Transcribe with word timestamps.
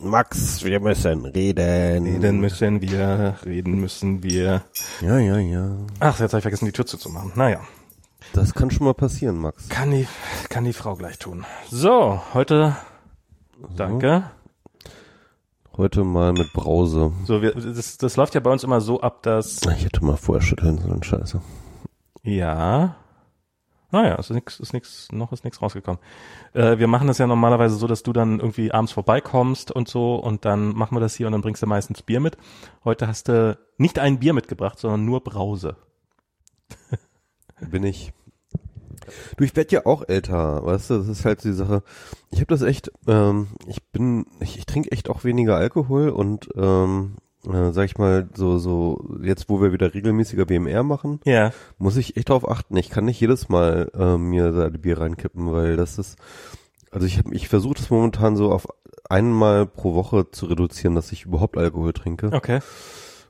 Max, 0.00 0.64
wir 0.64 0.80
müssen 0.80 1.24
reden. 1.24 2.04
Reden 2.06 2.40
müssen 2.40 2.80
wir, 2.80 3.36
reden 3.44 3.80
müssen 3.80 4.22
wir. 4.22 4.62
Ja, 5.00 5.18
ja, 5.18 5.38
ja. 5.38 5.70
Ach, 6.00 6.20
jetzt 6.20 6.32
habe 6.32 6.38
ich 6.38 6.42
vergessen, 6.42 6.66
die 6.66 6.72
Tür 6.72 6.86
zuzumachen. 6.86 7.32
Naja. 7.34 7.60
Das 8.32 8.54
kann 8.54 8.70
schon 8.70 8.84
mal 8.86 8.94
passieren, 8.94 9.36
Max. 9.38 9.68
Kann 9.68 9.90
die, 9.90 10.06
kann 10.48 10.64
die 10.64 10.72
Frau 10.72 10.96
gleich 10.96 11.18
tun. 11.18 11.44
So, 11.70 12.20
heute, 12.34 12.76
danke. 13.76 14.24
Heute 15.76 16.04
mal 16.04 16.32
mit 16.32 16.52
Brause. 16.52 17.12
So, 17.24 17.42
wir, 17.42 17.52
das, 17.52 17.98
das 17.98 18.16
läuft 18.16 18.34
ja 18.34 18.40
bei 18.40 18.50
uns 18.50 18.64
immer 18.64 18.80
so 18.80 19.00
ab, 19.00 19.22
dass, 19.22 19.60
Ich 19.76 19.84
hätte 19.84 20.04
mal 20.04 20.16
vorher 20.16 20.42
schütteln 20.42 20.78
sollen, 20.78 21.02
scheiße. 21.02 21.40
ja, 22.22 22.96
naja, 23.90 24.16
ist 24.16 24.30
nix, 24.30 24.60
ist 24.60 24.72
nix, 24.72 25.08
noch 25.12 25.32
ist 25.32 25.44
nichts 25.44 25.62
rausgekommen. 25.62 26.00
Äh, 26.52 26.78
wir 26.78 26.88
machen 26.88 27.06
das 27.06 27.18
ja 27.18 27.26
normalerweise 27.26 27.76
so, 27.76 27.86
dass 27.86 28.02
du 28.02 28.12
dann 28.12 28.40
irgendwie 28.40 28.72
abends 28.72 28.92
vorbeikommst 28.92 29.70
und 29.70 29.88
so 29.88 30.16
und 30.16 30.44
dann 30.44 30.74
machen 30.74 30.96
wir 30.96 31.00
das 31.00 31.14
hier 31.14 31.26
und 31.26 31.32
dann 31.32 31.42
bringst 31.42 31.62
du 31.62 31.66
meistens 31.66 32.02
Bier 32.02 32.20
mit. 32.20 32.36
Heute 32.84 33.06
hast 33.06 33.28
du 33.28 33.58
nicht 33.78 33.98
ein 33.98 34.18
Bier 34.18 34.32
mitgebracht, 34.32 34.78
sondern 34.78 35.04
nur 35.04 35.22
Brause. 35.22 35.76
Bin 37.60 37.84
ich. 37.84 38.12
Du, 39.36 39.44
ich 39.44 39.54
werd 39.54 39.70
ja 39.70 39.86
auch 39.86 40.08
älter, 40.08 40.64
weißt 40.64 40.90
du, 40.90 40.98
das 40.98 41.08
ist 41.08 41.24
halt 41.24 41.44
die 41.44 41.52
Sache. 41.52 41.82
Ich 42.30 42.40
habe 42.40 42.48
das 42.48 42.62
echt, 42.62 42.90
ähm, 43.06 43.48
ich 43.68 43.84
bin, 43.84 44.26
ich, 44.40 44.58
ich 44.58 44.66
trinke 44.66 44.90
echt 44.90 45.08
auch 45.08 45.22
weniger 45.22 45.56
Alkohol 45.56 46.08
und 46.08 46.48
ähm, 46.56 47.16
äh, 47.52 47.72
sag 47.72 47.84
ich 47.84 47.98
mal, 47.98 48.28
so, 48.34 48.58
so, 48.58 49.16
jetzt 49.22 49.48
wo 49.48 49.60
wir 49.60 49.72
wieder 49.72 49.92
regelmäßiger 49.94 50.44
BMR 50.46 50.82
machen, 50.82 51.20
Ja. 51.24 51.52
muss 51.78 51.96
ich 51.96 52.16
echt 52.16 52.28
darauf 52.30 52.48
achten. 52.48 52.76
Ich 52.76 52.90
kann 52.90 53.04
nicht 53.04 53.20
jedes 53.20 53.48
Mal 53.48 53.90
äh, 53.98 54.16
mir 54.16 54.52
da 54.52 54.70
die 54.70 54.78
Bier 54.78 54.98
reinkippen, 55.00 55.52
weil 55.52 55.76
das 55.76 55.98
ist, 55.98 56.16
also 56.90 57.06
ich 57.06 57.18
habe, 57.18 57.34
ich 57.34 57.48
versuche 57.48 57.74
das 57.74 57.90
momentan 57.90 58.36
so 58.36 58.50
auf 58.52 58.66
einmal 59.08 59.66
pro 59.66 59.94
Woche 59.94 60.30
zu 60.30 60.46
reduzieren, 60.46 60.94
dass 60.94 61.12
ich 61.12 61.24
überhaupt 61.26 61.56
Alkohol 61.58 61.92
trinke, 61.92 62.30
Okay. 62.32 62.58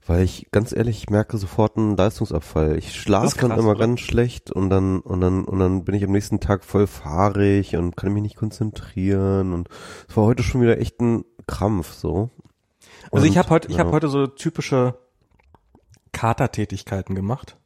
weil 0.06 0.22
ich 0.22 0.46
ganz 0.50 0.74
ehrlich, 0.74 0.98
ich 0.98 1.10
merke 1.10 1.36
sofort 1.36 1.76
einen 1.76 1.96
Leistungsabfall. 1.96 2.78
Ich 2.78 2.94
schlafe 2.98 3.36
dann 3.40 3.50
immer 3.58 3.70
oder? 3.72 3.80
ganz 3.80 4.00
schlecht 4.00 4.50
und 4.50 4.70
dann 4.70 5.00
und 5.00 5.20
dann 5.20 5.44
und 5.44 5.58
dann 5.58 5.84
bin 5.84 5.94
ich 5.94 6.04
am 6.04 6.12
nächsten 6.12 6.40
Tag 6.40 6.64
voll 6.64 6.86
fahrig 6.86 7.76
und 7.76 7.94
kann 7.96 8.12
mich 8.14 8.22
nicht 8.22 8.36
konzentrieren 8.36 9.52
und 9.52 9.68
es 10.08 10.16
war 10.16 10.24
heute 10.24 10.42
schon 10.42 10.62
wieder 10.62 10.78
echt 10.80 11.00
ein 11.00 11.24
Krampf 11.46 11.92
so. 11.92 12.30
Also 13.12 13.26
ich 13.26 13.32
Und, 13.32 13.38
habe 13.38 13.50
heute, 13.50 13.68
ich 13.68 13.74
ja. 13.74 13.80
habe 13.80 13.92
heute 13.92 14.08
so 14.08 14.26
typische 14.26 14.94
Katertätigkeiten 16.12 17.14
gemacht. 17.14 17.56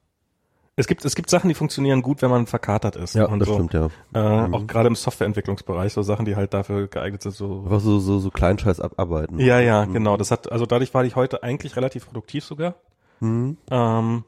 Es 0.76 0.86
gibt, 0.86 1.04
es 1.04 1.14
gibt 1.14 1.28
Sachen, 1.28 1.48
die 1.48 1.54
funktionieren 1.54 2.00
gut, 2.00 2.22
wenn 2.22 2.30
man 2.30 2.46
verkatert 2.46 2.96
ist. 2.96 3.14
ja, 3.14 3.26
und 3.26 3.38
das 3.40 3.48
so. 3.48 3.54
stimmt 3.54 3.74
ja. 3.74 3.88
Äh, 4.14 4.46
Mhm. 4.48 4.54
Auch 4.54 4.66
gerade 4.66 4.86
im 4.88 4.94
Softwareentwicklungsbereich, 4.94 5.92
so 5.92 6.02
Sachen, 6.02 6.24
die 6.24 6.36
halt 6.36 6.54
dafür 6.54 6.86
geeignet 6.88 7.22
sind, 7.22 7.34
so. 7.34 7.62
Einfach 7.64 7.80
so 7.80 7.98
so 7.98 8.18
so 8.18 8.30
Kleinscheiß 8.30 8.80
abarbeiten. 8.80 9.38
Ja, 9.38 9.60
ja, 9.60 9.84
Mhm. 9.84 9.92
genau. 9.92 10.16
Das 10.16 10.30
hat, 10.30 10.50
also 10.50 10.64
dadurch 10.66 10.94
war 10.94 11.04
ich 11.04 11.16
heute 11.16 11.42
eigentlich 11.42 11.76
relativ 11.76 12.06
produktiv 12.06 12.44
sogar. 12.44 12.76
Mhm. 13.20 13.58
Ähm, 13.70 14.24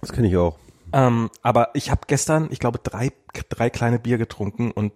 Das 0.00 0.12
kenne 0.12 0.28
ich 0.28 0.36
auch. 0.36 0.58
ähm, 0.92 1.30
aber 1.42 1.70
ich 1.74 1.90
habe 1.90 2.02
gestern, 2.06 2.48
ich 2.50 2.58
glaube, 2.58 2.78
drei, 2.82 3.10
drei 3.48 3.70
kleine 3.70 3.98
Bier 3.98 4.18
getrunken 4.18 4.70
und 4.72 4.92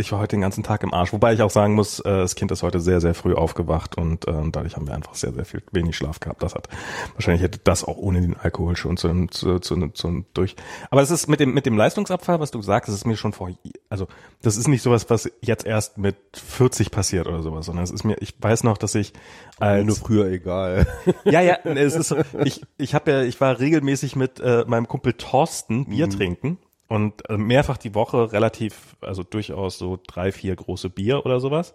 ich 0.00 0.12
war 0.12 0.20
heute 0.20 0.36
den 0.36 0.40
ganzen 0.42 0.62
Tag 0.62 0.84
im 0.84 0.94
Arsch. 0.94 1.12
Wobei 1.12 1.32
ich 1.34 1.42
auch 1.42 1.50
sagen 1.50 1.74
muss, 1.74 1.98
äh, 1.98 2.04
das 2.04 2.36
Kind 2.36 2.52
ist 2.52 2.62
heute 2.62 2.78
sehr, 2.78 3.00
sehr 3.00 3.14
früh 3.14 3.34
aufgewacht 3.34 3.98
und 3.98 4.28
ähm, 4.28 4.52
dadurch 4.52 4.76
haben 4.76 4.86
wir 4.86 4.94
einfach 4.94 5.14
sehr, 5.14 5.32
sehr 5.32 5.44
viel 5.44 5.60
wenig 5.72 5.96
Schlaf 5.96 6.20
gehabt. 6.20 6.40
Das 6.42 6.54
hat 6.54 6.68
wahrscheinlich 7.14 7.42
hätte 7.42 7.58
das 7.64 7.82
auch 7.82 7.96
ohne 7.96 8.20
den 8.20 8.36
Alkohol 8.36 8.76
schon 8.76 8.96
zu, 8.96 9.08
einem- 9.08 9.30
zu, 9.30 9.58
zu, 9.58 9.88
zu 9.88 10.06
einem 10.06 10.24
durch. 10.34 10.54
Aber 10.90 11.02
es 11.02 11.10
ist 11.10 11.28
mit 11.28 11.40
dem 11.40 11.52
mit 11.52 11.66
dem 11.66 11.76
Leistungsabfall, 11.76 12.38
was 12.38 12.52
du 12.52 12.62
sagst, 12.62 12.88
das 12.88 12.94
ist 12.94 13.06
mir 13.06 13.16
schon 13.16 13.32
vor, 13.32 13.50
also 13.88 14.06
das 14.40 14.56
ist 14.56 14.68
nicht 14.68 14.82
sowas, 14.82 15.10
was 15.10 15.28
jetzt 15.40 15.66
erst 15.66 15.98
mit 15.98 16.16
40 16.32 16.92
passiert 16.92 17.26
oder 17.26 17.42
sowas, 17.42 17.66
sondern 17.66 17.82
es 17.82 17.90
ist 17.90 18.04
mir, 18.04 18.16
ich 18.20 18.34
weiß 18.40 18.62
noch, 18.62 18.78
dass 18.78 18.94
ich 18.94 19.12
als 19.58 19.84
Nur 19.84 19.96
früher 19.96 20.26
egal. 20.26 20.86
ja, 21.24 21.40
ja, 21.40 21.54
es 21.64 21.96
ist 21.96 22.14
ich 22.44 22.62
ich 22.76 22.94
habe 22.94 23.10
ja 23.10 23.22
ich 23.22 23.40
war 23.40 23.58
regelmäßig 23.58 24.14
mit 24.14 24.38
äh, 24.38 24.64
meinem 24.68 24.86
Kumpel 24.86 25.14
Thorsten 25.14 25.86
Bier 25.86 26.08
trinken 26.08 26.58
und 26.88 27.28
äh, 27.28 27.36
mehrfach 27.36 27.76
die 27.76 27.94
Woche 27.94 28.32
relativ 28.32 28.96
also 29.00 29.22
durchaus 29.22 29.78
so 29.78 29.98
drei, 30.06 30.32
vier 30.32 30.56
große 30.56 30.90
Bier 30.90 31.24
oder 31.24 31.40
sowas. 31.40 31.74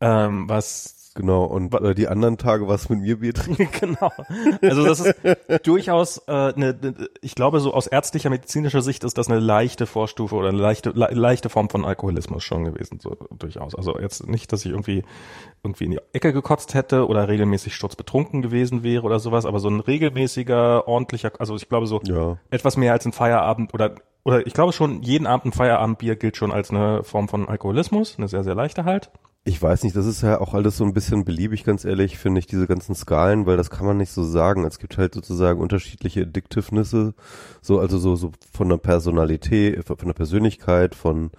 Ähm, 0.00 0.48
was 0.48 1.02
Genau, 1.14 1.44
und 1.44 1.74
äh, 1.74 1.94
die 1.94 2.08
anderen 2.08 2.38
Tage 2.38 2.68
was 2.68 2.88
mit 2.88 3.00
mir 3.00 3.18
Bier 3.18 3.34
trinken. 3.34 3.68
genau. 3.80 4.10
Also 4.62 4.84
das 4.86 5.00
ist 5.00 5.66
durchaus 5.66 6.18
äh, 6.26 6.32
eine, 6.32 6.74
ne, 6.80 6.94
ich 7.20 7.34
glaube, 7.34 7.60
so 7.60 7.74
aus 7.74 7.86
ärztlicher, 7.86 8.30
medizinischer 8.30 8.80
Sicht 8.80 9.04
ist 9.04 9.18
das 9.18 9.28
eine 9.28 9.38
leichte 9.38 9.86
Vorstufe 9.86 10.34
oder 10.34 10.48
eine 10.48 10.58
leichte, 10.58 10.90
le 10.90 11.08
leichte 11.12 11.50
Form 11.50 11.68
von 11.68 11.84
Alkoholismus 11.84 12.42
schon 12.42 12.64
gewesen, 12.64 12.98
so 13.00 13.16
durchaus. 13.38 13.74
Also 13.74 13.98
jetzt 13.98 14.26
nicht, 14.26 14.52
dass 14.52 14.64
ich 14.64 14.70
irgendwie 14.70 15.04
irgendwie 15.62 15.84
in 15.84 15.90
die 15.92 16.00
Ecke 16.12 16.32
gekotzt 16.32 16.72
hätte 16.72 17.06
oder 17.06 17.28
regelmäßig 17.28 17.74
sturzbetrunken 17.74 18.40
gewesen 18.40 18.82
wäre 18.82 19.02
oder 19.02 19.18
sowas, 19.20 19.44
aber 19.44 19.60
so 19.60 19.68
ein 19.68 19.80
regelmäßiger, 19.80 20.88
ordentlicher, 20.88 21.32
also 21.38 21.56
ich 21.56 21.68
glaube 21.68 21.86
so 21.86 22.00
Ja. 22.04 22.38
etwas 22.50 22.78
mehr 22.78 22.92
als 22.92 23.04
ein 23.04 23.12
Feierabend 23.12 23.74
oder 23.74 23.96
oder 24.24 24.46
ich 24.46 24.54
glaube 24.54 24.72
schon, 24.72 25.02
jeden 25.02 25.26
Abend 25.26 25.46
ein 25.46 25.52
Feierabendbier 25.52 26.16
gilt 26.16 26.36
schon 26.36 26.52
als 26.52 26.70
eine 26.70 27.02
Form 27.02 27.28
von 27.28 27.48
Alkoholismus, 27.48 28.16
eine 28.18 28.28
sehr, 28.28 28.44
sehr 28.44 28.54
leichte 28.54 28.84
halt. 28.84 29.10
Ich 29.44 29.60
weiß 29.60 29.82
nicht, 29.82 29.96
das 29.96 30.06
ist 30.06 30.22
ja 30.22 30.40
auch 30.40 30.54
alles 30.54 30.76
so 30.76 30.84
ein 30.84 30.94
bisschen 30.94 31.24
beliebig, 31.24 31.64
ganz 31.64 31.84
ehrlich, 31.84 32.16
finde 32.16 32.38
ich, 32.38 32.46
diese 32.46 32.68
ganzen 32.68 32.94
Skalen, 32.94 33.44
weil 33.44 33.56
das 33.56 33.70
kann 33.70 33.84
man 33.84 33.96
nicht 33.96 34.12
so 34.12 34.22
sagen. 34.22 34.64
Es 34.64 34.78
gibt 34.78 34.98
halt 34.98 35.14
sozusagen 35.14 35.60
unterschiedliche 35.60 36.22
Addictivenesse, 36.22 37.14
so, 37.60 37.80
also 37.80 37.98
so, 37.98 38.14
so 38.14 38.30
von 38.52 38.68
der 38.68 38.76
Personalität, 38.76 39.84
von 39.84 39.96
der 40.06 40.14
Persönlichkeit, 40.14 40.94
von, 40.94 41.32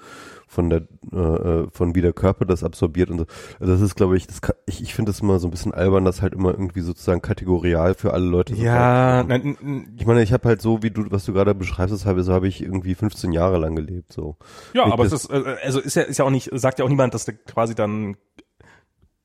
von 0.53 0.69
der, 0.69 0.84
äh, 1.12 1.18
äh, 1.18 1.68
von 1.72 1.96
wie 1.96 2.02
der 2.02 2.14
Körper 2.14 2.46
das 2.46 2.64
absorbiert 2.64 3.09
und 3.09 3.18
so. 3.19 3.25
Also 3.59 3.74
das 3.74 3.81
ist, 3.81 3.96
glaube 3.96 4.16
ich, 4.16 4.28
das 4.28 4.41
kann, 4.41 4.56
ich, 4.66 4.81
ich 4.81 4.94
finde 4.94 5.12
das 5.12 5.19
immer 5.22 5.40
so 5.40 5.47
ein 5.47 5.52
bisschen 5.52 5.74
albern, 5.74 6.06
das 6.06 6.22
halt 6.22 6.34
immer 6.34 6.52
irgendwie 6.52 6.81
sozusagen 6.81 7.22
kategorial 7.22 7.94
für 7.96 8.14
alle 8.14 8.25
Leute. 8.25 8.56
so 8.56 8.62
Ja, 8.63 9.22
falsch- 9.22 9.28
nein, 9.28 9.58
n- 9.62 9.96
Ich 9.97 10.06
meine, 10.06 10.22
ich 10.24 10.31
habe 10.31 10.47
halt 10.47 10.62
so, 10.62 10.81
wie 10.84 10.92
du, 10.92 11.06
was 11.12 11.25
du 11.25 11.34
gerade 11.34 11.53
beschreibst, 11.56 11.94
das 11.94 12.06
habe, 12.06 12.24
so 12.24 12.31
habe 12.34 12.47
ich 12.47 12.62
irgendwie 12.62 12.96
15 12.96 13.31
Jahre 13.34 13.58
lang 13.58 13.75
gelebt, 13.75 14.13
so. 14.13 14.38
Ja, 14.74 14.86
Ich- 14.88 14.94
aber 14.94 15.03
es 15.06 15.12
ist, 15.12 15.30
äh, 15.30 15.58
also 15.63 15.80
ist 15.80 15.96
ja, 15.96 16.03
ist 16.03 16.18
ja 16.19 16.25
auch 16.25 16.30
nicht, 16.30 16.50
sagt 16.53 16.80
ja 16.80 16.86
auch 16.86 16.90
niemand, 16.90 17.13
dass 17.13 17.25
du 17.25 17.34
quasi 17.34 17.75
dann 17.75 18.16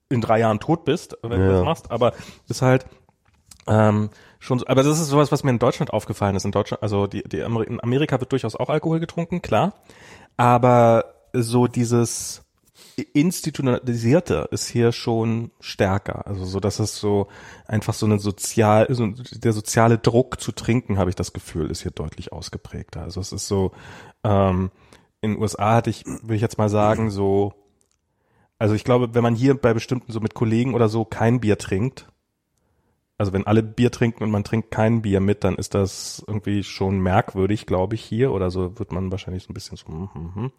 in 0.09 0.21
drei 0.23 0.41
Jahren 0.41 0.59
tot 0.59 0.85
bist, 0.85 1.17
wenn 1.23 1.39
du 1.41 1.47
Ja. 1.47 1.53
das 1.53 1.65
machst, 1.65 1.91
aber 1.91 2.15
ist 2.49 2.63
halt, 2.63 2.87
ähm, 3.67 4.09
schon, 4.39 4.59
so- 4.61 4.67
aber 4.67 4.83
das 4.83 4.99
ist 4.99 5.09
sowas, 5.09 5.31
was 5.31 5.45
mir 5.45 5.51
in 5.51 5.59
Deutschland 5.59 5.93
aufgefallen 5.93 6.35
ist. 6.37 6.47
In 6.47 6.53
Deutschland, 6.53 6.83
also 6.83 7.07
die, 7.07 7.23
die 7.25 7.43
Amer 7.43 7.67
in 7.67 7.83
Amerika 7.83 8.19
wird 8.19 8.33
durchaus 8.33 8.57
auch 8.57 8.71
Alkohol 8.71 9.01
getrunken, 9.01 9.43
klar. 9.43 9.75
Aber 10.39 11.05
so 11.43 11.67
dieses 11.67 12.43
institutionalisierte 13.13 14.49
ist 14.51 14.69
hier 14.69 14.93
schon 14.93 15.51
stärker. 15.61 16.27
Also 16.27 16.45
so, 16.45 16.61
dass 16.61 16.81
es 16.81 16.99
so 16.99 17.29
einfach 17.67 17.95
so 17.95 18.07
eine 18.07 18.19
sozial, 18.19 18.87
so 18.91 19.07
der 19.07 19.53
soziale 19.53 19.99
Druck 19.99 20.41
zu 20.41 20.53
trinken, 20.53 20.99
habe 20.99 21.11
ich 21.11 21.17
das 21.17 21.33
Gefühl, 21.33 21.71
ist 21.71 21.83
hier 21.83 21.93
deutlich 21.93 22.33
ausgeprägter. 22.33 23.03
Also 23.03 23.21
es 23.21 23.33
ist 23.33 23.47
so, 23.47 23.73
ähm, 24.25 24.71
in 25.21 25.33
den 25.33 25.41
USA 25.41 25.77
hatte 25.77 25.91
ich, 25.91 26.07
würde 26.07 26.35
ich 26.35 26.43
jetzt 26.43 26.59
mal 26.59 26.69
sagen, 26.69 27.11
so, 27.11 27.53
also 28.59 28.75
ich 28.75 28.85
glaube, 28.85 29.15
wenn 29.15 29.23
man 29.23 29.35
hier 29.35 29.55
bei 29.55 29.75
bestimmten 29.75 30.13
so 30.13 30.21
mit 30.21 30.35
Kollegen 30.35 30.75
oder 30.75 30.89
so 30.89 31.05
kein 31.05 31.41
Bier 31.41 31.59
trinkt, 31.59 32.09
also 33.19 33.33
wenn 33.33 33.47
alle 33.47 33.65
Bier 33.65 33.91
trinken 33.91 34.23
und 34.23 34.31
man 34.31 34.45
trinkt 34.45 34.71
kein 34.71 35.03
Bier 35.03 35.19
mit, 35.21 35.43
dann 35.43 35.57
ist 35.57 35.75
das 35.75 36.25
irgendwie 36.27 36.63
schon 36.63 37.01
merkwürdig, 37.01 37.67
glaube 37.67 37.97
ich, 37.97 38.03
hier. 38.03 38.33
Oder 38.33 38.51
so 38.53 38.79
wird 38.79 38.93
man 38.93 39.11
wahrscheinlich 39.11 39.43
so 39.43 39.51
ein 39.51 39.55
bisschen 39.55 39.77
so, 39.77 39.89
hm, 39.89 40.09
hm, 40.15 40.35
hm. 40.35 40.53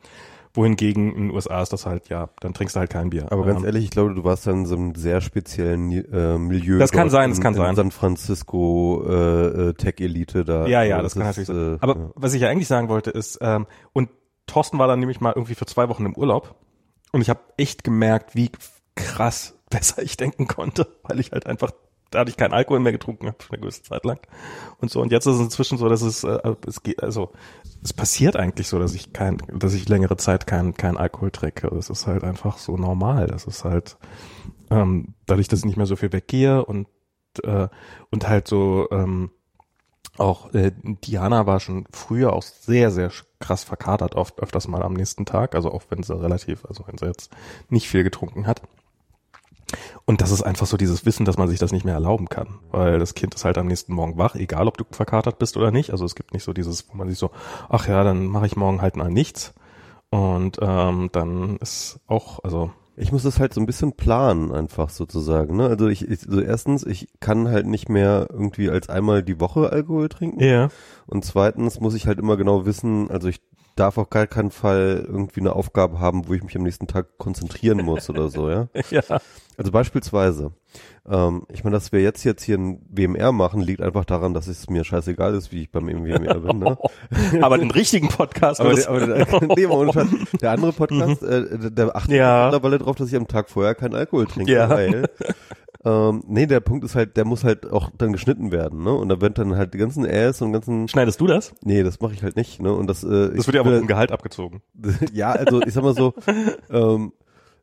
Wohingegen 0.53 1.13
in 1.15 1.27
den 1.27 1.31
USA 1.31 1.61
ist 1.61 1.71
das 1.73 1.85
halt, 1.85 2.09
ja, 2.09 2.29
dann 2.39 2.53
trinkst 2.55 2.75
du 2.75 2.79
halt 2.79 2.89
kein 2.89 3.11
Bier. 3.11 3.31
Aber 3.31 3.45
ganz 3.45 3.59
Ähm, 3.59 3.65
ehrlich, 3.65 3.83
ich 3.85 3.91
glaube, 3.91 4.15
du 4.15 4.23
warst 4.23 4.47
dann 4.47 4.59
in 4.61 4.65
so 4.65 4.75
einem 4.75 4.95
sehr 4.95 5.21
speziellen 5.21 5.91
äh, 5.91 6.37
Milieu. 6.39 6.79
Das 6.79 6.91
kann 6.91 7.09
sein, 7.11 7.29
das 7.29 7.37
in, 7.37 7.43
kann 7.43 7.53
in 7.53 7.57
sein. 7.59 7.75
San 7.75 7.91
Francisco 7.91 9.03
äh, 9.07 9.69
äh, 9.69 9.73
Tech-Elite 9.73 10.45
da. 10.45 10.65
Ja, 10.67 10.81
ja, 10.83 10.97
Also 10.97 11.03
das, 11.03 11.13
kann 11.13 11.21
ist, 11.21 11.27
natürlich 11.27 11.47
sein. 11.47 11.75
äh, 11.75 11.77
Aber 11.81 11.95
ja. 11.97 12.09
was 12.15 12.33
ich 12.33 12.41
ja 12.41 12.49
eigentlich 12.49 12.67
sagen 12.67 12.89
wollte 12.89 13.11
ist, 13.11 13.37
ähm, 13.41 13.67
und 13.93 14.09
Thorsten 14.47 14.79
war 14.79 14.87
dann 14.87 14.99
nämlich 14.99 15.21
mal 15.21 15.33
irgendwie 15.35 15.53
für 15.55 15.67
zwei 15.67 15.87
Wochen 15.89 16.05
im 16.05 16.15
Urlaub 16.15 16.55
und 17.11 17.21
ich 17.21 17.29
habe 17.29 17.41
echt 17.57 17.83
gemerkt, 17.83 18.35
wie 18.35 18.49
krass 18.95 19.55
besser 19.69 20.01
ich 20.01 20.17
denken 20.17 20.47
konnte, 20.47 20.87
weil 21.03 21.19
ich 21.19 21.31
halt 21.31 21.45
einfach 21.45 21.71
da 22.11 22.19
hatte 22.19 22.31
ich 22.31 22.37
keinen 22.37 22.53
Alkohol 22.53 22.79
mehr 22.79 22.91
getrunken 22.91 23.27
habe 23.27 23.37
eine 23.49 23.59
gewisse 23.59 23.83
Zeit 23.83 24.05
lang 24.05 24.19
und 24.79 24.91
so 24.91 25.01
und 25.01 25.11
jetzt 25.11 25.25
ist 25.25 25.35
es 25.35 25.41
inzwischen 25.41 25.77
so, 25.77 25.89
dass 25.89 26.01
es 26.01 26.23
äh, 26.23 26.55
es 26.67 26.83
geht 26.83 27.01
also 27.03 27.31
es 27.83 27.93
passiert 27.93 28.35
eigentlich 28.35 28.67
so, 28.67 28.79
dass 28.79 28.93
ich 28.93 29.13
kein 29.13 29.37
dass 29.53 29.73
ich 29.73 29.87
längere 29.87 30.17
Zeit 30.17 30.47
keinen 30.47 30.73
kein 30.73 30.97
Alkohol 30.97 31.31
trinke. 31.31 31.67
Es 31.75 31.89
ist 31.89 32.07
halt 32.07 32.23
einfach 32.23 32.57
so 32.57 32.77
normal. 32.77 33.27
Das 33.27 33.45
ist 33.45 33.63
halt 33.63 33.97
ähm, 34.69 35.15
dadurch, 35.25 35.47
dass 35.47 35.59
ich 35.59 35.65
nicht 35.65 35.77
mehr 35.77 35.85
so 35.85 35.95
viel 35.95 36.11
weggehe 36.11 36.65
und 36.65 36.87
äh, 37.43 37.67
und 38.11 38.27
halt 38.27 38.47
so 38.47 38.87
ähm, 38.91 39.31
auch 40.17 40.53
äh, 40.53 40.71
Diana 40.83 41.45
war 41.45 41.59
schon 41.59 41.85
früher 41.91 42.33
auch 42.33 42.43
sehr, 42.43 42.91
sehr 42.91 43.11
krass 43.39 43.63
verkatert, 43.63 44.15
oft 44.15 44.39
öfters 44.39 44.67
mal 44.67 44.83
am 44.83 44.93
nächsten 44.93 45.25
Tag, 45.25 45.55
also 45.55 45.71
auch 45.71 45.83
wenn 45.89 46.03
sie 46.03 46.19
relativ, 46.19 46.65
also 46.65 46.85
wenn 46.87 46.97
sie 46.97 47.05
jetzt 47.05 47.31
nicht 47.69 47.87
viel 47.87 48.03
getrunken 48.03 48.45
hat. 48.45 48.61
Und 50.05 50.21
das 50.21 50.31
ist 50.31 50.41
einfach 50.41 50.65
so 50.65 50.77
dieses 50.77 51.05
Wissen, 51.05 51.25
dass 51.25 51.37
man 51.37 51.47
sich 51.47 51.59
das 51.59 51.71
nicht 51.71 51.85
mehr 51.85 51.93
erlauben 51.93 52.29
kann, 52.29 52.59
weil 52.71 52.99
das 52.99 53.13
Kind 53.13 53.35
ist 53.35 53.45
halt 53.45 53.57
am 53.57 53.67
nächsten 53.67 53.93
Morgen 53.93 54.17
wach, 54.17 54.35
egal 54.35 54.67
ob 54.67 54.77
du 54.77 54.83
verkatert 54.91 55.39
bist 55.39 55.57
oder 55.57 55.71
nicht. 55.71 55.91
Also 55.91 56.05
es 56.05 56.15
gibt 56.15 56.33
nicht 56.33 56.43
so 56.43 56.53
dieses, 56.53 56.89
wo 56.89 56.97
man 56.97 57.09
sich 57.09 57.19
so, 57.19 57.31
ach 57.69 57.87
ja, 57.87 58.03
dann 58.03 58.25
mache 58.27 58.45
ich 58.45 58.55
morgen 58.55 58.81
halt 58.81 58.95
mal 58.97 59.09
nichts. 59.09 59.53
Und 60.09 60.57
ähm, 60.61 61.09
dann 61.11 61.57
ist 61.57 61.99
auch, 62.07 62.43
also 62.43 62.71
Ich 63.01 63.13
muss 63.13 63.23
das 63.23 63.39
halt 63.39 63.53
so 63.53 63.61
ein 63.61 63.65
bisschen 63.65 63.93
planen, 63.93 64.51
einfach 64.51 64.89
sozusagen. 64.89 65.55
Ne? 65.55 65.67
Also 65.67 65.87
ich, 65.87 66.05
ich, 66.05 66.27
also 66.27 66.41
erstens, 66.41 66.85
ich 66.85 67.07
kann 67.21 67.47
halt 67.47 67.65
nicht 67.65 67.87
mehr 67.87 68.27
irgendwie 68.29 68.69
als 68.69 68.89
einmal 68.89 69.23
die 69.23 69.39
Woche 69.39 69.71
Alkohol 69.71 70.09
trinken. 70.09 70.43
Ja. 70.43 70.67
Und 71.07 71.23
zweitens 71.23 71.79
muss 71.79 71.93
ich 71.93 72.07
halt 72.07 72.19
immer 72.19 72.35
genau 72.35 72.65
wissen, 72.65 73.09
also 73.09 73.29
ich 73.29 73.39
darf 73.79 73.97
auf 73.97 74.09
gar 74.09 74.27
keinen 74.27 74.51
Fall 74.51 75.05
irgendwie 75.07 75.39
eine 75.39 75.53
Aufgabe 75.53 75.99
haben, 75.99 76.27
wo 76.27 76.33
ich 76.33 76.43
mich 76.43 76.55
am 76.55 76.63
nächsten 76.63 76.87
Tag 76.87 77.17
konzentrieren 77.17 77.83
muss 77.83 78.09
oder 78.09 78.29
so, 78.29 78.49
ja. 78.49 78.67
Ja. 78.91 79.01
Also 79.57 79.71
beispielsweise, 79.73 80.53
ähm, 81.09 81.43
ich 81.51 81.65
meine, 81.65 81.75
dass 81.75 81.91
wir 81.91 82.01
jetzt 82.01 82.23
jetzt 82.23 82.43
hier 82.43 82.57
ein 82.57 82.81
WMR 82.89 83.33
machen, 83.33 83.59
liegt 83.59 83.81
einfach 83.81 84.05
daran, 84.05 84.33
dass 84.33 84.47
es 84.47 84.69
mir 84.69 84.85
scheißegal 84.85 85.33
ist, 85.35 85.51
wie 85.51 85.63
ich 85.63 85.71
beim 85.71 85.87
WMR 85.87 86.39
bin. 86.39 86.59
Ne? 86.59 86.77
Aber 87.41 87.57
den 87.57 87.69
richtigen 87.71 88.07
Podcast. 88.07 88.61
Aber, 88.61 88.73
der, 88.73 88.87
aber 88.89 89.05
der, 89.05 89.27
nee, 89.57 89.65
ohne 89.65 89.91
Scheiß, 89.91 90.07
der 90.41 90.51
andere 90.51 90.71
Podcast, 90.71 91.23
äh, 91.23 91.69
der 91.71 91.93
achtet 91.95 92.11
Mhm. 92.11 92.15
Ja. 92.15 92.45
mittlerweile 92.51 92.77
drauf, 92.79 92.95
dass 92.95 93.09
ich 93.09 93.15
am 93.17 93.27
Tag 93.27 93.49
vorher 93.49 93.75
keinen 93.75 93.95
Alkohol 93.95 94.27
trinke, 94.27 94.49
Ja. 94.51 94.69
weil 94.69 95.09
ähm, 95.85 96.23
nee, 96.27 96.45
der 96.45 96.59
Punkt 96.59 96.83
ist 96.83 96.95
halt, 96.95 97.15
der 97.15 97.23
muss 97.23 97.43
halt 97.43 97.71
auch 97.71 97.89
dann 97.97 98.11
geschnitten 98.11 98.51
werden, 98.51 98.83
ne? 98.83 98.93
Und 98.93 99.07
da 99.07 99.21
wird 99.21 99.37
dann 99.37 99.55
halt 99.55 99.73
die 99.73 99.77
ganzen 99.77 100.03
Äs 100.05 100.41
und 100.41 100.51
ganzen 100.51 100.89
Schneidest 100.89 101.21
du 101.21 101.27
das? 101.27 101.53
Nee, 101.63 101.83
das 101.83 102.01
mache 102.01 102.13
ich 102.13 102.21
halt 102.21 102.35
nicht, 102.35 102.61
ne? 102.61 102.73
Und 102.73 102.87
das 102.87 103.03
äh, 103.03 103.33
Das 103.33 103.47
wird 103.47 103.55
ja 103.55 103.61
aber 103.61 103.77
vom 103.77 103.87
Gehalt 103.87 104.11
abgezogen. 104.11 104.61
ja, 105.13 105.31
also 105.31 105.61
ich 105.61 105.73
sag 105.73 105.83
mal 105.83 105.95
so, 105.95 106.13
ähm, 106.69 107.13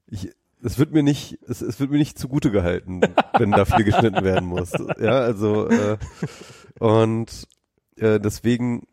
ich, 0.08 0.30
es 0.62 0.78
wird 0.78 0.92
mir 0.92 1.02
nicht, 1.02 1.38
es, 1.46 1.60
es 1.60 1.78
wird 1.78 1.90
mir 1.90 1.98
nicht 1.98 2.18
zugute 2.18 2.50
gehalten, 2.50 3.02
wenn 3.36 3.50
da 3.50 3.66
viel 3.66 3.84
geschnitten 3.84 4.24
werden 4.24 4.48
muss. 4.48 4.72
Ja, 4.98 5.18
also 5.18 5.68
äh, 5.68 5.98
und 6.78 7.46
äh, 7.96 8.18
deswegen 8.18 8.86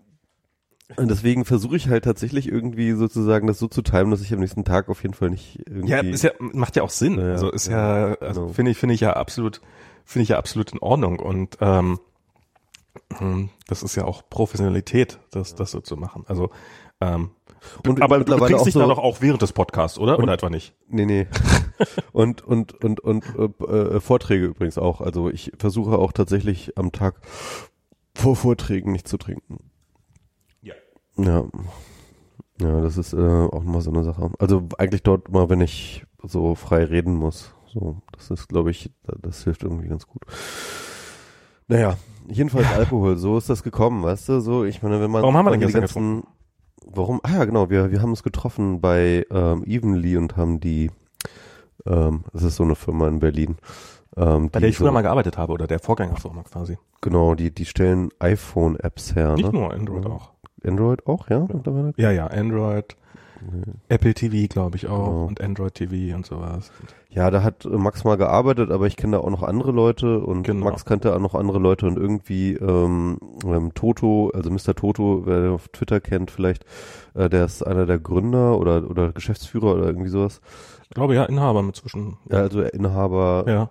und 0.97 1.09
deswegen 1.09 1.45
versuche 1.45 1.75
ich 1.75 1.88
halt 1.88 2.03
tatsächlich 2.03 2.47
irgendwie 2.47 2.91
sozusagen 2.94 3.47
das 3.47 3.57
so 3.59 3.68
zu 3.68 3.81
timen, 3.81 4.12
dass 4.12 4.21
ich 4.21 4.33
am 4.33 4.39
nächsten 4.39 4.63
Tag 4.65 4.89
auf 4.89 5.01
jeden 5.01 5.13
Fall 5.15 5.30
nicht 5.30 5.59
irgendwie. 5.68 5.89
Ja, 5.89 6.00
ist 6.01 6.24
ja, 6.24 6.31
macht 6.39 6.75
ja 6.75 6.83
auch 6.83 6.89
Sinn. 6.89 7.18
Ja, 7.18 7.31
also 7.31 7.51
ist 7.51 7.68
ja, 7.68 8.09
Ja, 8.09 8.15
also 8.19 8.41
genau. 8.41 8.53
finde 8.53 8.71
ich, 8.71 8.77
finde 8.77 8.95
ich 8.95 9.01
ja 9.01 9.13
absolut, 9.13 9.62
finde 10.06 10.24
ich 10.24 10.30
ja 10.30 10.38
absolut 10.38 10.71
in 10.71 10.80
Ordnung. 10.80 11.19
Und 11.19 11.57
ähm, 11.62 12.00
hm, 13.18 13.50
das 13.68 13.81
ist 13.83 13.95
ja 13.95 14.06
auch 14.06 14.24
Professionalität, 14.30 15.19
das, 15.31 15.56
das 15.56 15.71
so 15.71 15.80
zu 15.80 15.97
machen. 15.97 16.25
Also 16.27 16.50
ähm, 17.01 17.31
Und 17.88 18.01
aber 18.01 18.19
du 18.24 18.36
trinkst 18.38 18.65
dich 18.65 18.74
so- 18.74 18.79
dann 18.79 18.89
doch 18.89 19.00
auch 19.00 19.19
während 19.21 19.41
des 19.41 19.51
Podcasts, 19.53 19.97
oder? 19.97 20.19
Oder 20.19 20.33
etwa 20.33 20.50
nicht? 20.50 20.75
Nee, 20.88 21.06
nee. 21.06 21.27
und 22.12 22.41
und 22.44 22.74
und 22.83 23.00
und 23.00 23.25
äh, 23.38 23.74
äh, 23.74 24.00
Vorträge 24.00 24.45
übrigens 24.45 24.77
auch. 24.77 25.01
Also 25.01 25.29
ich 25.29 25.51
versuche 25.57 25.97
auch 25.97 26.12
tatsächlich 26.12 26.77
am 26.77 26.91
Tag 26.91 27.15
vor 28.15 28.36
Vorträgen 28.36 28.91
nicht 28.91 29.07
zu 29.07 29.18
trinken. 29.18 29.71
Ja. 31.18 31.25
Ja. 31.25 31.48
Ja, 32.62 32.81
das 32.81 32.98
ist 32.98 33.13
äh, 33.13 33.18
auch 33.18 33.63
mal 33.63 33.81
so 33.81 33.92
eine 33.92 34.04
Sache. 34.04 34.30
Also 34.39 34.63
eigentlich 34.77 35.01
dort 35.04 35.31
mal, 35.31 35.50
wenn 35.50 35.60
ich 35.60 36.06
so 36.21 36.54
frei 36.56 36.83
reden 36.86 37.15
muss. 37.15 37.54
So, 37.65 37.98
das 38.12 38.30
ist, 38.30 38.48
glaube 38.48 38.69
ich, 38.69 38.92
das 39.21 39.44
hilft 39.44 39.63
irgendwie 39.63 39.88
ganz 39.88 40.07
gut. 40.07 40.21
Naja, 41.68 41.98
jedenfalls 42.27 42.68
Alkohol, 42.68 43.18
so 43.18 43.38
ist 43.38 43.50
das 43.50 43.63
gekommen, 43.63 44.04
weißt 44.04 44.30
du? 44.30 44.39
So, 44.39 44.63
ich 44.63 44.83
meine, 44.83 45.01
wenn 45.01 45.10
man 45.10 45.24
Warum 45.24 45.36
haben 45.36 45.45
wir 45.45 45.51
denn 45.51 45.62
gestern 45.62 45.81
ganzen, 45.81 46.24
Warum? 46.86 47.19
Ah 47.24 47.38
ja, 47.38 47.45
genau, 47.45 47.69
wir, 47.69 47.92
wir 47.92 48.01
haben 48.01 48.12
uns 48.12 48.24
getroffen 48.24 48.81
bei 48.81 49.25
ähm, 49.31 49.63
Evenly 49.65 50.18
und 50.18 50.38
haben 50.38 50.60
die, 50.60 50.92
ähm, 51.86 52.24
das 52.33 52.44
ist 52.44 52.57
so 52.57 52.63
eine 52.63 52.75
Firma 52.75 53.07
in 53.07 53.19
Berlin. 53.19 53.57
Ähm, 54.15 54.51
Bei 54.51 54.60
der 54.60 54.69
ich 54.69 54.77
früher 54.77 54.88
so, 54.88 54.94
mal 54.94 55.01
gearbeitet 55.01 55.38
habe 55.38 55.54
oder 55.54 55.65
der 55.65 55.80
Vorgängerfirma 55.80 56.44
quasi. 56.44 56.77
Genau, 57.01 57.33
die, 57.33 57.51
die 57.54 57.65
stellen 57.65 58.10
iPhone-Apps 58.19 59.15
her, 59.15 59.33
Nicht 59.33 59.51
ne? 59.51 59.60
nur 59.60 59.74
Android 59.74 60.06
Ja. 60.06 60.12
auch. 60.12 60.32
Android 60.65 61.06
auch, 61.07 61.30
ja? 61.30 61.45
mittlerweile? 61.51 61.94
Ja, 61.98 62.12
ja, 62.12 62.27
Android, 62.27 62.95
Apple 63.89 64.13
TV, 64.13 64.48
glaube 64.48 64.77
ich 64.77 64.88
auch 64.88 65.06
Genau. 65.06 65.25
und 65.25 65.42
Android 65.42 65.74
TV 65.74 66.15
und 66.15 66.25
sowas. 66.25 66.71
Ja, 67.10 67.30
da 67.30 67.44
hat 67.44 67.65
äh, 67.65 67.69
Max 67.69 68.06
mal 68.06 68.15
gearbeitet, 68.15 68.71
aber 68.71 68.88
ich 68.88 68.95
kenne 68.95 69.18
da 69.18 69.24
auch 69.24 69.30
noch 69.30 69.44
andere 69.44 69.71
Leute 69.71 70.19
und 70.21 70.44
Genau. 70.44 70.63
Max 70.65 70.86
kannte 70.86 71.13
auch 71.13 71.19
noch 71.19 71.36
andere 71.36 71.60
Leute 71.60 71.86
und 71.86 71.98
irgendwie 71.98 72.54
ähm, 72.54 73.18
ähm, 73.45 73.74
Toto, 73.74 74.31
also 74.33 74.50
Mr. 74.50 74.74
Toto, 74.75 75.24
wer 75.25 75.42
den 75.42 75.51
auf 75.51 75.68
Twitter 75.69 76.00
kennt 76.00 76.31
vielleicht, 76.31 76.65
äh, 77.15 77.30
der 77.30 77.44
ist 77.45 77.62
einer 77.68 77.86
der 77.86 78.00
Gründer 78.00 78.57
oder 78.57 78.89
oder 78.89 79.12
Geschäftsführer 79.12 79.75
oder 79.75 79.86
irgendwie 79.88 80.10
sowas. 80.10 80.39
Ich 80.83 80.89
glaube 80.92 81.13
ja, 81.15 81.25
Inhaber 81.25 81.62
mit 81.63 81.75
zwischen. 81.75 82.18
Ja, 82.31 82.38
also 82.39 82.62
Inhaber, 82.62 83.44
Ja. 83.48 83.69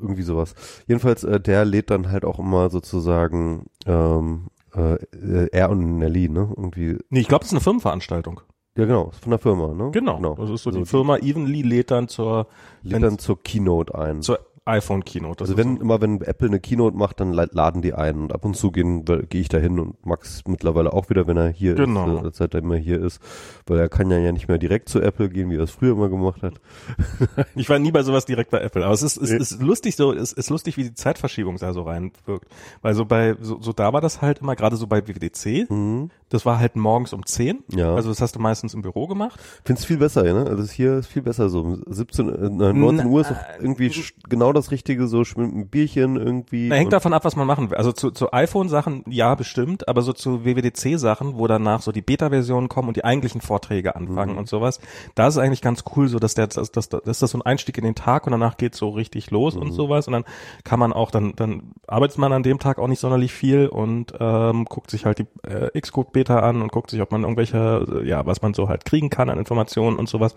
irgendwie 0.00 0.22
sowas. 0.22 0.54
Jedenfalls, 0.86 1.24
äh, 1.24 1.38
der 1.40 1.64
lädt 1.66 1.90
dann 1.90 2.10
halt 2.10 2.24
auch 2.24 2.38
immer 2.38 2.70
sozusagen 2.70 3.66
ähm, 3.86 4.46
äh, 4.76 5.48
er 5.52 5.70
und 5.70 5.98
Nelly, 5.98 6.28
ne? 6.28 6.52
Irgendwie, 6.56 6.98
Nee, 7.10 7.20
ich 7.20 7.28
glaube, 7.28 7.40
das 7.42 7.48
ist 7.48 7.54
eine 7.54 7.60
Firmenveranstaltung. 7.60 8.40
ja 8.76 8.84
genau, 8.86 9.10
von 9.20 9.30
der 9.30 9.38
Firma, 9.38 9.72
ne? 9.74 9.90
Genau. 9.92 10.34
Das 10.34 10.50
ist 10.50 10.62
so 10.64 10.70
Also 10.70 10.80
die 10.80 10.86
Firma 10.86 11.16
Evenly 11.18 11.62
lädt 11.62 11.90
dann 11.90 12.08
zur, 12.08 12.46
lädt 12.82 13.02
dann 13.02 13.18
zur 13.18 13.42
Keynote 13.42 13.94
ein. 13.94 14.22
zur 14.22 14.38
iPhone 14.66 15.04
Keynote. 15.04 15.36
Das 15.44 15.50
Also 15.50 15.58
wenn 15.58 15.76
so. 15.76 15.82
immer 15.82 16.00
wenn 16.00 16.20
Apple 16.22 16.48
eine 16.48 16.58
Keynote 16.58 16.96
macht, 16.96 17.20
dann 17.20 17.32
la- 17.32 17.46
laden 17.50 17.82
die 17.82 17.92
ein 17.92 18.18
und 18.18 18.32
ab 18.32 18.44
und 18.46 18.56
zu 18.56 18.70
gehen 18.72 19.04
gehe 19.04 19.40
ich 19.40 19.48
da 19.48 19.58
hin 19.58 19.78
und 19.78 20.06
Max 20.06 20.42
mittlerweile 20.46 20.92
auch 20.94 21.10
wieder, 21.10 21.26
wenn 21.26 21.36
er 21.36 21.48
hier 21.50 21.74
Genau. 21.74 22.18
ist, 22.18 22.24
äh, 22.24 22.30
seit 22.32 22.54
er 22.54 22.60
immer 22.60 22.76
hier 22.76 23.02
ist, 23.02 23.20
weil 23.66 23.78
er 23.78 23.88
kann 23.90 24.10
ja 24.10 24.18
ja 24.18 24.32
nicht 24.32 24.48
mehr 24.48 24.56
direkt 24.58 24.88
zu 24.88 25.00
Apple 25.02 25.28
gehen, 25.28 25.50
wie 25.50 25.56
er 25.56 25.62
es 25.64 25.70
früher 25.70 25.92
immer 25.92 26.08
gemacht 26.08 26.42
hat. 26.42 26.54
Ich 27.56 27.68
war 27.68 27.78
nie 27.78 27.92
bei 27.92 28.02
sowas 28.02 28.24
direkt 28.24 28.50
bei 28.50 28.60
Apple, 28.60 28.84
aber 28.84 28.94
es 28.94 29.02
ist, 29.02 29.16
es 29.16 29.30
ist 29.30 29.62
lustig 29.62 29.96
so, 29.96 30.12
es 30.12 30.32
ist 30.32 30.50
lustig, 30.50 30.76
wie 30.76 30.84
die 30.84 30.94
Zeitverschiebung 30.94 31.56
da 31.58 31.72
so 31.72 31.82
reinwirkt. 31.82 32.46
Weil 32.82 32.94
so 32.94 33.04
bei, 33.04 33.36
so, 33.40 33.60
so 33.60 33.72
da 33.72 33.92
war 33.92 34.00
das 34.00 34.22
halt 34.22 34.38
immer, 34.38 34.56
gerade 34.56 34.76
so 34.76 34.86
bei 34.86 35.06
WWDC, 35.06 35.70
Mhm. 35.70 36.10
das 36.30 36.44
war 36.46 36.58
halt 36.58 36.74
morgens 36.76 37.12
um 37.12 37.24
10. 37.26 37.62
Ja. 37.70 37.94
Also 37.94 38.08
das 38.08 38.20
hast 38.20 38.34
du 38.36 38.40
meistens 38.40 38.74
im 38.74 38.82
Büro 38.82 39.06
gemacht. 39.06 39.38
Find's 39.64 39.84
viel 39.84 39.98
besser, 39.98 40.22
ne? 40.24 40.46
Also 40.48 40.62
es 40.62 40.72
hier 40.72 40.94
ist 40.98 41.06
viel 41.06 41.22
besser 41.22 41.48
so. 41.48 41.60
Um 41.60 41.82
17, 41.86 42.28
äh, 42.28 42.72
19 42.72 43.06
Uhr 43.06 43.20
ist 43.20 43.30
doch 43.30 43.36
irgendwie 43.60 43.88
sch- 43.88 44.14
genau 44.28 44.52
das 44.54 44.70
Richtige, 44.70 45.06
so 45.06 45.18
mit 45.18 45.36
einem 45.38 45.68
Bierchen 45.68 46.16
irgendwie. 46.16 46.68
Na, 46.68 46.76
hängt 46.76 46.92
davon 46.92 47.12
ab, 47.12 47.24
was 47.24 47.36
man 47.36 47.46
machen 47.46 47.70
will. 47.70 47.76
Also 47.76 47.92
zu, 47.92 48.10
zu 48.10 48.32
iPhone-Sachen, 48.32 49.04
ja, 49.08 49.34
bestimmt, 49.34 49.88
aber 49.88 50.02
so 50.02 50.12
zu 50.12 50.44
WWDC-Sachen, 50.44 51.38
wo 51.38 51.46
danach 51.46 51.82
so 51.82 51.92
die 51.92 52.02
Beta-Versionen 52.02 52.68
kommen 52.68 52.88
und 52.88 52.96
die 52.96 53.04
eigentlichen 53.04 53.40
Vorträge 53.40 53.96
anfangen 53.96 54.32
Mhm. 54.32 54.38
und 54.38 54.48
sowas, 54.48 54.80
da 55.14 55.26
ist 55.26 55.38
eigentlich 55.38 55.62
ganz 55.62 55.84
cool, 55.96 56.08
so 56.08 56.18
dass 56.18 56.34
der, 56.34 56.46
dass, 56.46 56.70
dass, 56.72 56.88
dass 56.88 57.18
das 57.18 57.30
so 57.30 57.38
ein 57.38 57.42
Einstieg 57.42 57.76
in 57.78 57.84
den 57.84 57.94
Tag 57.94 58.26
und 58.26 58.32
danach 58.32 58.56
geht's 58.56 58.78
so 58.78 58.90
richtig 58.90 59.30
los 59.30 59.54
Mhm. 59.54 59.62
und 59.62 59.72
sowas 59.72 60.06
und 60.06 60.12
dann 60.12 60.24
kann 60.64 60.78
man 60.78 60.92
auch, 60.92 61.10
dann, 61.10 61.34
dann 61.36 61.72
arbeitet 61.86 62.18
man 62.18 62.32
an 62.32 62.42
dem 62.42 62.58
Tag 62.58 62.78
auch 62.78 62.88
nicht 62.88 63.00
sonderlich 63.00 63.32
viel 63.32 63.68
und 63.68 64.14
ähm, 64.18 64.64
guckt 64.66 64.90
sich 64.90 65.04
halt 65.04 65.18
die 65.18 65.26
äh, 65.48 65.78
Xcode-Beta 65.80 66.38
an 66.40 66.62
und 66.62 66.72
guckt 66.72 66.90
sich, 66.90 67.00
ob 67.02 67.12
man 67.12 67.22
irgendwelche, 67.22 67.86
äh, 68.02 68.08
ja, 68.08 68.24
was 68.26 68.42
man 68.42 68.54
so 68.54 68.68
halt 68.68 68.84
kriegen 68.84 69.10
kann 69.10 69.30
an 69.30 69.38
Informationen 69.38 69.96
und 69.96 70.08
sowas. 70.08 70.34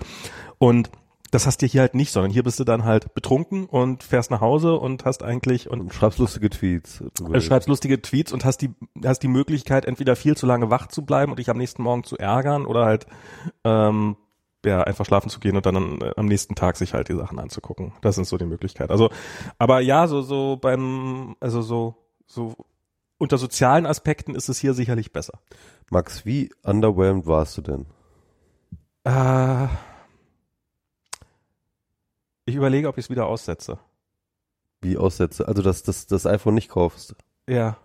Und 0.57 0.89
das 1.31 1.45
hast 1.45 1.61
du 1.61 1.65
hier 1.65 1.81
halt 1.81 1.95
nicht, 1.95 2.11
sondern 2.11 2.31
hier 2.31 2.43
bist 2.43 2.59
du 2.59 2.63
dann 2.63 2.85
halt 2.85 3.13
betrunken 3.13 3.65
und 3.65 4.03
fährst 4.03 4.31
nach 4.31 4.41
Hause 4.41 4.75
und 4.75 5.05
hast 5.05 5.23
eigentlich 5.23 5.69
und 5.69 5.81
und 5.81 5.93
schreibst 5.93 6.19
lustige 6.19 6.49
Tweets. 6.49 7.03
äh, 7.31 7.41
schreibst 7.41 7.67
lustige 7.67 8.01
Tweets 8.01 8.31
und 8.31 8.45
hast 8.45 8.61
die 8.61 8.69
hast 9.03 9.19
die 9.23 9.27
Möglichkeit 9.27 9.85
entweder 9.85 10.15
viel 10.15 10.37
zu 10.37 10.45
lange 10.45 10.69
wach 10.69 10.87
zu 10.87 11.05
bleiben 11.05 11.31
und 11.31 11.39
dich 11.39 11.49
am 11.49 11.57
nächsten 11.57 11.83
Morgen 11.83 12.03
zu 12.03 12.17
ärgern 12.17 12.65
oder 12.65 12.85
halt 12.85 13.07
ähm, 13.63 14.15
ja 14.65 14.83
einfach 14.83 15.05
schlafen 15.05 15.29
zu 15.29 15.39
gehen 15.39 15.55
und 15.55 15.65
dann 15.65 16.01
äh, 16.01 16.11
am 16.15 16.25
nächsten 16.25 16.55
Tag 16.55 16.77
sich 16.77 16.93
halt 16.93 17.09
die 17.09 17.15
Sachen 17.15 17.39
anzugucken. 17.39 17.93
Das 18.01 18.17
ist 18.17 18.29
so 18.29 18.37
die 18.37 18.45
Möglichkeit. 18.45 18.89
Also 18.91 19.09
aber 19.57 19.81
ja, 19.81 20.07
so 20.07 20.21
so 20.21 20.57
beim 20.57 21.35
also 21.39 21.61
so 21.61 21.95
so 22.25 22.55
unter 23.17 23.37
sozialen 23.37 23.85
Aspekten 23.85 24.35
ist 24.35 24.49
es 24.49 24.59
hier 24.59 24.73
sicherlich 24.73 25.11
besser. 25.11 25.39
Max, 25.89 26.25
wie 26.25 26.51
underwhelmed 26.63 27.25
warst 27.25 27.57
du 27.57 27.61
denn? 27.61 27.85
Äh, 29.03 29.67
ich 32.47 32.55
überlege, 32.55 32.87
ob 32.87 32.97
ich 32.97 33.05
es 33.05 33.09
wieder 33.09 33.27
aussetze. 33.27 33.77
Wie 34.81 34.97
Aussätze? 34.97 35.47
Also, 35.47 35.61
dass 35.61 35.83
das, 35.83 36.07
das 36.07 36.25
iPhone 36.25 36.53
nicht 36.55 36.69
kaufst. 36.69 37.15
Ja, 37.49 37.77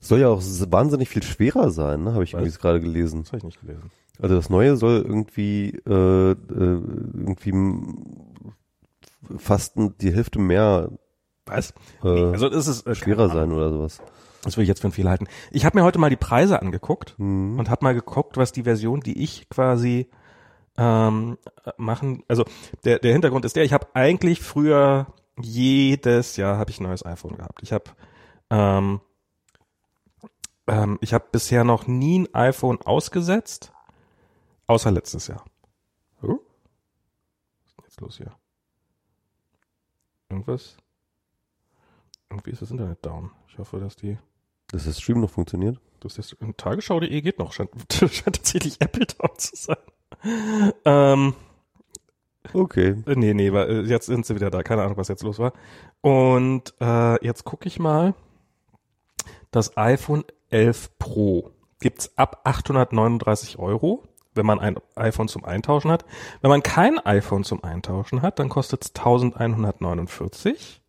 Soll 0.00 0.20
ja 0.20 0.28
auch 0.28 0.42
wahnsinnig 0.42 1.08
viel 1.08 1.22
schwerer 1.22 1.70
sein, 1.70 2.02
ne? 2.02 2.12
Habe 2.14 2.24
ich 2.24 2.34
Was? 2.34 2.40
irgendwie 2.42 2.58
gerade 2.58 2.80
gelesen. 2.80 3.22
das 3.22 3.28
habe 3.30 3.38
ich 3.38 3.44
nicht 3.44 3.60
gelesen. 3.60 3.90
Also 4.20 4.34
das 4.34 4.50
Neue 4.50 4.76
soll 4.76 4.96
irgendwie 5.06 5.70
äh, 5.86 6.32
äh, 6.32 6.34
irgendwie 6.48 7.52
fast 9.38 9.74
die 9.76 10.12
Hälfte 10.12 10.38
mehr 10.38 10.90
Was? 11.46 11.72
äh, 12.02 12.08
also 12.08 12.48
ist 12.48 12.86
äh, 12.86 12.94
schwerer 12.94 13.28
sein 13.28 13.52
oder 13.52 13.70
sowas. 13.70 14.00
Das 14.44 14.56
will 14.56 14.62
ich 14.62 14.68
jetzt 14.68 14.80
für 14.80 14.88
einen 14.88 14.92
Fehler 14.92 15.10
halten. 15.10 15.28
Ich 15.52 15.64
habe 15.64 15.78
mir 15.78 15.84
heute 15.84 15.98
mal 16.00 16.10
die 16.10 16.16
Preise 16.16 16.60
angeguckt 16.60 17.14
Mhm. 17.18 17.58
und 17.58 17.70
habe 17.70 17.84
mal 17.84 17.94
geguckt, 17.94 18.36
was 18.36 18.52
die 18.52 18.64
Version, 18.64 19.00
die 19.00 19.22
ich 19.22 19.48
quasi 19.48 20.08
ähm, 20.76 21.38
machen. 21.76 22.24
Also 22.28 22.44
der, 22.84 22.98
der 22.98 23.12
Hintergrund 23.12 23.44
ist 23.44 23.56
der, 23.56 23.64
ich 23.64 23.72
habe 23.72 23.88
eigentlich 23.94 24.40
früher 24.40 25.06
jedes 25.40 26.36
Jahr 26.36 26.58
habe 26.58 26.70
ich 26.70 26.80
ein 26.80 26.84
neues 26.84 27.04
iPhone 27.04 27.36
gehabt. 27.36 27.62
Ich 27.62 27.72
habe 27.72 27.84
ähm, 28.50 29.00
ähm, 30.66 30.98
ich 31.00 31.14
habe 31.14 31.26
bisher 31.32 31.64
noch 31.64 31.86
nie 31.86 32.20
ein 32.20 32.34
iPhone 32.34 32.80
ausgesetzt, 32.82 33.72
außer 34.66 34.90
letztes 34.90 35.26
Jahr. 35.26 35.44
Oh? 36.22 36.38
Was 37.64 37.66
ist 37.66 37.76
denn 37.76 37.84
jetzt 37.84 38.00
los 38.00 38.16
hier? 38.16 38.32
Irgendwas? 40.28 40.76
Irgendwie 42.30 42.50
ist 42.50 42.62
das 42.62 42.70
Internet 42.70 43.04
down. 43.04 43.30
Ich 43.48 43.58
hoffe, 43.58 43.80
dass 43.80 43.96
die 43.96 44.18
Dass 44.68 44.84
das 44.84 45.00
Stream 45.00 45.20
noch 45.20 45.30
funktioniert. 45.30 45.78
das 46.00 46.16
ist 46.16 46.36
Tagesschau.de 46.56 47.20
geht 47.20 47.38
noch. 47.38 47.52
Scheint, 47.52 47.70
scheint 47.92 48.36
tatsächlich 48.36 48.80
Apple 48.80 49.06
down 49.06 49.36
zu 49.36 49.56
sein. 49.56 49.76
Ähm, 50.84 51.34
Okay. 52.52 52.96
Äh, 53.06 53.14
Nee, 53.16 53.34
nee, 53.34 53.48
äh, 53.48 53.82
jetzt 53.82 54.06
sind 54.06 54.26
sie 54.26 54.34
wieder 54.34 54.50
da. 54.50 54.62
Keine 54.62 54.82
Ahnung, 54.82 54.96
was 54.96 55.08
jetzt 55.08 55.22
los 55.22 55.38
war. 55.38 55.52
Und 56.00 56.74
äh, 56.80 57.24
jetzt 57.24 57.44
gucke 57.44 57.68
ich 57.68 57.78
mal. 57.78 58.14
Das 59.50 59.76
iPhone 59.76 60.24
11 60.50 60.98
Pro 60.98 61.50
gibt's 61.80 62.12
ab 62.16 62.40
839 62.44 63.58
Euro, 63.58 64.02
wenn 64.34 64.46
man 64.46 64.58
ein 64.60 64.76
iPhone 64.96 65.28
zum 65.28 65.44
Eintauschen 65.44 65.90
hat. 65.90 66.06
Wenn 66.40 66.50
man 66.50 66.62
kein 66.62 66.98
iPhone 66.98 67.44
zum 67.44 67.62
Eintauschen 67.62 68.22
hat, 68.22 68.38
dann 68.38 68.48
kostet's 68.48 68.92
1149. 68.96 70.80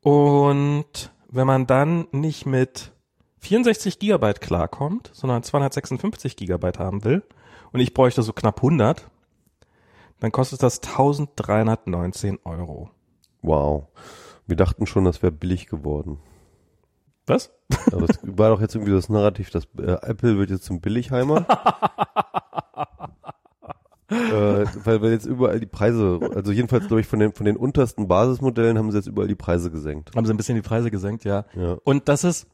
Und 0.00 1.10
wenn 1.28 1.46
man 1.46 1.66
dann 1.66 2.06
nicht 2.12 2.46
mit 2.46 2.92
64 3.38 3.98
Gigabyte 3.98 4.40
klarkommt, 4.40 5.10
sondern 5.12 5.42
256 5.42 6.36
Gigabyte 6.36 6.78
haben 6.78 7.04
will, 7.04 7.22
und 7.74 7.80
ich 7.80 7.92
bräuchte 7.92 8.22
so 8.22 8.32
knapp 8.32 8.58
100, 8.58 9.10
dann 10.20 10.30
kostet 10.30 10.62
das 10.62 10.80
1319 10.80 12.38
Euro. 12.44 12.90
Wow. 13.42 13.88
Wir 14.46 14.54
dachten 14.54 14.86
schon, 14.86 15.04
das 15.04 15.22
wäre 15.22 15.32
billig 15.32 15.66
geworden. 15.66 16.20
Was? 17.26 17.52
Aber 17.90 18.08
es 18.08 18.20
war 18.22 18.50
doch 18.50 18.60
jetzt 18.60 18.76
irgendwie 18.76 18.92
das 18.92 19.08
Narrativ, 19.08 19.50
dass 19.50 19.64
äh, 19.76 19.96
Apple 20.02 20.38
wird 20.38 20.50
jetzt 20.50 20.62
zum 20.62 20.80
Billigheimer. 20.80 21.38
äh, 24.08 24.66
weil 24.84 25.02
wir 25.02 25.10
jetzt 25.10 25.26
überall 25.26 25.58
die 25.58 25.66
Preise, 25.66 26.20
also 26.32 26.52
jedenfalls 26.52 26.86
glaube 26.86 27.00
ich 27.00 27.08
von 27.08 27.18
den 27.18 27.32
von 27.32 27.44
den 27.44 27.56
untersten 27.56 28.06
Basismodellen 28.06 28.78
haben 28.78 28.92
sie 28.92 28.98
jetzt 28.98 29.08
überall 29.08 29.26
die 29.26 29.34
Preise 29.34 29.72
gesenkt. 29.72 30.14
Haben 30.14 30.26
sie 30.26 30.32
ein 30.32 30.36
bisschen 30.36 30.54
die 30.54 30.62
Preise 30.62 30.92
gesenkt, 30.92 31.24
ja. 31.24 31.44
Ja. 31.56 31.76
Und 31.82 32.08
das 32.08 32.22
ist, 32.22 32.46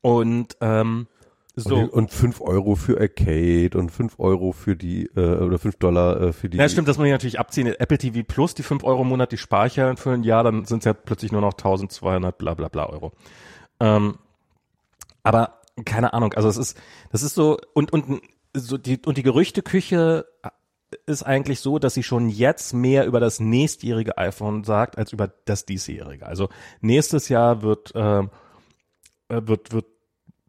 und, 0.00 0.56
ähm, 0.62 1.06
so. 1.54 1.76
Und, 1.76 1.90
und 1.90 2.10
5 2.10 2.40
Euro 2.40 2.76
für 2.76 2.98
Arcade 2.98 3.76
und 3.76 3.90
5 3.90 4.18
Euro 4.18 4.52
für 4.52 4.74
die, 4.74 5.06
äh, 5.14 5.36
oder 5.36 5.58
5 5.58 5.76
Dollar 5.76 6.20
äh, 6.20 6.32
für 6.32 6.48
die. 6.48 6.56
Ja, 6.56 6.68
stimmt, 6.68 6.88
das 6.88 6.96
muss 6.96 7.06
ich 7.06 7.12
natürlich 7.12 7.38
abziehen. 7.38 7.66
Apple 7.66 7.98
TV 7.98 8.22
Plus, 8.26 8.54
die 8.54 8.62
5 8.62 8.84
Euro 8.84 9.02
im 9.02 9.08
Monat, 9.08 9.32
die 9.32 9.36
spare 9.36 9.66
ich 9.66 9.76
ja 9.76 9.94
für 9.96 10.12
ein 10.12 10.22
Jahr, 10.22 10.44
dann 10.44 10.64
sind 10.64 10.78
es 10.78 10.84
ja 10.86 10.94
plötzlich 10.94 11.30
nur 11.30 11.42
noch 11.42 11.52
1200 11.52 12.36
bla 12.36 12.54
bla 12.54 12.68
bla 12.68 12.86
Euro. 12.86 13.12
Ähm, 13.80 14.16
aber 15.22 15.60
keine 15.84 16.14
Ahnung, 16.14 16.32
also 16.34 16.48
es 16.48 16.56
ist, 16.56 16.78
das 17.10 17.22
ist 17.22 17.34
so, 17.34 17.58
und, 17.74 17.92
und, 17.92 18.22
so 18.54 18.78
die, 18.78 19.00
und 19.04 19.18
die 19.18 19.22
Gerüchteküche 19.22 20.26
ist 21.06 21.22
eigentlich 21.22 21.60
so, 21.60 21.78
dass 21.78 21.94
sie 21.94 22.02
schon 22.02 22.28
jetzt 22.28 22.72
mehr 22.74 23.06
über 23.06 23.20
das 23.20 23.40
nächstjährige 23.40 24.18
iPhone 24.18 24.64
sagt, 24.64 24.98
als 24.98 25.12
über 25.12 25.32
das 25.44 25.64
diesjährige. 25.64 26.26
Also 26.26 26.48
nächstes 26.80 27.28
Jahr 27.28 27.62
wird, 27.62 27.94
äh, 27.94 28.22
wird, 29.28 29.72
wird 29.72 29.86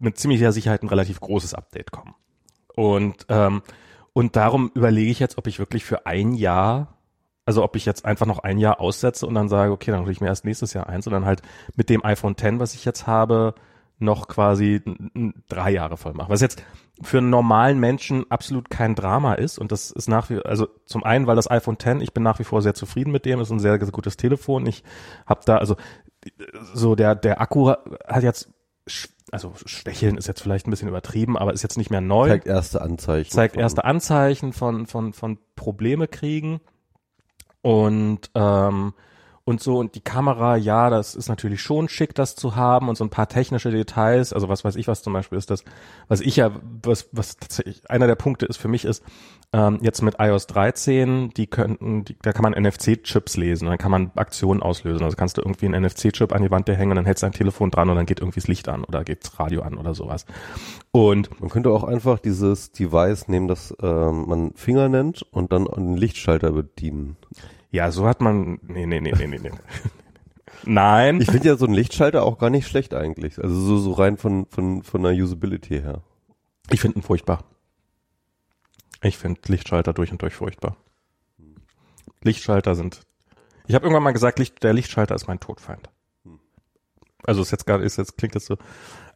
mit 0.03 0.17
ziemlicher 0.17 0.51
Sicherheit 0.51 0.83
ein 0.83 0.89
relativ 0.89 1.19
großes 1.19 1.53
Update 1.53 1.91
kommen. 1.91 2.15
Und, 2.75 3.25
ähm, 3.29 3.61
und 4.13 4.35
darum 4.35 4.71
überlege 4.75 5.11
ich 5.11 5.19
jetzt, 5.19 5.37
ob 5.37 5.47
ich 5.47 5.59
wirklich 5.59 5.85
für 5.85 6.05
ein 6.05 6.33
Jahr, 6.33 6.97
also 7.45 7.63
ob 7.63 7.75
ich 7.75 7.85
jetzt 7.85 8.05
einfach 8.05 8.25
noch 8.25 8.39
ein 8.39 8.57
Jahr 8.57 8.79
aussetze 8.79 9.25
und 9.25 9.33
dann 9.33 9.49
sage, 9.49 9.71
okay, 9.71 9.91
dann 9.91 10.01
hole 10.01 10.11
ich 10.11 10.21
mir 10.21 10.27
erst 10.27 10.45
nächstes 10.45 10.73
Jahr 10.73 10.87
eins 10.87 11.07
und 11.07 11.13
dann 11.13 11.25
halt 11.25 11.41
mit 11.75 11.89
dem 11.89 12.03
iPhone 12.05 12.35
X, 12.39 12.59
was 12.59 12.73
ich 12.75 12.85
jetzt 12.85 13.07
habe, 13.07 13.55
noch 13.99 14.27
quasi 14.27 14.81
drei 15.47 15.71
Jahre 15.71 15.97
voll 15.97 16.13
mache. 16.13 16.29
Was 16.29 16.41
jetzt 16.41 16.63
für 17.01 17.19
einen 17.19 17.29
normalen 17.29 17.79
Menschen 17.79 18.29
absolut 18.29 18.69
kein 18.69 18.95
Drama 18.95 19.33
ist 19.35 19.57
und 19.57 19.71
das 19.71 19.91
ist 19.91 20.09
nach 20.09 20.29
wie, 20.29 20.39
also 20.39 20.67
zum 20.85 21.03
einen, 21.03 21.27
weil 21.27 21.35
das 21.35 21.49
iPhone 21.49 21.75
X, 21.75 22.01
ich 22.01 22.13
bin 22.13 22.23
nach 22.23 22.39
wie 22.39 22.43
vor 22.43 22.61
sehr 22.61 22.73
zufrieden 22.73 23.11
mit 23.11 23.25
dem, 23.25 23.39
ist 23.39 23.51
ein 23.51 23.59
sehr, 23.59 23.79
sehr 23.79 23.91
gutes 23.91 24.17
Telefon. 24.17 24.65
Ich 24.65 24.83
habe 25.25 25.41
da, 25.45 25.57
also 25.57 25.75
so 26.73 26.95
der, 26.95 27.15
der 27.15 27.41
Akku 27.41 27.69
hat 27.69 28.23
jetzt, 28.23 28.51
also 29.33 29.53
schwächeln 29.65 30.17
ist 30.17 30.27
jetzt 30.27 30.41
vielleicht 30.41 30.67
ein 30.67 30.69
bisschen 30.71 30.87
übertrieben, 30.87 31.37
aber 31.37 31.53
ist 31.53 31.63
jetzt 31.63 31.77
nicht 31.77 31.89
mehr 31.89 32.01
neu 32.01 32.27
zeigt 32.29 32.45
erste 32.47 32.81
Anzeichen. 32.81 33.31
zeigt 33.31 33.55
von- 33.55 33.61
erste 33.61 33.83
Anzeichen 33.83 34.53
von, 34.53 34.85
von, 34.85 35.13
von 35.13 35.39
Probleme 35.55 36.07
kriegen. 36.07 36.61
Und, 37.61 38.29
ähm, 38.35 38.93
und 39.45 39.61
so, 39.61 39.77
und 39.77 39.95
die 39.95 40.01
Kamera, 40.01 40.55
ja, 40.55 40.89
das 40.89 41.15
ist 41.15 41.27
natürlich 41.27 41.61
schon 41.61 41.89
schick, 41.89 42.15
das 42.15 42.35
zu 42.35 42.55
haben 42.55 42.87
und 42.87 42.97
so 42.97 43.03
ein 43.03 43.09
paar 43.09 43.27
technische 43.27 43.71
Details, 43.71 44.31
also 44.31 44.47
was 44.47 44.63
weiß 44.63 44.77
ich, 44.77 44.87
was 44.87 45.03
zum 45.03 45.11
Beispiel 45.11 45.37
ist 45.37 45.49
das, 45.49 45.65
was 46.07 46.21
ich 46.21 46.37
ja, 46.37 46.51
was, 46.81 47.09
was 47.11 47.35
tatsächlich 47.37 47.89
einer 47.89 48.07
der 48.07 48.15
Punkte 48.15 48.45
ist 48.45 48.55
für 48.55 48.69
mich 48.69 48.85
ist, 48.85 49.03
ähm, 49.51 49.79
jetzt 49.81 50.01
mit 50.01 50.15
iOS 50.17 50.47
13, 50.47 51.31
die 51.31 51.47
könnten, 51.47 52.05
die, 52.05 52.15
da 52.21 52.31
kann 52.31 52.43
man 52.43 52.53
NFC-Chips 52.53 53.35
lesen, 53.35 53.67
dann 53.67 53.77
kann 53.77 53.91
man 53.91 54.11
Aktionen 54.15 54.63
auslösen, 54.63 55.03
also 55.03 55.17
kannst 55.17 55.37
du 55.37 55.41
irgendwie 55.41 55.65
einen 55.65 55.83
NFC-Chip 55.85 56.33
an 56.33 56.41
die 56.41 56.49
Wand 56.49 56.69
hängen 56.69 56.95
dann 56.95 57.05
hältst 57.05 57.23
du 57.23 57.25
dein 57.25 57.33
Telefon 57.33 57.69
dran 57.69 57.89
und 57.89 57.97
dann 57.97 58.05
geht 58.05 58.21
irgendwie 58.21 58.39
das 58.39 58.47
Licht 58.47 58.69
an 58.69 58.85
oder 58.85 59.03
geht 59.03 59.25
das 59.25 59.39
Radio 59.39 59.61
an 59.63 59.77
oder 59.77 59.93
sowas. 59.93 60.25
Und 60.91 61.41
Man 61.41 61.49
könnte 61.49 61.71
auch 61.71 61.83
einfach 61.83 62.19
dieses 62.19 62.71
Device 62.71 63.27
nehmen, 63.27 63.49
das 63.49 63.75
ähm, 63.81 64.25
man 64.27 64.53
Finger 64.55 64.87
nennt 64.87 65.23
und 65.31 65.51
dann 65.51 65.67
einen 65.67 65.97
Lichtschalter 65.97 66.53
bedienen. 66.53 67.17
Ja, 67.73 67.91
so 67.91 68.05
hat 68.07 68.21
man. 68.21 68.59
Nee, 68.61 68.85
nee, 68.85 69.01
nee, 69.01 69.13
nee, 69.17 69.27
nee, 69.27 69.39
nee. 69.39 69.51
Nein. 70.63 71.19
Ich 71.19 71.31
finde 71.31 71.47
ja 71.47 71.55
so 71.57 71.65
ein 71.65 71.73
Lichtschalter 71.73 72.23
auch 72.23 72.37
gar 72.37 72.51
nicht 72.51 72.67
schlecht 72.67 72.93
eigentlich. 72.93 73.43
Also 73.43 73.59
so, 73.59 73.79
so 73.79 73.93
rein 73.93 74.17
von, 74.17 74.45
von, 74.45 74.83
von 74.83 75.01
der 75.01 75.11
Usability 75.13 75.81
her. 75.81 76.03
Ich 76.69 76.81
finde 76.81 76.99
ihn 76.99 77.01
furchtbar. 77.01 77.43
Ich 79.01 79.17
finde 79.17 79.41
Lichtschalter 79.47 79.91
durch 79.91 80.11
und 80.11 80.21
durch 80.21 80.35
furchtbar. 80.35 80.77
Lichtschalter 82.21 82.75
sind. 82.75 83.01
Ich 83.65 83.73
habe 83.73 83.85
irgendwann 83.85 84.03
mal 84.03 84.11
gesagt, 84.11 84.37
Licht, 84.37 84.61
der 84.61 84.73
Lichtschalter 84.73 85.15
ist 85.15 85.27
mein 85.27 85.39
Todfeind. 85.39 85.89
Also 87.25 87.41
ist 87.41 87.49
jetzt 87.49 87.65
gerade, 87.65 87.83
ist 87.83 87.97
jetzt 87.97 88.17
klingt 88.17 88.35
jetzt 88.35 88.45
so. 88.45 88.57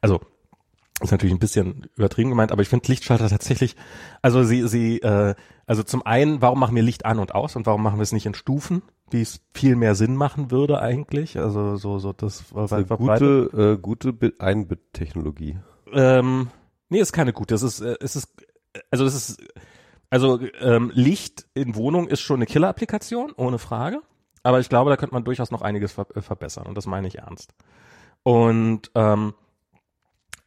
Also 0.01 0.19
ist 1.01 1.11
natürlich 1.11 1.35
ein 1.35 1.39
bisschen 1.39 1.87
übertrieben 1.95 2.29
gemeint, 2.31 2.51
aber 2.51 2.61
ich 2.63 2.69
finde 2.69 2.87
Lichtschalter 2.87 3.29
tatsächlich. 3.29 3.75
Also 4.21 4.43
sie, 4.43 4.67
sie, 4.67 4.99
äh, 5.01 5.35
also 5.67 5.83
zum 5.83 6.03
einen, 6.05 6.41
warum 6.41 6.59
machen 6.59 6.75
wir 6.75 6.81
Licht 6.81 7.05
an 7.05 7.19
und 7.19 7.35
aus 7.35 7.55
und 7.55 7.65
warum 7.67 7.83
machen 7.83 7.97
wir 7.99 8.03
es 8.03 8.13
nicht 8.13 8.25
in 8.25 8.33
Stufen, 8.33 8.81
wie 9.11 9.21
es 9.21 9.41
viel 9.53 9.75
mehr 9.75 9.93
Sinn 9.93 10.15
machen 10.15 10.49
würde 10.49 10.79
eigentlich? 10.81 11.37
Also 11.37 11.75
so, 11.75 11.99
so 11.99 12.13
das 12.13 12.41
ist 12.41 12.55
eine 12.55 12.85
verbreitet. 12.85 13.51
gute, 13.51 13.73
äh, 13.73 13.77
gute 13.77 14.11
Bit- 14.13 14.41
Ein-Bit-Technologie. 14.41 15.59
Ähm, 15.93 16.49
nee, 16.89 16.99
ist 16.99 17.13
keine 17.13 17.31
gute. 17.31 17.53
Das 17.53 17.61
ist, 17.61 17.79
äh, 17.81 17.95
es 17.99 18.15
ist, 18.15 18.29
also 18.89 19.05
das 19.05 19.13
ist, 19.13 19.39
also 20.09 20.39
ähm, 20.61 20.91
Licht 20.95 21.45
in 21.53 21.75
Wohnung 21.75 22.07
ist 22.07 22.21
schon 22.21 22.37
eine 22.37 22.45
Killer-Applikation, 22.47 23.33
ohne 23.37 23.59
Frage. 23.59 24.01
Aber 24.41 24.59
ich 24.61 24.69
glaube, 24.69 24.89
da 24.89 24.97
könnte 24.97 25.13
man 25.13 25.25
durchaus 25.25 25.51
noch 25.51 25.61
einiges 25.61 25.91
ver 25.91 26.07
äh, 26.15 26.21
verbessern 26.21 26.65
und 26.65 26.75
das 26.75 26.87
meine 26.87 27.07
ich 27.07 27.19
ernst. 27.19 27.53
Und 28.23 28.89
ähm, 28.95 29.33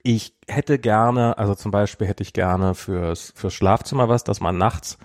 ich 0.03 0.35
hätte 0.49 0.79
gerne, 0.79 1.39
also 1.39 1.55
zum 1.55 1.71
Beispiel 1.71 2.07
hätte 2.07 2.23
ich 2.23 2.33
gerne 2.33 2.75
fürs, 2.75 3.33
fürs 3.35 3.55
Schlafzimmer 3.55 4.09
was, 4.09 4.25
dass 4.25 4.41
man 4.41 4.57
nachts, 4.57 4.99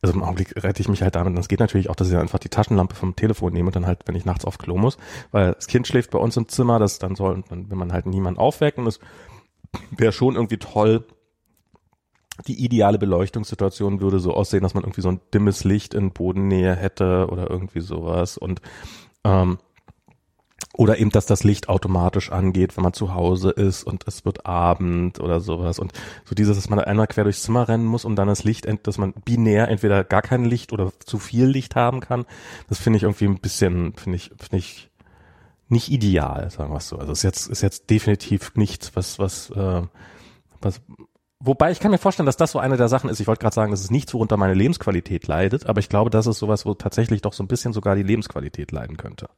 also 0.00 0.14
im 0.14 0.22
Augenblick 0.22 0.62
rette 0.62 0.80
ich 0.80 0.88
mich 0.88 1.02
halt 1.02 1.14
damit, 1.14 1.36
das 1.36 1.48
geht 1.48 1.60
natürlich 1.60 1.90
auch, 1.90 1.94
dass 1.94 2.10
ich 2.10 2.16
einfach 2.16 2.38
die 2.38 2.48
Taschenlampe 2.48 2.94
vom 2.94 3.14
Telefon 3.14 3.52
nehme 3.52 3.68
und 3.68 3.76
dann 3.76 3.86
halt, 3.86 4.00
wenn 4.06 4.14
ich 4.14 4.24
nachts 4.24 4.44
auf 4.44 4.58
Klo 4.58 4.76
muss, 4.76 4.96
weil 5.30 5.52
das 5.52 5.66
Kind 5.66 5.86
schläft 5.86 6.10
bei 6.10 6.18
uns 6.18 6.36
im 6.36 6.48
Zimmer, 6.48 6.78
das 6.78 6.98
dann 6.98 7.14
soll, 7.14 7.34
und 7.34 7.50
dann 7.50 7.70
will 7.70 7.76
man 7.76 7.92
halt 7.92 8.06
niemand 8.06 8.38
aufwecken, 8.38 8.84
das 8.84 8.98
wäre 9.90 10.12
schon 10.12 10.34
irgendwie 10.34 10.58
toll. 10.58 11.04
Die 12.46 12.64
ideale 12.64 12.98
Beleuchtungssituation 12.98 14.00
würde 14.00 14.18
so 14.18 14.32
aussehen, 14.32 14.62
dass 14.62 14.74
man 14.74 14.84
irgendwie 14.84 15.02
so 15.02 15.10
ein 15.10 15.20
dimmes 15.34 15.64
Licht 15.64 15.92
in 15.92 16.12
Bodennähe 16.12 16.74
hätte 16.74 17.28
oder 17.30 17.48
irgendwie 17.50 17.80
sowas 17.80 18.38
und 18.38 18.62
ähm, 19.24 19.58
oder 20.74 20.98
eben, 20.98 21.10
dass 21.10 21.26
das 21.26 21.44
Licht 21.44 21.68
automatisch 21.68 22.32
angeht, 22.32 22.76
wenn 22.76 22.84
man 22.84 22.94
zu 22.94 23.14
Hause 23.14 23.50
ist 23.50 23.84
und 23.84 24.04
es 24.06 24.24
wird 24.24 24.46
Abend 24.46 25.20
oder 25.20 25.40
sowas. 25.40 25.78
Und 25.78 25.92
so 26.24 26.34
dieses, 26.34 26.56
dass 26.56 26.70
man 26.70 26.78
einmal 26.78 27.06
quer 27.06 27.24
durchs 27.24 27.42
Zimmer 27.42 27.68
rennen 27.68 27.84
muss, 27.84 28.04
um 28.04 28.16
dann 28.16 28.28
das 28.28 28.44
Licht, 28.44 28.66
dass 28.84 28.98
man 28.98 29.12
binär 29.24 29.68
entweder 29.68 30.02
gar 30.02 30.22
kein 30.22 30.44
Licht 30.44 30.72
oder 30.72 30.92
zu 31.04 31.18
viel 31.18 31.46
Licht 31.46 31.76
haben 31.76 32.00
kann, 32.00 32.24
das 32.68 32.78
finde 32.78 32.96
ich 32.96 33.02
irgendwie 33.02 33.26
ein 33.26 33.40
bisschen, 33.40 33.92
finde 33.94 34.16
ich, 34.16 34.30
finde 34.38 34.56
ich 34.56 34.90
nicht 35.68 35.90
ideal, 35.90 36.50
sagen 36.50 36.72
wir 36.72 36.78
es 36.78 36.88
so. 36.88 36.96
Also 36.96 37.12
ist 37.12 37.22
jetzt, 37.22 37.48
ist 37.48 37.62
jetzt 37.62 37.90
definitiv 37.90 38.52
nichts, 38.54 38.94
was, 38.94 39.18
was, 39.18 39.50
äh, 39.50 39.82
was, 40.60 40.80
wobei 41.40 41.70
ich 41.70 41.80
kann 41.80 41.90
mir 41.90 41.98
vorstellen, 41.98 42.26
dass 42.26 42.36
das 42.36 42.52
so 42.52 42.58
eine 42.58 42.76
der 42.78 42.88
Sachen 42.88 43.10
ist. 43.10 43.20
Ich 43.20 43.26
wollte 43.26 43.40
gerade 43.40 43.54
sagen, 43.54 43.72
dass 43.72 43.80
es 43.80 43.90
nicht 43.90 44.12
worunter 44.14 44.36
meine 44.38 44.54
Lebensqualität 44.54 45.26
leidet, 45.26 45.66
aber 45.66 45.80
ich 45.80 45.88
glaube, 45.88 46.10
das 46.10 46.26
ist 46.26 46.38
sowas, 46.38 46.64
wo 46.64 46.74
tatsächlich 46.74 47.20
doch 47.20 47.32
so 47.32 47.42
ein 47.42 47.48
bisschen 47.48 47.72
sogar 47.72 47.96
die 47.96 48.02
Lebensqualität 48.02 48.72
leiden 48.72 48.96
könnte. 48.96 49.28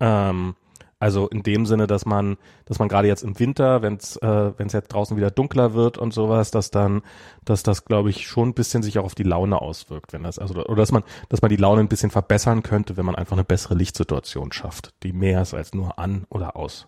Ähm, 0.00 0.54
also 0.98 1.28
in 1.28 1.42
dem 1.42 1.66
Sinne, 1.66 1.86
dass 1.86 2.06
man, 2.06 2.38
dass 2.64 2.78
man 2.78 2.88
gerade 2.88 3.06
jetzt 3.06 3.22
im 3.22 3.38
Winter, 3.38 3.82
wenn 3.82 3.96
es 3.96 4.16
äh, 4.16 4.52
wenn's 4.56 4.72
jetzt 4.72 4.88
draußen 4.88 5.16
wieder 5.16 5.30
dunkler 5.30 5.74
wird 5.74 5.98
und 5.98 6.14
sowas, 6.14 6.50
dass 6.50 6.70
dann, 6.70 7.02
dass 7.44 7.62
das, 7.62 7.84
glaube 7.84 8.08
ich, 8.08 8.26
schon 8.26 8.48
ein 8.48 8.54
bisschen 8.54 8.82
sich 8.82 8.98
auch 8.98 9.04
auf 9.04 9.14
die 9.14 9.22
Laune 9.22 9.60
auswirkt, 9.60 10.14
wenn 10.14 10.22
das, 10.22 10.38
also 10.38 10.54
oder 10.54 10.76
dass 10.76 10.92
man, 10.92 11.02
dass 11.28 11.42
man 11.42 11.50
die 11.50 11.56
Laune 11.56 11.82
ein 11.82 11.88
bisschen 11.88 12.10
verbessern 12.10 12.62
könnte, 12.62 12.96
wenn 12.96 13.04
man 13.04 13.14
einfach 13.14 13.36
eine 13.36 13.44
bessere 13.44 13.74
Lichtsituation 13.74 14.52
schafft, 14.52 14.94
die 15.02 15.12
mehr 15.12 15.42
ist 15.42 15.52
als 15.52 15.74
nur 15.74 15.98
an 15.98 16.24
oder 16.30 16.56
aus. 16.56 16.86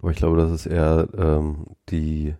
Aber 0.00 0.10
ich 0.10 0.18
glaube, 0.18 0.36
das 0.36 0.50
ist 0.50 0.66
eher 0.66 1.08
ähm, 1.16 1.64
die, 1.88 2.34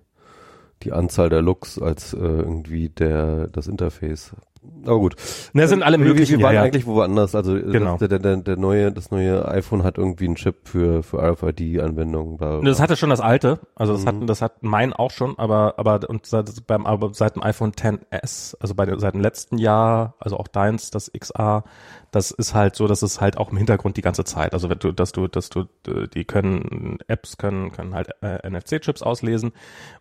die 0.82 0.92
Anzahl 0.92 1.30
der 1.30 1.40
Looks 1.40 1.78
als 1.80 2.12
äh, 2.12 2.18
irgendwie 2.18 2.90
der, 2.90 3.46
das 3.48 3.68
Interface. 3.68 4.36
Aber 4.84 4.98
gut. 4.98 5.16
Ne, 5.52 5.66
sind 5.68 5.82
alle 5.82 5.98
möglichen. 5.98 6.38
Wir 6.38 6.44
waren 6.44 6.54
ja, 6.54 6.60
ja. 6.60 6.64
eigentlich 6.66 6.86
woanders. 6.86 7.34
Also 7.34 7.54
Genau. 7.54 7.96
das, 7.98 8.08
der, 8.08 8.18
der, 8.18 8.36
der 8.36 8.56
neue, 8.56 8.92
das 8.92 9.10
neue 9.10 9.46
iPhone 9.48 9.82
hat 9.82 9.98
irgendwie 9.98 10.26
einen 10.26 10.36
Chip 10.36 10.68
für, 10.68 11.02
für 11.02 11.18
RFID-Anwendungen. 11.18 12.64
Das 12.64 12.80
hatte 12.80 12.96
schon 12.96 13.10
das 13.10 13.20
alte, 13.20 13.58
also 13.74 13.92
das 13.92 14.02
Mhm. 14.04 14.06
hat 14.06 14.30
das 14.30 14.42
hat 14.42 14.62
mein 14.62 14.92
auch 14.92 15.10
schon, 15.10 15.38
aber 15.38 15.74
aber 15.78 16.08
und 16.08 16.26
seit, 16.26 16.66
beim 16.66 16.86
aber 16.86 17.12
seit 17.14 17.36
dem 17.36 17.42
iPhone 17.42 17.72
XS, 17.72 18.56
also 18.60 18.74
bei 18.74 18.86
seit 18.98 19.14
dem 19.14 19.20
letzten 19.20 19.58
Jahr, 19.58 20.14
also 20.20 20.36
auch 20.36 20.48
deins, 20.48 20.90
das 20.90 21.10
XA, 21.18 21.64
das 22.12 22.30
ist 22.30 22.54
halt 22.54 22.76
so, 22.76 22.86
dass 22.86 23.02
es 23.02 23.20
halt 23.20 23.36
auch 23.36 23.50
im 23.50 23.56
Hintergrund 23.58 23.96
die 23.96 24.02
ganze 24.02 24.24
Zeit, 24.24 24.52
also 24.54 24.70
wenn 24.70 24.78
du, 24.78 24.92
dass 24.92 25.12
du, 25.12 25.26
dass 25.28 25.50
du, 25.50 25.62
äh, 25.88 26.06
die 26.08 26.24
können 26.24 26.98
Apps 27.08 27.36
können 27.36 27.72
können 27.72 27.94
halt 27.94 28.10
äh, 28.22 28.48
NFC-Chips 28.48 29.02
auslesen 29.02 29.52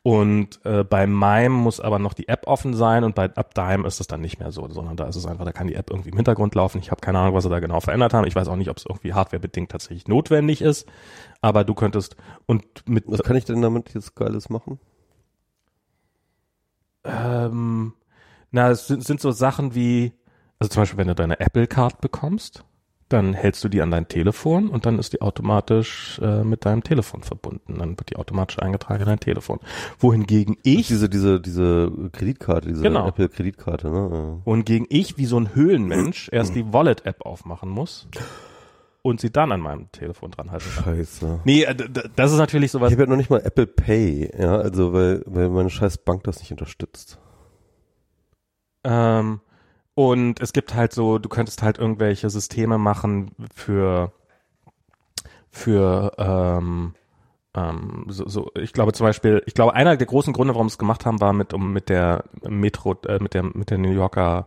und 0.04 0.60
äh, 0.66 0.84
bei 0.84 1.08
meinem 1.08 1.54
muss 1.54 1.80
aber 1.80 2.00
noch 2.00 2.14
die 2.14 2.28
App 2.28 2.48
offen 2.48 2.74
sein 2.74 3.04
und 3.04 3.16
bei 3.16 3.26
Uptime 3.36 3.86
ist 3.88 4.00
es 4.00 4.08
dann 4.08 4.22
nicht 4.22 4.40
mehr 4.40 4.52
so, 4.52 4.55
sondern 4.56 4.98
da 4.98 5.06
ist 5.08 5.16
es 5.16 5.26
einfach, 5.26 5.46
da 5.46 5.52
kann 5.52 5.68
die 5.68 5.76
App 5.76 5.90
irgendwie 5.90 6.10
im 6.10 6.16
Hintergrund 6.16 6.56
laufen. 6.56 6.80
Ich 6.80 6.92
habe 6.92 7.02
keine 7.02 7.20
Ahnung, 7.20 7.36
was 7.36 7.44
sie 7.44 7.50
da 7.50 7.60
genau 7.60 7.80
verändert 7.80 8.14
haben. 8.14 8.28
Ich 8.28 8.36
weiß 8.36 8.48
auch 8.48 8.56
nicht, 8.56 8.70
ob 8.70 8.78
es 8.78 8.86
irgendwie 8.86 9.14
hardwarebedingt 9.14 9.72
tatsächlich 9.72 10.08
notwendig 10.08 10.62
ist, 10.62 10.88
aber 11.42 11.64
du 11.64 11.74
könntest 11.74 12.16
und 12.46 12.64
mit 12.88 13.06
Was 13.08 13.24
kann 13.24 13.36
ich 13.36 13.46
denn 13.46 13.62
damit 13.62 13.94
jetzt 13.94 14.16
Geiles 14.16 14.50
machen? 14.50 14.80
ähm, 17.06 17.94
na, 18.52 18.70
es 18.70 18.88
sind, 18.88 19.04
sind 19.04 19.22
so 19.22 19.32
Sachen 19.32 19.76
wie, 19.76 20.14
also 20.60 20.70
zum 20.70 20.82
Beispiel, 20.82 20.98
wenn 20.98 21.08
du 21.08 21.16
deine 21.16 21.40
Apple 21.40 21.68
Card 21.68 22.02
bekommst, 22.02 22.64
dann 23.10 23.34
hältst 23.34 23.64
du 23.64 23.70
die 23.70 23.82
an 23.82 23.92
dein 23.92 24.08
Telefon 24.08 24.68
und 24.70 24.86
dann 24.88 24.98
ist 24.98 25.14
die 25.14 25.22
automatisch 25.22 26.20
äh, 26.24 26.44
mit 26.44 26.66
deinem 26.66 26.84
Telefon 26.84 27.22
verbunden. 27.22 27.78
Dann 27.78 27.98
wird 28.00 28.10
die 28.10 28.16
automatisch 28.16 28.58
eingetragen 28.60 29.02
in 29.02 29.08
dein 29.08 29.20
Telefon. 29.20 29.60
Wohingegen 30.00 30.58
ich, 30.64 30.88
Diese, 30.88 31.08
diese, 31.08 31.40
diese 31.40 31.92
Kreditkarte, 32.12 32.68
diese 32.70 32.82
Genau. 32.82 33.08
Apple-Kreditkarte, 33.08 33.90
ne? 33.92 34.42
wohingegen 34.44 34.88
ich 34.90 35.18
wie 35.20 35.26
so 35.26 35.40
ein 35.40 35.54
Höhlenmensch 35.54 36.30
erst 36.32 36.56
die 36.56 36.74
Wallet-App 36.74 37.24
aufmachen 37.26 37.70
muss 37.70 38.08
und 39.04 39.22
sie 39.22 39.30
dann 39.32 39.52
an 39.52 39.62
meinem 39.62 39.92
Telefon 39.92 40.32
dran 40.32 40.50
halten. 40.50 40.66
Scheiße. 40.68 41.42
Nee, 41.44 41.62
äh, 41.64 41.76
das 42.16 42.32
ist 42.32 42.40
natürlich 42.40 42.66
Ich 42.66 42.72
sowas. 42.72 42.92
habe 42.92 43.04
ja 43.04 43.08
noch 43.08 43.18
nicht 43.18 43.30
mal 43.30 43.42
Apple 43.42 43.68
Pay, 43.68 44.32
ja, 44.36 44.56
also 44.58 44.94
weil, 44.94 45.22
weil 45.28 45.50
meine 45.50 45.70
scheiß 45.70 46.00
Bank 46.00 46.24
das 46.24 46.40
nicht 46.40 46.52
unterstützt. 46.52 47.20
Ähm, 48.84 49.42
und 49.96 50.42
es 50.42 50.54
gibt 50.54 50.76
halt 50.76 50.94
so, 50.94 51.18
du 51.18 51.30
könntest 51.30 51.64
halt 51.64 51.78
irgendwelche 51.78 52.30
Systeme 52.30 52.78
machen 52.78 53.32
für 53.54 54.12
für 55.50 56.12
ähm, 56.18 56.94
ähm, 57.56 58.06
so, 58.10 58.28
so, 58.28 58.52
ich 58.56 58.74
glaube 58.74 58.92
zum 58.92 59.06
Beispiel, 59.06 59.42
ich 59.46 59.54
glaube, 59.54 59.74
einer 59.74 59.96
der 59.96 60.06
großen 60.06 60.34
Gründe, 60.34 60.54
warum 60.54 60.68
es 60.68 60.78
gemacht 60.78 61.06
haben, 61.06 61.22
war 61.22 61.32
mit, 61.32 61.54
um 61.54 61.72
mit 61.72 61.88
der 61.88 62.26
Metro, 62.48 62.96
äh, 63.08 63.20
mit 63.22 63.34
der, 63.34 63.44
mit 63.44 63.70
der 63.70 63.78
New 63.78 63.92
Yorker, 63.92 64.46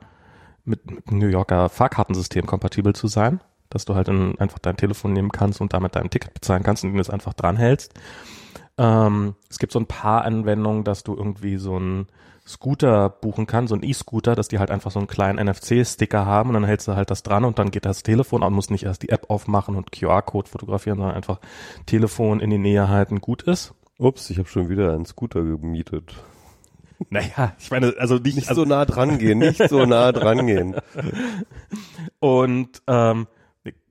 mit, 0.65 0.91
mit 0.91 1.11
New 1.11 1.29
Yorker 1.29 1.71
Fahrkartensystem 1.71 2.45
kompatibel 2.45 2.95
zu 2.95 3.07
sein, 3.09 3.41
dass 3.71 3.87
du 3.87 3.95
halt 3.95 4.09
in, 4.09 4.39
einfach 4.39 4.59
dein 4.59 4.77
Telefon 4.77 5.15
nehmen 5.15 5.33
kannst 5.33 5.63
und 5.63 5.73
damit 5.73 5.97
dein 5.97 6.11
Ticket 6.11 6.35
bezahlen 6.35 6.63
kannst 6.63 6.85
und 6.85 6.97
das 6.99 7.09
einfach 7.09 7.33
dranhältst. 7.33 7.95
Ähm, 8.77 9.35
es 9.49 9.59
gibt 9.59 9.73
so 9.73 9.81
ein 9.81 9.87
paar 9.87 10.25
Anwendungen, 10.25 10.85
dass 10.85 11.03
du 11.03 11.17
irgendwie 11.17 11.57
so 11.57 11.77
einen 11.77 12.09
Scooter 12.49 13.11
buchen 13.11 13.47
kannst, 13.47 13.69
so 13.69 13.75
einen 13.75 13.85
E-Scooter, 13.85 14.35
dass 14.35 14.49
die 14.49 14.59
halt 14.59 14.71
einfach 14.71 14.91
so 14.91 14.99
einen 14.99 15.07
kleinen 15.07 15.39
NFC-Sticker 15.47 16.25
haben 16.25 16.49
und 16.49 16.55
dann 16.55 16.65
hältst 16.65 16.89
du 16.89 16.97
halt 16.97 17.11
das 17.11 17.23
dran 17.23 17.45
und 17.45 17.59
dann 17.59 17.71
geht 17.71 17.85
das 17.85 18.03
Telefon 18.03 18.43
an, 18.43 18.55
musst 18.55 18.71
nicht 18.71 18.85
erst 18.85 19.03
die 19.03 19.11
App 19.11 19.29
aufmachen 19.29 19.77
und 19.77 19.93
QR-Code 19.93 20.49
fotografieren, 20.49 20.99
sondern 20.99 21.15
einfach 21.15 21.41
Telefon 21.85 22.41
in 22.41 22.51
die 22.51 22.59
Nähe 22.59 22.89
halten, 22.89 23.21
gut 23.21 23.43
ist. 23.43 23.75
Ups, 23.99 24.31
ich 24.31 24.39
habe 24.39 24.49
schon 24.49 24.69
wieder 24.71 24.95
einen 24.95 25.05
Scooter 25.05 25.43
gemietet. 25.43 26.15
Naja, 27.11 27.53
ich 27.59 27.71
meine, 27.71 27.95
also 27.99 28.17
nicht, 28.17 28.37
Nicht 28.37 28.49
also, 28.49 28.63
so 28.63 28.69
nah 28.69 28.85
dran 28.85 29.19
gehen, 29.19 29.39
nicht 29.39 29.69
so 29.69 29.85
nah 29.85 30.11
dran 30.11 30.47
gehen. 30.47 30.75
und 32.19 32.83
ähm, 32.87 33.27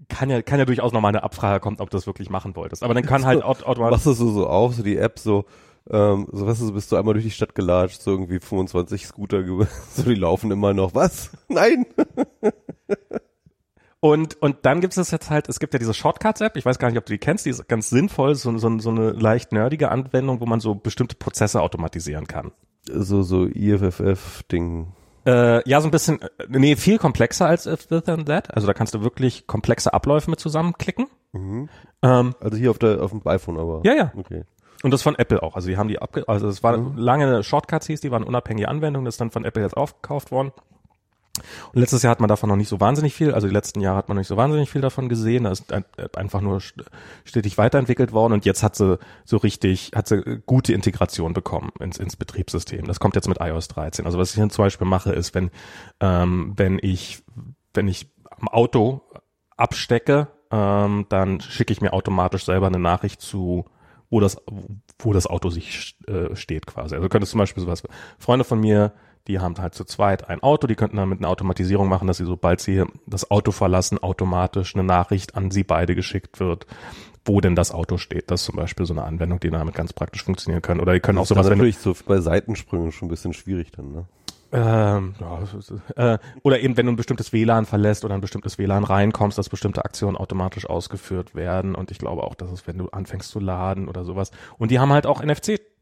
kann 0.09 0.29
ja, 0.29 0.41
kann 0.41 0.59
ja 0.59 0.65
durchaus 0.65 0.93
nochmal 0.93 1.09
eine 1.09 1.23
Abfrage 1.23 1.59
kommen, 1.59 1.77
ob 1.79 1.89
du 1.89 1.97
das 1.97 2.07
wirklich 2.07 2.29
machen 2.29 2.55
wolltest. 2.55 2.83
Aber 2.83 2.93
dann 2.93 3.05
kann 3.05 3.25
halt 3.25 3.43
aut 3.43 3.63
automatisch 3.63 3.97
Machst 3.97 4.05
du 4.07 4.13
so, 4.13 4.31
so 4.31 4.47
auf, 4.47 4.75
so 4.75 4.83
die 4.83 4.97
App 4.97 5.19
so, 5.19 5.45
ähm, 5.89 6.27
so 6.31 6.45
weißt 6.47 6.61
du, 6.61 6.65
so 6.67 6.73
bist 6.73 6.91
du 6.91 6.95
einmal 6.97 7.13
durch 7.13 7.25
die 7.25 7.31
Stadt 7.31 7.55
gelatscht, 7.55 8.01
so 8.01 8.11
irgendwie 8.11 8.39
25 8.39 9.05
Scooter, 9.07 9.43
so 9.93 10.03
die 10.03 10.15
laufen 10.15 10.51
immer 10.51 10.73
noch. 10.73 10.95
Was? 10.95 11.31
Nein! 11.47 11.85
Und, 13.99 14.39
und 14.41 14.57
dann 14.61 14.79
gibt 14.79 14.95
es 14.95 15.09
jetzt 15.11 15.29
halt, 15.31 15.49
es 15.49 15.59
gibt 15.59 15.73
ja 15.73 15.79
diese 15.79 15.93
Shortcuts-App, 15.93 16.55
ich 16.55 16.65
weiß 16.65 16.77
gar 16.77 16.89
nicht, 16.89 16.99
ob 16.99 17.05
du 17.05 17.13
die 17.13 17.17
kennst, 17.17 17.45
die 17.45 17.49
ist 17.49 17.67
ganz 17.67 17.89
sinnvoll, 17.89 18.35
so, 18.35 18.55
so, 18.57 18.79
so 18.79 18.89
eine 18.91 19.11
leicht 19.11 19.51
nerdige 19.51 19.89
Anwendung, 19.89 20.39
wo 20.39 20.45
man 20.45 20.59
so 20.59 20.75
bestimmte 20.75 21.15
Prozesse 21.15 21.61
automatisieren 21.61 22.27
kann. 22.27 22.51
So, 22.89 23.23
so 23.23 23.45
IFFF-Ding. 23.45 24.93
Äh, 25.25 25.67
ja, 25.67 25.81
so 25.81 25.87
ein 25.87 25.91
bisschen, 25.91 26.21
äh, 26.21 26.29
nee, 26.47 26.75
viel 26.75 26.99
komplexer 26.99 27.47
als 27.47 27.65
If 27.65 27.87
This 27.87 28.07
and 28.07 28.27
That. 28.27 28.53
Also 28.53 28.67
da 28.67 28.73
kannst 28.73 28.93
du 28.93 29.01
wirklich 29.01 29.47
komplexe 29.47 29.93
Abläufe 29.93 30.29
mit 30.29 30.39
zusammenklicken. 30.39 31.07
Mhm. 31.33 31.67
Ähm, 32.03 32.35
Also 32.39 32.55
hier 32.55 32.71
auf 32.71 32.77
der, 32.79 33.01
auf 33.01 33.11
dem 33.11 33.21
iPhone 33.25 33.57
aber. 33.57 33.81
ja, 33.83 33.93
ja. 33.93 34.13
Okay. 34.15 34.43
Und 34.83 34.91
das 34.91 35.01
von 35.01 35.15
Apple 35.15 35.41
auch. 35.41 35.55
Also 35.55 35.67
die 35.69 35.77
haben 35.77 35.87
die 35.87 35.99
abge 36.01 36.27
also 36.27 36.47
es 36.47 36.61
war 36.63 36.77
lange 36.77 37.25
eine 37.25 37.43
Shortcuts 37.43 37.87
hieß, 37.87 38.01
die 38.01 38.11
waren 38.11 38.23
unabhängige 38.23 38.67
Anwendungen, 38.67 39.05
das 39.05 39.15
ist 39.15 39.21
dann 39.21 39.31
von 39.31 39.43
Apple 39.45 39.63
jetzt 39.63 39.75
aufgekauft 39.77 40.31
worden. 40.31 40.51
Und 41.71 41.79
letztes 41.81 42.01
Jahr 42.01 42.09
hat 42.11 42.19
man 42.19 42.27
davon 42.29 42.49
noch 42.49 42.55
nicht 42.55 42.67
so 42.67 42.79
wahnsinnig 42.79 43.13
viel, 43.13 43.31
also 43.33 43.47
die 43.47 43.53
letzten 43.53 43.79
Jahre 43.79 43.97
hat 43.97 44.07
man 44.09 44.15
noch 44.15 44.21
nicht 44.21 44.27
so 44.27 44.37
wahnsinnig 44.37 44.71
viel 44.71 44.81
davon 44.81 45.07
gesehen. 45.07 45.43
Da 45.43 45.51
ist 45.51 45.71
ein- 45.71 45.85
einfach 46.15 46.41
nur 46.41 46.57
st- 46.57 46.83
stetig 47.25 47.59
weiterentwickelt 47.59 48.11
worden 48.11 48.33
und 48.33 48.45
jetzt 48.45 48.63
hat 48.63 48.75
sie 48.75 48.97
so 49.23 49.37
richtig, 49.37 49.91
hat 49.95 50.07
sie 50.07 50.41
gute 50.47 50.73
Integration 50.73 51.33
bekommen 51.33 51.69
ins, 51.79 51.97
ins 51.99 52.15
Betriebssystem. 52.15 52.85
Das 52.85 52.99
kommt 52.99 53.13
jetzt 53.15 53.27
mit 53.27 53.39
iOS 53.39 53.67
13. 53.67 54.05
Also 54.07 54.17
was 54.17 54.29
ich 54.31 54.35
hier 54.35 54.49
zum 54.49 54.65
Beispiel 54.65 54.87
mache, 54.87 55.11
ist, 55.13 55.35
wenn, 55.35 55.51
ähm, 55.99 56.53
wenn 56.55 56.79
ich, 56.81 57.23
wenn 57.73 57.87
ich 57.87 58.09
am 58.39 58.47
Auto 58.47 59.01
abstecke, 59.57 60.27
ähm, 60.51 61.05
dann 61.09 61.39
schicke 61.41 61.71
ich 61.73 61.81
mir 61.81 61.93
automatisch 61.93 62.45
selber 62.45 62.65
eine 62.67 62.79
Nachricht 62.79 63.21
zu, 63.21 63.65
wo 64.09 64.19
das, 64.19 64.37
wo 64.99 65.13
das 65.13 65.27
Auto 65.27 65.49
sich 65.49 65.97
äh, 66.07 66.35
steht 66.35 66.65
quasi. 66.65 66.95
Also 66.95 67.09
könnte 67.09 67.27
zum 67.27 67.39
Beispiel 67.39 67.63
sowas, 67.63 67.83
Freunde 68.17 68.45
von 68.45 68.59
mir, 68.59 68.93
die 69.27 69.39
haben 69.39 69.55
halt 69.57 69.75
zu 69.75 69.83
zweit 69.83 70.29
ein 70.29 70.41
Auto, 70.41 70.67
die 70.67 70.75
könnten 70.75 70.97
dann 70.97 71.09
mit 71.09 71.19
einer 71.19 71.29
Automatisierung 71.29 71.89
machen, 71.89 72.07
dass 72.07 72.17
sie, 72.17 72.25
sobald 72.25 72.61
sie 72.61 72.83
das 73.05 73.29
Auto 73.29 73.51
verlassen, 73.51 74.01
automatisch 74.01 74.73
eine 74.75 74.83
Nachricht 74.83 75.35
an 75.35 75.51
sie 75.51 75.63
beide 75.63 75.95
geschickt 75.95 76.39
wird, 76.39 76.65
wo 77.25 77.41
denn 77.41 77.55
das 77.55 77.71
Auto 77.71 77.97
steht. 77.97 78.31
Das 78.31 78.41
ist 78.41 78.45
zum 78.45 78.55
Beispiel 78.55 78.85
so 78.85 78.93
eine 78.93 79.03
Anwendung, 79.03 79.41
die 79.41 79.49
damit 79.49 79.75
ganz 79.75 79.91
praktisch 79.91 80.23
funktionieren 80.23 80.61
können. 80.61 80.79
Oder 80.79 80.93
die 80.93 81.01
können 81.01 81.17
auch 81.17 81.23
Das 81.23 81.31
ist 81.31 81.35
sowas, 81.35 81.49
wenn 81.49 81.59
du, 81.59 81.65
natürlich 81.65 81.79
so 81.79 81.93
bei 82.05 82.21
Seitensprüngen 82.21 82.93
schon 82.93 83.07
ein 83.07 83.11
bisschen 83.11 83.33
schwierig 83.33 83.71
dann, 83.71 83.91
ne? 83.91 84.05
Ähm, 84.51 85.15
ja, 85.19 85.39
ist, 85.39 85.73
äh, 85.95 86.17
oder 86.43 86.59
eben, 86.59 86.77
wenn 86.77 86.85
du 86.85 86.93
ein 86.93 86.95
bestimmtes 86.95 87.33
WLAN 87.33 87.65
verlässt 87.65 88.05
oder 88.05 88.15
ein 88.15 88.21
bestimmtes 88.21 88.57
WLAN 88.57 88.83
reinkommst, 88.83 89.37
dass 89.37 89.49
bestimmte 89.49 89.83
Aktionen 89.83 90.17
automatisch 90.17 90.69
ausgeführt 90.69 91.35
werden. 91.35 91.75
Und 91.75 91.91
ich 91.91 91.97
glaube 91.97 92.23
auch, 92.23 92.35
dass 92.35 92.51
es, 92.51 92.67
wenn 92.67 92.77
du 92.77 92.89
anfängst 92.89 93.29
zu 93.29 93.39
laden 93.39 93.87
oder 93.89 94.05
sowas. 94.05 94.31
Und 94.57 94.71
die 94.71 94.79
haben 94.79 94.91
halt 94.91 95.05
auch 95.05 95.21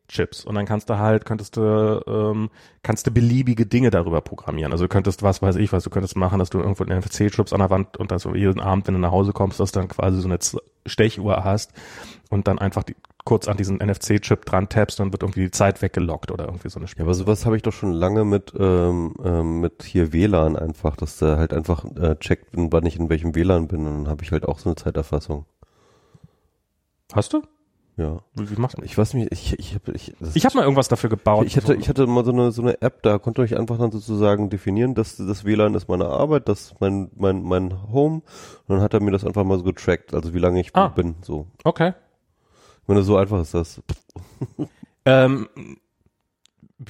NFC-Chips. 0.05 0.45
Und 0.45 0.55
dann 0.55 0.65
kannst 0.65 0.89
du 0.89 0.97
halt, 0.97 1.25
könntest 1.25 1.57
du, 1.57 2.01
ähm, 2.07 2.49
kannst 2.83 3.07
du 3.07 3.11
beliebige 3.11 3.65
Dinge 3.65 3.89
darüber 3.89 4.21
programmieren. 4.21 4.71
Also 4.71 4.85
du 4.85 4.89
könntest, 4.89 5.23
was 5.23 5.41
weiß 5.41 5.55
ich, 5.57 5.71
was 5.73 5.83
du 5.83 5.89
könntest 5.89 6.15
machen, 6.15 6.39
dass 6.39 6.49
du 6.49 6.59
irgendwo 6.59 6.83
einen 6.83 6.99
NFC-Chips 6.99 7.53
an 7.53 7.59
der 7.59 7.69
Wand 7.69 7.97
und 7.97 8.11
dass 8.11 8.23
du 8.23 8.35
jeden 8.35 8.59
Abend, 8.59 8.87
wenn 8.87 8.93
du 8.93 8.99
nach 8.99 9.11
Hause 9.11 9.33
kommst, 9.33 9.59
dass 9.59 9.71
du 9.71 9.79
dann 9.79 9.89
quasi 9.89 10.21
so 10.21 10.27
eine 10.27 10.39
Stechuhr 10.85 11.43
hast 11.43 11.73
und 12.29 12.47
dann 12.47 12.59
einfach 12.59 12.83
die, 12.83 12.95
kurz 13.23 13.47
an 13.47 13.57
diesen 13.57 13.77
NFC-Chip 13.77 14.45
dran 14.45 14.69
tappst, 14.69 14.99
dann 14.99 15.11
wird 15.11 15.23
irgendwie 15.23 15.45
die 15.45 15.51
Zeit 15.51 15.81
weggelockt 15.81 16.31
oder 16.31 16.45
irgendwie 16.45 16.69
so 16.69 16.79
eine 16.79 16.87
Ja, 16.87 16.93
aber 16.99 17.13
sowas 17.15 17.45
habe 17.45 17.57
ich 17.57 17.63
doch 17.63 17.73
schon 17.73 17.91
lange 17.91 18.23
mit 18.23 18.53
ähm, 18.57 19.15
ähm, 19.23 19.61
mit 19.61 19.83
hier 19.83 20.13
WLAN 20.13 20.55
einfach, 20.55 20.95
dass 20.95 21.17
der 21.17 21.37
halt 21.37 21.53
einfach 21.53 21.85
äh, 21.95 22.15
checkt, 22.17 22.49
wann 22.53 22.85
ich 22.85 22.99
in 22.99 23.09
welchem 23.09 23.33
WLAN 23.33 23.67
bin 23.67 23.87
und 23.87 24.03
dann 24.03 24.07
habe 24.07 24.23
ich 24.23 24.31
halt 24.31 24.47
auch 24.47 24.59
so 24.59 24.69
eine 24.69 24.75
Zeiterfassung. 24.75 25.45
Hast 27.13 27.33
du? 27.33 27.41
Ja. 27.97 28.19
Wie, 28.33 28.49
wie 28.49 28.59
machst 28.59 28.77
du? 28.77 28.81
Ich 28.83 28.97
weiß 28.97 29.13
nicht, 29.13 29.31
ich 29.31 29.57
ich 29.57 29.73
habe 29.75 29.93
ich, 29.93 30.13
Ich 30.33 30.45
habe 30.45 30.57
mal 30.57 30.63
irgendwas 30.63 30.89
dafür 30.89 31.09
gebaut. 31.09 31.45
ich 31.47 31.55
hatte 31.55 31.75
ich 31.75 31.87
hatte 31.87 32.05
mal 32.07 32.25
so 32.25 32.31
eine 32.33 32.51
so 32.51 32.61
eine 32.61 32.81
App, 32.81 33.01
da 33.03 33.19
konnte 33.19 33.43
ich 33.45 33.57
einfach 33.57 33.77
dann 33.77 33.91
sozusagen 33.91 34.49
definieren, 34.49 34.95
dass 34.95 35.15
das 35.15 35.45
WLAN 35.45 35.75
ist 35.75 35.87
meine 35.87 36.07
Arbeit, 36.07 36.49
das 36.49 36.61
ist 36.71 36.81
mein 36.81 37.09
mein 37.15 37.41
mein 37.43 37.89
Home 37.91 38.15
und 38.15 38.75
dann 38.75 38.81
hat 38.81 38.93
er 38.93 38.99
mir 39.01 39.11
das 39.11 39.23
einfach 39.23 39.45
mal 39.45 39.57
so 39.57 39.63
getrackt, 39.63 40.13
also 40.13 40.33
wie 40.33 40.39
lange 40.39 40.59
ich 40.59 40.75
Ah. 40.75 40.89
bin, 40.89 41.15
so. 41.21 41.47
okay. 41.63 41.93
Ich 42.81 42.87
meine, 42.89 43.01
so 43.03 43.15
einfach 43.17 43.39
ist 43.41 43.53
das. 43.53 43.81
Ähm, 45.07 45.47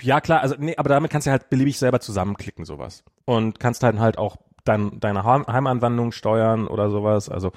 ja 0.01 0.21
klar, 0.21 0.39
also 0.41 0.55
nee, 0.57 0.75
aber 0.77 0.87
damit 0.89 1.11
kannst 1.11 1.27
du 1.27 1.31
halt 1.31 1.49
beliebig 1.49 1.77
selber 1.77 1.99
zusammenklicken 1.99 2.63
sowas 2.63 3.03
und 3.25 3.59
kannst 3.59 3.83
dann 3.83 3.99
halt 3.99 4.17
auch 4.17 4.37
dein, 4.63 4.99
deine 5.01 5.23
Heim 5.25 5.45
Heimanwendung 5.47 6.11
steuern 6.13 6.67
oder 6.67 6.89
sowas. 6.89 7.27
Also 7.29 7.51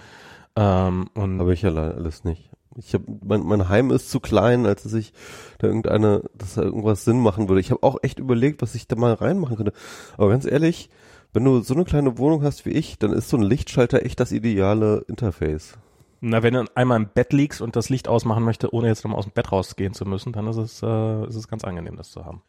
ähm, 0.56 1.10
und 1.14 1.40
Aber 1.40 1.52
ich 1.52 1.64
allein 1.64 1.92
alles 1.92 2.24
nicht. 2.24 2.50
Ich 2.78 2.94
habe 2.94 3.04
mein, 3.24 3.42
mein 3.42 3.68
Heim 3.68 3.90
ist 3.90 4.08
zu 4.10 4.20
klein, 4.20 4.64
als 4.64 4.84
dass 4.84 4.94
ich 4.94 5.12
da 5.58 5.66
irgendeine, 5.66 6.22
dass 6.34 6.54
da 6.54 6.62
irgendwas 6.62 7.04
Sinn 7.04 7.20
machen 7.20 7.48
würde. 7.48 7.60
Ich 7.60 7.70
habe 7.70 7.82
auch 7.82 7.98
echt 8.02 8.18
überlegt, 8.18 8.62
was 8.62 8.74
ich 8.74 8.86
da 8.86 8.96
mal 8.96 9.14
reinmachen 9.14 9.56
könnte. 9.56 9.72
Aber 10.16 10.28
ganz 10.28 10.44
ehrlich, 10.44 10.88
wenn 11.32 11.44
du 11.44 11.60
so 11.60 11.74
eine 11.74 11.84
kleine 11.84 12.18
Wohnung 12.18 12.42
hast 12.42 12.64
wie 12.66 12.70
ich, 12.70 12.98
dann 12.98 13.12
ist 13.12 13.28
so 13.28 13.36
ein 13.36 13.42
Lichtschalter 13.42 14.04
echt 14.04 14.20
das 14.20 14.32
ideale 14.32 15.04
Interface. 15.08 15.76
na, 16.20 16.42
wenn 16.42 16.54
du 16.54 16.64
einmal 16.74 16.98
im 16.98 17.08
Bett 17.08 17.32
liegst 17.32 17.60
und 17.60 17.76
das 17.76 17.88
Licht 17.90 18.08
ausmachen 18.08 18.44
möchte, 18.44 18.72
ohne 18.72 18.88
jetzt 18.88 19.04
nochmal 19.04 19.18
aus 19.18 19.26
dem 19.26 19.32
Bett 19.32 19.52
rausgehen 19.52 19.92
zu 19.92 20.04
müssen, 20.04 20.32
dann 20.32 20.46
ist 20.46 20.56
es, 20.56 20.82
äh, 20.82 21.26
ist 21.26 21.36
es 21.36 21.48
ganz 21.48 21.64
angenehm, 21.64 21.96
das 21.96 22.10
zu 22.10 22.24
haben. 22.24 22.42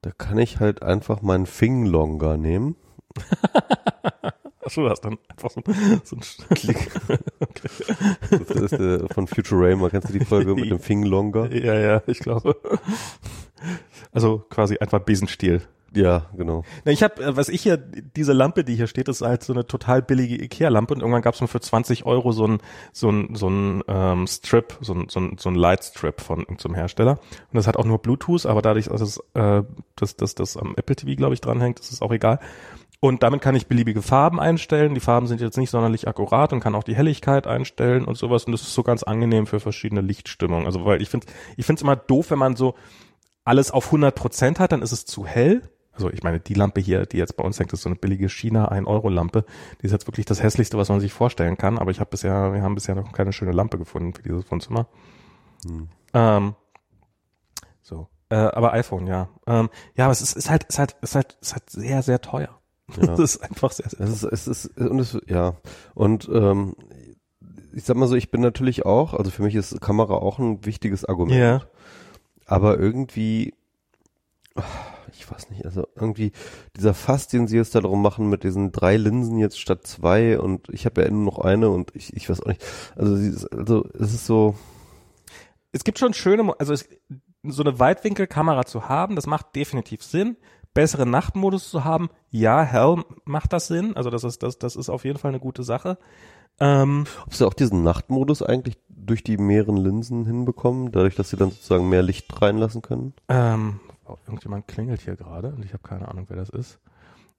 Da 0.00 0.10
kann 0.10 0.38
ich 0.38 0.60
halt 0.60 0.82
einfach 0.82 1.22
meinen 1.22 1.46
Finglonger 1.46 2.36
nehmen 2.36 2.76
Achso, 4.64 4.82
du 4.82 4.90
hast 4.90 5.00
dann 5.00 5.18
einfach 5.28 5.50
so, 5.50 5.62
so 6.04 6.16
ein 6.16 6.22
Klick. 6.54 6.90
Das 8.30 8.56
ist 8.56 8.78
der 8.78 9.08
von 9.08 9.26
Futurama. 9.26 9.90
Kennst 9.90 10.08
du 10.08 10.18
die 10.18 10.24
Folge 10.24 10.54
mit 10.54 10.70
dem 10.70 10.80
Thing 10.80 11.02
Longer? 11.02 11.52
Ja, 11.52 11.74
ja, 11.74 12.02
ich 12.06 12.20
glaube. 12.20 12.56
Also 14.12 14.44
quasi 14.50 14.78
einfach 14.78 15.00
Besenstiel. 15.00 15.62
Ja, 15.94 16.26
genau. 16.36 16.64
Na, 16.84 16.92
ich 16.92 17.02
habe, 17.02 17.36
was 17.36 17.50
ich 17.50 17.62
hier, 17.62 17.76
diese 17.76 18.32
Lampe, 18.32 18.64
die 18.64 18.74
hier 18.76 18.86
steht, 18.86 19.08
ist 19.08 19.20
halt 19.20 19.42
so 19.42 19.52
eine 19.52 19.66
total 19.66 20.00
billige 20.00 20.42
Ikea-Lampe 20.42 20.94
und 20.94 21.00
irgendwann 21.00 21.20
gab 21.20 21.34
es 21.34 21.40
nur 21.40 21.48
für 21.48 21.60
20 21.60 22.06
Euro 22.06 22.32
so 22.32 22.46
ein 22.46 22.58
so 22.92 23.10
ein 23.10 23.34
so 23.34 23.48
ein 23.48 23.82
ähm, 23.88 24.26
Strip, 24.26 24.78
so 24.80 24.94
ein 24.94 25.08
so 25.10 25.20
ein 25.20 25.36
so 25.38 25.50
ein 25.50 25.54
Lightstrip 25.54 26.22
von 26.22 26.40
irgendeinem 26.40 26.74
Hersteller 26.74 27.12
und 27.12 27.54
das 27.54 27.66
hat 27.66 27.76
auch 27.76 27.84
nur 27.84 27.98
Bluetooth, 27.98 28.46
aber 28.46 28.62
dadurch, 28.62 28.86
dass 28.86 29.02
es 29.02 29.18
äh, 29.34 29.62
dass 29.96 30.16
dass 30.16 30.34
das 30.34 30.56
am 30.56 30.74
Apple 30.76 30.96
TV 30.96 31.14
glaube 31.14 31.34
ich 31.34 31.42
dranhängt, 31.42 31.78
ist 31.80 31.92
es 31.92 32.00
auch 32.00 32.12
egal. 32.12 32.38
Und 33.04 33.24
damit 33.24 33.40
kann 33.40 33.56
ich 33.56 33.66
beliebige 33.66 34.00
Farben 34.00 34.38
einstellen. 34.38 34.94
Die 34.94 35.00
Farben 35.00 35.26
sind 35.26 35.40
jetzt 35.40 35.58
nicht 35.58 35.70
sonderlich 35.70 36.06
akkurat 36.06 36.52
und 36.52 36.60
kann 36.60 36.76
auch 36.76 36.84
die 36.84 36.94
Helligkeit 36.94 37.48
einstellen 37.48 38.04
und 38.04 38.16
sowas. 38.16 38.44
Und 38.44 38.52
das 38.52 38.62
ist 38.62 38.74
so 38.74 38.84
ganz 38.84 39.02
angenehm 39.02 39.48
für 39.48 39.58
verschiedene 39.58 40.02
Lichtstimmungen. 40.02 40.66
Also 40.66 40.84
weil 40.84 41.02
ich 41.02 41.08
finde, 41.08 41.26
ich 41.56 41.66
finde 41.66 41.80
es 41.80 41.82
immer 41.82 41.96
doof, 41.96 42.30
wenn 42.30 42.38
man 42.38 42.54
so 42.54 42.76
alles 43.44 43.72
auf 43.72 43.86
100 43.86 44.14
Prozent 44.14 44.60
hat, 44.60 44.70
dann 44.70 44.82
ist 44.82 44.92
es 44.92 45.04
zu 45.04 45.26
hell. 45.26 45.68
Also 45.90 46.10
ich 46.10 46.22
meine, 46.22 46.38
die 46.38 46.54
Lampe 46.54 46.80
hier, 46.80 47.04
die 47.04 47.16
jetzt 47.16 47.36
bei 47.36 47.42
uns 47.42 47.58
hängt, 47.58 47.72
ist 47.72 47.82
so 47.82 47.88
eine 47.88 47.96
billige 47.96 48.28
China 48.28 48.70
1-Euro-Lampe. 48.70 49.46
Die 49.80 49.86
ist 49.86 49.92
jetzt 49.92 50.06
wirklich 50.06 50.26
das 50.26 50.40
hässlichste, 50.40 50.78
was 50.78 50.88
man 50.88 51.00
sich 51.00 51.12
vorstellen 51.12 51.58
kann. 51.58 51.78
Aber 51.78 51.90
ich 51.90 51.98
habe 51.98 52.10
bisher, 52.10 52.52
wir 52.52 52.62
haben 52.62 52.76
bisher 52.76 52.94
noch 52.94 53.10
keine 53.10 53.32
schöne 53.32 53.50
Lampe 53.50 53.78
gefunden 53.78 54.14
für 54.14 54.22
dieses 54.22 54.48
Wohnzimmer. 54.48 54.86
Hm. 55.66 55.88
Ähm, 56.14 56.54
so. 57.82 58.06
Äh, 58.28 58.36
aber 58.36 58.74
iPhone, 58.74 59.08
ja. 59.08 59.28
Ähm, 59.48 59.70
ja, 59.96 60.04
aber 60.04 60.12
es 60.12 60.22
ist, 60.22 60.36
ist 60.36 60.48
halt, 60.48 60.62
ist 60.68 60.78
halt, 60.78 60.94
ist 61.02 61.16
halt, 61.16 61.36
ist 61.40 61.52
halt 61.52 61.68
sehr, 61.68 62.02
sehr 62.02 62.20
teuer. 62.20 62.61
Ja. 63.00 63.06
Das 63.06 63.20
ist 63.20 63.42
einfach 63.42 63.72
sehr, 63.72 63.88
sehr 63.88 64.00
es 64.00 64.22
ist, 64.22 64.24
es 64.24 64.46
ist, 64.46 64.78
und 64.78 64.98
es, 64.98 65.18
ja. 65.26 65.56
Und 65.94 66.28
ähm, 66.32 66.74
ich 67.72 67.84
sag 67.84 67.96
mal 67.96 68.06
so, 68.06 68.14
ich 68.14 68.30
bin 68.30 68.40
natürlich 68.40 68.84
auch, 68.84 69.14
also 69.14 69.30
für 69.30 69.42
mich 69.42 69.54
ist 69.54 69.80
Kamera 69.80 70.14
auch 70.14 70.38
ein 70.38 70.64
wichtiges 70.64 71.04
Argument. 71.04 71.38
Ja. 71.38 71.62
Aber 72.46 72.78
irgendwie, 72.78 73.54
ich 75.12 75.30
weiß 75.30 75.50
nicht, 75.50 75.64
also 75.64 75.86
irgendwie 75.96 76.32
dieser 76.76 76.94
Fass, 76.94 77.28
den 77.28 77.46
sie 77.46 77.56
jetzt 77.56 77.74
da 77.74 77.80
drum 77.80 78.02
machen 78.02 78.28
mit 78.28 78.44
diesen 78.44 78.72
drei 78.72 78.96
Linsen 78.96 79.38
jetzt 79.38 79.58
statt 79.58 79.86
zwei 79.86 80.38
und 80.38 80.68
ich 80.70 80.84
habe 80.84 81.02
ja 81.02 81.10
nur 81.10 81.24
noch 81.24 81.38
eine 81.38 81.70
und 81.70 81.94
ich, 81.94 82.14
ich 82.14 82.28
weiß 82.28 82.42
auch 82.42 82.46
nicht. 82.46 82.64
Also, 82.96 83.14
also 83.56 83.88
es 83.94 84.14
ist 84.14 84.26
so. 84.26 84.54
Es 85.72 85.84
gibt 85.84 85.98
schon 85.98 86.12
schöne, 86.12 86.54
also 86.58 86.72
es, 86.72 86.88
so 87.44 87.62
eine 87.62 87.78
Weitwinkelkamera 87.78 88.66
zu 88.66 88.88
haben, 88.88 89.16
das 89.16 89.26
macht 89.26 89.56
definitiv 89.56 90.02
Sinn. 90.02 90.36
Besseren 90.74 91.10
Nachtmodus 91.10 91.70
zu 91.70 91.84
haben, 91.84 92.08
ja, 92.30 92.62
hell 92.62 93.04
macht 93.24 93.52
das 93.52 93.66
Sinn. 93.66 93.96
Also 93.96 94.10
das 94.10 94.24
ist 94.24 94.42
das, 94.42 94.58
das 94.58 94.76
ist 94.76 94.88
auf 94.88 95.04
jeden 95.04 95.18
Fall 95.18 95.30
eine 95.30 95.40
gute 95.40 95.62
Sache. 95.62 95.98
Ähm, 96.60 97.04
Ob 97.26 97.34
sie 97.34 97.46
auch 97.46 97.54
diesen 97.54 97.82
Nachtmodus 97.82 98.42
eigentlich 98.42 98.78
durch 98.88 99.24
die 99.24 99.36
mehreren 99.36 99.76
Linsen 99.76 100.26
hinbekommen, 100.26 100.92
dadurch, 100.92 101.16
dass 101.16 101.30
sie 101.30 101.36
dann 101.36 101.50
sozusagen 101.50 101.88
mehr 101.88 102.02
Licht 102.02 102.40
reinlassen 102.40 102.82
können? 102.82 103.14
Ähm, 103.28 103.80
oh, 104.06 104.16
irgendjemand 104.26 104.68
klingelt 104.68 105.00
hier 105.00 105.16
gerade 105.16 105.48
und 105.48 105.64
ich 105.64 105.72
habe 105.72 105.82
keine 105.82 106.08
Ahnung, 106.08 106.26
wer 106.28 106.36
das 106.36 106.50
ist. 106.50 106.78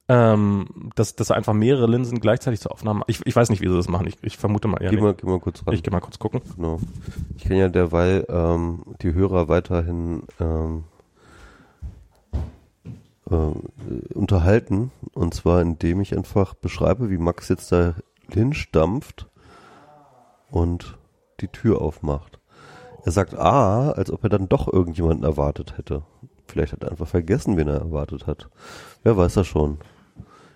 Ähm, 0.10 0.92
dass, 0.96 1.16
dass 1.16 1.32
einfach 1.32 1.54
mehrere 1.54 1.88
Linsen 1.88 2.20
gleichzeitig 2.20 2.60
zur 2.60 2.74
Aufnahme. 2.74 3.04
Ich, 3.08 3.26
ich 3.26 3.36
weiß 3.36 3.50
nicht, 3.50 3.62
wie 3.62 3.70
sie 3.70 3.76
das 3.76 3.88
machen. 3.88 4.06
Ich, 4.08 4.18
ich 4.22 4.38
vermute 4.38 4.68
mal 4.68 4.82
eher. 4.82 4.90
Geh 4.90 5.00
mal, 5.00 5.14
geh 5.14 5.26
mal 5.26 5.40
kurz 5.40 5.66
ran. 5.66 5.74
Ich 5.74 5.82
geh 5.82 5.92
mal 5.92 6.02
kurz 6.02 6.20
gucken. 6.20 6.42
Genau. 6.58 6.80
Ich 7.38 7.46
kann 7.46 7.56
ja 7.56 7.70
derweil 7.70 8.26
ähm, 8.28 8.84
die 9.02 9.14
Hörer 9.14 9.48
weiterhin 9.48 10.24
ähm, 10.42 10.84
äh, 13.30 14.14
unterhalten. 14.14 14.92
Und 15.14 15.34
zwar, 15.34 15.62
indem 15.62 16.02
ich 16.02 16.16
einfach 16.16 16.54
beschreibe, 16.54 17.10
wie 17.10 17.18
Max 17.18 17.50
jetzt 17.50 17.72
da 17.72 17.96
hinstampft 18.30 19.30
und 20.50 20.98
die 21.40 21.48
Tür 21.48 21.82
aufmacht. 21.82 22.40
Er 23.06 23.12
sagt 23.12 23.36
A, 23.36 23.92
als 23.92 24.12
ob 24.12 24.24
er 24.24 24.30
dann 24.30 24.48
doch 24.48 24.72
irgendjemanden 24.72 25.26
erwartet 25.26 25.78
hätte. 25.78 26.04
Vielleicht 26.48 26.74
hat 26.74 26.84
er 26.84 26.92
einfach 26.92 27.08
vergessen, 27.08 27.58
wen 27.58 27.68
er 27.68 27.80
erwartet 27.80 28.28
hat. 28.28 28.50
Wer 29.04 29.18
weiß 29.18 29.34
das 29.34 29.48
schon. 29.48 29.80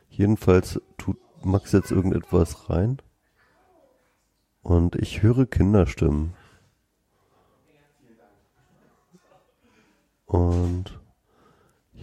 Jedenfalls 0.10 0.82
tut 0.97 1.17
Max 1.43 1.71
jetzt 1.71 1.91
irgendetwas 1.91 2.69
rein. 2.69 3.01
Und 4.62 4.95
ich 4.95 5.21
höre 5.21 5.45
Kinderstimmen. 5.45 6.34
Und 10.25 10.96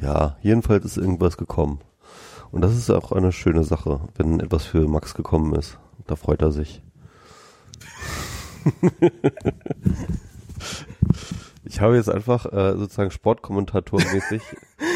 ja, 0.01 0.37
jedenfalls 0.43 0.85
ist 0.85 0.97
irgendwas 0.97 1.37
gekommen. 1.37 1.81
Und 2.51 2.63
das 2.63 2.77
ist 2.77 2.91
auch 2.91 3.13
eine 3.13 3.33
schöne 3.33 3.65
Sache, 3.65 4.01
wenn 4.17 4.41
etwas 4.41 4.65
für 4.65 4.87
Max 4.87 5.15
gekommen 5.15 5.55
ist. 5.55 5.79
Da 6.07 6.17
freut 6.17 6.43
er 6.43 6.53
sich. 6.53 6.83
ich 11.65 11.81
habe 11.81 11.97
jetzt 11.97 12.11
einfach 12.11 12.47
äh, 12.53 12.77
sozusagen 12.77 13.11
Sportkommentatormäßig 13.11 14.43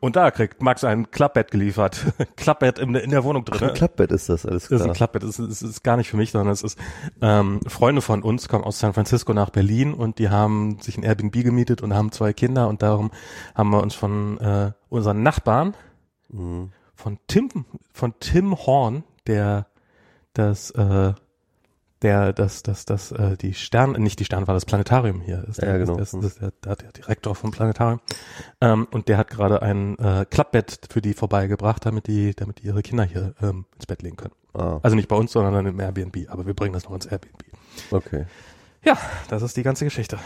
Und 0.00 0.16
da 0.16 0.30
kriegt 0.30 0.62
Max 0.62 0.84
ein 0.84 1.10
Klappbett 1.10 1.50
geliefert. 1.50 2.04
Klappbett 2.36 2.78
in, 2.78 2.94
in 2.94 3.10
der 3.10 3.24
Wohnung 3.24 3.44
drin. 3.44 3.60
Ach, 3.62 3.68
ein 3.68 3.74
Klappbett 3.74 4.12
ist 4.12 4.28
das, 4.28 4.46
alles 4.46 4.68
klar. 4.68 4.78
Das 4.78 4.86
ist 4.86 4.90
ein 4.90 4.96
Klappbett. 4.96 5.22
Das 5.22 5.38
ist, 5.38 5.50
das 5.50 5.62
ist 5.62 5.82
gar 5.82 5.96
nicht 5.96 6.08
für 6.08 6.16
mich, 6.16 6.30
sondern 6.30 6.52
es 6.52 6.62
ist, 6.62 6.78
ähm, 7.20 7.60
Freunde 7.66 8.02
von 8.02 8.22
uns 8.22 8.48
kommen 8.48 8.64
aus 8.64 8.78
San 8.78 8.92
Francisco 8.92 9.32
nach 9.32 9.50
Berlin 9.50 9.94
und 9.94 10.18
die 10.18 10.28
haben 10.28 10.78
sich 10.80 10.96
ein 10.96 11.02
Airbnb 11.02 11.32
gemietet 11.32 11.82
und 11.82 11.94
haben 11.94 12.12
zwei 12.12 12.32
Kinder 12.32 12.68
und 12.68 12.82
darum 12.82 13.10
haben 13.54 13.70
wir 13.70 13.82
uns 13.82 13.94
von 13.94 14.38
äh, 14.38 14.72
unseren 14.88 15.22
Nachbarn, 15.22 15.74
mhm. 16.28 16.70
von 16.94 17.18
Tim, 17.26 17.64
von 17.92 18.14
Tim 18.20 18.56
Horn, 18.56 19.04
der 19.26 19.66
das 20.34 20.70
äh, 20.72 21.12
der 22.02 22.32
das 22.32 22.62
das 22.62 22.84
das 22.84 23.12
äh, 23.12 23.36
die 23.36 23.54
Stern 23.54 23.92
nicht 23.92 24.20
die 24.20 24.24
Stern 24.24 24.46
war 24.46 24.54
das 24.54 24.66
Planetarium 24.66 25.20
hier 25.20 25.44
ist. 25.48 25.62
Ja, 25.62 25.76
genau. 25.76 25.96
das, 25.96 26.10
das, 26.10 26.20
das, 26.20 26.34
der, 26.36 26.52
der, 26.64 26.76
der 26.76 26.92
Direktor 26.92 27.34
vom 27.34 27.50
Planetarium. 27.50 28.00
Ähm, 28.60 28.86
und 28.90 29.08
der 29.08 29.18
hat 29.18 29.28
gerade 29.28 29.62
ein 29.62 29.98
äh, 29.98 30.26
Klappbett 30.28 30.88
für 30.90 31.00
die 31.00 31.14
vorbeigebracht 31.14 31.86
damit 31.86 32.06
die 32.06 32.34
damit 32.34 32.62
die 32.62 32.66
ihre 32.66 32.82
Kinder 32.82 33.04
hier 33.04 33.34
ähm, 33.40 33.66
ins 33.74 33.86
Bett 33.86 34.02
legen 34.02 34.16
können. 34.16 34.34
Ah. 34.54 34.80
also 34.82 34.96
nicht 34.96 35.08
bei 35.08 35.16
uns 35.16 35.32
sondern 35.32 35.66
im 35.66 35.80
Airbnb. 35.80 36.28
Aber 36.28 36.46
wir 36.46 36.54
bringen 36.54 36.72
das 36.72 36.84
noch 36.84 36.94
ins 36.94 37.06
Airbnb. 37.06 37.42
Okay. 37.90 38.26
Ja 38.84 38.96
das 39.28 39.42
ist 39.42 39.56
die 39.56 39.62
ganze 39.62 39.84
Geschichte 39.84 40.18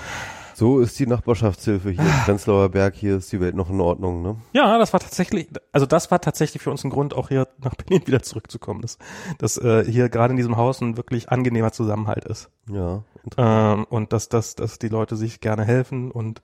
so 0.61 0.79
ist 0.79 0.99
die 0.99 1.07
Nachbarschaftshilfe 1.07 1.89
hier 1.89 2.05
im 2.05 2.25
Prenzlauer 2.27 2.69
Berg, 2.69 2.95
hier 2.95 3.17
ist 3.17 3.33
die 3.33 3.41
Welt 3.41 3.55
noch 3.55 3.71
in 3.71 3.81
Ordnung, 3.81 4.21
ne? 4.21 4.37
Ja, 4.53 4.77
das 4.77 4.93
war 4.93 5.01
tatsächlich, 5.01 5.49
also 5.73 5.87
das 5.87 6.11
war 6.11 6.21
tatsächlich 6.21 6.63
für 6.63 6.71
uns 6.71 6.85
ein 6.85 6.91
Grund, 6.91 7.15
auch 7.15 7.31
hier 7.31 7.49
nach 7.65 7.75
Berlin 7.77 8.07
wieder 8.07 8.21
zurückzukommen, 8.21 8.83
dass, 8.83 8.99
dass 9.39 9.57
äh, 9.57 9.91
hier 9.91 10.11
gerade 10.11 10.33
in 10.33 10.37
diesem 10.37 10.59
Haus 10.59 10.83
ein 10.83 10.99
wirklich 10.99 11.31
angenehmer 11.31 11.73
Zusammenhalt 11.73 12.27
ist. 12.27 12.51
Ja. 12.71 13.05
Ähm, 13.39 13.87
und 13.89 14.13
dass, 14.13 14.29
dass, 14.29 14.55
dass 14.55 14.79
die 14.79 14.89
Leute 14.89 15.17
sich 15.17 15.41
gerne 15.41 15.65
helfen 15.65 16.11
und 16.11 16.43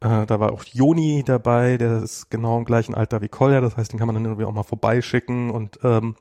äh, 0.00 0.24
da 0.24 0.40
war 0.40 0.50
auch 0.50 0.64
Joni 0.64 1.22
dabei, 1.22 1.76
der 1.76 2.02
ist 2.02 2.30
genau 2.30 2.56
im 2.56 2.64
gleichen 2.64 2.94
Alter 2.94 3.20
wie 3.20 3.28
Kolja, 3.28 3.60
das 3.60 3.76
heißt, 3.76 3.92
den 3.92 3.98
kann 3.98 4.06
man 4.06 4.14
dann 4.14 4.24
irgendwie 4.24 4.46
auch 4.46 4.52
mal 4.52 4.62
vorbeischicken 4.62 5.50
und 5.50 5.78
ähm, 5.84 6.16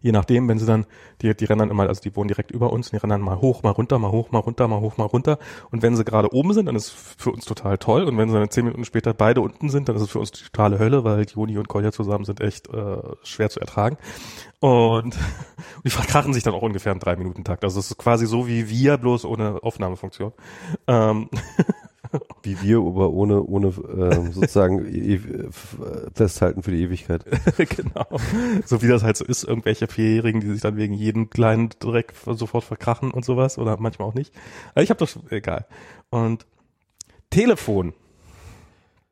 je 0.00 0.12
nachdem, 0.12 0.48
wenn 0.48 0.58
sie 0.58 0.66
dann, 0.66 0.86
die, 1.22 1.34
die 1.34 1.44
rennen 1.44 1.60
dann 1.60 1.70
immer, 1.70 1.88
also 1.88 2.00
die 2.00 2.14
wohnen 2.14 2.28
direkt 2.28 2.50
über 2.50 2.72
uns, 2.72 2.90
die 2.90 2.96
rennen 2.96 3.10
dann 3.10 3.20
mal 3.20 3.40
hoch, 3.40 3.62
mal 3.62 3.70
runter, 3.70 3.98
mal 3.98 4.10
hoch, 4.10 4.30
mal 4.30 4.40
runter, 4.40 4.68
mal 4.68 4.80
hoch, 4.80 4.96
mal 4.96 5.04
runter. 5.04 5.38
Und 5.70 5.82
wenn 5.82 5.96
sie 5.96 6.04
gerade 6.04 6.32
oben 6.32 6.52
sind, 6.52 6.66
dann 6.66 6.76
ist 6.76 6.90
für 6.90 7.30
uns 7.30 7.44
total 7.44 7.78
toll. 7.78 8.04
Und 8.04 8.18
wenn 8.18 8.28
sie 8.28 8.34
dann 8.34 8.50
zehn 8.50 8.64
Minuten 8.64 8.84
später 8.84 9.14
beide 9.14 9.40
unten 9.40 9.68
sind, 9.68 9.88
dann 9.88 9.96
ist 9.96 10.02
es 10.02 10.10
für 10.10 10.18
uns 10.18 10.32
die 10.32 10.44
totale 10.44 10.78
Hölle, 10.78 11.04
weil 11.04 11.24
Joni 11.24 11.58
und 11.58 11.68
Kolja 11.68 11.92
zusammen 11.92 12.24
sind 12.24 12.40
echt 12.40 12.68
äh, 12.68 12.98
schwer 13.22 13.50
zu 13.50 13.60
ertragen. 13.60 13.96
Und, 14.60 14.98
und 14.98 15.16
die 15.84 15.90
verkrachen 15.90 16.32
sich 16.32 16.42
dann 16.42 16.54
auch 16.54 16.62
ungefähr 16.62 16.92
im 16.92 16.98
drei 16.98 17.16
Minuten 17.16 17.44
Takt. 17.44 17.64
Also 17.64 17.80
es 17.80 17.90
ist 17.90 17.98
quasi 17.98 18.26
so 18.26 18.46
wie 18.46 18.68
wir, 18.68 18.96
bloß 18.96 19.24
ohne 19.24 19.62
Aufnahmefunktion. 19.62 20.32
Ähm, 20.86 21.28
Wie 22.42 22.60
wir, 22.62 22.78
aber 22.78 23.10
ohne, 23.10 23.42
ohne 23.42 23.68
ähm, 23.68 24.32
sozusagen 24.32 24.86
e, 24.86 25.14
e 25.14 25.48
festhalten 26.14 26.62
für 26.62 26.70
die 26.70 26.82
Ewigkeit. 26.82 27.24
genau. 27.56 28.06
So 28.64 28.82
wie 28.82 28.88
das 28.88 29.02
halt 29.02 29.16
so 29.16 29.24
ist, 29.24 29.44
irgendwelche 29.44 29.88
Vierjährigen, 29.88 30.40
die 30.40 30.48
sich 30.48 30.60
dann 30.60 30.76
wegen 30.76 30.94
jedem 30.94 31.30
kleinen 31.30 31.70
Dreck 31.78 32.14
sofort 32.24 32.64
verkrachen 32.64 33.10
und 33.10 33.24
sowas 33.24 33.58
oder 33.58 33.76
manchmal 33.78 34.08
auch 34.08 34.14
nicht. 34.14 34.32
Aber 34.72 34.82
ich 34.82 34.90
habe 34.90 35.00
das 35.00 35.18
egal. 35.30 35.66
Und 36.10 36.46
Telefon. 37.30 37.92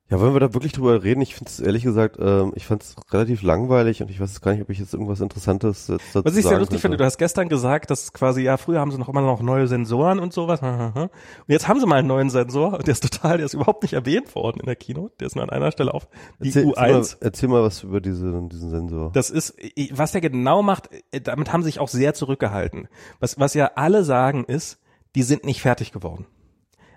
Ja, 0.08 0.20
wollen 0.20 0.34
wir 0.34 0.40
da 0.40 0.54
wirklich 0.54 0.72
drüber 0.72 1.02
reden? 1.02 1.20
Ich 1.20 1.34
finde 1.34 1.50
es 1.50 1.58
ehrlich 1.58 1.82
gesagt, 1.82 2.16
ähm, 2.20 2.52
ich 2.54 2.64
fand 2.64 2.84
es 2.84 2.94
relativ 3.10 3.42
langweilig 3.42 4.02
und 4.02 4.10
ich 4.10 4.20
weiß 4.20 4.40
gar 4.40 4.52
nicht, 4.52 4.62
ob 4.62 4.70
ich 4.70 4.78
jetzt 4.78 4.94
irgendwas 4.94 5.20
Interessantes 5.20 5.88
jetzt 5.88 6.14
dazu 6.14 6.24
Was 6.24 6.36
ich 6.36 6.44
sehr 6.44 6.60
lustig 6.60 6.80
finde, 6.80 6.96
du 6.96 7.04
hast 7.04 7.18
gestern 7.18 7.48
gesagt, 7.48 7.90
dass 7.90 8.12
quasi, 8.12 8.42
ja, 8.42 8.56
früher 8.56 8.78
haben 8.78 8.92
sie 8.92 8.98
noch 8.98 9.08
immer 9.08 9.22
noch 9.22 9.42
neue 9.42 9.66
Sensoren 9.66 10.20
und 10.20 10.32
sowas. 10.32 10.60
Und 10.62 11.10
jetzt 11.48 11.66
haben 11.66 11.80
sie 11.80 11.86
mal 11.86 11.96
einen 11.96 12.08
neuen 12.08 12.30
Sensor 12.30 12.74
und 12.74 12.86
der 12.86 12.92
ist 12.92 13.02
total, 13.02 13.38
der 13.38 13.46
ist 13.46 13.54
überhaupt 13.54 13.82
nicht 13.82 13.94
erwähnt 13.94 14.34
worden 14.34 14.60
in 14.60 14.66
der 14.66 14.76
Kino. 14.76 15.10
Der 15.18 15.26
ist 15.26 15.34
nur 15.34 15.42
an 15.42 15.50
einer 15.50 15.72
Stelle 15.72 15.92
auf. 15.92 16.08
Die 16.40 16.48
erzähl, 16.48 16.66
U1. 16.66 16.76
Erzähl 16.76 16.92
mal, 16.92 17.16
erzähl 17.20 17.48
mal 17.48 17.62
was 17.62 17.82
über 17.82 18.00
diese, 18.00 18.42
diesen 18.48 18.70
Sensor. 18.70 19.10
Das 19.12 19.30
ist, 19.30 19.56
was 19.92 20.12
der 20.12 20.20
genau 20.20 20.62
macht, 20.62 20.88
damit 21.22 21.52
haben 21.52 21.62
sie 21.62 21.66
sich 21.66 21.80
auch 21.80 21.88
sehr 21.88 22.14
zurückgehalten. 22.14 22.88
Was, 23.20 23.38
was 23.38 23.54
ja 23.54 23.72
alle 23.74 24.04
sagen 24.04 24.44
ist, 24.44 24.78
die 25.14 25.22
sind 25.22 25.44
nicht 25.44 25.60
fertig 25.62 25.92
geworden. 25.92 26.26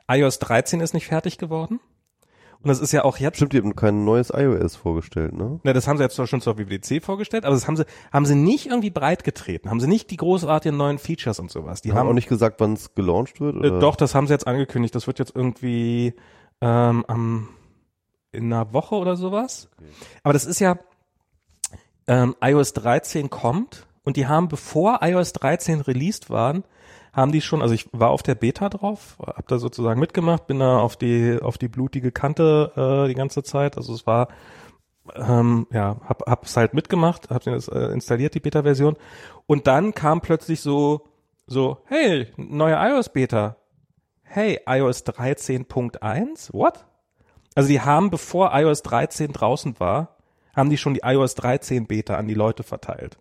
iOS 0.08 0.40
13 0.40 0.82
ist 0.82 0.94
nicht 0.94 1.08
fertig 1.08 1.38
geworden. 1.38 1.80
Und 2.62 2.68
das 2.68 2.80
ist 2.80 2.92
ja 2.92 3.06
auch 3.06 3.18
jetzt. 3.18 3.38
Stimmt, 3.38 3.54
die 3.54 3.58
haben 3.58 3.76
kein 3.76 4.04
neues 4.04 4.32
iOS 4.36 4.76
vorgestellt, 4.76 5.34
ne? 5.34 5.62
Ne, 5.64 5.74
das 5.74 5.88
haben 5.88 5.98
sie 5.98 6.04
jetzt 6.04 6.16
zwar 6.16 6.28
schon 6.28 6.42
zur 6.42 6.58
WWDC 6.58 7.02
vorgestellt, 7.02 7.46
aber 7.46 7.56
das 7.56 7.68
haben 7.68 7.78
sie, 7.78 7.86
haben 8.12 8.26
sie 8.26 8.36
nicht 8.36 8.66
irgendwie 8.68 8.90
breit 8.90 9.24
getreten, 9.24 9.70
haben 9.70 9.80
sie 9.80 9.88
nicht 9.88 10.12
die 10.12 10.18
großartigen 10.18 10.78
neuen 10.78 10.98
Features 10.98 11.40
und 11.40 11.50
sowas. 11.52 11.82
Die 11.82 11.92
haben, 11.92 12.00
haben, 12.00 12.10
auch 12.10 12.14
nicht 12.14 12.28
gesagt, 12.28 12.60
wann 12.60 12.74
es 12.74 12.94
gelauncht 12.96 13.40
wird? 13.40 13.56
Oder? 13.56 13.78
äh, 13.78 13.80
doch, 13.80 13.96
das 13.96 14.14
haben 14.14 14.28
sie 14.28 14.34
jetzt 14.34 14.46
angekündigt. 14.46 14.94
Das 14.94 15.08
wird 15.08 15.20
jetzt 15.20 15.34
irgendwie 15.36 16.14
ähm, 16.60 17.06
am 17.08 17.50
in 18.32 18.52
einer 18.54 18.74
Woche 18.74 18.96
oder 18.96 19.16
sowas. 19.16 19.70
Aber 20.24 20.34
das 20.34 20.46
ist 20.46 20.60
ja 20.60 20.78
ähm, 22.08 22.36
iOS 22.42 22.74
13 22.74 23.30
kommt 23.30 23.88
und 24.04 24.18
die 24.18 24.28
haben, 24.28 24.50
bevor 24.50 25.00
iOS 25.02 25.34
13 25.34 25.82
released 25.82 26.30
waren, 26.30 26.64
haben 27.14 27.32
die 27.32 27.42
schon, 27.42 27.62
also 27.62 27.74
ich 27.74 27.90
war 27.92 28.10
auf 28.10 28.24
der 28.24 28.36
Beta 28.36 28.70
drauf, 28.70 29.18
hab 29.20 29.48
da 29.48 29.58
sozusagen 29.58 30.00
mitgemacht, 30.00 30.48
bin 30.48 30.60
da 30.60 30.80
auf 30.80 30.96
die 30.96 31.40
auf 31.42 31.58
die 31.58 31.68
blutige 31.68 32.12
Kante 32.12 32.72
äh, 32.76 33.08
die 33.08 33.16
ganze 33.16 33.44
Zeit. 33.44 33.78
Also 33.78 33.94
es 33.94 34.06
war 34.06 34.28
ähm, 35.16 35.68
ja, 35.72 35.98
hab, 36.08 36.24
hab's 36.28 36.56
halt 36.58 36.74
mitgemacht, 36.74 37.30
hab 37.30 37.44
das 37.44 37.68
äh, 37.68 37.80
installiert, 37.92 38.36
die 38.36 38.40
Beta-Version. 38.40 38.96
Und 39.48 39.68
dann 39.68 39.94
kam 39.94 40.22
plötzlich 40.22 40.62
so, 40.62 41.08
so, 41.48 41.78
hey, 41.86 42.28
neue 42.38 42.76
iOS-Beta. 42.76 43.56
Hey, 44.24 44.60
iOS 44.68 45.06
13.1? 45.06 46.54
What? 46.54 46.86
Also 47.56 47.70
die 47.70 47.82
haben, 47.82 48.12
bevor 48.12 48.52
iOS 48.54 48.84
13 48.84 49.34
draußen 49.34 49.80
war, 49.80 50.18
haben 50.56 50.70
die 50.70 50.78
schon 50.78 50.94
die 50.94 51.02
iOS 51.04 51.36
13 51.36 51.88
Beta 51.88 52.16
an 52.16 52.28
die 52.28 52.36
Leute 52.36 52.64
verteilt. 52.64 53.18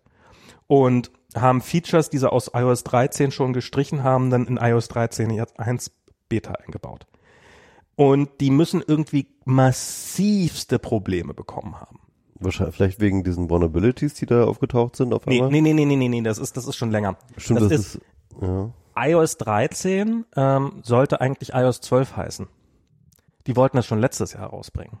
Und 0.69 1.09
haben 1.35 1.61
Features, 1.61 2.11
die 2.11 2.19
sie 2.19 2.31
aus 2.31 2.51
iOS 2.53 2.83
13 2.83 3.31
schon 3.31 3.53
gestrichen 3.53 4.03
haben, 4.03 4.29
dann 4.29 4.45
in 4.45 4.57
iOS 4.57 4.89
13.1 4.91 5.89
Beta 6.29 6.53
eingebaut. 6.53 7.07
Und 7.95 8.29
die 8.39 8.51
müssen 8.51 8.83
irgendwie 8.85 9.27
massivste 9.45 10.77
Probleme 10.77 11.33
bekommen 11.33 11.81
haben. 11.81 11.99
Wahrscheinlich, 12.35 12.75
vielleicht 12.75 12.99
wegen 13.01 13.23
diesen 13.23 13.49
Vulnerabilities, 13.49 14.13
die 14.13 14.27
da 14.27 14.45
aufgetaucht 14.45 14.95
sind 14.95 15.11
auf 15.11 15.27
einmal? 15.27 15.49
nee, 15.49 15.59
nee, 15.59 15.73
nee, 15.73 15.85
nee, 15.85 15.95
nee, 15.95 16.07
nee, 16.07 16.21
das 16.21 16.37
ist, 16.37 16.55
das 16.55 16.67
ist 16.67 16.75
schon 16.77 16.91
länger. 16.91 17.17
Stimmt, 17.35 17.61
das, 17.61 17.69
das, 17.69 17.79
ist, 17.79 17.95
ist, 17.95 18.01
ja. 18.39 18.71
iOS 18.95 19.37
13 19.37 20.25
ähm, 20.35 20.73
sollte 20.83 21.19
eigentlich 21.19 21.53
iOS 21.53 21.81
12 21.81 22.15
heißen. 22.15 22.47
Die 23.47 23.55
wollten 23.55 23.77
das 23.77 23.87
schon 23.87 23.99
letztes 23.99 24.33
Jahr 24.33 24.51
rausbringen. 24.51 24.99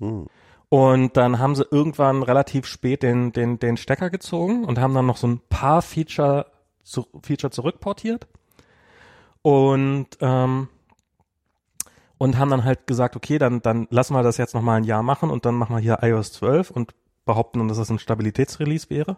Hm. 0.00 0.26
Und 0.70 1.16
dann 1.16 1.40
haben 1.40 1.56
sie 1.56 1.66
irgendwann 1.68 2.22
relativ 2.22 2.64
spät 2.64 3.02
den, 3.02 3.32
den, 3.32 3.58
den 3.58 3.76
Stecker 3.76 4.08
gezogen 4.08 4.64
und 4.64 4.78
haben 4.78 4.94
dann 4.94 5.04
noch 5.04 5.16
so 5.16 5.26
ein 5.26 5.40
paar 5.50 5.82
Feature, 5.82 6.46
zu, 6.84 7.08
Feature 7.22 7.50
zurückportiert. 7.50 8.28
Und, 9.42 10.06
ähm, 10.20 10.68
und 12.18 12.38
haben 12.38 12.50
dann 12.50 12.64
halt 12.64 12.86
gesagt, 12.86 13.16
okay, 13.16 13.38
dann, 13.38 13.62
dann 13.62 13.88
lassen 13.90 14.14
wir 14.14 14.22
das 14.22 14.36
jetzt 14.36 14.54
noch 14.54 14.62
mal 14.62 14.76
ein 14.76 14.84
Jahr 14.84 15.02
machen 15.02 15.30
und 15.30 15.44
dann 15.44 15.56
machen 15.56 15.74
wir 15.74 15.80
hier 15.80 15.98
iOS 16.02 16.32
12 16.34 16.70
und 16.70 16.94
behaupten, 17.24 17.66
dass 17.66 17.78
das 17.78 17.90
ein 17.90 17.98
Stabilitätsrelease 17.98 18.90
wäre. 18.90 19.16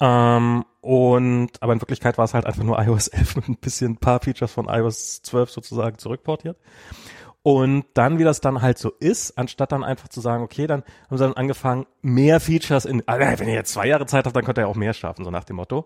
Ähm, 0.00 0.64
und, 0.80 1.62
aber 1.62 1.74
in 1.74 1.80
Wirklichkeit 1.82 2.16
war 2.16 2.24
es 2.24 2.32
halt 2.32 2.46
einfach 2.46 2.62
nur 2.62 2.78
iOS 2.82 3.08
11 3.08 3.36
mit 3.36 3.48
ein 3.48 3.56
bisschen 3.56 3.92
ein 3.92 3.98
paar 3.98 4.20
Features 4.20 4.52
von 4.52 4.66
iOS 4.70 5.20
12 5.22 5.50
sozusagen 5.50 5.98
zurückportiert. 5.98 6.56
Und 7.44 7.84
dann, 7.92 8.18
wie 8.18 8.24
das 8.24 8.40
dann 8.40 8.62
halt 8.62 8.78
so 8.78 8.90
ist, 9.00 9.36
anstatt 9.36 9.70
dann 9.70 9.84
einfach 9.84 10.08
zu 10.08 10.22
sagen, 10.22 10.42
okay, 10.42 10.66
dann 10.66 10.82
haben 11.10 11.18
sie 11.18 11.24
dann 11.24 11.34
angefangen, 11.34 11.84
mehr 12.00 12.40
Features 12.40 12.86
in, 12.86 13.06
also 13.06 13.38
wenn 13.38 13.48
ihr 13.48 13.54
jetzt 13.54 13.74
zwei 13.74 13.86
Jahre 13.86 14.06
Zeit 14.06 14.24
habt, 14.24 14.34
dann 14.34 14.44
könnt 14.44 14.56
ihr 14.56 14.62
ja 14.62 14.66
auch 14.66 14.76
mehr 14.76 14.94
schaffen, 14.94 15.26
so 15.26 15.30
nach 15.30 15.44
dem 15.44 15.56
Motto. 15.56 15.84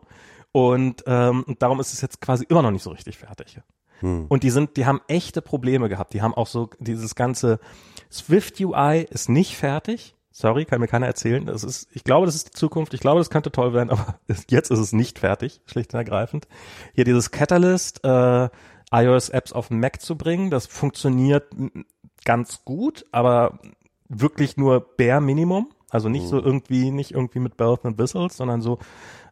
Und, 0.53 1.03
ähm, 1.09 1.45
darum 1.59 1.81
ist 1.81 1.93
es 1.93 2.01
jetzt 2.01 2.21
quasi 2.21 2.47
immer 2.49 2.63
noch 2.63 2.71
nicht 2.71 2.85
so 2.85 2.91
richtig 2.91 3.19
fertig. 3.19 3.59
Hm. 3.99 4.27
Und 4.29 4.45
die 4.45 4.51
sind, 4.51 4.77
die 4.77 4.87
haben 4.87 5.01
echte 5.09 5.43
Probleme 5.43 5.89
gehabt. 5.89 6.15
Die 6.15 6.23
haben 6.23 6.33
auch 6.33 6.47
so 6.47 6.71
dieses 6.79 7.17
ganze 7.17 7.59
Swift 8.09 8.61
UI 8.61 9.09
ist 9.11 9.29
nicht 9.29 9.57
fertig. 9.57 10.15
Sorry, 10.31 10.65
kann 10.65 10.81
mir 10.81 10.87
keiner 10.87 11.09
erzählen. 11.09 11.45
Das 11.45 11.65
ist, 11.65 11.89
ich 11.93 12.05
glaube, 12.05 12.27
das 12.27 12.37
ist 12.37 12.47
die 12.47 12.53
Zukunft. 12.57 12.95
Ich 12.95 13.01
glaube, 13.01 13.19
das 13.19 13.31
könnte 13.31 13.51
toll 13.51 13.75
werden, 13.75 13.91
aber 13.91 14.21
jetzt 14.49 14.71
ist 14.71 14.79
es 14.79 14.93
nicht 14.93 15.19
fertig, 15.19 15.61
schlicht 15.67 15.93
und 15.93 15.99
ergreifend. 15.99 16.47
Hier 16.95 17.03
dieses 17.03 17.33
Catalyst, 17.33 18.05
äh, 18.05 18.49
iOS-Apps 18.91 19.53
auf 19.53 19.69
den 19.69 19.81
Mac 19.81 20.01
zu 20.01 20.17
bringen, 20.17 20.51
das 20.51 20.67
funktioniert 20.67 21.51
ganz 22.25 22.65
gut, 22.65 23.07
aber 23.13 23.59
wirklich 24.09 24.57
nur 24.57 24.81
bare 24.97 25.21
Minimum. 25.21 25.71
Also 25.91 26.11
nicht 26.11 26.27
so 26.27 26.39
irgendwie, 26.39 26.91
nicht 26.91 27.13
irgendwie 27.13 27.39
mit 27.39 27.57
Bells 27.57 27.85
and 27.85 27.99
Whistles, 27.99 28.37
sondern 28.37 28.61
so, 28.61 28.79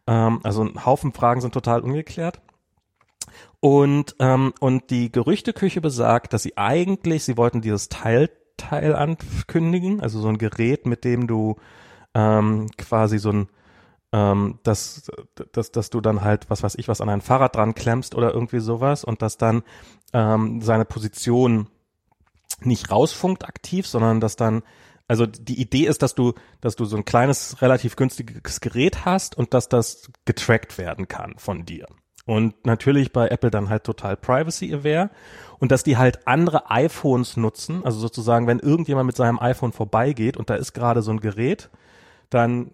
ähm, 0.07 0.39
also 0.43 0.63
ein 0.63 0.85
Haufen 0.85 1.13
Fragen 1.13 1.41
sind 1.41 1.53
total 1.53 1.81
ungeklärt. 1.81 2.41
Und, 3.59 4.15
ähm, 4.19 4.53
und 4.59 4.89
die 4.89 5.11
Gerüchteküche 5.11 5.81
besagt, 5.81 6.33
dass 6.33 6.43
sie 6.43 6.57
eigentlich, 6.57 7.23
sie 7.23 7.37
wollten 7.37 7.61
dieses 7.61 7.89
Teilteil 7.89 8.95
ankündigen, 8.95 10.01
also 10.01 10.19
so 10.19 10.29
ein 10.29 10.39
Gerät, 10.39 10.87
mit 10.87 11.03
dem 11.03 11.27
du 11.27 11.57
ähm, 12.15 12.69
quasi 12.77 13.19
so 13.19 13.31
ein 13.31 13.49
ähm, 14.11 14.59
dass, 14.63 15.11
dass, 15.51 15.71
dass 15.71 15.89
du 15.89 16.01
dann 16.01 16.21
halt, 16.21 16.49
was 16.49 16.63
weiß 16.63 16.75
ich, 16.75 16.87
was 16.87 17.01
an 17.01 17.09
ein 17.09 17.21
Fahrrad 17.21 17.55
dran 17.55 17.75
klemmst 17.75 18.15
oder 18.15 18.33
irgendwie 18.33 18.59
sowas 18.59 19.03
und 19.03 19.21
dass 19.21 19.37
dann 19.37 19.63
ähm, 20.13 20.61
seine 20.61 20.85
Position 20.85 21.67
nicht 22.61 22.89
rausfunkt 22.89 23.45
aktiv, 23.45 23.85
sondern 23.85 24.19
dass 24.19 24.35
dann, 24.35 24.63
also 25.07 25.25
die 25.25 25.59
Idee 25.59 25.85
ist, 25.85 26.01
dass 26.01 26.15
du, 26.15 26.33
dass 26.61 26.75
du 26.75 26.85
so 26.85 26.97
ein 26.97 27.05
kleines, 27.05 27.61
relativ 27.61 27.95
günstiges 27.95 28.61
Gerät 28.61 29.05
hast 29.05 29.37
und 29.37 29.53
dass 29.53 29.69
das 29.69 30.09
getrackt 30.25 30.77
werden 30.77 31.07
kann 31.07 31.35
von 31.37 31.65
dir. 31.65 31.87
Und 32.25 32.65
natürlich 32.65 33.13
bei 33.13 33.29
Apple 33.29 33.51
dann 33.51 33.69
halt 33.69 33.85
total 33.85 34.17
privacy-aware 34.17 35.09
und 35.59 35.71
dass 35.71 35.83
die 35.83 35.95
halt 35.95 36.27
andere 36.27 36.69
iPhones 36.69 37.37
nutzen, 37.37 37.85
also 37.85 37.99
sozusagen, 37.99 38.47
wenn 38.47 38.59
irgendjemand 38.59 39.07
mit 39.07 39.15
seinem 39.15 39.39
iPhone 39.39 39.71
vorbeigeht 39.71 40.35
und 40.35 40.49
da 40.49 40.55
ist 40.55 40.73
gerade 40.73 41.01
so 41.01 41.11
ein 41.11 41.21
Gerät, 41.21 41.69
dann 42.29 42.71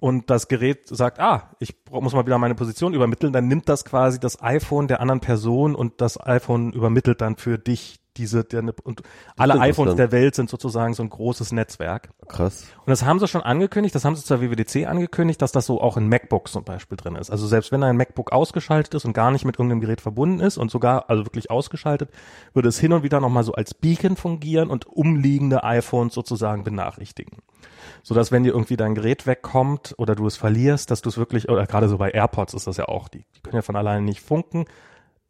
und 0.00 0.30
das 0.30 0.48
Gerät 0.48 0.86
sagt, 0.88 1.20
ah, 1.20 1.50
ich 1.58 1.74
muss 1.90 2.12
mal 2.12 2.26
wieder 2.26 2.38
meine 2.38 2.54
Position 2.54 2.94
übermitteln, 2.94 3.32
dann 3.32 3.48
nimmt 3.48 3.68
das 3.68 3.84
quasi 3.84 4.20
das 4.20 4.42
iPhone 4.42 4.88
der 4.88 5.00
anderen 5.00 5.20
Person 5.20 5.74
und 5.74 6.00
das 6.00 6.20
iPhone 6.20 6.72
übermittelt 6.72 7.20
dann 7.20 7.36
für 7.36 7.58
dich 7.58 8.00
diese, 8.16 8.44
der, 8.44 8.62
und 8.84 9.02
alle 9.36 9.58
iPhones 9.58 9.96
der 9.96 10.12
Welt 10.12 10.34
sind 10.34 10.48
sozusagen 10.48 10.94
so 10.94 11.02
ein 11.02 11.10
großes 11.10 11.52
Netzwerk. 11.52 12.10
Krass. 12.28 12.66
Und 12.78 12.90
das 12.90 13.04
haben 13.04 13.18
sie 13.18 13.26
schon 13.26 13.42
angekündigt, 13.42 13.94
das 13.94 14.04
haben 14.04 14.14
sie 14.14 14.24
zur 14.24 14.40
WWDC 14.40 14.86
angekündigt, 14.86 15.42
dass 15.42 15.52
das 15.52 15.66
so 15.66 15.80
auch 15.80 15.96
in 15.96 16.08
MacBooks 16.08 16.52
zum 16.52 16.64
Beispiel 16.64 16.96
drin 16.96 17.16
ist. 17.16 17.30
Also 17.30 17.46
selbst 17.46 17.72
wenn 17.72 17.82
ein 17.82 17.96
MacBook 17.96 18.32
ausgeschaltet 18.32 18.94
ist 18.94 19.04
und 19.04 19.14
gar 19.14 19.30
nicht 19.30 19.44
mit 19.44 19.56
irgendeinem 19.56 19.80
Gerät 19.80 20.00
verbunden 20.00 20.40
ist 20.40 20.58
und 20.58 20.70
sogar, 20.70 21.10
also 21.10 21.26
wirklich 21.26 21.50
ausgeschaltet, 21.50 22.10
würde 22.52 22.68
es 22.68 22.78
hin 22.78 22.92
und 22.92 23.02
wieder 23.02 23.20
nochmal 23.20 23.42
so 23.42 23.52
als 23.52 23.74
Beacon 23.74 24.16
fungieren 24.16 24.70
und 24.70 24.86
umliegende 24.86 25.64
iPhones 25.64 26.14
sozusagen 26.14 26.62
benachrichtigen. 26.62 27.38
So 28.04 28.14
dass 28.14 28.30
wenn 28.30 28.42
dir 28.42 28.52
irgendwie 28.52 28.76
dein 28.76 28.94
Gerät 28.94 29.26
wegkommt 29.26 29.94
oder 29.96 30.14
du 30.14 30.26
es 30.26 30.36
verlierst, 30.36 30.90
dass 30.90 31.00
du 31.00 31.08
es 31.08 31.16
wirklich, 31.16 31.48
oder 31.48 31.66
gerade 31.66 31.88
so 31.88 31.96
bei 31.96 32.10
AirPods 32.10 32.52
ist 32.52 32.66
das 32.66 32.76
ja 32.76 32.84
auch, 32.84 33.08
die, 33.08 33.24
die 33.34 33.40
können 33.40 33.56
ja 33.56 33.62
von 33.62 33.76
alleine 33.76 34.04
nicht 34.04 34.20
funken, 34.20 34.66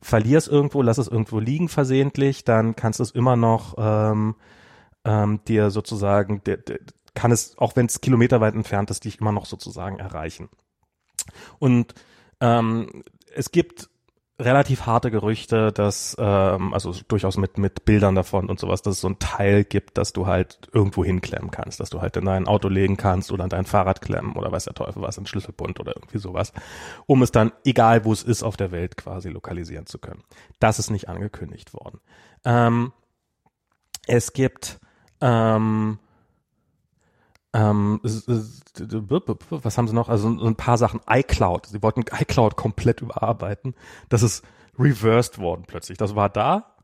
verlier 0.03 0.37
es 0.39 0.49
irgendwo, 0.49 0.83
lass 0.83 0.99
es 0.99 1.07
irgendwo 1.07 1.39
liegen 1.39 1.69
versehentlich, 1.69 2.45
dann 2.45 2.75
kannst 2.75 2.99
du 2.99 3.05
es 3.05 3.13
immer 3.13 3.37
noch 3.37 3.77
ähm, 3.79 4.35
ähm, 5.05 5.41
dir 5.47 5.71
sozusagen, 5.71 6.43
der, 6.45 6.57
der, 6.57 6.81
kann 7.15 7.31
es, 7.31 7.57
auch 7.59 7.77
wenn 7.77 7.87
es 7.87 8.01
kilometerweit 8.01 8.55
entfernt 8.55 8.91
ist, 8.91 9.05
dich 9.05 9.21
immer 9.21 9.31
noch 9.31 9.47
sozusagen 9.47 10.01
erreichen. 10.01 10.49
Und 11.61 11.95
ähm, 12.41 13.05
es 13.33 13.53
gibt 13.53 13.89
relativ 14.39 14.87
harte 14.87 15.11
Gerüchte, 15.13 15.71
dass, 15.71 16.17
ähm, 16.19 16.75
also 16.75 16.93
durchaus 17.07 17.37
mit, 17.37 17.57
mit 17.57 17.85
Bildern 17.85 18.17
davon 18.17 18.49
und 18.49 18.59
sowas, 18.59 18.83
dass 18.83 18.97
es 18.97 19.01
so 19.01 19.09
ein 19.09 19.19
Teil 19.21 19.63
gibt, 19.65 19.97
dass 19.97 20.13
du 20.13 20.27
halt 20.27 20.69
irgendwo 20.73 21.05
hinklemmen 21.05 21.53
kannst, 21.53 21.79
dass 21.79 21.91
du 21.91 22.01
halt 22.01 22.17
in 22.17 22.25
dein 22.25 22.49
Auto 22.49 22.69
legen 22.69 22.97
kannst 22.97 23.31
oder 23.31 23.45
in 23.45 23.51
dein 23.51 23.65
Fahrrad 23.65 24.01
klemmen 24.01 24.33
oder 24.35 24.51
weiß 24.51 24.65
der 24.65 24.75
Teufel 24.75 25.03
was, 25.03 25.19
in 25.19 25.27
Schlüsselbund 25.27 25.79
oder 25.79 25.95
irgendwie 25.95 26.19
sowas, 26.19 26.53
um 27.07 27.23
es 27.23 27.31
dann, 27.31 27.53
egal 27.65 28.05
wo 28.05 28.13
es 28.13 28.25
ist, 28.25 28.43
auf 28.43 28.57
der 28.57 28.73
Welt 28.73 28.97
quasi 28.97 29.29
lokalisieren 29.29 29.87
zu 29.87 29.99
können. 29.99 30.25
Das 30.59 30.81
ist 30.81 30.91
nicht 30.91 31.09
angekündigt 31.09 31.73
worden. 31.73 32.01
Ähm, 32.45 32.93
es 34.07 34.33
gibt 34.33 34.81
ähm, 35.21 35.99
ähm, 37.55 38.01
was 38.03 39.79
haben 39.79 39.87
sie 39.89 39.95
noch? 39.95 40.09
Also 40.09 40.37
so 40.37 40.47
ein 40.47 40.57
paar 40.57 40.77
Sachen. 40.77 41.01
iCloud. 41.09 41.67
Sie 41.67 41.83
wollten 41.83 42.01
iCloud 42.01 42.57
komplett 42.57 43.01
überarbeiten. 43.01 43.75
Das 44.09 44.23
ist 44.23 44.45
reversed 44.79 45.39
worden 45.39 45.65
plötzlich. 45.67 45.97
Das 45.97 46.17
war 46.17 46.29
da 46.29 46.75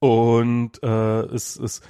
und 0.00 0.82
äh, 0.82 1.22
es, 1.22 1.56
es 1.56 1.80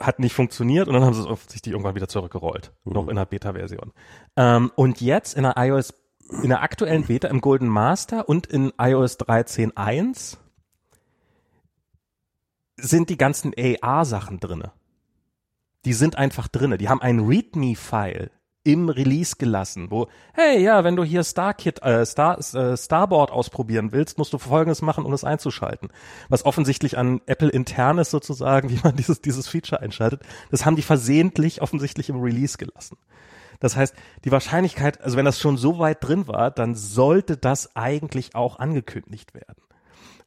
hat 0.00 0.18
nicht 0.18 0.34
funktioniert 0.34 0.88
und 0.88 0.94
dann 0.94 1.04
haben 1.04 1.14
sie 1.14 1.20
es 1.20 1.26
offensichtlich 1.26 1.72
irgendwann 1.72 1.94
wieder 1.94 2.08
zurückgerollt. 2.08 2.72
Noch 2.84 3.06
in 3.06 3.16
der 3.16 3.26
Beta-Version. 3.26 3.92
Ähm, 4.36 4.72
und 4.74 5.00
jetzt 5.00 5.36
in 5.36 5.44
der 5.44 5.54
iOS, 5.56 5.94
in 6.42 6.48
der 6.48 6.62
aktuellen 6.62 7.04
Beta 7.04 7.28
im 7.28 7.40
Golden 7.40 7.68
Master 7.68 8.28
und 8.28 8.48
in 8.48 8.72
iOS 8.78 9.20
13.1 9.20 10.38
sind 12.76 13.10
die 13.10 13.18
ganzen 13.18 13.52
AR-Sachen 13.56 14.40
drinne. 14.40 14.72
Die 15.84 15.92
sind 15.92 16.16
einfach 16.16 16.48
drinne. 16.48 16.78
Die 16.78 16.88
haben 16.88 17.02
ein 17.02 17.20
README-File 17.20 18.30
im 18.62 18.90
Release 18.90 19.36
gelassen, 19.38 19.90
wo, 19.90 20.08
hey, 20.34 20.62
ja, 20.62 20.84
wenn 20.84 20.94
du 20.94 21.02
hier 21.02 21.24
StarKit, 21.24 21.82
äh, 21.82 22.04
Star, 22.04 22.38
äh, 22.38 22.76
Starboard 22.76 23.30
ausprobieren 23.30 23.92
willst, 23.92 24.18
musst 24.18 24.34
du 24.34 24.38
Folgendes 24.38 24.82
machen, 24.82 25.06
um 25.06 25.14
es 25.14 25.24
einzuschalten. 25.24 25.88
Was 26.28 26.44
offensichtlich 26.44 26.98
an 26.98 27.22
Apple 27.24 27.48
intern 27.48 27.96
ist 27.98 28.10
sozusagen, 28.10 28.68
wie 28.70 28.80
man 28.82 28.96
dieses, 28.96 29.22
dieses 29.22 29.48
Feature 29.48 29.80
einschaltet. 29.80 30.22
Das 30.50 30.66
haben 30.66 30.76
die 30.76 30.82
versehentlich 30.82 31.62
offensichtlich 31.62 32.10
im 32.10 32.20
Release 32.20 32.58
gelassen. 32.58 32.98
Das 33.60 33.76
heißt, 33.76 33.94
die 34.24 34.32
Wahrscheinlichkeit, 34.32 35.00
also 35.00 35.16
wenn 35.16 35.24
das 35.24 35.38
schon 35.38 35.56
so 35.56 35.78
weit 35.78 35.98
drin 36.02 36.28
war, 36.28 36.50
dann 36.50 36.74
sollte 36.74 37.36
das 37.36 37.76
eigentlich 37.76 38.34
auch 38.34 38.58
angekündigt 38.58 39.34
werden. 39.34 39.62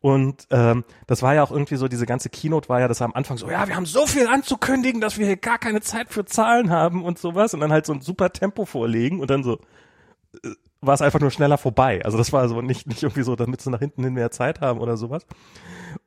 Und 0.04 0.48
ähm, 0.50 0.84
das 1.08 1.22
war 1.22 1.34
ja 1.34 1.44
auch 1.44 1.52
irgendwie 1.52 1.78
so, 1.78 1.88
diese 1.88 2.06
ganze 2.06 2.30
Keynote 2.30 2.68
war 2.68 2.82
ja 2.82 2.90
das 2.90 3.02
am 3.02 3.14
Anfang 3.14 3.38
so, 3.38 3.50
ja, 3.50 3.70
wir 3.70 3.78
haben 3.78 3.86
so 3.86 4.06
viel 4.06 4.28
anzukündigen, 4.28 5.00
dass 5.00 5.18
wir 5.18 5.26
hier 5.26 5.38
gar 5.38 5.58
keine 5.58 5.80
Zeit 5.80 6.10
für 6.10 6.26
Zahlen 6.26 6.72
haben 6.72 7.06
und 7.06 7.18
sowas. 7.20 7.54
Und 7.54 7.62
dann 7.62 7.72
halt 7.72 7.86
so 7.86 7.94
ein 7.94 8.02
super 8.02 8.34
Tempo 8.34 8.66
vorlegen 8.66 9.22
und 9.22 9.32
dann 9.32 9.44
so 9.44 9.62
äh, 10.44 10.50
war 10.82 10.94
es 10.94 11.02
einfach 11.02 11.22
nur 11.22 11.32
schneller 11.32 11.58
vorbei. 11.58 12.04
Also 12.04 12.18
das 12.18 12.34
war 12.34 12.42
also 12.42 12.62
nicht, 12.62 12.86
nicht 12.86 13.02
irgendwie 13.02 13.24
so, 13.24 13.38
damit 13.38 13.62
sie 13.62 13.70
nach 13.70 13.80
hinten 13.80 14.04
hin 14.04 14.14
mehr 14.14 14.30
Zeit 14.30 14.60
haben 14.60 14.82
oder 14.82 14.98
sowas. 14.98 15.26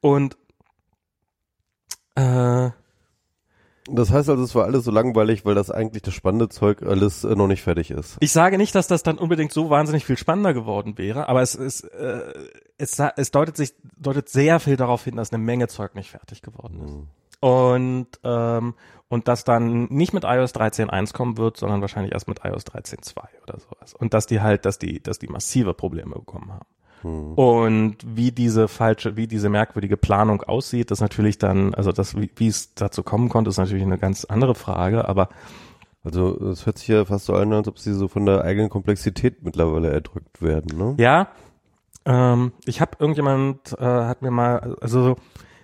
Und 0.02 0.36
äh, 2.16 2.68
Das 3.88 4.10
heißt 4.10 4.28
also, 4.28 4.42
es 4.44 4.54
war 4.54 4.64
alles 4.64 4.84
so 4.84 4.90
langweilig, 4.90 5.46
weil 5.46 5.54
das 5.54 5.70
eigentlich 5.70 6.02
das 6.02 6.12
spannende 6.12 6.50
Zeug 6.50 6.82
alles 6.82 7.24
äh, 7.24 7.34
noch 7.34 7.46
nicht 7.46 7.62
fertig 7.62 7.90
ist. 7.90 8.18
Ich 8.20 8.32
sage 8.32 8.58
nicht, 8.58 8.74
dass 8.74 8.88
das 8.88 9.02
dann 9.02 9.16
unbedingt 9.16 9.52
so 9.52 9.70
wahnsinnig 9.70 10.04
viel 10.04 10.18
spannender 10.18 10.52
geworden 10.52 10.98
wäre, 10.98 11.30
aber 11.30 11.40
es 11.40 11.54
ist, 11.54 11.84
äh, 11.84 12.34
es, 12.78 12.98
es 13.16 13.30
deutet 13.30 13.56
sich, 13.56 13.74
deutet 13.96 14.28
sehr 14.28 14.60
viel 14.60 14.76
darauf 14.76 15.04
hin, 15.04 15.16
dass 15.16 15.32
eine 15.32 15.42
Menge 15.42 15.68
Zeug 15.68 15.94
nicht 15.94 16.10
fertig 16.10 16.42
geworden 16.42 16.82
ist. 16.84 16.94
Mhm. 16.94 17.08
Und, 17.40 18.08
ähm, 18.24 18.74
und 19.08 19.28
das 19.28 19.44
dann 19.44 19.84
nicht 19.84 20.12
mit 20.12 20.24
iOS 20.24 20.54
13.1 20.54 21.12
kommen 21.12 21.36
wird, 21.36 21.56
sondern 21.58 21.80
wahrscheinlich 21.80 22.12
erst 22.12 22.28
mit 22.28 22.40
iOS 22.44 22.64
13.2 22.64 23.18
oder 23.42 23.60
sowas. 23.60 23.94
Und 23.94 24.14
dass 24.14 24.26
die 24.26 24.40
halt, 24.40 24.64
dass 24.64 24.78
die, 24.78 25.02
dass 25.02 25.18
die 25.18 25.28
massive 25.28 25.74
Probleme 25.74 26.14
bekommen 26.14 26.52
haben. 26.52 26.66
Hm. 27.02 27.34
Und 27.34 27.96
wie 28.06 28.32
diese 28.32 28.68
falsche, 28.68 29.16
wie 29.16 29.26
diese 29.26 29.48
merkwürdige 29.48 29.96
Planung 29.96 30.42
aussieht, 30.42 30.90
ist 30.90 31.00
natürlich 31.00 31.38
dann, 31.38 31.74
also 31.74 31.92
das, 31.92 32.16
wie, 32.16 32.30
wie 32.36 32.48
es 32.48 32.74
dazu 32.74 33.02
kommen 33.02 33.28
konnte, 33.28 33.50
ist 33.50 33.58
natürlich 33.58 33.84
eine 33.84 33.98
ganz 33.98 34.24
andere 34.24 34.54
Frage, 34.54 35.06
aber 35.08 35.28
Also 36.02 36.38
es 36.50 36.66
hört 36.66 36.78
sich 36.78 36.86
ja 36.86 37.04
fast 37.04 37.26
so 37.26 37.34
an, 37.34 37.52
als 37.52 37.66
ob 37.66 37.80
sie 37.80 37.92
so 37.92 38.06
von 38.06 38.26
der 38.26 38.42
eigenen 38.42 38.70
Komplexität 38.70 39.42
mittlerweile 39.42 39.90
erdrückt 39.90 40.40
werden, 40.40 40.78
ne? 40.78 40.94
Ja, 40.98 41.28
ähm, 42.06 42.52
ich 42.64 42.80
habe 42.80 42.92
irgendjemand 42.98 43.72
äh, 43.78 43.84
hat 43.84 44.22
mir 44.22 44.30
mal, 44.30 44.76
also 44.80 45.16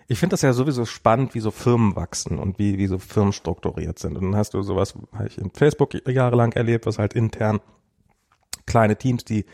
ich 0.08 0.18
finde 0.18 0.34
das 0.34 0.42
ja 0.42 0.52
sowieso 0.52 0.84
spannend, 0.84 1.34
wie 1.34 1.40
so 1.40 1.50
Firmen 1.50 1.96
wachsen 1.96 2.38
und 2.38 2.58
wie 2.58 2.76
wie 2.76 2.88
so 2.88 2.98
Firmen 2.98 3.32
strukturiert 3.32 3.98
sind. 3.98 4.18
Und 4.18 4.24
dann 4.24 4.36
hast 4.36 4.52
du 4.52 4.62
sowas, 4.62 4.94
habe 5.14 5.28
ich 5.28 5.38
in 5.38 5.50
Facebook 5.50 5.94
jahrelang 6.06 6.52
erlebt, 6.52 6.84
was 6.84 6.98
halt 6.98 7.14
intern 7.14 7.60
kleine 8.66 8.96
Teams, 8.96 9.24
die 9.24 9.46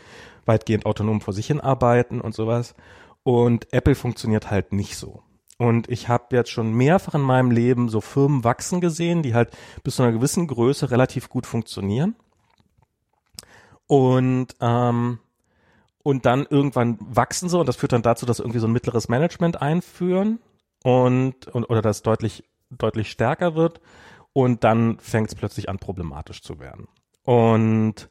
weitgehend 0.45 0.85
autonom 0.85 1.21
vor 1.21 1.33
sich 1.33 1.47
hin 1.47 1.61
arbeiten 1.61 2.19
und 2.19 2.33
sowas. 2.33 2.75
Und 3.23 3.71
Apple 3.71 3.95
funktioniert 3.95 4.49
halt 4.49 4.73
nicht 4.73 4.97
so. 4.97 5.21
Und 5.57 5.89
ich 5.89 6.07
habe 6.07 6.35
jetzt 6.35 6.51
schon 6.51 6.73
mehrfach 6.73 7.15
in 7.15 7.21
meinem 7.21 7.51
Leben 7.51 7.89
so 7.89 8.01
Firmen 8.01 8.43
wachsen 8.43 8.81
gesehen, 8.81 9.21
die 9.23 9.33
halt 9.33 9.51
bis 9.83 9.97
zu 9.97 10.03
einer 10.03 10.13
gewissen 10.13 10.47
Größe 10.47 10.89
relativ 10.89 11.29
gut 11.29 11.45
funktionieren. 11.45 12.15
Und 13.85 14.55
ähm, 14.61 15.19
und 16.03 16.25
dann 16.25 16.45
irgendwann 16.49 16.97
wachsen 16.99 17.49
sie 17.49 17.57
und 17.57 17.67
das 17.67 17.75
führt 17.75 17.91
dann 17.91 18.01
dazu, 18.01 18.25
dass 18.25 18.39
irgendwie 18.39 18.59
so 18.59 18.67
ein 18.67 18.73
mittleres 18.73 19.09
Management 19.09 19.61
einführen 19.61 20.39
und, 20.83 21.47
und 21.47 21.69
oder 21.69 21.81
das 21.81 22.01
deutlich 22.03 22.43
deutlich 22.69 23.11
stärker 23.11 23.55
wird. 23.55 23.81
Und 24.33 24.63
dann 24.63 24.99
fängt 24.99 25.29
es 25.29 25.35
plötzlich 25.35 25.69
an 25.69 25.79
problematisch 25.79 26.41
zu 26.41 26.59
werden. 26.59 26.87
Und 27.23 28.09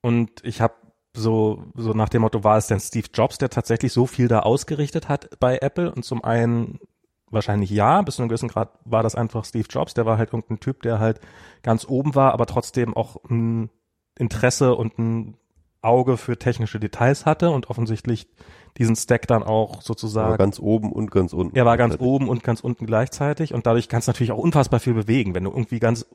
und 0.00 0.30
ich 0.42 0.60
habe 0.60 0.74
so 1.14 1.64
so 1.74 1.92
nach 1.92 2.08
dem 2.08 2.22
Motto 2.22 2.42
war 2.44 2.56
es 2.56 2.66
denn 2.66 2.80
Steve 2.80 3.08
Jobs, 3.12 3.38
der 3.38 3.50
tatsächlich 3.50 3.92
so 3.92 4.06
viel 4.06 4.28
da 4.28 4.40
ausgerichtet 4.40 5.08
hat 5.08 5.38
bei 5.38 5.58
Apple? 5.58 5.92
Und 5.92 6.04
zum 6.04 6.24
einen 6.24 6.80
wahrscheinlich 7.30 7.70
ja, 7.70 8.02
bis 8.02 8.16
zu 8.16 8.22
einem 8.22 8.28
gewissen 8.28 8.48
Grad 8.48 8.70
war 8.84 9.02
das 9.02 9.14
einfach 9.14 9.44
Steve 9.44 9.66
Jobs, 9.68 9.94
der 9.94 10.06
war 10.06 10.18
halt 10.18 10.32
irgendein 10.32 10.60
Typ, 10.60 10.82
der 10.82 10.98
halt 10.98 11.20
ganz 11.62 11.86
oben 11.88 12.14
war, 12.14 12.32
aber 12.32 12.46
trotzdem 12.46 12.94
auch 12.94 13.16
ein 13.24 13.70
Interesse 14.18 14.74
und 14.74 14.98
ein 14.98 15.36
Auge 15.82 16.16
für 16.16 16.38
technische 16.38 16.80
Details 16.80 17.26
hatte 17.26 17.50
und 17.50 17.68
offensichtlich 17.68 18.28
diesen 18.78 18.96
Stack 18.96 19.26
dann 19.26 19.42
auch 19.42 19.82
sozusagen. 19.82 20.28
Aber 20.28 20.38
ganz 20.38 20.58
oben 20.58 20.92
und 20.92 21.10
ganz 21.10 21.32
unten. 21.32 21.56
Er 21.56 21.66
war 21.66 21.76
ganz 21.76 21.96
oben 21.98 22.28
und 22.28 22.42
ganz 22.42 22.60
unten 22.60 22.86
gleichzeitig 22.86 23.52
und 23.52 23.66
dadurch 23.66 23.88
kannst 23.88 24.08
du 24.08 24.12
natürlich 24.12 24.32
auch 24.32 24.38
unfassbar 24.38 24.80
viel 24.80 24.94
bewegen, 24.94 25.34
wenn 25.34 25.44
du 25.44 25.50
irgendwie 25.50 25.78
ganz, 25.78 26.06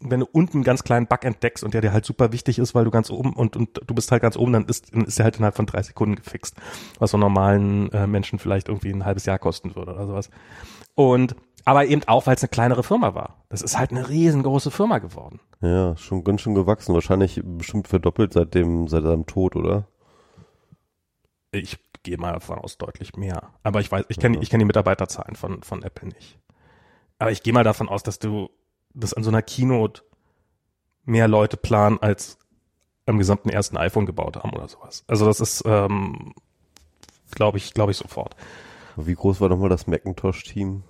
wenn 0.00 0.20
du 0.20 0.26
unten 0.26 0.58
einen 0.58 0.64
ganz 0.64 0.82
kleinen 0.82 1.06
Bug 1.06 1.24
entdeckst 1.24 1.62
und 1.62 1.74
der 1.74 1.82
dir 1.82 1.92
halt 1.92 2.04
super 2.04 2.32
wichtig 2.32 2.58
ist, 2.58 2.74
weil 2.74 2.84
du 2.84 2.90
ganz 2.90 3.10
oben 3.10 3.32
und, 3.32 3.56
und 3.56 3.80
du 3.86 3.94
bist 3.94 4.10
halt 4.10 4.22
ganz 4.22 4.36
oben, 4.36 4.52
dann 4.52 4.64
ist, 4.64 4.90
ist 4.90 5.18
der 5.18 5.24
halt 5.24 5.36
innerhalb 5.36 5.54
von 5.54 5.66
drei 5.66 5.82
Sekunden 5.82 6.16
gefixt, 6.16 6.56
was 6.98 7.12
so 7.12 7.18
normalen 7.18 7.92
äh, 7.92 8.06
Menschen 8.06 8.38
vielleicht 8.38 8.68
irgendwie 8.68 8.90
ein 8.90 9.04
halbes 9.04 9.26
Jahr 9.26 9.38
kosten 9.38 9.76
würde 9.76 9.94
oder 9.94 10.06
sowas. 10.06 10.30
Und 10.94 11.36
aber 11.64 11.86
eben 11.86 12.02
auch, 12.06 12.26
weil 12.26 12.36
es 12.36 12.42
eine 12.42 12.48
kleinere 12.48 12.82
Firma 12.82 13.14
war. 13.14 13.44
Das 13.48 13.62
ist 13.62 13.78
halt 13.78 13.90
eine 13.90 14.08
riesengroße 14.08 14.70
Firma 14.70 14.98
geworden. 14.98 15.40
Ja, 15.60 15.96
schon 15.96 16.24
ganz 16.24 16.42
schön 16.42 16.54
gewachsen. 16.54 16.94
Wahrscheinlich 16.94 17.40
bestimmt 17.42 17.88
verdoppelt 17.88 18.32
seit 18.34 18.54
dem, 18.54 18.86
seit 18.88 19.04
seinem 19.04 19.26
Tod, 19.26 19.56
oder? 19.56 19.86
Ich 21.52 21.78
gehe 22.02 22.18
mal 22.18 22.32
davon 22.32 22.58
aus, 22.58 22.76
deutlich 22.76 23.16
mehr. 23.16 23.50
Aber 23.62 23.80
ich 23.80 23.90
weiß, 23.90 24.04
ich 24.08 24.18
kenne 24.18 24.38
ich 24.40 24.50
kenn 24.50 24.58
die 24.58 24.66
Mitarbeiterzahlen 24.66 25.36
von, 25.36 25.62
von 25.62 25.82
Apple 25.82 26.08
nicht. 26.08 26.38
Aber 27.18 27.30
ich 27.30 27.42
gehe 27.42 27.52
mal 27.52 27.64
davon 27.64 27.88
aus, 27.88 28.02
dass 28.02 28.18
du 28.18 28.50
das 28.92 29.14
an 29.14 29.22
so 29.22 29.30
einer 29.30 29.42
Keynote 29.42 30.02
mehr 31.04 31.28
Leute 31.28 31.56
planen, 31.56 31.98
als 32.00 32.38
am 33.06 33.18
gesamten 33.18 33.48
ersten 33.48 33.76
iPhone 33.76 34.06
gebaut 34.06 34.36
haben 34.36 34.52
oder 34.54 34.68
sowas. 34.68 35.04
Also 35.06 35.26
das 35.26 35.40
ist, 35.40 35.62
ähm, 35.66 36.34
glaube 37.30 37.58
ich, 37.58 37.74
glaube 37.74 37.92
ich 37.92 37.98
sofort. 37.98 38.36
Wie 38.96 39.14
groß 39.14 39.40
war 39.40 39.48
nochmal 39.48 39.68
das 39.68 39.86
Macintosh-Team? 39.86 40.84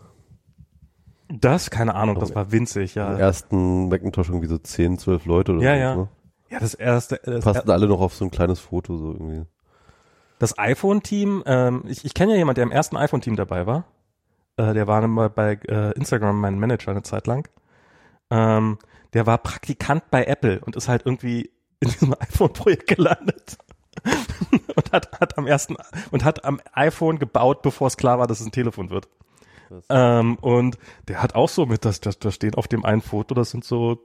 Das, 1.40 1.70
keine 1.70 1.94
Ahnung, 1.94 2.18
das 2.18 2.35
war 2.35 2.53
winzig, 2.53 2.94
ja. 2.94 3.12
Im 3.12 3.18
ersten 3.18 3.88
Macintosh 3.88 4.29
irgendwie 4.29 4.47
so 4.49 4.59
10, 4.59 4.99
12 4.99 5.27
Leute 5.27 5.53
oder 5.53 5.62
Ja, 5.62 5.75
so. 5.75 5.81
ja. 5.81 5.97
Ne? 5.97 6.09
Ja, 6.51 6.61
das 6.61 6.75
erste, 6.75 7.20
das, 7.25 7.44
Passten 7.44 7.70
alle 7.70 7.88
noch 7.88 8.01
auf 8.01 8.14
so 8.14 8.25
ein 8.25 8.31
kleines 8.31 8.61
Foto 8.61 8.97
so 8.97 9.12
irgendwie. 9.12 9.44
das 10.38 10.59
iPhone-Team, 10.59 11.42
ähm, 11.47 11.83
ich, 11.87 12.05
ich 12.05 12.14
kenne 12.14 12.33
ja 12.33 12.38
jemand, 12.38 12.59
der 12.59 12.62
im 12.64 12.70
ersten 12.70 12.97
iPhone-Team 12.97 13.35
dabei 13.37 13.66
war. 13.66 13.85
Äh, 14.57 14.75
der 14.75 14.87
war 14.87 15.07
mal 15.09 15.31
bei 15.31 15.59
äh, 15.66 15.92
Instagram 15.97 16.40
mein 16.40 16.59
Manager 16.59 16.92
eine 16.92 17.03
Zeit 17.03 17.27
lang. 17.27 17.49
Ähm, 18.31 18.79
der 19.14 19.27
war 19.27 19.38
Praktikant 19.38 20.11
bei 20.11 20.25
Apple 20.25 20.61
und 20.61 20.77
ist 20.77 20.88
halt 20.88 21.03
irgendwie 21.05 21.51
in 21.81 21.88
diesem 21.90 22.14
iPhone-Projekt 22.14 22.87
gelandet. 22.87 23.59
und 24.77 24.92
hat, 24.92 25.20
hat 25.20 25.38
am 25.38 25.47
ersten 25.47 25.77
und 26.11 26.25
hat 26.25 26.44
am 26.44 26.61
iPhone 26.73 27.18
gebaut, 27.18 27.62
bevor 27.62 27.87
es 27.87 27.97
klar 27.97 28.18
war, 28.18 28.27
dass 28.27 28.40
es 28.40 28.47
ein 28.47 28.53
Telefon 28.53 28.90
wird. 28.90 29.09
Ähm, 29.88 30.37
und 30.40 30.79
der 31.09 31.22
hat 31.22 31.35
auch 31.35 31.48
so 31.48 31.66
mit, 31.66 31.85
dass 31.85 32.00
das, 32.00 32.18
da 32.18 32.31
stehen 32.31 32.55
auf 32.55 32.68
dem 32.68 32.85
einen 32.85 33.00
Foto, 33.00 33.35
das 33.35 33.50
sind 33.50 33.64
so 33.64 33.98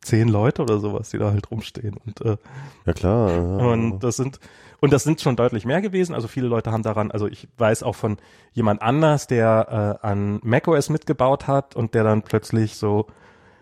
zehn 0.00 0.28
Leute 0.28 0.62
oder 0.62 0.78
sowas, 0.78 1.10
die 1.10 1.18
da 1.18 1.30
halt 1.30 1.50
rumstehen. 1.50 1.96
Und, 2.04 2.20
äh, 2.20 2.36
Ja 2.84 2.92
klar. 2.92 3.30
Ja. 3.30 3.38
und 3.66 4.00
das 4.00 4.16
sind 4.16 4.38
und 4.80 4.92
das 4.92 5.04
sind 5.04 5.20
schon 5.20 5.36
deutlich 5.36 5.64
mehr 5.64 5.80
gewesen. 5.80 6.14
Also 6.14 6.28
viele 6.28 6.48
Leute 6.48 6.70
haben 6.70 6.82
daran, 6.82 7.10
also 7.10 7.26
ich 7.26 7.48
weiß 7.56 7.82
auch 7.82 7.94
von 7.94 8.18
jemand 8.52 8.82
anders, 8.82 9.26
der 9.26 9.98
äh, 10.02 10.06
an 10.06 10.38
macOS 10.42 10.90
mitgebaut 10.90 11.46
hat 11.46 11.74
und 11.76 11.94
der 11.94 12.04
dann 12.04 12.22
plötzlich 12.22 12.76
so 12.76 13.06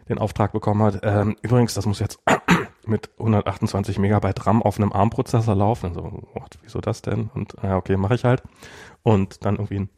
den 0.08 0.18
Auftrag 0.18 0.52
bekommen 0.52 0.82
hat. 0.82 1.00
Ähm, 1.02 1.36
übrigens, 1.40 1.74
das 1.74 1.86
muss 1.86 1.98
jetzt 1.98 2.18
mit 2.86 3.10
128 3.18 3.98
Megabyte 3.98 4.46
RAM 4.46 4.62
auf 4.62 4.76
einem 4.76 4.92
ARM-Prozessor 4.92 5.54
laufen. 5.54 5.94
So, 5.94 6.02
what, 6.34 6.58
wieso 6.62 6.80
das 6.80 7.00
denn? 7.00 7.30
Und 7.32 7.54
ja, 7.62 7.76
okay, 7.76 7.96
mache 7.96 8.16
ich 8.16 8.24
halt. 8.24 8.42
Und 9.02 9.44
dann 9.44 9.54
irgendwie 9.54 9.80
ein 9.80 9.88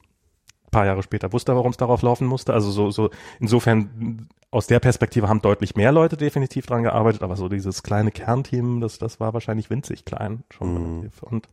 paar 0.76 0.84
Jahre 0.84 1.02
später 1.02 1.32
wusste 1.32 1.52
er, 1.52 1.56
warum 1.56 1.70
es 1.70 1.78
darauf 1.78 2.02
laufen 2.02 2.26
musste. 2.26 2.52
Also 2.52 2.70
so, 2.70 2.90
so 2.90 3.08
insofern 3.40 4.28
aus 4.50 4.66
der 4.66 4.78
Perspektive 4.78 5.26
haben 5.26 5.40
deutlich 5.40 5.74
mehr 5.74 5.90
Leute 5.90 6.18
definitiv 6.18 6.66
dran 6.66 6.82
gearbeitet, 6.82 7.22
aber 7.22 7.36
so 7.36 7.48
dieses 7.48 7.82
kleine 7.82 8.10
Kernteam, 8.10 8.82
das, 8.82 8.98
das 8.98 9.18
war 9.18 9.32
wahrscheinlich 9.32 9.70
winzig 9.70 10.04
klein 10.04 10.44
schon 10.50 11.00
Mhm. 11.00 11.10
Und 11.22 11.48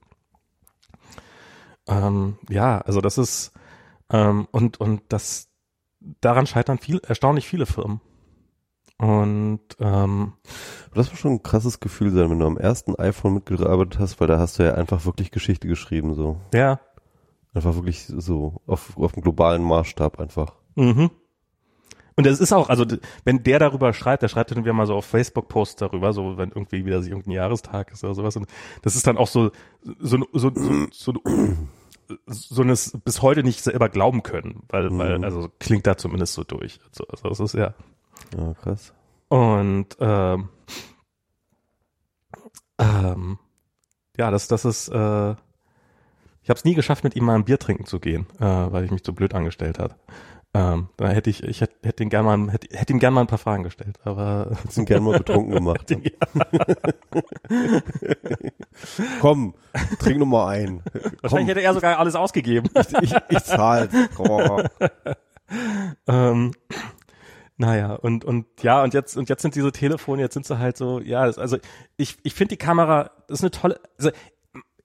ähm, 1.88 2.38
ja, 2.50 2.80
also 2.80 3.00
das 3.00 3.18
ist 3.18 3.54
ähm, 4.12 4.46
und 4.52 4.82
und 4.82 5.02
das 5.08 5.48
daran 6.20 6.46
scheitern 6.46 6.78
viel 6.78 7.00
erstaunlich 7.08 7.48
viele 7.48 7.66
Firmen. 7.66 8.02
Und 8.98 9.62
ähm, 9.80 10.34
Das 10.94 11.10
muss 11.10 11.20
schon 11.20 11.34
ein 11.34 11.44
krasses 11.44 11.80
Gefühl 11.80 12.12
sein, 12.12 12.30
wenn 12.30 12.40
du 12.40 12.46
am 12.46 12.58
ersten 12.58 12.96
iPhone 12.96 13.36
mitgearbeitet 13.36 14.00
hast, 14.00 14.20
weil 14.20 14.28
da 14.28 14.38
hast 14.38 14.60
du 14.60 14.64
ja 14.64 14.76
einfach 14.76 15.06
wirklich 15.06 15.32
Geschichte 15.32 15.68
geschrieben, 15.68 16.14
so. 16.14 16.42
ja, 16.54 16.80
Einfach 17.54 17.76
wirklich 17.76 18.06
so 18.08 18.62
auf, 18.66 18.98
auf 18.98 19.12
dem 19.14 19.22
globalen 19.22 19.64
Maßstab 19.64 20.20
einfach. 20.20 20.54
Mhm. 20.76 21.12
Und 22.16 22.28
es 22.28 22.40
ist 22.40 22.54
auch, 22.54 22.70
also 22.70 22.86
wenn 23.24 23.44
der 23.44 23.60
darüber 23.60 23.92
schreibt, 23.94 24.22
der 24.22 24.28
schreibt 24.28 24.52
dann 24.52 24.64
wieder 24.64 24.74
mal 24.74 24.86
so 24.86 24.96
auf 24.96 25.06
Facebook 25.06 25.48
Posts 25.48 25.78
darüber, 25.78 26.14
so 26.14 26.38
wenn 26.38 26.50
irgendwie 26.50 26.86
wieder 26.86 27.02
sich 27.02 27.12
irgendein 27.12 27.34
Jahrestag 27.34 27.92
ist 27.92 28.04
oder 28.04 28.14
sowas. 28.14 28.36
Und 28.36 28.48
das 28.84 28.96
ist 28.96 29.08
dann 29.08 29.18
auch 29.18 29.28
so 29.28 29.52
so 30.00 30.20
so 30.32 30.52
so, 30.92 30.92
so, 30.92 31.14
so 32.28 32.62
ein 32.62 33.02
bis 33.04 33.22
heute 33.22 33.44
nicht 33.44 33.64
selber 33.64 33.90
glauben 33.90 34.22
können, 34.22 34.64
weil 34.70 34.96
weil 34.98 35.24
also 35.26 35.50
klingt 35.60 35.88
da 35.88 35.98
zumindest 35.98 36.34
so 36.34 36.44
durch. 36.44 36.80
Also, 36.90 37.08
also 37.08 37.30
das 37.30 37.40
ist 37.40 37.54
ja 37.56 37.74
Ja, 38.38 38.54
krass. 38.54 38.94
Und 39.30 39.98
ähm, 40.00 40.50
ähm, 42.78 43.40
ja, 44.18 44.32
das, 44.32 44.48
das 44.48 44.66
ist, 44.66 44.90
äh, 44.90 45.36
ich 46.44 46.50
habe 46.50 46.58
es 46.58 46.66
nie 46.66 46.76
geschafft, 46.76 47.04
mit 47.04 47.16
ihm 47.16 47.24
mal 47.26 47.36
ein 47.36 47.46
Bier 47.46 47.58
trinken 47.58 47.86
zu 47.86 48.00
gehen, 48.00 48.28
äh, 48.40 48.44
weil 48.44 48.84
ich 48.84 48.92
mich 48.92 49.02
so 49.06 49.14
blöd 49.14 49.34
angestellt 49.34 49.80
hat. 49.80 49.96
Ähm, 50.56 50.90
da 50.98 51.08
hätte 51.10 51.32
ich, 51.32 51.44
ich 51.44 51.62
hätte, 51.62 51.74
hätte 51.84 52.04
ihn 52.04 52.10
gern 52.10 52.26
mal, 52.26 52.52
hätte, 52.52 52.78
hätte 52.78 52.94
ihm 52.94 53.00
gern 53.00 53.14
mal 53.14 53.22
ein 53.22 53.28
paar 53.28 53.40
Fragen 53.40 53.64
gestellt, 53.64 53.98
aber 54.04 54.52
Hättest 54.62 54.78
ihn 54.78 54.86
gern 54.86 55.04
mal 55.04 55.18
betrunken 55.18 55.52
gemacht. 55.56 55.92
Komm, 59.20 59.56
trink 59.98 60.20
noch 60.20 60.28
mal 60.28 60.50
ein. 60.50 60.84
wahrscheinlich 60.84 61.32
Komm, 61.32 61.48
hätte 61.48 61.62
er 61.62 61.74
sogar 61.74 61.98
alles 61.98 62.16
ausgegeben. 62.16 62.70
ich, 63.02 63.16
ich 63.30 63.40
zahle. 63.40 63.90
Oh. 64.20 64.62
ähm, 66.08 66.52
naja, 67.58 67.94
und, 67.94 68.26
und 68.26 68.46
ja, 68.62 68.84
und 68.84 68.94
jetzt, 68.94 69.16
und 69.16 69.30
jetzt 69.30 69.42
sind 69.42 69.56
diese 69.56 69.72
Telefone, 69.72 70.22
jetzt 70.22 70.34
sind 70.34 70.46
sie 70.46 70.60
halt 70.60 70.76
so, 70.76 71.00
ja, 71.00 71.26
das, 71.26 71.38
also 71.38 71.58
ich, 71.98 72.18
ich 72.24 72.34
finde 72.34 72.50
die 72.50 72.58
Kamera, 72.58 73.12
das 73.28 73.40
ist 73.40 73.44
eine 73.44 73.52
tolle, 73.52 73.80
also 73.98 74.12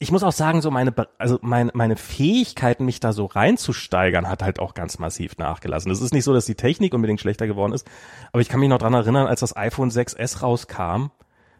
ich 0.01 0.13
muss 0.13 0.23
auch 0.23 0.33
sagen, 0.33 0.63
so 0.63 0.71
meine, 0.71 0.95
also 1.19 1.39
meine, 1.43 1.73
meine 1.75 1.97
Fähigkeiten, 1.97 2.85
mich 2.85 3.01
da 3.01 3.13
so 3.13 3.27
reinzusteigern, 3.27 4.29
hat 4.29 4.43
halt 4.43 4.61
auch 4.61 4.75
ganz 4.75 4.99
massiv 4.99 5.39
nachgelassen. 5.39 5.91
Es 5.91 6.01
ist 6.01 6.15
nicht 6.15 6.25
so, 6.25 6.33
dass 6.33 6.47
die 6.47 6.55
Technik 6.55 6.95
unbedingt 6.95 7.21
schlechter 7.21 7.49
geworden 7.49 7.73
ist, 7.73 7.87
aber 8.33 8.41
ich 8.41 8.49
kann 8.49 8.61
mich 8.61 8.69
noch 8.69 8.79
dran 8.79 8.95
erinnern, 8.95 9.27
als 9.27 9.41
das 9.41 9.57
iPhone 9.57 9.91
6S 9.91 10.41
rauskam, 10.43 11.07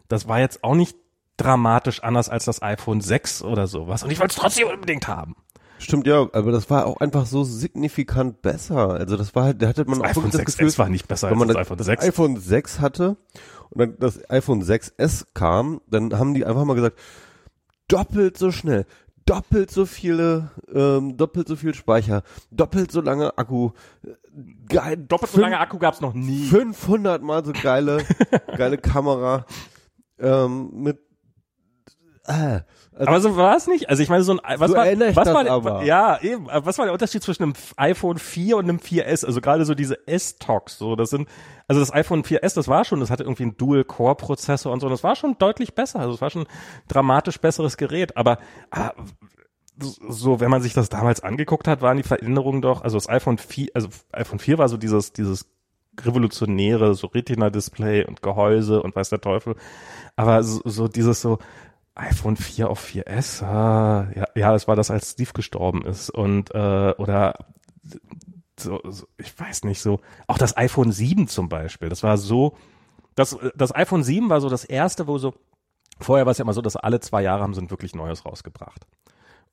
das 0.07 0.27
war 0.27 0.39
jetzt 0.39 0.63
auch 0.63 0.75
nicht 0.75 0.95
dramatisch 1.35 2.01
anders 2.01 2.29
als 2.29 2.45
das 2.45 2.61
iPhone 2.61 3.01
6 3.01 3.43
oder 3.43 3.67
sowas. 3.67 4.03
Und 4.03 4.11
ich 4.11 4.19
wollte 4.19 4.33
es 4.33 4.39
trotzdem 4.39 4.67
unbedingt 4.67 5.07
haben. 5.07 5.35
Stimmt, 5.77 6.07
ja, 6.07 6.27
aber 6.33 6.51
das 6.51 6.69
war 6.69 6.85
auch 6.85 6.97
einfach 6.97 7.25
so 7.25 7.43
signifikant 7.43 8.41
besser. 8.41 8.91
Also 8.91 9.15
das 9.15 9.33
war 9.35 9.45
halt, 9.45 9.61
da 9.61 9.67
hatte 9.67 9.85
man 9.85 9.99
Das 9.99 10.17
auch 10.17 10.23
iPhone 10.23 10.31
das 10.31 10.41
6S 10.41 10.45
Gefühl, 10.45 10.77
war 10.77 10.89
nicht 10.89 11.07
besser 11.07 11.29
wenn 11.29 11.37
als 11.37 11.39
man 11.39 11.47
das 11.49 11.57
iPhone 11.57 11.77
6. 11.77 12.03
iPhone 12.03 12.37
6 12.37 12.79
hatte 12.79 13.17
und 13.69 13.79
dann 13.79 13.95
das 13.99 14.29
iPhone 14.29 14.63
6S 14.63 15.27
kam, 15.33 15.81
dann 15.87 16.17
haben 16.17 16.33
die 16.33 16.45
einfach 16.45 16.65
mal 16.65 16.73
gesagt, 16.73 16.99
doppelt 17.89 18.37
so 18.37 18.51
schnell, 18.51 18.85
doppelt 19.25 19.69
so 19.69 19.85
viele, 19.85 20.51
ähm, 20.73 21.17
doppelt 21.17 21.47
so 21.47 21.55
viel 21.57 21.73
Speicher, 21.73 22.23
doppelt 22.51 22.91
so 22.91 23.01
lange 23.01 23.37
Akku, 23.37 23.71
äh, 24.05 24.13
geil, 24.67 24.97
Doppelt 24.97 25.31
so 25.31 25.41
lange 25.41 25.59
Akku 25.59 25.77
gab's 25.77 25.99
noch 25.99 26.13
nie. 26.13 26.45
500 26.45 27.21
mal 27.21 27.43
so 27.43 27.51
geile, 27.51 28.03
geile 28.57 28.77
Kamera, 28.77 29.45
ähm, 30.19 30.71
mit, 30.73 30.99
äh, 32.25 32.61
also 32.99 33.11
Aber 33.11 33.21
so 33.21 33.37
war 33.37 33.55
es 33.55 33.67
nicht. 33.67 33.89
Also 33.89 34.03
ich 34.03 34.09
meine, 34.09 34.23
so 34.23 34.33
ein 34.33 34.59
was 34.59 34.71
So 34.71 34.77
war, 34.77 34.85
was 34.85 35.15
das 35.15 35.33
war 35.33 35.47
aber. 35.47 35.83
ja 35.83 36.19
eben. 36.21 36.47
Was 36.47 36.77
war 36.77 36.85
der 36.85 36.91
Unterschied 36.91 37.23
zwischen 37.23 37.43
einem 37.43 37.53
iPhone 37.77 38.17
4 38.17 38.57
und 38.57 38.65
einem 38.65 38.79
4S? 38.79 39.25
Also 39.25 39.39
gerade 39.39 39.63
so 39.63 39.73
diese 39.73 40.05
S-Talks, 40.05 40.77
so 40.77 40.97
das 40.97 41.09
sind 41.09 41.29
also 41.67 41.79
das 41.79 41.93
iPhone 41.93 42.23
4S, 42.23 42.55
das 42.55 42.67
war 42.67 42.83
schon, 42.83 42.99
das 42.99 43.09
hatte 43.09 43.23
irgendwie 43.23 43.43
einen 43.43 43.57
Dual-Core-Prozessor 43.57 44.73
und 44.73 44.81
so. 44.81 44.89
Das 44.89 45.03
war 45.03 45.15
schon 45.15 45.37
deutlich 45.37 45.75
besser. 45.75 45.99
Also 45.99 46.15
es 46.15 46.21
war 46.21 46.29
schon 46.29 46.41
ein 46.41 46.47
dramatisch 46.89 47.39
besseres 47.39 47.77
Gerät. 47.77 48.17
Aber 48.17 48.39
ah, 48.71 48.91
so, 49.77 50.41
wenn 50.41 50.51
man 50.51 50.61
sich 50.61 50.73
das 50.73 50.89
damals 50.89 51.21
angeguckt 51.21 51.69
hat, 51.69 51.81
waren 51.81 51.95
die 51.95 52.03
Veränderungen 52.03 52.61
doch. 52.61 52.81
Also 52.81 52.97
das 52.97 53.07
iPhone 53.07 53.37
4, 53.37 53.69
also 53.75 53.87
iPhone 54.11 54.39
4 54.39 54.57
war 54.57 54.67
so 54.67 54.75
dieses 54.75 55.13
dieses 55.13 55.49
revolutionäre, 56.01 56.95
so 56.95 57.07
Retina-Display 57.07 58.05
und 58.05 58.21
Gehäuse 58.21 58.81
und 58.81 58.95
weiß 58.95 59.09
der 59.09 59.21
Teufel. 59.21 59.55
Aber 60.15 60.43
so, 60.43 60.61
so 60.65 60.87
dieses 60.87 61.21
so 61.21 61.39
iPhone 61.99 62.35
4 62.35 62.69
auf 62.69 62.83
4S, 62.85 63.43
ah, 63.43 64.07
ja, 64.15 64.25
ja, 64.35 64.51
das 64.51 64.67
war 64.67 64.75
das, 64.75 64.91
als 64.91 65.11
Steve 65.11 65.31
gestorben 65.33 65.85
ist. 65.85 66.09
Und 66.09 66.53
äh, 66.53 66.93
oder 66.97 67.33
so, 68.59 68.81
so, 68.85 69.07
ich 69.17 69.37
weiß 69.37 69.63
nicht, 69.63 69.81
so, 69.81 69.99
auch 70.27 70.37
das 70.37 70.57
iPhone 70.57 70.91
7 70.91 71.27
zum 71.27 71.49
Beispiel, 71.49 71.89
das 71.89 72.03
war 72.03 72.17
so, 72.17 72.55
das, 73.15 73.37
das 73.55 73.73
iPhone 73.75 74.03
7 74.03 74.29
war 74.29 74.41
so 74.41 74.49
das 74.49 74.65
erste, 74.65 75.07
wo 75.07 75.17
so, 75.17 75.33
vorher 75.99 76.25
war 76.25 76.31
es 76.31 76.37
ja 76.37 76.43
immer 76.43 76.53
so, 76.53 76.61
dass 76.61 76.75
alle 76.75 76.99
zwei 76.99 77.21
Jahre 77.21 77.43
haben 77.43 77.53
sie 77.53 77.61
ein 77.61 77.71
wirklich 77.71 77.95
Neues 77.95 78.25
rausgebracht. 78.25 78.85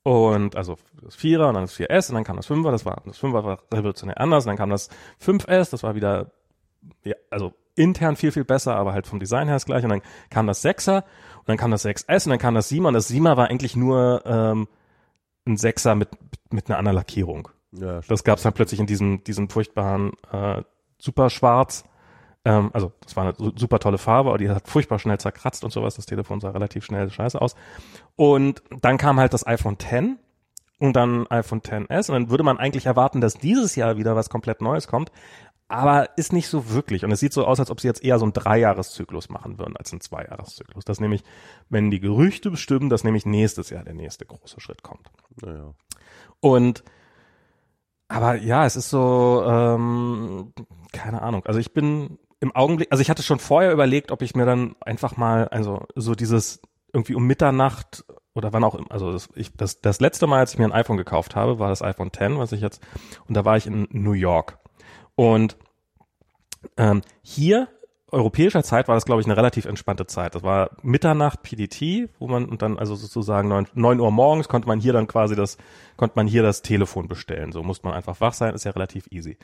Und 0.03 0.55
also 0.55 0.77
das 1.01 1.17
4er 1.17 1.49
und 1.49 1.55
dann 1.55 1.63
das 1.63 1.77
4S 1.77 2.09
und 2.09 2.15
dann 2.15 2.23
kam 2.23 2.37
das 2.37 2.49
5er, 2.49 2.71
das 2.71 2.85
war, 2.85 3.01
das 3.05 3.19
5er 3.19 3.43
war 3.43 3.59
revolutionär 3.73 4.19
anders, 4.21 4.45
und 4.45 4.49
dann 4.49 4.57
kam 4.57 4.69
das 4.69 4.89
5S, 5.21 5.71
das 5.71 5.83
war 5.83 5.95
wieder, 5.95 6.31
ja, 7.03 7.15
also 7.29 7.53
intern 7.77 8.15
viel, 8.15 8.31
viel 8.31 8.43
besser, 8.45 8.75
aber 8.75 8.93
halt 8.93 9.07
vom 9.07 9.19
Design 9.19 9.47
her 9.47 9.55
das 9.55 9.65
gleiche. 9.65 9.85
Und 9.85 9.91
dann 9.91 10.01
kam 10.29 10.47
das 10.47 10.63
6er 10.63 10.97
und 11.39 11.47
dann 11.47 11.57
kam 11.57 11.71
das 11.71 11.85
6S 11.85 12.25
und 12.25 12.31
dann 12.31 12.39
kam 12.39 12.55
das 12.55 12.71
7er 12.71 12.87
und 12.87 12.93
das 12.93 13.09
7er 13.09 13.37
war 13.37 13.47
eigentlich 13.49 13.75
nur 13.75 14.23
ähm, 14.25 14.67
ein 15.45 15.55
6er 15.57 15.95
mit, 15.95 16.09
mit 16.51 16.69
einer 16.69 16.77
anderen 16.77 16.95
Lackierung. 16.97 17.49
ja, 17.71 18.01
Das 18.07 18.23
gab 18.23 18.37
es 18.37 18.43
dann 18.43 18.53
plötzlich 18.53 18.79
in 18.79 18.85
diesem, 18.87 19.23
diesem 19.23 19.49
furchtbaren 19.49 20.11
äh, 20.31 20.61
Superschwarz. 20.99 21.85
Ähm, 22.45 22.69
also 22.73 22.91
das 23.01 23.15
war 23.15 23.23
eine 23.25 23.35
su- 23.37 23.53
super 23.55 23.79
tolle 23.79 23.97
Farbe, 23.97 24.29
aber 24.29 24.37
die 24.37 24.49
hat 24.49 24.67
furchtbar 24.67 24.99
schnell 24.99 25.19
zerkratzt 25.19 25.63
und 25.63 25.71
sowas. 25.71 25.95
Das 25.95 26.05
Telefon 26.05 26.39
sah 26.39 26.49
relativ 26.51 26.83
schnell 26.85 27.09
scheiße 27.09 27.39
aus. 27.41 27.55
Und 28.15 28.61
dann 28.81 28.97
kam 28.97 29.19
halt 29.19 29.33
das 29.33 29.45
iPhone 29.47 29.75
X 29.79 29.93
und 30.79 30.95
dann 30.95 31.25
iPhone 31.31 31.61
XS 31.61 32.09
und 32.09 32.13
dann 32.13 32.29
würde 32.29 32.43
man 32.43 32.59
eigentlich 32.59 32.85
erwarten, 32.85 33.19
dass 33.19 33.33
dieses 33.35 33.75
Jahr 33.75 33.97
wieder 33.97 34.15
was 34.15 34.29
komplett 34.29 34.61
Neues 34.61 34.87
kommt. 34.87 35.11
Aber 35.69 36.17
ist 36.17 36.31
nicht 36.31 36.47
so 36.47 36.69
wirklich. 36.71 37.03
Und 37.03 37.11
es 37.11 37.19
sieht 37.19 37.33
so 37.33 37.45
aus, 37.45 37.59
als 37.59 37.69
ob 37.69 37.81
sie 37.81 37.87
jetzt 37.87 38.03
eher 38.03 38.19
so 38.19 38.25
einen 38.25 38.33
Dreijahreszyklus 38.33 39.29
machen 39.29 39.59
würden 39.59 39.75
als 39.75 39.91
einen 39.91 40.01
Zweijahreszyklus. 40.01 40.85
Das 40.85 41.01
nämlich, 41.01 41.23
wenn 41.69 41.91
die 41.91 41.99
Gerüchte 41.99 42.49
bestimmen, 42.51 42.89
dass 42.89 43.03
nämlich 43.03 43.25
nächstes 43.25 43.69
Jahr 43.69 43.83
der 43.83 43.93
nächste 43.93 44.25
große 44.25 44.61
Schritt 44.61 44.81
kommt. 44.81 45.09
naja. 45.41 45.73
Und 46.39 46.83
aber 48.07 48.35
ja, 48.35 48.65
es 48.65 48.75
ist 48.75 48.89
so, 48.89 49.43
ähm, 49.45 50.53
keine 50.93 51.21
Ahnung. 51.21 51.45
Also 51.45 51.59
ich 51.59 51.73
bin 51.73 52.19
im 52.39 52.55
Augenblick, 52.55 52.87
also 52.91 53.01
ich 53.01 53.09
hatte 53.09 53.23
schon 53.23 53.39
vorher 53.39 53.73
überlegt, 53.73 54.11
ob 54.11 54.21
ich 54.21 54.35
mir 54.35 54.45
dann 54.45 54.75
einfach 54.79 55.17
mal, 55.17 55.47
also 55.49 55.85
so 55.95 56.15
dieses 56.15 56.61
irgendwie 56.93 57.15
um 57.15 57.27
Mitternacht 57.27 58.05
oder 58.33 58.53
wann 58.53 58.63
auch 58.63 58.75
immer, 58.75 58.91
also 58.91 59.11
das, 59.11 59.29
ich, 59.35 59.53
das, 59.57 59.81
das 59.81 59.99
letzte 59.99 60.27
Mal, 60.27 60.39
als 60.39 60.53
ich 60.53 60.59
mir 60.59 60.65
ein 60.65 60.71
iPhone 60.71 60.97
gekauft 60.97 61.35
habe, 61.35 61.59
war 61.59 61.69
das 61.69 61.81
iPhone 61.81 62.07
X, 62.07 62.19
was 62.37 62.51
ich 62.53 62.61
jetzt, 62.61 62.81
und 63.27 63.35
da 63.35 63.43
war 63.43 63.57
ich 63.57 63.67
in 63.67 63.87
New 63.91 64.13
York. 64.13 64.59
Und 65.17 65.57
ähm, 66.77 67.01
hier 67.23 67.67
europäischer 68.09 68.63
Zeit 68.63 68.87
war 68.87 68.95
das, 68.95 69.05
glaube 69.05 69.19
ich, 69.19 69.27
eine 69.27 69.35
relativ 69.35 69.65
entspannte 69.65 70.05
Zeit. 70.05 70.35
Das 70.35 70.43
war 70.43 70.69
Mitternacht 70.81 71.41
PDT, 71.43 72.09
wo 72.19 72.27
man 72.27 72.45
und 72.45 72.61
dann 72.61 72.79
also 72.79 72.95
sozusagen 72.95 73.49
neun, 73.49 73.67
neun 73.73 73.99
Uhr 73.99 74.11
morgens 74.11 74.47
konnte 74.47 74.67
man 74.67 74.79
hier 74.79 74.93
dann 74.93 75.07
quasi 75.07 75.35
das, 75.35 75.57
konnte 75.97 76.15
man 76.15 76.27
hier 76.27 76.43
das 76.43 76.61
Telefon 76.61 77.07
bestellen. 77.07 77.51
So 77.51 77.63
musste 77.63 77.85
man 77.85 77.95
einfach 77.95 78.21
wach 78.21 78.33
sein, 78.33 78.53
ist 78.53 78.63
ja 78.63 78.71
relativ 78.71 79.07
easy. 79.11 79.37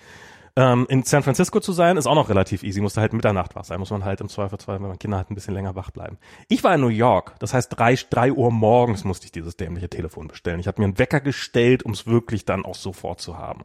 Ähm, 0.56 0.86
in 0.88 1.02
San 1.04 1.24
Francisco 1.24 1.60
zu 1.60 1.74
sein, 1.74 1.98
ist 1.98 2.06
auch 2.06 2.16
noch 2.16 2.30
relativ 2.30 2.62
easy. 2.64 2.80
Musste 2.80 3.02
halt 3.02 3.14
Mitternacht 3.14 3.56
wach 3.56 3.66
sein. 3.66 3.80
Muss 3.80 3.90
man 3.90 4.06
halt 4.06 4.22
im 4.22 4.30
Zweifelsfall, 4.30 4.80
wenn 4.80 4.88
man 4.88 5.00
Kinder 5.00 5.18
hat, 5.18 5.32
ein 5.32 5.36
bisschen 5.36 5.56
länger 5.56 5.76
wach 5.76 5.90
bleiben. 5.90 6.20
Ich 6.48 6.64
war 6.64 6.76
in 6.76 6.82
New 6.82 6.90
York. 6.90 7.34
Das 7.40 7.56
heißt, 7.56 7.78
drei, 7.78 7.96
drei 8.10 8.32
Uhr 8.32 8.52
morgens 8.52 9.04
musste 9.04 9.26
ich 9.26 9.32
dieses 9.32 9.58
dämliche 9.58 9.90
Telefon 9.90 10.28
bestellen. 10.28 10.60
Ich 10.60 10.68
habe 10.68 10.80
mir 10.80 10.86
einen 10.86 11.00
Wecker 11.00 11.22
gestellt, 11.22 11.84
um 11.84 11.92
es 11.92 12.06
wirklich 12.06 12.46
dann 12.46 12.64
auch 12.64 12.76
sofort 12.76 13.20
zu 13.20 13.38
haben. 13.38 13.64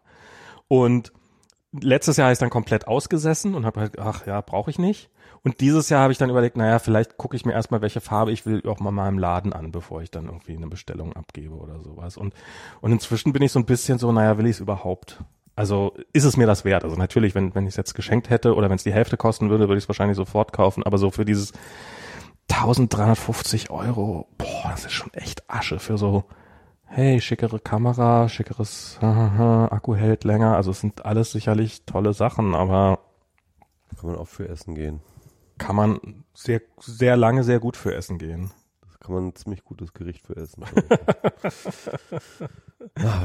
Und 0.67 1.13
letztes 1.73 2.17
Jahr 2.17 2.27
habe 2.27 2.33
ich 2.33 2.39
dann 2.39 2.51
komplett 2.51 2.87
ausgesessen 2.87 3.55
und 3.55 3.67
habe 3.67 3.81
halt, 3.81 3.99
ach 3.99 4.27
ja, 4.27 4.41
brauche 4.41 4.71
ich 4.71 4.79
nicht. 4.79 5.11
Und 5.45 5.61
dieses 5.61 5.89
Jahr 5.89 6.03
habe 6.03 6.13
ich 6.13 6.19
dann 6.19 6.31
überlegt, 6.31 6.57
naja, 6.57 6.79
vielleicht 6.79 7.17
gucke 7.17 7.37
ich 7.37 7.45
mir 7.45 7.53
erstmal, 7.53 7.81
welche 7.81 8.01
Farbe 8.01 8.33
ich 8.33 8.45
will, 8.45 8.67
auch 8.67 8.81
mal 8.81 8.91
mal 8.91 9.09
im 9.09 9.19
Laden 9.19 9.53
an, 9.53 9.71
bevor 9.71 10.03
ich 10.03 10.11
dann 10.11 10.27
irgendwie 10.27 10.57
eine 10.57 10.67
Bestellung 10.67 11.15
abgebe 11.15 11.55
oder 11.55 11.81
sowas. 11.81 12.17
Und, 12.17 12.35
und 12.81 12.93
inzwischen 12.93 13.33
bin 13.33 13.43
ich 13.43 13.53
so 13.53 13.59
ein 13.59 13.67
bisschen 13.67 13.99
so, 13.99 14.11
naja, 14.11 14.37
will 14.39 14.47
ich 14.47 14.57
es 14.57 14.61
überhaupt? 14.61 15.23
Also 15.55 15.95
ist 16.13 16.25
es 16.25 16.37
mir 16.37 16.47
das 16.47 16.65
wert? 16.65 16.85
Also 16.85 16.97
natürlich, 16.97 17.35
wenn, 17.35 17.55
wenn 17.55 17.65
ich 17.65 17.71
es 17.71 17.77
jetzt 17.77 17.95
geschenkt 17.95 18.31
hätte 18.31 18.55
oder 18.55 18.69
wenn 18.69 18.77
es 18.77 18.85
die 18.85 18.93
Hälfte 18.93 19.17
kosten 19.17 19.51
würde, 19.51 19.69
würde 19.69 19.79
ich 19.79 19.85
es 19.85 19.89
wahrscheinlich 19.89 20.17
sofort 20.17 20.53
kaufen. 20.53 20.83
Aber 20.83 20.99
so 20.99 21.11
für 21.11 21.25
dieses 21.25 21.53
1350 22.51 23.71
Euro, 23.71 24.29
boah, 24.39 24.71
das 24.71 24.87
ist 24.87 24.93
schon 24.93 25.13
echt 25.15 25.49
Asche 25.51 25.79
für 25.79 25.99
so, 25.99 26.25
hey, 26.89 27.21
schickere 27.21 27.61
Kamera, 27.61 28.29
schickeres 28.29 28.99
Akku 29.01 29.95
hält 29.95 30.25
länger. 30.25 30.57
Also 30.57 30.71
es 30.73 30.81
sind 30.81 31.05
alles 31.05 31.33
sicherlich 31.33 31.85
tolle 31.85 32.13
Sachen, 32.13 32.55
aber 32.55 33.01
Kann 34.01 34.11
man 34.11 34.19
auch 34.19 34.29
für 34.29 34.49
Essen 34.49 34.75
gehen. 34.75 35.01
kann 35.59 35.77
man 35.77 36.25
sehr, 36.35 36.61
sehr 36.81 37.17
lange 37.17 37.45
sehr 37.45 37.61
gut 37.61 37.77
für 37.77 37.95
Essen 37.95 38.19
gehen. 38.19 38.51
Das 38.87 38.99
kann 39.01 39.15
man 39.15 39.27
ein 39.29 39.35
ziemlich 39.37 39.65
gutes 39.65 39.93
Gericht 39.93 40.27
für 40.27 40.37
essen. 40.37 40.65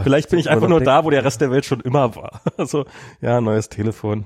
Vielleicht 0.04 0.30
bin 0.30 0.40
ich 0.40 0.50
einfach 0.50 0.68
nur 0.68 0.80
denkt- 0.80 0.88
da, 0.88 1.04
wo 1.06 1.10
der 1.10 1.24
Rest 1.24 1.42
der 1.42 1.52
Welt 1.52 1.66
schon 1.66 1.82
immer 1.82 2.16
war. 2.16 2.42
Also, 2.58 2.86
ja, 3.22 3.40
neues 3.42 3.70
Telefon. 3.70 4.26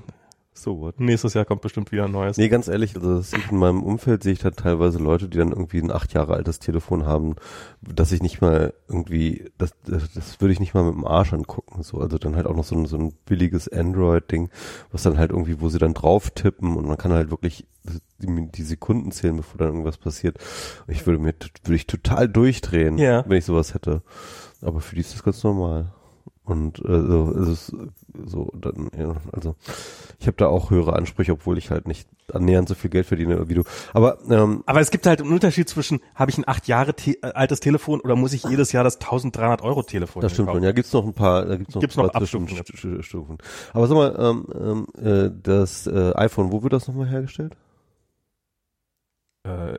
So 0.62 0.80
what? 0.80 1.00
Nächstes 1.00 1.34
Jahr 1.34 1.44
kommt 1.44 1.62
bestimmt 1.62 1.92
wieder 1.92 2.04
ein 2.04 2.12
neues. 2.12 2.36
Nee, 2.36 2.48
ganz 2.48 2.68
ehrlich, 2.68 2.94
also 2.96 3.16
das 3.18 3.32
ich 3.32 3.50
in 3.50 3.58
meinem 3.58 3.82
Umfeld 3.82 4.22
sehe 4.22 4.32
ich 4.32 4.38
da 4.40 4.50
teilweise 4.50 4.98
Leute, 4.98 5.28
die 5.28 5.38
dann 5.38 5.50
irgendwie 5.52 5.78
ein 5.80 5.90
acht 5.90 6.12
Jahre 6.14 6.34
altes 6.34 6.58
Telefon 6.58 7.06
haben, 7.06 7.36
dass 7.82 8.12
ich 8.12 8.22
nicht 8.22 8.40
mal 8.40 8.74
irgendwie, 8.88 9.50
das, 9.58 9.72
das, 9.86 10.12
das 10.12 10.40
würde 10.40 10.52
ich 10.52 10.60
nicht 10.60 10.74
mal 10.74 10.84
mit 10.84 10.94
dem 10.94 11.06
Arsch 11.06 11.32
angucken. 11.32 11.82
So, 11.82 11.98
also 11.98 12.18
dann 12.18 12.36
halt 12.36 12.46
auch 12.46 12.56
noch 12.56 12.64
so 12.64 12.74
ein, 12.76 12.86
so 12.86 12.96
ein 12.96 13.12
billiges 13.26 13.68
Android-Ding, 13.68 14.50
was 14.92 15.02
dann 15.02 15.18
halt 15.18 15.30
irgendwie, 15.30 15.60
wo 15.60 15.68
sie 15.68 15.78
dann 15.78 15.94
drauf 15.94 16.30
tippen 16.30 16.76
und 16.76 16.86
man 16.86 16.98
kann 16.98 17.12
halt 17.12 17.30
wirklich 17.30 17.66
die, 18.20 18.50
die 18.50 18.62
Sekunden 18.62 19.10
zählen, 19.12 19.36
bevor 19.36 19.58
dann 19.58 19.68
irgendwas 19.68 19.96
passiert. 19.96 20.38
Ich 20.88 21.06
würde 21.06 21.18
mir, 21.22 21.34
würde 21.64 21.76
ich 21.76 21.86
total 21.86 22.28
durchdrehen, 22.28 22.98
Ja. 22.98 23.24
wenn 23.28 23.38
ich 23.38 23.44
sowas 23.44 23.74
hätte. 23.74 24.02
Aber 24.60 24.80
für 24.80 24.94
die 24.94 25.00
ist 25.02 25.14
das 25.14 25.22
ganz 25.22 25.42
normal. 25.44 25.92
Und 26.44 26.78
äh, 26.80 27.00
so, 27.06 27.32
es 27.42 27.48
ist 27.48 27.76
so, 28.26 28.50
dann, 28.54 28.90
ja, 28.98 29.16
also 29.32 29.54
ich 30.18 30.26
habe 30.26 30.36
da 30.36 30.46
auch 30.48 30.70
höhere 30.70 30.94
Ansprüche, 30.94 31.32
obwohl 31.32 31.58
ich 31.58 31.70
halt 31.70 31.86
nicht 31.88 32.08
annähernd 32.32 32.68
so 32.68 32.74
viel 32.74 32.90
Geld 32.90 33.06
verdiene 33.06 33.48
wie 33.48 33.54
du. 33.54 33.62
Aber 33.92 34.18
ähm, 34.30 34.62
Aber 34.66 34.80
es 34.80 34.90
gibt 34.90 35.06
halt 35.06 35.20
einen 35.22 35.32
Unterschied 35.32 35.68
zwischen, 35.68 36.00
habe 36.14 36.30
ich 36.30 36.38
ein 36.38 36.46
acht 36.46 36.66
Jahre 36.68 36.94
te 36.94 37.12
äh, 37.22 37.32
altes 37.32 37.60
Telefon 37.60 38.00
oder 38.00 38.16
muss 38.16 38.32
ich 38.32 38.44
jedes 38.44 38.72
Jahr 38.72 38.84
das 38.84 38.96
1300 38.96 39.62
Euro 39.62 39.82
Telefon 39.82 40.22
das 40.22 40.32
stimmt 40.32 40.50
schon. 40.50 40.62
Ja, 40.62 40.72
gibt's 40.72 40.92
noch 40.92 41.04
ein 41.04 41.14
paar, 41.14 41.44
da 41.46 41.56
gibt's 41.56 41.74
noch, 41.74 41.80
Gibt's 41.80 41.96
ein 41.98 42.04
noch 42.04 42.12
paar 42.12 42.22
Abstufungen. 42.22 42.64
Zwischenstu- 42.64 43.02
Stufen. 43.02 43.38
Aber 43.72 43.86
sag 43.86 43.94
mal, 43.94 44.16
ähm, 44.18 44.86
ähm, 44.96 45.04
äh, 45.04 45.30
das 45.42 45.86
äh, 45.86 46.12
iPhone, 46.16 46.52
wo 46.52 46.62
wird 46.62 46.72
das 46.72 46.88
nochmal 46.88 47.08
hergestellt? 47.08 47.56
Äh, 49.44 49.78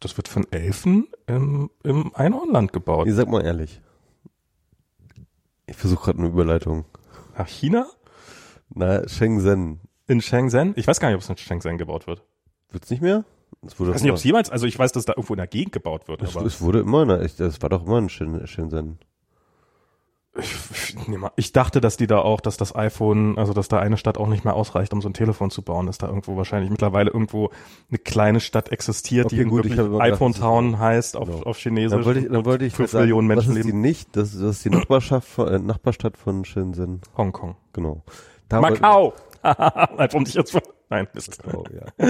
das 0.00 0.16
wird 0.16 0.28
von 0.28 0.46
Elfen 0.50 1.06
im, 1.26 1.70
im 1.82 2.14
Einhornland 2.14 2.72
gebaut. 2.72 3.06
Ich 3.08 3.14
sag 3.14 3.28
mal 3.28 3.44
ehrlich. 3.44 3.80
Ich 5.66 5.76
versuche 5.76 6.04
gerade 6.04 6.18
eine 6.18 6.28
Überleitung. 6.28 6.84
Nach 7.36 7.48
China? 7.48 7.86
Na, 8.74 9.06
Shenzhen. 9.08 9.80
In 10.08 10.20
Shenzhen? 10.20 10.72
Ich 10.76 10.86
weiß 10.86 11.00
gar 11.00 11.08
nicht, 11.08 11.16
ob 11.16 11.22
es 11.22 11.28
in 11.28 11.36
Shenzhen 11.36 11.78
gebaut 11.78 12.06
wird. 12.06 12.22
Wird's 12.70 12.90
nicht 12.90 13.02
mehr? 13.02 13.24
Es 13.62 13.78
wurde 13.78 13.90
Ich 13.90 13.94
weiß 13.96 14.02
nicht, 14.02 14.10
ob 14.12 14.16
es 14.18 14.24
jemals, 14.24 14.50
also 14.50 14.66
ich 14.66 14.78
weiß, 14.78 14.92
dass 14.92 15.04
da 15.04 15.12
irgendwo 15.12 15.34
in 15.34 15.38
der 15.38 15.46
Gegend 15.46 15.72
gebaut 15.72 16.08
wird, 16.08 16.22
es, 16.22 16.36
aber 16.36 16.44
es 16.46 16.60
wurde 16.60 16.80
immer, 16.80 17.20
ich, 17.22 17.36
das 17.36 17.60
war 17.62 17.68
doch 17.70 17.86
immer 17.86 17.98
ein 18.00 18.08
Shen- 18.08 18.46
Shenzhen. 18.46 18.98
Ich, 20.38 20.96
ich, 21.36 21.52
dachte, 21.52 21.80
dass 21.80 21.96
die 21.96 22.06
da 22.06 22.18
auch, 22.18 22.40
dass 22.40 22.56
das 22.56 22.74
iPhone, 22.74 23.38
also 23.38 23.52
dass 23.52 23.68
da 23.68 23.78
eine 23.78 23.96
Stadt 23.96 24.18
auch 24.18 24.28
nicht 24.28 24.44
mehr 24.44 24.54
ausreicht, 24.54 24.92
um 24.92 25.00
so 25.02 25.08
ein 25.08 25.14
Telefon 25.14 25.50
zu 25.50 25.62
bauen, 25.62 25.86
dass 25.86 25.98
da 25.98 26.08
irgendwo 26.08 26.36
wahrscheinlich 26.36 26.70
mittlerweile 26.70 27.10
irgendwo 27.10 27.50
eine 27.90 27.98
kleine 27.98 28.40
Stadt 28.40 28.70
existiert, 28.70 29.26
Okay, 29.26 29.36
die 29.36 29.44
gut, 29.44 29.66
ich 29.66 29.76
wirklich 29.76 30.00
iPhone 30.00 30.32
Town 30.32 30.78
heißt 30.78 31.16
auf, 31.16 31.28
Genau. 31.28 31.42
auf 31.42 31.58
Chinesisch. 31.58 31.90
Dann 31.96 32.04
wollte 32.04 32.20
ich, 32.20 32.28
dann 32.28 32.44
wollte 32.44 32.64
ich 32.64 32.74
fünf 32.74 32.90
sagen, 32.90 33.04
Millionen 33.04 33.28
Menschen 33.28 33.50
was 33.50 33.56
ist 33.56 33.62
die 33.64 33.68
leben. 33.68 33.80
nicht? 33.80 34.16
Das, 34.16 34.32
das 34.32 34.42
ist 34.56 34.64
die 34.64 34.70
Nachbarschaft 34.70 35.28
von, 35.28 35.48
äh, 35.48 35.58
Nachbarstadt 35.58 36.16
von 36.16 36.44
Shenzhen. 36.44 37.00
Hongkong. 37.16 37.56
Genau. 37.72 38.02
Da 38.48 38.60
Macau! 38.60 39.14
Um 40.14 40.24
dich 40.24 40.34
jetzt 40.34 40.58
Nein, 40.88 41.08
Mist. 41.14 41.42
Oh, 41.52 41.64
ja. 41.72 42.06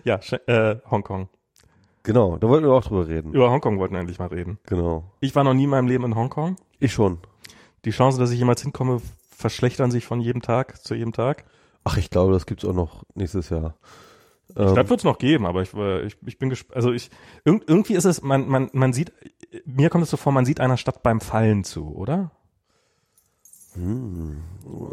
Ja, 0.04 0.20
äh, 0.46 0.76
Hongkong. 0.90 1.28
Genau, 2.08 2.38
da 2.38 2.48
wollten 2.48 2.64
wir 2.66 2.72
auch 2.72 2.84
drüber 2.84 3.06
reden. 3.06 3.34
Über 3.34 3.50
Hongkong 3.50 3.78
wollten 3.78 3.92
wir 3.92 4.00
endlich 4.00 4.18
mal 4.18 4.28
reden. 4.28 4.58
Genau. 4.64 5.04
Ich 5.20 5.36
war 5.36 5.44
noch 5.44 5.52
nie 5.52 5.64
in 5.64 5.70
meinem 5.70 5.88
Leben 5.88 6.04
in 6.04 6.14
Hongkong. 6.14 6.56
Ich 6.78 6.94
schon. 6.94 7.18
Die 7.84 7.90
Chancen, 7.90 8.18
dass 8.18 8.30
ich 8.30 8.38
jemals 8.38 8.62
hinkomme, 8.62 9.02
verschlechtern 9.30 9.90
sich 9.90 10.06
von 10.06 10.18
jedem 10.18 10.40
Tag 10.40 10.82
zu 10.82 10.94
jedem 10.94 11.12
Tag. 11.12 11.44
Ach, 11.84 11.98
ich 11.98 12.08
glaube, 12.08 12.32
das 12.32 12.46
gibt's 12.46 12.64
auch 12.64 12.72
noch 12.72 13.04
nächstes 13.14 13.50
Jahr. 13.50 13.74
Die 14.48 14.58
Ähm, 14.58 14.70
Stadt 14.70 14.88
wird 14.88 15.00
es 15.00 15.04
noch 15.04 15.18
geben, 15.18 15.44
aber 15.44 15.60
ich, 15.60 15.74
äh, 15.74 16.06
ich, 16.06 16.16
ich 16.24 16.38
bin 16.38 16.48
gespannt. 16.48 16.76
Also 16.76 16.92
ich 16.92 17.10
irg 17.44 17.62
irgendwie 17.66 17.92
ist 17.92 18.06
es, 18.06 18.22
man, 18.22 18.48
man, 18.48 18.70
man 18.72 18.94
sieht, 18.94 19.12
mir 19.66 19.90
kommt 19.90 20.04
es 20.04 20.08
so 20.10 20.16
vor, 20.16 20.32
man 20.32 20.46
sieht 20.46 20.60
einer 20.60 20.78
Stadt 20.78 21.02
beim 21.02 21.20
Fallen 21.20 21.62
zu, 21.62 21.94
oder? 21.94 22.30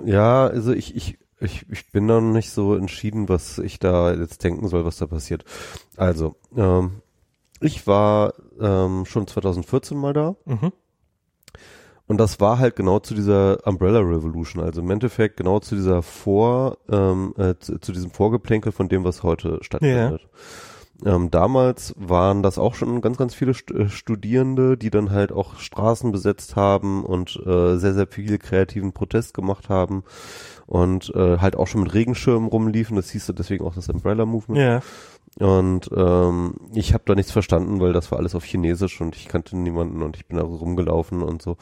Ja, 0.03 0.47
also 0.47 0.73
ich, 0.73 0.97
ich, 0.97 1.17
ich, 1.39 1.65
ich 1.71 1.91
bin 1.93 2.07
noch 2.07 2.19
nicht 2.19 2.51
so 2.51 2.75
entschieden, 2.75 3.29
was 3.29 3.57
ich 3.57 3.79
da 3.79 4.13
jetzt 4.13 4.43
denken 4.43 4.67
soll, 4.67 4.83
was 4.83 4.97
da 4.97 5.07
passiert. 5.07 5.45
Also, 5.95 6.35
ähm, 6.57 7.01
ich 7.65 7.87
war 7.87 8.33
ähm, 8.59 9.05
schon 9.05 9.27
2014 9.27 9.97
mal 9.97 10.13
da 10.13 10.35
Mhm. 10.45 10.71
und 12.07 12.17
das 12.19 12.39
war 12.39 12.59
halt 12.59 12.75
genau 12.75 12.99
zu 12.99 13.13
dieser 13.15 13.65
Umbrella 13.67 13.99
Revolution, 13.99 14.63
also 14.63 14.81
im 14.81 14.91
Endeffekt 14.91 15.37
genau 15.37 15.59
zu 15.59 15.75
dieser 15.75 16.01
Vor, 16.03 16.77
ähm, 16.89 17.33
äh, 17.37 17.55
zu, 17.59 17.79
zu 17.79 17.91
diesem 17.91 18.11
Vorgeplänkel 18.11 18.71
von 18.71 18.89
dem, 18.89 19.03
was 19.03 19.23
heute 19.23 19.59
stattfindet. 19.61 20.27
Ähm, 21.03 21.29
damals 21.29 21.93
waren 21.97 22.41
das 22.41 22.57
auch 22.57 22.73
schon 22.73 23.01
ganz, 23.01 23.17
ganz 23.17 23.35
viele 23.35 23.53
St 23.53 23.69
äh, 23.71 23.89
Studierende, 23.89 24.77
die 24.77 24.89
dann 24.89 25.11
halt 25.11 25.33
auch 25.33 25.57
Straßen 25.59 26.13
besetzt 26.13 26.55
haben 26.55 27.03
und 27.03 27.35
äh, 27.45 27.75
sehr, 27.75 27.93
sehr 27.93 28.07
viel 28.07 28.37
kreativen 28.37 28.93
Protest 28.93 29.33
gemacht 29.33 29.67
haben 29.67 30.05
und 30.67 31.13
äh, 31.13 31.39
halt 31.39 31.57
auch 31.57 31.67
schon 31.67 31.83
mit 31.83 31.93
Regenschirmen 31.93 32.47
rumliefen. 32.47 32.95
Das 32.95 33.09
hieß 33.09 33.29
deswegen 33.37 33.65
auch 33.65 33.75
das 33.75 33.89
Umbrella 33.89 34.25
Movement. 34.25 34.61
Ja. 34.61 34.81
Und 35.39 35.89
ähm, 35.95 36.55
ich 36.73 36.93
habe 36.93 37.03
da 37.05 37.13
nichts 37.15 37.31
verstanden, 37.31 37.81
weil 37.81 37.91
das 37.93 38.11
war 38.11 38.19
alles 38.19 38.35
auf 38.35 38.45
Chinesisch 38.45 39.01
und 39.01 39.15
ich 39.15 39.27
kannte 39.27 39.57
niemanden 39.57 40.01
und 40.01 40.15
ich 40.15 40.25
bin 40.27 40.37
da 40.37 40.43
so 40.47 40.55
rumgelaufen 40.55 41.21
und 41.21 41.41
so. 41.41 41.57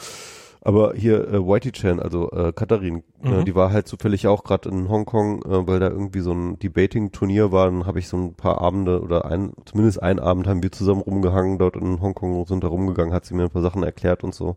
Aber 0.66 0.94
hier 0.96 1.28
äh, 1.28 1.46
Whitey 1.46 1.72
Chan, 1.74 2.00
also 2.00 2.32
äh, 2.32 2.54
Katharin, 2.54 3.04
äh, 3.24 3.30
Mhm. 3.30 3.46
die 3.46 3.54
war 3.56 3.72
halt 3.74 3.88
zufällig 3.88 4.28
auch 4.28 4.44
gerade 4.46 4.70
in 4.70 4.88
Hongkong, 4.88 5.42
äh, 5.44 5.68
weil 5.68 5.80
da 5.82 5.90
irgendwie 5.90 6.22
so 6.22 6.32
ein 6.32 6.58
Debating-Turnier 6.60 7.52
war. 7.52 7.66
Dann 7.66 7.86
habe 7.86 8.00
ich 8.00 8.08
so 8.08 8.16
ein 8.16 8.36
paar 8.36 8.62
Abende 8.62 9.02
oder 9.02 9.26
ein, 9.26 9.54
zumindest 9.66 10.02
einen 10.02 10.20
Abend 10.20 10.48
haben 10.48 10.64
wir 10.64 10.72
zusammen 10.72 11.02
rumgehangen 11.02 11.58
dort 11.58 11.76
in 11.76 12.00
Hongkong 12.00 12.40
und 12.40 12.48
sind 12.48 12.64
da 12.64 12.70
rumgegangen, 12.70 13.14
hat 13.14 13.26
sie 13.26 13.34
mir 13.34 13.44
ein 13.44 13.50
paar 13.50 13.62
Sachen 13.62 13.84
erklärt 13.84 14.24
und 14.24 14.34
so. 14.36 14.56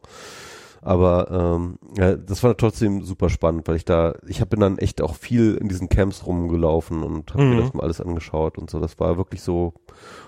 Aber 0.87 1.31
ähm, 1.33 1.79
ja, 1.99 2.15
das 2.15 2.45
war 2.45 2.57
trotzdem 2.57 3.03
super 3.03 3.29
spannend, 3.29 3.67
weil 3.67 3.75
ich 3.75 3.85
da, 3.85 4.15
ich 4.29 4.41
hab, 4.41 4.51
bin 4.51 4.61
dann 4.61 4.79
echt 4.79 5.03
auch 5.03 5.17
viel 5.17 5.57
in 5.57 5.69
diesen 5.69 5.89
Camps 5.89 6.25
rumgelaufen 6.27 7.03
und 7.03 7.35
habe 7.35 7.49
mir 7.49 7.57
Mhm. 7.57 7.57
das 7.57 7.75
mal 7.75 7.83
alles 7.83 8.01
angeschaut 8.01 8.57
und 8.57 8.71
so. 8.71 8.79
Das 8.79 9.01
war 9.01 9.17
wirklich 9.17 9.43
so, 9.43 9.75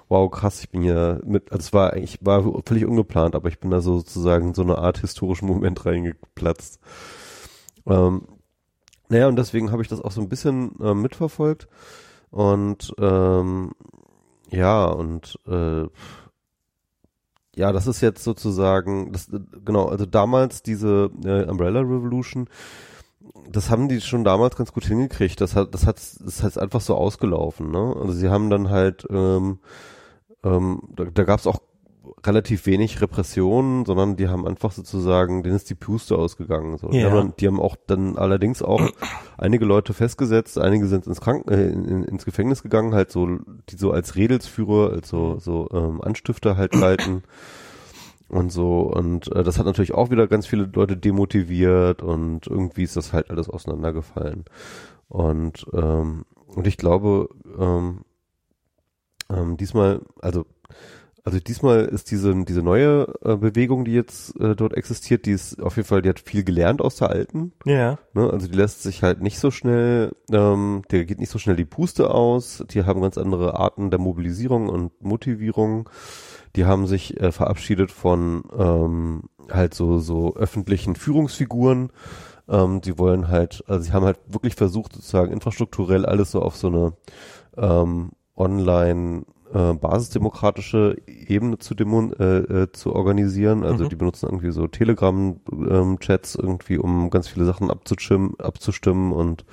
wow, 0.09 0.29
krass, 0.31 0.61
ich 0.61 0.71
bin 0.71 0.83
hier 0.83 1.21
mit, 1.25 1.53
also 1.53 1.61
es 1.61 1.73
war 1.73 1.93
eigentlich, 1.93 2.19
war 2.23 2.43
völlig 2.67 2.87
ungeplant, 2.87 3.37
aber 3.37 3.49
ich 3.49 3.61
bin 3.61 3.71
da 3.71 3.81
so 3.81 3.99
sozusagen 3.99 4.53
so 4.55 4.63
eine 4.63 4.79
Art 4.79 4.99
historischen 4.99 5.47
Moment 5.47 5.85
reingeplatzt. 5.87 6.81
Ähm, 7.87 8.23
naja, 9.09 9.29
und 9.29 9.37
deswegen 9.37 9.73
habe 9.73 9.83
ich 9.83 9.89
das 9.89 10.01
auch 10.03 10.13
so 10.13 10.21
ein 10.21 10.29
bisschen 10.29 10.79
äh, 10.81 10.95
mitverfolgt. 10.95 11.69
Und 12.31 12.95
ähm, 12.99 13.73
ja, 14.51 14.87
und 14.87 15.39
äh, 15.47 15.85
ja, 17.59 17.73
das 17.73 17.89
ist 17.89 18.01
jetzt 18.01 18.23
sozusagen, 18.23 19.13
das, 19.13 19.29
äh, 19.29 19.41
genau, 19.65 19.89
also 19.89 20.07
damals 20.07 20.63
diese 20.63 21.11
äh, 21.25 21.45
Umbrella 21.45 21.81
Revolution, 21.81 22.49
das 23.51 23.69
haben 23.71 23.89
die 23.89 24.01
schon 24.01 24.25
damals 24.25 24.57
ganz 24.57 24.73
gut 24.73 24.85
hingekriegt. 24.85 25.41
Das 25.41 25.57
hat, 25.57 25.75
das 25.75 25.87
hat, 25.87 25.97
das 25.97 26.43
hat 26.43 26.59
einfach 26.59 26.81
so 26.81 26.95
ausgelaufen, 26.95 27.71
ne? 27.71 27.97
Also 28.01 28.13
sie 28.13 28.29
haben 28.29 28.49
dann 28.49 28.71
halt, 28.71 29.07
ähm, 29.11 29.59
ähm, 30.45 30.83
da, 30.95 31.05
da 31.07 31.25
gab 31.25 31.41
es 31.41 31.47
auch 31.47 31.61
relativ 32.25 32.67
wenig 32.67 33.01
Repressionen, 33.01 33.85
sondern 33.85 34.17
die 34.17 34.29
haben 34.29 34.47
einfach 34.47 34.73
sozusagen, 34.73 35.43
denen 35.43 35.57
ist 35.57 35.71
die 35.71 35.75
Puste 35.75 36.17
ausgegangen. 36.17 36.77
So. 36.79 36.89
Die, 36.89 36.99
Ja. 36.99 37.11
haben 37.11 37.17
dann, 37.17 37.33
die 37.39 37.47
haben 37.47 37.61
auch 37.61 37.77
dann 37.87 38.17
allerdings 38.17 38.63
auch 38.63 38.81
einige 39.39 39.65
Leute 39.65 39.93
festgesetzt, 39.95 40.59
einige 40.59 40.87
sind 40.87 41.07
ins 41.07 41.21
Kranken, 41.21 41.51
äh, 41.53 41.69
in, 41.69 42.05
ins 42.05 42.25
Gefängnis 42.25 42.63
gegangen, 42.63 42.95
halt 42.95 43.11
so, 43.11 43.27
die 43.69 43.77
so 43.77 43.91
als 43.93 44.17
Redelsführer, 44.17 44.91
als 44.93 45.09
so, 45.09 45.39
so 45.39 45.69
ähm, 45.73 46.01
Anstifter 46.03 46.57
halt 46.57 46.73
galten 46.81 47.23
und 48.29 48.51
so. 48.53 48.81
Und 48.83 49.31
äh, 49.35 49.43
das 49.45 49.59
hat 49.59 49.67
natürlich 49.67 49.95
auch 49.95 50.11
wieder 50.11 50.27
ganz 50.27 50.47
viele 50.47 50.71
Leute 50.73 50.97
demotiviert 50.97 52.03
und 52.03 52.47
irgendwie 52.47 52.83
ist 52.85 52.97
das 52.97 53.13
halt 53.13 53.31
alles 53.31 53.49
auseinandergefallen. 53.49 54.45
Und, 55.09 55.67
ähm, 55.73 56.25
und 56.47 56.67
ich 56.67 56.77
glaube, 56.77 57.29
ähm, 57.59 58.01
ähm, 59.31 59.57
diesmal, 59.57 60.01
also 60.21 60.47
also 61.29 61.41
diesmal 61.41 61.85
ist 61.85 62.11
diese, 62.11 62.35
diese 62.47 62.63
neue 62.63 63.07
äh, 63.23 63.37
Bewegung, 63.37 63.85
die 63.85 63.93
jetzt 63.93 64.35
äh, 64.41 64.57
dort 64.57 64.73
existiert, 64.73 65.27
die 65.27 65.33
ist 65.33 65.61
auf 65.61 65.77
jeden 65.77 65.87
Fall, 65.87 66.01
die 66.01 66.09
hat 66.09 66.21
viel 66.21 66.43
gelernt 66.43 66.81
aus 66.81 66.97
der 66.97 67.11
alten. 67.11 67.53
Ja. 67.67 67.99
Ne? 68.15 68.31
Also 68.31 68.49
die 68.49 68.57
lässt 68.57 68.83
sich 68.83 69.03
halt 69.03 69.21
nicht 69.21 69.39
so 69.39 69.51
schnell, 69.51 70.13
ähm, 70.33 70.85
der 70.91 71.05
geht 71.05 71.21
nicht 71.21 71.31
so 71.31 71.39
schnell 71.39 71.57
die 71.57 71.67
Puste 71.67 72.09
aus. 72.09 72.65
Die 72.71 72.85
haben 72.85 73.03
ganz 73.03 73.19
andere 73.19 73.61
Arten 73.61 73.91
der 73.91 74.01
Mobilisierung 74.01 74.71
und 74.71 75.03
Motivierung. 75.03 75.91
Die 76.57 76.65
haben 76.65 76.87
sich 76.87 77.21
äh, 77.21 77.31
verabschiedet 77.31 77.91
von 77.93 78.45
ähm, 78.59 79.25
halt 79.51 79.75
so 79.75 79.99
so 79.99 80.35
öffentlichen 80.35 80.97
Führungsfiguren. 80.97 81.91
Ähm, 82.49 82.81
die 82.81 82.99
wollen 82.99 83.29
halt, 83.29 83.63
also 83.67 83.85
sie 83.85 83.93
haben 83.93 84.07
halt 84.07 84.19
wirklich 84.29 84.55
versucht 84.55 84.95
sozusagen 84.95 85.31
infrastrukturell 85.31 86.07
alles 86.07 86.31
so 86.31 86.41
auf 86.41 86.57
so 86.57 86.69
eine 86.69 86.93
ähm, 87.59 88.13
online 88.35 89.25
äh, 89.53 89.75
basisdemokratische 89.75 90.97
Ebene 91.07 91.59
zu, 91.59 91.75
demo 91.75 92.11
äh, 92.19 92.39
äh, 92.39 92.73
zu 92.73 92.95
organisieren. 92.95 93.65
Also 93.65 93.85
Mhm. 93.85 93.89
die 93.91 93.97
benutzen 93.97 94.27
irgendwie 94.27 94.51
so 94.51 94.67
Telegram-Chats 94.67 96.35
irgendwie, 96.37 96.79
um 96.79 97.11
ganz 97.11 97.29
viele 97.29 97.45
Sachen 97.45 97.71
abzustimmen, 97.71 98.35
abzustimmen 98.39 99.13
und 99.13 99.45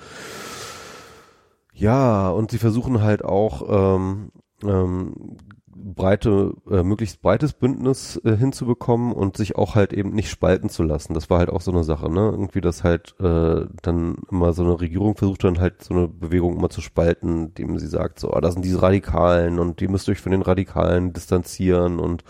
ja, 1.73 2.29
und 2.29 2.51
sie 2.51 2.57
versuchen 2.57 3.01
halt 3.01 3.23
auch 3.25 3.95
ähm, 3.97 4.31
ähm, 4.63 5.37
breite, 5.77 6.53
äh, 6.71 6.83
möglichst 6.83 7.21
breites 7.21 7.51
Bündnis 7.53 8.19
äh, 8.23 8.37
hinzubekommen 8.37 9.11
und 9.11 9.35
sich 9.37 9.57
auch 9.57 9.75
halt 9.75 9.91
eben 9.91 10.11
nicht 10.11 10.29
spalten 10.29 10.69
zu 10.69 10.83
lassen. 10.83 11.13
Das 11.13 11.29
war 11.29 11.39
halt 11.39 11.49
auch 11.49 11.59
so 11.61 11.71
eine 11.71 11.83
Sache, 11.83 12.09
ne? 12.09 12.29
Irgendwie, 12.31 12.61
dass 12.61 12.83
halt 12.83 13.13
äh, 13.19 13.65
dann 13.81 14.15
immer 14.31 14.53
so 14.53 14.63
eine 14.63 14.79
Regierung 14.79 15.15
versucht 15.17 15.43
dann 15.43 15.59
halt 15.59 15.83
so 15.83 15.93
eine 15.93 16.07
Bewegung 16.07 16.55
immer 16.57 16.69
zu 16.69 16.81
spalten, 16.81 17.47
indem 17.47 17.77
sie 17.77 17.87
sagt, 17.87 18.19
so, 18.19 18.31
ah, 18.31 18.39
das 18.41 18.53
sind 18.53 18.63
diese 18.63 18.81
Radikalen 18.81 19.59
und 19.59 19.79
die 19.81 19.87
müsst 19.89 20.07
ihr 20.07 20.13
euch 20.13 20.21
von 20.21 20.31
den 20.31 20.41
Radikalen 20.43 21.11
distanzieren 21.13 21.99
und 21.99 22.23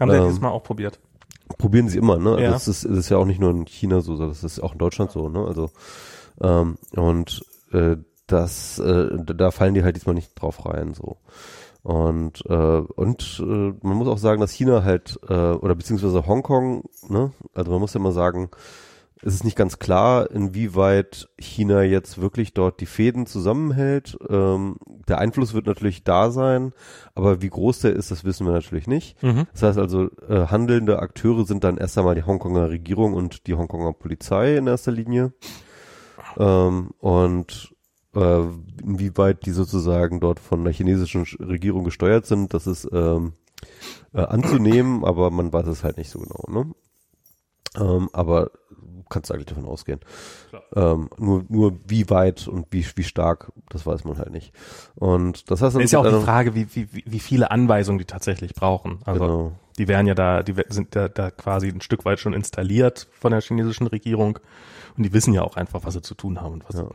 Haben 0.00 0.10
sie 0.10 0.16
Ähm, 0.16 0.24
dieses 0.24 0.40
Mal 0.40 0.48
auch 0.48 0.62
probiert. 0.62 0.98
probieren 1.58 1.88
sie 1.88 1.98
immer, 1.98 2.18
ne? 2.18 2.40
Ja. 2.42 2.50
Das 2.50 2.66
ist, 2.66 2.84
das 2.86 2.92
ist 2.96 3.08
ja 3.10 3.18
auch 3.18 3.26
nicht 3.26 3.40
nur 3.40 3.50
in 3.50 3.66
China 3.66 4.00
so, 4.00 4.16
das 4.16 4.42
ist 4.42 4.58
auch 4.60 4.72
in 4.72 4.78
Deutschland 4.78 5.10
so, 5.10 5.28
ne? 5.28 5.44
Also 5.46 5.70
ähm, 6.40 6.78
und 6.96 7.44
äh, 7.72 7.96
das, 8.26 8.78
äh, 8.78 9.08
da 9.24 9.34
da 9.34 9.50
fallen 9.50 9.74
die 9.74 9.82
halt 9.82 9.96
diesmal 9.96 10.14
nicht 10.14 10.40
drauf 10.40 10.64
rein, 10.64 10.94
so. 10.94 11.18
Und, 11.82 12.44
äh, 12.46 12.54
und 12.54 13.42
äh, 13.42 13.72
man 13.82 13.96
muss 13.96 14.08
auch 14.08 14.18
sagen, 14.18 14.40
dass 14.40 14.52
China 14.52 14.84
halt, 14.84 15.18
äh, 15.28 15.32
oder 15.32 15.74
beziehungsweise 15.74 16.26
Hongkong, 16.26 16.84
ne, 17.08 17.32
also 17.54 17.70
man 17.70 17.80
muss 17.80 17.94
ja 17.94 18.00
mal 18.00 18.12
sagen, 18.12 18.50
es 19.22 19.34
ist 19.34 19.44
nicht 19.44 19.56
ganz 19.56 19.78
klar, 19.78 20.30
inwieweit 20.30 21.28
China 21.38 21.82
jetzt 21.82 22.20
wirklich 22.20 22.54
dort 22.54 22.80
die 22.80 22.86
Fäden 22.86 23.26
zusammenhält. 23.26 24.16
Ähm, 24.28 24.76
der 25.08 25.18
Einfluss 25.18 25.52
wird 25.52 25.66
natürlich 25.66 26.04
da 26.04 26.30
sein, 26.30 26.72
aber 27.14 27.42
wie 27.42 27.50
groß 27.50 27.80
der 27.80 27.92
ist, 27.92 28.10
das 28.10 28.24
wissen 28.24 28.46
wir 28.46 28.52
natürlich 28.52 28.86
nicht. 28.86 29.22
Mhm. 29.22 29.46
Das 29.52 29.62
heißt 29.62 29.78
also, 29.78 30.08
äh, 30.26 30.46
handelnde 30.46 31.00
Akteure 31.00 31.44
sind 31.44 31.64
dann 31.64 31.76
erst 31.76 31.98
einmal 31.98 32.14
die 32.14 32.22
Hongkonger 32.22 32.70
Regierung 32.70 33.12
und 33.12 33.46
die 33.46 33.54
Hongkonger 33.54 33.92
Polizei 33.92 34.56
in 34.56 34.66
erster 34.66 34.92
Linie. 34.92 35.34
Ähm, 36.38 36.90
und 36.98 37.74
äh, 38.14 38.42
inwieweit 38.82 39.46
die 39.46 39.52
sozusagen 39.52 40.20
dort 40.20 40.40
von 40.40 40.64
der 40.64 40.72
chinesischen 40.72 41.24
Regierung 41.40 41.84
gesteuert 41.84 42.26
sind, 42.26 42.54
das 42.54 42.66
ist 42.66 42.88
ähm, 42.92 43.34
äh, 44.12 44.22
anzunehmen, 44.22 45.04
aber 45.04 45.30
man 45.30 45.52
weiß 45.52 45.66
es 45.66 45.84
halt 45.84 45.96
nicht 45.96 46.10
so 46.10 46.18
genau. 46.18 46.44
Ne? 46.48 46.74
Ähm, 47.78 48.08
aber 48.12 48.50
kannst 49.10 49.28
du 49.28 49.34
eigentlich 49.34 49.46
davon 49.46 49.66
ausgehen. 49.66 50.00
Ähm, 50.74 51.10
nur, 51.18 51.44
nur 51.48 51.78
wie 51.86 52.08
weit 52.10 52.48
und 52.48 52.68
wie, 52.70 52.86
wie 52.94 53.02
stark, 53.02 53.52
das 53.68 53.84
weiß 53.84 54.04
man 54.04 54.18
halt 54.18 54.30
nicht. 54.30 54.52
Und 54.94 55.50
das 55.50 55.60
heißt, 55.60 55.76
ist 55.76 55.92
ja 55.92 55.98
auch 55.98 56.06
die 56.06 56.24
Frage, 56.24 56.54
wie, 56.54 56.74
wie, 56.74 56.88
wie 57.04 57.18
viele 57.18 57.50
Anweisungen 57.50 57.98
die 57.98 58.04
tatsächlich 58.04 58.54
brauchen. 58.54 59.00
Also 59.04 59.20
Genau. 59.20 59.52
Die 59.78 59.88
werden 59.88 60.06
ja 60.06 60.14
da, 60.14 60.42
die 60.42 60.54
sind 60.68 60.94
da, 60.96 61.08
da 61.08 61.30
quasi 61.30 61.68
ein 61.68 61.80
Stück 61.80 62.04
weit 62.04 62.20
schon 62.20 62.32
installiert 62.32 63.08
von 63.12 63.32
der 63.32 63.40
chinesischen 63.40 63.86
Regierung 63.86 64.38
und 64.96 65.04
die 65.04 65.12
wissen 65.12 65.32
ja 65.32 65.42
auch 65.42 65.56
einfach, 65.56 65.80
was 65.84 65.94
sie 65.94 66.02
zu 66.02 66.14
tun 66.14 66.40
haben 66.40 66.54
und 66.54 66.68
was. 66.68 66.76
Ja. 66.76 66.88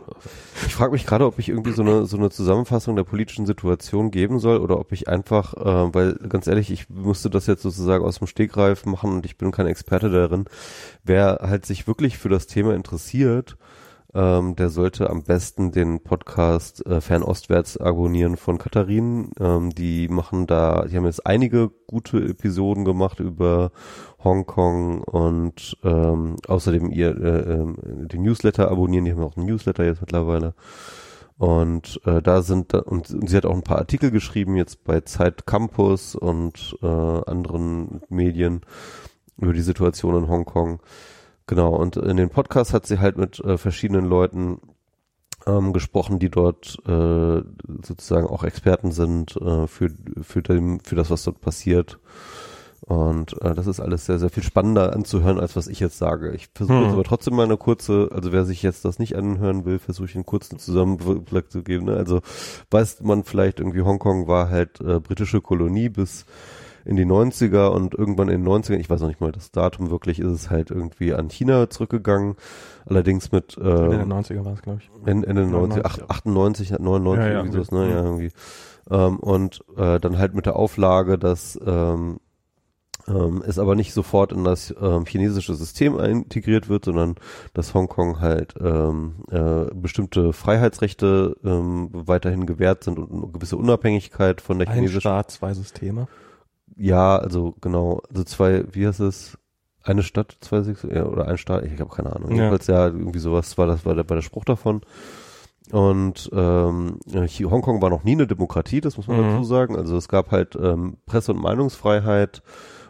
Ich 0.68 0.76
frage 0.76 0.92
mich 0.92 1.06
gerade, 1.06 1.26
ob 1.26 1.40
ich 1.40 1.50
irgendwie 1.50 1.72
so 1.72 1.82
eine 1.82 2.06
so 2.06 2.18
eine 2.18 2.30
Zusammenfassung 2.30 2.96
der 2.96 3.04
politischen 3.04 3.46
Situation 3.46 4.12
geben 4.12 4.40
soll 4.40 4.58
oder 4.58 4.80
ob 4.80 4.92
ich 4.92 5.08
einfach, 5.08 5.54
äh, 5.56 5.94
weil 5.94 6.14
ganz 6.30 6.48
ehrlich, 6.48 6.72
ich 6.72 6.90
musste 6.90 7.30
das 7.30 7.48
jetzt 7.48 7.64
sozusagen 7.64 8.04
aus 8.04 8.20
dem 8.20 8.28
Stegreif 8.28 8.86
machen 8.86 9.14
und 9.14 9.26
ich 9.26 9.38
bin 9.38 9.52
kein 9.52 9.68
Experte 9.68 10.10
darin. 10.10 10.46
Wer 11.04 11.40
halt 11.42 11.66
sich 11.66 11.88
wirklich 11.88 12.18
für 12.18 12.30
das 12.30 12.48
Thema 12.48 12.76
interessiert, 12.76 13.58
ähm, 14.16 14.56
der 14.56 14.70
sollte 14.70 15.10
am 15.10 15.24
besten 15.24 15.72
den 15.72 16.00
Podcast 16.00 16.86
äh, 16.86 17.02
Fernostwärts 17.02 17.76
abonnieren 17.78 18.38
von 18.38 18.58
Katharin. 18.58 19.32
Ähm, 19.40 19.72
die 19.72 20.08
machen 20.08 20.48
da, 20.48 20.86
die 20.86 20.96
haben 20.96 21.06
jetzt 21.06 21.26
einige 21.26 21.70
gute 21.86 22.18
Episoden 22.20 22.86
gemacht 22.86 23.20
über 23.20 23.72
Hongkong 24.24 25.02
und 25.02 25.78
ähm, 25.84 26.38
außerdem 26.48 26.90
ihr 26.92 27.10
äh, 27.22 27.54
ähm, 27.54 27.76
den 28.08 28.24
Newsletter 28.24 28.72
abonnieren. 28.72 29.04
Die 29.04 29.12
haben 29.12 29.22
auch 29.22 29.36
einen 29.36 29.48
Newsletter 29.48 29.84
jetzt 29.84 30.00
mittlerweile. 30.00 30.54
Und 31.38 32.00
äh, 32.06 32.22
da 32.22 32.42
sind 32.42 32.74
und, 32.74 33.12
und 33.12 33.30
sie 33.30 33.36
hat 33.36 33.46
auch 33.46 33.54
ein 33.54 33.64
paar 33.64 33.80
Artikel 33.80 34.12
geschrieben 34.12 34.56
jetzt 34.56 34.86
bei 34.86 35.02
Zeit 35.02 35.46
Campus 35.46 36.16
und 36.16 36.78
äh, 36.82 36.86
anderen 36.88 38.02
Medien 38.08 38.62
über 39.38 39.52
die 39.52 39.62
Situation 39.62 40.16
in 40.16 40.30
Hongkong. 40.30 40.80
Genau, 41.48 41.76
und 41.76 41.98
in 41.98 42.18
den 42.18 42.30
Podcast 42.30 42.74
hat 42.74 42.88
sie 42.88 43.00
halt 43.00 43.18
mit 43.18 43.40
äh, 43.40 43.58
verschiedenen 43.58 44.06
Leuten 44.06 44.60
ähm, 45.46 45.74
gesprochen, 45.74 46.18
die 46.18 46.30
dort 46.30 46.78
äh, 46.88 47.42
sozusagen 47.84 48.28
auch 48.28 48.44
Experten 48.44 48.92
sind 48.92 49.36
äh, 49.38 49.68
für, 49.68 49.92
für, 50.22 50.42
dem, 50.42 50.80
für 50.80 50.96
das, 50.96 51.10
was 51.12 51.24
dort 51.24 51.42
passiert. 51.42 52.00
Und 52.82 53.42
äh, 53.42 53.56
das 53.56 53.66
ist 53.66 53.80
alles 53.80 54.06
sehr, 54.06 54.20
sehr 54.20 54.30
viel 54.30 54.44
spannender 54.44 54.94
anzuhören, 54.94 55.40
als 55.40 55.56
was 55.56 55.68
ich 55.68 55.80
jetzt 55.80 55.98
sage. 55.98 56.32
Ich 56.34 56.50
versuche 56.54 56.78
Hm. 56.78 56.84
jetzt 56.84 56.94
aber 56.94 57.04
trotzdem 57.04 57.36
mal 57.36 57.44
eine 57.44 57.58
kurze, 57.58 58.10
also 58.12 58.32
wer 58.32 58.46
sich 58.46 58.62
jetzt 58.62 58.86
das 58.86 59.00
nicht 59.00 59.16
anhören 59.16 59.66
will, 59.66 59.80
versuche 59.80 60.06
ich 60.08 60.16
einen 60.16 60.26
kurzen 60.26 60.60
Zusammenblick 60.60 61.52
zu 61.52 61.64
geben. 61.64 61.86
Ne? 61.86 61.96
Also 61.96 62.22
weiß 62.70 63.02
man 63.02 63.24
vielleicht 63.24 63.60
irgendwie, 63.60 63.82
Hongkong 63.82 64.28
war 64.28 64.50
halt 64.50 64.82
äh, 64.82 65.00
britische 65.00 65.42
Kolonie 65.42 65.90
bis 65.90 66.26
in 66.86 66.96
die 66.96 67.06
90er 67.06 67.68
und 67.68 67.96
irgendwann 67.96 68.30
in 68.30 68.44
den 68.44 68.48
90ern, 68.48 68.78
ich 68.78 68.90
weiß 68.90 69.02
noch 69.02 69.08
nicht 69.08 69.20
mal 69.20 69.32
das 69.32 69.52
Datum 69.52 69.90
wirklich, 69.90 70.20
ist 70.20 70.32
es 70.32 70.50
halt 70.50 70.70
irgendwie 70.70 71.14
an 71.14 71.30
China 71.30 71.70
zurückgegangen. 71.70 72.36
Allerdings 72.86 73.32
mit 73.32 73.58
Ende 73.58 73.90
der 73.90 74.00
äh, 74.02 74.04
90er 74.04 74.46
war 74.46 74.54
es, 74.54 74.62
glaube 74.62 74.80
ich. 74.82 74.92
Ende, 75.06 75.28
Ende 75.28 75.48
90, 75.48 75.84
99, 75.84 75.84
ach, 75.86 76.10
98, 76.18 76.70
99, 76.80 77.26
Ja, 77.26 77.32
ja, 77.32 77.38
irgendwie 77.40 77.58
sowas, 77.58 77.72
ne? 77.72 77.90
Ja, 77.90 78.04
irgendwie. 78.04 78.32
Ähm, 78.92 79.18
und 79.20 79.64
äh, 79.78 80.00
dann 80.00 80.20
halt 80.20 80.36
mit 80.36 80.46
der 80.46 80.56
Auflage, 80.56 81.18
dass 81.18 81.60
ähm, 81.66 82.20
ähm, 83.08 83.44
es 83.46 83.60
aber 83.60 83.76
nicht 83.76 83.94
sofort 83.94 84.32
in 84.32 84.44
das 84.44 84.74
ähm, 84.80 85.06
chinesische 85.06 85.54
System 85.54 86.00
integriert 86.00 86.70
wird, 86.70 86.86
sondern 86.86 87.16
dass 87.54 87.74
Hongkong 87.74 88.20
halt 88.20 88.56
ähm, 88.60 89.16
äh, 89.30 89.66
bestimmte 89.74 90.34
Freiheitsrechte 90.34 91.36
ähm, 91.44 91.90
weiterhin 91.92 92.46
gewährt 92.46 92.84
sind 92.84 92.98
und 93.00 93.12
eine 93.12 93.32
gewisse 93.32 93.58
Unabhängigkeit 93.58 94.42
von 94.42 94.60
der 94.60 94.68
Ein 94.68 94.76
chinesischen. 94.76 95.02
Staat, 95.02 95.32
zwei 95.32 95.54
Systeme. 95.54 96.08
Ja, 96.76 97.18
also 97.18 97.56
genau, 97.62 98.02
also 98.10 98.24
zwei, 98.24 98.66
wie 98.72 98.88
heißt 98.88 99.00
es? 99.00 99.38
Eine 99.84 100.02
Stadt, 100.02 100.38
zwei 100.42 100.64
ja, 100.92 101.06
oder 101.06 101.28
ein 101.28 101.38
Staat, 101.38 101.64
ich 101.66 101.80
habe 101.80 101.94
keine 101.96 102.16
Ahnung. 102.16 102.32
Ja. 102.32 102.38
Jedenfalls 102.38 102.68
ja, 102.68 102.88
irgendwie 102.88 103.20
sowas 103.20 103.56
war 103.58 103.68
das 103.68 103.86
war 103.86 103.94
der, 103.94 104.10
war 104.10 104.16
der 104.16 104.24
Spruch 104.24 104.44
davon. 104.46 104.82
Und 105.72 106.30
ähm, 106.34 107.00
Hongkong 107.14 107.82
war 107.82 107.90
noch 107.90 108.04
nie 108.04 108.12
eine 108.14 108.28
Demokratie, 108.28 108.82
das 108.82 108.98
muss 108.98 109.08
man 109.08 109.18
Mhm. 109.18 109.32
dazu 109.34 109.44
sagen. 109.46 109.76
Also 109.76 109.96
es 109.98 110.08
gab 110.08 110.32
halt 110.32 110.56
ähm, 110.56 110.98
Presse- 111.06 111.34
und 111.34 111.42
Meinungsfreiheit 111.42 112.42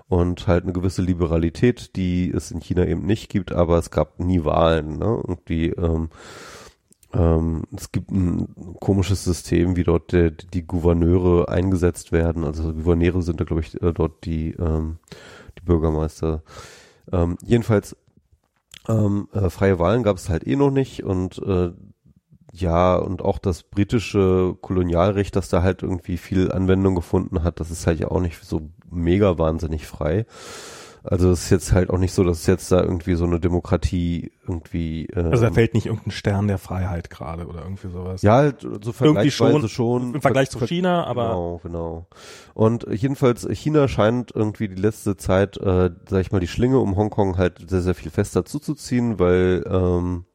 und 0.07 0.47
halt 0.47 0.63
eine 0.63 0.73
gewisse 0.73 1.01
Liberalität, 1.01 1.95
die 1.95 2.31
es 2.31 2.51
in 2.51 2.59
China 2.61 2.85
eben 2.85 3.05
nicht 3.05 3.29
gibt, 3.29 3.51
aber 3.51 3.77
es 3.77 3.91
gab 3.91 4.19
nie 4.19 4.43
Wahlen. 4.45 4.97
Ne? 4.97 5.07
Und 5.15 5.49
die 5.49 5.69
ähm, 5.71 6.09
ähm, 7.15 7.63
es 7.75 7.91
gibt 7.91 8.11
ein 8.11 8.53
komisches 8.79 9.23
System, 9.23 9.75
wie 9.75 9.83
dort 9.83 10.11
der, 10.11 10.31
die 10.31 10.65
Gouverneure 10.65 11.49
eingesetzt 11.49 12.11
werden. 12.11 12.43
Also 12.43 12.73
Gouverneure 12.73 13.21
sind 13.21 13.39
da, 13.39 13.45
glaube 13.45 13.61
ich, 13.61 13.81
äh, 13.81 13.93
dort 13.93 14.25
die, 14.25 14.51
ähm, 14.51 14.97
die 15.57 15.63
Bürgermeister. 15.63 16.43
Ähm, 17.11 17.37
jedenfalls 17.43 17.95
ähm, 18.87 19.29
äh, 19.33 19.49
freie 19.49 19.79
Wahlen 19.79 20.03
gab 20.03 20.17
es 20.17 20.29
halt 20.29 20.45
eh 20.45 20.55
noch 20.55 20.71
nicht 20.71 21.03
und 21.03 21.37
äh, 21.39 21.71
ja, 22.51 22.95
und 22.95 23.21
auch 23.21 23.37
das 23.37 23.63
britische 23.63 24.55
Kolonialrecht, 24.61 25.35
das 25.35 25.49
da 25.49 25.61
halt 25.61 25.83
irgendwie 25.83 26.17
viel 26.17 26.51
Anwendung 26.51 26.95
gefunden 26.95 27.43
hat, 27.43 27.59
das 27.59 27.69
ist 27.69 27.85
halt 27.85 27.99
ja 27.99 28.09
auch 28.09 28.21
nicht 28.21 28.43
so 28.43 28.69
mega 28.89 29.37
wahnsinnig 29.37 29.87
frei. 29.87 30.25
Also 31.07 31.29
es 31.31 31.43
ist 31.43 31.49
jetzt 31.51 31.71
halt 31.71 31.91
auch 31.91 31.99
nicht 31.99 32.13
so, 32.13 32.23
dass 32.23 32.39
es 32.39 32.45
jetzt 32.47 32.71
da 32.71 32.81
irgendwie 32.81 33.13
so 33.13 33.25
eine 33.25 33.39
Demokratie 33.39 34.31
irgendwie 34.47 35.05
äh, 35.07 35.29
Also 35.29 35.43
da 35.43 35.51
fällt 35.51 35.73
nicht 35.73 35.85
irgendein 35.85 36.11
Stern 36.11 36.47
der 36.47 36.57
Freiheit 36.57 37.09
gerade 37.09 37.45
oder 37.45 37.61
irgendwie 37.61 37.89
sowas. 37.89 38.21
ja, 38.23 38.37
halt 38.37 38.61
so 38.61 38.67
Irgendwie 38.69 38.91
vergleichsweise 38.93 39.69
schon, 39.69 40.01
schon. 40.01 40.15
Im 40.15 40.21
Vergleich 40.21 40.49
zu 40.49 40.59
China, 40.59 41.03
aber 41.05 41.27
Genau, 41.27 41.59
genau. 41.63 42.07
Und 42.53 42.87
jedenfalls, 42.91 43.47
China 43.51 43.87
scheint 43.87 44.31
irgendwie 44.33 44.67
die 44.67 44.81
letzte 44.81 45.15
Zeit, 45.15 45.57
äh, 45.57 45.91
sag 46.09 46.21
ich 46.21 46.31
mal, 46.31 46.39
die 46.39 46.47
Schlinge 46.47 46.79
um 46.79 46.95
Hongkong 46.95 47.37
halt 47.37 47.69
sehr, 47.69 47.81
sehr 47.81 47.95
viel 47.95 48.11
fester 48.11 48.43
zuzuziehen, 48.45 49.19
weil, 49.19 49.63
ähm, 49.69 50.25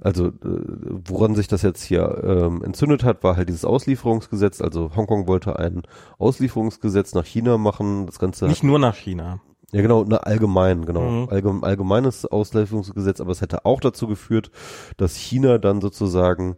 also 0.00 0.28
äh, 0.28 0.32
woran 0.44 1.34
sich 1.34 1.48
das 1.48 1.62
jetzt 1.62 1.82
hier 1.82 2.22
ähm, 2.22 2.62
entzündet 2.62 3.02
hat, 3.02 3.24
war 3.24 3.36
halt 3.36 3.48
dieses 3.48 3.64
Auslieferungsgesetz. 3.64 4.60
Also 4.60 4.94
Hongkong 4.94 5.26
wollte 5.26 5.58
ein 5.58 5.82
Auslieferungsgesetz 6.18 7.14
nach 7.14 7.26
China 7.26 7.58
machen. 7.58 8.06
Das 8.06 8.20
Ganze 8.20 8.46
nicht 8.46 8.62
nur 8.62 8.78
nach 8.78 8.94
China. 8.94 9.40
Ja, 9.70 9.82
genau, 9.82 10.04
na, 10.04 10.16
allgemein, 10.18 10.86
genau. 10.86 11.02
Mhm. 11.02 11.28
Allgemein, 11.28 11.64
allgemeines 11.64 12.24
Auslieferungsgesetz, 12.24 13.20
aber 13.20 13.32
es 13.32 13.42
hätte 13.42 13.66
auch 13.66 13.80
dazu 13.80 14.06
geführt, 14.06 14.50
dass 14.96 15.14
China 15.14 15.58
dann 15.58 15.82
sozusagen 15.82 16.56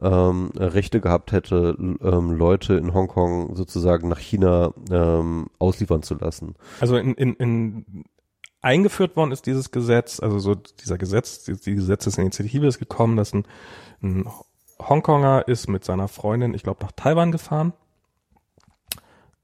ähm, 0.00 0.50
Rechte 0.56 1.00
gehabt 1.00 1.32
hätte, 1.32 1.76
ähm, 1.78 2.30
Leute 2.30 2.74
in 2.74 2.94
Hongkong 2.94 3.56
sozusagen 3.56 4.08
nach 4.08 4.20
China 4.20 4.72
ähm, 4.92 5.46
ausliefern 5.58 6.04
zu 6.04 6.14
lassen. 6.14 6.54
Also 6.80 6.96
in, 6.96 7.14
in, 7.14 7.34
in 7.34 8.04
eingeführt 8.60 9.16
worden 9.16 9.32
ist 9.32 9.46
dieses 9.46 9.72
Gesetz, 9.72 10.20
also 10.20 10.38
so 10.38 10.54
dieser 10.54 10.98
Gesetz, 10.98 11.42
die, 11.42 11.56
die 11.56 11.74
Gesetzesinitiative 11.74 12.68
ist 12.68 12.78
gekommen, 12.78 13.16
dass 13.16 13.32
ein, 13.32 13.44
ein 14.02 14.30
Hongkonger 14.78 15.48
ist 15.48 15.68
mit 15.68 15.84
seiner 15.84 16.06
Freundin, 16.06 16.54
ich 16.54 16.62
glaube, 16.62 16.84
nach 16.84 16.92
Taiwan 16.92 17.32
gefahren, 17.32 17.72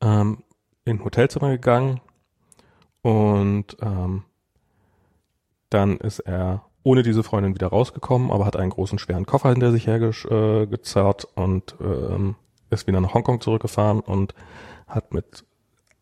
ähm, 0.01 0.45
in 0.85 0.99
ein 0.99 1.05
Hotelzimmer 1.05 1.51
gegangen 1.51 2.01
und 3.03 3.77
ähm, 3.81 4.25
dann 5.71 5.99
ist 5.99 6.21
er 6.21 6.65
ohne 6.83 7.03
diese 7.03 7.23
Freundin 7.23 7.55
wieder 7.55 7.69
rausgekommen, 7.69 8.31
aber 8.31 8.47
hat 8.47 8.57
einen 8.57 8.71
großen 8.71 8.99
schweren 8.99 9.27
Koffer 9.27 9.51
hinter 9.51 9.73
sich 9.73 9.87
hergezerrt 9.87 11.29
äh, 11.37 11.41
und 11.41 11.77
ähm, 11.81 12.37
ist 12.71 12.87
wieder 12.87 13.01
nach 13.01 13.15
Hongkong 13.15 13.41
zurückgefahren 13.41 14.01
und 14.01 14.35
hat 14.87 15.13
mit 15.13 15.45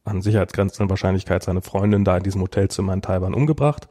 an 0.04 0.22
sicherheitsgrenzender 0.22 0.88
Wahrscheinlichkeit 0.90 1.42
seine 1.42 1.62
Freundin 1.62 2.04
da 2.04 2.16
in 2.16 2.22
diesem 2.22 2.40
Hotelzimmer 2.42 2.92
in 2.92 3.02
Taiwan 3.02 3.34
umgebracht. 3.34 3.88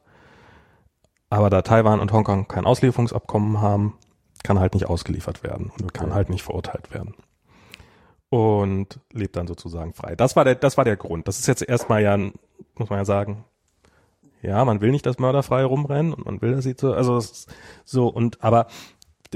Aber 1.30 1.50
da 1.50 1.62
Taiwan 1.62 2.00
und 2.00 2.14
Hongkong 2.14 2.48
kein 2.48 2.66
Auslieferungsabkommen 2.66 3.60
haben, 3.60 3.98
kann 4.44 4.60
halt 4.60 4.74
nicht 4.76 4.86
ausgeliefert 4.86 5.44
werden 5.44 5.72
und 5.82 5.94
kann 5.94 6.14
halt 6.14 6.30
nicht 6.30 6.44
verurteilt 6.44 6.94
werden. 6.94 7.16
Und 8.30 9.00
lebt 9.12 9.36
dann 9.36 9.48
sozusagen 9.48 9.94
frei. 9.94 10.16
Das 10.16 10.36
war 10.36 10.46
der, 10.46 10.56
das 10.56 10.78
war 10.78 10.86
der 10.86 10.98
Grund. 10.98 11.28
Das 11.28 11.40
ist 11.40 11.48
jetzt 11.48 11.62
erstmal 11.68 12.02
ja, 12.02 12.14
ein- 12.14 12.34
muss 12.78 12.90
man 12.90 13.00
ja 13.00 13.06
sagen, 13.06 13.46
ja, 14.42 14.64
man 14.64 14.82
will 14.82 14.92
nicht, 14.92 15.06
dass 15.06 15.20
Mörder 15.20 15.44
frei 15.44 15.64
rumrennen 15.64 16.14
und 16.14 16.26
man 16.26 16.42
will, 16.42 16.54
dass 16.54 16.64
sie 16.64 16.76
zu, 16.76 16.94
also 16.94 17.20
so 17.84 18.08
und 18.08 18.44
aber 18.44 18.68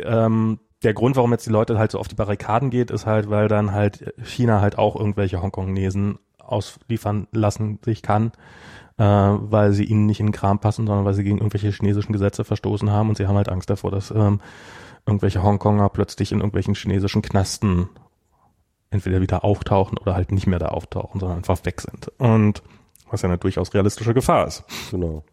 ähm, 0.01 0.59
der 0.83 0.93
Grund, 0.93 1.15
warum 1.15 1.31
jetzt 1.31 1.45
die 1.45 1.51
Leute 1.51 1.77
halt 1.77 1.91
so 1.91 1.99
auf 1.99 2.07
die 2.07 2.15
Barrikaden 2.15 2.69
geht, 2.69 2.91
ist 2.91 3.05
halt, 3.05 3.29
weil 3.29 3.47
dann 3.47 3.73
halt 3.73 4.13
China 4.23 4.61
halt 4.61 4.77
auch 4.77 4.95
irgendwelche 4.95 5.41
Hongkongnesen 5.41 6.19
ausliefern 6.37 7.27
lassen 7.31 7.79
sich 7.83 8.01
kann, 8.01 8.31
äh, 8.97 9.03
weil 9.03 9.73
sie 9.73 9.83
ihnen 9.83 10.05
nicht 10.05 10.19
in 10.19 10.27
den 10.27 10.31
Kram 10.31 10.59
passen, 10.59 10.87
sondern 10.87 11.05
weil 11.05 11.13
sie 11.13 11.23
gegen 11.23 11.37
irgendwelche 11.37 11.69
chinesischen 11.69 12.13
Gesetze 12.13 12.43
verstoßen 12.43 12.91
haben 12.91 13.09
und 13.09 13.17
sie 13.17 13.27
haben 13.27 13.35
halt 13.35 13.49
Angst 13.49 13.69
davor, 13.69 13.91
dass 13.91 14.11
ähm, 14.11 14.39
irgendwelche 15.05 15.43
Hongkonger 15.43 15.89
plötzlich 15.89 16.31
in 16.31 16.39
irgendwelchen 16.39 16.75
chinesischen 16.75 17.21
Knasten 17.21 17.89
entweder 18.91 19.21
wieder 19.21 19.43
auftauchen 19.43 19.97
oder 19.97 20.15
halt 20.15 20.31
nicht 20.31 20.47
mehr 20.47 20.59
da 20.59 20.67
auftauchen, 20.69 21.19
sondern 21.19 21.39
einfach 21.39 21.63
weg 21.65 21.81
sind. 21.81 22.07
Und 22.19 22.63
was 23.11 23.21
ja 23.21 23.29
eine 23.29 23.37
durchaus 23.37 23.73
realistische 23.73 24.13
Gefahr 24.13 24.47
ist. 24.47 24.63
Genau. 24.91 25.23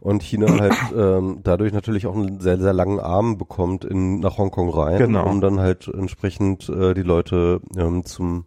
Und 0.00 0.22
China 0.22 0.46
halt 0.60 0.76
ähm, 0.96 1.40
dadurch 1.42 1.72
natürlich 1.72 2.06
auch 2.06 2.14
einen 2.14 2.40
sehr, 2.40 2.58
sehr 2.58 2.72
langen 2.72 3.00
Arm 3.00 3.36
bekommt 3.38 3.84
in, 3.84 4.20
nach 4.20 4.38
Hongkong 4.38 4.70
rein, 4.70 4.98
Genau. 4.98 5.28
um 5.28 5.40
dann 5.40 5.58
halt 5.60 5.88
entsprechend 5.88 6.68
äh, 6.68 6.94
die 6.94 7.02
Leute 7.02 7.60
ähm, 7.76 8.04
zum 8.04 8.44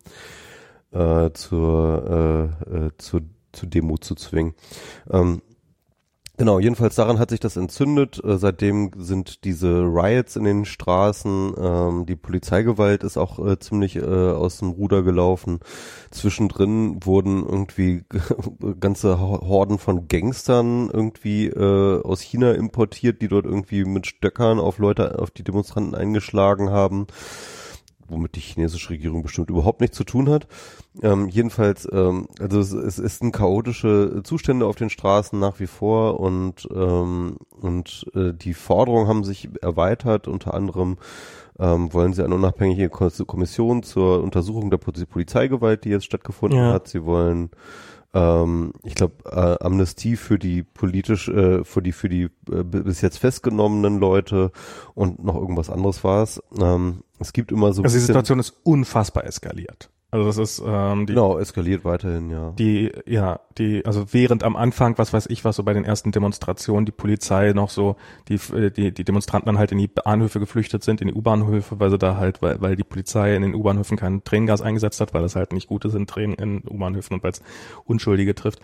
äh, 0.92 1.32
zur, 1.34 2.52
äh, 2.70 2.76
äh, 2.76 2.92
zur, 2.98 3.22
zur 3.52 3.70
Demo 3.70 3.98
zu 3.98 4.16
zwingen. 4.16 4.54
Ähm, 5.10 5.42
Genau, 6.42 6.58
jedenfalls 6.58 6.96
daran 6.96 7.20
hat 7.20 7.30
sich 7.30 7.40
das 7.40 7.56
entzündet. 7.56 8.20
Äh, 8.24 8.40
seitdem 8.40 8.90
sind 8.98 9.44
diese 9.44 9.82
Riots 9.84 10.36
in 10.36 10.44
den 10.44 10.66
Straßen, 10.66 11.54
ähm, 11.56 12.06
die 12.08 12.16
Polizeigewalt 12.16 13.04
ist 13.04 13.16
auch 13.16 13.38
äh, 13.46 13.60
ziemlich 13.60 13.98
äh, 13.98 14.02
aus 14.02 14.58
dem 14.58 14.70
Ruder 14.70 15.04
gelaufen. 15.04 15.60
Zwischendrin 16.10 16.98
wurden 17.06 17.46
irgendwie 17.48 18.06
ganze 18.80 19.20
Horden 19.20 19.78
von 19.78 20.08
Gangstern 20.08 20.90
irgendwie 20.92 21.46
äh, 21.46 22.02
aus 22.02 22.22
China 22.22 22.54
importiert, 22.54 23.22
die 23.22 23.28
dort 23.28 23.46
irgendwie 23.46 23.86
mit 23.86 24.08
Stöckern 24.08 24.60
auf 24.60 24.80
Leute, 24.80 25.20
auf 25.20 25.30
die 25.30 25.44
Demonstranten 25.44 25.94
eingeschlagen 25.94 26.72
haben 26.72 27.06
womit 28.12 28.36
die 28.36 28.40
chinesische 28.42 28.92
Regierung 28.92 29.24
bestimmt 29.24 29.50
überhaupt 29.50 29.82
nichts 29.82 29.98
zu 29.98 30.04
tun 30.04 30.30
hat. 30.30 30.48
Ähm, 31.02 31.30
jedenfalls, 31.30 31.88
ähm, 31.92 32.28
also 32.40 32.60
es, 32.60 32.72
es 32.74 33.00
ist 33.00 33.24
ein 33.24 33.32
chaotische 33.32 34.22
Zustände 34.24 34.66
auf 34.66 34.76
den 34.76 34.90
Straßen 34.90 35.40
nach 35.40 35.60
wie 35.60 35.68
vor 35.68 36.20
und 36.20 36.68
ähm, 36.74 37.38
und 37.62 38.06
äh, 38.16 38.34
die 38.34 38.54
Forderungen 38.54 39.08
haben 39.08 39.24
sich 39.24 39.50
erweitert. 39.62 40.28
Unter 40.28 40.54
anderem 40.54 40.98
ähm, 41.60 41.94
wollen 41.94 42.14
sie 42.14 42.24
eine 42.24 42.36
unabhängige 42.36 42.90
Ko- 42.90 43.10
Kommission 43.26 43.84
zur 43.84 44.22
Untersuchung 44.24 44.70
der 44.70 44.80
Poli- 44.80 45.06
Polizeigewalt, 45.06 45.86
die 45.86 45.90
jetzt 45.90 46.06
stattgefunden 46.06 46.60
Ja. 46.60 46.74
hat. 46.74 46.88
Sie 46.88 47.06
wollen 47.06 47.52
ähm, 48.14 48.74
ich 48.84 48.96
glaube, 48.96 49.16
äh, 49.26 49.64
Amnestie 49.64 50.18
für 50.18 50.38
die 50.38 50.64
politisch, 50.64 51.30
äh, 51.30 51.64
für 51.64 51.82
die, 51.82 51.92
für 51.92 52.10
die 52.10 52.24
äh, 52.52 52.64
bis 52.64 53.02
jetzt 53.02 53.18
festgenommenen 53.18 54.00
Leute 54.00 54.52
und 54.94 55.24
noch 55.24 55.36
irgendwas 55.36 55.70
anderes 55.70 56.04
war 56.04 56.24
es. 56.24 56.42
Ähm, 56.60 57.04
es 57.20 57.34
gibt 57.34 57.52
immer 57.52 57.74
so 57.74 57.84
Also 57.84 57.96
die 57.96 58.04
Situation 58.04 58.40
ist 58.40 58.54
unfassbar 58.64 59.26
eskaliert. 59.26 59.90
Also 60.12 60.26
das 60.26 60.38
ist 60.38 60.62
ähm, 60.66 61.06
die, 61.06 61.14
genau, 61.14 61.40
eskaliert 61.40 61.86
weiterhin, 61.86 62.30
ja. 62.30 62.52
die, 62.52 62.92
ja, 63.06 63.40
die, 63.58 63.86
also 63.86 64.12
während 64.12 64.44
am 64.44 64.58
Anfang, 64.58 64.98
was 64.98 65.14
weiß 65.14 65.28
ich 65.28 65.46
was, 65.46 65.56
so 65.56 65.64
bei 65.64 65.72
den 65.72 65.86
ersten 65.86 66.12
Demonstrationen, 66.12 66.86
die 66.86 66.92
Polizei 66.92 67.54
noch 67.54 67.70
so, 67.70 67.96
die, 68.28 68.36
äh, 68.54 68.72
die, 68.72 68.94
die 68.94 69.06
Demonstranten 69.06 69.46
dann 69.48 69.58
halt 69.58 69.72
in 69.72 69.78
die 69.78 69.88
Bahnhöfe 69.88 70.42
geflüchtet 70.42 70.84
sind, 70.84 71.00
in 71.00 71.08
die 71.08 71.14
U-Bahnhöfe, 71.14 71.80
weil 71.80 71.90
sie 71.90 71.98
da 71.98 72.18
halt, 72.18 72.42
weil, 72.42 72.60
weil 72.60 72.76
die 72.76 72.84
Polizei 72.84 73.38
in 73.38 73.42
den 73.42 73.56
U-Bahnhöfen 73.56 73.96
kein 73.96 74.22
Tränengas 74.26 74.62
eingesetzt 74.62 75.00
hat, 75.00 75.14
weil 75.14 75.22
das 75.22 75.38
halt 75.38 75.54
nicht 75.54 75.70
gut 75.70 75.86
ist 75.86 75.96
in 75.96 76.08
Tränen 76.08 76.36
in 76.36 76.64
U-Bahnhöfen 76.70 77.14
und 77.14 77.24
weil 77.24 77.32
es 77.32 77.42
Unschuldige 77.86 78.36
trifft, 78.36 78.60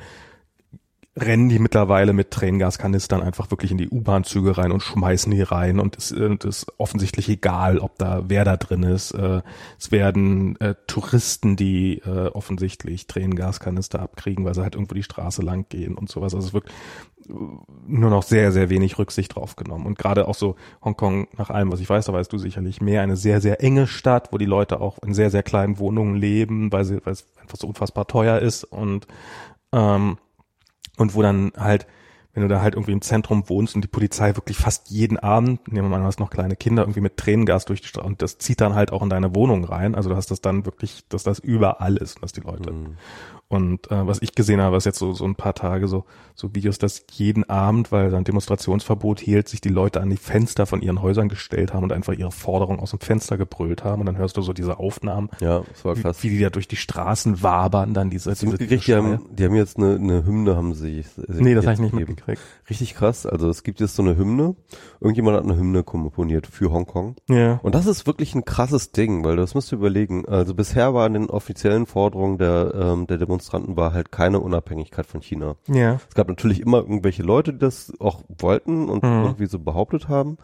rennen 1.19 1.49
die 1.49 1.59
mittlerweile 1.59 2.13
mit 2.13 2.31
Tränengaskanistern 2.31 3.21
einfach 3.21 3.49
wirklich 3.49 3.71
in 3.71 3.77
die 3.77 3.89
U-Bahn-Züge 3.89 4.57
rein 4.57 4.71
und 4.71 4.83
schmeißen 4.83 5.31
die 5.31 5.41
rein 5.41 5.79
und 5.79 5.97
es 5.97 6.11
und 6.11 6.45
es 6.45 6.63
ist 6.63 6.73
offensichtlich 6.77 7.27
egal, 7.27 7.79
ob 7.79 7.97
da 7.97 8.25
wer 8.27 8.45
da 8.45 8.55
drin 8.55 8.83
ist. 8.83 9.11
Äh, 9.11 9.41
es 9.79 9.91
werden 9.91 10.59
äh, 10.61 10.75
Touristen, 10.85 11.55
die 11.55 11.99
äh, 11.99 12.27
offensichtlich 12.27 13.07
Tränengaskanister 13.07 13.99
abkriegen, 13.99 14.45
weil 14.45 14.53
sie 14.53 14.61
halt 14.61 14.75
irgendwo 14.75 14.93
die 14.93 15.03
Straße 15.03 15.41
lang 15.41 15.65
gehen 15.69 15.95
und 15.95 16.09
sowas. 16.09 16.35
Also 16.35 16.47
es 16.47 16.53
wird 16.53 16.69
äh, 17.27 17.33
nur 17.87 18.09
noch 18.11 18.23
sehr, 18.23 18.51
sehr 18.51 18.69
wenig 18.69 18.99
Rücksicht 18.99 19.35
drauf 19.35 19.55
genommen. 19.55 19.87
Und 19.87 19.97
gerade 19.97 20.27
auch 20.27 20.35
so 20.35 20.55
Hongkong, 20.83 21.27
nach 21.35 21.49
allem, 21.49 21.71
was 21.71 21.79
ich 21.79 21.89
weiß, 21.89 22.05
da 22.05 22.13
weißt 22.13 22.31
du 22.31 22.37
sicherlich 22.37 22.79
mehr, 22.79 23.01
eine 23.01 23.15
sehr, 23.15 23.41
sehr 23.41 23.63
enge 23.63 23.87
Stadt, 23.87 24.31
wo 24.31 24.37
die 24.37 24.45
Leute 24.45 24.81
auch 24.81 24.99
in 24.99 25.15
sehr, 25.15 25.31
sehr 25.31 25.43
kleinen 25.43 25.79
Wohnungen 25.79 26.15
leben, 26.15 26.71
weil, 26.71 26.85
sie, 26.85 27.03
weil 27.05 27.13
es 27.13 27.27
einfach 27.41 27.57
so 27.57 27.67
unfassbar 27.67 28.05
teuer 28.05 28.39
ist 28.39 28.63
und 28.63 29.07
ähm, 29.73 30.17
und 30.97 31.15
wo 31.15 31.21
dann 31.21 31.51
halt, 31.57 31.87
wenn 32.33 32.43
du 32.43 32.49
da 32.49 32.61
halt 32.61 32.75
irgendwie 32.75 32.91
im 32.91 33.01
Zentrum 33.01 33.49
wohnst 33.49 33.75
und 33.75 33.83
die 33.83 33.87
Polizei 33.87 34.35
wirklich 34.35 34.57
fast 34.57 34.89
jeden 34.89 35.17
Abend, 35.17 35.67
nehmen 35.71 35.89
wir 35.89 35.97
mal, 35.97 36.01
du 36.01 36.07
hast 36.07 36.19
noch 36.19 36.29
kleine 36.29 36.55
Kinder, 36.55 36.83
irgendwie 36.83 37.01
mit 37.01 37.17
Tränengas 37.17 37.65
durch 37.65 37.81
die 37.81 37.87
Straße 37.87 38.05
und 38.05 38.21
das 38.21 38.37
zieht 38.37 38.61
dann 38.61 38.75
halt 38.75 38.91
auch 38.91 39.01
in 39.01 39.09
deine 39.09 39.35
Wohnung 39.35 39.63
rein. 39.63 39.95
Also 39.95 40.09
du 40.09 40.15
hast 40.15 40.31
das 40.31 40.41
dann 40.41 40.65
wirklich, 40.65 41.03
dass 41.09 41.23
das 41.23 41.39
überall 41.39 41.97
ist 41.97 42.21
dass 42.21 42.31
die 42.31 42.41
Leute. 42.41 42.73
Und 43.49 43.89
äh, 43.91 44.05
was 44.05 44.21
ich 44.21 44.35
gesehen 44.35 44.59
habe, 44.61 44.75
ist 44.75 44.85
jetzt 44.85 44.99
so, 44.99 45.13
so 45.13 45.23
ein 45.23 45.35
paar 45.35 45.53
Tage 45.53 45.87
so, 45.87 46.03
so 46.35 46.53
Videos, 46.53 46.79
dass 46.79 47.03
jeden 47.13 47.49
Abend, 47.49 47.91
weil 47.93 48.09
dann 48.11 48.25
Demonstrationsverbot 48.25 49.19
hielt, 49.21 49.47
sich 49.47 49.61
die 49.61 49.69
Leute 49.69 50.01
an 50.01 50.09
die 50.09 50.17
Fenster 50.17 50.65
von 50.65 50.81
ihren 50.81 51.01
Häusern 51.01 51.29
gestellt 51.29 51.73
haben 51.73 51.83
und 51.83 51.93
einfach 51.93 52.13
ihre 52.13 52.31
Forderung 52.31 52.79
aus 52.79 52.91
dem 52.91 52.99
Fenster 52.99 53.37
gebrüllt 53.37 53.83
haben. 53.83 54.01
Und 54.01 54.05
dann 54.07 54.17
hörst 54.17 54.35
du 54.37 54.41
so 54.41 54.51
diese 54.53 54.79
Aufnahmen, 54.79 55.29
Ja, 55.39 55.61
das 55.71 55.85
war 55.85 55.95
wie, 55.97 56.01
krass. 56.01 56.23
wie 56.23 56.29
die 56.29 56.39
da 56.39 56.49
durch 56.49 56.67
die 56.67 56.75
Straßen 56.75 57.41
wabern, 57.41 57.93
dann 57.93 58.09
diese, 58.09 58.31
Hast 58.31 58.41
diese, 58.41 58.51
mitgekriegt, 58.51 58.87
die 58.87 58.95
haben, 58.95 59.19
die 59.31 59.45
haben 59.45 59.55
jetzt 59.55 59.77
eine, 59.77 59.95
eine 59.95 60.25
Hymne, 60.25 60.55
haben 60.55 60.73
sie. 60.73 61.03
sich 61.03 61.05
Nee, 61.27 61.55
das 61.55 61.65
habe 61.65 61.75
ich 61.75 61.79
nicht 61.79 61.91
gegeben. 61.91 62.11
mitgekriegt. 62.11 62.41
Richtig 62.69 62.95
krass. 62.95 63.25
Also 63.25 63.49
es 63.49 63.63
gibt 63.63 63.79
jetzt 63.79 63.95
so 63.95 64.01
eine 64.03 64.17
Hymne. 64.17 64.55
Irgendjemand 64.99 65.37
hat 65.37 65.43
eine 65.43 65.55
Hymne 65.55 65.83
komponiert 65.83 66.47
für 66.47 66.71
Hongkong. 66.71 67.15
Ja. 67.29 67.59
Und 67.63 67.75
das 67.75 67.85
ist 67.85 68.07
wirklich 68.07 68.35
ein 68.35 68.43
krasses 68.45 68.91
Ding, 68.91 69.23
weil 69.23 69.35
das 69.37 69.55
musst 69.55 69.71
du 69.71 69.75
überlegen. 69.77 70.25
Also 70.27 70.53
bisher 70.53 70.93
war 70.93 71.07
in 71.07 71.13
den 71.13 71.29
offiziellen 71.29 71.85
Forderungen 71.85 72.37
der, 72.37 72.73
ähm, 72.75 73.07
der 73.07 73.17
Demonstranten 73.37 73.77
war 73.77 73.93
halt 73.93 74.11
keine 74.11 74.39
Unabhängigkeit 74.39 75.05
von 75.05 75.21
China. 75.21 75.55
Ja. 75.67 75.99
Es 76.09 76.15
gab 76.15 76.27
natürlich 76.27 76.59
immer 76.59 76.79
irgendwelche 76.79 77.21
Leute, 77.23 77.53
die 77.53 77.59
das 77.59 77.93
auch 77.99 78.23
wollten 78.39 78.89
und 78.89 79.03
Mhm. 79.03 79.23
irgendwie 79.25 79.45
so 79.45 79.59
behauptet 79.59 80.07
haben. 80.09 80.37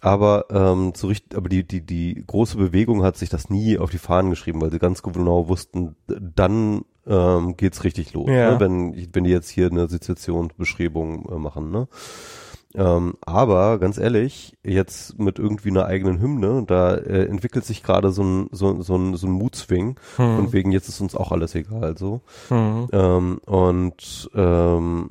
Aber 0.00 0.44
ähm, 0.50 0.92
so 0.94 1.08
richtig, 1.08 1.36
aber 1.36 1.48
die 1.48 1.64
die 1.66 1.84
die 1.84 2.22
große 2.24 2.56
Bewegung 2.56 3.02
hat 3.02 3.16
sich 3.16 3.28
das 3.30 3.50
nie 3.50 3.78
auf 3.78 3.90
die 3.90 3.98
Fahnen 3.98 4.30
geschrieben, 4.30 4.60
weil 4.60 4.70
sie 4.70 4.78
ganz 4.78 5.02
genau 5.02 5.48
wussten, 5.48 5.96
dann 6.06 6.82
ähm, 7.08 7.56
geht's 7.56 7.82
richtig 7.82 8.12
los, 8.12 8.28
Ja. 8.28 8.52
ne? 8.52 8.60
wenn 8.60 8.94
wenn 9.12 9.24
die 9.24 9.30
jetzt 9.30 9.48
hier 9.50 9.66
eine 9.68 9.88
Situationsbeschreibung 9.88 11.28
äh, 11.30 11.38
machen, 11.38 11.70
ne? 11.72 11.88
Ähm, 12.74 13.14
aber 13.24 13.78
ganz 13.78 13.96
ehrlich, 13.96 14.56
jetzt 14.62 15.18
mit 15.18 15.38
irgendwie 15.38 15.70
einer 15.70 15.86
eigenen 15.86 16.20
Hymne, 16.20 16.64
da 16.66 16.94
äh, 16.96 17.24
entwickelt 17.26 17.64
sich 17.64 17.82
gerade 17.82 18.10
so 18.12 18.22
ein 18.22 18.48
so, 18.52 18.82
so 18.82 18.94
ein 18.96 19.14
so 19.16 19.26
ein 19.26 19.32
Mutswing 19.32 19.98
Hm. 20.16 20.38
und 20.38 20.52
wegen 20.52 20.70
jetzt 20.70 20.88
ist 20.88 21.00
uns 21.00 21.14
auch 21.16 21.32
alles 21.32 21.54
egal 21.54 21.96
so. 21.96 22.20
Mhm. 22.50 22.88
Ähm, 22.92 23.38
und 23.46 24.30
ähm, 24.34 25.10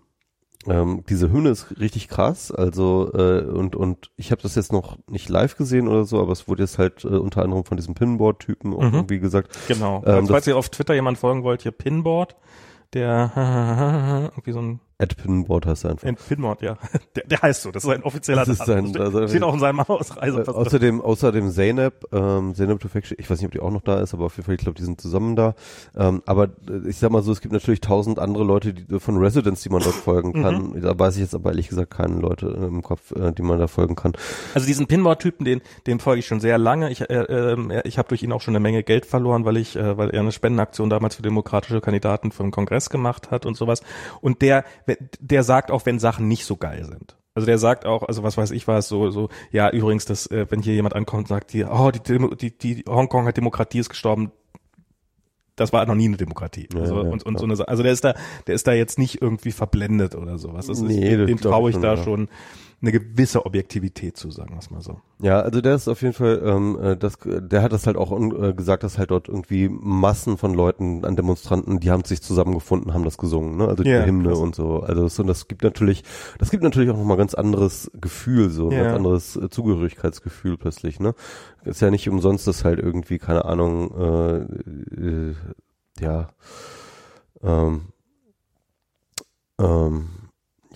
ähm, 0.67 1.03
diese 1.09 1.31
Hymne 1.31 1.49
ist 1.49 1.79
richtig 1.79 2.09
krass, 2.09 2.51
also 2.51 3.11
äh, 3.13 3.41
und 3.45 3.75
und 3.75 4.11
ich 4.17 4.31
habe 4.31 4.41
das 4.41 4.53
jetzt 4.55 4.71
noch 4.73 4.97
nicht 5.09 5.27
live 5.29 5.55
gesehen 5.57 5.87
oder 5.87 6.03
so, 6.03 6.21
aber 6.21 6.33
es 6.33 6.47
wurde 6.47 6.61
jetzt 6.63 6.77
halt 6.77 7.05
äh, 7.05 7.07
unter 7.07 7.41
anderem 7.41 7.63
von 7.63 7.77
diesem 7.77 7.95
Pinboard-Typen 7.95 8.71
Mhm. 8.71 8.79
irgendwie 8.93 9.19
gesagt. 9.19 9.57
Genau. 9.67 10.03
Ähm, 10.05 10.15
Also, 10.15 10.33
falls 10.33 10.45
ihr 10.47 10.57
auf 10.57 10.69
Twitter 10.69 10.93
jemand 10.93 11.17
folgen 11.17 11.43
wollt, 11.43 11.63
hier 11.63 11.71
Pinboard, 11.71 12.35
der 12.93 13.31
irgendwie 14.35 14.51
so 14.51 14.59
ein, 14.59 14.79
Ad 14.99 15.13
Pinboard 15.15 15.67
heißt 15.67 15.85
er 15.85 15.91
einfach. 15.91 16.07
ein 16.07 16.15
Pinboard, 16.15 16.63
ja. 16.63 16.75
Der, 17.15 17.23
der 17.27 17.41
heißt 17.43 17.61
so, 17.61 17.69
das 17.71 17.83
ist 17.83 17.89
ein 17.89 18.01
offizieller 18.01 18.39
Das 18.45 18.49
ist 18.49 18.65
sein- 18.65 18.87
Steht, 18.87 18.99
also- 19.01 19.27
steht 19.27 19.43
auch 19.43 19.53
in 19.53 19.59
seinem 19.59 19.79
Ausreise. 19.81 20.41
Äh, 20.41 20.49
außerdem, 20.49 21.01
außerdem 21.01 21.51
Zeynep, 21.51 22.05
ähm, 22.11 22.55
Zeynep 22.55 22.79
Tufekci, 22.79 23.13
ich 23.19 23.29
weiß 23.29 23.37
nicht, 23.39 23.45
ob 23.45 23.51
die 23.51 23.59
auch 23.59 23.69
noch 23.71 23.81
da 23.81 23.99
ist, 23.99 24.15
aber 24.15 24.25
auf 24.25 24.35
jeden 24.37 24.45
Fall, 24.45 24.55
ich 24.55 24.61
glaube, 24.61 24.77
die 24.77 24.83
sind 24.83 24.99
zusammen 24.99 25.35
da. 25.35 25.53
Ähm, 25.95 26.23
aber 26.25 26.45
äh, 26.67 26.89
ich 26.89 26.97
sag 26.97 27.11
mal 27.11 27.21
so, 27.21 27.31
es 27.31 27.41
gibt 27.41 27.53
natürlich 27.53 27.81
tausend 27.81 28.17
andere 28.17 28.43
Leute 28.43 28.73
die, 28.73 28.99
von 28.99 29.17
Residents, 29.17 29.61
die 29.61 29.69
man 29.69 29.83
dort 29.83 29.93
folgen 29.95 30.33
kann. 30.33 30.81
Da 30.81 30.97
weiß 30.97 31.15
ich 31.15 31.21
jetzt 31.21 31.35
aber 31.35 31.51
ehrlich 31.51 31.69
gesagt 31.69 31.91
keine 31.91 32.15
Leute 32.19 32.47
äh, 32.47 32.65
im 32.65 32.81
Kopf, 32.81 33.11
äh, 33.11 33.31
die 33.33 33.43
man 33.43 33.59
da 33.59 33.67
folgen 33.67 33.95
kann. 33.95 34.13
Also 34.55 34.65
diesen 34.65 34.87
Pinboard-Typen, 34.87 35.45
den, 35.45 35.61
dem 35.85 35.99
folge 35.99 36.19
ich 36.19 36.25
schon 36.27 36.39
sehr 36.39 36.57
lange. 36.57 36.89
Ich, 36.91 37.01
äh, 37.01 37.05
er- 37.13 37.85
ich 37.85 37.99
habe 37.99 38.07
durch 38.09 38.23
ihn 38.23 38.31
auch 38.31 38.41
schon 38.41 38.55
eine 38.55 38.61
Menge 38.61 38.81
Geld 38.83 39.05
verloren, 39.05 39.45
weil 39.45 39.57
ich, 39.57 39.75
äh, 39.75 39.95
weil 39.97 40.09
er 40.09 40.21
eine 40.21 40.31
Spendenaktion 40.31 40.89
damals 40.89 41.15
für 41.15 41.21
demokratische 41.21 41.81
Kandidaten 41.81 42.31
für 42.31 42.41
den 42.43 42.51
Kongress 42.51 42.89
gemacht 42.89 43.29
hat 43.31 43.45
und 43.45 43.55
sowas. 43.55 43.81
Und 44.21 44.41
der, 44.41 44.63
der 45.19 45.43
sagt 45.43 45.71
auch, 45.71 45.85
wenn 45.85 45.99
Sachen 45.99 46.27
nicht 46.27 46.45
so 46.45 46.57
geil 46.57 46.85
sind. 46.85 47.17
Also 47.35 47.45
der 47.45 47.59
sagt 47.59 47.85
auch, 47.85 48.03
also 48.03 48.23
was 48.23 48.35
weiß 48.35 48.51
ich 48.51 48.67
was, 48.67 48.87
so, 48.87 49.11
so, 49.11 49.29
ja, 49.51 49.69
übrigens, 49.69 50.05
das, 50.05 50.25
äh, 50.27 50.47
wenn 50.49 50.61
hier 50.61 50.73
jemand 50.73 50.95
ankommt 50.95 51.25
und 51.25 51.27
sagt, 51.27 51.53
die, 51.53 51.65
oh, 51.65 51.91
die, 51.91 51.99
Demo, 51.99 52.33
die, 52.33 52.57
die 52.57 52.83
Hongkonger 52.87 53.31
Demokratie 53.31 53.79
ist 53.79 53.89
gestorben, 53.89 54.31
das 55.55 55.73
war 55.73 55.85
noch 55.85 55.95
nie 55.95 56.05
eine 56.05 56.17
Demokratie. 56.17 56.67
Also, 56.73 56.95
ja, 56.95 57.09
und, 57.09 57.23
und 57.25 57.37
so 57.37 57.45
eine, 57.45 57.67
also 57.67 57.83
der 57.83 57.91
ist 57.91 58.03
da, 58.03 58.15
der 58.47 58.55
ist 58.55 58.67
da 58.67 58.73
jetzt 58.73 58.97
nicht 58.97 59.21
irgendwie 59.21 59.51
verblendet 59.51 60.15
oder 60.15 60.37
sowas. 60.37 60.67
Das 60.67 60.79
ist, 60.79 60.87
Nee, 60.87 61.09
dem, 61.09 61.19
das 61.19 61.27
dem 61.27 61.37
traue 61.41 61.69
ich 61.69 61.75
ich 61.75 61.81
schon, 61.81 61.81
da 61.81 61.95
ja. 61.95 62.03
Eine 62.79 62.91
gewisse 62.91 63.45
Objektivität 63.47 64.17
zu, 64.17 64.29
sagen 64.29 64.51
wir 64.51 64.59
es 64.59 64.69
mal 64.69 64.81
so. 64.81 65.01
Ja, 65.19 65.39
also 65.39 65.61
der 65.61 65.73
ist 65.73 65.87
auf 65.87 66.03
jeden 66.03 66.13
Fall, 66.13 66.41
ähm, 66.45 66.77
äh, 66.79 66.95
das, 66.95 67.17
der 67.25 67.63
hat 67.63 67.73
das 67.73 67.87
halt 67.87 67.97
auch 67.97 68.11
äh, 68.11 68.53
gesagt, 68.53 68.83
dass 68.83 68.99
halt 68.99 69.09
dort 69.09 69.27
irgendwie 69.27 69.67
Massen 69.67 70.37
von 70.37 70.53
Leuten 70.53 71.03
an 71.03 71.15
Demonstranten, 71.15 71.79
die 71.79 71.89
haben 71.89 72.03
sich 72.03 72.21
zusammengefunden, 72.21 72.93
haben 72.93 73.03
das 73.03 73.17
gesungen, 73.17 73.57
ne? 73.57 73.67
Also 73.67 73.81
die 73.81 73.89
Ja, 73.89 74.05
Hymne 74.05 74.29
krass. 74.29 74.37
und 74.39 74.53
so. 74.53 74.81
Also 74.81 75.07
so, 75.07 75.23
das 75.23 75.47
gibt 75.47 75.63
natürlich, 75.63 76.03
das 76.37 76.51
gibt 76.51 76.61
natürlich 76.61 76.91
auch 76.91 76.97
nochmal 76.97 77.17
ganz 77.17 77.33
anderes 77.33 77.89
Gefühl, 77.99 78.51
so 78.51 78.69
ein 78.69 78.77
ganz 78.77 78.93
anderes 78.95 79.35
äh, 79.37 79.49
Zugehörigkeitsgefühl 79.49 80.57
plötzlich, 80.57 80.99
ne? 80.99 81.15
Ist 81.65 81.81
ja 81.81 81.89
nicht 81.89 82.07
umsonst, 82.07 82.45
dass 82.45 82.63
halt 82.63 82.77
irgendwie, 82.77 83.17
keine 83.17 83.45
Ahnung, 83.45 83.91
äh, 83.97 84.37
äh, 85.31 85.35
ja, 85.99 86.29
ähm, 87.41 87.87
ähm, 89.59 90.09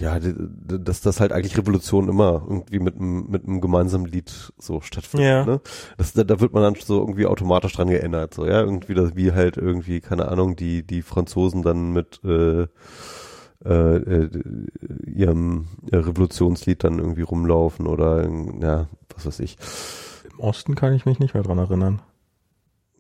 ja, 0.02 0.20
dass 0.20 1.02
das 1.02 1.20
halt 1.20 1.32
eigentlich 1.32 1.58
Revolution 1.58 2.10
immer 2.10 2.44
irgendwie 2.48 2.80
mit 2.80 2.96
einem 2.96 3.30
mit 3.30 3.46
einem 3.46 3.62
gemeinsamen 3.62 4.06
Lied 4.08 4.52
so 4.58 4.82
stattfindet. 4.82 5.30
Ja. 5.30 5.46
Ne? 5.46 5.62
Das, 5.98 6.14
da, 6.14 6.24
da 6.24 6.40
wird 6.40 6.54
man 6.54 6.64
dann 6.64 6.76
so 6.76 7.00
irgendwie 7.00 7.28
automatisch 7.28 7.74
dran 7.74 7.90
geändert, 7.90 8.34
so 8.34 8.46
ja, 8.46 8.62
irgendwie 8.62 8.96
das 8.96 9.16
wie 9.16 9.32
halt 9.32 9.58
irgendwie 9.58 10.02
keine 10.02 10.28
Ahnung 10.28 10.56
die 10.56 10.86
die 10.86 11.04
Franzosen 11.04 11.62
dann 11.62 11.94
mit 11.94 12.20
äh, 12.24 12.68
äh, 13.64 13.96
äh, 13.96 14.30
ihrem 15.06 15.68
Revolutionslied 15.92 16.84
dann 16.84 16.98
irgendwie 16.98 17.22
rumlaufen 17.22 17.86
oder 17.86 18.28
ja 18.60 18.88
was 19.14 19.28
weiß 19.28 19.40
ich. 19.42 19.58
Im 20.32 20.40
Osten 20.40 20.74
kann 20.74 20.94
ich 20.94 21.06
mich 21.06 21.20
nicht 21.20 21.36
mehr 21.36 21.44
dran 21.44 21.60
erinnern. 21.60 22.02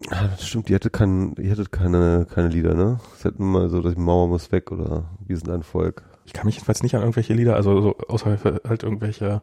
Ah, 0.10 0.28
das 0.28 0.48
stimmt, 0.48 0.70
die 0.70 0.76
hatte 0.76 0.90
kein, 0.90 1.36
hatte 1.38 1.66
keine 1.66 2.28
keine 2.30 2.50
Lieder, 2.50 2.76
ne? 2.76 3.00
Sie 3.18 3.28
hatten 3.28 3.42
immer 3.42 3.70
so, 3.70 3.82
dass 3.82 3.96
die 3.96 4.02
Mauer 4.02 4.28
muss 4.28 4.52
weg 4.52 4.72
oder 4.72 5.06
wir 5.26 5.38
sind 5.38 5.50
ein 5.50 5.64
Volk. 5.64 6.04
Ich 6.32 6.34
kann 6.34 6.46
mich 6.46 6.56
jedenfalls 6.56 6.82
nicht 6.82 6.96
an 6.96 7.02
irgendwelche 7.02 7.34
Lieder, 7.34 7.58
also 7.58 7.82
so, 7.82 7.98
außer 8.08 8.38
halt 8.64 8.84
irgendwelche 8.84 9.42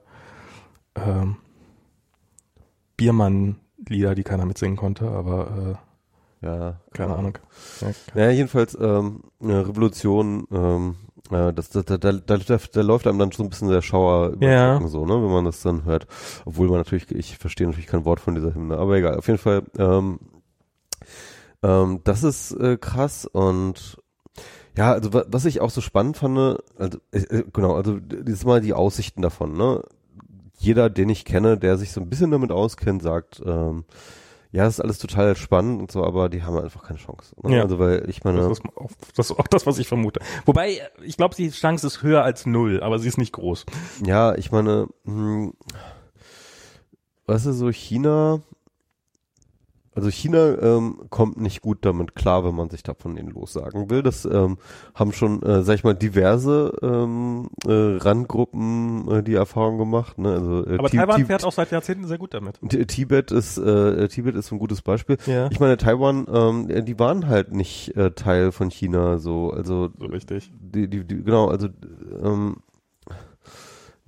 ähm, 0.94 1.36
Biermann-Lieder, 2.96 4.14
die 4.14 4.24
keiner 4.24 4.46
mitsingen 4.46 4.78
konnte, 4.78 5.06
aber 5.10 5.78
Ja, 6.40 6.70
äh, 6.70 6.74
keine 6.94 7.14
Ahnung. 7.14 7.38
Ja, 7.82 7.88
Naja, 8.14 8.30
jedenfalls 8.30 8.74
ähm, 8.80 9.22
eine 9.38 9.68
Revolution, 9.68 10.46
ähm, 10.50 10.96
äh, 11.30 11.52
das, 11.52 11.68
da, 11.68 11.82
da, 11.82 11.98
da, 11.98 12.38
da, 12.38 12.80
läuft 12.80 13.06
einem 13.06 13.18
dann 13.18 13.32
schon 13.32 13.44
ein 13.46 13.50
bisschen 13.50 13.68
der 13.68 13.82
Schauer 13.82 14.30
über 14.30 14.46
Ja. 14.46 14.76
Rücken 14.76 14.88
so, 14.88 15.04
ne, 15.04 15.12
wenn 15.12 15.30
man 15.30 15.44
das 15.44 15.60
dann 15.60 15.84
hört. 15.84 16.06
Obwohl 16.46 16.68
man 16.68 16.78
natürlich, 16.78 17.10
ich 17.10 17.36
verstehe 17.36 17.66
natürlich 17.66 17.86
kein 17.86 18.06
Wort 18.06 18.20
von 18.20 18.34
dieser 18.34 18.54
Hymne, 18.54 18.78
aber 18.78 18.96
egal. 18.96 19.18
Auf 19.18 19.26
jeden 19.26 19.38
Fall, 19.38 19.64
ähm, 19.76 20.20
ähm, 21.62 22.00
das 22.04 22.22
ist 22.22 22.52
äh, 22.52 22.78
krass 22.78 23.26
und 23.26 23.98
ja, 24.78 24.92
also 24.92 25.12
wa- 25.12 25.24
was 25.26 25.44
ich 25.44 25.60
auch 25.60 25.70
so 25.70 25.80
spannend 25.80 26.16
fand, 26.16 26.38
also 26.78 26.98
äh, 27.10 27.18
äh, 27.18 27.44
genau, 27.52 27.74
also 27.74 27.98
dieses 27.98 28.44
Mal 28.44 28.60
die 28.60 28.74
Aussichten 28.74 29.22
davon, 29.22 29.56
ne? 29.56 29.82
Jeder, 30.60 30.88
den 30.88 31.08
ich 31.08 31.24
kenne, 31.24 31.58
der 31.58 31.76
sich 31.78 31.90
so 31.92 32.00
ein 32.00 32.08
bisschen 32.08 32.30
damit 32.30 32.52
auskennt, 32.52 33.02
sagt, 33.02 33.42
ähm, 33.44 33.84
ja, 34.52 34.64
das 34.64 34.74
ist 34.74 34.80
alles 34.80 34.98
total 34.98 35.34
spannend 35.36 35.80
und 35.80 35.90
so, 35.92 36.04
aber 36.04 36.28
die 36.28 36.42
haben 36.44 36.56
einfach 36.58 36.84
keine 36.84 36.98
Chance. 36.98 37.34
Ne? 37.42 37.56
Ja. 37.56 37.62
Also 37.64 37.78
weil 37.80 38.08
ich 38.08 38.22
meine, 38.24 38.38
Das, 38.40 38.58
ist 38.58 38.62
auch, 38.76 38.90
das 39.16 39.30
ist 39.30 39.38
auch 39.38 39.46
das, 39.48 39.66
was 39.66 39.78
ich 39.78 39.88
vermute. 39.88 40.20
Wobei, 40.46 40.80
ich 41.02 41.16
glaube, 41.16 41.34
die 41.34 41.50
Chance 41.50 41.86
ist 41.86 42.02
höher 42.02 42.22
als 42.24 42.46
null, 42.46 42.80
aber 42.82 42.98
sie 43.00 43.08
ist 43.08 43.18
nicht 43.18 43.32
groß. 43.32 43.66
Ja, 44.06 44.34
ich 44.36 44.50
meine, 44.52 44.86
hm, 45.04 45.52
weißt 47.26 47.46
du, 47.46 47.52
so 47.52 47.70
China, 47.70 48.40
also 49.98 50.10
China 50.10 50.56
ähm, 50.62 51.00
kommt 51.10 51.40
nicht 51.40 51.60
gut 51.60 51.78
damit 51.82 52.14
klar, 52.14 52.44
wenn 52.44 52.54
man 52.54 52.70
sich 52.70 52.82
da 52.84 52.94
von 52.94 53.16
denen 53.16 53.30
lossagen 53.30 53.90
will. 53.90 54.02
Das 54.02 54.24
ähm, 54.24 54.58
haben 54.94 55.12
schon, 55.12 55.42
äh, 55.42 55.62
sag 55.64 55.74
ich 55.74 55.82
mal, 55.84 55.94
diverse 55.94 56.72
ähm, 56.82 57.48
äh, 57.66 57.72
Randgruppen 57.72 59.08
äh, 59.10 59.22
die 59.22 59.34
Erfahrung 59.34 59.78
gemacht. 59.78 60.18
Ne? 60.18 60.32
Also, 60.32 60.66
äh, 60.66 60.78
Aber 60.78 60.88
Ti- 60.90 60.96
Taiwan 60.98 61.16
Ti- 61.16 61.24
fährt 61.24 61.44
auch 61.44 61.52
seit 61.52 61.70
Jahrzehnten 61.70 62.06
sehr 62.06 62.18
gut 62.18 62.34
damit. 62.34 62.60
Ti- 62.68 62.86
Tibet 62.86 63.32
ist 63.32 63.58
äh, 63.58 64.06
Tibet 64.08 64.36
ist 64.36 64.52
ein 64.52 64.58
gutes 64.58 64.82
Beispiel. 64.82 65.16
Ja. 65.26 65.48
Ich 65.50 65.60
meine, 65.60 65.76
Taiwan, 65.76 66.26
ähm, 66.32 66.84
die 66.84 66.98
waren 66.98 67.26
halt 67.26 67.52
nicht 67.52 67.96
äh, 67.96 68.12
Teil 68.12 68.52
von 68.52 68.70
China, 68.70 69.18
so 69.18 69.50
also 69.50 69.90
So 69.98 70.06
richtig. 70.06 70.52
die, 70.60 70.88
die, 70.88 71.04
die, 71.04 71.22
genau, 71.24 71.48
also 71.48 71.68
ähm, 72.22 72.56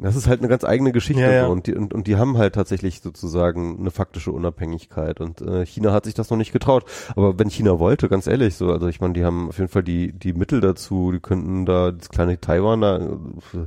das 0.03 0.17
ist 0.17 0.27
halt 0.27 0.41
eine 0.41 0.49
ganz 0.49 0.65
eigene 0.65 0.93
Geschichte 0.93 1.23
Ja, 1.23 1.31
ja. 1.31 1.47
Und, 1.47 1.67
die, 1.67 1.75
und, 1.75 1.93
und 1.93 2.07
die 2.07 2.17
haben 2.17 2.39
halt 2.39 2.55
tatsächlich 2.55 3.01
sozusagen 3.01 3.79
eine 3.79 3.91
faktische 3.91 4.33
Unabhängigkeit 4.33 5.21
und 5.21 5.41
äh, 5.43 5.67
China 5.67 5.93
hat 5.93 6.05
sich 6.05 6.15
das 6.15 6.31
noch 6.31 6.37
nicht 6.39 6.53
getraut. 6.53 6.85
Aber 7.17 7.39
wenn 7.39 7.51
China 7.51 7.79
wollte, 7.79 8.09
ganz 8.09 8.27
ehrlich, 8.27 8.57
so, 8.57 8.73
also 8.73 8.89
ich 8.89 9.01
meine, 9.01 9.15
die 9.15 9.25
haben 9.25 9.49
auf 9.49 9.59
jeden 9.59 9.69
Fall 9.71 9.83
die, 9.83 10.13
die 10.13 10.33
Mittel 10.33 10.61
dazu, 10.61 11.13
die 11.13 11.21
könnten 11.21 11.67
da 11.67 11.91
das 11.91 12.09
kleine 12.09 12.41
Taiwan 12.41 12.81
da 12.81 12.97
äh, 12.97 13.67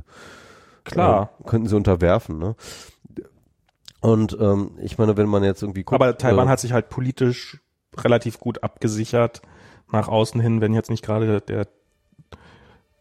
Klar. 0.84 1.30
äh, 1.40 1.48
könnten 1.48 1.68
sie 1.68 1.76
unterwerfen, 1.76 2.38
ne? 2.38 2.56
Und 4.00 4.36
ähm, 4.38 4.72
ich 4.82 4.98
meine, 4.98 5.16
wenn 5.16 5.28
man 5.28 5.42
jetzt 5.44 5.62
irgendwie 5.62 5.82
guckt, 5.82 5.94
aber 5.94 6.18
Taiwan 6.18 6.46
äh, 6.46 6.50
hat 6.50 6.60
sich 6.60 6.72
halt 6.72 6.90
politisch 6.90 7.60
relativ 7.96 8.38
gut 8.38 8.62
abgesichert 8.62 9.40
nach 9.90 10.08
außen 10.08 10.40
hin, 10.40 10.60
wenn 10.60 10.74
jetzt 10.74 10.90
nicht 10.90 11.04
gerade 11.04 11.40
der 11.40 11.68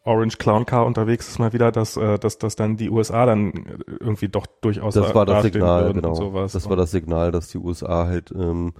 Orange 0.06 0.38
Clown 0.38 0.66
Car 0.66 0.86
unterwegs 0.86 1.30
ist 1.30 1.40
mal 1.40 1.54
wieder, 1.54 1.72
dass, 1.72 1.96
äh, 1.96 2.20
dass, 2.20 2.38
dass 2.38 2.56
dann 2.58 2.76
die 2.76 2.90
USA 2.90 3.26
dann 3.26 3.54
irgendwie 4.02 4.28
doch 4.28 4.46
durchaus 4.62 4.96
Das 4.96 5.16
war 5.16 5.26
das 5.26 5.44
Signal, 5.44 5.94
genau. 5.94 6.14
sowas. 6.14 6.52
Das 6.52 6.70
war 6.70 6.76
das 6.76 6.92
Signal, 6.92 7.32
dass 7.32 7.48
die 7.48 7.58
USA 7.58 8.06
halt, 8.06 8.32
ähm, 8.32 8.74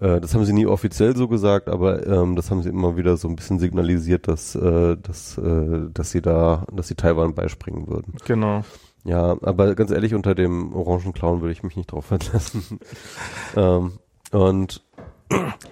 äh, 0.00 0.20
das 0.20 0.34
haben 0.34 0.44
sie 0.46 0.54
nie 0.54 0.66
offiziell 0.66 1.14
so 1.14 1.28
gesagt, 1.28 1.68
aber 1.68 2.06
ähm, 2.06 2.34
das 2.34 2.50
haben 2.50 2.62
sie 2.62 2.70
immer 2.70 2.96
wieder 2.96 3.18
so 3.18 3.28
ein 3.28 3.36
bisschen 3.36 3.58
signalisiert, 3.58 4.26
dass, 4.26 4.54
äh, 4.54 4.96
dass, 4.96 5.36
äh, 5.36 5.90
dass 5.92 6.12
sie 6.12 6.22
da, 6.22 6.64
dass 6.72 6.88
sie 6.88 6.94
Taiwan 6.94 7.34
beispringen 7.34 7.86
würden. 7.86 8.14
Genau. 8.26 8.62
Ja, 9.04 9.36
aber 9.42 9.74
ganz 9.74 9.90
ehrlich, 9.90 10.14
unter 10.14 10.34
dem 10.34 10.74
orangen 10.74 11.12
Clown 11.12 11.42
würde 11.42 11.52
ich 11.52 11.62
mich 11.62 11.76
nicht 11.76 11.92
drauf 11.92 12.06
verlassen. 12.06 12.80
ähm, 13.56 13.98
und 14.32 14.82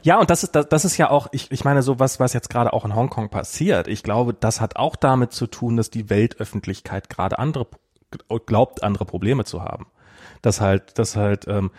Ja, 0.02 0.18
und 0.20 0.30
das 0.30 0.44
ist, 0.44 0.54
das, 0.54 0.68
das 0.68 0.84
ist 0.84 0.96
ja 0.96 1.10
auch, 1.10 1.28
ich, 1.32 1.50
ich 1.50 1.64
meine, 1.64 1.82
so 1.82 1.98
was, 1.98 2.20
was 2.20 2.32
jetzt 2.32 2.50
gerade 2.50 2.72
auch 2.72 2.84
in 2.84 2.94
Hongkong 2.94 3.28
passiert. 3.28 3.88
Ich 3.88 4.02
glaube, 4.02 4.34
das 4.34 4.60
hat 4.60 4.76
auch 4.76 4.96
damit 4.96 5.32
zu 5.32 5.46
tun, 5.46 5.76
dass 5.76 5.90
die 5.90 6.10
Weltöffentlichkeit 6.10 7.10
gerade 7.10 7.38
andere, 7.38 7.66
glaubt, 8.46 8.82
andere 8.82 9.04
Probleme 9.04 9.44
zu 9.44 9.62
haben. 9.62 9.86
Dass 10.42 10.60
halt, 10.60 10.98
dass 10.98 11.16
halt, 11.16 11.46
ähm, 11.48 11.70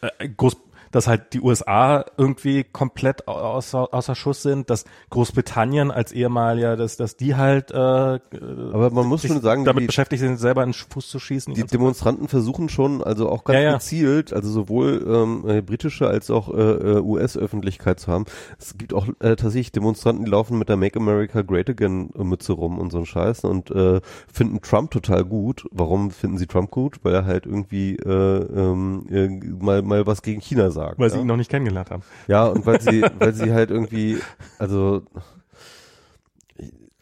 äh, 0.00 0.28
Groß, 0.28 0.56
dass 0.92 1.08
halt 1.08 1.32
die 1.32 1.40
USA 1.40 2.04
irgendwie 2.16 2.64
komplett 2.64 3.26
au- 3.26 3.32
außer, 3.32 3.92
außer 3.92 4.14
Schuss 4.14 4.42
sind, 4.42 4.70
dass 4.70 4.84
Großbritannien 5.10 5.90
als 5.90 6.12
ehemaliger, 6.12 6.76
dass, 6.76 6.96
dass 6.96 7.16
die 7.16 7.34
halt, 7.34 7.70
äh, 7.72 7.74
aber 7.74 8.90
man 8.90 9.06
muss 9.06 9.26
schon 9.26 9.40
sagen, 9.40 9.64
damit 9.64 9.82
die, 9.82 9.86
beschäftigt 9.86 10.20
sind, 10.20 10.36
selber 10.38 10.62
in 10.62 10.70
den 10.70 10.74
Fuß 10.74 11.08
zu 11.08 11.18
schießen. 11.18 11.54
die 11.54 11.64
Demonstranten 11.64 12.28
versuchen 12.28 12.68
schon, 12.68 13.02
also 13.02 13.28
auch 13.28 13.44
ganz 13.44 13.56
Ja, 13.56 13.62
ja. 13.62 13.72
gezielt, 13.74 14.32
also 14.32 14.50
sowohl 14.50 15.04
ähm, 15.08 15.44
äh, 15.48 15.60
britische 15.62 16.06
als 16.08 16.30
auch 16.30 16.52
äh, 16.52 16.60
äh, 16.60 17.00
US-Öffentlichkeit 17.00 17.98
zu 17.98 18.12
haben. 18.12 18.24
Es 18.58 18.76
gibt 18.76 18.94
auch 18.94 19.06
äh, 19.20 19.36
tatsächlich 19.36 19.72
Demonstranten, 19.72 20.24
die 20.24 20.30
laufen 20.30 20.58
mit 20.58 20.68
der 20.68 20.76
Make 20.76 20.98
America 21.00 21.42
Great 21.42 21.70
Again 21.70 22.10
Mütze 22.16 22.52
rum 22.52 22.78
und 22.78 22.92
so 22.92 22.98
ein 22.98 23.06
Scheiß 23.06 23.44
und 23.44 23.70
äh, 23.70 24.00
finden 24.32 24.60
Trump 24.60 24.90
total 24.90 25.24
gut. 25.24 25.66
Warum 25.72 26.10
finden 26.10 26.38
sie 26.38 26.46
Trump 26.46 26.70
gut? 26.70 26.98
Weil 27.02 27.14
er 27.14 27.24
halt 27.24 27.46
irgendwie 27.46 27.96
äh, 27.96 28.08
ähm, 28.10 29.06
äh, 29.10 29.28
mal 29.64 29.82
mal 29.82 30.06
was 30.06 30.22
gegen 30.22 30.40
China 30.40 30.70
sagt. 30.70 30.81
Weil 30.96 31.10
sie 31.10 31.16
ja? 31.16 31.22
ihn 31.22 31.26
noch 31.28 31.36
nicht 31.36 31.50
kennengelernt 31.50 31.90
haben. 31.90 32.02
Ja, 32.28 32.46
und 32.46 32.66
weil 32.66 32.80
sie, 32.80 33.02
weil 33.18 33.34
sie 33.34 33.52
halt 33.52 33.70
irgendwie, 33.70 34.18
also, 34.58 35.02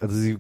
also 0.03 0.15
sie 0.17 0.39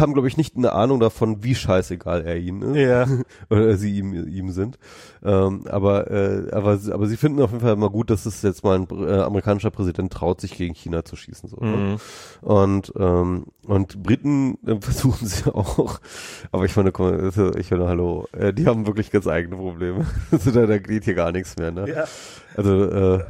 haben, 0.00 0.14
glaube 0.14 0.26
ich, 0.26 0.36
nicht 0.36 0.56
eine 0.56 0.72
Ahnung 0.72 0.98
davon, 0.98 1.44
wie 1.44 1.54
scheißegal 1.54 2.22
er 2.26 2.38
ihnen 2.38 2.74
ist. 2.74 2.76
Ja. 2.76 3.06
Oder 3.50 3.76
sie 3.76 3.96
ihm, 3.98 4.12
ihm 4.26 4.50
sind. 4.50 4.80
Ähm, 5.24 5.64
aber, 5.68 6.10
äh, 6.10 6.50
aber, 6.50 6.76
sie- 6.76 6.92
aber 6.92 7.06
sie 7.06 7.16
finden 7.16 7.40
auf 7.40 7.52
jeden 7.52 7.60
Fall 7.62 7.74
immer 7.74 7.88
gut, 7.88 8.10
dass 8.10 8.26
es 8.26 8.42
jetzt 8.42 8.64
mal 8.64 8.76
ein 8.80 8.88
äh, 8.90 9.20
amerikanischer 9.20 9.70
Präsident 9.70 10.12
traut, 10.12 10.40
sich 10.40 10.56
gegen 10.56 10.74
China 10.74 11.04
zu 11.04 11.14
schießen. 11.14 11.48
So, 11.48 11.56
ne? 11.58 11.76
Mhm. 11.76 11.96
Und, 12.48 12.92
ähm, 12.98 13.44
und 13.64 14.02
Briten 14.02 14.58
äh, 14.66 14.74
versuchen 14.80 15.24
sie 15.28 15.54
auch. 15.54 16.00
Aber 16.50 16.64
ich 16.64 16.74
meine, 16.74 16.88
ich 16.88 17.70
meine, 17.70 17.86
hallo, 17.86 18.26
äh, 18.32 18.52
die 18.52 18.66
haben 18.66 18.88
wirklich 18.88 19.12
ganz 19.12 19.28
eigene 19.28 19.54
Probleme. 19.54 20.04
Also 20.32 20.50
da, 20.50 20.66
da 20.66 20.78
geht 20.78 21.04
hier 21.04 21.14
gar 21.14 21.30
nichts 21.30 21.56
mehr, 21.56 21.70
ne? 21.70 21.88
Ja. 21.88 22.04
Also, 22.56 22.84
äh, 22.84 23.24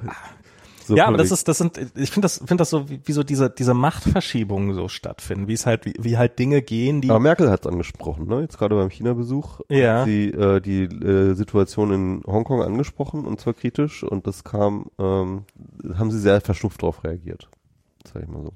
so 0.86 0.94
ja, 0.94 1.08
aber 1.08 1.16
das 1.16 1.32
ist, 1.32 1.48
das 1.48 1.58
sind, 1.58 1.78
ich 1.96 2.12
finde 2.12 2.26
das, 2.26 2.38
finde 2.38 2.58
das 2.58 2.70
so, 2.70 2.88
wie, 2.88 3.00
wie 3.04 3.12
so 3.12 3.24
diese, 3.24 3.50
diese 3.50 3.74
Machtverschiebungen 3.74 4.72
so 4.72 4.86
stattfinden, 4.86 5.48
wie 5.48 5.52
es 5.54 5.66
halt, 5.66 5.84
wie, 5.84 5.94
wie 5.98 6.16
halt 6.16 6.38
Dinge 6.38 6.62
gehen, 6.62 7.00
die, 7.00 7.10
Aber 7.10 7.18
Merkel 7.18 7.50
hat 7.50 7.62
es 7.62 7.66
angesprochen, 7.66 8.28
ne? 8.28 8.42
Jetzt 8.42 8.56
gerade 8.56 8.76
beim 8.76 8.88
China-Besuch 8.88 9.62
Ja. 9.68 10.00
hat 10.00 10.04
sie 10.06 10.28
äh, 10.28 10.60
die 10.60 10.84
äh, 10.84 11.34
Situation 11.34 11.92
in 11.92 12.22
Hongkong 12.24 12.62
angesprochen 12.62 13.26
und 13.26 13.40
zwar 13.40 13.54
kritisch 13.54 14.04
und 14.04 14.28
das 14.28 14.44
kam, 14.44 14.86
ähm, 15.00 15.42
haben 15.98 16.12
sie 16.12 16.20
sehr 16.20 16.40
verschnupft 16.40 16.82
darauf 16.82 17.02
reagiert. 17.02 17.48
Sag 18.12 18.22
ich 18.22 18.28
mal 18.28 18.42
so. 18.44 18.52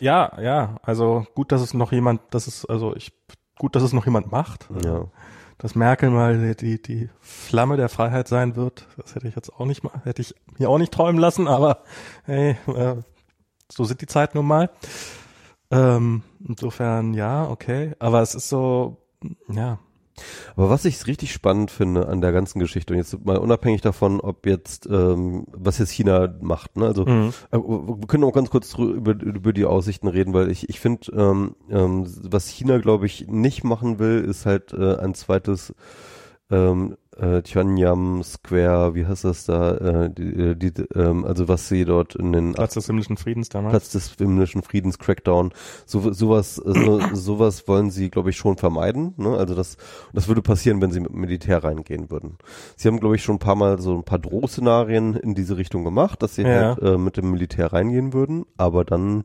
ja, 0.00 0.32
ja, 0.40 0.76
also 0.82 1.26
gut, 1.34 1.52
dass 1.52 1.60
es 1.60 1.74
noch 1.74 1.92
jemand, 1.92 2.22
das 2.30 2.48
ist, 2.48 2.64
also 2.64 2.96
ich, 2.96 3.12
gut, 3.58 3.76
dass 3.76 3.82
es 3.82 3.92
noch 3.92 4.06
jemand 4.06 4.32
macht. 4.32 4.66
Ja. 4.82 5.08
Dass 5.60 5.74
Merkel 5.74 6.08
mal 6.08 6.54
die, 6.54 6.80
die 6.80 7.10
Flamme 7.20 7.76
der 7.76 7.90
Freiheit 7.90 8.28
sein 8.28 8.56
wird, 8.56 8.88
das 8.96 9.14
hätte 9.14 9.28
ich 9.28 9.36
jetzt 9.36 9.52
auch 9.52 9.66
nicht 9.66 9.84
mal, 9.84 9.92
hätte 10.04 10.22
ich 10.22 10.34
mir 10.58 10.70
auch 10.70 10.78
nicht 10.78 10.92
träumen 10.92 11.20
lassen, 11.20 11.48
aber 11.48 11.82
hey, 12.24 12.56
äh, 12.66 12.96
so 13.70 13.84
sind 13.84 14.00
die 14.00 14.06
Zeiten 14.06 14.38
nun 14.38 14.46
mal. 14.46 14.70
Ähm, 15.70 16.22
insofern, 16.42 17.12
ja, 17.12 17.46
okay, 17.46 17.94
aber 17.98 18.22
es 18.22 18.34
ist 18.34 18.48
so, 18.48 18.96
ja, 19.48 19.78
Aber 20.56 20.70
was 20.70 20.84
ich 20.84 21.06
richtig 21.06 21.32
spannend 21.32 21.70
finde 21.70 22.08
an 22.08 22.20
der 22.20 22.32
ganzen 22.32 22.58
Geschichte 22.58 22.92
und 22.92 22.98
jetzt 22.98 23.24
mal 23.24 23.38
unabhängig 23.38 23.80
davon, 23.80 24.20
ob 24.20 24.46
jetzt 24.46 24.86
ähm, 24.86 25.46
was 25.52 25.78
jetzt 25.78 25.90
China 25.90 26.34
macht, 26.40 26.76
ne? 26.76 26.86
Also 26.86 27.04
Mhm. 27.06 27.32
äh, 27.50 27.58
wir 27.58 28.06
können 28.06 28.24
auch 28.24 28.32
ganz 28.32 28.50
kurz 28.50 28.74
über, 28.74 29.12
über 29.12 29.52
die 29.52 29.64
Aussichten 29.64 30.08
reden, 30.08 30.34
weil 30.34 30.50
ich 30.50 30.68
ich 30.68 30.80
finde, 30.80 31.10
ähm, 31.12 31.54
ähm, 31.70 32.06
was 32.22 32.48
China 32.48 32.78
glaube 32.78 33.06
ich 33.06 33.26
nicht 33.28 33.64
machen 33.64 33.98
will, 33.98 34.24
ist 34.24 34.46
halt 34.46 34.72
äh, 34.72 34.96
ein 34.96 35.14
zweites 35.14 35.74
ähm, 36.50 36.96
äh, 37.20 37.42
Tiananmen 37.42 38.22
Square, 38.22 38.94
wie 38.94 39.06
heißt 39.06 39.24
das 39.24 39.44
da? 39.44 39.76
Äh, 39.76 40.10
die, 40.10 40.22
äh, 40.22 40.54
die, 40.56 40.72
ähm, 40.94 41.24
also 41.24 41.48
was 41.48 41.68
sie 41.68 41.84
dort 41.84 42.14
in 42.14 42.32
den 42.32 42.52
Platz 42.54 42.74
des 42.74 42.86
himmlischen 42.86 43.16
Friedens 43.16 43.48
damals. 43.48 43.72
Platz 43.72 43.90
des 43.90 44.14
himmlischen 44.16 44.62
Friedens, 44.62 44.98
Crackdown, 44.98 45.52
so, 45.86 46.12
sowas, 46.12 46.58
äh, 46.58 46.72
so, 46.72 47.00
sowas 47.14 47.68
wollen 47.68 47.90
sie, 47.90 48.10
glaube 48.10 48.30
ich, 48.30 48.36
schon 48.36 48.56
vermeiden. 48.56 49.14
Ne? 49.16 49.36
Also 49.36 49.54
das, 49.54 49.76
das 50.12 50.28
würde 50.28 50.42
passieren, 50.42 50.80
wenn 50.80 50.90
sie 50.92 51.00
mit 51.00 51.10
dem 51.12 51.20
Militär 51.20 51.62
reingehen 51.62 52.10
würden. 52.10 52.38
Sie 52.76 52.88
haben, 52.88 53.00
glaube 53.00 53.16
ich, 53.16 53.22
schon 53.22 53.36
ein 53.36 53.40
paar 53.40 53.56
Mal 53.56 53.78
so 53.80 53.94
ein 53.94 54.04
paar 54.04 54.18
Drohszenarien 54.18 55.14
in 55.14 55.34
diese 55.34 55.56
Richtung 55.56 55.84
gemacht, 55.84 56.22
dass 56.22 56.34
sie 56.36 56.42
Ja. 56.42 56.76
halt 56.76 56.82
äh, 56.82 56.96
mit 56.98 57.16
dem 57.16 57.30
Militär 57.30 57.72
reingehen 57.72 58.12
würden, 58.12 58.44
aber 58.56 58.84
dann 58.84 59.24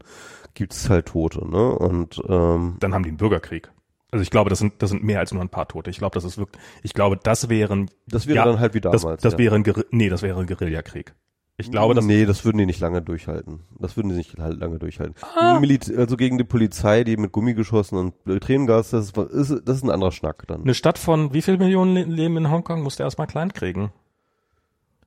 gibt 0.53 0.73
es 0.73 0.89
halt 0.89 1.07
Tote, 1.07 1.47
ne? 1.49 1.71
Und 1.77 2.21
ähm, 2.27 2.77
Dann 2.79 2.93
haben 2.93 3.03
die 3.03 3.09
einen 3.09 3.17
Bürgerkrieg. 3.17 3.71
Also 4.11 4.21
ich 4.23 4.29
glaube, 4.29 4.49
das 4.49 4.59
sind, 4.59 4.81
das 4.81 4.91
sind 4.91 5.03
mehr 5.03 5.19
als 5.19 5.33
nur 5.33 5.41
ein 5.41 5.49
paar 5.49 5.67
Tote. 5.67 5.89
Ich 5.89 5.97
glaube, 5.97 6.13
das 6.13 6.23
ist 6.23 6.37
wirklich, 6.37 6.61
ich 6.83 6.93
glaube, 6.93 7.17
das 7.21 7.49
wären, 7.49 7.89
das 8.07 8.27
wäre 8.27 8.37
Ja, 8.37 8.45
dann 8.45 8.59
halt 8.59 8.73
wie 8.73 8.81
damals. 8.81 9.01
das, 9.03 9.17
das 9.21 9.33
ja. 9.33 9.39
wäre 9.39 9.55
ein, 9.55 9.63
nee, 9.91 10.09
das 10.09 10.21
wäre 10.21 10.39
ein 10.39 10.47
Guerillakrieg. 10.47 11.13
Ich 11.57 11.71
glaube, 11.71 11.93
das, 11.93 12.03
nee, 12.03 12.25
das 12.25 12.43
würden 12.43 12.57
die 12.57 12.65
nicht 12.65 12.81
lange 12.81 13.01
durchhalten. 13.01 13.61
Das 13.79 13.95
würden 13.95 14.09
die 14.09 14.15
nicht 14.15 14.37
halt 14.37 14.59
lange 14.59 14.77
durchhalten. 14.77 15.15
Ah. 15.37 15.57
Also 15.97 16.17
gegen 16.17 16.37
die 16.37 16.43
Polizei, 16.43 17.05
die 17.05 17.15
mit 17.15 17.31
Gummigeschossen 17.31 17.97
und 17.97 18.13
äh, 18.27 18.39
Tränengas, 18.41 18.89
das 18.89 19.11
ist, 19.11 19.61
das 19.65 19.77
ist 19.77 19.83
ein 19.83 19.89
anderer 19.89 20.11
Schnack 20.11 20.45
dann. 20.47 20.63
eine 20.63 20.73
Stadt 20.73 20.97
von 20.97 21.33
wie 21.33 21.41
viel 21.41 21.57
Millionen 21.57 21.93
le- 21.93 22.03
leben 22.03 22.35
in 22.35 22.51
Hongkong, 22.51 22.81
musste 22.83 23.03
erstmal 23.03 23.27
klein 23.27 23.53
kriegen. 23.53 23.93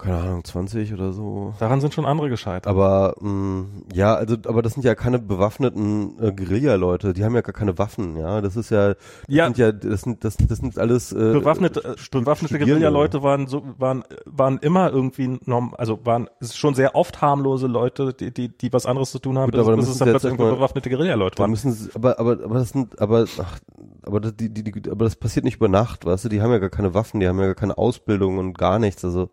Keine 0.01 0.17
Ahnung, 0.19 0.45
20 0.45 0.93
oder 0.95 1.13
so. 1.13 1.55
Daran 1.59 1.81
sind 1.81 1.93
schon 1.93 2.07
andere 2.07 2.29
gescheitert. 2.29 2.69
Aber 2.69 3.17
mh, 3.21 3.65
ja, 3.93 4.15
also 4.15 4.37
aber 4.47 4.63
das 4.63 4.75
sind 4.75 4.85
ja 4.85 4.95
keine 4.95 5.19
bewaffneten 5.19 6.17
äh, 6.23 6.31
Guerilla-Leute, 6.33 7.15
die 7.15 7.25
haben 7.25 7.35
ja 7.35 7.41
gar 7.41 7.53
keine 7.53 7.79
Waffen, 7.79 8.17
ja. 8.17 8.41
Das 8.41 8.55
ist 8.55 8.71
ja, 8.71 8.91
das 8.95 8.97
Ja. 9.27 9.47
sind 9.47 9.59
ja, 9.59 9.73
das 9.73 10.03
sind 10.03 10.23
das, 10.25 10.37
das 10.37 10.59
sind 10.59 10.79
alles 10.79 11.11
äh, 11.13 11.17
bewaffnete, 11.33 11.83
äh, 11.85 11.99
Stu- 11.99 12.21
bewaffnete. 12.21 12.59
Guerilla-Leute 12.61 13.25
waren 13.25 13.49
so, 13.49 13.65
waren, 13.77 14.05
waren 14.25 14.59
immer 14.59 14.91
irgendwie 14.93 15.39
norm, 15.47 15.75
also 15.77 15.99
waren, 16.05 16.29
schon 16.53 16.75
sehr 16.75 16.95
oft 16.95 17.21
harmlose 17.21 17.67
Leute, 17.67 18.15
die, 18.15 18.33
die, 18.33 18.57
die 18.57 18.73
was 18.73 18.87
anderes 18.87 19.11
zu 19.11 19.19
tun 19.19 19.37
haben, 19.37 19.51
Gut, 19.51 19.59
bis, 19.59 19.61
aber 19.67 19.71
bis 19.77 19.81
müssen 19.87 19.93
es 19.93 19.99
dann 19.99 20.09
plötzlich 20.11 20.33
irgendwo 20.33 20.55
bewaffnete 20.55 20.91
Guerilla-Leute 20.91 21.39
waren. 21.41 21.51
müssen 21.51 21.73
sie, 21.73 21.91
aber 21.95 22.21
aber 22.21 22.39
aber 22.45 22.55
das 22.61 22.69
sind 22.71 23.01
aber 23.01 23.25
ach, 23.41 23.59
aber 24.03 24.21
das, 24.21 24.37
die, 24.37 24.49
die, 24.49 24.63
die, 24.63 24.91
aber 24.91 25.05
das 25.07 25.17
passiert 25.17 25.45
nicht 25.45 25.57
über 25.57 25.69
Nacht, 25.69 26.07
weißt 26.07 26.25
du? 26.27 26.29
Die 26.29 26.41
haben 26.41 26.53
ja 26.53 26.59
gar 26.59 26.71
keine 26.71 26.95
Waffen, 26.95 27.19
die 27.19 27.27
haben 27.29 27.39
ja 27.41 27.47
gar 27.47 27.55
keine 27.57 27.77
Ausbildung 27.77 28.39
und 28.39 28.57
gar 28.57 28.79
nichts. 28.79 29.05
Also 29.05 29.31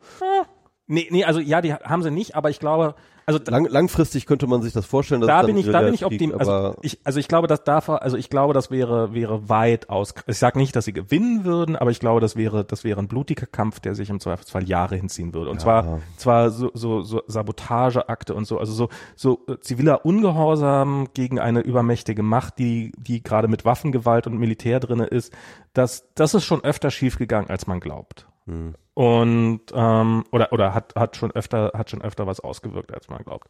Nee, 0.87 1.07
nee, 1.09 1.23
also 1.23 1.39
ja, 1.39 1.61
die 1.61 1.73
haben 1.73 2.03
sie 2.03 2.11
nicht, 2.11 2.35
aber 2.35 2.49
ich 2.49 2.59
glaube, 2.59 2.95
also 3.27 3.39
lang, 3.47 3.65
langfristig 3.65 4.27
könnte 4.27 4.45
man 4.45 4.61
sich 4.61 4.71
das 4.73 4.85
vorstellen. 4.85 5.21
Dass 5.21 5.27
da 5.27 5.41
bin 5.41 5.57
ich, 5.57 5.65
da 5.65 5.81
bin 5.81 5.95
ich 5.95 6.05
optimistisch. 6.05 6.47
Also 6.47 6.75
ich, 6.83 6.99
also 7.03 7.19
ich 7.19 7.27
glaube, 7.27 7.47
dass 7.47 7.63
dafür, 7.63 8.03
also 8.03 8.17
ich 8.17 8.29
glaube, 8.29 8.53
das 8.53 8.69
wäre, 8.69 9.15
wäre 9.15 9.49
weit 9.49 9.89
aus. 9.89 10.13
Ich 10.27 10.37
sage 10.37 10.59
nicht, 10.59 10.75
dass 10.75 10.85
sie 10.85 10.93
gewinnen 10.93 11.43
würden, 11.43 11.75
aber 11.75 11.89
ich 11.89 11.99
glaube, 11.99 12.21
das 12.21 12.35
wäre, 12.35 12.63
das 12.63 12.83
wäre 12.83 12.99
ein 12.99 13.07
blutiger 13.07 13.47
Kampf, 13.47 13.79
der 13.79 13.95
sich 13.95 14.11
im 14.11 14.19
Zweifelsfall 14.19 14.65
Jahre 14.65 14.95
hinziehen 14.95 15.33
würde. 15.33 15.49
Und 15.49 15.57
Ja. 15.57 15.63
zwar, 15.63 15.99
zwar 16.17 16.49
so, 16.51 16.69
so, 16.75 17.01
so 17.01 17.23
Sabotageakte 17.25 18.35
und 18.35 18.45
so, 18.45 18.59
also 18.59 18.73
so, 18.73 18.89
so 19.15 19.43
äh, 19.47 19.59
ziviler 19.59 20.05
Ungehorsam 20.05 21.07
gegen 21.15 21.39
eine 21.39 21.61
übermächtige 21.61 22.21
Macht, 22.21 22.59
die, 22.59 22.91
die 22.97 23.23
gerade 23.23 23.47
mit 23.47 23.65
Waffengewalt 23.65 24.27
und 24.27 24.37
Militär 24.37 24.79
drinne 24.79 25.05
ist. 25.07 25.33
Das, 25.73 26.05
das 26.13 26.35
ist 26.35 26.45
schon 26.45 26.63
öfter 26.63 26.91
schiefgegangen, 26.91 27.49
als 27.49 27.65
man 27.65 27.79
glaubt. 27.79 28.27
hm. 28.45 28.75
Und 28.95 29.61
ähm, 29.73 30.23
oder 30.31 30.51
oder 30.51 30.73
hat 30.73 30.95
hat 30.95 31.17
schon 31.17 31.31
öfter 31.31 31.71
hat 31.75 31.89
schon 31.89 32.01
öfter 32.01 32.25
was 32.25 32.39
ausgewirkt 32.39 32.93
als 32.93 33.09
man 33.09 33.23
glaubt. 33.23 33.49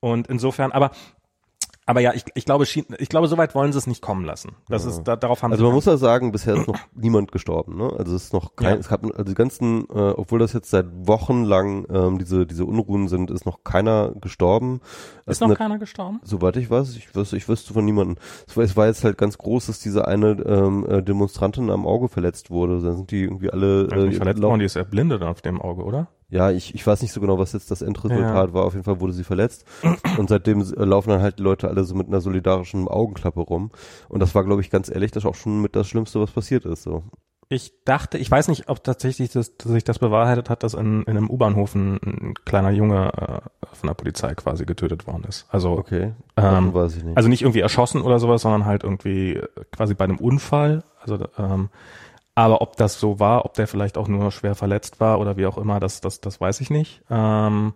Und 0.00 0.28
insofern 0.28 0.72
aber 0.72 0.92
aber 1.86 2.00
ja 2.00 2.12
ich, 2.14 2.24
ich 2.34 2.44
glaube 2.44 2.64
ich 2.64 3.08
glaube 3.08 3.28
soweit 3.28 3.54
wollen 3.54 3.72
sie 3.72 3.78
es 3.78 3.86
nicht 3.86 4.02
kommen 4.02 4.24
lassen 4.24 4.56
das 4.68 4.84
ist 4.84 5.04
da, 5.04 5.16
darauf 5.16 5.42
haben 5.42 5.52
Also 5.52 5.62
sie 5.62 5.66
man 5.66 5.74
muss 5.74 5.84
ja 5.86 5.96
sagen, 5.96 6.32
bisher 6.32 6.54
ist 6.56 6.66
noch 6.68 6.78
niemand 6.94 7.32
gestorben, 7.32 7.76
ne? 7.76 7.92
Also 7.96 8.14
es 8.14 8.24
ist 8.24 8.32
noch 8.32 8.56
kein, 8.56 8.74
Ja. 8.74 8.80
es 8.80 8.88
gab 8.88 9.04
also 9.04 9.22
die 9.24 9.34
ganzen, 9.34 9.84
äh, 9.88 10.10
obwohl 10.10 10.38
das 10.40 10.52
jetzt 10.52 10.70
seit 10.70 10.86
Wochen 11.06 11.44
lang 11.44 11.86
ähm, 11.90 12.18
diese 12.18 12.46
diese 12.46 12.64
Unruhen 12.64 13.08
sind, 13.08 13.30
ist 13.30 13.46
noch 13.46 13.64
keiner 13.64 14.12
gestorben. 14.20 14.80
Es 15.26 15.36
ist 15.36 15.40
noch 15.40 15.48
eine- 15.48 15.56
keiner 15.56 15.78
gestorben 15.78 16.20
Soweit 16.24 16.56
ich 16.56 16.70
weiß, 16.70 16.96
ich 16.96 17.14
wüsste, 17.14 17.36
ich 17.36 17.48
wüsste 17.48 17.72
von 17.72 17.84
niemandem. 17.84 18.16
Es 18.48 18.56
war, 18.56 18.64
es 18.64 18.76
war 18.76 18.86
jetzt 18.86 19.04
halt 19.04 19.16
ganz 19.18 19.38
groß, 19.38 19.66
dass 19.66 19.78
diese 19.80 20.06
eine 20.08 20.32
ähm, 20.44 20.86
äh, 20.88 21.02
Demonstrantin 21.02 21.70
am 21.70 21.86
Auge 21.86 22.08
verletzt 22.08 22.50
wurde. 22.50 22.80
Da 22.80 22.92
sind 22.94 23.10
die 23.10 23.22
irgendwie 23.22 23.50
alle 23.50 23.88
also 23.90 24.06
äh, 24.06 24.12
verletzt 24.12 24.42
worden 24.42 24.58
die 24.58 24.64
ist 24.66 24.76
erblindet 24.76 25.22
auf 25.22 25.40
dem 25.42 25.60
Auge 25.60 25.84
oder 25.84 26.08
Ja, 26.28 26.50
ich, 26.50 26.74
ich 26.74 26.84
weiß 26.84 27.02
nicht 27.02 27.12
so 27.12 27.20
genau, 27.20 27.38
was 27.38 27.52
jetzt 27.52 27.70
das 27.70 27.82
Endresultat 27.82 28.52
war. 28.52 28.64
Auf 28.64 28.72
jeden 28.72 28.84
Fall 28.84 29.00
wurde 29.00 29.12
sie 29.12 29.24
verletzt. 29.24 29.64
Und 30.18 30.28
seitdem 30.28 30.60
äh, 30.60 30.84
laufen 30.84 31.10
dann 31.10 31.20
halt 31.22 31.38
die 31.38 31.42
Leute 31.42 31.68
alle 31.68 31.84
so 31.84 31.94
mit 31.94 32.08
einer 32.08 32.20
solidarischen 32.20 32.88
Augenklappe 32.88 33.40
rum. 33.40 33.70
Und 34.08 34.20
das 34.20 34.34
war, 34.34 34.44
glaube 34.44 34.60
ich, 34.60 34.70
ganz 34.70 34.88
ehrlich, 34.88 35.12
das 35.12 35.24
auch 35.24 35.36
schon 35.36 35.62
mit 35.62 35.76
das 35.76 35.86
Schlimmste, 35.86 36.20
was 36.20 36.32
passiert 36.32 36.64
ist. 36.64 36.82
So. 36.82 37.04
ich 37.48 37.84
dachte 37.84 38.18
ich 38.18 38.28
weiß 38.28 38.48
nicht 38.48 38.68
ob 38.68 38.82
tatsächlich 38.82 39.30
das, 39.30 39.56
dass 39.56 39.70
sich 39.70 39.84
das 39.84 40.00
bewahrheitet 40.00 40.50
hat 40.50 40.64
dass 40.64 40.74
in, 40.74 41.04
in 41.04 41.16
einem 41.16 41.30
U-Bahnhof 41.30 41.76
ein, 41.76 42.00
ein 42.02 42.34
kleiner 42.44 42.70
Junge 42.70 43.12
äh, 43.12 43.66
von 43.76 43.86
der 43.86 43.94
Polizei 43.94 44.34
quasi 44.34 44.64
getötet 44.64 45.06
worden 45.06 45.24
ist 45.28 45.46
also 45.50 45.78
Okay. 45.78 46.12
Ähm, 46.36 46.74
weiß 46.74 46.96
ich 46.96 47.04
nicht. 47.04 47.16
Also 47.16 47.28
nicht 47.28 47.42
irgendwie 47.42 47.60
erschossen 47.60 48.02
oder 48.02 48.18
sowas, 48.18 48.42
sondern 48.42 48.66
halt 48.66 48.84
irgendwie 48.84 49.34
äh, 49.36 49.46
quasi 49.72 49.94
bei 49.94 50.04
einem 50.04 50.18
Unfall. 50.18 50.82
Also 51.00 51.18
ähm, 51.38 51.70
aber 52.36 52.60
ob 52.60 52.76
das 52.76 53.00
so 53.00 53.18
war, 53.18 53.44
ob 53.46 53.54
der 53.54 53.66
vielleicht 53.66 53.96
auch 53.98 54.08
nur 54.08 54.30
schwer 54.30 54.54
verletzt 54.54 55.00
war 55.00 55.18
oder 55.18 55.36
wie 55.36 55.46
auch 55.46 55.58
immer, 55.58 55.80
das 55.80 56.00
das 56.00 56.20
das 56.20 56.40
weiß 56.40 56.60
ich 56.60 56.70
nicht. 56.70 57.02
Ähm, 57.10 57.72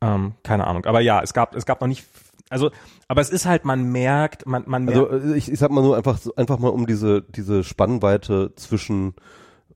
ähm, 0.00 0.34
keine 0.44 0.66
Ahnung. 0.68 0.86
Aber 0.86 1.00
ja, 1.00 1.20
es 1.20 1.34
gab 1.34 1.54
es 1.54 1.66
gab 1.66 1.80
noch 1.80 1.88
nicht. 1.88 2.06
Also, 2.48 2.70
aber 3.08 3.20
es 3.22 3.30
ist 3.30 3.44
halt, 3.44 3.64
man 3.64 3.82
merkt, 3.90 4.46
man 4.46 4.62
man 4.66 4.84
merkt. 4.84 5.10
Also 5.10 5.32
äh, 5.32 5.36
ich, 5.36 5.50
ich 5.50 5.58
sag 5.58 5.72
mal 5.72 5.82
nur 5.82 5.96
einfach 5.96 6.20
einfach 6.36 6.60
mal 6.60 6.68
um 6.68 6.86
diese 6.86 7.22
diese 7.22 7.64
Spannweite 7.64 8.52
zwischen 8.54 9.14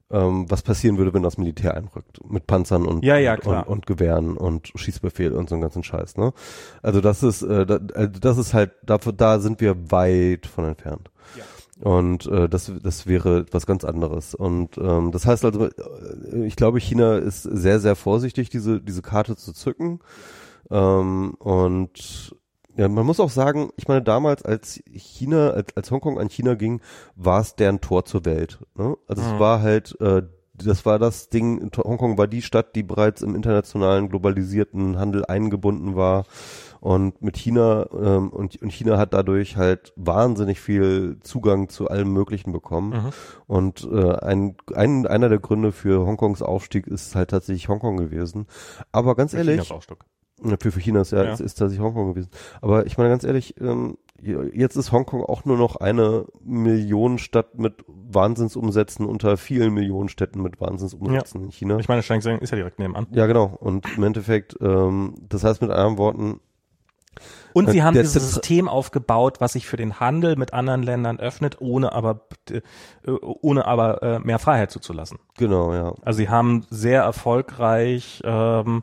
ähm, 0.08 0.48
was 0.48 0.62
passieren 0.62 0.98
würde, 0.98 1.12
wenn 1.12 1.24
das 1.24 1.36
Militär 1.36 1.74
einrückt 1.74 2.20
mit 2.30 2.46
Panzern 2.46 2.86
und 2.86 3.04
Ja, 3.04 3.16
ja, 3.16 3.32
und, 3.34 3.40
klar. 3.40 3.66
und, 3.66 3.72
und 3.72 3.86
Gewehren 3.86 4.36
und 4.36 4.70
Schießbefehl 4.76 5.32
und 5.32 5.48
so 5.48 5.56
einen 5.56 5.62
ganzen 5.62 5.82
Scheiß, 5.82 6.16
ne? 6.16 6.32
Also 6.80 7.00
das 7.00 7.24
ist 7.24 7.42
äh, 7.42 7.66
also 7.92 8.20
das 8.20 8.38
ist 8.38 8.54
halt 8.54 8.70
dafür 8.84 9.12
da 9.12 9.40
sind 9.40 9.60
wir 9.60 9.90
weit 9.90 10.46
von 10.46 10.64
entfernt. 10.64 11.10
Ja. 11.36 11.42
Und 11.80 12.26
äh, 12.26 12.48
das 12.48 12.72
das 12.82 13.06
wäre 13.06 13.44
was 13.50 13.66
ganz 13.66 13.84
anderes 13.84 14.34
und 14.34 14.78
ähm, 14.78 15.12
das 15.12 15.26
heißt 15.26 15.44
also 15.44 15.66
äh, 15.66 16.46
ich 16.46 16.56
glaube 16.56 16.78
China 16.80 17.16
ist 17.18 17.42
sehr 17.42 17.80
sehr 17.80 17.96
vorsichtig 17.96 18.48
diese 18.48 18.80
diese 18.80 19.02
Karte 19.02 19.36
zu 19.36 19.52
zücken 19.52 20.00
ähm, 20.70 21.34
und 21.38 22.34
ja, 22.76 22.88
man 22.88 23.06
muss 23.06 23.20
auch 23.20 23.30
sagen, 23.30 23.70
ich 23.76 23.88
meine, 23.88 24.02
damals, 24.02 24.44
als 24.44 24.82
China, 24.92 25.50
als, 25.50 25.74
als 25.76 25.90
Hongkong 25.90 26.18
an 26.18 26.28
China 26.28 26.54
ging, 26.54 26.82
war 27.14 27.40
es 27.40 27.54
deren 27.56 27.80
Tor 27.80 28.04
zur 28.04 28.26
Welt. 28.26 28.58
Ne? 28.76 28.96
Also 29.08 29.22
Mhm. 29.22 29.28
es 29.34 29.38
war 29.38 29.62
halt, 29.62 29.98
äh, 30.00 30.22
das 30.52 30.84
war 30.84 30.98
das 30.98 31.28
Ding, 31.28 31.70
Hongkong 31.76 32.18
war 32.18 32.26
die 32.26 32.42
Stadt, 32.42 32.74
die 32.76 32.82
bereits 32.82 33.22
im 33.22 33.34
internationalen 33.34 34.08
globalisierten 34.08 34.98
Handel 34.98 35.24
eingebunden 35.24 35.96
war. 35.96 36.24
Und 36.86 37.20
mit 37.20 37.36
China, 37.36 37.88
ähm, 38.00 38.28
und, 38.28 38.62
und 38.62 38.72
China 38.72 38.96
hat 38.96 39.12
dadurch 39.12 39.56
halt 39.56 39.92
wahnsinnig 39.96 40.60
viel 40.60 41.18
Zugang 41.20 41.68
zu 41.68 41.88
allem 41.88 42.12
Möglichen 42.12 42.52
bekommen. 42.52 42.90
Mhm. 42.90 43.10
Und 43.48 43.88
äh, 43.90 44.12
ein, 44.18 44.54
ein, 44.72 45.04
einer 45.04 45.28
der 45.28 45.40
Gründe 45.40 45.72
für 45.72 46.06
Hongkongs 46.06 46.42
Aufstieg 46.42 46.86
ist 46.86 47.16
halt 47.16 47.30
tatsächlich 47.30 47.68
Hongkong 47.68 47.96
gewesen. 47.96 48.46
Aber 48.92 49.16
ganz 49.16 49.32
Für 49.32 49.38
ehrlich, 49.38 49.62
Chinas 49.62 49.88
ja, 50.44 50.56
Für, 50.60 50.70
für 50.70 50.78
China 50.78 51.00
ist 51.00 51.10
ja, 51.10 51.24
Ja. 51.24 51.32
Ist, 51.32 51.40
ist 51.40 51.54
tatsächlich 51.56 51.84
Hongkong 51.84 52.14
gewesen. 52.14 52.30
Aber 52.62 52.86
ich 52.86 52.96
meine 52.96 53.10
ganz 53.10 53.24
ehrlich, 53.24 53.60
ähm, 53.60 53.98
jetzt 54.22 54.76
ist 54.76 54.92
Hongkong 54.92 55.24
auch 55.24 55.44
nur 55.44 55.56
noch 55.56 55.74
eine 55.74 56.26
Millionenstadt 56.44 57.58
mit 57.58 57.84
Wahnsinnsumsätzen 57.88 59.06
unter 59.06 59.36
vielen 59.36 59.74
Millionenstädten 59.74 60.40
mit 60.40 60.60
Wahnsinnsumsätzen 60.60 61.42
in 61.42 61.50
China. 61.50 61.78
Ich 61.78 61.88
meine, 61.88 62.04
Shenzhen 62.04 62.38
ist 62.38 62.50
ja 62.50 62.56
direkt 62.56 62.78
nebenan. 62.78 63.08
Ja, 63.10 63.26
genau. 63.26 63.56
Und 63.58 63.86
im 63.96 64.04
Endeffekt, 64.04 64.56
ähm, 64.60 65.16
das 65.28 65.42
heißt 65.42 65.60
mit 65.62 65.72
anderen 65.72 65.98
Worten, 65.98 66.40
Und 67.56 67.70
sie 67.70 67.78
Äh, 67.78 67.82
haben 67.82 67.94
dieses 67.94 68.12
System 68.12 68.68
aufgebaut, 68.68 69.40
was 69.40 69.54
sich 69.54 69.66
für 69.66 69.78
den 69.78 69.98
Handel 69.98 70.36
mit 70.36 70.52
anderen 70.52 70.82
Ländern 70.82 71.18
öffnet, 71.18 71.58
ohne 71.58 71.92
aber 71.92 72.26
äh, 72.50 72.60
ohne 73.06 73.64
aber 73.64 74.02
äh, 74.02 74.18
mehr 74.18 74.38
Freiheit 74.38 74.70
zuzulassen. 74.70 75.18
genau, 75.38 75.72
ja. 75.72 75.94
Also 76.02 76.18
sie 76.18 76.28
haben 76.28 76.66
sehr 76.68 77.02
erfolgreich 77.02 78.20
ähm, 78.24 78.82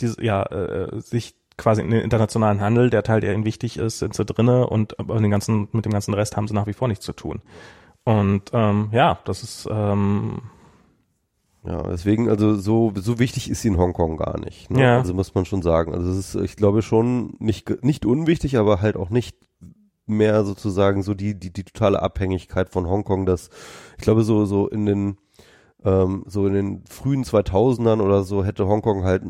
diese, 0.00 0.22
ja, 0.22 0.44
äh, 0.44 1.00
sich 1.00 1.34
quasi 1.56 1.82
in 1.82 1.90
den 1.90 2.00
internationalen 2.00 2.60
Handel, 2.60 2.90
der 2.90 3.02
Teil, 3.02 3.20
der 3.20 3.34
ihnen 3.34 3.44
wichtig 3.44 3.76
ist, 3.76 3.98
sind 3.98 4.14
sie 4.14 4.24
drinne 4.24 4.68
und 4.68 4.94
den 5.00 5.30
ganzen, 5.32 5.66
mit 5.72 5.84
dem 5.84 5.92
ganzen 5.92 6.14
Rest 6.14 6.36
haben 6.36 6.46
sie 6.46 6.54
nach 6.54 6.68
wie 6.68 6.74
vor 6.74 6.86
nichts 6.86 7.04
zu 7.04 7.14
tun. 7.14 7.42
Und 8.04 8.50
ähm, 8.52 8.90
ja, 8.92 9.18
das 9.24 9.42
ist 9.42 9.68
ähm, 9.68 10.42
Ja, 11.64 11.82
deswegen, 11.84 12.28
also 12.28 12.56
so, 12.56 12.92
so 12.96 13.18
wichtig 13.20 13.48
ist 13.48 13.62
sie 13.62 13.68
in 13.68 13.78
Hongkong 13.78 14.16
gar 14.16 14.40
nicht. 14.40 14.70
Ne? 14.70 14.82
Ja. 14.82 14.98
Also 14.98 15.14
muss 15.14 15.34
man 15.34 15.44
schon 15.44 15.62
sagen. 15.62 15.94
Also 15.94 16.10
es 16.10 16.34
ist, 16.34 16.42
ich 16.42 16.56
glaube 16.56 16.82
schon, 16.82 17.36
nicht, 17.38 17.84
nicht 17.84 18.04
unwichtig, 18.04 18.56
aber 18.58 18.80
halt 18.80 18.96
auch 18.96 19.10
nicht 19.10 19.36
mehr 20.06 20.44
sozusagen 20.44 21.02
so 21.02 21.14
die, 21.14 21.38
die, 21.38 21.52
die 21.52 21.62
totale 21.62 22.02
Abhängigkeit 22.02 22.68
von 22.68 22.88
Hongkong, 22.88 23.26
dass 23.26 23.50
ich 23.96 24.02
glaube 24.02 24.24
so, 24.24 24.44
so 24.44 24.68
in 24.68 24.86
den, 24.86 25.18
ähm, 25.84 26.24
so 26.26 26.46
in 26.46 26.54
den 26.54 26.84
frühen 26.88 27.24
2000ern 27.24 28.00
oder 28.00 28.22
so 28.22 28.44
hätte 28.44 28.66
Hongkong 28.66 29.04
halt 29.04 29.22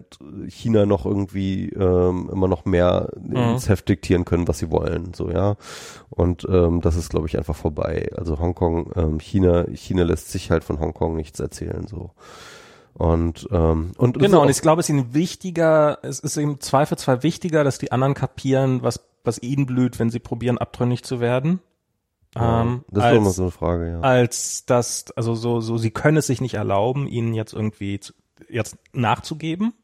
China 0.49 0.87
noch 0.87 1.07
irgendwie 1.07 1.71
ähm, 1.71 2.29
immer 2.33 2.49
noch 2.49 2.65
mehr 2.65 3.09
mhm. 3.21 3.37
ins 3.37 3.69
Heft 3.69 3.89
diktieren 3.89 4.25
können, 4.25 4.49
was 4.49 4.59
sie 4.59 4.71
wollen, 4.71 5.15
so 5.15 5.31
ja. 5.31 5.57
Und 6.11 6.47
ähm, 6.49 6.81
das 6.81 6.97
ist, 6.97 7.11
glaube 7.11 7.27
ich, 7.27 7.39
einfach 7.39 7.57
vorbei. 7.57 8.11
Also 8.17 8.39
Hongkong, 8.39 8.93
ähm, 8.97 9.19
China, 9.21 9.65
China 9.73 10.03
lässt 10.03 10.31
sich 10.31 10.51
halt 10.51 10.65
von 10.65 10.79
Hongkong 10.79 11.17
nichts 11.17 11.41
erzählen, 11.41 11.87
so. 11.87 12.11
Und, 12.95 13.49
ähm, 13.51 13.93
und 13.97 14.19
genau, 14.19 14.43
und 14.43 14.51
ich 14.51 14.61
glaube, 14.61 14.81
es 14.81 14.87
ist 14.87 14.95
ihnen 14.95 15.15
wichtiger, 15.15 15.99
es 16.03 16.21
ist 16.21 16.37
im 16.37 16.61
Zweifelsfall 16.61 17.23
wichtiger, 17.23 17.65
dass 17.65 17.79
die 17.79 17.91
anderen 17.91 18.15
kapieren, 18.15 18.83
was, 18.83 19.01
was 19.25 19.41
ihnen 19.43 19.65
blüht, 19.65 19.99
wenn 19.99 20.11
sie 20.11 20.19
probieren, 20.19 20.59
abtrünnig 20.59 21.03
zu 21.03 21.21
werden. 21.21 21.61
Ja, 22.35 22.63
ähm, 22.63 22.85
das 22.91 23.05
ist 23.05 23.17
immer 23.17 23.31
so 23.31 23.43
eine 23.43 23.51
Frage, 23.51 23.91
ja. 23.91 24.01
Als 24.01 24.65
das, 24.67 25.07
also 25.17 25.35
so, 25.35 25.61
so, 25.61 25.77
sie 25.77 25.91
können 25.91 26.17
es 26.17 26.27
sich 26.27 26.41
nicht 26.41 26.55
erlauben, 26.55 27.07
ihnen 27.07 27.35
jetzt 27.35 27.53
irgendwie 27.53 28.01
zu, 28.01 28.15
jetzt 28.49 28.77
nachzugeben. 28.93 29.75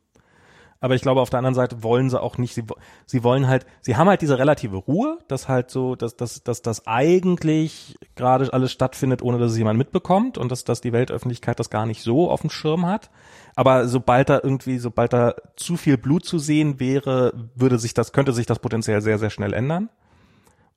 Aber 0.81 0.95
ich 0.95 1.03
glaube, 1.03 1.21
auf 1.21 1.31
der 1.31 1.39
anderen 1.39 1.57
Seite 1.57 1.83
wollen 1.83 2.09
sie 2.09 2.21
auch 2.21 2.39
nicht, 2.39 2.55
sie, 2.55 2.63
sie 3.05 3.25
wollen 3.25 3.49
halt, 3.49 3.67
sie 3.81 3.97
haben 3.97 4.09
halt 4.09 4.23
diese 4.23 4.39
relative 4.39 4.77
Ruhe, 4.77 5.19
dass 5.27 5.49
halt 5.49 5.71
so, 5.71 5.97
dass, 5.97 6.17
dass, 6.17 6.45
dass 6.45 6.63
das 6.63 6.87
eigentlich 6.87 7.99
gerade 8.15 8.53
alles 8.53 8.71
stattfindet, 8.71 9.21
ohne 9.21 9.39
dass 9.39 9.53
es 9.53 9.59
jemand 9.59 9.77
mitbekommt 9.77 10.39
und 10.39 10.53
dass, 10.53 10.63
dass 10.63 10.81
die 10.81 10.93
Weltöffentlichkeit 10.93 11.59
das 11.59 11.71
gar 11.71 11.85
nicht 11.85 12.03
so 12.03 12.31
auf 12.31 12.43
dem 12.43 12.51
Schirm 12.51 12.87
hat. 12.87 13.11
Aber 13.57 13.89
sobald 13.89 14.29
da 14.29 14.41
irgendwie, 14.41 14.79
sobald 14.79 15.13
da 15.13 15.35
zu 15.57 15.77
viel 15.77 15.99
Blut 15.99 16.25
zu 16.25 16.39
sehen 16.39 16.79
wäre, 16.79 17.33
würde 17.57 17.81
sich 17.81 17.93
das, 17.93 18.13
könnte 18.13 18.33
sich 18.33 18.47
das 18.47 18.61
potenziell 18.61 19.01
sehr, 19.01 19.19
sehr 19.19 19.31
schnell 19.31 19.55
ändern. 19.55 19.91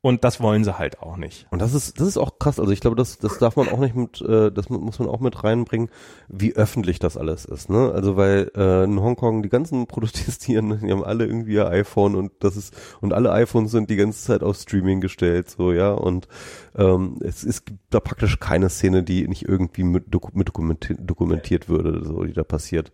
Und 0.03 0.23
das 0.23 0.41
wollen 0.41 0.63
sie 0.63 0.79
halt 0.79 0.99
auch 1.03 1.15
nicht. 1.15 1.45
Und 1.51 1.61
das 1.61 1.75
ist, 1.75 1.99
das 1.99 2.07
ist 2.07 2.17
auch 2.17 2.39
krass. 2.39 2.59
Also 2.59 2.71
ich 2.71 2.79
glaube, 2.79 2.95
das, 2.95 3.19
das 3.19 3.37
darf 3.37 3.55
man 3.55 3.69
auch 3.69 3.77
nicht 3.77 3.95
mit, 3.95 4.19
äh, 4.21 4.51
das 4.51 4.69
muss 4.69 4.97
man 4.97 5.07
auch 5.07 5.19
mit 5.19 5.43
reinbringen, 5.43 5.89
wie 6.27 6.55
öffentlich 6.55 6.97
das 6.97 7.17
alles 7.17 7.45
ist. 7.45 7.69
Ne? 7.69 7.91
Also 7.93 8.17
weil 8.17 8.49
äh, 8.55 8.85
in 8.85 8.99
Hongkong 8.99 9.43
die 9.43 9.49
ganzen 9.49 9.85
protestieren, 9.87 10.79
die 10.81 10.91
haben 10.91 11.03
alle 11.03 11.27
irgendwie 11.27 11.53
ihr 11.53 11.67
iPhone 11.67 12.15
und 12.15 12.31
das 12.39 12.57
ist 12.57 12.73
und 12.99 13.13
alle 13.13 13.31
iPhones 13.31 13.69
sind 13.69 13.91
die 13.91 13.95
ganze 13.95 14.23
Zeit 14.23 14.41
auf 14.41 14.57
Streaming 14.57 15.01
gestellt, 15.01 15.51
so 15.51 15.71
ja. 15.71 15.91
Und 15.91 16.27
ähm, 16.75 17.19
es, 17.21 17.43
es 17.43 17.63
gibt 17.63 17.81
da 17.91 17.99
praktisch 17.99 18.39
keine 18.39 18.71
Szene, 18.71 19.03
die 19.03 19.27
nicht 19.27 19.47
irgendwie 19.47 19.83
mit, 19.83 20.11
mit 20.33 20.47
dokumentiert, 20.47 20.99
dokumentiert 21.03 21.69
würde, 21.69 22.03
so 22.03 22.23
die 22.23 22.33
da 22.33 22.43
passiert. 22.43 22.91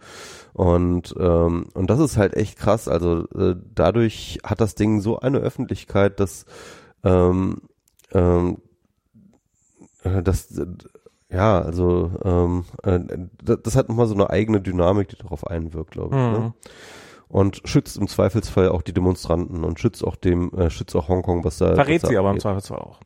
Und 0.51 1.15
ähm, 1.17 1.67
und 1.73 1.89
das 1.89 2.01
ist 2.01 2.17
halt 2.17 2.35
echt 2.35 2.57
krass. 2.57 2.89
Also 2.89 3.29
äh, 3.29 3.55
dadurch 3.73 4.39
hat 4.43 4.59
das 4.59 4.75
Ding 4.75 4.99
so 4.99 5.19
eine 5.19 5.37
Öffentlichkeit, 5.37 6.19
dass 6.19 6.45
ähm, 7.03 7.61
ähm, 8.13 8.57
äh, 10.03 10.23
das, 10.23 10.59
ja, 11.29 11.61
also 11.61 12.11
ähm, 12.23 12.65
äh, 12.83 12.99
das, 13.43 13.75
hat 13.75 13.89
nochmal 13.89 14.07
so 14.07 14.13
eine 14.13 14.29
eigene 14.29 14.61
Dynamik, 14.61 15.09
die 15.09 15.17
darauf 15.17 15.45
einwirkt, 15.45 15.91
glaube 15.91 16.15
ich. 16.15 16.21
Ne? 16.21 16.39
Mhm. 16.39 16.45
Ne? 16.45 16.53
Und 17.29 17.61
schützt 17.65 17.97
im 17.97 18.07
Zweifelsfall 18.07 18.69
auch 18.69 18.81
die 18.81 18.93
Demonstranten 18.93 19.65
und 19.65 19.79
schützt 19.79 20.03
auch 20.05 20.15
dem, 20.15 20.53
äh, 20.53 20.69
schützt 20.69 20.95
auch 20.95 21.09
Hongkong, 21.09 21.43
was 21.43 21.57
da. 21.57 21.75
Verrät 21.75 22.03
was 22.03 22.09
sie 22.09 22.17
aber 22.17 22.31
im 22.31 22.39
Zweifelsfall 22.39 22.79
auch. 22.79 23.01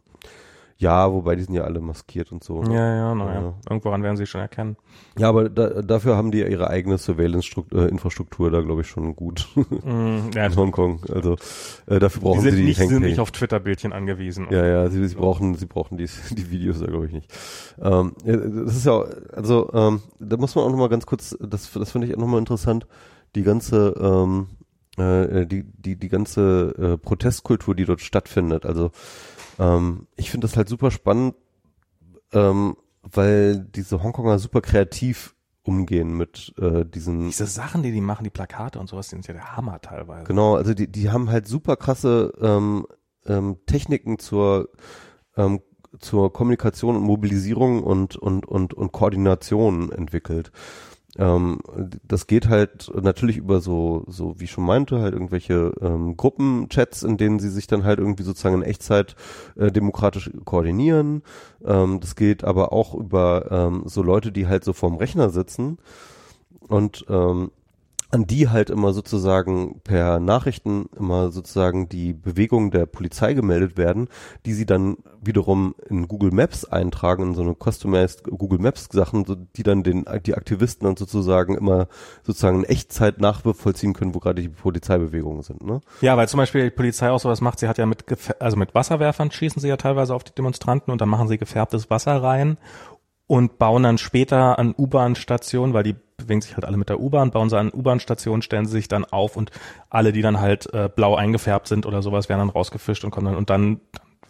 Ja, 0.82 1.14
wobei 1.14 1.36
die 1.36 1.44
sind 1.44 1.54
ja 1.54 1.64
alle 1.64 1.80
maskiert 1.80 2.32
und 2.32 2.44
so. 2.44 2.64
Ne? 2.64 2.74
Ja, 2.74 2.96
ja, 2.96 3.14
naja. 3.14 3.42
Ja. 3.42 3.54
Irgendworan 3.70 4.02
werden 4.02 4.18
sie 4.18 4.26
schon 4.26 4.42
erkennen. 4.42 4.78
Ja, 5.16 5.30
aber 5.30 5.48
da, 5.48 5.84
dafür 5.84 6.18
haben 6.18 6.32
die 6.32 6.40
ja 6.40 6.48
ihre 6.48 6.72
eigene 6.72 6.98
Surveillance-Infrastruktur 6.98 8.50
da, 8.50 8.62
glaube 8.62 8.82
ich, 8.82 8.88
schon 8.88 9.16
gut. 9.16 9.48
Mm, 9.56 10.32
ja, 10.34 10.46
in 10.48 10.56
Hongkong. 10.56 11.02
Also 11.14 11.36
äh, 11.86 12.00
dafür 12.00 12.24
brauchen 12.24 12.40
die 12.40 12.46
sind 12.46 12.56
sie 12.56 12.62
die 12.62 12.68
nicht, 12.70 12.78
sind 12.80 13.04
nicht 13.04 13.20
auf 13.20 13.30
Twitter-Bildchen 13.30 13.94
angewiesen. 13.94 14.48
Ja, 14.50 14.66
ja, 14.66 14.90
sie, 14.90 15.08
sie 15.08 15.14
brauchen, 15.14 15.54
sie 15.54 15.68
brauchen 15.68 16.00
die, 16.00 16.10
die 16.32 16.50
Videos 16.50 16.80
da, 16.80 16.88
glaube 16.88 17.06
ich, 17.06 17.12
nicht. 17.12 17.32
Ähm, 17.80 18.14
das 18.26 18.76
ist 18.76 18.86
ja, 18.88 19.06
also 19.34 19.70
ähm, 19.76 20.02
da 20.20 20.38
muss 20.38 20.56
man 20.56 20.66
auch 20.66 20.72
nochmal 20.72 20.90
ganz 20.90 21.06
kurz, 21.06 21.38
das, 21.40 21.72
das 21.72 21.92
finde 21.92 22.08
ich 22.08 22.16
auch 22.16 22.20
nochmal 22.20 22.40
interessant, 22.40 22.88
die 23.36 23.44
ganze 23.44 23.94
ähm, 24.02 24.48
äh, 24.98 25.46
die, 25.46 25.64
die, 25.64 25.96
die 25.96 26.10
ganze 26.10 26.74
äh, 26.78 26.98
Protestkultur, 26.98 27.76
die 27.76 27.86
dort 27.86 28.02
stattfindet. 28.02 28.66
Also 28.66 28.92
ähm, 29.62 30.08
ich 30.16 30.32
finde 30.32 30.48
das 30.48 30.58
halt 30.58 30.68
super 30.68 30.90
spannend, 30.90 31.36
ähm, 32.34 32.76
weil 33.04 33.60
diese 33.60 34.02
Hongkonger 34.02 34.40
super 34.40 34.62
kreativ 34.62 35.36
umgehen 35.64 36.18
mit 36.18 36.54
äh, 36.58 36.84
diesen 36.84 37.28
diese 37.28 37.46
Sachen, 37.46 37.84
die 37.84 37.92
die 37.92 38.02
machen, 38.02 38.24
die 38.24 38.32
Plakate 38.32 38.80
und 38.80 38.90
sowas, 38.90 39.10
die 39.10 39.16
sind 39.16 39.28
ja 39.28 39.36
der 39.36 39.56
Hammer 39.56 39.80
teilweise. 39.80 40.26
Genau, 40.26 40.56
also 40.56 40.74
die 40.74 40.92
die 40.92 41.12
haben 41.12 41.30
halt 41.30 41.48
super 41.48 41.76
krasse 41.78 42.34
ähm, 42.42 42.88
ähm, 43.28 43.58
Techniken 43.68 44.18
zur 44.18 44.70
ähm, 45.38 45.62
zur 46.00 46.34
Kommunikation 46.34 46.96
und 46.96 47.04
Mobilisierung 47.04 47.84
und 47.84 48.16
und 48.16 48.48
und 48.48 48.74
und 48.74 48.92
Koordination 48.92 49.92
entwickelt. 49.92 50.52
Ähm, 51.18 51.60
das 52.08 52.28
geht 52.28 52.48
halt 52.48 52.90
natürlich 53.02 53.38
über 53.38 53.60
so, 53.60 54.06
so 54.08 54.40
wie 54.40 54.46
ich 54.46 54.52
schon 54.52 54.66
meinte, 54.66 55.00
halt 55.00 55.14
irgendwelche 55.14 55.74
ähm, 55.82 56.16
Gruppenchats, 56.16 57.04
in 57.04 57.18
denen 57.18 57.40
sie 57.40 57.50
sich 57.50 57.68
dann 57.68 57.84
halt 57.84 58.00
irgendwie 58.00 58.24
sozusagen 58.24 58.56
in 58.56 58.62
Echtzeit 58.64 59.16
äh, 59.58 59.72
demokratisch 59.72 60.32
koordinieren. 60.46 61.24
Ähm, 61.66 62.00
das 62.00 62.16
geht 62.16 62.44
aber 62.44 62.72
auch 62.72 62.94
über 62.94 63.48
ähm, 63.52 63.84
so 63.86 64.04
Leute, 64.04 64.32
die 64.32 64.48
halt 64.48 64.64
so 64.64 64.74
vorm 64.74 64.96
Rechner 64.96 65.30
sitzen 65.30 65.80
und 66.68 67.06
ähm, 67.10 67.52
an 68.12 68.28
die 68.28 68.50
halt 68.50 68.70
immer 68.70 68.94
sozusagen 68.94 69.80
per 69.84 70.20
Nachrichten 70.20 70.90
immer 70.98 71.32
sozusagen 71.32 71.88
die 71.88 72.14
Bewegungen 72.14 72.70
der 72.70 72.86
Polizei 72.86 73.34
gemeldet 73.34 73.78
werden, 73.78 74.10
die 74.46 74.54
sie 74.54 74.66
dann 74.66 74.98
wiederum 75.22 75.76
in 75.88 76.08
Google 76.08 76.32
Maps 76.32 76.66
eintragen, 76.66 77.24
in 77.24 77.36
so 77.36 77.42
eine 77.42 77.56
customized 77.56 78.24
Google 78.26 78.60
Maps 78.60 78.90
Sachen, 78.92 79.48
die 79.56 79.64
dann 79.64 79.84
den, 79.84 80.06
die 80.26 80.36
Aktivisten 80.36 80.86
dann 80.86 80.98
sozusagen 80.98 81.56
immer 81.56 81.88
sozusagen 82.24 82.64
in 82.64 82.70
Echtzeit 82.70 83.22
nachvollziehen 83.22 83.94
können, 83.94 84.14
wo 84.14 84.20
gerade 84.20 84.42
die 84.42 84.50
Polizeibewegungen 84.50 85.44
sind, 85.44 85.64
ne? 85.64 85.80
Ja, 86.02 86.18
weil 86.18 86.28
zum 86.28 86.40
Beispiel 86.40 86.66
die 86.66 86.70
Polizei 86.72 87.10
auch 87.10 87.20
sowas 87.20 87.40
macht, 87.40 87.60
sie 87.60 87.68
hat 87.68 87.78
ja 87.78 87.86
mit, 87.86 88.04
also 88.40 88.58
mit 88.58 88.76
Wasserwerfern 88.76 89.32
schießen 89.32 89.62
sie 89.62 89.70
ja 89.70 89.78
teilweise 89.78 90.14
auf 90.14 90.24
die 90.24 90.36
Demonstranten 90.36 90.92
und 90.92 91.00
dann 91.00 91.10
machen 91.10 91.30
sie 91.30 91.38
gefärbtes 91.38 91.90
Wasser 91.90 92.22
rein 92.22 92.58
und 93.28 93.58
bauen 93.58 93.84
dann 93.84 93.98
später 93.98 94.60
an 94.60 94.76
U-Bahn-Stationen, 94.78 95.74
weil 95.74 95.84
die 95.84 95.96
bewegen 96.18 96.42
sich 96.42 96.56
halt 96.56 96.66
alle 96.66 96.78
mit 96.78 96.90
der 96.90 97.00
U-Bahn, 97.00 97.32
bauen 97.32 97.50
sie 97.50 97.58
an 97.58 97.72
U-Bahn-Stationen, 97.74 98.42
stellen 98.42 98.66
sie 98.66 98.74
sich 98.74 98.88
dann 98.88 99.06
auf 99.06 99.36
und 99.36 99.52
alle, 99.90 100.12
die 100.12 100.22
dann 100.22 100.40
halt 100.40 100.72
äh, 100.74 100.90
blau 100.94 101.16
eingefärbt 101.16 101.68
sind 101.68 101.86
oder 101.86 102.02
sowas, 102.02 102.30
werden 102.30 102.40
dann 102.40 102.50
rausgefischt 102.50 103.04
und 103.04 103.12
kommen 103.12 103.28
dann 103.28 103.36
und 103.36 103.50
dann 103.50 103.82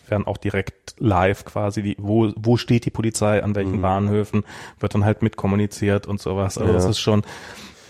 werden 0.08 0.28
auch 0.28 0.38
direkt 0.38 0.96
live 1.00 1.46
quasi, 1.46 1.82
die, 1.82 1.96
wo, 1.98 2.32
wo 2.36 2.58
steht 2.58 2.86
die 2.86 2.92
Polizei, 2.92 3.42
an 3.42 3.56
welchen 3.56 3.78
mhm. 3.78 3.82
Bahnhöfen, 3.82 4.44
wird 4.80 4.94
dann 4.94 5.06
halt 5.06 5.22
mitkommuniziert 5.22 6.06
und 6.06 6.20
sowas. 6.20 6.58
Also 6.58 6.70
ja. 6.70 6.76
das 6.76 6.86
ist 6.86 7.00
schon, 7.00 7.24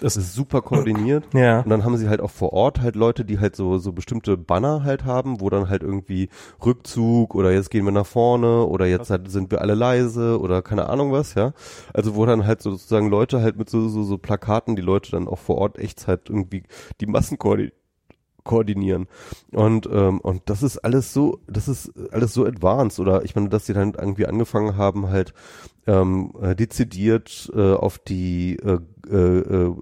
das 0.02 0.18
ist 0.18 0.34
super 0.34 0.62
koordiniert. 0.62 1.26
Ja. 1.34 1.62
Und 1.62 1.70
dann 1.70 1.86
haben 1.86 1.96
sie 1.96 2.10
halt 2.10 2.22
auch 2.22 2.32
vor 2.32 2.54
Ort 2.54 2.82
halt 2.82 2.96
Leute, 2.96 3.24
die 3.24 3.40
halt 3.40 3.56
so, 3.56 3.78
so 3.78 3.94
bestimmte 3.94 4.36
Banner 4.36 4.84
halt 4.84 5.06
haben, 5.06 5.40
wo 5.40 5.50
dann 5.50 5.70
halt 5.70 5.84
irgendwie 5.84 6.30
Rückzug 6.66 7.36
oder 7.36 7.52
jetzt 7.52 7.70
gehen 7.70 7.86
wir 7.86 7.92
nach 7.92 8.06
vorne 8.06 8.66
oder 8.66 8.88
jetzt 8.88 9.10
halt 9.10 9.30
sind 9.30 9.52
wir 9.52 9.62
alle 9.62 9.76
leise 9.76 10.40
oder 10.40 10.62
keine 10.62 10.90
Ahnung 10.90 11.12
was, 11.12 11.36
ja. 11.36 11.54
Also 11.94 12.16
wo 12.16 12.26
dann 12.26 12.46
halt 12.46 12.62
sozusagen 12.62 13.10
Leute 13.10 13.42
halt 13.42 13.58
mit 13.58 13.70
so, 13.70 13.88
so, 13.88 14.04
so 14.04 14.18
Plakaten, 14.18 14.76
die 14.76 14.82
Leute 14.82 15.12
dann 15.12 15.28
auch 15.28 15.40
vor 15.40 15.58
Ort 15.58 15.78
echt 15.78 16.08
halt 16.08 16.30
irgendwie 16.30 16.64
die 17.00 17.06
Massen 17.06 17.38
koordinieren 17.38 17.81
koordinieren. 18.44 19.08
Und, 19.52 19.88
ähm, 19.92 20.20
und 20.20 20.44
das 20.46 20.64
ist 20.64 20.78
alles 20.80 21.14
so, 21.14 21.40
das 21.48 21.68
ist 21.68 21.92
alles 22.12 22.34
so 22.34 22.46
advanced. 22.46 23.00
Oder 23.00 23.24
ich 23.24 23.36
meine, 23.36 23.50
dass 23.50 23.66
sie 23.66 23.74
dann 23.74 23.94
irgendwie 23.94 24.26
angefangen 24.26 24.78
haben, 24.78 25.10
halt 25.10 25.34
ähm, 25.88 26.34
äh, 26.42 26.56
dezidiert 26.56 27.52
äh, 27.56 27.74
auf 27.74 28.00
die 28.00 28.58
äh, 28.58 28.80
äh, 29.10 29.40
äh, 29.40 29.76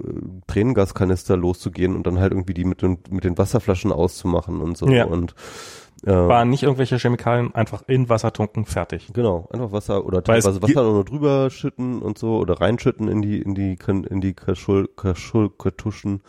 Tränengaskanister 0.48 1.36
loszugehen 1.38 1.96
und 1.96 2.08
dann 2.08 2.20
halt 2.20 2.32
irgendwie 2.32 2.54
die 2.54 2.66
mit 2.66 2.82
den, 2.82 3.00
mit 3.10 3.24
den 3.24 3.38
Wasserflaschen 3.38 3.92
auszumachen 3.92 4.62
und 4.62 4.78
so. 4.78 4.88
Ja. 4.88 5.06
Und 5.06 5.36
Waren 6.04 6.50
nicht 6.50 6.64
irgendwelche 6.64 6.98
Chemikalien, 6.98 7.54
einfach 7.54 7.84
in 7.88 8.10
Wasser 8.10 8.32
tunken, 8.32 8.66
fertig. 8.66 9.10
Genau, 9.14 9.48
einfach 9.52 9.72
Wasser 9.72 10.06
oder 10.06 10.24
teilweise 10.24 10.62
Wasser 10.62 10.84
nur 10.84 11.04
drüber 11.04 11.50
schütten 11.50 12.02
und 12.02 12.18
so 12.18 12.38
oder 12.38 12.62
reinschütten 12.62 13.08
in 13.08 13.22
die 13.22 13.42
in 13.42 13.56
die 13.56 13.78
in 13.88 14.22
die 14.22 14.34
Kaschul, 14.34 14.88
Kaschul 14.96 15.50
Kartuschen 15.50 16.22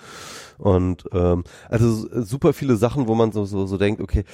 und 0.58 1.04
ähm, 1.12 1.44
also 1.68 2.08
super 2.22 2.52
viele 2.52 2.76
Sachen, 2.76 3.06
wo 3.06 3.14
man 3.14 3.32
so 3.32 3.44
so 3.44 3.66
so 3.66 3.78
denkt, 3.78 4.00
okay, 4.00 4.24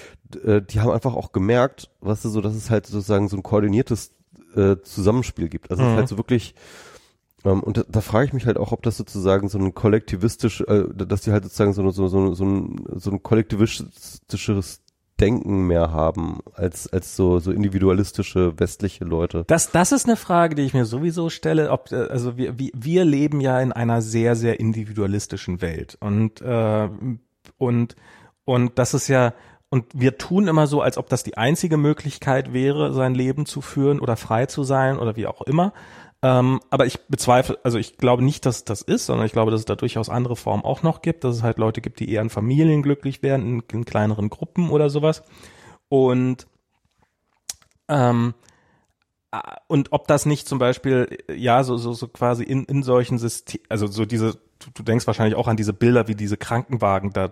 äh, 0.45 0.63
die 0.63 0.81
haben 0.81 0.91
einfach 0.91 1.15
auch 1.15 1.33
gemerkt, 1.33 1.91
was 2.01 2.17
weißt 2.17 2.25
du, 2.27 2.29
so, 2.31 2.41
dass 2.41 2.55
es 2.55 2.71
halt 2.71 2.87
sozusagen 2.87 3.29
so 3.29 3.37
ein 3.37 3.43
koordiniertes 3.43 4.13
äh, 4.55 4.77
Zusammenspiel 4.83 5.49
gibt. 5.49 5.71
Also 5.71 5.83
mhm. 5.83 5.89
es 5.89 5.93
ist 5.93 5.99
halt 5.99 6.09
so 6.09 6.17
wirklich 6.17 6.55
ähm, 7.45 7.63
und 7.63 7.77
da, 7.77 7.85
da 7.89 8.01
frage 8.01 8.27
ich 8.27 8.33
mich 8.33 8.47
halt 8.47 8.57
auch, 8.57 8.73
ob 8.73 8.83
das 8.83 8.97
sozusagen 8.97 9.49
so 9.49 9.59
ein 9.59 9.75
kollektivistisch, 9.75 10.63
äh, 10.63 10.85
dass 10.95 11.23
die 11.23 11.33
halt 11.33 11.45
sozusagen 11.45 11.75
so, 11.75 11.91
so, 11.91 12.09
so, 12.09 12.35
so, 12.35 12.45
ein, 12.45 12.85
so 12.95 13.11
ein 13.11 13.23
kollektivistisches 13.23 14.81
Denken 15.21 15.67
mehr 15.67 15.93
haben 15.93 16.41
als 16.53 16.93
als 16.93 17.17
so 17.17 17.39
so 17.39 17.51
individualistische 17.51 18.59
westliche 18.59 19.05
Leute. 19.05 19.45
Das 19.47 19.71
das 19.71 19.93
ist 19.93 20.07
eine 20.07 20.17
Frage, 20.17 20.55
die 20.55 20.63
ich 20.63 20.75
mir 20.75 20.85
sowieso 20.85 21.31
stelle. 21.31 21.71
Ob 21.71 21.91
äh, 21.91 21.97
also 21.97 22.37
wir 22.37 22.59
wir, 22.59 23.05
leben 23.05 23.41
ja 23.41 23.61
in 23.61 23.73
einer 23.73 24.03
sehr 24.03 24.37
sehr 24.37 24.61
individualistischen 24.61 25.61
Welt 25.63 25.97
und 26.01 26.43
äh, 26.43 26.89
und 27.59 27.97
und 28.45 28.79
das 28.79 28.95
ist 28.95 29.09
ja 29.09 29.33
und 29.69 29.87
wir 29.93 30.17
tun 30.17 30.47
immer 30.47 30.67
so, 30.67 30.81
als 30.81 30.97
ob 30.97 31.09
das 31.09 31.25
die 31.25 31.37
einzige 31.37 31.77
Möglichkeit 31.77 32.53
wäre, 32.53 32.93
sein 32.93 33.15
Leben 33.15 33.47
zu 33.47 33.61
führen 33.61 33.99
oder 33.99 34.17
frei 34.17 34.47
zu 34.47 34.63
sein 34.63 34.99
oder 34.99 35.17
wie 35.17 35.27
auch 35.27 35.43
immer. 35.43 35.73
Ähm, 36.27 36.61
aber 36.71 36.87
ich 36.87 36.99
bezweifle, 37.07 37.57
also 37.63 37.79
ich 37.79 37.99
glaube 37.99 38.25
nicht, 38.25 38.47
dass 38.47 38.65
das 38.65 38.83
ist, 38.83 39.07
sondern 39.07 39.27
ich 39.27 39.33
glaube, 39.33 39.53
dass 39.53 39.61
es 39.61 39.65
da 39.65 39.77
durchaus 39.77 40.09
andere 40.09 40.35
Formen 40.35 40.65
auch 40.65 40.83
noch 40.83 41.01
gibt, 41.01 41.23
dass 41.23 41.37
es 41.37 41.43
halt 41.45 41.57
Leute 41.57 41.81
gibt, 41.81 42.01
die 42.01 42.11
eher 42.11 42.21
in 42.21 42.31
Familien 42.31 42.83
glücklich 42.83 43.23
werden, 43.23 43.47
in, 43.47 43.63
in 43.73 43.85
kleineren 43.85 44.29
Gruppen 44.29 44.71
oder 44.71 44.91
sowas. 44.91 45.23
Und 45.89 46.49
ähm, 47.87 48.35
und 49.69 49.93
ob 49.93 50.09
das 50.09 50.27
nicht 50.27 50.49
zum 50.49 50.59
Beispiel, 50.59 51.17
ja, 51.33 51.63
so, 51.63 51.77
so, 51.77 51.93
so 51.93 52.09
quasi 52.09 52.43
in, 52.43 52.65
in 52.65 52.83
solchen 52.83 53.19
Systemen, 53.19 53.65
also 53.69 53.87
so 53.87 54.05
diese 54.05 54.37
du, 54.59 54.71
du 54.75 54.83
denkst 54.83 55.07
wahrscheinlich 55.07 55.37
auch 55.37 55.49
an 55.49 55.57
diese 55.57 55.73
Bilder, 55.73 56.09
wie 56.09 56.15
diese 56.15 56.37
Krankenwagen 56.37 57.13
da, 57.13 57.31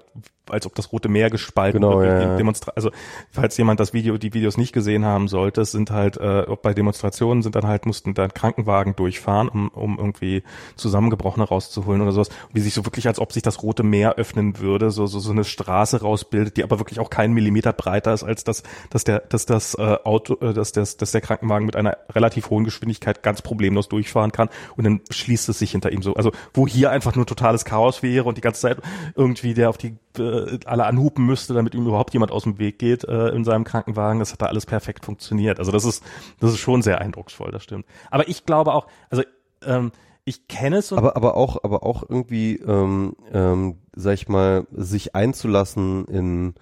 als 0.48 0.66
ob 0.66 0.74
das 0.74 0.92
Rote 0.92 1.08
Meer 1.08 1.30
gespalten 1.30 1.80
genau, 1.80 2.00
wird. 2.00 2.22
Ja, 2.22 2.36
Demonstra 2.36 2.72
also 2.76 2.90
falls 3.30 3.56
jemand 3.56 3.80
das 3.80 3.92
Video, 3.92 4.18
die 4.18 4.34
Videos 4.34 4.56
nicht 4.56 4.72
gesehen 4.72 5.04
haben 5.04 5.28
sollte, 5.28 5.62
es 5.62 5.72
sind 5.72 5.90
halt, 5.90 6.16
äh, 6.18 6.44
bei 6.62 6.74
Demonstrationen 6.74 7.42
sind 7.42 7.54
dann 7.54 7.66
halt, 7.66 7.86
mussten 7.86 8.14
dann 8.14 8.32
Krankenwagen 8.34 8.94
durchfahren, 8.96 9.48
um, 9.48 9.68
um 9.68 9.98
irgendwie 9.98 10.42
Zusammengebrochene 10.76 11.46
rauszuholen 11.46 12.02
oder 12.02 12.12
sowas. 12.12 12.28
wie 12.52 12.60
sich 12.60 12.74
so 12.74 12.84
wirklich, 12.84 13.06
als 13.06 13.18
ob 13.18 13.32
sich 13.32 13.42
das 13.42 13.62
Rote 13.62 13.82
Meer 13.82 14.16
öffnen 14.16 14.58
würde, 14.58 14.90
so, 14.90 15.06
so, 15.06 15.18
so 15.18 15.32
eine 15.32 15.44
Straße 15.44 16.00
rausbildet, 16.02 16.56
die 16.56 16.62
aber 16.62 16.78
wirklich 16.78 17.00
auch 17.00 17.10
keinen 17.10 17.32
Millimeter 17.32 17.72
breiter 17.72 18.12
ist, 18.12 18.22
als 18.22 18.44
dass, 18.44 18.62
dass 18.90 19.04
der, 19.04 19.20
dass 19.20 19.46
das 19.46 19.74
äh, 19.74 19.96
Auto, 20.04 20.34
äh, 20.40 20.52
dass, 20.52 20.72
dass, 20.72 20.96
dass 20.96 21.12
der 21.12 21.20
Krankenwagen 21.20 21.66
mit 21.66 21.76
einer 21.76 21.96
relativ 22.10 22.50
hohen 22.50 22.64
Geschwindigkeit 22.64 23.22
ganz 23.22 23.42
problemlos 23.42 23.88
durchfahren 23.88 24.32
kann 24.32 24.48
und 24.76 24.84
dann 24.84 25.00
schließt 25.10 25.48
es 25.48 25.58
sich 25.58 25.70
hinter 25.70 25.92
ihm 25.92 26.02
so. 26.02 26.14
Also 26.14 26.32
wo 26.52 26.66
hier 26.66 26.90
einfach 26.90 27.14
nur 27.16 27.23
totales 27.26 27.64
Chaos 27.64 28.02
wäre 28.02 28.24
und 28.24 28.36
die 28.36 28.42
ganze 28.42 28.62
Zeit 28.62 28.78
irgendwie 29.14 29.54
der 29.54 29.70
auf 29.70 29.78
die 29.78 29.96
äh, 30.18 30.58
alle 30.64 30.86
anhupen 30.86 31.24
müsste, 31.24 31.54
damit 31.54 31.74
ihm 31.74 31.86
überhaupt 31.86 32.12
jemand 32.12 32.32
aus 32.32 32.44
dem 32.44 32.58
Weg 32.58 32.78
geht 32.78 33.04
äh, 33.04 33.28
in 33.28 33.44
seinem 33.44 33.64
Krankenwagen. 33.64 34.18
Das 34.18 34.32
hat 34.32 34.42
da 34.42 34.46
alles 34.46 34.66
perfekt 34.66 35.04
funktioniert. 35.04 35.58
Also 35.58 35.72
das 35.72 35.84
ist 35.84 36.02
das 36.40 36.50
ist 36.50 36.58
schon 36.58 36.82
sehr 36.82 37.00
eindrucksvoll, 37.00 37.50
das 37.50 37.62
stimmt. 37.62 37.86
Aber 38.10 38.28
ich 38.28 38.46
glaube 38.46 38.72
auch, 38.72 38.86
also 39.10 39.22
ähm, 39.64 39.92
ich 40.24 40.48
kenne 40.48 40.76
es. 40.76 40.92
aber 40.92 41.16
aber 41.16 41.36
auch 41.36 41.62
aber 41.64 41.82
auch 41.84 42.02
irgendwie, 42.08 42.56
ähm, 42.56 43.16
ähm, 43.32 43.78
sag 43.94 44.14
ich 44.14 44.28
mal, 44.28 44.66
sich 44.72 45.14
einzulassen 45.14 46.06
in 46.06 46.54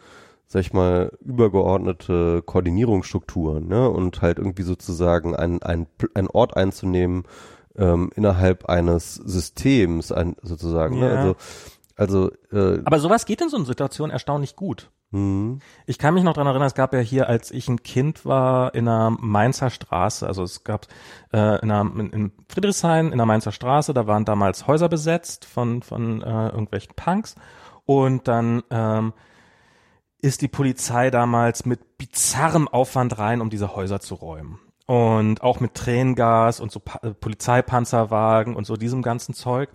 sag 0.52 0.60
ich 0.60 0.74
mal, 0.74 1.10
übergeordnete 1.24 2.42
Koordinierungsstrukturen, 2.44 3.66
ne? 3.68 3.88
Und 3.88 4.20
halt 4.20 4.36
irgendwie 4.36 4.64
sozusagen 4.64 5.34
ein, 5.34 5.62
ein, 5.62 5.86
ein 6.12 6.28
Ort 6.28 6.58
einzunehmen, 6.58 7.24
ähm, 7.76 8.10
innerhalb 8.14 8.66
eines 8.66 9.14
Systems, 9.14 10.12
ein, 10.12 10.36
sozusagen. 10.42 10.98
Ne? 10.98 11.08
Ja. 11.08 11.24
Ne? 11.24 11.36
Also, 11.96 12.30
also 12.50 12.76
äh, 12.76 12.82
Aber 12.84 12.98
sowas 12.98 13.26
geht 13.26 13.40
in 13.40 13.48
so 13.48 13.56
einer 13.56 13.66
Situation 13.66 14.10
erstaunlich 14.10 14.56
gut. 14.56 14.90
Mhm. 15.12 15.60
Ich 15.86 15.98
kann 15.98 16.14
mich 16.14 16.24
noch 16.24 16.32
dran 16.32 16.46
erinnern, 16.46 16.66
es 16.66 16.74
gab 16.74 16.94
ja 16.94 17.00
hier, 17.00 17.28
als 17.28 17.50
ich 17.50 17.68
ein 17.68 17.82
Kind 17.82 18.24
war, 18.24 18.74
in 18.74 18.88
einer 18.88 19.10
Mainzer 19.10 19.68
Straße, 19.70 20.26
also 20.26 20.42
es 20.42 20.64
gab 20.64 20.86
äh, 21.32 21.60
in, 21.62 21.70
einer, 21.70 21.82
in, 21.82 22.10
in 22.10 22.32
Friedrichshain 22.48 23.12
in 23.12 23.18
der 23.18 23.26
Mainzer 23.26 23.52
Straße, 23.52 23.92
da 23.92 24.06
waren 24.06 24.24
damals 24.24 24.66
Häuser 24.66 24.88
besetzt 24.88 25.44
von, 25.44 25.82
von 25.82 26.22
äh, 26.22 26.48
irgendwelchen 26.48 26.94
Punks 26.96 27.34
und 27.84 28.26
dann 28.26 28.62
ähm, 28.70 29.12
ist 30.18 30.40
die 30.40 30.48
Polizei 30.48 31.10
damals 31.10 31.66
mit 31.66 31.98
bizarrem 31.98 32.66
Aufwand 32.66 33.18
rein, 33.18 33.42
um 33.42 33.50
diese 33.50 33.76
Häuser 33.76 34.00
zu 34.00 34.14
räumen 34.14 34.58
und 34.86 35.42
auch 35.42 35.60
mit 35.60 35.74
Tränengas 35.74 36.60
und 36.60 36.72
so 36.72 36.80
pa 36.80 36.98
äh, 37.02 37.14
Polizeipanzerwagen 37.14 38.56
und 38.56 38.66
so 38.66 38.76
diesem 38.76 39.02
ganzen 39.02 39.34
Zeug. 39.34 39.70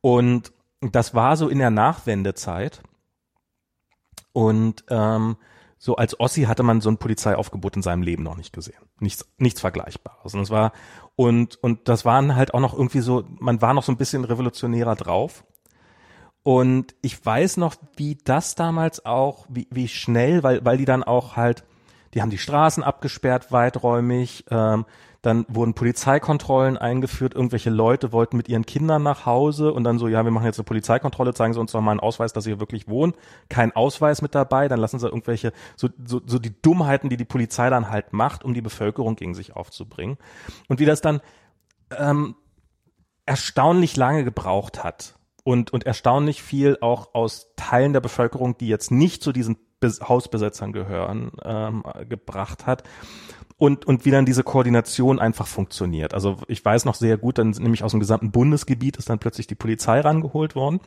Und 0.00 0.52
das 0.80 1.14
war 1.14 1.36
so 1.36 1.48
in 1.48 1.58
der 1.58 1.70
Nachwendezeit. 1.70 2.82
Und 4.32 4.84
ähm, 4.88 5.36
so 5.78 5.96
als 5.96 6.18
Ossi 6.20 6.42
hatte 6.42 6.62
man 6.62 6.80
so 6.80 6.90
ein 6.90 6.98
Polizeiaufgebot 6.98 7.76
in 7.76 7.82
seinem 7.82 8.02
Leben 8.02 8.22
noch 8.22 8.36
nicht 8.36 8.52
gesehen. 8.52 8.82
Nichts, 8.98 9.26
nichts 9.38 9.60
Vergleichbares. 9.60 10.34
Und 10.34 10.40
es 10.40 10.50
war, 10.50 10.72
und, 11.16 11.56
und 11.62 11.88
das 11.88 12.04
waren 12.04 12.34
halt 12.36 12.54
auch 12.54 12.60
noch 12.60 12.74
irgendwie 12.74 13.00
so, 13.00 13.24
man 13.38 13.60
war 13.62 13.74
noch 13.74 13.82
so 13.82 13.92
ein 13.92 13.98
bisschen 13.98 14.24
revolutionärer 14.24 14.96
drauf. 14.96 15.44
Und 16.42 16.94
ich 17.02 17.24
weiß 17.24 17.56
noch, 17.56 17.74
wie 17.96 18.16
das 18.22 18.54
damals 18.54 19.04
auch, 19.04 19.46
wie, 19.48 19.66
wie 19.70 19.88
schnell, 19.88 20.42
weil, 20.42 20.64
weil 20.64 20.78
die 20.78 20.84
dann 20.84 21.02
auch 21.02 21.36
halt, 21.36 21.64
die 22.16 22.22
haben 22.22 22.30
die 22.30 22.38
Straßen 22.38 22.82
abgesperrt, 22.82 23.52
weiträumig. 23.52 24.46
Ähm, 24.50 24.86
dann 25.20 25.44
wurden 25.48 25.74
Polizeikontrollen 25.74 26.78
eingeführt. 26.78 27.34
Irgendwelche 27.34 27.68
Leute 27.68 28.10
wollten 28.10 28.38
mit 28.38 28.48
ihren 28.48 28.64
Kindern 28.64 29.02
nach 29.02 29.26
Hause 29.26 29.72
und 29.72 29.84
dann 29.84 29.98
so, 29.98 30.08
ja, 30.08 30.24
wir 30.24 30.30
machen 30.30 30.46
jetzt 30.46 30.58
eine 30.58 30.64
Polizeikontrolle, 30.64 31.34
zeigen 31.34 31.52
Sie 31.52 31.60
uns 31.60 31.72
doch 31.72 31.80
mal 31.82 31.90
einen 31.90 32.00
Ausweis, 32.00 32.32
dass 32.32 32.44
Sie 32.44 32.50
hier 32.50 32.60
wirklich 32.60 32.88
wohnen. 32.88 33.12
Kein 33.50 33.76
Ausweis 33.76 34.22
mit 34.22 34.34
dabei. 34.34 34.68
Dann 34.68 34.80
lassen 34.80 34.98
Sie 34.98 35.06
irgendwelche, 35.06 35.52
so, 35.76 35.90
so, 36.06 36.22
so 36.24 36.38
die 36.38 36.54
Dummheiten, 36.62 37.10
die 37.10 37.18
die 37.18 37.26
Polizei 37.26 37.68
dann 37.68 37.90
halt 37.90 38.14
macht, 38.14 38.44
um 38.44 38.54
die 38.54 38.62
Bevölkerung 38.62 39.16
gegen 39.16 39.34
sich 39.34 39.54
aufzubringen. 39.54 40.16
Und 40.68 40.80
wie 40.80 40.86
das 40.86 41.02
dann 41.02 41.20
ähm, 41.98 42.34
erstaunlich 43.26 43.96
lange 43.96 44.24
gebraucht 44.24 44.82
hat 44.84 45.16
und, 45.44 45.70
und 45.70 45.84
erstaunlich 45.84 46.42
viel 46.42 46.78
auch 46.80 47.14
aus 47.14 47.52
Teilen 47.56 47.92
der 47.92 48.00
Bevölkerung, 48.00 48.56
die 48.56 48.68
jetzt 48.68 48.90
nicht 48.90 49.22
zu 49.22 49.32
diesen 49.32 49.58
Hausbesetzern 49.82 50.72
gehören, 50.72 51.32
ähm, 51.44 51.82
gebracht 52.08 52.66
hat. 52.66 52.82
Und, 53.58 53.86
und 53.86 54.04
wie 54.04 54.10
dann 54.10 54.26
diese 54.26 54.42
Koordination 54.42 55.18
einfach 55.18 55.46
funktioniert. 55.46 56.12
Also 56.12 56.36
ich 56.46 56.62
weiß 56.62 56.84
noch 56.84 56.94
sehr 56.94 57.16
gut, 57.16 57.38
dann 57.38 57.50
nämlich 57.50 57.84
aus 57.84 57.92
dem 57.92 58.00
gesamten 58.00 58.30
Bundesgebiet 58.30 58.98
ist 58.98 59.08
dann 59.08 59.18
plötzlich 59.18 59.46
die 59.46 59.54
Polizei 59.54 60.00
rangeholt 60.00 60.54
worden. 60.54 60.80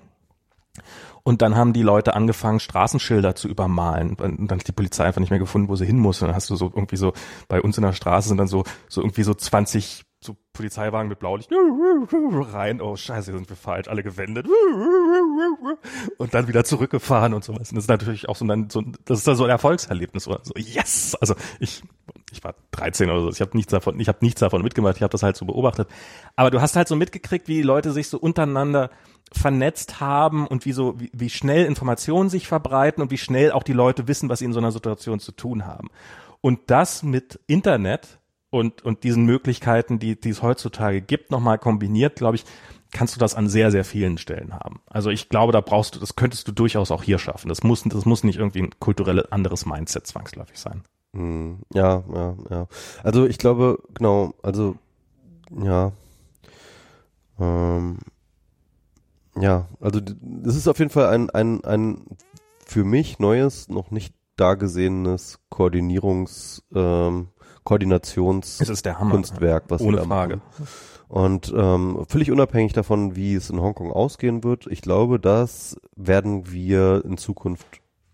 Und 1.24 1.42
dann 1.42 1.56
haben 1.56 1.74
die 1.74 1.82
Leute 1.82 2.14
angefangen, 2.14 2.60
Straßenschilder 2.60 3.36
zu 3.36 3.48
übermalen. 3.48 4.16
Und 4.16 4.50
dann 4.50 4.60
hat 4.60 4.68
die 4.68 4.72
Polizei 4.72 5.06
einfach 5.06 5.20
nicht 5.20 5.32
mehr 5.32 5.40
gefunden, 5.40 5.68
wo 5.68 5.76
sie 5.76 5.86
hin 5.86 5.98
muss. 5.98 6.22
Und 6.22 6.28
dann 6.28 6.36
hast 6.36 6.50
du 6.50 6.56
so 6.56 6.72
irgendwie 6.74 6.98
so, 6.98 7.14
bei 7.48 7.62
uns 7.62 7.78
in 7.78 7.84
der 7.84 7.94
Straße 7.94 8.30
sind 8.30 8.38
dann 8.38 8.48
so, 8.48 8.64
so 8.88 9.02
irgendwie 9.02 9.24
so 9.24 9.34
20 9.34 10.06
so 10.22 10.36
Polizeiwagen 10.52 11.08
mit 11.08 11.20
Blaulicht 11.20 11.50
rein. 11.52 12.82
Oh 12.82 12.96
scheiße, 12.98 13.32
sind 13.32 13.50
wir 13.50 13.56
falsch, 13.56 13.88
alle 13.88 14.04
gewendet. 14.04 14.48
Und 16.18 16.34
dann 16.34 16.48
wieder 16.50 16.66
zurückgefahren 16.66 17.34
und 17.34 17.46
sowas. 17.46 17.70
Und 17.70 17.78
das 17.78 17.86
ist 17.86 17.90
natürlich 17.90 18.28
auch 18.28 18.36
so 18.36 18.46
ein, 18.46 18.70
so, 18.70 18.84
das 19.06 19.26
ist 19.26 19.38
so 19.38 19.44
ein 19.46 19.50
Erfolgserlebnis 19.50 20.28
oder 20.28 20.42
so. 20.44 20.54
Yes! 20.58 21.16
Also 21.22 21.36
ich, 21.62 21.84
ich 22.34 22.44
war 22.44 22.56
13 22.72 23.10
oder 23.10 23.22
so. 23.22 23.30
Ich 23.30 23.40
habe 23.40 23.56
nichts 23.56 23.72
davon, 23.72 23.98
ich 24.00 24.10
habe 24.10 24.20
nichts 24.22 24.42
davon 24.42 24.62
mitgemacht. 24.62 24.98
Ich 24.98 25.04
habe 25.04 25.12
das 25.12 25.24
halt 25.24 25.38
so 25.38 25.46
beobachtet. 25.46 25.88
Aber 26.36 26.52
du 26.52 26.60
hast 26.60 26.76
halt 26.76 26.90
so 26.90 26.98
mitgekriegt, 26.98 27.48
wie 27.48 27.56
die 27.56 27.62
Leute 27.62 27.94
sich 27.94 28.10
so 28.10 28.20
untereinander 28.20 28.90
vernetzt 29.32 30.02
haben 30.02 30.48
und 30.48 30.66
wie 30.66 30.74
so, 30.74 31.00
wie, 31.00 31.12
wie 31.14 31.30
schnell 31.30 31.66
Informationen 31.66 32.30
sich 32.30 32.48
verbreiten 32.48 33.02
und 33.02 33.12
wie 33.12 33.18
schnell 33.18 33.54
auch 33.54 33.64
die 33.64 33.74
Leute 33.74 34.10
wissen, 34.10 34.28
was 34.28 34.40
sie 34.40 34.46
in 34.46 34.54
so 34.54 34.60
einer 34.60 34.72
Situation 34.72 35.20
zu 35.20 35.32
tun 35.32 35.66
haben. 35.66 35.90
Und 36.42 36.60
das 36.68 37.04
mit 37.04 37.40
Internet 37.48 38.19
und, 38.50 38.84
und 38.84 39.04
diesen 39.04 39.26
Möglichkeiten, 39.26 40.00
die, 40.00 40.20
die 40.20 40.30
es 40.30 40.42
heutzutage 40.42 41.02
gibt, 41.02 41.32
nochmal 41.32 41.60
kombiniert, 41.60 42.16
glaube 42.16 42.36
ich, 42.36 42.46
kannst 42.92 43.16
du 43.16 43.20
das 43.20 43.36
an 43.36 43.48
sehr, 43.48 43.72
sehr 43.72 43.86
vielen 43.86 44.18
Stellen 44.18 44.54
haben. 44.54 44.82
Also 44.88 45.10
ich 45.10 45.30
glaube, 45.30 45.54
da 45.54 45.62
brauchst 45.62 45.96
du, 45.96 46.00
das 46.00 46.16
könntest 46.16 46.48
du 46.48 46.52
durchaus 46.52 46.92
auch 46.92 47.04
hier 47.04 47.20
schaffen. 47.20 47.50
Das 47.50 47.64
muss, 47.64 47.84
das 47.84 48.06
muss 48.06 48.24
nicht 48.24 48.40
irgendwie 48.40 48.62
ein 48.62 48.80
kulturell 48.80 49.26
anderes 49.30 49.66
Mindset 49.66 50.08
zwangsläufig 50.08 50.58
sein. 50.58 50.84
Hm, 51.14 51.60
ja, 51.74 52.04
ja, 52.14 52.36
ja. 52.50 52.68
Also 53.04 53.26
ich 53.26 53.38
glaube, 53.38 53.82
genau, 53.94 54.34
also 54.42 54.76
ja. 55.52 55.92
Ähm, 57.40 58.00
ja, 59.40 59.68
also 59.80 60.00
das 60.02 60.56
ist 60.56 60.68
auf 60.68 60.80
jeden 60.80 60.92
Fall 60.92 61.08
ein, 61.10 61.30
ein, 61.30 61.64
ein 61.64 62.18
für 62.66 62.84
mich 62.84 63.20
neues, 63.20 63.70
noch 63.70 63.92
nicht 63.92 64.14
dagesehenes 64.36 65.40
Koordinierungs, 65.50 66.64
ähm, 66.74 67.30
Koordinationskunstwerk, 67.70 69.66
was 69.68 69.82
Ohne 69.82 70.02
Frage. 70.02 70.38
Machen. 70.38 70.68
Und 71.08 71.54
ähm, 71.56 72.04
völlig 72.10 72.32
unabhängig 72.32 72.74
davon, 72.74 73.16
wie 73.16 73.36
es 73.36 73.52
in 73.52 73.62
Hongkong 73.62 73.92
ausgehen 73.92 74.44
wird, 74.44 74.66
ich 74.66 74.82
glaube, 74.82 75.20
das 75.20 75.78
werden 75.96 76.52
wir 76.52 77.04
in 77.06 77.18
Zukunft 77.18 77.68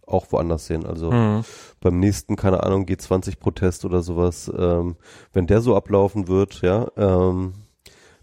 auch 0.06 0.30
woanders 0.32 0.68
sehen. 0.68 0.86
Also 0.86 1.10
mhm. 1.10 1.46
beim 1.80 2.00
nächsten, 2.00 2.36
keine 2.36 2.64
Ahnung, 2.64 2.84
G20-Protest 2.86 3.86
oder 3.86 4.02
sowas, 4.02 4.52
ähm, 4.58 4.98
wenn 5.32 5.48
der 5.48 5.62
so 5.62 5.74
ablaufen 5.74 6.28
wird, 6.28 6.62
ja, 6.62 6.88
ähm, 6.98 7.54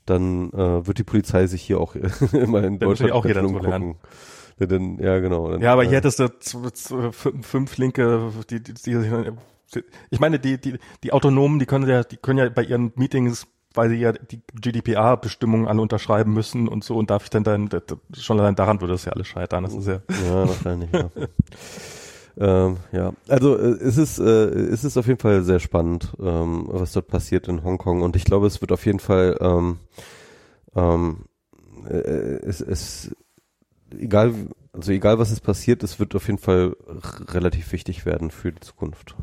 dann 0.05 0.53
äh, 0.53 0.87
wird 0.87 0.99
die 0.99 1.05
Polizei 1.05 1.47
sich 1.47 1.63
hier 1.63 1.81
auch 1.81 1.95
immer 2.35 2.63
in 2.63 2.79
Deutschland 2.79 3.13
auch 3.13 3.25
jeder 3.25 3.43
umgucken. 3.43 3.97
Dann, 4.59 4.99
ja, 4.99 5.19
genau. 5.19 5.51
Dann, 5.51 5.63
ja, 5.63 5.73
aber 5.73 5.85
hier 5.85 5.93
äh, 5.93 6.03
hättest 6.03 6.21
du 6.21 6.29
fünf 7.11 7.79
linke, 7.79 8.31
die, 8.51 8.63
die, 8.63 8.75
die 8.75 9.33
ich 10.11 10.21
meine, 10.21 10.39
die, 10.39 10.59
die, 10.59 10.79
die 11.03 11.13
Autonomen, 11.13 11.59
die 11.59 11.67
können 11.67 11.89
ja, 11.89 12.03
die 12.03 12.17
können 12.17 12.39
ja 12.39 12.49
bei 12.49 12.65
ihren 12.65 12.93
Meetings, 12.97 13.47
weil 13.75 13.89
sie 13.91 13.97
ja 13.97 14.13
die 14.13 14.41
GDPR-Bestimmungen 14.55 15.67
alle 15.67 15.81
unterschreiben 15.81 16.33
müssen 16.33 16.69
und 16.69 16.85
so, 16.85 16.97
und 16.97 17.11
darf 17.11 17.25
ich 17.25 17.31
dann 17.31 17.45
dann, 17.45 17.69
schon 18.19 18.41
allein 18.41 18.55
daran 18.55 18.81
würde 18.81 18.95
das 18.95 19.05
ja 19.05 19.13
alles 19.13 19.27
scheitern. 19.27 19.65
Das 19.65 19.75
ist 19.75 19.87
ja. 19.87 20.01
Ja, 20.27 20.49
wahrscheinlich, 20.49 20.91
ja. 20.93 21.11
ähm, 22.67 22.77
ja, 22.93 23.13
also 23.29 23.57
äh, 23.57 23.79
es 23.81 23.97
ist 23.97 24.19
äh, 24.19 24.25
es 24.25 24.85
ist 24.85 24.97
auf 24.97 25.07
jeden 25.07 25.21
Fall 25.21 25.43
sehr 25.43 25.61
spannend, 25.61 26.13
ähm, 26.21 26.67
was 26.69 26.93
dort 26.93 27.09
passiert 27.09 27.49
in 27.49 27.65
Hongkong 27.65 28.03
und 28.03 28.17
ich 28.17 28.25
glaube, 28.25 28.47
es 28.47 28.61
wird 28.61 28.73
auf 28.73 28.85
jeden 28.87 29.01
Fall 29.01 29.37
ähm, 29.41 29.79
ähm, 30.75 31.25
äh, 31.89 31.97
es, 31.97 32.61
es 32.61 33.15
egal 33.99 34.35
also 34.73 34.93
egal 34.93 35.19
was 35.19 35.31
jetzt 35.31 35.43
passiert, 35.43 35.83
es 35.83 35.99
wird 35.99 36.15
auf 36.15 36.27
jeden 36.27 36.39
Fall 36.39 36.77
relativ 37.29 37.73
wichtig 37.73 38.07
werden 38.07 38.31
für 38.31 38.53
die 38.53 38.61
Zukunft. 38.61 39.15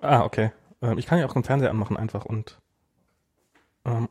Ah, 0.00 0.22
okay. 0.24 0.52
Ähm, 0.82 0.98
ich 0.98 1.06
kann 1.06 1.18
ja 1.18 1.26
auch 1.26 1.32
den 1.32 1.44
Fernseher 1.44 1.70
anmachen 1.70 1.96
einfach 1.96 2.24
und 2.24 2.60
ähm, 3.84 4.08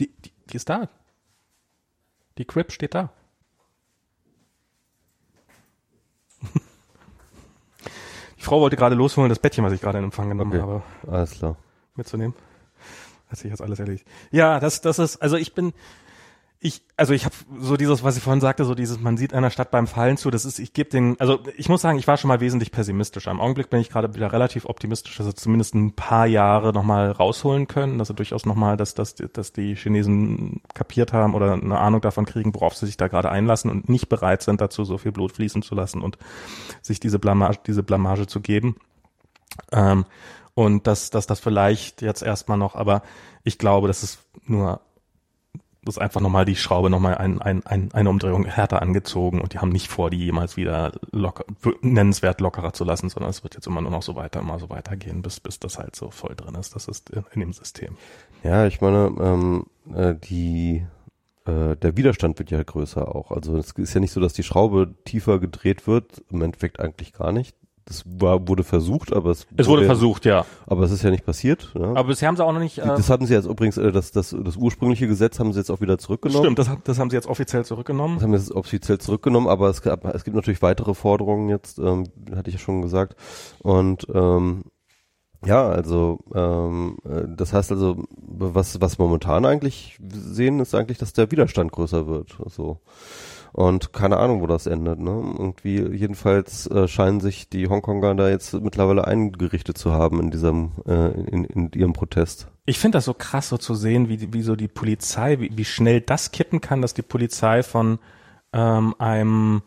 die, 0.00 0.08
die, 0.24 0.32
die 0.50 0.56
ist 0.56 0.68
da. 0.68 0.88
Die 2.38 2.44
Crib 2.44 2.72
steht 2.72 2.94
da. 2.94 3.10
die 8.36 8.42
Frau 8.42 8.60
wollte 8.60 8.76
gerade 8.76 8.94
losholen, 8.94 9.28
das 9.28 9.38
Bettchen, 9.38 9.64
was 9.64 9.72
ich 9.72 9.80
gerade 9.80 9.98
in 9.98 10.04
Empfang 10.04 10.28
genommen 10.28 10.52
Okay. 10.52 10.60
habe, 10.62 10.82
Alles 11.10 11.32
klar. 11.32 11.56
mitzunehmen. 11.96 12.34
Hat 13.28 13.38
sich 13.38 13.50
jetzt 13.50 13.60
alles 13.60 13.78
erledigt. 13.78 14.06
Ja, 14.30 14.58
das, 14.60 14.80
das 14.80 14.98
ist, 14.98 15.16
also 15.18 15.36
ich 15.36 15.54
bin, 15.54 15.72
ich, 16.60 16.82
also 16.96 17.12
ich 17.12 17.24
habe 17.24 17.36
so 17.60 17.76
dieses, 17.76 18.02
was 18.02 18.16
ich 18.16 18.22
vorhin 18.22 18.40
sagte, 18.40 18.64
so 18.64 18.74
dieses, 18.74 18.98
man 18.98 19.16
sieht 19.16 19.32
einer 19.32 19.50
Stadt 19.50 19.70
beim 19.70 19.86
Fallen 19.86 20.16
zu, 20.16 20.28
das 20.28 20.44
ist, 20.44 20.58
ich 20.58 20.72
gebe 20.72 20.90
den, 20.90 21.14
also 21.20 21.38
ich 21.56 21.68
muss 21.68 21.82
sagen, 21.82 21.98
ich 21.98 22.08
war 22.08 22.16
schon 22.16 22.26
mal 22.26 22.40
wesentlich 22.40 22.72
pessimistischer. 22.72 23.30
Im 23.30 23.40
Augenblick 23.40 23.70
bin 23.70 23.80
ich 23.80 23.90
gerade 23.90 24.12
wieder 24.12 24.32
relativ 24.32 24.64
optimistisch, 24.64 25.16
dass 25.16 25.26
sie 25.26 25.34
zumindest 25.36 25.76
ein 25.76 25.92
paar 25.92 26.26
Jahre 26.26 26.72
nochmal 26.72 27.12
rausholen 27.12 27.68
können, 27.68 27.98
dass 27.98 28.08
sie 28.08 28.14
durchaus 28.14 28.44
nochmal, 28.44 28.76
dass, 28.76 28.94
dass, 28.94 29.14
dass 29.14 29.52
die 29.52 29.76
Chinesen 29.76 30.60
kapiert 30.74 31.12
haben 31.12 31.34
oder 31.34 31.52
eine 31.52 31.78
Ahnung 31.78 32.00
davon 32.00 32.26
kriegen, 32.26 32.52
worauf 32.52 32.74
sie 32.74 32.86
sich 32.86 32.96
da 32.96 33.06
gerade 33.06 33.30
einlassen 33.30 33.70
und 33.70 33.88
nicht 33.88 34.08
bereit 34.08 34.42
sind, 34.42 34.60
dazu 34.60 34.84
so 34.84 34.98
viel 34.98 35.12
Blut 35.12 35.30
fließen 35.30 35.62
zu 35.62 35.76
lassen 35.76 36.02
und 36.02 36.18
sich 36.82 36.98
diese 36.98 37.20
Blamage, 37.20 37.60
diese 37.68 37.84
Blamage 37.84 38.26
zu 38.26 38.40
geben. 38.40 38.74
Ähm, 39.70 40.06
und 40.54 40.88
dass, 40.88 41.10
dass 41.10 41.28
das 41.28 41.38
vielleicht 41.38 42.02
jetzt 42.02 42.22
erstmal 42.22 42.58
noch, 42.58 42.74
aber 42.74 43.02
ich 43.44 43.58
glaube, 43.58 43.86
das 43.86 44.02
ist 44.02 44.18
nur, 44.44 44.80
ist 45.88 45.98
einfach 45.98 46.20
nochmal 46.20 46.44
die 46.44 46.56
Schraube 46.56 46.90
nochmal 46.90 47.16
ein, 47.16 47.40
ein, 47.40 47.64
ein, 47.66 47.90
eine 47.92 48.10
Umdrehung 48.10 48.44
härter 48.44 48.82
angezogen 48.82 49.40
und 49.40 49.54
die 49.54 49.58
haben 49.58 49.70
nicht 49.70 49.88
vor, 49.88 50.10
die 50.10 50.18
jemals 50.18 50.56
wieder 50.56 50.92
locker, 51.10 51.44
nennenswert 51.80 52.40
lockerer 52.40 52.72
zu 52.72 52.84
lassen, 52.84 53.08
sondern 53.08 53.30
es 53.30 53.42
wird 53.42 53.54
jetzt 53.54 53.66
immer 53.66 53.80
nur 53.80 53.90
noch 53.90 54.02
so 54.02 54.14
weiter, 54.14 54.40
immer 54.40 54.58
so 54.58 54.70
weitergehen, 54.70 55.22
bis, 55.22 55.40
bis 55.40 55.58
das 55.58 55.78
halt 55.78 55.96
so 55.96 56.10
voll 56.10 56.34
drin 56.36 56.54
ist. 56.54 56.74
Das 56.74 56.88
ist 56.88 57.10
in, 57.10 57.40
dem 57.40 57.52
System. 57.52 57.96
Ja, 58.44 58.66
ich 58.66 58.80
meine, 58.80 59.12
ähm, 59.20 59.66
äh, 59.94 60.14
die 60.14 60.84
äh, 61.48 61.76
der 61.76 61.96
Widerstand 61.96 62.38
wird 62.38 62.50
ja 62.50 62.62
größer 62.62 63.14
auch. 63.14 63.30
Also 63.32 63.56
es 63.56 63.72
ist 63.72 63.94
ja 63.94 64.00
nicht 64.00 64.12
so, 64.12 64.20
dass 64.20 64.34
die 64.34 64.42
Schraube 64.42 64.94
tiefer 65.04 65.38
gedreht 65.38 65.86
wird. 65.86 66.22
Im 66.30 66.42
Endeffekt 66.42 66.78
eigentlich 66.78 67.12
gar 67.12 67.32
nicht. 67.32 67.56
Das 67.88 68.04
war, 68.04 68.46
wurde 68.46 68.64
versucht, 68.64 69.14
aber 69.14 69.30
es, 69.30 69.46
Es 69.56 69.66
wurde 69.66 69.86
versucht, 69.86 70.26
ja. 70.26 70.44
aber 70.66 70.82
es 70.82 70.90
ist 70.90 71.02
ja 71.02 71.10
nicht 71.10 71.24
passiert. 71.24 71.72
Ja. 71.74 71.92
Aber 71.92 72.04
bisher 72.04 72.28
haben 72.28 72.36
sie 72.36 72.44
auch 72.44 72.52
noch 72.52 72.60
nicht, 72.60 72.76
äh, 72.76 72.86
das 72.86 73.08
hatten 73.08 73.24
sie 73.24 73.32
jetzt 73.32 73.46
übrigens, 73.46 73.78
äh, 73.78 73.92
das, 73.92 74.10
das, 74.12 74.36
das 74.38 74.56
ursprüngliche 74.56 75.08
Gesetz 75.08 75.40
haben 75.40 75.54
sie 75.54 75.58
jetzt 75.58 75.70
auch 75.70 75.80
wieder 75.80 75.96
zurückgenommen. 75.96 76.44
stimmt, 76.44 76.58
das, 76.58 76.68
das 76.84 76.98
haben 76.98 77.08
sie 77.08 77.16
jetzt 77.16 77.28
offiziell 77.28 77.64
zurückgenommen. 77.64 78.16
Das 78.16 78.24
haben 78.24 78.32
wir 78.32 78.38
jetzt 78.38 78.52
offiziell 78.52 78.98
zurückgenommen, 78.98 79.48
aber 79.48 79.70
es, 79.70 79.80
gab, 79.80 80.04
es 80.04 80.24
gibt 80.24 80.36
natürlich 80.36 80.60
weitere 80.60 80.92
Forderungen 80.92 81.48
jetzt, 81.48 81.78
ähm, 81.78 82.04
hatte 82.36 82.50
ich 82.50 82.56
ja 82.56 82.60
schon 82.60 82.82
gesagt. 82.82 83.16
Und 83.62 84.06
ähm, 84.12 84.64
ja, 85.46 85.66
also 85.66 86.18
ähm, 86.34 86.98
äh, 87.04 87.22
das 87.26 87.54
heißt 87.54 87.72
also, 87.72 88.04
was, 88.18 88.82
was 88.82 88.98
momentan 88.98 89.46
eigentlich 89.46 89.98
sehen, 90.10 90.60
ist 90.60 90.74
eigentlich, 90.74 90.98
dass 90.98 91.14
der 91.14 91.30
Widerstand 91.30 91.72
größer 91.72 92.06
wird. 92.06 92.36
So. 92.48 92.80
Und 93.52 93.92
keine 93.92 94.18
Ahnung, 94.18 94.40
wo 94.40 94.46
das 94.46 94.66
endet. 94.66 94.98
Ne? 94.98 95.10
Irgendwie 95.10 95.80
jedenfalls 95.96 96.66
äh, 96.68 96.86
scheinen 96.86 97.20
sich 97.20 97.48
die 97.48 97.68
Hongkonger 97.68 98.14
da 98.14 98.28
jetzt 98.28 98.54
mittlerweile 98.54 99.06
eingerichtet 99.06 99.78
zu 99.78 99.92
haben 99.92 100.20
in 100.20 100.30
diesem, 100.30 100.72
äh, 100.86 101.08
in, 101.30 101.44
in 101.44 101.70
ihrem 101.72 101.92
Protest. 101.92 102.48
Ich 102.66 102.78
finde 102.78 102.98
das 102.98 103.06
so 103.06 103.14
krass, 103.14 103.48
so 103.48 103.56
zu 103.56 103.74
sehen, 103.74 104.08
wie, 104.08 104.32
wie 104.32 104.42
so 104.42 104.56
die 104.56 104.68
Polizei, 104.68 105.40
wie, 105.40 105.50
wie 105.56 105.64
schnell 105.64 106.00
das 106.00 106.32
kippen 106.32 106.60
kann, 106.60 106.82
dass 106.82 106.94
die 106.94 107.02
Polizei 107.02 107.62
von 107.62 107.98
ähm, 108.52 108.94
einem 108.98 109.62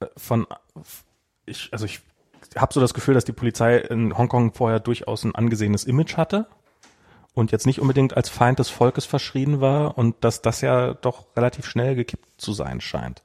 äh, 0.00 0.06
von 0.16 0.46
ich, 1.46 1.68
also 1.72 1.84
ich 1.84 2.00
habe 2.56 2.72
so 2.72 2.80
das 2.80 2.94
Gefühl, 2.94 3.14
dass 3.14 3.24
die 3.24 3.32
Polizei 3.32 3.78
in 3.78 4.16
Hongkong 4.16 4.52
vorher 4.54 4.80
durchaus 4.80 5.24
ein 5.24 5.34
angesehenes 5.34 5.84
Image 5.84 6.16
hatte 6.16 6.46
und 7.34 7.52
jetzt 7.52 7.66
nicht 7.66 7.80
unbedingt 7.80 8.16
als 8.16 8.28
Feind 8.28 8.58
des 8.58 8.70
Volkes 8.70 9.04
verschrien 9.04 9.60
war 9.60 9.98
und 9.98 10.16
dass 10.22 10.40
das 10.40 10.60
ja 10.60 10.94
doch 10.94 11.26
relativ 11.36 11.66
schnell 11.66 11.94
gekippt 11.94 12.40
zu 12.40 12.52
sein 12.52 12.80
scheint. 12.80 13.22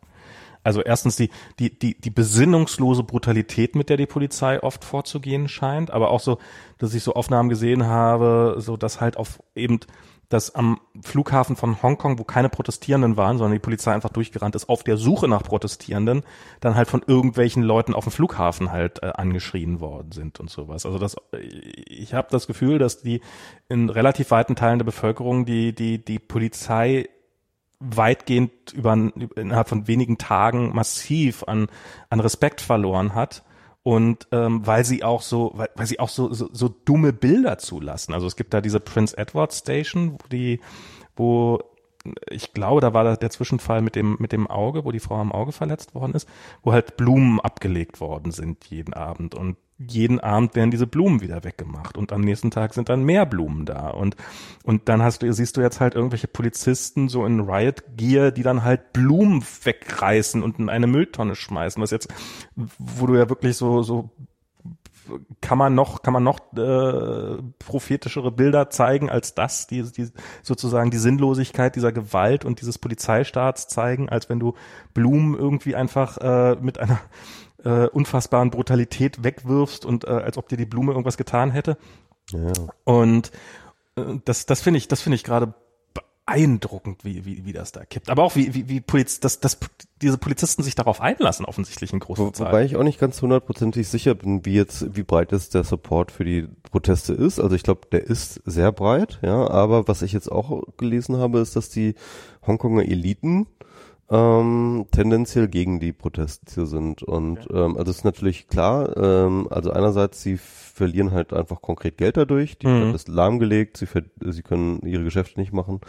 Also 0.64 0.81
erstens 0.81 1.15
die, 1.15 1.30
die, 1.57 1.77
die, 1.77 1.99
die 1.99 2.10
besinnungslose 2.10 3.03
Brutalität, 3.03 3.76
mit 3.76 3.90
der 3.90 3.98
die 3.98 4.06
Polizei 4.06 4.61
oft 4.61 4.84
vorzugehen 4.84 5.48
scheint, 5.48 5.90
aber 5.91 6.11
auch 6.11 6.19
so, 6.19 6.38
dass 6.80 6.94
ich 6.94 7.03
so 7.03 7.14
Aufnahmen 7.14 7.49
gesehen 7.49 7.86
habe, 7.86 8.56
so 8.57 8.76
dass 8.76 8.99
halt 8.99 9.15
auf 9.15 9.41
eben 9.56 9.80
dass 10.30 10.53
am 10.53 10.80
Flughafen 11.01 11.56
von 11.56 11.81
Hongkong, 11.81 12.19
wo 12.19 12.23
keine 12.23 12.49
Protestierenden 12.49 13.18
waren, 13.18 13.39
sondern 13.39 13.53
die 13.53 13.60
Polizei 13.60 13.93
einfach 13.93 14.11
durchgerannt 14.11 14.56
ist, 14.56 14.69
auf 14.69 14.84
der 14.84 14.95
Suche 14.95 15.27
nach 15.27 15.41
Protestierenden, 15.41 16.23
dann 16.60 16.76
halt 16.76 16.88
von 16.88 17.01
irgendwelchen 17.06 17.64
Leuten 17.64 17.95
auf 17.95 18.06
dem 18.06 18.11
Flughafen 18.11 18.72
halt 18.72 19.01
äh, 19.01 19.07
angeschrien 19.07 19.80
worden 19.80 20.11
sind 20.11 20.39
und 20.39 20.49
sowas. 20.49 20.85
Also 20.85 20.99
das, 20.99 21.15
ich 21.41 22.14
habe 22.14 22.27
das 22.30 22.45
Gefühl, 22.45 22.77
dass 22.77 23.01
die 23.01 23.22
in 23.68 23.89
relativ 23.89 24.30
weiten 24.30 24.56
Teilen 24.56 24.80
der 24.80 24.85
Bevölkerung 24.85 25.45
die 25.45 25.73
die 25.73 26.03
die 26.03 26.19
Polizei 26.19 27.10
weitgehend 27.80 28.73
über 28.73 28.93
innerhalb 28.93 29.69
von 29.69 29.88
wenigen 29.88 30.18
Tagen 30.18 30.76
massiv 30.76 31.43
an 31.43 31.68
an 32.10 32.19
Respekt 32.19 32.61
verloren 32.61 33.15
hat 33.15 33.43
und 33.84 34.27
ähm, 34.31 34.65
weil 34.65 34.84
sie 34.85 35.03
auch 35.03 35.22
so 35.22 35.51
weil, 35.56 35.69
weil 35.76 35.88
sie 35.88 35.99
auch 35.99 36.10
so, 36.10 36.34
so 36.34 36.49
so 36.51 36.69
dumme 36.69 37.14
Bilder 37.14 37.57
zulassen. 37.57 38.14
Also 38.14 38.27
es 38.27 38.35
gibt 38.35 38.53
da 38.53 38.61
diese 38.61 38.80
Prince 38.80 39.18
Edward 39.18 39.53
Station, 39.53 40.14
wo 40.14 40.27
die 40.31 40.60
wo 41.15 41.60
ich 42.30 42.53
glaube, 42.53 42.81
da 42.81 42.94
war 42.94 43.15
der 43.15 43.30
Zwischenfall 43.30 43.81
mit 43.81 43.95
dem 43.95 44.18
mit 44.19 44.31
dem 44.31 44.48
Auge, 44.48 44.86
wo 44.86 44.91
die 44.91 44.99
Frau 44.99 45.15
am 45.15 45.31
Auge 45.31 45.52
verletzt 45.52 45.95
worden 45.95 46.14
ist, 46.14 46.27
wo 46.64 46.72
halt 46.72 46.98
Blumen 46.98 47.40
abgelegt 47.40 47.99
worden 48.02 48.31
sind 48.31 48.65
jeden 48.65 48.94
Abend. 48.94 49.36
Und 49.36 49.57
jeden 49.77 50.19
Abend 50.19 50.56
werden 50.56 50.72
diese 50.72 50.88
Blumen 50.88 51.22
wieder 51.22 51.44
weggemacht. 51.45 51.98
Und 51.98 52.11
am 52.11 52.22
nächsten 52.22 52.52
Tag 52.52 52.73
sind 52.73 52.90
dann 52.90 53.03
mehr 53.03 53.26
Blumen 53.26 53.65
da. 53.65 53.90
Und 53.90 54.18
und 54.64 54.90
dann 54.90 55.02
hast 55.02 55.22
du 55.22 55.31
siehst 55.31 55.56
du 55.57 55.61
jetzt 55.61 55.80
halt 55.80 55.95
irgendwelche 55.95 56.27
Polizisten 56.27 57.07
so 57.07 57.26
in 57.26 57.40
Riot 57.40 57.84
Gear, 57.95 58.31
die 58.31 58.44
dann 58.44 58.64
halt 58.64 58.91
Blumen 58.91 59.44
wegreißen 59.64 60.44
und 60.44 60.60
in 60.60 60.69
eine 60.69 60.88
Mülltonne 60.88 61.36
schmeißen, 61.36 61.81
was 61.81 61.91
jetzt 61.91 62.10
wo 62.56 63.07
du 63.07 63.15
ja 63.15 63.30
wirklich 63.30 63.56
so 63.56 63.81
so 63.81 64.10
kann 65.41 65.57
man 65.57 65.76
noch 65.76 66.02
kann 66.02 66.14
man 66.14 66.23
noch 66.23 66.40
äh, 66.56 67.41
prophetischere 67.60 68.31
Bilder 68.31 68.69
zeigen 68.69 69.10
als 69.10 69.36
das, 69.36 69.68
die, 69.68 69.84
die 69.84 70.10
sozusagen 70.44 70.91
die 70.91 70.98
Sinnlosigkeit 70.98 71.76
dieser 71.76 71.91
Gewalt 71.91 72.45
und 72.45 72.61
dieses 72.61 72.77
Polizeistaats 72.77 73.68
zeigen, 73.68 74.10
als 74.10 74.30
wenn 74.30 74.40
du 74.40 74.53
Blumen 74.94 75.38
irgendwie 75.38 75.76
einfach 75.76 76.18
äh, 76.18 76.56
mit 76.61 76.80
einer 76.80 76.99
äh, 77.64 77.88
unfassbaren 77.88 78.52
Brutalität 78.52 79.23
wegwirfst 79.23 79.86
und 79.86 80.06
äh, 80.06 80.11
als 80.11 80.38
ob 80.38 80.48
dir 80.48 80.57
die 80.57 80.65
Blume 80.65 80.91
irgendwas 80.91 81.18
getan 81.18 81.52
hätte. 81.52 81.77
Ja. 82.31 82.53
Und 82.84 83.31
äh, 83.95 84.19
das, 84.26 84.45
das 84.45 84.61
finde 84.61 84.77
ich, 84.77 84.88
das 84.88 85.02
finde 85.02 85.15
ich 85.15 85.23
gerade 85.23 85.53
beeindruckend, 86.30 87.03
wie, 87.03 87.26
wie, 87.26 87.45
wie 87.45 87.53
das 87.53 87.72
da 87.72 87.84
kippt. 87.85 88.10
Aber 88.10 88.23
auch 88.23 88.35
wie, 88.35 88.53
wie, 88.53 88.69
wie 88.69 88.81
Poliz 88.81 89.19
dass, 89.19 89.39
dass 89.39 89.57
diese 90.01 90.18
Polizisten 90.18 90.64
sich 90.64 90.76
darauf 90.76 91.01
einlassen, 91.01 91.45
offensichtlich 91.45 91.91
in 91.91 91.99
großen 91.99 92.26
Wo, 92.26 92.31
Zahlen. 92.31 92.51
wobei 92.51 92.65
ich 92.65 92.76
auch 92.76 92.84
nicht 92.84 92.99
ganz 92.99 93.22
hundertprozentig 93.22 93.88
sicher 93.88 94.15
bin, 94.15 94.45
wie 94.45 94.53
jetzt, 94.53 94.95
wie 94.95 95.03
breit 95.03 95.31
jetzt 95.31 95.56
der 95.56 95.64
Support 95.64 96.11
für 96.11 96.23
die 96.23 96.47
Proteste 96.72 97.14
ist. 97.14 97.39
Also 97.39 97.56
ich 97.56 97.64
glaube, 97.64 97.81
der 97.91 98.03
ist 98.03 98.41
sehr 98.45 98.72
breit, 98.72 99.19
ja. 99.22 99.49
Aber 99.49 99.88
was 99.88 100.01
ich 100.01 100.14
jetzt 100.14 100.31
auch 100.31 100.64
gelesen 100.77 101.18
habe, 101.18 101.39
ist, 101.39 101.56
dass 101.56 101.69
die 101.69 101.95
Hongkonger 102.45 102.84
Eliten 102.84 103.47
ähm, 104.11 104.86
tendenziell 104.91 105.48
gegen 105.48 105.80
die 105.80 105.94
Proteste 105.94 106.65
sind. 106.65 107.03
Und 107.03 107.48
ähm, 107.52 107.77
also 107.77 107.91
ist 107.91 108.06
natürlich 108.06 108.48
klar, 108.48 108.98
ähm, 108.98 109.48
also 109.52 109.72
einerseits, 109.72 110.22
sie 110.22 110.38
verlieren 110.38 111.11
halt 111.11 111.34
einfach 111.34 111.61
konkret 111.61 111.98
Geld 111.98 112.18
dadurch, 112.18 112.57
die 112.57 112.68
Mhm. 112.68 112.77
Stadt 112.81 112.95
ist 112.95 113.07
lahmgelegt, 113.07 113.77
sie, 113.77 113.88
sie 114.22 114.41
können 114.41 114.81
ihre 114.84 115.03
Geschäfte 115.03 115.40
nicht 115.40 115.53
machen. 115.53 115.81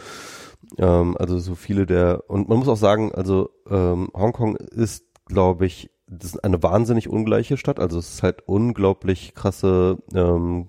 Ähm, 0.77 1.17
also 1.17 1.39
so 1.39 1.55
viele 1.55 1.85
der, 1.85 2.23
und 2.29 2.47
man 2.47 2.59
muss 2.59 2.67
auch 2.67 2.77
sagen, 2.77 3.11
also 3.13 3.49
ähm, 3.69 4.09
Hongkong 4.13 4.55
ist, 4.55 5.05
glaube 5.25 5.65
ich, 5.65 5.89
das 6.07 6.33
ist 6.33 6.43
eine 6.43 6.61
wahnsinnig 6.61 7.09
ungleiche 7.09 7.57
Stadt, 7.57 7.79
also 7.79 7.97
es 7.97 8.15
ist 8.15 8.23
halt 8.23 8.43
unglaublich 8.45 9.33
krasse 9.33 9.97
ähm, 10.13 10.67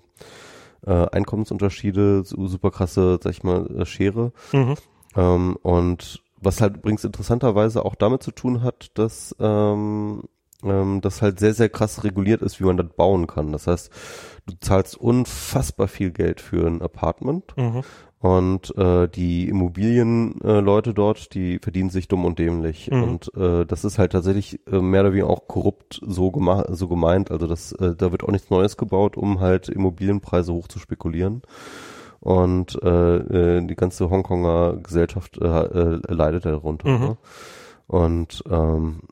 äh, 0.86 0.92
Einkommensunterschiede, 0.92 2.22
super 2.24 2.70
krasse, 2.70 3.18
sag 3.22 3.32
ich 3.32 3.42
mal, 3.42 3.66
äh, 3.76 3.84
Schere. 3.84 4.32
Mhm. 4.52 4.74
Ähm, 5.16 5.56
und 5.62 6.22
was 6.42 6.60
halt 6.60 6.76
übrigens 6.76 7.04
interessanterweise 7.04 7.84
auch 7.84 7.94
damit 7.94 8.22
zu 8.22 8.32
tun 8.32 8.62
hat, 8.62 8.90
dass 8.94 9.34
ähm, 9.40 10.24
ähm, 10.64 11.00
das 11.00 11.22
halt 11.22 11.38
sehr, 11.38 11.54
sehr 11.54 11.68
krass 11.68 12.04
reguliert 12.04 12.42
ist, 12.42 12.60
wie 12.60 12.64
man 12.64 12.76
das 12.76 12.88
bauen 12.96 13.26
kann. 13.26 13.52
Das 13.52 13.66
heißt, 13.66 13.90
du 14.46 14.54
zahlst 14.60 14.96
unfassbar 14.96 15.88
viel 15.88 16.10
Geld 16.10 16.40
für 16.40 16.66
ein 16.66 16.82
Apartment 16.82 17.54
Mhm. 17.56 17.82
und 18.18 18.76
äh, 18.76 19.08
die 19.08 19.48
Immobilienleute 19.48 20.90
äh, 20.90 20.94
dort, 20.94 21.34
die 21.34 21.58
verdienen 21.58 21.90
sich 21.90 22.08
dumm 22.08 22.24
und 22.24 22.38
dämlich. 22.38 22.90
Mhm. 22.90 23.02
Und 23.02 23.34
äh, 23.36 23.64
das 23.66 23.84
ist 23.84 23.98
halt 23.98 24.12
tatsächlich 24.12 24.60
äh, 24.66 24.80
mehr 24.80 25.02
oder 25.02 25.12
weniger 25.12 25.30
auch 25.30 25.48
korrupt 25.48 26.00
so, 26.04 26.32
so 26.70 26.88
gemeint. 26.88 27.30
Also 27.30 27.46
das, 27.46 27.72
äh, 27.72 27.94
da 27.96 28.12
wird 28.12 28.24
auch 28.24 28.30
nichts 28.30 28.50
Neues 28.50 28.76
gebaut, 28.76 29.16
um 29.16 29.40
halt 29.40 29.68
Immobilienpreise 29.68 30.52
hoch 30.52 30.68
zu 30.68 30.78
spekulieren. 30.78 31.42
Und 32.22 32.80
äh, 32.82 33.58
äh, 33.58 33.66
die 33.66 33.74
ganze 33.76 34.08
Hongkonger 34.08 34.76
Gesellschaft 34.82 35.38
äh, 35.38 35.44
äh, 35.46 36.00
leidet 36.08 36.46
darunter. 36.46 36.88
Mhm. 36.88 37.00
Ne? 37.00 37.16
Und 37.88 38.42
ähm, 38.50 39.02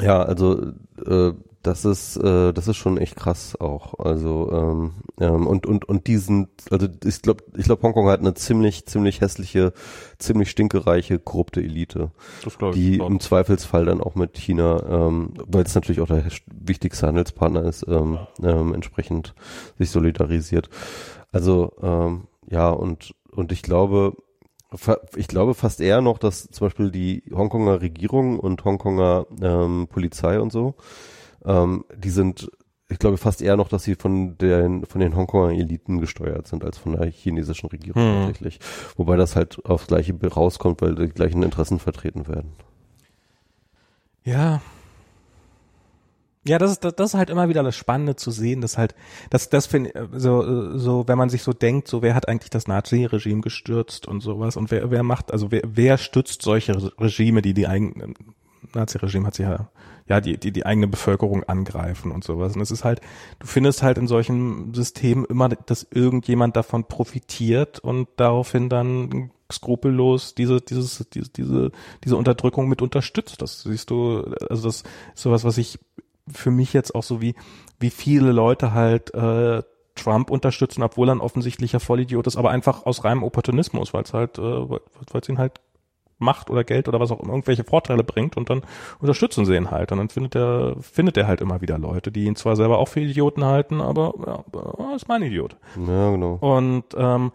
Ja, 0.00 0.22
also 0.22 0.72
äh, 1.06 1.32
das 1.62 1.86
ist 1.86 2.16
äh, 2.18 2.52
das 2.52 2.68
ist 2.68 2.76
schon 2.76 2.98
echt 2.98 3.16
krass 3.16 3.56
auch. 3.58 3.98
Also 3.98 4.50
ähm, 4.52 4.92
ähm, 5.18 5.46
und 5.46 5.64
und 5.66 5.86
und 5.88 6.06
diesen 6.08 6.48
also 6.70 6.88
ich 7.04 7.22
glaube 7.22 7.44
ich 7.56 7.64
glaube 7.64 7.82
Hongkong 7.82 8.08
hat 8.08 8.20
eine 8.20 8.34
ziemlich 8.34 8.84
ziemlich 8.86 9.22
hässliche, 9.22 9.72
ziemlich 10.18 10.50
stinkereiche 10.50 11.18
korrupte 11.18 11.60
Elite, 11.62 12.10
Das 12.42 12.58
glaube 12.58 12.74
die 12.74 12.96
ich. 12.96 13.00
im 13.00 13.18
Zweifelsfall 13.18 13.86
dann 13.86 14.02
auch 14.02 14.14
mit 14.14 14.36
China, 14.36 14.82
ähm, 14.88 15.32
weil 15.46 15.64
es 15.64 15.74
natürlich 15.74 16.02
auch 16.02 16.06
der 16.08 16.24
wichtigste 16.52 17.06
Handelspartner 17.06 17.62
ist, 17.64 17.86
ähm, 17.88 18.18
ähm, 18.42 18.74
entsprechend 18.74 19.34
sich 19.78 19.88
solidarisiert. 19.90 20.68
Also 21.34 21.72
ähm, 21.82 22.28
ja 22.48 22.70
und 22.70 23.14
und 23.30 23.50
ich 23.52 23.62
glaube 23.62 24.16
fa- 24.72 25.00
ich 25.16 25.28
glaube 25.28 25.54
fast 25.54 25.80
eher 25.80 26.00
noch, 26.00 26.18
dass 26.18 26.44
zum 26.48 26.66
Beispiel 26.66 26.90
die 26.90 27.22
Hongkonger 27.34 27.80
Regierung 27.82 28.38
und 28.38 28.64
Hongkonger 28.64 29.26
ähm, 29.42 29.88
Polizei 29.90 30.40
und 30.40 30.52
so 30.52 30.74
ähm, 31.44 31.84
die 31.96 32.10
sind, 32.10 32.50
ich 32.88 32.98
glaube 32.98 33.16
fast 33.18 33.42
eher 33.42 33.56
noch, 33.56 33.68
dass 33.68 33.82
sie 33.84 33.96
von 33.96 34.38
den, 34.38 34.86
von 34.86 35.00
den 35.00 35.16
Hongkonger 35.16 35.52
Eliten 35.52 36.00
gesteuert 36.00 36.46
sind, 36.46 36.64
als 36.64 36.78
von 36.78 36.92
der 36.92 37.06
chinesischen 37.10 37.68
Regierung 37.68 38.02
Hm. 38.02 38.14
tatsächlich. 38.26 38.60
Wobei 38.96 39.16
das 39.16 39.36
halt 39.36 39.64
aufs 39.66 39.86
Gleiche 39.88 40.14
rauskommt, 40.26 40.80
weil 40.80 40.94
die 40.94 41.08
gleichen 41.08 41.42
Interessen 41.42 41.78
vertreten 41.80 42.28
werden. 42.28 42.52
Ja. 44.24 44.62
Ja, 46.46 46.58
das 46.58 46.72
ist, 46.72 46.84
das, 46.84 46.94
das 46.94 47.10
ist 47.10 47.14
halt 47.14 47.30
immer 47.30 47.48
wieder 47.48 47.62
das 47.62 47.74
Spannende 47.74 48.16
zu 48.16 48.30
sehen, 48.30 48.60
dass 48.60 48.76
halt, 48.76 48.94
das, 49.30 49.48
das 49.48 49.66
finde 49.66 49.90
ich, 49.90 50.20
so, 50.20 50.76
so, 50.76 51.08
wenn 51.08 51.16
man 51.16 51.30
sich 51.30 51.42
so 51.42 51.54
denkt, 51.54 51.88
so, 51.88 52.02
wer 52.02 52.14
hat 52.14 52.28
eigentlich 52.28 52.50
das 52.50 52.68
Nazi-Regime 52.68 53.40
gestürzt 53.40 54.06
und 54.06 54.20
sowas 54.20 54.56
und 54.56 54.70
wer, 54.70 54.90
wer 54.90 55.02
macht, 55.02 55.32
also 55.32 55.50
wer, 55.50 55.62
wer 55.64 55.96
stützt 55.96 56.42
solche 56.42 56.74
Regime, 57.00 57.40
die 57.40 57.54
die 57.54 57.66
eigenen, 57.66 58.14
Nazi-Regime 58.74 59.26
hat 59.26 59.34
sich 59.34 59.46
ja, 59.46 59.68
ja, 60.06 60.20
die, 60.20 60.36
die, 60.36 60.52
die 60.52 60.66
eigene 60.66 60.86
Bevölkerung 60.86 61.44
angreifen 61.44 62.10
und 62.10 62.24
sowas. 62.24 62.54
Und 62.54 62.60
es 62.60 62.70
ist 62.70 62.84
halt, 62.84 63.00
du 63.38 63.46
findest 63.46 63.82
halt 63.82 63.96
in 63.96 64.06
solchen 64.06 64.74
Systemen 64.74 65.24
immer, 65.24 65.48
dass 65.48 65.86
irgendjemand 65.90 66.56
davon 66.56 66.84
profitiert 66.84 67.78
und 67.78 68.08
daraufhin 68.16 68.68
dann 68.68 69.30
skrupellos 69.50 70.34
diese, 70.34 70.60
dieses, 70.60 71.06
diese, 71.12 71.30
diese, 71.30 71.70
diese 72.02 72.16
Unterdrückung 72.16 72.68
mit 72.68 72.82
unterstützt. 72.82 73.40
Das 73.40 73.62
siehst 73.62 73.90
du, 73.90 74.22
also 74.48 74.68
das 74.68 74.76
ist 74.76 74.86
sowas, 75.14 75.44
was 75.44 75.58
ich 75.58 75.78
für 76.32 76.50
mich 76.50 76.72
jetzt 76.72 76.94
auch 76.94 77.02
so 77.02 77.20
wie, 77.20 77.34
wie 77.78 77.90
viele 77.90 78.32
Leute 78.32 78.72
halt 78.72 79.12
äh, 79.14 79.62
Trump 79.94 80.30
unterstützen, 80.30 80.82
obwohl 80.82 81.08
er 81.08 81.14
ein 81.14 81.20
offensichtlicher 81.20 81.80
Vollidiot 81.80 82.26
ist, 82.26 82.36
aber 82.36 82.50
einfach 82.50 82.86
aus 82.86 83.04
reinem 83.04 83.22
Opportunismus, 83.22 83.94
weil 83.94 84.02
es 84.02 84.12
halt, 84.12 84.38
äh, 84.38 84.42
weil 84.42 84.80
es 85.20 85.28
ihn 85.28 85.38
halt 85.38 85.60
Macht 86.18 86.48
oder 86.48 86.64
Geld 86.64 86.88
oder 86.88 87.00
was 87.00 87.10
auch 87.10 87.20
immer 87.20 87.32
irgendwelche 87.32 87.64
Vorteile 87.64 88.04
bringt 88.04 88.36
und 88.36 88.48
dann 88.48 88.62
unterstützen 89.00 89.44
sie 89.44 89.56
ihn 89.56 89.70
halt. 89.70 89.92
Und 89.92 89.98
dann 89.98 90.08
findet 90.08 90.36
er, 90.36 90.76
findet 90.80 91.16
er 91.16 91.26
halt 91.26 91.40
immer 91.40 91.60
wieder 91.60 91.78
Leute, 91.78 92.12
die 92.12 92.24
ihn 92.24 92.36
zwar 92.36 92.56
selber 92.56 92.78
auch 92.78 92.88
für 92.88 93.00
Idioten 93.00 93.44
halten, 93.44 93.80
aber 93.80 94.44
ja, 94.54 94.94
ist 94.94 95.08
mein 95.08 95.22
Idiot. 95.22 95.56
Ja, 95.76 96.10
genau. 96.10 96.34
Und, 96.34 96.84
ähm, 96.96 97.32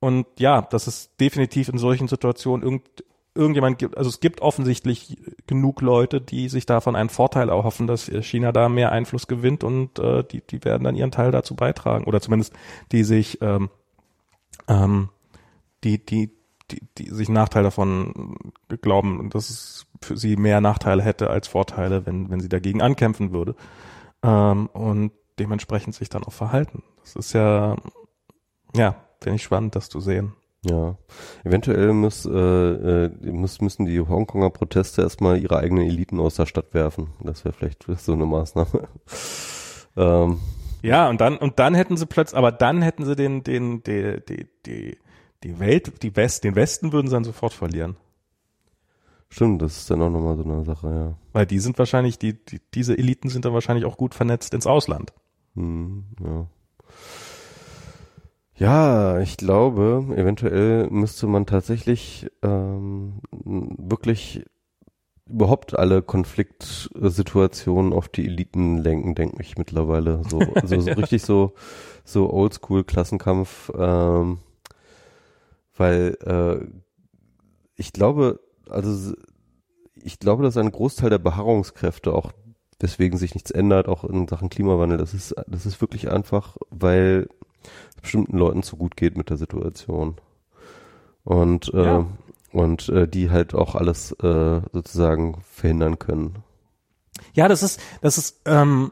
und 0.00 0.26
ja, 0.38 0.62
das 0.62 0.86
ist 0.86 1.18
definitiv 1.20 1.68
in 1.68 1.78
solchen 1.78 2.08
Situationen 2.08 2.62
irgend, 2.62 3.04
irgendjemand 3.40 3.78
gibt, 3.78 3.96
also 3.96 4.08
es 4.08 4.20
gibt 4.20 4.42
offensichtlich 4.42 5.16
genug 5.46 5.80
Leute, 5.80 6.20
die 6.20 6.48
sich 6.48 6.66
davon 6.66 6.94
einen 6.94 7.08
Vorteil 7.08 7.48
erhoffen, 7.48 7.86
dass 7.86 8.04
China 8.04 8.52
da 8.52 8.68
mehr 8.68 8.92
Einfluss 8.92 9.26
gewinnt 9.26 9.64
und 9.64 9.98
äh, 9.98 10.22
die, 10.22 10.42
die 10.42 10.64
werden 10.64 10.84
dann 10.84 10.94
ihren 10.94 11.10
Teil 11.10 11.32
dazu 11.32 11.56
beitragen. 11.56 12.04
Oder 12.04 12.20
zumindest 12.20 12.52
die 12.92 13.02
sich 13.02 13.40
ähm, 13.42 13.70
ähm, 14.68 15.08
die, 15.82 16.04
die, 16.04 16.30
die, 16.70 16.82
die 16.98 17.10
sich 17.10 17.28
Nachteil 17.28 17.62
davon 17.62 18.36
glauben, 18.80 19.30
dass 19.30 19.50
es 19.50 19.86
für 20.02 20.16
sie 20.16 20.36
mehr 20.36 20.60
Nachteile 20.60 21.02
hätte 21.02 21.30
als 21.30 21.48
Vorteile, 21.48 22.06
wenn, 22.06 22.30
wenn 22.30 22.40
sie 22.40 22.48
dagegen 22.48 22.82
ankämpfen 22.82 23.32
würde. 23.32 23.54
Ähm, 24.22 24.66
und 24.68 25.12
dementsprechend 25.38 25.94
sich 25.94 26.08
dann 26.08 26.24
auch 26.24 26.32
verhalten. 26.32 26.82
Das 27.02 27.16
ist 27.16 27.32
ja, 27.32 27.76
ja, 28.74 28.96
finde 29.20 29.36
ich 29.36 29.42
spannend, 29.42 29.74
das 29.74 29.88
zu 29.88 30.00
sehen. 30.00 30.34
Ja, 30.62 30.98
eventuell 31.42 31.94
muss, 31.94 32.26
äh, 32.26 32.30
äh, 32.30 33.10
muss, 33.32 33.60
müssen 33.62 33.86
die 33.86 34.00
Hongkonger 34.00 34.50
Proteste 34.50 35.00
erstmal 35.02 35.38
ihre 35.38 35.56
eigenen 35.56 35.86
Eliten 35.86 36.20
aus 36.20 36.34
der 36.34 36.44
Stadt 36.46 36.74
werfen. 36.74 37.08
Das 37.22 37.44
wäre 37.44 37.54
vielleicht 37.54 37.84
so 37.98 38.12
eine 38.12 38.26
Maßnahme. 38.26 38.88
ähm, 39.96 40.38
Ja, 40.82 41.08
und 41.08 41.20
dann, 41.20 41.38
und 41.38 41.58
dann 41.58 41.74
hätten 41.74 41.96
sie 41.96 42.06
plötzlich, 42.06 42.36
aber 42.36 42.52
dann 42.52 42.82
hätten 42.82 43.04
sie 43.06 43.16
den, 43.16 43.42
den, 43.42 43.82
die, 43.82 44.20
die, 44.28 44.48
die, 44.66 44.98
die 45.42 45.58
Welt, 45.58 46.02
die 46.02 46.14
West, 46.16 46.44
den 46.44 46.54
Westen 46.56 46.92
würden 46.92 47.08
sie 47.08 47.14
dann 47.14 47.24
sofort 47.24 47.54
verlieren. 47.54 47.96
stimmt, 49.30 49.62
das 49.62 49.78
ist 49.78 49.90
dann 49.90 50.02
auch 50.02 50.10
nochmal 50.10 50.36
so 50.36 50.44
eine 50.44 50.64
Sache, 50.64 50.88
ja. 50.88 51.14
Weil 51.32 51.46
die 51.46 51.58
sind 51.60 51.78
wahrscheinlich, 51.78 52.18
die, 52.18 52.34
die, 52.44 52.60
diese 52.74 52.98
Eliten 52.98 53.30
sind 53.30 53.44
dann 53.46 53.54
wahrscheinlich 53.54 53.86
auch 53.86 53.96
gut 53.96 54.14
vernetzt 54.14 54.52
ins 54.52 54.66
Ausland. 54.66 55.12
Hm, 55.54 56.04
ja. 56.22 56.46
Ja, 58.60 59.18
ich 59.20 59.38
glaube, 59.38 60.04
eventuell 60.14 60.90
müsste 60.90 61.26
man 61.26 61.46
tatsächlich 61.46 62.26
ähm, 62.42 63.14
wirklich 63.32 64.44
überhaupt 65.26 65.78
alle 65.78 66.02
Konfliktsituationen 66.02 67.94
auf 67.94 68.10
die 68.10 68.26
Eliten 68.26 68.76
lenken, 68.76 69.14
denke 69.14 69.40
ich 69.40 69.56
mittlerweile. 69.56 70.22
So, 70.28 70.42
so, 70.62 70.78
so 70.78 70.90
richtig 70.92 71.22
so, 71.22 71.54
so 72.04 72.30
Oldschool-Klassenkampf, 72.30 73.72
ähm, 73.78 74.40
weil 75.78 76.18
äh, 76.26 76.66
ich 77.76 77.94
glaube, 77.94 78.40
also 78.68 79.14
ich 79.94 80.18
glaube, 80.18 80.42
dass 80.42 80.58
ein 80.58 80.70
Großteil 80.70 81.08
der 81.08 81.18
Beharrungskräfte 81.18 82.12
auch 82.12 82.32
weswegen 82.78 83.18
sich 83.18 83.32
nichts 83.32 83.50
ändert, 83.50 83.88
auch 83.88 84.04
in 84.04 84.28
Sachen 84.28 84.50
Klimawandel, 84.50 84.98
das 84.98 85.14
ist, 85.14 85.34
das 85.46 85.64
ist 85.64 85.80
wirklich 85.80 86.10
einfach, 86.10 86.58
weil 86.68 87.26
bestimmten 88.00 88.36
Leuten 88.38 88.62
zu 88.62 88.76
gut 88.76 88.96
geht 88.96 89.16
mit 89.16 89.30
der 89.30 89.36
Situation. 89.36 90.16
Und, 91.24 91.72
äh, 91.74 91.84
Ja. 91.84 92.06
und 92.52 92.88
äh, 92.88 93.06
die 93.06 93.30
halt 93.30 93.54
auch 93.54 93.74
alles 93.74 94.12
äh, 94.22 94.60
sozusagen 94.72 95.42
verhindern 95.50 95.98
können. 95.98 96.36
Ja, 97.34 97.48
das 97.48 97.62
ist, 97.62 97.80
das 98.00 98.16
ist, 98.18 98.40
ähm, 98.46 98.90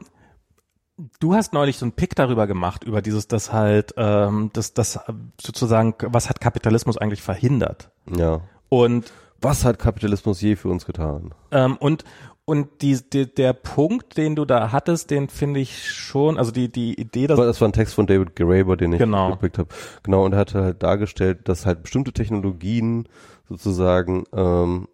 du 1.21 1.35
hast 1.35 1.53
neulich 1.53 1.79
so 1.79 1.85
einen 1.87 1.93
Pick 1.93 2.15
darüber 2.15 2.47
gemacht, 2.47 2.85
über 2.85 3.01
dieses, 3.03 3.27
das 3.29 3.53
halt, 3.53 3.95
ähm, 3.97 4.51
das, 4.53 4.75
das 4.75 5.01
sozusagen, 5.41 5.95
was 6.03 6.29
hat 6.29 6.41
Kapitalismus 6.41 6.99
eigentlich 6.99 7.23
verhindert? 7.23 7.91
Ja. 8.15 8.43
Und 8.69 9.11
Was 9.41 9.65
hat 9.65 9.79
Kapitalismus 9.79 10.41
je 10.41 10.57
für 10.57 10.69
uns 10.69 10.85
getan? 10.85 11.33
Ähm, 11.53 11.77
und 11.77 12.03
und 12.49 12.81
die, 12.81 12.99
die, 13.13 13.27
der 13.27 13.53
Punkt, 13.53 14.17
den 14.17 14.35
du 14.35 14.47
da 14.47 14.73
hattest, 14.73 15.11
den 15.11 15.29
finde 15.29 15.61
ich 15.61 15.91
schon, 15.93 16.39
also 16.39 16.51
die, 16.51 16.73
die 16.73 16.99
Idee, 16.99 17.27
dass 17.27 17.37
Das 17.37 17.39
war, 17.41 17.47
das 17.47 17.61
war 17.61 17.69
ein 17.69 17.75
Text 17.75 17.93
von 17.93 18.07
David 18.07 18.35
Graeber, 18.37 18.79
den 18.79 18.95
ich 18.95 18.99
Genau. 18.99 19.33
gepickt 19.33 19.59
habe. 19.59 19.69
Genau, 20.03 20.25
und 20.25 20.33
er 20.33 20.39
hat 20.39 20.55
halt 20.55 20.83
dargestellt, 20.83 21.41
dass 21.45 21.67
halt 21.67 21.83
bestimmte 21.83 22.11
Technologien 22.15 23.07
sozusagen 23.51 24.25
ähm, 24.33 24.89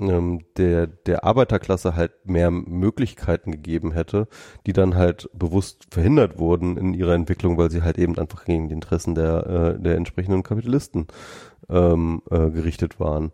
ähm, 0.00 0.44
der, 0.56 0.86
der 0.86 1.24
Arbeiterklasse 1.24 1.96
halt 1.96 2.12
mehr 2.24 2.50
Möglichkeiten 2.50 3.52
gegeben 3.52 3.92
hätte, 3.92 4.28
die 4.66 4.72
dann 4.72 4.94
halt 4.94 5.28
bewusst 5.32 5.86
verhindert 5.90 6.38
wurden 6.38 6.76
in 6.76 6.94
ihrer 6.94 7.14
Entwicklung, 7.14 7.58
weil 7.58 7.70
sie 7.70 7.82
halt 7.82 7.98
eben 7.98 8.16
einfach 8.18 8.44
gegen 8.44 8.68
die 8.68 8.74
Interessen 8.74 9.14
der, 9.14 9.46
äh, 9.78 9.82
der 9.82 9.96
entsprechenden 9.96 10.42
Kapitalisten 10.42 11.06
ähm, 11.68 12.22
äh, 12.30 12.50
gerichtet 12.50 12.98
waren. 13.00 13.32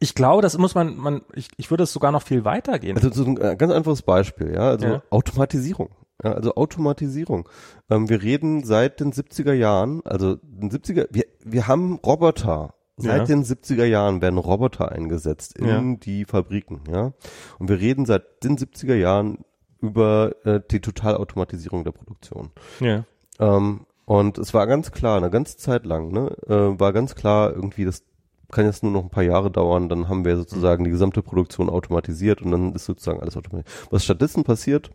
ich 0.00 0.14
glaube, 0.14 0.42
das 0.42 0.58
muss 0.58 0.74
man, 0.74 0.96
man, 0.96 1.22
ich, 1.34 1.48
ich 1.56 1.70
würde 1.70 1.84
es 1.84 1.92
sogar 1.92 2.12
noch 2.12 2.22
viel 2.22 2.44
weiter 2.44 2.78
gehen. 2.78 2.96
Also 2.96 3.10
so 3.10 3.24
ein 3.24 3.36
äh, 3.40 3.56
ganz 3.56 3.72
einfaches 3.72 4.02
Beispiel, 4.02 4.52
ja, 4.52 4.68
also 4.70 4.86
Ja. 4.86 5.02
Automatisierung. 5.10 5.90
Ja, 6.22 6.32
also 6.32 6.54
Automatisierung. 6.54 7.48
Ähm, 7.90 8.08
wir 8.08 8.22
reden 8.22 8.64
seit 8.64 9.00
den 9.00 9.12
70er 9.12 9.52
Jahren, 9.52 10.00
also 10.04 10.36
den 10.36 10.70
70er, 10.70 11.08
wir, 11.10 11.24
wir 11.44 11.66
haben 11.66 11.96
Roboter. 12.04 12.74
Seit 12.96 13.20
Ja. 13.20 13.24
den 13.24 13.42
70er 13.44 13.84
Jahren 13.84 14.22
werden 14.22 14.38
Roboter 14.38 14.92
eingesetzt 14.92 15.58
in 15.58 15.66
Ja. 15.66 15.82
die 15.96 16.24
Fabriken, 16.24 16.80
ja. 16.90 17.12
Und 17.58 17.68
wir 17.68 17.80
reden 17.80 18.06
seit 18.06 18.44
den 18.44 18.56
70er 18.56 18.94
Jahren 18.94 19.38
über 19.80 20.34
äh, 20.44 20.60
die 20.70 20.80
Totalautomatisierung 20.80 21.84
der 21.84 21.92
Produktion. 21.92 22.50
ja. 22.80 23.04
Ähm, 23.40 23.86
und 24.06 24.38
es 24.38 24.52
war 24.54 24.66
ganz 24.66 24.92
klar, 24.92 25.16
eine 25.16 25.30
ganze 25.30 25.56
Zeit 25.56 25.86
lang, 25.86 26.12
ne, 26.12 26.36
äh, 26.46 26.78
war 26.78 26.92
ganz 26.92 27.14
klar, 27.14 27.52
irgendwie, 27.52 27.84
das 27.84 28.04
kann 28.52 28.66
jetzt 28.66 28.82
nur 28.84 28.92
noch 28.92 29.02
ein 29.02 29.10
paar 29.10 29.24
Jahre 29.24 29.50
dauern, 29.50 29.88
dann 29.88 30.08
haben 30.08 30.24
wir 30.24 30.36
sozusagen 30.36 30.84
die 30.84 30.90
gesamte 30.90 31.22
Produktion 31.22 31.68
automatisiert 31.70 32.42
und 32.42 32.50
dann 32.52 32.74
ist 32.74 32.84
sozusagen 32.84 33.20
alles 33.20 33.36
automatisiert. 33.36 33.88
Was 33.90 34.04
stattdessen 34.04 34.44
passiert, 34.44 34.90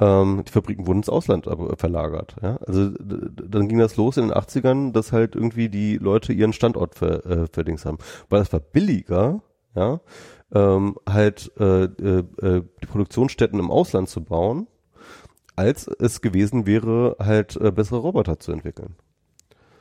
ähm, 0.00 0.42
die 0.46 0.52
Fabriken 0.52 0.86
wurden 0.86 0.98
ins 0.98 1.08
Ausland 1.08 1.48
verlagert. 1.78 2.36
Ja? 2.42 2.56
Also 2.66 2.90
dann 2.90 3.68
ging 3.68 3.78
das 3.78 3.96
los 3.96 4.16
in 4.16 4.28
den 4.28 4.36
80ern, 4.36 4.92
dass 4.92 5.12
halt 5.12 5.34
irgendwie 5.34 5.68
die 5.68 5.96
Leute 5.96 6.32
ihren 6.32 6.52
Standort 6.52 6.94
ver, 6.94 7.24
äh, 7.26 7.46
verdings 7.50 7.84
haben. 7.84 7.98
Weil 8.28 8.42
es 8.42 8.52
war 8.52 8.60
billiger, 8.60 9.42
ja, 9.74 10.00
ähm, 10.52 10.96
halt 11.08 11.52
äh, 11.58 11.84
äh, 11.84 12.24
äh, 12.40 12.62
die 12.82 12.86
Produktionsstätten 12.86 13.58
im 13.58 13.70
Ausland 13.70 14.08
zu 14.08 14.22
bauen, 14.22 14.68
als 15.56 15.88
es 15.98 16.20
gewesen 16.20 16.66
wäre, 16.66 17.16
halt 17.18 17.56
äh, 17.56 17.72
bessere 17.72 17.98
Roboter 17.98 18.38
zu 18.38 18.52
entwickeln. 18.52 18.96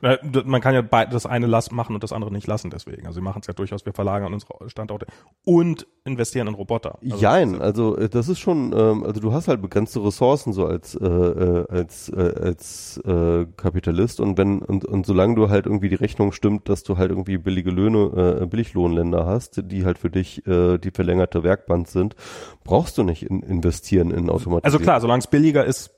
Äh, 0.05 0.17
Man 0.45 0.61
kann 0.61 0.75
ja 0.75 0.83
das 1.05 1.25
eine 1.25 1.47
machen 1.71 1.95
und 1.95 2.03
das 2.03 2.13
andere 2.13 2.31
nicht 2.31 2.45
lassen 2.45 2.69
deswegen. 2.69 3.07
Also 3.07 3.17
wir 3.17 3.23
machen 3.23 3.39
es 3.41 3.47
ja 3.47 3.53
durchaus, 3.53 3.85
wir 3.87 3.93
verlagern 3.93 4.33
unsere 4.33 4.69
Standorte 4.69 5.07
und 5.43 5.87
investieren 6.03 6.47
in 6.47 6.53
Roboter. 6.53 6.99
Also 7.01 7.17
Jein, 7.17 7.59
also 7.59 7.97
äh, 7.97 8.07
das 8.07 8.29
ist 8.29 8.39
schon, 8.39 8.71
ähm, 8.77 9.03
also 9.03 9.19
du 9.19 9.33
hast 9.33 9.47
halt 9.47 9.63
begrenzte 9.63 10.03
Ressourcen 10.03 10.53
so 10.53 10.67
als 10.67 10.93
äh, 10.93 11.07
äh, 11.07 11.65
als 11.69 12.09
äh, 12.09 12.33
als 12.39 13.01
äh, 13.03 13.47
Kapitalist 13.57 14.19
und 14.19 14.37
wenn 14.37 14.59
und, 14.59 14.85
und 14.85 15.07
solange 15.07 15.33
du 15.35 15.49
halt 15.49 15.65
irgendwie 15.65 15.89
die 15.89 15.95
Rechnung 15.95 16.33
stimmt, 16.33 16.69
dass 16.69 16.83
du 16.83 16.99
halt 16.99 17.09
irgendwie 17.09 17.39
billige 17.39 17.71
Löhne, 17.71 18.41
äh, 18.41 18.45
Billiglohnländer 18.45 19.25
hast, 19.25 19.63
die 19.71 19.85
halt 19.85 19.97
für 19.97 20.11
dich 20.11 20.45
äh, 20.45 20.77
die 20.77 20.91
verlängerte 20.91 21.43
Werkbank 21.43 21.87
sind, 21.87 22.15
brauchst 22.63 22.99
du 22.99 23.03
nicht 23.03 23.23
in, 23.23 23.41
investieren 23.41 24.11
in 24.11 24.29
Automatisierung. 24.29 24.63
Also 24.65 24.79
klar, 24.79 25.01
solange 25.01 25.21
es 25.21 25.27
billiger 25.27 25.65
ist 25.65 25.94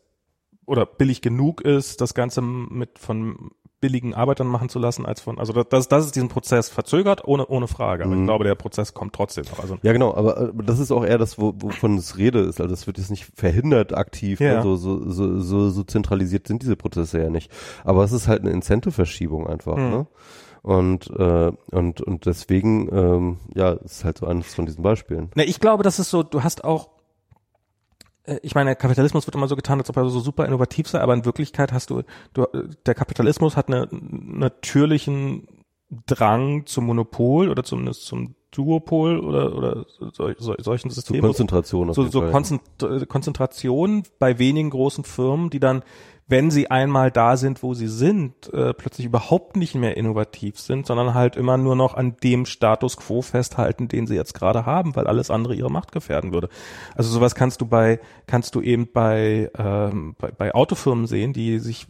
oder 0.68 0.86
billig 0.86 1.22
genug 1.22 1.62
ist, 1.62 2.02
das 2.02 2.14
Ganze 2.14 2.42
mit 2.44 3.00
von 3.00 3.50
billigen 3.80 4.16
Arbeitern 4.16 4.48
machen 4.48 4.70
zu 4.70 4.80
lassen, 4.80 5.06
als 5.06 5.22
von, 5.22 5.38
also 5.38 5.54
das, 5.54 5.88
das, 5.88 6.06
ist 6.06 6.16
diesen 6.16 6.30
Prozess 6.30 6.68
verzögert, 6.68 7.28
ohne, 7.28 7.46
ohne 7.46 7.68
Frage. 7.68 8.06
Aber 8.06 8.16
ich 8.16 8.24
glaube, 8.24 8.44
der 8.44 8.56
Prozess 8.56 8.96
kommt 8.96 9.14
trotzdem 9.14 9.46
noch. 9.52 9.60
Also, 9.60 9.78
Ja, 9.84 9.94
genau, 9.94 10.16
aber, 10.16 10.38
aber 10.38 10.64
das 10.64 10.80
ist 10.80 10.92
auch 10.92 11.06
eher 11.06 11.20
das, 11.20 11.38
wo, 11.38 11.54
wovon 11.60 11.96
es 11.96 12.18
Rede 12.18 12.40
ist. 12.40 12.60
Also 12.60 12.72
das 12.72 12.88
wird 12.88 12.98
jetzt 12.98 13.12
nicht 13.12 13.26
verhindert 13.36 13.96
aktiv, 13.96 14.40
Ja. 14.40 14.56
ne? 14.56 14.64
so, 14.64 14.76
so, 14.78 15.10
so, 15.12 15.40
so, 15.40 15.70
so 15.70 15.84
zentralisiert 15.84 16.48
sind 16.48 16.64
diese 16.64 16.76
Prozesse 16.76 17.22
ja 17.22 17.30
nicht. 17.30 17.52
Aber 17.84 18.04
es 18.04 18.12
ist 18.12 18.28
halt 18.28 18.42
eine 18.42 18.50
Incentive-Verschiebung 18.50 19.46
einfach, 19.48 19.76
Hm. 19.78 19.90
ne? 19.92 20.08
Und, 20.64 21.10
äh, 21.12 21.52
und, 21.72 22.02
und 22.02 22.26
deswegen, 22.26 22.90
ähm, 22.92 23.38
ja, 23.54 23.74
ist 23.74 24.04
halt 24.04 24.18
so 24.18 24.26
eines 24.26 24.54
von 24.56 24.66
diesen 24.66 24.82
Beispielen. 24.84 25.30
Ne, 25.36 25.46
ich 25.46 25.60
glaube, 25.60 25.84
das 25.84 26.00
ist 26.00 26.10
so, 26.10 26.24
du 26.24 26.44
hast 26.44 26.64
auch, 26.66 26.88
äh, 26.88 26.97
ich 28.42 28.56
meine, 28.56 28.76
Kapitalismus 28.76 29.26
wird 29.26 29.36
immer 29.36 29.48
so 29.48 29.56
getan, 29.56 29.80
als 29.80 29.90
ob 29.90 29.98
er 29.98 30.10
so 30.10 30.20
super 30.20 30.46
innovativ 30.46 30.88
sei, 30.88 31.00
aber 31.00 31.14
in 31.14 31.26
Wirklichkeit 31.26 31.72
hast 31.72 31.90
du, 31.90 32.04
du 32.34 32.44
äh, 32.44 32.70
der 32.86 32.96
Kapitalismus 32.96 33.56
hat 33.56 33.70
einen 33.70 34.38
natürlichen 34.40 35.48
Drang 36.06 36.66
zum 36.66 36.86
Monopol 36.86 37.50
oder 37.50 37.64
zumindest 37.64 38.06
zum 38.06 38.36
Duopol 38.52 39.20
oder, 39.20 39.56
oder 39.56 39.86
sol, 40.12 40.36
sol, 40.38 40.58
solchen 40.60 40.90
Systemen. 40.90 41.22
Konzentration 41.22 41.90
auf 41.90 41.96
so, 41.96 42.04
jeden 42.04 42.62
so 42.80 42.88
äh, 42.88 43.06
Konzentration 43.06 44.04
bei 44.20 44.40
wenigen 44.40 44.70
großen 44.70 45.04
Firmen, 45.04 45.50
die 45.50 45.60
dann, 45.60 45.84
wenn 46.28 46.52
sie 46.52 46.70
einmal 46.70 47.10
da 47.10 47.38
sind, 47.38 47.64
wo 47.64 47.74
sie 47.74 47.88
sind, 47.88 48.54
äh, 48.54 48.74
plötzlich 48.74 49.06
überhaupt 49.06 49.56
nicht 49.56 49.76
mehr 49.76 49.96
innovativ 49.96 50.60
sind, 50.60 50.86
sondern 50.86 51.14
halt 51.14 51.38
immer 51.38 51.58
nur 51.58 51.76
noch 51.76 51.94
an 51.94 52.18
dem 52.22 52.46
Status 52.46 52.98
quo 52.98 53.22
festhalten, 53.22 53.88
den 53.88 54.08
sie 54.08 54.16
jetzt 54.16 54.34
gerade 54.34 54.66
haben, 54.66 54.96
weil 54.96 55.08
alles 55.08 55.32
andere 55.32 55.56
ihre 55.56 55.72
Macht 55.72 55.94
gefährden 55.94 56.34
würde. 56.34 56.50
Also 56.96 57.10
sowas 57.10 57.34
kannst 57.34 57.62
du 57.62 57.66
bei, 57.66 58.00
kannst 58.28 58.56
du 58.56 58.62
eben 58.62 58.92
bei, 58.92 59.50
ähm, 59.58 60.16
bei, 60.20 60.32
bei 60.32 60.54
Autofirmen 60.54 61.08
sehen, 61.08 61.32
die 61.32 61.60
sich 61.60 61.88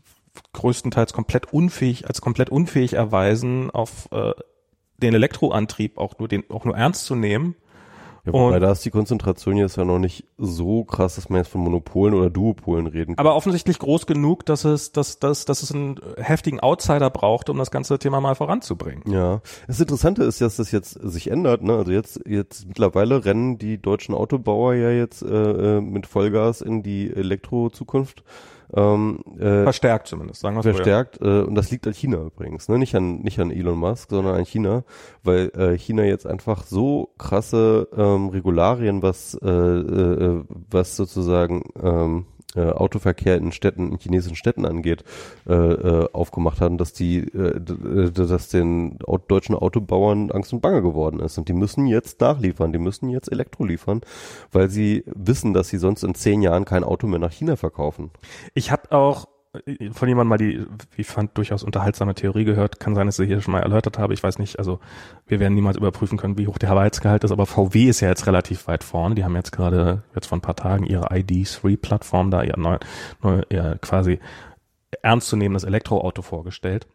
größtenteils 0.54 1.14
komplett 1.14 1.52
unfähig, 1.52 2.08
als 2.08 2.22
komplett 2.22 2.52
unfähig 2.52 2.94
erweisen, 2.94 3.72
auf 3.72 4.08
äh, 4.12 4.34
den 4.98 5.16
Elektroantrieb 5.16 5.98
auch 5.98 6.20
nur 6.20 6.28
den, 6.28 6.44
auch 6.50 6.64
nur 6.64 6.78
ernst 6.78 7.06
zu 7.06 7.16
nehmen. 7.16 7.56
Ja, 8.28 8.34
wobei 8.34 8.60
da 8.60 8.72
ist 8.72 8.86
die 8.86 8.92
Konzentration 8.92 9.58
jetzt 9.58 9.78
ja 9.78 9.86
noch 9.86 10.00
nicht 10.00 10.26
so 10.38 10.84
krass, 10.84 11.16
dass 11.16 11.30
man 11.30 11.40
jetzt 11.40 11.50
von 11.50 11.62
Monopolen 11.62 12.14
oder 12.14 12.30
Duopolen 12.30 12.88
reden 12.88 13.16
kann. 13.16 13.26
aber 13.26 13.36
offensichtlich 13.36 13.80
groß 13.80 14.06
genug, 14.06 14.46
dass 14.46 14.66
es, 14.66 14.92
dass, 14.92 15.20
dass, 15.20 15.46
dass 15.46 15.64
es 15.64 15.72
einen 15.72 16.00
heftigen 16.18 16.60
Outsider 16.60 17.10
braucht, 17.10 17.50
um 17.50 17.58
das 17.58 17.72
ganze 17.72 18.00
Thema 18.00 18.22
mal 18.22 18.36
voranzubringen. 18.36 19.04
Ja, 19.12 19.42
das 19.68 19.80
Interessante 19.80 20.24
ist, 20.24 20.42
dass 20.42 20.58
das 20.58 20.72
jetzt 20.72 20.92
sich 20.92 21.32
ändert. 21.32 21.64
Ne? 21.64 21.74
Also 21.74 21.92
jetzt, 21.92 22.22
jetzt 22.26 22.68
mittlerweile 22.68 23.26
rennen 23.26 23.58
die 23.58 23.82
deutschen 23.82 24.14
Autobauer 24.14 24.74
ja 24.74 24.92
jetzt 24.92 25.22
äh, 25.22 25.78
äh, 25.78 25.82
mit 25.82 26.08
Vollgas 26.08 26.62
in 26.62 26.84
die 26.84 27.12
Elektro-Zukunft. 27.14 28.24
Ähm, 28.74 29.20
äh, 29.40 29.64
Verstärkt 29.64 30.08
zumindest, 30.08 30.42
sagen 30.42 30.56
wir 30.56 30.60
es 30.60 30.64
so. 30.64 30.70
ja. 30.70 30.76
verstärkt 30.76 31.22
äh, 31.22 31.42
und 31.42 31.56
das 31.56 31.72
liegt 31.72 31.88
an 31.88 31.94
China 31.94 32.18
übrigens, 32.18 32.68
ne? 32.68 32.78
nicht 32.78 32.96
an 32.96 33.20
nicht 33.20 33.40
an 33.40 33.50
Elon 33.52 33.78
Musk, 33.78 34.10
sondern 34.10 34.36
an 34.36 34.46
China, 34.46 34.84
weil 35.24 35.52
äh, 35.56 35.78
China 35.78 36.04
jetzt 36.04 36.28
einfach 36.28 36.64
so 36.64 37.14
krasse 37.18 37.88
ähm, 37.96 38.28
Regularien, 38.30 39.02
was 39.02 39.36
äh, 39.42 39.48
äh, 39.48 40.44
was 40.70 40.98
sozusagen 40.98 41.64
ähm, 41.82 42.26
äh, 42.56 42.62
Autoverkehr 42.62 43.38
in 43.38 43.52
Städten, 43.52 43.92
in 43.92 44.00
chinesischen 44.00 44.36
Städten 44.36 44.66
angeht, 44.66 45.04
äh, 45.48 45.54
äh, 45.54 46.10
aufgemacht 46.14 46.62
haben, 46.62 46.78
dass 46.78 46.94
die, 46.94 47.20
äh, 47.20 47.58
äh, 47.58 48.12
dass 48.12 48.50
den 48.50 48.98
deutschen 49.28 49.56
Autobauern 49.56 50.32
Angst 50.32 50.54
und 50.54 50.62
Bange 50.62 50.82
geworden 50.82 51.20
ist 51.20 51.38
und 51.38 51.50
die 51.50 51.54
müssen 51.54 51.88
jetzt 51.88 52.22
nachliefern, 52.22 52.72
die 52.72 52.80
müssen 52.80 53.10
jetzt 53.10 53.32
Elektro 53.32 53.66
liefern, 53.66 54.02
weil 54.52 54.70
sie 54.70 55.04
wissen, 55.08 55.54
dass 55.54 55.70
sie 55.70 55.78
sonst 55.78 56.04
in 56.04 56.16
zehn 56.16 56.42
Jahren 56.42 56.66
kein 56.66 56.84
Auto 56.84 57.08
mehr 57.08 57.20
nach 57.20 57.32
China 57.32 57.56
verkaufen. 57.56 58.12
Ich 58.54 58.72
habe 58.72 58.92
auch 58.92 59.28
von 59.92 60.08
jemandem 60.08 60.30
mal 60.30 60.38
die, 60.38 60.66
wie 60.96 61.02
ich 61.02 61.08
fand, 61.08 61.38
durchaus 61.38 61.64
unterhaltsame 61.64 62.16
Theorie 62.16 62.46
gehört. 62.46 62.80
Kann 62.80 62.96
sein, 62.96 63.08
dass 63.08 63.20
ich 63.20 63.28
hier 63.28 63.42
schon 63.42 63.52
mal 63.52 63.62
erläutert 63.62 63.98
habe. 63.98 64.14
Ich 64.14 64.24
weiß 64.24 64.40
nicht, 64.40 64.60
also 64.60 64.80
wir 65.26 65.40
werden 65.40 65.54
niemals 65.54 65.78
überprüfen 65.78 66.18
können, 66.18 66.38
wie 66.38 66.48
hoch 66.48 66.58
der 66.58 66.70
Wahrheitsgehalt 66.70 67.24
ist, 67.24 67.32
aber 67.32 67.46
VW 67.46 67.90
ist 67.90 68.02
ja 68.02 68.10
jetzt 68.10 68.28
relativ 68.28 68.68
weit 68.68 68.84
vorne. 68.84 69.16
Die 69.16 69.24
haben 69.24 69.36
jetzt 69.36 69.52
gerade, 69.52 70.04
jetzt 70.16 70.28
vor 70.28 70.38
ein 70.38 70.42
paar 70.42 70.56
Tagen, 70.56 70.86
ihre 70.86 71.12
ID3-Plattform 71.12 72.32
da, 72.32 72.44
ihr, 72.44 72.58
neu, 72.58 72.78
neu, 73.22 73.42
ihr 73.50 73.78
quasi 73.82 74.20
ernstzunehmendes 75.02 75.64
Elektroauto 75.64 76.22
vorgestellt. 76.22 76.88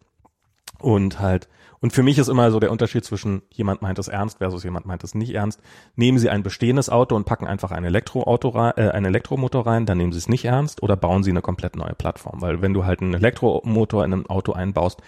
Und 0.79 1.21
halt, 1.21 1.49
und 1.83 1.93
für 1.93 2.05
mich 2.05 2.17
ist 2.17 2.29
immer 2.29 2.51
so 2.53 2.61
der 2.61 2.71
Unterschied 2.71 3.05
zwischen 3.05 3.43
jemand 3.51 3.83
meint 3.83 3.99
es 3.99 4.07
ernst 4.07 4.39
versus 4.39 4.63
jemand 4.63 4.87
meint 4.87 5.03
es 5.03 5.17
nicht 5.17 5.35
ernst. 5.35 5.61
Nehmen 5.97 6.17
Sie 6.17 6.31
ein 6.31 6.45
bestehendes 6.45 6.89
Auto 6.89 7.17
und 7.17 7.25
packen 7.25 7.49
einfach 7.49 7.73
ein 7.73 7.85
Elektroauto 7.85 8.51
rein, 8.51 8.73
äh, 8.77 8.91
einen 8.91 9.07
Elektromotor 9.07 9.67
rein, 9.67 9.85
dann 9.85 9.99
nehmen 9.99 10.13
Sie 10.13 10.19
es 10.19 10.29
nicht 10.29 10.45
ernst 10.45 10.83
oder 10.83 10.97
bauen 10.97 11.25
Sie 11.25 11.31
eine 11.31 11.43
komplett 11.43 11.75
neue 11.75 11.95
Plattform. 11.95 12.41
Weil 12.41 12.63
wenn 12.63 12.73
du 12.73 12.87
halt 12.87 13.03
einen 13.03 13.15
Elektromotor 13.15 14.05
in 14.05 14.13
ein 14.13 14.27
Auto 14.27 14.53
einbaust, 14.53 15.03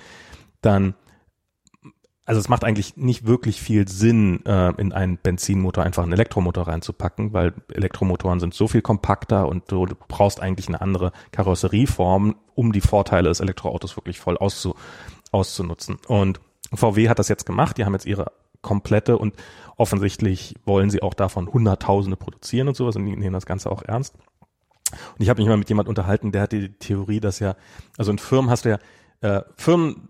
dann 0.62 0.94
also 2.26 2.40
es 2.40 2.48
macht 2.48 2.64
eigentlich 2.64 2.96
nicht 2.96 3.26
wirklich 3.26 3.60
viel 3.60 3.86
Sinn, 3.86 4.44
äh, 4.44 4.70
in 4.78 4.92
einen 4.92 5.18
Benzinmotor 5.18 5.84
einfach 5.84 6.02
einen 6.02 6.14
Elektromotor 6.14 6.66
reinzupacken, 6.66 7.34
weil 7.34 7.52
Elektromotoren 7.72 8.40
sind 8.40 8.54
so 8.54 8.66
viel 8.66 8.82
kompakter 8.82 9.46
und 9.46 9.70
du, 9.70 9.86
du 9.86 9.94
brauchst 10.08 10.40
eigentlich 10.40 10.66
eine 10.66 10.80
andere 10.80 11.12
Karosserieform, 11.32 12.34
um 12.54 12.72
die 12.72 12.80
Vorteile 12.80 13.28
des 13.28 13.40
Elektroautos 13.40 13.96
wirklich 13.96 14.18
voll 14.18 14.38
auszu, 14.38 14.74
auszunutzen. 15.30 15.98
Und 16.08 16.40
VW 16.76 17.08
hat 17.08 17.18
das 17.18 17.28
jetzt 17.28 17.46
gemacht, 17.46 17.78
die 17.78 17.84
haben 17.84 17.92
jetzt 17.92 18.06
ihre 18.06 18.32
komplette 18.62 19.18
und 19.18 19.34
offensichtlich 19.76 20.54
wollen 20.64 20.90
sie 20.90 21.02
auch 21.02 21.14
davon 21.14 21.52
Hunderttausende 21.52 22.16
produzieren 22.16 22.68
und 22.68 22.76
sowas 22.76 22.96
und 22.96 23.04
die 23.04 23.16
nehmen 23.16 23.32
das 23.32 23.46
Ganze 23.46 23.70
auch 23.70 23.82
ernst. 23.82 24.14
Und 24.90 25.20
ich 25.20 25.28
habe 25.28 25.40
mich 25.40 25.48
mal 25.48 25.56
mit 25.56 25.68
jemand 25.68 25.88
unterhalten, 25.88 26.32
der 26.32 26.42
hat 26.42 26.52
die 26.52 26.70
Theorie, 26.70 27.20
dass 27.20 27.40
ja, 27.40 27.56
also 27.98 28.10
in 28.10 28.18
Firmen 28.18 28.50
hast 28.50 28.64
du 28.64 28.70
ja, 28.70 28.78
äh, 29.20 29.42
Firmen 29.56 30.08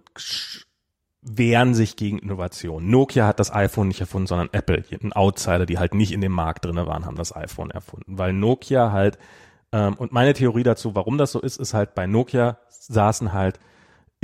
wehren 1.22 1.74
sich 1.74 1.96
gegen 1.96 2.18
Innovation. 2.18 2.90
Nokia 2.90 3.26
hat 3.26 3.40
das 3.40 3.52
iPhone 3.52 3.88
nicht 3.88 4.00
erfunden, 4.00 4.26
sondern 4.26 4.50
Apple, 4.52 4.84
ein 5.02 5.12
Outsider, 5.14 5.64
die 5.64 5.78
halt 5.78 5.94
nicht 5.94 6.12
in 6.12 6.20
dem 6.20 6.32
Markt 6.32 6.66
drinne 6.66 6.86
waren, 6.86 7.06
haben 7.06 7.16
das 7.16 7.34
iPhone 7.34 7.70
erfunden. 7.70 8.18
Weil 8.18 8.34
Nokia 8.34 8.92
halt, 8.92 9.18
ähm, 9.72 9.94
und 9.94 10.12
meine 10.12 10.34
Theorie 10.34 10.64
dazu, 10.64 10.94
warum 10.94 11.16
das 11.16 11.32
so 11.32 11.40
ist, 11.40 11.58
ist 11.58 11.72
halt 11.72 11.94
bei 11.94 12.06
Nokia 12.06 12.58
saßen 12.68 13.32
halt 13.32 13.58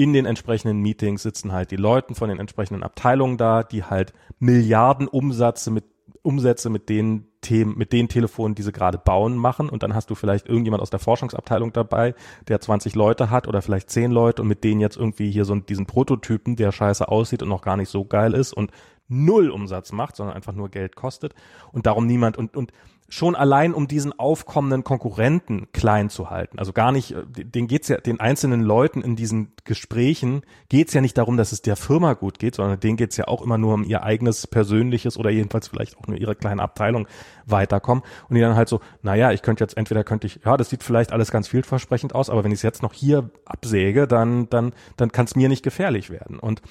in 0.01 0.15
den 0.15 0.25
entsprechenden 0.25 0.81
Meetings 0.81 1.23
sitzen 1.23 1.53
halt 1.53 1.71
die 1.71 1.77
Leute 1.77 2.15
von 2.15 2.31
den 2.31 2.39
entsprechenden 2.39 2.83
Abteilungen 2.83 3.37
da, 3.37 3.63
die 3.63 3.85
halt 3.85 4.15
Milliarden 4.39 5.07
Umsätze 5.07 5.71
mit 5.71 5.85
Umsätze 6.23 6.71
mit 6.71 6.89
den 6.89 7.27
Themen, 7.43 7.77
mit 7.77 7.93
den 7.93 8.09
Telefonen, 8.09 8.55
die 8.55 8.63
sie 8.63 8.73
gerade 8.73 8.97
bauen, 8.97 9.37
machen. 9.37 9.69
Und 9.69 9.83
dann 9.83 9.95
hast 9.95 10.09
du 10.09 10.15
vielleicht 10.15 10.49
irgendjemand 10.49 10.83
aus 10.83 10.89
der 10.89 11.01
Forschungsabteilung 11.01 11.75
dabei, 11.75 12.15
der 12.49 12.61
20 12.61 12.95
Leute 12.95 13.29
hat 13.29 13.47
oder 13.47 13.61
vielleicht 13.61 13.91
10 13.91 14.11
Leute 14.11 14.41
und 14.41 14.49
mit 14.49 14.65
denen 14.65 14.81
jetzt 14.81 14.97
irgendwie 14.97 15.31
hier 15.31 15.45
so 15.45 15.55
diesen 15.55 15.85
Prototypen, 15.85 16.57
der 16.57 16.73
scheiße 16.73 17.07
aussieht 17.07 17.43
und 17.43 17.51
noch 17.51 17.63
gar 17.63 17.77
nicht 17.77 17.91
so 17.91 18.07
geil 18.07 18.33
ist 18.33 18.55
und 18.55 18.71
null 19.07 19.51
Umsatz 19.51 19.93
macht, 19.93 20.17
sondern 20.17 20.35
einfach 20.35 20.55
nur 20.55 20.71
Geld 20.71 20.97
kostet 20.97 21.35
und 21.73 21.85
darum 21.85 22.07
niemand 22.07 22.39
und, 22.39 22.57
und 22.57 22.73
schon 23.11 23.35
allein 23.35 23.75
um 23.75 23.89
diesen 23.89 24.19
aufkommenden 24.19 24.85
Konkurrenten 24.85 25.67
klein 25.73 26.09
zu 26.09 26.31
halten. 26.31 26.59
Also 26.59 26.73
gar 26.73 26.93
nicht, 26.93 27.11
äh, 27.13 27.25
den 27.27 27.67
geht's 27.67 27.89
ja, 27.89 27.99
den 27.99 28.21
einzelnen 28.21 28.63
Leuten 28.63 29.03
in 29.03 29.17
diesen 29.17 29.53
Gesprächen 29.65 30.43
geht's 30.69 30.95
ja 30.95 31.01
nicht 31.01 31.19
darum, 31.19 31.37
dass 31.37 31.53
es 31.53 31.61
der 31.61 31.77
Firma 31.77 32.15
gut 32.15 32.39
geht, 32.39 32.55
sondern 32.55 32.79
denen 32.79 32.97
geht's 32.97 33.17
ja 33.17 33.27
auch 33.27 33.43
immer 33.43 33.59
nur 33.59 33.75
um 33.75 33.85
ihr 33.85 34.05
eigenes 34.05 34.47
persönliches 34.47 35.19
oder 35.19 35.31
jedenfalls 35.31 35.69
vielleicht 35.69 35.99
auch 35.99 36.07
nur 36.07 36.17
ihre 36.17 36.37
kleine 36.37 36.63
Abteilung 36.63 37.09
weiterkommen. 37.47 38.05
Und 38.29 38.37
die 38.37 38.41
dann 38.41 38.55
halt 38.55 38.69
so, 38.69 38.81
naja, 39.03 39.33
ich 39.33 39.43
könnte 39.43 39.65
jetzt, 39.65 39.77
entweder 39.77 40.05
könnte 40.05 40.29
ich, 40.29 40.41
ja, 40.45 40.57
das 40.57 40.71
sieht 40.71 40.85
vielleicht 40.85 41.13
alles 41.13 41.33
ganz 41.33 41.49
vielversprechend 41.49 42.15
aus, 42.15 42.31
aber 42.31 42.45
wenn 42.45 42.53
ich 42.53 42.61
es 42.61 42.63
jetzt 42.63 42.83
noch 42.83 42.93
hier 42.93 43.31
absäge, 43.45 44.07
dann, 44.07 44.49
dann, 44.51 44.73
dann 44.97 45.11
kann 45.11 45.27
es 45.27 45.35
mir 45.35 45.49
nicht 45.49 45.65
gefährlich 45.65 46.11
werden. 46.11 46.39
Und 46.39 46.63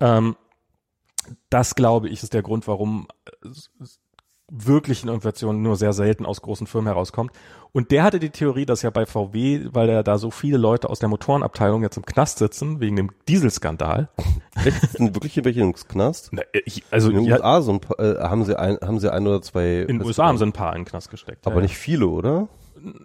ähm, 0.00 0.36
das, 1.50 1.74
glaube 1.74 2.08
ich, 2.08 2.22
ist 2.22 2.32
der 2.32 2.42
Grund, 2.42 2.66
warum 2.66 3.08
äh, 3.44 3.48
wirklichen 4.50 5.08
Innovationen 5.08 5.62
nur 5.62 5.76
sehr 5.76 5.92
selten 5.92 6.24
aus 6.24 6.40
großen 6.40 6.66
Firmen 6.66 6.86
herauskommt. 6.86 7.32
Und 7.72 7.90
der 7.90 8.04
hatte 8.04 8.20
die 8.20 8.30
Theorie, 8.30 8.64
dass 8.64 8.82
ja 8.82 8.90
bei 8.90 9.04
VW, 9.04 9.68
weil 9.72 9.88
ja 9.88 10.02
da 10.02 10.18
so 10.18 10.30
viele 10.30 10.56
Leute 10.56 10.88
aus 10.88 11.00
der 11.00 11.08
Motorenabteilung 11.08 11.82
jetzt 11.82 11.96
im 11.96 12.06
Knast 12.06 12.38
sitzen, 12.38 12.80
wegen 12.80 12.96
dem 12.96 13.10
Dieselskandal. 13.28 14.08
Echt? 14.64 14.92
Sind 14.92 15.14
wirklich 15.14 15.44
welche 15.44 15.60
im 15.60 15.74
Knast? 15.74 16.28
Na, 16.32 16.42
ich, 16.64 16.84
also 16.90 17.10
In 17.10 17.16
den 17.16 17.24
ja, 17.24 17.36
USA 17.36 17.62
so 17.62 17.72
ein 17.72 17.80
paar, 17.80 17.98
äh, 17.98 18.20
haben 18.20 18.44
sie 18.44 18.58
ein, 18.58 18.78
haben 18.80 19.00
sie 19.00 19.12
ein 19.12 19.26
oder 19.26 19.42
zwei. 19.42 19.80
in 19.80 19.98
den 19.98 20.02
USA 20.04 20.26
haben 20.26 20.38
sie 20.38 20.46
ein 20.46 20.52
paar 20.52 20.74
in 20.74 20.82
den 20.82 20.88
Knast 20.88 21.10
gesteckt. 21.10 21.46
aber 21.46 21.56
ja, 21.56 21.62
nicht 21.62 21.76
viele, 21.76 22.06
oder? 22.06 22.48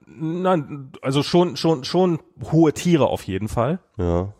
Nein, 0.05 0.91
also 1.01 1.23
schon, 1.23 1.55
schon, 1.57 1.84
schon 1.84 2.19
hohe 2.51 2.72
Tiere 2.73 3.07
auf 3.07 3.23
jeden 3.23 3.47
Fall. 3.47 3.80
Ja. 3.97 4.34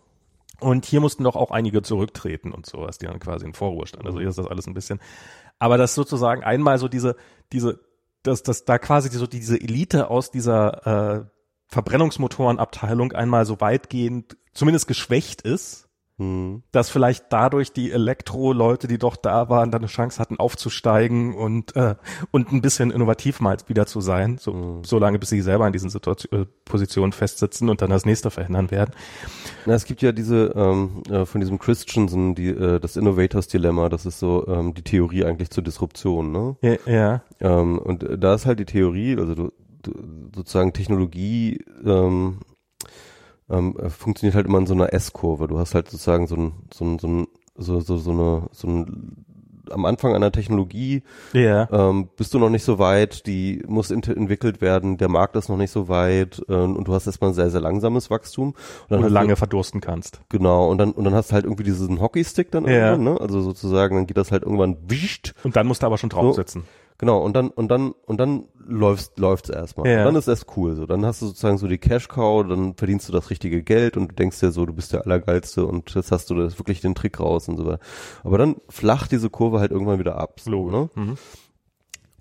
Und 0.62 0.86
hier 0.86 1.02
mussten 1.02 1.24
doch 1.24 1.36
auch 1.36 1.52
einige 1.52 1.82
zurücktreten 1.82 2.52
und 2.52 2.68
sowas, 2.68 3.00
die 3.00 3.08
dann 3.08 3.20
quasi 3.20 3.46
in 3.46 3.54
Vorruhestand. 3.54 4.06
Also 4.06 4.20
hier 4.20 4.30
ist 4.30 4.38
das 4.38 4.48
alles 4.48 4.68
ein 4.68 4.76
bisschen. 4.76 5.00
Aber 5.58 5.78
das 5.78 5.96
sozusagen 5.96 6.44
einmal 6.44 6.78
so 6.78 6.88
diese, 6.88 7.16
diese, 7.52 7.80
dass, 8.24 8.44
dass 8.44 8.64
da 8.64 8.78
quasi 8.78 9.10
so 9.10 9.28
diese 9.28 9.60
Elite 9.60 10.10
aus 10.10 10.30
dieser 10.32 11.22
äh, 11.22 11.26
Verbrennungsmotorenabteilung 11.68 13.12
einmal 13.14 13.46
so 13.46 13.60
weitgehend 13.60 14.38
zumindest 14.54 14.88
geschwächt 14.88 15.42
ist. 15.42 15.90
Dass 16.72 16.90
vielleicht 16.90 17.26
dadurch 17.30 17.74
die 17.74 17.92
Elektro-Leute, 17.92 18.88
die 18.88 18.98
doch 18.98 19.16
da 19.16 19.50
waren, 19.50 19.72
dann 19.72 19.82
eine 19.82 19.88
Chance 19.88 20.20
hatten 20.20 20.38
aufzusteigen 20.38 21.34
und 21.36 21.76
äh, 21.76 21.96
und 22.32 22.52
ein 22.52 22.62
bisschen 22.62 22.92
innovativ 22.92 23.40
mal 23.40 23.58
wieder 23.68 23.86
zu 23.86 24.02
sein, 24.02 24.38
so, 24.38 24.54
Mhm. 24.54 24.84
so 24.84 25.00
lange 25.00 25.20
bis 25.20 25.30
sie 25.30 25.42
selber 25.42 25.68
in 25.68 25.74
diesen 25.74 25.90
Situation, 25.90 26.42
äh, 26.42 26.46
Positionen 26.66 27.12
festsitzen 27.12 27.70
und 27.70 27.82
dann 27.82 27.90
das 27.90 28.06
nächste 28.06 28.30
verändern 28.32 28.72
werden. 28.72 28.94
Na, 29.66 29.74
es 29.74 29.86
gibt 29.86 30.02
ja 30.02 30.12
diese 30.12 30.54
ähm, 30.56 31.04
äh, 31.10 31.26
von 31.26 31.42
diesem 31.42 31.60
Christensen, 31.60 32.36
die, 32.36 32.50
äh, 32.50 32.80
das 32.80 32.96
Innovators 32.98 33.48
Dilemma, 33.48 33.90
das 33.90 34.06
ist 34.06 34.20
so 34.20 34.48
ähm, 34.48 34.74
die 34.74 34.84
Theorie 34.84 35.26
eigentlich 35.26 35.50
zur 35.50 35.64
Disruption, 35.64 36.32
ne? 36.32 36.56
Ja, 36.62 36.76
ja. 36.86 37.22
Ähm, 37.40 37.80
und 37.80 38.04
äh, 38.04 38.18
da 38.18 38.34
ist 38.36 38.46
halt 38.46 38.60
die 38.60 38.66
Theorie, 38.66 39.18
also 39.18 39.36
du, 39.36 39.52
du, 39.84 39.94
sozusagen 40.36 40.74
Technologie 40.74 41.64
ähm, 41.86 42.40
ähm, 43.52 43.76
äh, 43.78 43.90
funktioniert 43.90 44.36
halt 44.36 44.48
immer 44.48 44.58
in 44.58 44.68
so 44.68 44.74
einer 44.74 44.94
S-Kurve. 44.94 45.48
Du 45.48 45.60
hast 45.60 45.76
halt 45.76 45.90
sozusagen 45.90 46.28
so 46.28 46.36
ein, 46.36 46.54
so 46.74 46.86
ein, 46.86 47.00
so 47.00 47.08
ein, 47.08 47.28
so, 47.56 47.80
so, 47.82 47.98
so 47.98 48.12
eine, 48.12 48.48
so 48.52 48.68
ein 48.68 49.26
am 49.70 49.86
Anfang 49.86 50.14
einer 50.14 50.32
Technologie 50.32 51.04
ja. 51.34 51.68
ähm, 51.72 52.10
bist 52.18 52.34
du 52.34 52.40
noch 52.40 52.50
nicht 52.50 52.64
so 52.64 52.80
weit, 52.80 53.26
die 53.26 53.64
muss 53.68 53.92
ent 53.92 54.08
entwickelt 54.08 54.62
werden, 54.62 54.98
der 54.98 55.10
Markt 55.10 55.36
ist 55.36 55.50
noch 55.50 55.58
nicht 55.58 55.72
so 55.72 55.88
weit 55.88 56.42
äh, 56.50 56.54
und 56.54 56.88
du 56.88 56.94
hast 56.94 57.08
erstmal 57.08 57.32
ein 57.32 57.34
sehr, 57.34 57.50
sehr 57.50 57.62
langsames 57.62 58.10
Wachstum. 58.10 58.50
Und 58.50 58.58
dann 58.90 59.04
Und 59.04 59.12
lange 59.12 59.30
du, 59.30 59.36
verdursten 59.36 59.82
kannst. 59.82 60.22
Genau, 60.30 60.70
und 60.70 60.78
dann, 60.78 60.92
und 60.92 61.04
dann 61.04 61.14
hast 61.14 61.32
du 61.32 61.34
halt 61.34 61.46
irgendwie 61.46 61.64
diesen 61.64 62.02
Hockeystick 62.02 62.52
dann 62.52 62.66
irgendwann, 62.66 63.04
ne? 63.04 63.22
Also 63.22 63.42
sozusagen, 63.42 63.96
dann 63.96 64.08
geht 64.08 64.18
das 64.18 64.32
halt 64.32 64.44
irgendwann 64.44 64.78
wischt 64.88 65.34
Und 65.44 65.56
dann 65.56 65.68
musst 65.68 65.84
du 65.84 65.88
aber 65.88 65.98
schon 65.98 66.10
drauf 66.10 66.36
sitzen. 66.36 66.64
Genau, 67.02 67.18
und 67.18 67.34
dann, 67.34 67.50
und 67.50 67.70
dann, 67.70 67.96
und 68.06 68.20
dann 68.20 68.46
läuft's, 68.64 69.12
läuft's 69.18 69.50
erstmal. 69.50 69.90
Ja. 69.90 70.00
Und 70.00 70.06
dann 70.06 70.16
ist 70.16 70.28
es 70.28 70.46
cool, 70.56 70.76
so. 70.76 70.86
Dann 70.86 71.04
hast 71.04 71.24
du 71.24 71.26
sozusagen 71.26 71.58
so 71.58 71.68
die 71.68 71.80
Cash 71.80 72.08
Cow, 72.08 72.48
dann 72.48 72.76
verdienst 72.76 73.10
du 73.10 73.12
das 73.12 73.32
richtige 73.32 73.64
Geld 73.64 73.98
und 73.98 74.12
du 74.12 74.16
denkst 74.16 74.40
dir 74.40 74.52
so, 74.52 74.68
du 74.68 74.74
bist 74.74 74.94
der 74.94 75.04
Allergeilste 75.04 75.66
und 75.66 75.94
jetzt 75.96 76.12
hast 76.12 76.30
du 76.30 76.36
das 76.36 76.60
wirklich 76.60 76.80
den 76.80 76.94
Trick 76.94 77.20
raus 77.20 77.50
und 77.50 77.58
so 77.58 77.66
weiter. 77.66 77.80
Aber 78.24 78.38
dann 78.38 78.58
flacht 78.70 79.12
diese 79.12 79.32
Kurve 79.32 79.60
halt 79.60 79.72
irgendwann 79.72 79.98
wieder 79.98 80.16
ab. 80.16 80.40
So, 80.40 80.70
ne? 80.70 80.92
Mhm. 80.94 81.18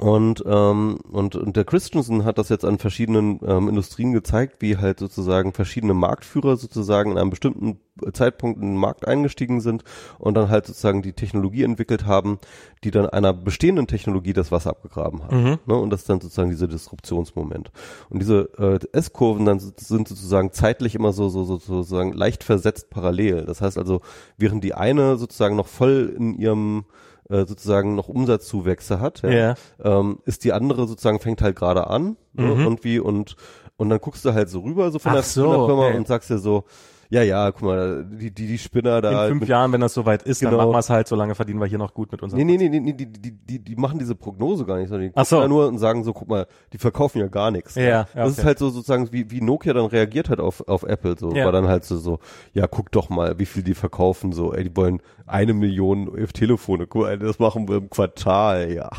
Und, 0.01 0.43
ähm, 0.47 0.99
und, 1.13 1.37
und 1.37 1.57
der 1.57 1.65
Christensen 1.65 2.25
hat 2.25 2.39
das 2.39 2.49
jetzt 2.49 2.65
an 2.65 2.79
verschiedenen 2.79 3.39
ähm, 3.47 3.69
Industrien 3.69 4.13
gezeigt, 4.13 4.63
wie 4.63 4.79
halt 4.79 4.99
sozusagen 4.99 5.53
verschiedene 5.53 5.93
Marktführer 5.93 6.57
sozusagen 6.57 7.13
in 7.13 7.19
einem 7.19 7.29
bestimmten 7.29 7.79
Zeitpunkt 8.15 8.63
in 8.63 8.69
den 8.69 8.77
Markt 8.79 9.07
eingestiegen 9.07 9.61
sind 9.61 9.85
und 10.19 10.39
dann 10.39 10.49
halt 10.49 10.65
sozusagen 10.65 11.03
die 11.03 11.13
Technologie 11.13 11.65
entwickelt 11.65 12.07
haben, 12.07 12.39
die 12.83 12.91
dann 12.91 13.11
einer 13.11 13.35
bestehenden 13.35 13.87
Technologie 13.87 14.33
das 14.33 14.51
Wasser 14.51 14.71
abgegraben 14.71 15.23
hat. 15.23 15.33
Mhm. 15.33 15.59
Ne? 15.67 15.75
Und 15.75 15.91
das 15.91 16.01
ist 16.01 16.09
dann 16.09 16.23
sozusagen 16.23 16.49
dieser 16.49 16.69
Disruptionsmoment. 16.69 17.71
Und 18.09 18.21
diese 18.21 18.49
äh, 18.59 18.79
S-Kurven 18.97 19.45
dann 19.45 19.59
sind 19.61 20.09
sozusagen 20.09 20.53
zeitlich 20.53 20.95
immer 20.95 21.13
so, 21.13 21.29
so, 21.29 21.45
so 21.45 21.59
sozusagen 21.59 22.15
leicht 22.15 22.43
versetzt 22.43 22.89
parallel. 22.89 23.45
Das 23.45 23.61
heißt 23.61 23.77
also, 23.77 24.01
während 24.39 24.65
die 24.65 24.73
eine 24.73 25.19
sozusagen 25.19 25.57
noch 25.57 25.69
voll 25.69 26.15
in 26.17 26.35
ihrem 26.37 26.87
äh, 27.31 27.47
sozusagen 27.47 27.94
noch 27.94 28.09
Umsatzzuwächse 28.09 29.01
hat, 29.01 29.23
ja, 29.23 29.31
Ja. 29.31 29.55
ähm, 29.82 30.19
ist 30.24 30.44
die 30.44 30.52
andere 30.52 30.86
sozusagen 30.86 31.20
fängt 31.20 31.43
halt 31.43 31.57
gerade 31.57 31.86
an 31.89 32.16
ne, 32.32 32.43
Mhm. 32.55 32.61
irgendwie 32.61 32.98
und 32.98 33.36
und 33.77 33.89
dann 33.89 33.98
guckst 34.01 34.24
du 34.27 34.35
halt 34.35 34.51
so 34.51 34.61
rüber 34.61 34.90
so 34.90 34.98
von, 34.98 35.12
der, 35.15 35.23
so, 35.23 35.43
von 35.44 35.51
der 35.59 35.66
Firma 35.66 35.86
okay. 35.89 35.97
und 35.97 36.07
sagst 36.07 36.28
dir 36.31 36.39
so 36.39 36.65
ja 37.12 37.23
ja 37.23 37.51
guck 37.51 37.62
mal 37.62 38.05
die 38.05 38.31
die 38.31 38.47
die 38.47 38.59
Spinner 38.59 39.01
da 39.01 39.24
In 39.24 39.28
fünf 39.31 39.40
mit- 39.40 39.48
Jahren, 39.48 39.73
wenn 39.73 39.81
das 39.81 39.94
soweit 39.94 40.23
ist, 40.23 40.43
dann 40.43 40.51
Genau. 40.51 40.62
machen 40.62 40.74
wir 40.74 40.78
es 40.78 40.90
halt, 40.90 41.09
solange 41.09 41.35
verdienen 41.35 41.59
wir 41.59 41.66
hier 41.66 41.78
noch 41.78 41.93
gut 41.93 42.12
mit 42.12 42.23
unserem. 42.23 42.39
Nee, 42.47 42.57
nee, 42.57 42.69
nee, 42.69 42.69
nee, 42.69 42.78
nee 42.81 42.93
die, 42.93 43.07
die, 43.11 43.32
die, 43.32 43.59
die 43.59 43.74
machen 43.74 43.98
diese 43.98 44.15
Prognose 44.15 44.65
gar 44.65 44.77
nicht, 44.78 44.90
sondern 44.90 45.09
die 45.09 45.16
Ach 45.16 45.24
so. 45.27 45.44
nur 45.48 45.66
und 45.66 45.78
sagen 45.78 46.05
so, 46.05 46.12
guck 46.12 46.28
mal, 46.28 46.47
die 46.73 46.78
verkaufen 46.78 47.19
ja 47.19 47.27
gar 47.27 47.51
nichts. 47.51 47.74
Ja, 47.74 47.82
ja, 47.82 48.02
Das 48.15 48.32
okay. 48.32 48.40
ist 48.40 48.44
halt 48.44 48.59
so 48.61 48.69
sozusagen, 48.70 49.11
wie, 49.12 49.28
wie 49.32 49.40
Nokia 49.40 49.73
dann 49.73 49.86
reagiert 49.86 50.28
hat 50.28 50.39
auf, 50.39 50.69
auf 50.69 50.85
Apple, 50.85 51.16
so, 51.19 51.32
Ja. 51.35 51.47
war 51.47 51.52
dann 51.52 51.66
halt 51.66 51.85
so, 51.85 51.97
so, 51.97 52.20
ja, 52.52 52.69
guck 52.69 52.93
doch 52.93 53.09
mal, 53.11 53.40
wie 53.40 53.47
viel 53.47 53.65
die 53.65 53.74
verkaufen, 53.74 54.31
so, 54.31 54.52
ey, 54.55 54.62
die 54.62 54.77
wollen 54.77 55.02
eine 55.27 55.55
Million 55.55 56.11
Telefone, 56.33 56.87
das 57.19 57.39
machen 57.39 57.69
wir 57.69 57.77
im 57.77 57.91
Quartal, 57.91 58.73
ja. 58.73 58.91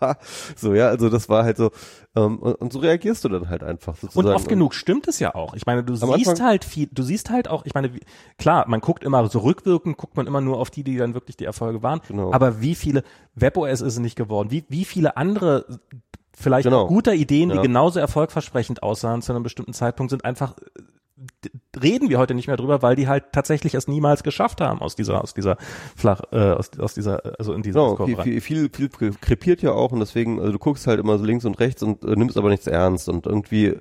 so, 0.56 0.74
ja, 0.74 0.88
also 0.88 1.08
das 1.08 1.28
war 1.28 1.44
halt 1.44 1.56
so, 1.56 1.70
ähm, 2.16 2.38
und, 2.38 2.54
und 2.56 2.72
so 2.72 2.78
reagierst 2.80 3.24
du 3.24 3.28
dann 3.28 3.48
halt 3.48 3.62
einfach 3.62 3.94
Und 3.94 4.12
sozusagen. 4.12 4.34
oft 4.34 4.48
genug 4.48 4.74
stimmt 4.74 5.08
es 5.08 5.18
ja 5.18 5.34
auch. 5.34 5.54
Ich 5.54 5.66
meine, 5.66 5.84
du 5.84 5.92
Am 5.94 6.14
siehst 6.16 6.28
Anfang- 6.30 6.46
halt 6.46 6.64
viel, 6.64 6.88
du 6.92 7.02
siehst 7.02 7.30
halt 7.30 7.48
auch, 7.48 7.64
ich 7.64 7.74
meine, 7.74 7.94
wie, 7.94 8.00
klar, 8.38 8.64
man 8.68 8.80
guckt 8.80 9.04
immer 9.04 9.26
so 9.28 9.40
rückwirkend, 9.40 9.96
guckt 9.96 10.16
man 10.16 10.26
immer 10.26 10.40
nur 10.40 10.58
auf 10.58 10.70
die, 10.70 10.84
die 10.84 10.96
dann 10.96 11.14
wirklich 11.14 11.36
die 11.36 11.44
Erfolge 11.44 11.82
waren. 11.82 12.00
Genau. 12.08 12.32
Aber 12.32 12.60
wie 12.60 12.74
viele 12.74 13.02
WebOS 13.34 13.80
ist 13.80 13.94
es 13.94 13.98
nicht 13.98 14.16
geworden? 14.16 14.50
Wie, 14.50 14.64
wie 14.68 14.84
viele 14.84 15.16
andere 15.16 15.64
vielleicht 16.36 16.64
Genau. 16.64 16.86
guter 16.86 17.14
Ideen, 17.14 17.48
die 17.50 17.56
Ja. 17.56 17.62
genauso 17.62 17.98
erfolgversprechend 17.98 18.82
aussahen 18.82 19.22
zu 19.22 19.32
einem 19.32 19.42
bestimmten 19.42 19.72
Zeitpunkt, 19.72 20.10
sind 20.10 20.24
einfach 20.24 20.54
reden 21.82 22.08
wir 22.08 22.18
heute 22.18 22.34
nicht 22.34 22.46
mehr 22.46 22.56
drüber, 22.56 22.82
weil 22.82 22.96
die 22.96 23.08
halt 23.08 23.32
tatsächlich 23.32 23.74
es 23.74 23.88
niemals 23.88 24.22
geschafft 24.22 24.60
haben 24.60 24.80
aus 24.80 24.96
dieser 24.96 25.22
aus 25.22 25.34
dieser 25.34 25.56
flach 25.96 26.22
äh, 26.32 26.52
aus, 26.52 26.70
aus 26.78 26.94
dieser 26.94 27.38
also 27.38 27.52
in 27.52 27.62
dieser 27.62 27.80
Genau, 27.80 27.94
Kurve 27.96 28.22
viel, 28.22 28.40
viel, 28.40 28.70
viel, 28.70 28.90
viel 28.90 29.14
krepiert 29.20 29.62
ja 29.62 29.72
auch 29.72 29.92
und 29.92 30.00
deswegen, 30.00 30.40
also 30.40 30.52
du 30.52 30.58
guckst 30.58 30.86
halt 30.86 31.00
immer 31.00 31.18
so 31.18 31.24
links 31.24 31.44
und 31.44 31.58
rechts 31.58 31.82
und 31.82 32.04
äh, 32.04 32.16
nimmst 32.16 32.36
aber 32.36 32.48
nichts 32.48 32.66
ernst 32.66 33.08
und 33.08 33.26
irgendwie, 33.26 33.76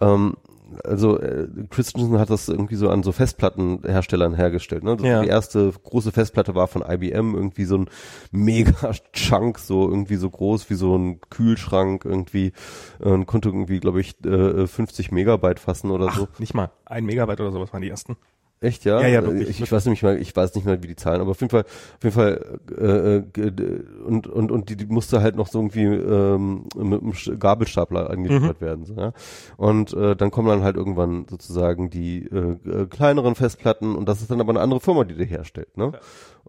ähm, 0.00 0.36
also 0.84 1.18
äh, 1.18 1.48
Christensen 1.70 2.18
hat 2.18 2.30
das 2.30 2.48
irgendwie 2.48 2.76
so 2.76 2.88
an 2.90 3.02
so 3.02 3.12
Festplattenherstellern 3.12 4.34
hergestellt. 4.34 4.84
Ne? 4.84 4.96
Ja. 5.02 5.22
Die 5.22 5.28
erste 5.28 5.72
große 5.72 6.12
Festplatte 6.12 6.54
war 6.54 6.68
von 6.68 6.82
IBM, 6.82 7.34
irgendwie 7.34 7.64
so 7.64 7.78
ein 7.78 7.90
mega 8.30 8.92
Chunk, 9.12 9.58
so 9.58 9.88
irgendwie 9.88 10.16
so 10.16 10.30
groß 10.30 10.70
wie 10.70 10.74
so 10.74 10.96
ein 10.96 11.20
Kühlschrank, 11.30 12.04
irgendwie 12.04 12.52
äh, 13.00 13.08
und 13.08 13.26
konnte 13.26 13.48
irgendwie, 13.48 13.80
glaube 13.80 14.00
ich, 14.00 14.24
äh, 14.24 14.66
50 14.66 15.12
Megabyte 15.12 15.60
fassen 15.60 15.90
oder 15.90 16.10
so. 16.12 16.28
Ach, 16.32 16.38
nicht 16.38 16.54
mal 16.54 16.70
ein 16.84 17.04
Megabyte 17.04 17.40
oder 17.40 17.52
sowas 17.52 17.72
waren 17.72 17.82
die 17.82 17.90
ersten. 17.90 18.16
Echt, 18.62 18.84
ja? 18.84 19.00
Ja, 19.00 19.08
ja, 19.08 19.24
wirklich. 19.24 19.48
Ich, 19.48 19.62
ich 19.62 19.72
weiß 19.72 19.86
nämlich 19.86 20.02
mal, 20.02 20.18
ich 20.20 20.36
weiß 20.36 20.54
nicht 20.54 20.66
mehr, 20.66 20.82
wie 20.82 20.88
die 20.88 20.96
Zahlen, 20.96 21.22
aber 21.22 21.30
auf 21.30 21.40
jeden 21.40 21.50
Fall, 21.50 21.62
auf 21.62 22.04
jeden 22.04 22.14
Fall, 22.14 22.60
äh, 22.78 23.40
äh, 23.40 23.82
und, 24.04 24.26
und, 24.26 24.50
und 24.50 24.68
die, 24.68 24.76
die 24.76 24.84
musste 24.84 25.22
halt 25.22 25.34
noch 25.34 25.46
so 25.46 25.60
irgendwie 25.60 25.84
ähm, 25.84 26.66
mit 26.76 27.00
einem 27.00 27.38
Gabelstapler 27.38 28.10
angeliefert 28.10 28.60
werden. 28.60 28.84
So, 28.84 28.94
ja? 28.94 29.12
Und 29.56 29.94
äh, 29.94 30.14
dann 30.14 30.30
kommen 30.30 30.48
dann 30.48 30.62
halt 30.62 30.76
irgendwann 30.76 31.26
sozusagen 31.28 31.88
die 31.88 32.26
äh, 32.26 32.58
äh, 32.68 32.86
kleineren 32.86 33.34
Festplatten 33.34 33.96
und 33.96 34.06
das 34.08 34.20
ist 34.20 34.30
dann 34.30 34.40
aber 34.42 34.50
eine 34.50 34.60
andere 34.60 34.80
Firma, 34.80 35.04
die 35.04 35.14
die 35.14 35.24
herstellt, 35.24 35.78
ne? 35.78 35.92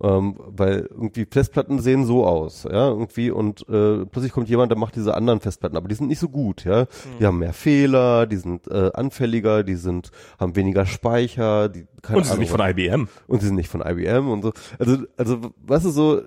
Ähm, 0.02 0.36
weil 0.48 0.88
irgendwie 0.90 1.28
Festplatten 1.30 1.80
sehen 1.80 2.06
so 2.06 2.26
aus, 2.26 2.64
ja, 2.64 2.88
irgendwie 2.88 3.30
und 3.30 3.62
äh, 3.70 4.06
plötzlich 4.06 4.32
kommt 4.32 4.50
jemand, 4.50 4.72
der 4.72 4.78
macht 4.78 4.96
diese 4.96 5.14
anderen 5.14 5.40
Festplatten, 5.42 5.78
aber 5.78 5.88
die 5.88 5.96
sind 5.96 6.08
nicht 6.08 6.20
so 6.20 6.30
gut, 6.30 6.66
ja. 6.66 6.88
Die 7.20 7.26
haben 7.26 7.38
mehr 7.38 7.54
Fehler, 7.54 8.26
die 8.26 8.38
sind 8.38 8.68
äh, 8.68 8.92
anfälliger, 8.94 9.64
die 9.64 9.76
sind, 9.76 10.10
haben 10.40 10.56
weniger 10.56 10.86
Speicher, 10.88 11.70
die 11.70 11.86
keine 12.02 12.18
Und 12.18 12.24
sie 12.24 12.32
sind 12.32 12.40
nicht 12.40 12.54
Ahnung, 12.54 12.68
von 12.68 12.84
IBM. 12.84 13.08
und 13.28 13.42
sie 13.42 13.48
sind 13.48 13.56
nicht 13.56 13.70
von 13.70 13.82
IBM 13.82 14.28
und 14.30 14.42
so. 14.42 14.54
Also, 14.80 14.98
also, 15.18 15.40
was 15.62 15.86
ist 15.86 15.94
so, 15.94 16.22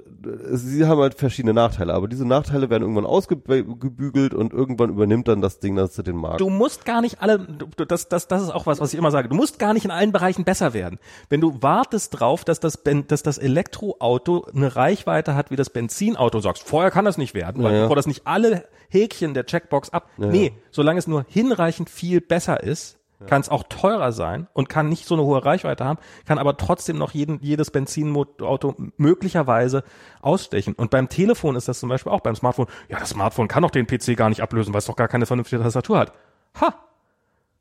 sie 0.52 0.86
haben 0.86 1.00
halt 1.00 1.14
verschiedene 1.14 1.52
Nachteile, 1.52 1.94
aber 1.94 2.06
diese 2.06 2.24
Nachteile 2.24 2.70
werden 2.70 2.82
irgendwann 2.82 3.06
ausgebügelt 3.06 4.34
und 4.34 4.52
irgendwann 4.52 4.90
übernimmt 4.90 5.28
dann 5.28 5.40
das 5.40 5.58
Ding 5.58 5.74
das 5.74 5.94
den 5.94 6.16
Markt. 6.16 6.40
Du 6.40 6.50
musst 6.50 6.84
gar 6.84 7.00
nicht 7.00 7.20
alle, 7.20 7.38
du, 7.38 7.84
das, 7.84 8.08
das, 8.08 8.28
das 8.28 8.42
ist 8.42 8.50
auch 8.50 8.66
was, 8.66 8.80
was 8.80 8.92
ich 8.92 8.98
immer 8.98 9.10
sage. 9.10 9.28
Du 9.28 9.36
musst 9.36 9.58
gar 9.58 9.74
nicht 9.74 9.84
in 9.84 9.90
allen 9.90 10.12
Bereichen 10.12 10.44
besser 10.44 10.74
werden. 10.74 10.98
Wenn 11.28 11.40
du 11.40 11.62
wartest 11.62 12.20
drauf, 12.20 12.44
dass 12.44 12.60
das, 12.60 12.82
dass 13.08 13.22
das 13.22 13.38
Elektroauto 13.64 14.46
eine 14.54 14.76
Reichweite 14.76 15.34
hat 15.34 15.50
wie 15.50 15.56
das 15.56 15.70
Benzinauto, 15.70 16.40
sagst, 16.40 16.62
vorher 16.68 16.90
kann 16.90 17.04
das 17.04 17.18
nicht 17.18 17.34
werden, 17.34 17.62
weil 17.62 17.72
Ja, 17.72 17.76
ja. 17.78 17.82
bevor 17.84 17.96
das 17.96 18.06
nicht 18.06 18.26
alle 18.26 18.66
Häkchen 18.88 19.34
der 19.34 19.46
Checkbox 19.46 19.90
ab. 19.90 20.08
nee, 20.16 20.52
solange 20.70 20.98
es 20.98 21.06
nur 21.06 21.24
hinreichend 21.28 21.90
viel 21.90 22.20
besser 22.20 22.62
ist, 22.62 22.98
kann 23.26 23.40
es 23.40 23.48
auch 23.48 23.62
teurer 23.70 24.12
sein 24.12 24.48
und 24.52 24.68
kann 24.68 24.90
nicht 24.90 25.06
so 25.06 25.14
eine 25.14 25.24
hohe 25.24 25.42
Reichweite 25.42 25.84
haben, 25.84 25.98
kann 26.26 26.38
aber 26.38 26.58
trotzdem 26.58 26.98
noch 26.98 27.12
jeden, 27.12 27.40
jedes 27.40 27.70
Benzinauto 27.70 28.74
möglicherweise 28.98 29.82
ausstechen. 30.20 30.74
Und 30.74 30.90
beim 30.90 31.08
Telefon 31.08 31.56
ist 31.56 31.66
das 31.66 31.80
zum 31.80 31.88
Beispiel 31.88 32.12
auch 32.12 32.20
beim 32.20 32.36
Smartphone. 32.36 32.66
Ja, 32.88 32.98
das 32.98 33.10
Smartphone 33.10 33.48
kann 33.48 33.62
doch 33.62 33.70
den 33.70 33.86
PC 33.86 34.14
gar 34.16 34.28
nicht 34.28 34.42
ablösen, 34.42 34.74
weil 34.74 34.80
es 34.80 34.86
doch 34.86 34.96
gar 34.96 35.08
keine 35.08 35.24
vernünftige 35.24 35.62
Tastatur 35.62 35.98
hat. 35.98 36.12
Ha! 36.60 36.74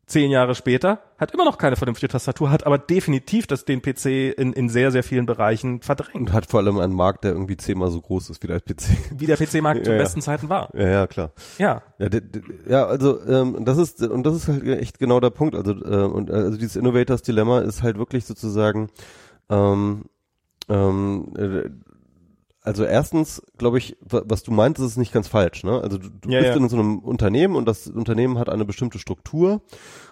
Zehn 0.06 0.32
Jahre 0.32 0.54
später 0.54 1.00
hat 1.18 1.34
immer 1.34 1.46
noch 1.46 1.58
keine 1.58 1.78
vernünftige 1.78 2.12
Tastatur, 2.12 2.52
hat 2.52 2.66
aber 2.66 2.78
definitiv 2.78 3.48
das 3.48 3.64
den 3.64 3.82
PC 3.82 4.38
in, 4.38 4.52
in 4.52 4.68
sehr, 4.68 4.92
sehr 4.92 5.02
vielen 5.02 5.26
Bereichen 5.26 5.82
verdrängt. 5.82 6.16
und 6.30 6.34
hat 6.34 6.46
vor 6.46 6.60
allem 6.60 6.78
einen 6.78 6.94
Markt, 6.94 7.24
der 7.24 7.32
irgendwie 7.32 7.56
zehnmal 7.56 7.90
so 7.90 8.02
groß 8.02 8.30
ist 8.30 8.44
wie 8.44 8.48
der 8.48 8.60
PC. 8.60 8.84
Wie 9.18 9.26
der 9.26 9.38
PC-Markt 9.38 9.86
zu 9.86 9.92
Ja, 9.92 9.98
ja. 9.98 10.04
besten 10.04 10.22
Zeiten 10.22 10.50
war. 10.50 10.70
Ja, 10.76 10.90
ja, 10.90 11.08
klar. 11.08 11.32
Ja. 11.58 11.82
Ja, 12.00 12.10
ja, 12.68 12.86
also 12.86 13.26
ähm, 13.26 13.64
das 13.64 13.78
ist 13.78 14.02
und 14.04 14.24
das 14.26 14.36
ist 14.36 14.48
halt 14.50 14.68
echt 14.68 15.00
genau 15.00 15.22
der 15.22 15.30
Punkt. 15.30 15.56
Also 15.56 15.72
äh, 15.72 16.04
und 16.06 16.30
also 16.30 16.58
dieses 16.58 16.76
Innovators 16.76 17.22
Dilemma 17.22 17.60
ist 17.62 17.82
halt 17.82 17.98
wirklich 17.98 18.26
sozusagen 18.26 18.90
ähm, 19.50 20.04
ähm, 20.70 21.34
äh, 21.38 21.70
also 22.64 22.84
erstens, 22.86 23.42
glaube 23.58 23.78
ich, 23.78 23.98
was 24.02 24.44
du 24.44 24.52
meinst, 24.52 24.82
ist 24.82 24.98
nicht 24.98 25.14
ganz 25.14 25.28
falsch. 25.28 25.64
Ne? 25.64 25.82
Also 25.82 25.98
du, 25.98 26.10
du 26.10 26.30
Ja, 26.30 26.40
bist 26.40 26.52
ja. 26.52 26.56
in 26.56 26.70
so 26.70 26.78
einem 26.78 27.00
Unternehmen 27.00 27.56
und 27.56 27.66
das 27.68 27.88
Unternehmen 27.88 28.40
hat 28.40 28.50
eine 28.50 28.64
bestimmte 28.66 29.00
Struktur 29.00 29.62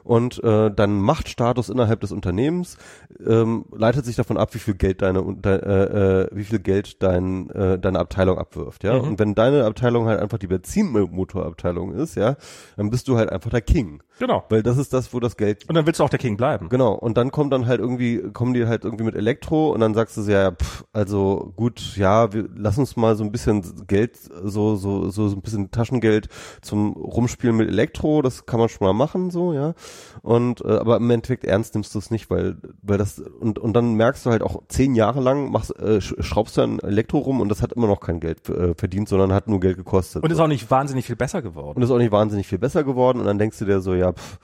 und 0.04 0.44
äh, 0.44 0.70
dein 0.70 1.00
Machtstatus 1.00 1.70
innerhalb 1.70 2.02
des 2.02 2.12
Unternehmens 2.12 2.78
ähm, 3.26 3.66
leitet 3.72 4.04
sich 4.06 4.16
davon 4.16 4.38
ab, 4.38 4.54
wie 4.54 4.60
viel 4.60 4.74
Geld 4.74 5.02
deine 5.02 5.24
de, 5.36 5.54
äh, 5.54 6.22
äh, 6.24 6.28
wie 6.34 6.44
viel 6.44 6.60
Geld 6.60 7.02
dein 7.04 7.50
äh, 7.52 7.80
deine 7.80 8.00
Abteilung 8.00 8.38
abwirft. 8.38 8.84
Ja, 8.84 8.94
Mhm. 9.02 9.08
und 9.10 9.20
wenn 9.20 9.36
deine 9.36 9.66
Abteilung 9.66 10.06
halt 10.08 10.20
einfach 10.20 10.38
die 10.38 10.48
Benzinmotorabteilung 10.48 11.94
ist, 11.94 12.16
ja, 12.16 12.36
dann 12.78 12.90
bist 12.90 13.08
du 13.08 13.18
halt 13.18 13.32
einfach 13.32 13.50
der 13.50 13.62
King, 13.62 14.02
Genau. 14.22 14.44
weil 14.50 14.62
das 14.62 14.78
ist 14.78 14.94
das, 14.94 15.14
wo 15.16 15.20
das 15.20 15.36
Geld 15.36 15.68
Und 15.68 15.74
dann 15.74 15.88
willst 15.88 16.00
du 16.00 16.04
auch 16.04 16.10
der 16.10 16.20
King 16.20 16.38
bleiben. 16.38 16.70
Genau, 16.70 16.94
und 16.94 17.18
dann 17.18 17.32
kommt 17.32 17.52
dann 17.52 17.66
halt 17.66 17.80
irgendwie, 17.80 18.22
kommen 18.34 18.54
die 18.54 18.68
halt 18.68 18.86
irgendwie 18.86 19.04
mit 19.04 19.16
Elektro 19.16 19.72
und 19.72 19.80
dann 19.80 19.96
sagst 19.96 20.16
du 20.16 20.22
ja, 20.22 20.52
pff, 20.52 20.84
also 20.94 21.52
gut, 21.56 21.98
ja, 21.98 22.32
wir 22.32 22.48
lass 22.56 22.78
uns 22.78 22.96
mal 22.96 23.16
so 23.16 23.24
ein 23.24 23.32
bisschen 23.32 23.64
Geld, 23.88 24.16
so, 24.44 24.76
so, 24.76 25.10
so, 25.10 25.28
so 25.30 25.36
ein 25.36 25.42
bisschen 25.42 25.72
Taschengeld 25.72 26.30
zum 26.62 26.94
Rumspielen 26.94 27.56
mit 27.58 27.68
Elektro, 27.68 28.22
das 28.22 28.46
kann 28.46 28.60
man 28.60 28.70
schon 28.70 28.86
mal 28.86 28.94
machen, 28.94 29.32
so, 29.32 29.54
ja. 29.54 29.74
Und 30.22 30.62
äh, 30.64 30.68
aber 30.78 30.98
im 30.98 31.10
Endeffekt 31.10 31.44
ernst 31.44 31.74
nimmst 31.74 31.96
du 31.96 32.00
es 32.00 32.12
nicht, 32.12 32.30
weil, 32.30 32.58
weil 32.84 33.00
das, 33.00 33.18
und, 33.20 33.58
und 33.58 33.74
dann 33.74 33.96
merkst 33.96 34.26
du 34.26 34.30
halt 34.30 34.44
auch 34.44 34.62
zehn 34.68 34.94
Jahre 34.94 35.20
lang 35.22 35.50
machst, 35.52 35.72
äh, 35.80 35.98
sch- 35.98 36.22
schraubst 36.22 36.58
du 36.58 36.62
an 36.62 36.78
Elektro 36.80 37.18
rum 37.18 37.42
und 37.42 37.50
das 37.50 37.64
hat 37.64 37.74
immer 37.74 37.88
noch 37.88 38.00
kein 38.02 38.20
Geld 38.20 38.48
äh, 38.50 38.76
verdient, 38.76 39.10
sondern 39.10 39.34
hat 39.34 39.48
nur 39.48 39.60
Geld 39.60 39.78
gekostet. 39.78 40.22
Und 40.24 40.32
ist 40.32 40.40
auch 40.40 40.48
nicht 40.48 40.70
wahnsinnig 40.70 41.06
viel 41.08 41.16
besser 41.16 41.42
geworden. 41.42 41.78
Und 41.78 41.82
ist 41.84 41.90
auch 41.92 41.98
nicht 41.98 42.12
wahnsinnig 42.12 42.46
viel 42.48 42.60
besser 42.60 42.84
geworden. 42.84 43.20
Und 43.20 43.26
dann 43.26 43.40
denkst 43.40 43.58
du 43.58 43.66
dir 43.66 43.82
so, 43.82 43.96
ja, 43.96 44.11
pff, 44.14 44.40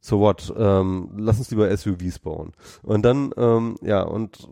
so 0.00 0.18
what, 0.18 0.52
ähm, 0.56 1.10
lass 1.16 1.38
uns 1.38 1.50
lieber 1.50 1.74
SUVs 1.76 2.18
bauen. 2.18 2.52
Und 2.82 3.02
dann, 3.02 3.32
ähm, 3.36 3.76
ja, 3.82 4.02
und 4.02 4.48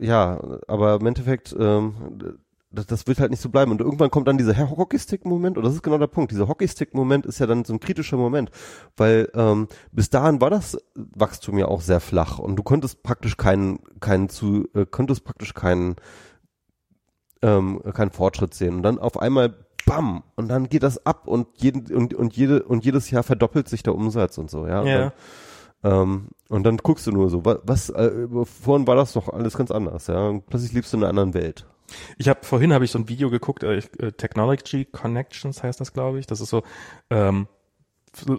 äh, 0.00 0.06
ja, 0.06 0.40
aber 0.68 0.96
im 0.96 1.06
Endeffekt, 1.06 1.54
ähm, 1.58 1.94
das, 2.70 2.86
das 2.86 3.06
wird 3.06 3.18
halt 3.18 3.30
nicht 3.30 3.40
so 3.40 3.48
bleiben. 3.48 3.72
Und 3.72 3.80
irgendwann 3.80 4.10
kommt 4.10 4.28
dann 4.28 4.38
dieser 4.38 4.56
Hockeystick-Moment, 4.58 5.56
und 5.56 5.64
das 5.64 5.74
ist 5.74 5.82
genau 5.82 5.98
der 5.98 6.06
Punkt. 6.06 6.30
Dieser 6.30 6.46
Hockeystick-Moment 6.46 7.26
ist 7.26 7.40
ja 7.40 7.46
dann 7.46 7.64
so 7.64 7.72
ein 7.72 7.80
kritischer 7.80 8.16
Moment, 8.16 8.50
weil 8.96 9.28
ähm, 9.34 9.66
bis 9.92 10.10
dahin 10.10 10.40
war 10.40 10.50
das 10.50 10.78
Wachstum 10.94 11.58
ja 11.58 11.66
auch 11.66 11.80
sehr 11.80 12.00
flach 12.00 12.38
und 12.38 12.56
du 12.56 12.62
konntest 12.62 13.02
praktisch 13.02 13.36
keinen, 13.36 13.80
keinen 14.00 14.28
zu, 14.28 14.68
äh, 14.74 14.86
konntest 14.86 15.24
praktisch 15.24 15.54
keinen 15.54 15.96
ähm, 17.42 17.80
keinen 17.94 18.10
Fortschritt 18.10 18.54
sehen. 18.54 18.76
Und 18.76 18.82
dann 18.82 18.98
auf 18.98 19.18
einmal 19.20 19.54
bam 19.84 20.22
und 20.36 20.48
dann 20.48 20.68
geht 20.68 20.82
das 20.82 21.04
ab 21.06 21.26
und 21.26 21.48
jeden 21.56 21.94
und 21.94 22.14
und 22.14 22.36
jede 22.36 22.62
und 22.62 22.84
jedes 22.84 23.10
Jahr 23.10 23.22
verdoppelt 23.22 23.68
sich 23.68 23.82
der 23.82 23.94
Umsatz 23.94 24.38
und 24.38 24.50
so, 24.50 24.66
ja. 24.66 24.80
Und 24.80 24.86
Ja. 24.86 24.98
Dann, 24.98 25.12
ähm, 25.82 26.28
und 26.48 26.64
dann 26.64 26.76
guckst 26.76 27.06
du 27.06 27.12
nur 27.12 27.30
so, 27.30 27.44
was, 27.44 27.58
was 27.64 27.90
äh, 27.90 28.26
vorhin 28.44 28.86
war 28.86 28.96
das 28.96 29.12
doch 29.14 29.28
alles 29.28 29.56
ganz 29.56 29.70
anders, 29.70 30.08
ja. 30.08 30.28
Und 30.28 30.46
plötzlich 30.46 30.72
lebst 30.72 30.92
du 30.92 30.98
in 30.98 31.04
einer 31.04 31.10
anderen 31.10 31.34
Welt. 31.34 31.66
Ich 32.18 32.28
habe 32.28 32.40
vorhin 32.42 32.72
habe 32.72 32.84
ich 32.84 32.90
so 32.90 32.98
ein 32.98 33.08
Video 33.08 33.30
geguckt, 33.30 33.62
äh, 33.62 33.78
äh, 33.98 34.12
Technology 34.12 34.84
Connections 34.84 35.62
heißt 35.62 35.80
das, 35.80 35.92
glaube 35.92 36.18
ich. 36.18 36.26
Das 36.26 36.40
ist 36.40 36.50
so, 36.50 36.62
ähm, 37.10 37.48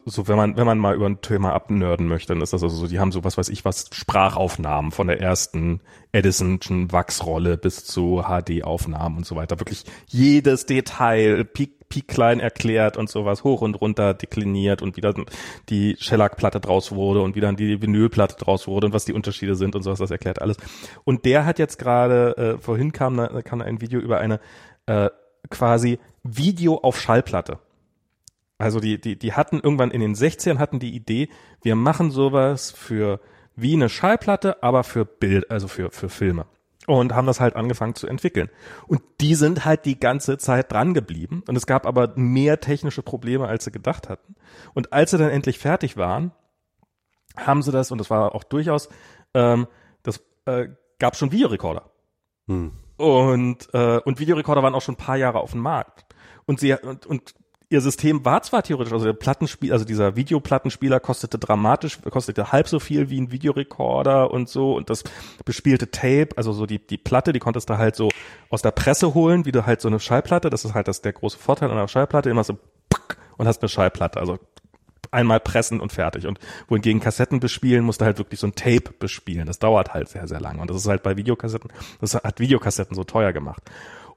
so 0.06 0.28
wenn 0.28 0.36
man 0.36 0.58
wenn 0.58 0.66
man 0.66 0.78
mal 0.78 0.96
über 0.96 1.06
ein 1.06 1.22
Thema 1.22 1.54
abnörden 1.54 2.08
möchte, 2.08 2.34
dann 2.34 2.42
ist 2.42 2.52
das 2.52 2.62
also 2.62 2.76
so, 2.76 2.88
die 2.88 3.00
haben 3.00 3.12
so 3.12 3.24
was 3.24 3.38
weiß 3.38 3.50
ich 3.50 3.64
was 3.64 3.90
Sprachaufnahmen 3.94 4.92
von 4.92 5.08
der 5.08 5.22
ersten 5.22 5.80
Edison'schen 6.14 6.92
Wachsrolle 6.92 7.58
bis 7.58 7.86
zu 7.86 8.24
HD-Aufnahmen 8.24 9.18
und 9.18 9.26
so 9.26 9.36
weiter. 9.38 9.60
Wirklich 9.60 9.86
jedes 10.08 10.66
Detail, 10.66 11.46
piek, 11.46 11.88
piek 11.88 12.10
klein 12.10 12.42
erklärt 12.42 12.98
und 12.98 13.10
sowas, 13.10 13.46
hoch 13.46 13.62
und 13.62 13.80
runter 13.80 14.14
dekliniert 14.14 14.82
und 14.82 14.98
wie 14.98 15.02
dann 15.02 15.26
die 15.70 15.96
Shellac-Platte 16.00 16.60
draus 16.60 16.92
wurde 16.92 17.22
und 17.22 17.36
wie 17.36 17.42
dann 17.42 17.56
die 17.56 17.82
Vinylplatte 17.82 18.36
draus 18.36 18.68
wurde 18.68 18.88
und 18.88 18.94
was 18.94 19.06
die 19.06 19.14
Unterschiede 19.14 19.56
sind 19.56 19.76
und 19.76 19.84
sowas, 19.84 20.00
das 20.00 20.12
erklärt 20.12 20.42
alles. 20.42 20.58
Und 21.06 21.24
der 21.24 21.46
hat 21.46 21.60
jetzt 21.60 21.80
gerade, 21.80 22.36
äh, 22.38 22.58
vorhin 22.62 22.92
kam, 22.92 23.26
kam 23.46 23.62
ein 23.62 23.80
Video 23.80 24.02
über 24.02 24.20
eine 24.20 24.42
äh, 24.86 25.10
quasi 25.50 26.00
Video 26.24 26.78
auf 26.78 27.00
Schallplatte. 27.00 27.60
Also 28.62 28.80
die, 28.80 29.02
die, 29.02 29.18
die 29.18 29.34
hatten 29.34 29.60
irgendwann 29.60 29.92
in 29.92 30.02
den 30.02 30.16
60ern 30.16 30.60
hatten 30.60 30.80
die 30.80 30.96
Idee, 30.96 31.30
wir 31.64 31.76
machen 31.76 32.12
sowas 32.12 32.72
für 32.72 33.20
wie 33.56 33.74
eine 33.74 33.90
Schallplatte, 33.90 34.62
aber 34.62 34.84
für 34.84 35.04
Bild, 35.04 35.50
also 35.50 35.68
für, 35.68 35.92
für 35.92 36.10
Filme. 36.10 36.46
Und 36.88 37.14
haben 37.14 37.28
das 37.28 37.40
halt 37.40 37.56
angefangen 37.56 37.96
zu 37.96 38.08
entwickeln. 38.08 38.50
Und 38.88 39.02
die 39.20 39.36
sind 39.36 39.66
halt 39.66 39.86
die 39.86 40.00
ganze 40.00 40.38
Zeit 40.38 40.72
dran 40.72 40.94
geblieben. 40.94 41.44
Und 41.48 41.56
es 41.56 41.68
gab 41.68 41.86
aber 41.86 42.14
mehr 42.16 42.60
technische 42.60 43.04
Probleme, 43.04 43.48
als 43.48 43.66
sie 43.66 43.72
gedacht 43.72 44.10
hatten. 44.10 44.36
Und 44.74 44.92
als 44.94 45.12
sie 45.12 45.18
dann 45.18 45.30
endlich 45.30 45.60
fertig 45.60 45.98
waren, 45.98 46.32
haben 47.38 47.62
sie 47.62 47.72
das, 47.72 47.92
und 47.92 47.98
das 47.98 48.10
war 48.10 48.36
auch 48.36 48.44
durchaus, 48.44 48.90
ähm, 49.34 49.68
das 50.04 50.22
äh, 50.46 50.70
gab 51.00 51.16
schon 51.16 51.32
Videorekorder. 51.32 51.92
Hm. 52.48 52.72
Und, 52.98 53.70
äh, 53.74 54.00
und 54.00 54.20
Videorekorder 54.20 54.64
waren 54.64 54.76
auch 54.76 54.82
schon 54.82 54.96
ein 54.96 55.04
paar 55.04 55.18
Jahre 55.18 55.40
auf 55.40 55.52
dem 55.52 55.62
Markt. 55.62 56.06
Und 56.46 56.60
sie 56.60 56.74
und, 56.74 57.06
und 57.06 57.36
ihr 57.72 57.82
System 57.82 58.26
war 58.26 58.44
zwar 58.44 58.64
theoretisch, 58.64 58.94
also 58.94 59.06
der 59.06 59.14
Plattenspiel, 59.14 59.72
also 59.72 59.86
dieser 59.86 60.16
Videoplattenspieler 60.16 61.00
kostete 61.00 61.40
dramatisch, 61.40 62.00
kostete 62.02 62.52
halb 62.52 62.68
so 62.68 62.80
viel 62.80 63.10
wie 63.10 63.20
ein 63.20 63.32
Videorekorder 63.32 64.30
und 64.30 64.50
so 64.50 64.76
und 64.76 64.90
das 64.90 65.04
bespielte 65.46 65.90
Tape, 65.90 66.30
also 66.36 66.52
so 66.52 66.66
die 66.66 66.86
die 66.86 66.98
Platte, 66.98 67.34
die 67.34 67.40
konntest 67.40 67.70
du 67.70 67.78
halt 67.78 67.96
so 67.96 68.10
aus 68.50 68.62
der 68.62 68.72
Presse 68.72 69.14
holen, 69.14 69.46
wie 69.46 69.52
du 69.52 69.66
halt 69.66 69.82
so 69.82 69.88
eine 69.88 70.00
Schallplatte, 70.00 70.50
das 70.50 70.66
ist 70.66 70.74
halt 70.74 70.88
das 70.88 71.02
der 71.02 71.14
große 71.14 71.38
Vorteil 71.38 71.72
einer 71.72 71.88
Schallplatte, 71.88 72.30
immer 72.30 72.44
so 72.44 72.58
und 73.38 73.48
hast 73.48 73.62
eine 73.62 73.70
Schallplatte, 73.70 74.20
also 74.20 74.38
einmal 75.10 75.40
pressen 75.40 75.80
und 75.80 75.92
fertig. 75.92 76.28
Und 76.28 76.40
wohingegen 76.68 77.02
Kassetten 77.02 77.40
bespielen, 77.40 77.84
musst 77.84 78.02
du 78.02 78.06
halt 78.06 78.18
wirklich 78.18 78.40
so 78.40 78.48
ein 78.48 78.56
Tape 78.56 78.94
bespielen. 78.98 79.46
Das 79.46 79.60
dauert 79.60 79.94
halt 79.94 80.10
sehr, 80.10 80.28
sehr 80.28 80.40
lange. 80.40 80.62
Und 80.62 80.70
das 80.70 80.78
ist 80.78 80.88
halt 80.88 81.04
bei 81.04 81.18
Videokassetten, 81.18 81.72
das 82.00 82.16
hat 82.16 82.40
Videokassetten 82.40 82.96
so 82.96 83.04
teuer 83.04 83.34
gemacht. 83.34 83.64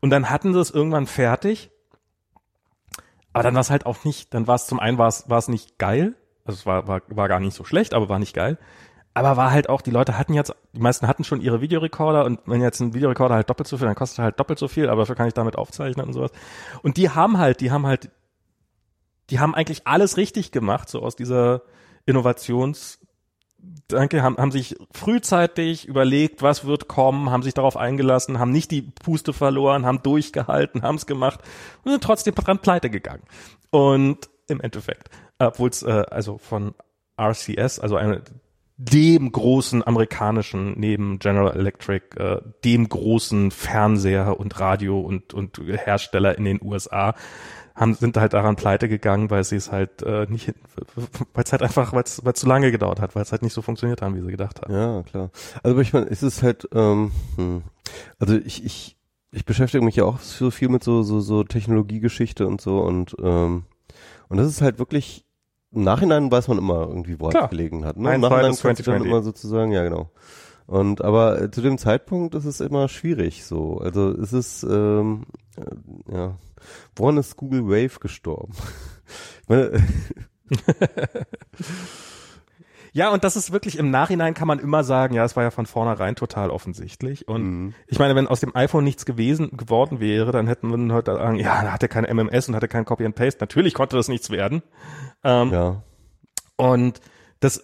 Und 0.01 0.11
dann 0.11 0.31
hatten 0.31 0.53
sie 0.53 0.61
es 0.61 0.71
irgendwann 0.71 1.07
fertig. 1.07 1.71
Aber 3.35 3.43
dann 3.43 3.55
war 3.55 3.61
es 3.61 3.71
halt 3.71 3.85
auch 3.85 4.05
nicht, 4.05 4.33
dann 4.33 4.47
war 4.47 4.55
es 4.55 4.67
zum 4.67 4.81
einen 4.81 4.97
war 4.97 5.09
es, 5.09 5.29
war 5.29 5.39
es 5.39 5.49
nicht 5.49 5.79
geil. 5.79 6.15
Also 6.45 6.59
es 6.59 6.67
war, 6.67 6.89
war, 6.89 7.03
war 7.09 7.29
gar 7.29 7.41
nicht 7.41 7.55
so 7.55 7.65
schlecht, 7.65 7.93
aber 7.93 8.09
war 8.09 8.19
nicht 8.19 8.35
geil. 8.35 8.59
Aber 9.13 9.37
war 9.37 9.51
halt 9.51 9.69
auch, 9.69 9.83
die 9.83 9.91
Leute 9.91 10.19
hatten 10.19 10.35
jetzt, 10.35 10.55
die 10.73 10.81
meisten 10.81 11.07
hatten 11.07 11.25
schon 11.25 11.41
ihre 11.41 11.61
Videorekorder 11.61 12.25
und 12.25 12.41
wenn 12.47 12.63
jetzt 12.63 12.81
ein 12.81 12.95
Videorekorder 12.95 13.35
halt 13.35 13.51
doppelt 13.51 13.69
so 13.69 13.77
viel, 13.77 13.87
dann 13.87 13.95
kostet 13.95 14.21
halt 14.21 14.41
doppelt 14.41 14.59
so 14.59 14.67
viel, 14.67 14.89
aber 14.89 15.03
dafür 15.03 15.15
kann 15.15 15.29
ich 15.29 15.35
damit 15.35 15.57
aufzeichnen 15.57 16.07
und 16.07 16.15
sowas. 16.15 16.33
Und 16.83 16.97
die 16.97 17.11
haben 17.11 17.39
halt, 17.39 17.61
die 17.61 17.71
haben 17.71 17.87
halt 17.87 18.11
die 19.31 19.39
haben 19.41 19.55
eigentlich 19.55 19.87
alles 19.87 20.17
richtig 20.17 20.53
gemacht, 20.53 20.89
so 20.89 21.03
aus 21.03 21.17
dieser 21.17 21.63
Innovations 22.07 23.01
Danke, 23.89 24.23
haben, 24.23 24.39
haben 24.39 24.51
sich 24.51 24.77
frühzeitig 24.93 25.87
überlegt, 25.87 26.43
was 26.43 26.65
wird 26.65 26.89
kommen, 26.89 27.31
haben 27.31 27.43
sich 27.43 27.55
darauf 27.55 27.77
eingelassen, 27.77 28.39
haben 28.39 28.51
nicht 28.51 28.71
die 28.71 28.83
Puste 28.83 29.33
verloren, 29.33 29.85
haben 29.85 30.03
durchgehalten, 30.03 30.83
haben 30.83 30.97
es 30.97 31.07
gemacht 31.07 31.41
und 31.83 31.93
sind 31.93 32.03
trotzdem 32.03 32.35
dran 32.35 32.61
pleite 32.61 32.89
gegangen. 32.89 33.23
Und 33.71 34.31
im 34.49 34.61
Endeffekt, 34.61 35.11
obwohl 35.39 35.69
es 35.69 35.83
äh, 35.83 36.05
also 36.11 36.39
von 36.39 36.75
RCS, 37.21 37.79
also 37.79 37.97
eine, 37.97 38.23
dem 38.77 39.31
großen 39.31 39.87
amerikanischen, 39.87 40.79
neben 40.79 41.19
General 41.19 41.55
Electric, 41.55 42.17
äh, 42.17 42.41
dem 42.65 42.89
großen 42.89 43.51
Fernseher 43.51 44.41
und 44.41 44.59
Radio 44.59 45.01
und, 45.01 45.33
und 45.33 45.59
Hersteller 45.59 46.37
in 46.37 46.45
den 46.45 46.61
USA, 46.63 47.15
haben, 47.75 47.95
sind 47.95 48.17
halt 48.17 48.33
daran 48.33 48.57
pleite 48.57 48.89
gegangen, 48.89 49.31
weil 49.31 49.43
sie 49.45 49.57
es 49.57 49.73
halt 49.73 50.03
äh, 50.03 50.27
nicht, 50.29 50.55
weil 51.35 51.45
es 51.45 51.53
halt 51.53 51.63
einfach, 51.63 51.93
weil 51.93 52.05
es 52.05 52.23
zu 52.41 52.47
lange 52.47 52.71
gedauert 52.71 53.01
hat, 53.01 53.15
weil 53.15 53.23
es 53.23 53.33
halt 53.33 53.43
nicht 53.43 53.53
so 53.53 53.63
funktioniert 53.63 54.01
haben, 54.01 54.15
wie 54.15 54.21
sie 54.21 54.31
gedacht 54.31 54.61
haben. 54.63 54.73
Ja, 54.73 55.03
klar. 55.03 55.31
Also 55.63 55.79
ich 55.81 55.93
meine, 55.93 56.07
es 56.07 56.23
ist 56.23 56.43
halt, 56.43 56.69
ähm, 56.73 57.11
hm. 57.37 57.63
also 58.19 58.37
ich, 58.37 58.65
ich, 58.65 58.97
ich 59.33 59.45
beschäftige 59.45 59.85
mich 59.85 59.97
ja 59.97 60.05
auch 60.05 60.21
so 60.21 60.51
viel 60.51 60.69
mit 60.69 60.85
so, 60.85 61.03
so, 61.03 61.21
so 61.21 61.43
Technologiegeschichte 61.43 62.47
und 62.47 62.61
so 62.61 62.79
und, 62.81 63.17
ähm, 63.21 63.65
und 64.29 64.37
das 64.37 64.47
ist 64.47 64.63
halt 64.63 64.79
wirklich, 64.79 65.25
im 65.73 65.83
Nachhinein 65.83 66.31
weiß 66.31 66.47
man 66.47 66.59
immer 66.59 66.87
irgendwie, 66.87 67.19
wo 67.19 67.29
es 67.29 67.51
gelegen 67.51 67.85
hat. 67.85 67.97
Ne? 67.97 68.15
Im 68.15 68.21
Nachhinein 68.21 68.55
kannst 68.57 68.63
du 68.63 68.69
dann 68.69 68.77
2020. 68.77 69.11
immer 69.11 69.23
sozusagen, 69.23 69.73
ja 69.73 69.83
genau. 69.83 70.11
Und 70.67 71.03
aber 71.03 71.43
äh, 71.43 71.51
zu 71.51 71.61
dem 71.61 71.77
Zeitpunkt 71.77 72.35
ist 72.35 72.45
es 72.45 72.61
immer 72.61 72.89
schwierig 72.89 73.45
so. 73.45 73.79
Also 73.79 74.11
es 74.13 74.33
ist, 74.33 74.63
ähm, 74.63 75.25
äh, 75.57 76.15
ja, 76.15 76.37
woran 76.97 77.17
ist 77.19 77.37
Google 77.37 77.67
Wave 77.69 77.99
gestorben? 78.01 78.55
Ja, 82.97 83.11
und 83.11 83.25
das 83.25 83.35
ist 83.35 83.51
wirklich 83.51 83.77
im 83.77 83.91
Nachhinein 83.91 84.35
kann 84.35 84.47
man 84.47 84.61
immer 84.61 84.85
sagen, 84.85 85.17
ja, 85.17 85.25
es 85.25 85.35
war 85.35 85.43
ja 85.43 85.51
von 85.51 85.67
vornherein 85.67 86.15
total 86.15 86.51
offensichtlich. 86.51 87.27
Und 87.27 87.43
Mhm. 87.43 87.75
ich 87.89 87.99
meine, 87.99 88.15
wenn 88.15 88.29
aus 88.29 88.39
dem 88.39 88.55
iPhone 88.55 88.85
nichts 88.85 89.05
gewesen 89.05 89.57
geworden 89.57 89.99
wäre, 89.99 90.31
dann 90.31 90.47
hätten 90.47 90.69
wir 90.71 90.95
heute 90.95 91.17
sagen, 91.17 91.35
ja, 91.35 91.61
da 91.65 91.73
hatte 91.73 91.89
kein 91.89 92.05
MMS 92.05 92.49
und 92.49 92.55
hatte 92.55 92.69
kein 92.69 92.85
Copy 92.85 93.05
and 93.05 93.17
Paste. 93.17 93.41
Natürlich 93.41 93.75
konnte 93.75 93.97
das 93.97 94.07
nichts 94.07 94.31
werden. 94.31 94.63
Ähm, 95.25 95.51
ja. 95.51 95.83
Und 96.55 97.01
das, 97.41 97.57
äh, 97.57 97.63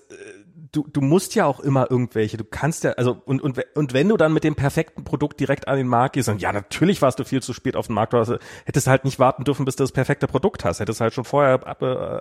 du, 0.72 0.86
du 0.90 1.00
musst 1.00 1.34
ja 1.34 1.46
auch 1.46 1.60
immer 1.60 1.90
irgendwelche, 1.90 2.36
du 2.36 2.44
kannst 2.44 2.84
ja, 2.84 2.92
also 2.92 3.20
und, 3.24 3.42
und, 3.42 3.60
und 3.74 3.92
wenn 3.92 4.08
du 4.08 4.16
dann 4.16 4.32
mit 4.32 4.44
dem 4.44 4.54
perfekten 4.54 5.04
Produkt 5.04 5.40
direkt 5.40 5.68
an 5.68 5.76
den 5.76 5.88
Markt 5.88 6.14
gehst, 6.14 6.28
und 6.28 6.40
ja, 6.40 6.52
natürlich 6.52 7.02
warst 7.02 7.18
du 7.18 7.24
viel 7.24 7.42
zu 7.42 7.52
spät 7.52 7.76
auf 7.76 7.86
den 7.86 7.94
Markt, 7.94 8.12
du 8.12 8.38
hättest 8.64 8.86
halt 8.86 9.04
nicht 9.04 9.18
warten 9.18 9.44
dürfen, 9.44 9.64
bis 9.64 9.76
du 9.76 9.82
das 9.82 9.92
perfekte 9.92 10.26
Produkt 10.26 10.64
hast, 10.64 10.80
hättest 10.80 11.00
halt 11.00 11.14
schon 11.14 11.24
vorher, 11.24 11.66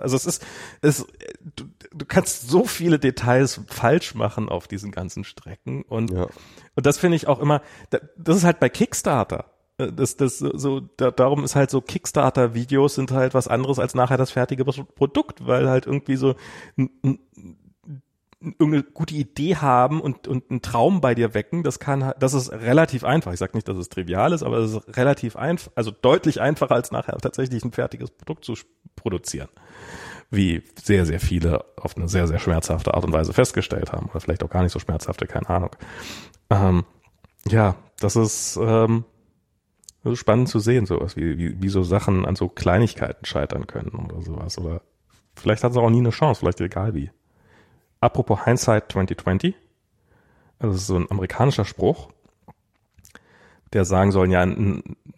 also 0.02 0.16
es 0.16 0.26
ist, 0.26 0.46
es, 0.82 1.06
du, 1.56 1.64
du 1.92 2.06
kannst 2.06 2.48
so 2.48 2.64
viele 2.64 2.98
Details 2.98 3.60
falsch 3.68 4.14
machen 4.14 4.48
auf 4.48 4.68
diesen 4.68 4.90
ganzen 4.90 5.24
Strecken 5.24 5.82
und, 5.82 6.10
ja. 6.10 6.26
und 6.74 6.86
das 6.86 6.98
finde 6.98 7.16
ich 7.16 7.28
auch 7.28 7.38
immer, 7.38 7.62
das 7.90 8.36
ist 8.36 8.44
halt 8.44 8.60
bei 8.60 8.68
Kickstarter 8.68 9.46
das, 9.88 10.16
das 10.16 10.38
so, 10.38 10.80
da, 10.80 11.10
darum 11.10 11.44
ist 11.44 11.56
halt 11.56 11.70
so 11.70 11.80
Kickstarter-Videos 11.80 12.94
sind 12.94 13.12
halt 13.12 13.34
was 13.34 13.48
anderes 13.48 13.78
als 13.78 13.94
nachher 13.94 14.18
das 14.18 14.30
fertige 14.30 14.64
Produkt, 14.64 15.46
weil 15.46 15.68
halt 15.68 15.86
irgendwie 15.86 16.16
so 16.16 16.34
irgendeine 18.40 18.82
gute 18.82 19.14
Idee 19.14 19.56
haben 19.56 20.00
und, 20.00 20.26
und 20.26 20.50
einen 20.50 20.62
Traum 20.62 21.00
bei 21.00 21.14
dir 21.14 21.34
wecken, 21.34 21.62
das 21.62 21.78
kann, 21.78 22.12
das 22.18 22.32
ist 22.32 22.50
relativ 22.50 23.04
einfach. 23.04 23.32
Ich 23.32 23.38
sage 23.38 23.52
nicht, 23.54 23.68
dass 23.68 23.76
es 23.76 23.90
trivial 23.90 24.32
ist, 24.32 24.42
aber 24.42 24.58
es 24.58 24.72
ist 24.72 24.96
relativ 24.96 25.36
einfach, 25.36 25.70
also 25.74 25.90
deutlich 25.90 26.40
einfacher 26.40 26.74
als 26.74 26.90
nachher 26.90 27.18
tatsächlich 27.18 27.62
ein 27.64 27.72
fertiges 27.72 28.10
Produkt 28.10 28.44
zu 28.46 28.54
produzieren. 28.96 29.48
Wie 30.30 30.62
sehr, 30.82 31.04
sehr 31.04 31.20
viele 31.20 31.64
auf 31.76 31.96
eine 31.96 32.08
sehr, 32.08 32.28
sehr 32.28 32.38
schmerzhafte 32.38 32.94
Art 32.94 33.04
und 33.04 33.12
Weise 33.12 33.32
festgestellt 33.32 33.92
haben. 33.92 34.06
Oder 34.06 34.20
vielleicht 34.20 34.44
auch 34.44 34.50
gar 34.50 34.62
nicht 34.62 34.72
so 34.72 34.78
schmerzhafte, 34.78 35.26
keine 35.26 35.48
Ahnung. 35.50 35.70
Ähm, 36.50 36.84
ja, 37.48 37.74
das 37.98 38.16
ist, 38.16 38.58
ähm, 38.62 39.04
das 40.02 40.14
ist 40.14 40.18
spannend 40.18 40.48
zu 40.48 40.60
sehen, 40.60 40.86
sowas, 40.86 41.16
wie, 41.16 41.36
wie, 41.36 41.60
wie 41.60 41.68
so 41.68 41.82
Sachen 41.82 42.24
an 42.24 42.36
so 42.36 42.48
Kleinigkeiten 42.48 43.26
scheitern 43.26 43.66
können 43.66 43.90
oder 43.90 44.22
sowas. 44.22 44.56
Oder 44.56 44.82
vielleicht 45.34 45.64
hat 45.64 45.72
es 45.72 45.76
auch 45.76 45.90
nie 45.90 45.98
eine 45.98 46.10
Chance, 46.10 46.40
vielleicht 46.40 46.60
egal 46.60 46.94
wie. 46.94 47.10
Apropos 48.00 48.44
Hindsight 48.44 48.90
2020, 48.92 49.54
also 50.58 50.72
das 50.72 50.82
ist 50.82 50.86
so 50.86 50.96
ein 50.96 51.10
amerikanischer 51.10 51.64
Spruch, 51.64 52.10
der 53.72 53.84
sagen 53.84 54.10
sollen, 54.10 54.30
ja, 54.30 54.44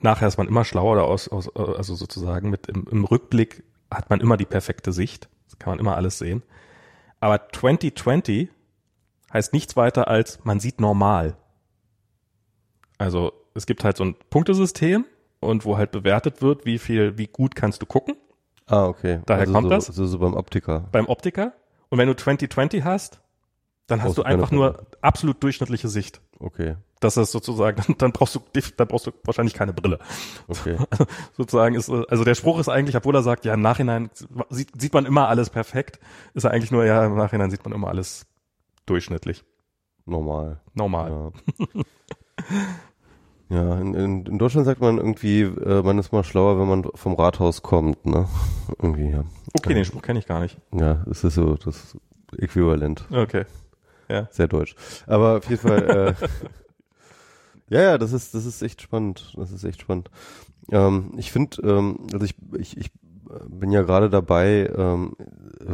nachher 0.01 0.29
ist 0.29 0.37
man 0.37 0.49
immer 0.49 0.65
schlauer 0.65 0.93
oder 0.93 1.05
aus, 1.05 1.29
aus 1.29 1.55
also 1.57 1.95
sozusagen 1.95 2.51
mit 2.51 2.67
im, 2.67 2.87
im 2.91 3.05
Rückblick 3.05 3.63
hat 3.91 4.11
man 4.11 4.21
immer 4.21 4.37
die 4.37 4.45
perfekte 4.45 4.93
Sicht. 4.93 5.29
Das 5.47 5.59
kann 5.59 5.73
man 5.73 5.79
immer 5.79 5.97
alles 5.97 6.19
sehen. 6.19 6.43
Aber 7.21 7.49
2020 7.51 8.49
heißt 9.33 9.53
nichts 9.53 9.77
weiter 9.77 10.09
als 10.09 10.45
man 10.45 10.61
sieht 10.61 10.81
normal. 10.81 11.37
Also 12.99 13.33
es 13.55 13.67
gibt 13.67 13.85
halt 13.85 13.97
so 13.97 14.05
ein 14.05 14.17
Punktesystem 14.31 15.05
und 15.41 15.65
wo 15.65 15.77
halt 15.77 15.93
bewertet 15.93 16.43
wird, 16.43 16.67
wie 16.67 16.79
viel, 16.79 17.19
wie 17.19 17.27
gut 17.27 17.55
kannst 17.55 17.83
du 17.83 17.87
gucken. 17.87 18.17
Ah, 18.67 18.87
okay. 18.87 19.21
Daher 19.27 19.43
also 19.43 19.53
kommt 19.53 19.65
so, 19.65 19.71
das. 19.71 19.89
Also 19.89 20.07
so 20.07 20.19
beim 20.19 20.35
Optiker. 20.35 20.89
Beim 20.93 21.07
Optiker. 21.09 21.53
Und 21.93 21.99
wenn 21.99 22.09
du 22.09 22.17
2020 22.17 22.85
hast, 22.85 23.21
dann 23.87 24.01
hast 24.01 24.07
Brauchst 24.07 24.19
du 24.19 24.23
einfach 24.23 24.51
nur 24.51 24.87
absolut 25.03 25.43
durchschnittliche 25.43 25.91
Sicht. 25.91 26.23
Okay. 26.39 26.77
Das 27.01 27.19
ist 27.19 27.33
sozusagen, 27.33 27.83
dann 27.99 28.13
brauchst 28.13 28.35
du, 28.35 28.41
dann 28.79 28.89
brauchst 28.89 29.09
du 29.09 29.11
wahrscheinlich 29.25 29.53
keine 29.53 29.75
Brille. 29.75 29.99
Okay. 30.49 30.79
Also 30.91 31.05
sozusagen 31.37 31.75
ist, 31.75 31.91
also 31.91 32.25
der 32.25 32.35
Spruch 32.35 32.59
ist 32.59 32.71
eigentlich, 32.71 32.97
obwohl 32.97 33.15
er 33.15 33.23
sagt, 33.23 33.45
ja, 33.45 33.53
im 33.53 33.61
Nachhinein 33.61 34.09
sieht, 34.49 34.71
sieht 34.81 34.95
man 34.95 35.05
immer 35.05 35.29
alles 35.29 35.51
perfekt, 35.51 36.01
ist 36.33 36.45
er 36.45 36.53
eigentlich 36.53 36.71
nur, 36.71 36.87
ja, 36.87 37.05
im 37.05 37.15
Nachhinein 37.15 37.51
sieht 37.51 37.63
man 37.63 37.75
immer 37.75 37.89
alles 37.89 38.25
durchschnittlich. 38.87 39.45
Normal. 40.07 40.63
Normal. 40.73 41.33
Ja. 41.59 41.83
Ja, 43.53 43.79
in, 43.79 44.25
in, 44.25 44.39
Deutschland 44.39 44.65
sagt 44.65 44.81
man 44.81 44.97
irgendwie, 44.97 45.43
äh, 45.43 45.83
man 45.83 45.99
ist 45.99 46.11
mal 46.11 46.25
schlauer, 46.25 46.59
wenn 46.59 46.69
man 46.69 46.91
vom 46.95 47.13
Rathaus 47.13 47.61
kommt, 47.61 48.07
ne? 48.07 48.27
Irgendwie, 48.83 49.11
ja. 49.11 49.25
Okay, 49.53 49.75
den 49.75 49.85
Spruch 49.85 50.01
kenne 50.01 50.21
ich 50.21 50.27
gar 50.27 50.41
nicht. 50.41 50.57
Ja, 50.73 51.05
es 51.11 51.23
ist 51.23 51.35
so 51.35 51.57
das 51.57 51.99
Äquivalent. 52.39 53.05
Okay. 53.11 53.45
Ja. 54.09 54.27
Sehr 54.31 54.49
deutsch. 54.49 54.75
Aber 55.07 55.37
auf 55.37 55.51
jeden 55.51 55.61
Fall, 55.61 56.17
äh, 56.19 56.27
ja, 57.75 57.83
ja, 57.83 57.99
das 57.99 58.15
ist, 58.15 58.35
das 58.35 58.47
ist 58.47 58.63
echt 58.63 58.81
spannend. 58.81 59.35
Das 59.37 59.53
ist 59.53 59.65
echt 59.65 59.83
spannend. 59.83 60.11
Ähm, 60.71 61.13
ich 61.19 61.31
finde, 61.31 61.61
ähm, 61.63 62.07
also 62.11 62.25
ich, 62.25 62.35
ich, 62.59 62.79
ich 62.79 62.91
bin 63.49 63.71
ja 63.71 63.83
gerade 63.83 64.09
dabei, 64.09 64.73
ähm, 64.75 65.15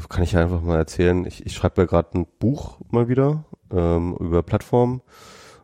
kann 0.09 0.24
ich 0.24 0.32
ja 0.32 0.40
einfach 0.40 0.62
mal 0.62 0.78
erzählen, 0.78 1.24
ich, 1.26 1.46
ich 1.46 1.55
schreibe 1.55 1.82
ja 1.82 1.86
gerade 1.86 2.18
ein 2.18 2.26
Buch 2.40 2.78
mal 2.90 3.06
wieder 3.06 3.44
ähm, 3.70 4.16
über 4.18 4.42
Plattformen 4.42 5.00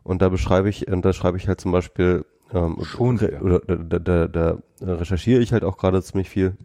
und 0.04 0.22
da 0.22 0.28
beschreibe 0.28 0.68
ich, 0.68 0.86
und 0.86 1.04
da 1.04 1.12
schreibe 1.12 1.36
ich 1.36 1.48
halt 1.48 1.60
zum 1.60 1.72
Beispiel, 1.72 2.24
ähm, 2.52 2.78
Schon 2.84 3.16
re, 3.16 3.40
oder 3.40 3.60
da, 3.60 3.98
da, 3.98 4.28
da, 4.28 4.58
da 4.78 4.94
recherchiere 4.94 5.40
ich 5.40 5.52
halt 5.52 5.64
auch 5.64 5.76
gerade 5.76 6.02
ziemlich 6.02 6.28
viel 6.28 6.56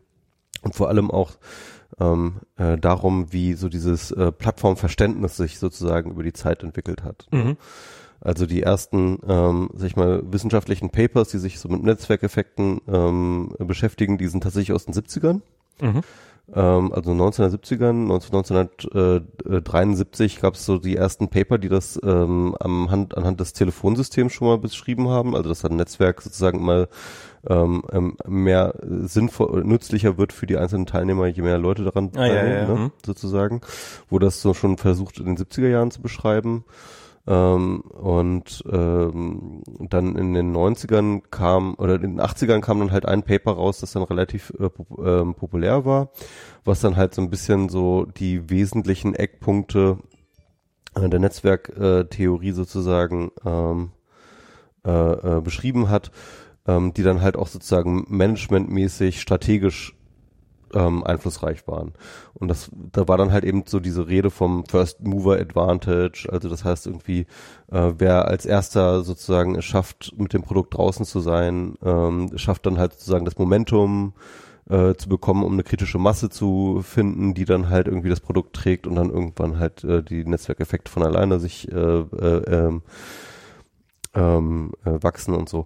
und 0.61 0.75
vor 0.75 0.89
allem 0.89 1.09
auch 1.09 1.31
ähm, 1.99 2.41
äh, 2.57 2.77
darum, 2.77 3.31
wie 3.31 3.53
so 3.53 3.69
dieses 3.69 4.11
äh, 4.11 4.31
Plattformverständnis 4.31 5.37
sich 5.37 5.57
sozusagen 5.57 6.11
über 6.11 6.23
die 6.23 6.33
Zeit 6.33 6.63
entwickelt 6.63 7.03
hat. 7.03 7.27
Mhm. 7.31 7.57
Also 8.21 8.45
die 8.45 8.61
ersten, 8.61 9.19
ähm, 9.27 9.69
sag 9.73 9.87
ich 9.87 9.95
mal, 9.95 10.21
wissenschaftlichen 10.25 10.89
Papers, 10.89 11.29
die 11.29 11.37
sich 11.37 11.59
so 11.59 11.69
mit 11.69 11.83
Netzwerkeffekten 11.83 12.81
ähm, 12.87 13.55
beschäftigen, 13.59 14.17
die 14.17 14.27
sind 14.27 14.43
tatsächlich 14.43 14.73
aus 14.73 14.85
den 14.85 14.93
70ern. 14.93 15.41
Mhm. 15.81 16.01
Ähm, 16.55 16.91
also 16.93 17.11
1970ern, 17.11 18.03
1973 18.03 20.41
gab 20.41 20.55
es 20.55 20.65
so 20.65 20.79
die 20.79 20.95
ersten 20.95 21.29
Paper, 21.29 21.57
die 21.57 21.69
das 21.69 21.99
ähm, 22.03 22.55
am 22.59 22.89
Hand, 22.89 23.17
anhand 23.17 23.39
des 23.39 23.53
Telefonsystems 23.53 24.33
schon 24.33 24.47
mal 24.47 24.57
beschrieben 24.57 25.09
haben, 25.09 25.35
also 25.35 25.49
dass 25.49 25.65
ein 25.65 25.75
Netzwerk 25.75 26.21
sozusagen 26.21 26.63
mal 26.63 26.87
ähm, 27.47 27.83
ähm, 27.91 28.17
mehr 28.27 28.73
sinnvoll, 28.81 29.63
nützlicher 29.63 30.17
wird 30.17 30.33
für 30.33 30.45
die 30.45 30.57
einzelnen 30.57 30.85
Teilnehmer, 30.85 31.27
je 31.27 31.41
mehr 31.41 31.57
Leute 31.57 31.83
daran 31.83 32.09
ah, 32.13 32.17
teilnehmen, 32.17 32.49
ja, 32.49 32.61
ja, 32.61 32.67
ne, 32.67 32.75
mhm. 32.75 32.91
sozusagen, 33.05 33.61
wo 34.09 34.19
das 34.19 34.41
so 34.41 34.53
schon 34.53 34.77
versucht 34.77 35.19
in 35.19 35.25
den 35.25 35.37
70er 35.37 35.69
Jahren 35.69 35.91
zu 35.91 36.01
beschreiben. 36.01 36.65
Ähm, 37.27 37.81
und 37.81 38.63
ähm, 38.71 39.61
dann 39.79 40.15
in 40.15 40.33
den 40.33 40.55
90ern 40.55 41.21
kam, 41.29 41.75
oder 41.75 41.95
in 41.95 42.17
den 42.17 42.21
80ern 42.21 42.61
kam 42.61 42.79
dann 42.79 42.91
halt 42.91 43.05
ein 43.05 43.23
Paper 43.23 43.51
raus, 43.51 43.79
das 43.79 43.91
dann 43.91 44.03
relativ 44.03 44.51
äh, 44.59 44.69
pop 44.69 44.87
ähm, 45.05 45.35
populär 45.35 45.85
war, 45.85 46.09
was 46.65 46.79
dann 46.81 46.95
halt 46.95 47.13
so 47.13 47.21
ein 47.21 47.29
bisschen 47.29 47.69
so 47.69 48.05
die 48.05 48.49
wesentlichen 48.49 49.13
Eckpunkte 49.15 49.97
äh, 50.95 51.09
der 51.09 51.19
Netzwerktheorie 51.19 52.51
sozusagen 52.51 53.31
ähm, 53.45 53.91
äh, 54.85 55.37
äh, 55.37 55.41
beschrieben 55.41 55.89
hat, 55.89 56.11
ähm, 56.67 56.93
die 56.93 57.03
dann 57.03 57.21
halt 57.21 57.35
auch 57.35 57.47
sozusagen 57.47 58.05
managementmäßig 58.07 59.21
strategisch 59.21 59.95
ähm, 60.73 61.03
einflussreich 61.03 61.67
waren. 61.67 61.93
Und 62.33 62.47
das, 62.47 62.69
da 62.91 63.07
war 63.07 63.17
dann 63.17 63.31
halt 63.31 63.43
eben 63.43 63.63
so 63.65 63.79
diese 63.79 64.07
Rede 64.07 64.29
vom 64.29 64.65
First 64.65 65.01
Mover 65.01 65.39
Advantage, 65.39 66.27
also 66.31 66.49
das 66.49 66.63
heißt 66.63 66.87
irgendwie, 66.87 67.27
äh, 67.71 67.93
wer 67.97 68.27
als 68.27 68.45
erster 68.45 69.03
sozusagen 69.03 69.55
es 69.55 69.65
schafft, 69.65 70.13
mit 70.17 70.33
dem 70.33 70.43
Produkt 70.43 70.75
draußen 70.75 71.05
zu 71.05 71.19
sein, 71.19 71.75
ähm, 71.83 72.31
schafft 72.37 72.65
dann 72.65 72.77
halt 72.77 72.93
sozusagen 72.93 73.25
das 73.25 73.37
Momentum 73.37 74.13
äh, 74.69 74.93
zu 74.95 75.09
bekommen, 75.09 75.43
um 75.43 75.53
eine 75.53 75.63
kritische 75.63 75.97
Masse 75.97 76.29
zu 76.29 76.81
finden, 76.83 77.33
die 77.33 77.45
dann 77.45 77.69
halt 77.69 77.87
irgendwie 77.87 78.09
das 78.09 78.19
Produkt 78.19 78.55
trägt 78.55 78.87
und 78.87 78.95
dann 78.95 79.09
irgendwann 79.09 79.59
halt 79.59 79.83
äh, 79.83 80.03
die 80.03 80.23
Netzwerkeffekte 80.23 80.91
von 80.91 81.03
alleine 81.03 81.39
sich 81.39 81.71
äh, 81.71 81.75
äh, 81.75 82.43
ähm, 82.47 82.81
ähm, 84.13 84.71
äh, 84.85 85.01
wachsen 85.01 85.33
und 85.33 85.49
so. 85.49 85.65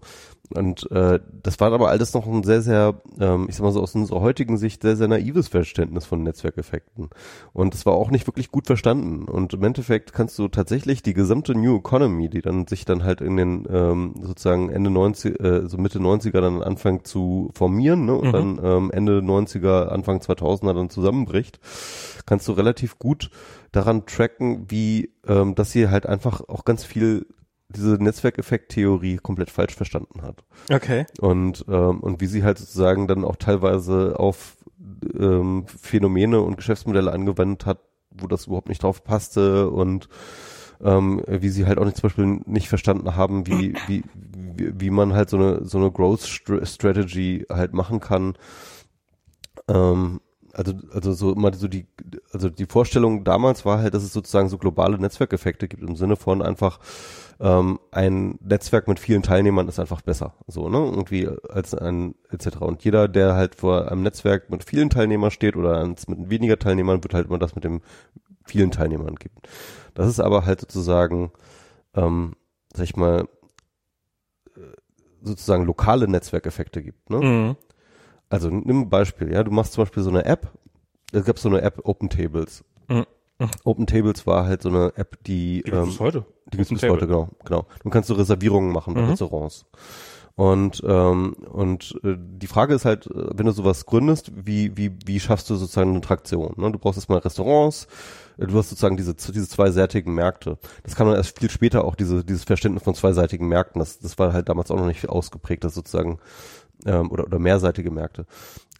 Und 0.54 0.92
äh, 0.92 1.20
das 1.42 1.60
war 1.60 1.72
aber 1.72 1.90
alles 1.90 2.14
noch 2.14 2.28
ein 2.28 2.44
sehr, 2.44 2.62
sehr, 2.62 3.02
ähm, 3.20 3.48
ich 3.50 3.56
sag 3.56 3.64
mal 3.64 3.72
so 3.72 3.82
aus 3.82 3.96
unserer 3.96 4.20
heutigen 4.22 4.58
Sicht, 4.58 4.82
sehr, 4.82 4.98
sehr 4.98 5.08
naives 5.08 5.48
Verständnis 5.48 6.06
von 6.06 6.22
Netzwerkeffekten. 6.22 7.10
Und 7.54 7.74
es 7.74 7.86
war 7.86 7.94
auch 7.94 8.12
nicht 8.12 8.28
wirklich 8.28 8.52
gut 8.52 8.68
verstanden. 8.68 9.24
Und 9.24 9.54
im 9.54 9.64
Endeffekt 9.64 10.14
kannst 10.14 10.38
du 10.38 10.50
tatsächlich 10.50 11.02
die 11.02 11.14
gesamte 11.14 11.56
New 11.56 11.78
Economy, 11.78 12.30
die 12.30 12.42
dann 12.42 12.68
sich 12.68 12.84
dann 12.86 13.04
halt 13.04 13.22
in 13.22 13.38
den 13.38 13.68
ähm, 13.72 14.16
sozusagen 14.22 14.70
Ende 14.70 14.90
90, 14.90 15.40
äh, 15.40 15.68
so 15.68 15.78
Mitte 15.78 16.00
90er 16.00 16.42
dann 16.42 16.62
anfängt 16.62 17.08
zu 17.08 17.50
formieren 17.54 18.06
ne, 18.06 18.14
und 18.16 18.28
Mhm. 18.28 18.32
dann 18.34 18.60
ähm, 18.64 18.92
Ende 18.92 19.20
90er, 19.20 19.88
Anfang 19.88 20.20
2000er 20.20 20.74
dann 20.74 20.90
zusammenbricht, 20.90 21.60
kannst 22.26 22.48
du 22.48 22.52
relativ 22.52 23.00
gut 23.00 23.32
daran 23.72 24.06
tracken, 24.06 24.66
wie 24.70 25.12
ähm, 25.26 25.56
dass 25.56 25.72
hier 25.72 25.90
halt 25.90 26.06
einfach 26.06 26.42
auch 26.48 26.66
ganz 26.66 26.84
viel 26.84 27.26
diese 27.76 27.96
Netzwerkeffekt-Theorie 27.96 29.18
komplett 29.18 29.50
falsch 29.50 29.76
verstanden 29.76 30.22
hat. 30.22 30.44
Okay. 30.72 31.06
Und, 31.20 31.66
ähm, 31.68 32.00
und 32.00 32.22
wie 32.22 32.28
sie 32.28 32.44
halt 32.44 32.58
sozusagen 32.58 33.08
dann 33.08 33.26
auch 33.26 33.36
teilweise 33.36 34.20
auf 34.20 34.58
ähm, 35.18 35.66
Phänomene 35.68 36.42
und 36.42 36.58
Geschäftsmodelle 36.58 37.12
angewendet 37.12 37.66
hat, 37.66 37.80
wo 38.12 38.28
das 38.28 38.48
überhaupt 38.48 38.70
nicht 38.70 38.84
drauf 38.84 39.04
passte 39.04 39.70
und 39.70 40.08
ähm, 40.82 41.24
wie 41.28 41.50
sie 41.50 41.66
halt 41.66 41.78
auch 41.78 41.86
nicht 41.86 41.98
zum 41.98 42.04
Beispiel 42.04 42.26
nicht 42.46 42.70
verstanden 42.70 43.16
haben, 43.16 43.48
wie, 43.48 43.74
wie, 43.88 44.04
wie, 44.56 44.74
wie 44.80 44.90
man 44.90 45.14
halt 45.14 45.30
so 45.30 45.38
eine, 45.38 45.66
so 45.66 45.78
eine 45.78 45.92
Growth 45.92 46.22
Str- 46.22 46.66
Strategy 46.66 47.46
halt 47.50 47.74
machen 47.74 48.00
kann. 48.00 48.36
Ähm, 49.68 50.20
also, 50.52 50.74
also 50.92 51.14
so 51.14 51.34
immer 51.34 51.54
so 51.54 51.68
die, 51.68 51.88
also 52.32 52.50
die 52.50 52.68
Vorstellung 52.68 53.24
damals 53.24 53.66
war 53.66 53.80
halt, 53.80 53.94
dass 53.94 54.04
es 54.04 54.14
sozusagen 54.14 54.50
so 54.50 54.58
globale 54.58 55.00
Netzwerkeffekte 55.00 55.68
gibt 55.68 55.82
im 55.82 55.96
Sinne 55.96 56.16
von 56.16 56.42
einfach, 56.42 56.80
ähm, 57.40 57.80
ein 57.92 58.38
Netzwerk 58.42 58.88
mit 58.88 59.00
vielen 59.00 59.24
Teilnehmern 59.24 59.68
ist 59.68 59.80
einfach 59.80 60.02
besser, 60.02 60.34
so, 60.48 60.70
ne, 60.70 60.78
irgendwie 60.78 61.30
als 61.50 61.74
ein, 61.74 62.16
etc. 62.30 62.58
Und 62.58 62.84
jeder, 62.84 63.08
der 63.08 63.36
halt 63.36 63.56
vor 63.56 63.92
einem 63.92 64.04
Netzwerk 64.04 64.50
mit 64.50 64.64
vielen 64.64 64.90
Teilnehmern 64.90 65.32
steht 65.32 65.56
oder 65.56 65.80
eins 65.80 66.08
mit 66.08 66.30
weniger 66.30 66.58
Teilnehmern, 66.60 67.04
wird 67.04 67.14
halt 67.14 67.28
immer 67.28 67.40
das 67.40 67.56
mit 67.56 67.64
dem 67.64 67.82
vielen 68.46 68.72
Teilnehmern 68.72 69.16
gibt. 69.16 69.48
Das 69.94 70.08
ist 70.08 70.20
aber 70.20 70.46
halt 70.46 70.62
sozusagen, 70.62 71.32
ähm, 71.94 72.36
sag 72.74 72.84
ich 72.84 72.96
mal, 72.96 73.28
äh, 74.56 74.60
sozusagen 75.22 75.66
lokale 75.66 76.08
Netzwerkeffekte 76.08 76.82
gibt. 76.82 77.10
Ne? 77.10 77.18
Mhm. 77.18 77.56
Also 78.30 78.50
nimm 78.50 78.82
ein 78.82 78.90
Beispiel, 78.90 79.32
ja, 79.32 79.44
du 79.44 79.52
machst 79.52 79.74
zum 79.74 79.84
Beispiel 79.84 80.04
so 80.04 80.10
eine 80.10 80.26
App, 80.26 80.52
es 81.12 81.26
gab 81.26 81.38
so 81.38 81.50
eine 81.50 81.62
App 81.62 81.82
Open 81.84 82.10
Tables. 82.10 82.64
Mhm. 82.90 83.06
Open 83.64 83.88
Tables 83.88 84.26
war 84.28 84.46
halt 84.46 84.62
so 84.62 84.70
eine 84.70 84.94
App, 84.96 85.18
die, 85.26 85.58
Die 85.58 85.64
gibt 85.64 85.76
ähm, 85.78 85.90
es 85.90 86.00
heute. 86.00 86.26
die 86.52 86.58
gibt 86.58 86.68
Open 86.68 86.76
es 86.76 86.82
Table. 86.82 86.96
heute, 86.96 87.08
genau, 87.08 87.30
genau. 87.46 87.66
Du 87.84 87.90
kannst 87.90 88.08
so 88.08 88.14
Reservierungen 88.16 88.72
machen 88.72 88.94
bei 88.94 89.02
Mhm. 89.02 89.10
Restaurants. 89.10 89.66
Und 90.36 90.82
ähm, 90.88 91.34
und 91.52 91.94
äh, 92.04 92.16
die 92.18 92.48
Frage 92.48 92.74
ist 92.74 92.86
halt, 92.86 93.06
äh, 93.06 93.12
wenn 93.36 93.46
du 93.46 93.52
sowas 93.52 93.86
gründest, 93.86 94.32
wie 94.36 94.76
wie 94.76 94.92
wie 95.06 95.20
schaffst 95.20 95.48
du 95.52 95.56
sozusagen 95.56 95.92
eine 95.92 96.02
Traktion? 96.02 96.54
Ne? 96.58 96.72
Du 96.72 96.80
brauchst 96.80 96.98
erstmal 96.98 97.20
Restaurants, 97.20 97.88
äh, 98.40 98.48
du 98.48 98.58
hast 98.58 98.70
sozusagen 98.72 98.98
diese 98.98 99.14
diese 99.14 99.48
zweiseitigen 99.48 100.12
Märkte. 100.16 100.58
Das 100.82 100.96
kann 100.96 101.06
man 101.06 101.18
erst 101.18 101.38
viel 101.38 101.52
später 101.52 101.84
auch 101.86 101.94
diese 101.94 102.24
dieses 102.26 102.46
Verständnis 102.46 102.82
von 102.84 102.96
zweiseitigen 102.96 103.48
Märkten. 103.48 103.78
Das 103.78 104.00
das 104.00 104.18
war 104.18 104.34
halt 104.34 104.50
damals 104.50 104.72
auch 104.72 104.78
noch 104.78 104.88
nicht 104.88 105.08
ausgeprägt, 105.08 105.64
das 105.66 105.76
sozusagen 105.76 106.18
ähm, 106.88 107.12
oder 107.12 107.26
oder 107.26 107.38
mehrseitige 107.38 107.92
Märkte. 107.92 108.26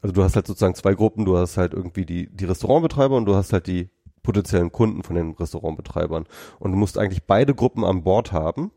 Also 0.02 0.12
du 0.12 0.24
hast 0.24 0.36
halt 0.36 0.48
sozusagen 0.48 0.74
zwei 0.74 0.96
Gruppen. 0.96 1.24
Du 1.24 1.38
hast 1.38 1.58
halt 1.58 1.76
irgendwie 1.76 2.08
die 2.08 2.36
die 2.36 2.46
Restaurantbetreiber 2.46 3.16
und 3.16 3.26
du 3.26 3.36
hast 3.36 3.54
halt 3.54 3.68
die 3.68 3.90
potenziellen 4.24 4.72
Kunden 4.72 5.04
von 5.04 5.16
den 5.16 5.32
Restaurantbetreibern. 5.32 6.26
Und 6.60 6.72
du 6.72 6.78
musst 6.78 6.98
eigentlich 6.98 7.24
beide 7.26 7.54
Gruppen 7.54 7.84
an 7.84 8.04
Bord 8.04 8.32
haben 8.32 8.72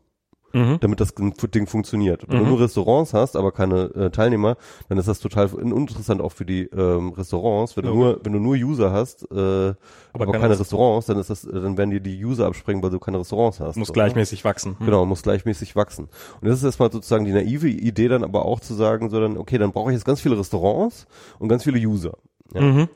Mhm. 0.53 0.77
damit 0.79 1.01
das 1.01 1.13
Ding 1.13 1.67
funktioniert. 1.67 2.23
Wenn 2.29 2.39
Mhm. 2.39 2.43
du 2.45 2.49
nur 2.51 2.59
Restaurants 2.61 3.13
hast, 3.13 3.35
aber 3.35 3.51
keine 3.51 3.93
äh, 3.95 4.09
Teilnehmer, 4.11 4.55
dann 4.87 4.97
ist 4.97 5.05
das 5.09 5.19
total 5.19 5.47
uninteressant 5.53 6.21
auch 6.21 6.31
für 6.31 6.45
die 6.45 6.63
ähm, 6.69 7.09
Restaurants. 7.11 7.75
Wenn 7.75 7.83
du 7.83 7.89
Logisch. 7.89 8.03
nur, 8.15 8.19
wenn 8.25 8.31
du 8.33 8.39
nur 8.39 8.55
User 8.55 8.93
hast, 8.93 9.23
äh, 9.23 9.35
aber, 9.35 9.75
keine 10.13 10.31
keine 10.31 10.49
Rest- 10.51 10.61
Restaurants, 10.61 11.07
dann 11.07 11.17
ist 11.19 11.29
das, 11.29 11.43
äh, 11.43 11.51
dann 11.51 11.77
werden 11.77 11.89
dir 11.91 11.99
die 11.99 12.23
User 12.23 12.45
abspringen, 12.47 12.81
weil 12.81 12.91
du 12.91 12.97
keine 12.99 13.19
Restaurants 13.19 13.59
hast. 13.59 13.75
Muss 13.75 13.89
so, 13.89 13.91
ne? 13.91 13.95
gleichmäßig 13.95 14.45
wachsen. 14.45 14.77
Mhm. 14.79 14.85
Genau, 14.85 15.05
muss 15.05 15.21
gleichmäßig 15.21 15.75
wachsen. 15.75 16.05
Und 16.39 16.47
das 16.47 16.59
ist 16.59 16.63
erstmal 16.63 16.93
sozusagen 16.93 17.25
die 17.25 17.33
naive 17.33 17.67
Idee 17.67 18.07
dann 18.07 18.23
aber 18.23 18.45
auch 18.45 18.61
zu 18.61 18.73
sagen, 18.73 19.09
so 19.09 19.19
dann, 19.19 19.37
okay, 19.37 19.57
dann 19.57 19.73
brauche 19.73 19.91
ich 19.91 19.95
jetzt 19.95 20.05
ganz 20.05 20.21
viele 20.21 20.39
Restaurants 20.39 21.07
und 21.39 21.49
ganz 21.49 21.65
viele 21.65 21.77
User. 21.77 22.13
Ja. 22.53 22.87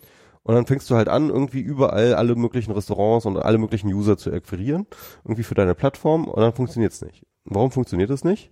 Und 0.43 0.55
dann 0.55 0.65
fängst 0.65 0.89
du 0.89 0.95
halt 0.95 1.07
an, 1.07 1.29
irgendwie 1.29 1.59
überall 1.61 2.15
alle 2.15 2.35
möglichen 2.35 2.71
Restaurants 2.71 3.25
und 3.25 3.37
alle 3.37 3.57
möglichen 3.59 3.93
User 3.93 4.17
zu 4.17 4.31
akquirieren, 4.31 4.87
irgendwie 5.23 5.43
für 5.43 5.55
deine 5.55 5.75
Plattform, 5.75 6.25
und 6.27 6.41
dann 6.41 6.53
funktioniert's 6.53 7.01
nicht. 7.01 7.25
Warum 7.45 7.71
funktioniert 7.71 8.09
es 8.09 8.23
nicht? 8.23 8.51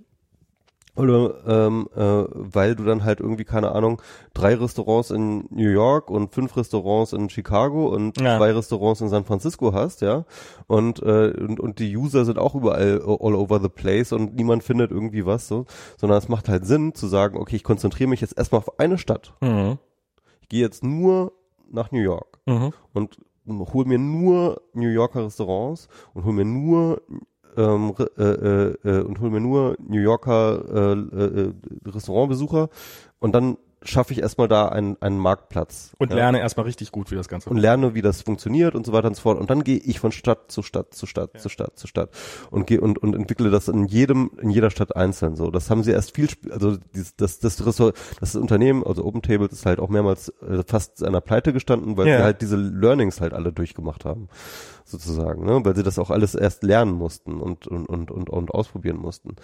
Oder 0.96 1.36
ähm, 1.48 1.88
äh, 1.96 2.26
weil 2.34 2.76
du 2.76 2.84
dann 2.84 3.06
halt 3.06 3.22
irgendwie, 3.22 3.46
keine 3.46 3.72
Ahnung, 3.72 4.02
drei 4.34 4.56
Restaurants 4.56 5.12
in 5.12 5.46
New 5.50 5.70
York 5.70 6.10
und 6.10 6.34
fünf 6.34 6.58
Restaurants 6.58 7.14
in 7.14 7.30
Chicago 7.30 7.88
und 7.88 8.20
Ja. 8.20 8.38
zwei 8.38 8.52
Restaurants 8.52 9.00
in 9.00 9.08
San 9.08 9.24
Francisco 9.24 9.72
hast, 9.74 10.02
ja. 10.02 10.26
Und, 10.68 11.02
äh, 11.02 11.32
und, 11.40 11.60
und 11.60 11.80
die 11.80 11.96
User 11.96 12.26
sind 12.26 12.38
auch 12.38 12.54
überall 12.54 13.02
all 13.02 13.36
over 13.36 13.62
the 13.62 13.70
place 13.70 14.12
und 14.12 14.36
niemand 14.36 14.64
findet 14.64 14.92
irgendwie 14.92 15.26
was 15.26 15.48
so. 15.48 15.66
Sondern 15.98 16.18
es 16.18 16.28
macht 16.28 16.50
halt 16.50 16.66
Sinn 16.66 16.94
zu 16.94 17.08
sagen, 17.08 17.38
okay, 17.38 17.56
ich 17.56 17.64
konzentriere 17.64 18.10
mich 18.10 18.20
jetzt 18.22 18.38
erstmal 18.38 18.60
auf 18.60 18.80
eine 18.80 18.98
Stadt. 18.98 19.34
Mhm. 19.42 19.78
Ich 20.42 20.50
gehe 20.50 20.62
jetzt 20.62 20.84
nur 20.84 21.32
nach 21.72 21.92
New 21.92 22.02
York 22.02 22.40
Mhm. 22.46 22.74
und 22.94 23.18
hol 23.74 23.86
mir 23.86 23.98
nur 24.00 24.62
New 24.74 24.90
Yorker 24.90 25.26
Restaurants 25.26 25.88
und 26.14 26.26
hol 26.26 26.34
mir 26.34 26.46
nur 26.46 27.02
ähm, 27.58 27.94
äh, 28.18 28.24
äh, 28.24 28.76
äh, 28.84 29.02
und 29.04 29.20
hol 29.20 29.32
mir 29.32 29.40
nur 29.40 29.76
New 29.80 30.00
Yorker 30.00 30.64
äh, 30.70 30.94
äh, 30.94 31.42
äh, 31.48 31.54
Restaurantbesucher 31.86 32.70
und 33.20 33.34
dann 33.34 33.58
schaffe 33.82 34.14
ich 34.14 34.20
erstmal 34.20 34.48
da 34.48 34.68
einen, 34.68 34.98
einen 35.02 35.18
Marktplatz 35.18 35.94
Und 35.98 36.10
ja, 36.12 36.18
lerne 36.18 36.40
erstmal 36.40 36.66
richtig 36.66 36.92
gut, 36.92 37.12
wie 37.12 37.16
das 37.16 37.30
Ganze 37.30 37.50
und 37.50 37.58
lerne, 37.58 37.94
wie 37.94 38.02
das 38.02 38.22
funktioniert 38.22 38.76
und 38.76 38.86
so 38.86 38.92
weiter 38.92 39.08
und 39.08 39.16
so 39.16 39.22
fort. 39.22 39.40
Und 39.40 39.50
dann 39.50 39.64
gehe 39.64 39.78
ich 39.78 40.00
von 40.00 40.12
Stadt 40.12 40.52
zu 40.52 40.62
Stadt 40.64 40.94
zu 40.94 41.06
Stadt 41.06 41.40
zu 41.40 41.50
Stadt 41.50 41.78
zu 41.78 41.88
Stadt 41.88 42.10
und 42.52 42.68
gehe 42.68 42.82
und, 42.82 42.98
und 42.98 43.16
entwickle 43.16 43.50
das 43.50 43.68
in 43.68 43.86
jedem, 43.86 44.32
in 44.42 44.50
jeder 44.50 44.70
Stadt 44.70 44.96
einzeln 44.96 45.36
so. 45.36 45.50
Das 45.52 45.70
haben 45.70 45.84
sie 45.84 45.92
erst 45.92 46.16
viel, 46.16 46.28
also 46.52 46.78
dieses, 46.94 47.16
das, 47.16 47.40
das 47.40 47.66
Ressort, 47.66 47.98
das 48.20 48.36
Unternehmen, 48.36 48.84
also 48.84 49.06
Open 49.06 49.22
Tables 49.22 49.52
ist 49.54 49.66
halt 49.66 49.80
auch 49.80 49.90
mehrmals 49.90 50.30
äh, 50.42 50.64
fast 50.66 51.02
der 51.02 51.22
Pleite 51.22 51.54
gestanden, 51.54 51.98
weil 51.98 52.08
Ja. 52.08 52.18
sie 52.18 52.24
halt 52.24 52.42
diese 52.42 52.58
Learnings 52.58 53.22
halt 53.22 53.34
alle 53.34 53.54
durchgemacht 53.54 54.06
haben, 54.06 54.28
sozusagen, 54.86 55.46
ne? 55.46 55.64
Weil 55.64 55.76
sie 55.76 55.84
das 55.84 56.00
auch 56.00 56.10
alles 56.10 56.36
erst 56.36 56.64
lernen 56.64 56.94
mussten 56.94 57.40
und, 57.42 57.68
und, 57.68 57.88
und, 57.88 58.12
und, 58.12 58.30
und 58.30 58.52
ausprobieren 58.52 58.98
mussten. 58.98 59.36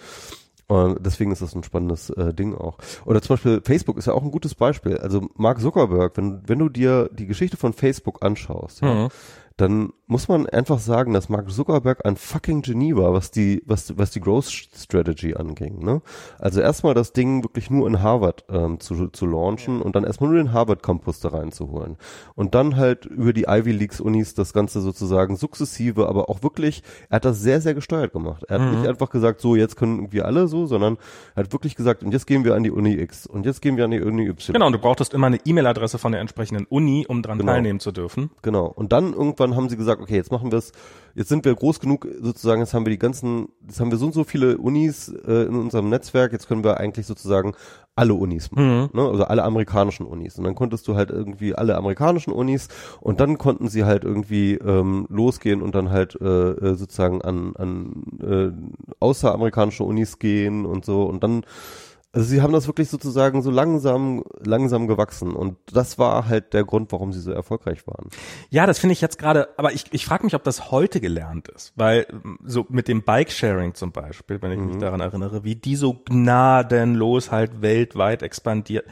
Und 0.68 1.04
deswegen 1.06 1.30
ist 1.30 1.42
das 1.42 1.54
ein 1.54 1.62
spannendes 1.62 2.10
äh, 2.10 2.34
Ding 2.34 2.54
auch. 2.54 2.78
Oder 3.04 3.22
zum 3.22 3.34
Beispiel 3.34 3.60
Facebook 3.64 3.98
ist 3.98 4.06
ja 4.06 4.14
auch 4.14 4.22
ein 4.24 4.32
gutes 4.32 4.54
Beispiel. 4.56 4.98
Also 4.98 5.28
Mark 5.36 5.60
Zuckerberg, 5.60 6.16
wenn, 6.16 6.42
wenn 6.46 6.58
du 6.58 6.68
dir 6.68 7.08
die 7.12 7.26
Geschichte 7.26 7.56
von 7.56 7.72
Facebook 7.72 8.24
anschaust, 8.24 8.80
ja, 8.82 8.92
Mhm. 8.94 9.08
dann 9.56 9.92
muss 10.08 10.28
man 10.28 10.46
einfach 10.48 10.78
sagen, 10.78 11.12
dass 11.12 11.28
Mark 11.28 11.50
Zuckerberg 11.50 12.06
ein 12.06 12.16
fucking 12.16 12.62
Genie 12.62 12.94
war, 12.94 13.12
was 13.12 13.30
die, 13.32 13.62
was, 13.66 13.98
was 13.98 14.12
die 14.12 14.20
Growth 14.20 14.44
Strategy 14.46 15.34
anging. 15.34 15.84
Ne? 15.84 16.00
Also 16.38 16.60
erstmal 16.60 16.94
das 16.94 17.12
Ding 17.12 17.42
wirklich 17.42 17.70
nur 17.70 17.88
in 17.88 18.02
Harvard 18.02 18.44
ähm, 18.48 18.78
zu, 18.78 19.08
zu 19.08 19.26
launchen 19.26 19.82
und 19.82 19.96
dann 19.96 20.04
erstmal 20.04 20.30
nur 20.30 20.38
den 20.42 20.52
Harvard 20.52 20.82
Campus 20.82 21.18
da 21.20 21.30
reinzuholen. 21.30 21.96
Und 22.36 22.54
dann 22.54 22.76
halt 22.76 23.04
über 23.06 23.32
die 23.32 23.46
Ivy 23.48 23.72
Leagues 23.72 24.00
Unis 24.00 24.34
das 24.34 24.52
Ganze 24.52 24.80
sozusagen 24.80 25.36
sukzessive, 25.36 26.08
aber 26.08 26.28
auch 26.30 26.42
wirklich, 26.42 26.82
er 27.08 27.16
hat 27.16 27.24
das 27.24 27.40
sehr, 27.40 27.60
sehr 27.60 27.74
gesteuert 27.74 28.12
gemacht. 28.12 28.44
Er 28.48 28.60
hat 28.60 28.66
Mhm. 28.72 28.78
nicht 28.78 28.88
einfach 28.88 29.10
gesagt, 29.10 29.40
so 29.40 29.56
jetzt 29.56 29.76
können 29.76 30.12
wir 30.12 30.24
alle 30.26 30.46
so, 30.48 30.66
sondern 30.66 30.98
er 31.34 31.42
hat 31.44 31.52
wirklich 31.52 31.74
gesagt, 31.74 32.04
und 32.04 32.12
jetzt 32.12 32.26
gehen 32.26 32.44
wir 32.44 32.54
an 32.54 32.62
die 32.62 32.70
Uni 32.70 32.92
X 32.94 33.26
und 33.26 33.44
jetzt 33.44 33.60
gehen 33.60 33.76
wir 33.76 33.84
an 33.84 33.90
die 33.90 34.00
Uni 34.00 34.26
Y. 34.28 34.52
Genau, 34.54 34.66
und 34.66 34.72
du 34.72 34.78
brauchtest 34.78 35.14
immer 35.14 35.26
eine 35.26 35.38
E-Mail-Adresse 35.44 35.98
von 35.98 36.12
der 36.12 36.20
entsprechenden 36.20 36.64
Uni, 36.66 37.06
um 37.08 37.22
dran 37.22 37.38
Genau. 37.38 37.52
teilnehmen 37.52 37.80
zu 37.80 37.90
dürfen. 37.92 38.30
Genau. 38.42 38.66
Und 38.66 38.92
dann 38.92 39.12
irgendwann 39.12 39.56
haben 39.56 39.68
sie 39.68 39.76
gesagt, 39.76 39.95
okay, 40.00 40.16
jetzt 40.16 40.30
machen 40.30 40.50
wir 40.50 40.58
es, 40.58 40.72
jetzt 41.14 41.28
sind 41.28 41.44
wir 41.44 41.54
groß 41.54 41.80
genug, 41.80 42.06
sozusagen, 42.20 42.60
jetzt 42.60 42.74
haben 42.74 42.84
wir 42.84 42.90
die 42.90 42.98
ganzen, 42.98 43.48
jetzt 43.66 43.80
haben 43.80 43.90
wir 43.90 43.98
so 43.98 44.06
und 44.06 44.14
so 44.14 44.24
viele 44.24 44.58
Unis 44.58 45.08
äh, 45.08 45.46
in 45.46 45.54
unserem 45.54 45.88
Netzwerk, 45.88 46.32
jetzt 46.32 46.48
können 46.48 46.64
wir 46.64 46.78
eigentlich 46.78 47.06
sozusagen 47.06 47.54
alle 47.94 48.12
Unis 48.14 48.50
machen, 48.52 48.90
ne? 48.92 49.02
also 49.02 49.24
alle 49.24 49.42
amerikanischen 49.42 50.06
Unis. 50.06 50.36
Und 50.36 50.44
dann 50.44 50.54
konntest 50.54 50.86
du 50.86 50.96
halt 50.96 51.10
irgendwie 51.10 51.54
alle 51.54 51.76
amerikanischen 51.76 52.32
Unis 52.32 52.68
und 53.00 53.20
dann 53.20 53.38
konnten 53.38 53.68
sie 53.68 53.84
halt 53.84 54.04
irgendwie 54.04 54.54
ähm, 54.54 55.06
losgehen 55.08 55.62
und 55.62 55.74
dann 55.74 55.90
halt 55.90 56.18
äh, 56.20 56.24
äh, 56.24 56.74
sozusagen 56.74 57.22
an, 57.22 57.56
an 57.56 58.02
äh, 58.20 58.94
außeramerikanische 59.00 59.82
Unis 59.82 60.18
gehen 60.18 60.66
und 60.66 60.84
so 60.84 61.04
und 61.04 61.22
dann 61.22 61.44
also 62.16 62.28
sie 62.28 62.40
haben 62.40 62.52
das 62.54 62.66
wirklich 62.66 62.88
sozusagen 62.88 63.42
so 63.42 63.50
langsam, 63.50 64.24
langsam 64.42 64.86
gewachsen 64.88 65.34
und 65.36 65.58
das 65.70 65.98
war 65.98 66.26
halt 66.28 66.54
der 66.54 66.64
Grund, 66.64 66.90
warum 66.90 67.12
sie 67.12 67.20
so 67.20 67.30
erfolgreich 67.30 67.86
waren. 67.86 68.08
Ja, 68.48 68.64
das 68.64 68.78
finde 68.78 68.94
ich 68.94 69.02
jetzt 69.02 69.18
gerade, 69.18 69.48
aber 69.58 69.72
ich, 69.74 69.84
ich 69.92 70.06
frage 70.06 70.24
mich, 70.24 70.34
ob 70.34 70.42
das 70.42 70.70
heute 70.70 71.00
gelernt 71.00 71.48
ist, 71.48 71.74
weil 71.76 72.06
so 72.42 72.64
mit 72.70 72.88
dem 72.88 73.02
Bike-Sharing 73.02 73.74
zum 73.74 73.92
Beispiel, 73.92 74.40
wenn 74.40 74.50
ich 74.52 74.58
Mhm. 74.58 74.66
mich 74.68 74.76
daran 74.78 75.00
erinnere, 75.00 75.44
wie 75.44 75.56
die 75.56 75.76
so 75.76 75.92
gnadenlos 75.92 77.30
halt 77.30 77.60
weltweit 77.60 78.22
expandiert, 78.22 78.86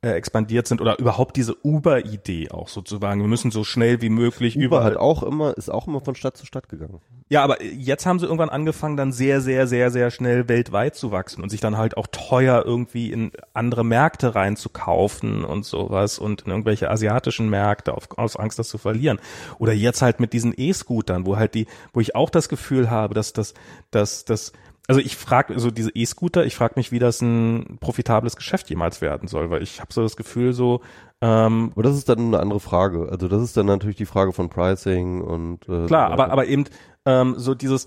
äh, 0.00 0.10
expandiert 0.10 0.68
sind 0.68 0.80
oder 0.80 0.98
überhaupt 0.98 1.36
diese 1.36 1.56
Uber-Idee 1.64 2.50
auch 2.50 2.68
sozusagen. 2.68 3.20
Wir 3.20 3.28
müssen 3.28 3.50
so 3.50 3.64
schnell 3.64 4.00
wie 4.00 4.10
möglich 4.10 4.56
Uber 4.56 4.64
überall. 4.64 4.84
hat 4.92 4.96
auch 4.96 5.22
immer, 5.22 5.56
ist 5.56 5.70
auch 5.70 5.88
immer 5.88 6.00
von 6.00 6.14
Stadt 6.14 6.36
zu 6.36 6.46
Stadt 6.46 6.68
gegangen. 6.68 7.00
Ja, 7.30 7.42
aber 7.42 7.62
jetzt 7.62 8.06
haben 8.06 8.18
sie 8.18 8.26
irgendwann 8.26 8.48
angefangen, 8.48 8.96
dann 8.96 9.12
sehr, 9.12 9.40
sehr, 9.40 9.66
sehr, 9.66 9.90
sehr 9.90 10.10
schnell 10.10 10.48
weltweit 10.48 10.94
zu 10.94 11.10
wachsen 11.10 11.42
und 11.42 11.50
sich 11.50 11.60
dann 11.60 11.76
halt 11.76 11.96
auch 11.96 12.06
teuer 12.10 12.62
irgendwie 12.64 13.12
in 13.12 13.32
andere 13.52 13.84
Märkte 13.84 14.34
reinzukaufen 14.34 15.44
und 15.44 15.64
sowas 15.64 16.18
und 16.18 16.42
in 16.42 16.52
irgendwelche 16.52 16.90
asiatischen 16.90 17.50
Märkte 17.50 17.94
auf, 17.94 18.08
aus 18.16 18.36
Angst, 18.36 18.58
das 18.58 18.68
zu 18.68 18.78
verlieren. 18.78 19.18
Oder 19.58 19.72
jetzt 19.72 20.00
halt 20.00 20.20
mit 20.20 20.32
diesen 20.32 20.54
E-Scootern, 20.56 21.26
wo 21.26 21.36
halt 21.36 21.54
die, 21.54 21.66
wo 21.92 22.00
ich 22.00 22.14
auch 22.14 22.30
das 22.30 22.48
Gefühl 22.48 22.88
habe, 22.88 23.14
dass 23.14 23.32
das, 23.32 23.52
dass 23.90 24.24
das, 24.24 24.52
also 24.88 25.00
ich 25.00 25.16
frage, 25.16 25.52
also 25.52 25.70
diese 25.70 25.90
E-Scooter, 25.94 26.46
ich 26.46 26.56
frage 26.56 26.74
mich, 26.76 26.90
wie 26.90 26.98
das 26.98 27.20
ein 27.20 27.76
profitables 27.78 28.36
Geschäft 28.36 28.70
jemals 28.70 29.02
werden 29.02 29.28
soll, 29.28 29.50
weil 29.50 29.62
ich 29.62 29.80
habe 29.80 29.92
so 29.92 30.02
das 30.02 30.16
Gefühl 30.16 30.54
so, 30.54 30.80
ähm, 31.20 31.72
Aber 31.72 31.82
das 31.82 31.96
ist 31.96 32.08
dann 32.08 32.18
eine 32.18 32.40
andere 32.40 32.58
Frage. 32.58 33.08
Also 33.10 33.28
das 33.28 33.42
ist 33.42 33.56
dann 33.56 33.66
natürlich 33.66 33.96
die 33.96 34.06
Frage 34.06 34.32
von 34.32 34.48
Pricing 34.48 35.20
und 35.20 35.68
äh, 35.68 35.86
Klar, 35.86 36.08
so 36.08 36.12
aber, 36.14 36.30
aber 36.30 36.46
eben 36.46 36.64
ähm, 37.04 37.34
so 37.36 37.54
dieses, 37.54 37.86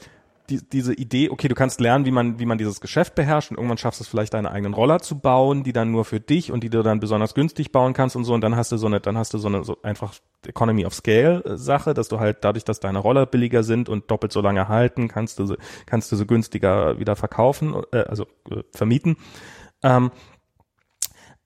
die, 0.51 0.69
diese 0.69 0.93
Idee, 0.93 1.29
okay, 1.29 1.47
du 1.47 1.55
kannst 1.55 1.79
lernen, 1.79 2.05
wie 2.05 2.11
man, 2.11 2.39
wie 2.39 2.45
man 2.45 2.57
dieses 2.57 2.81
Geschäft 2.81 3.15
beherrscht 3.15 3.51
und 3.51 3.57
irgendwann 3.57 3.77
schaffst 3.77 3.99
du 3.99 4.03
es 4.03 4.07
vielleicht 4.07 4.33
deine 4.33 4.51
eigenen 4.51 4.73
Roller 4.73 4.99
zu 4.99 5.19
bauen, 5.19 5.63
die 5.63 5.73
dann 5.73 5.91
nur 5.91 6.05
für 6.05 6.19
dich 6.19 6.51
und 6.51 6.63
die 6.63 6.69
du 6.69 6.83
dann 6.83 6.99
besonders 6.99 7.33
günstig 7.33 7.71
bauen 7.71 7.93
kannst 7.93 8.15
und 8.15 8.25
so 8.25 8.33
und 8.33 8.41
dann 8.41 8.55
hast 8.55 8.71
du 8.71 8.77
so 8.77 8.87
eine, 8.87 8.99
dann 8.99 9.17
hast 9.17 9.33
du 9.33 9.37
so 9.37 9.47
eine 9.47 9.63
so 9.63 9.77
einfach 9.81 10.13
Economy 10.45 10.85
of 10.85 10.93
Scale 10.93 11.43
äh, 11.45 11.57
Sache, 11.57 11.93
dass 11.93 12.09
du 12.09 12.19
halt 12.19 12.39
dadurch, 12.41 12.65
dass 12.65 12.79
deine 12.79 12.99
Roller 12.99 13.25
billiger 13.25 13.63
sind 13.63 13.89
und 13.89 14.11
doppelt 14.11 14.31
so 14.31 14.41
lange 14.41 14.67
halten, 14.67 15.07
kannst 15.07 15.39
du 15.39 15.45
sie, 15.45 15.57
kannst 15.85 16.11
du 16.11 16.15
sie 16.15 16.27
günstiger 16.27 16.99
wieder 16.99 17.15
verkaufen, 17.15 17.75
äh, 17.91 17.99
also 17.99 18.25
äh, 18.49 18.63
vermieten. 18.73 19.17
Ähm, 19.83 20.11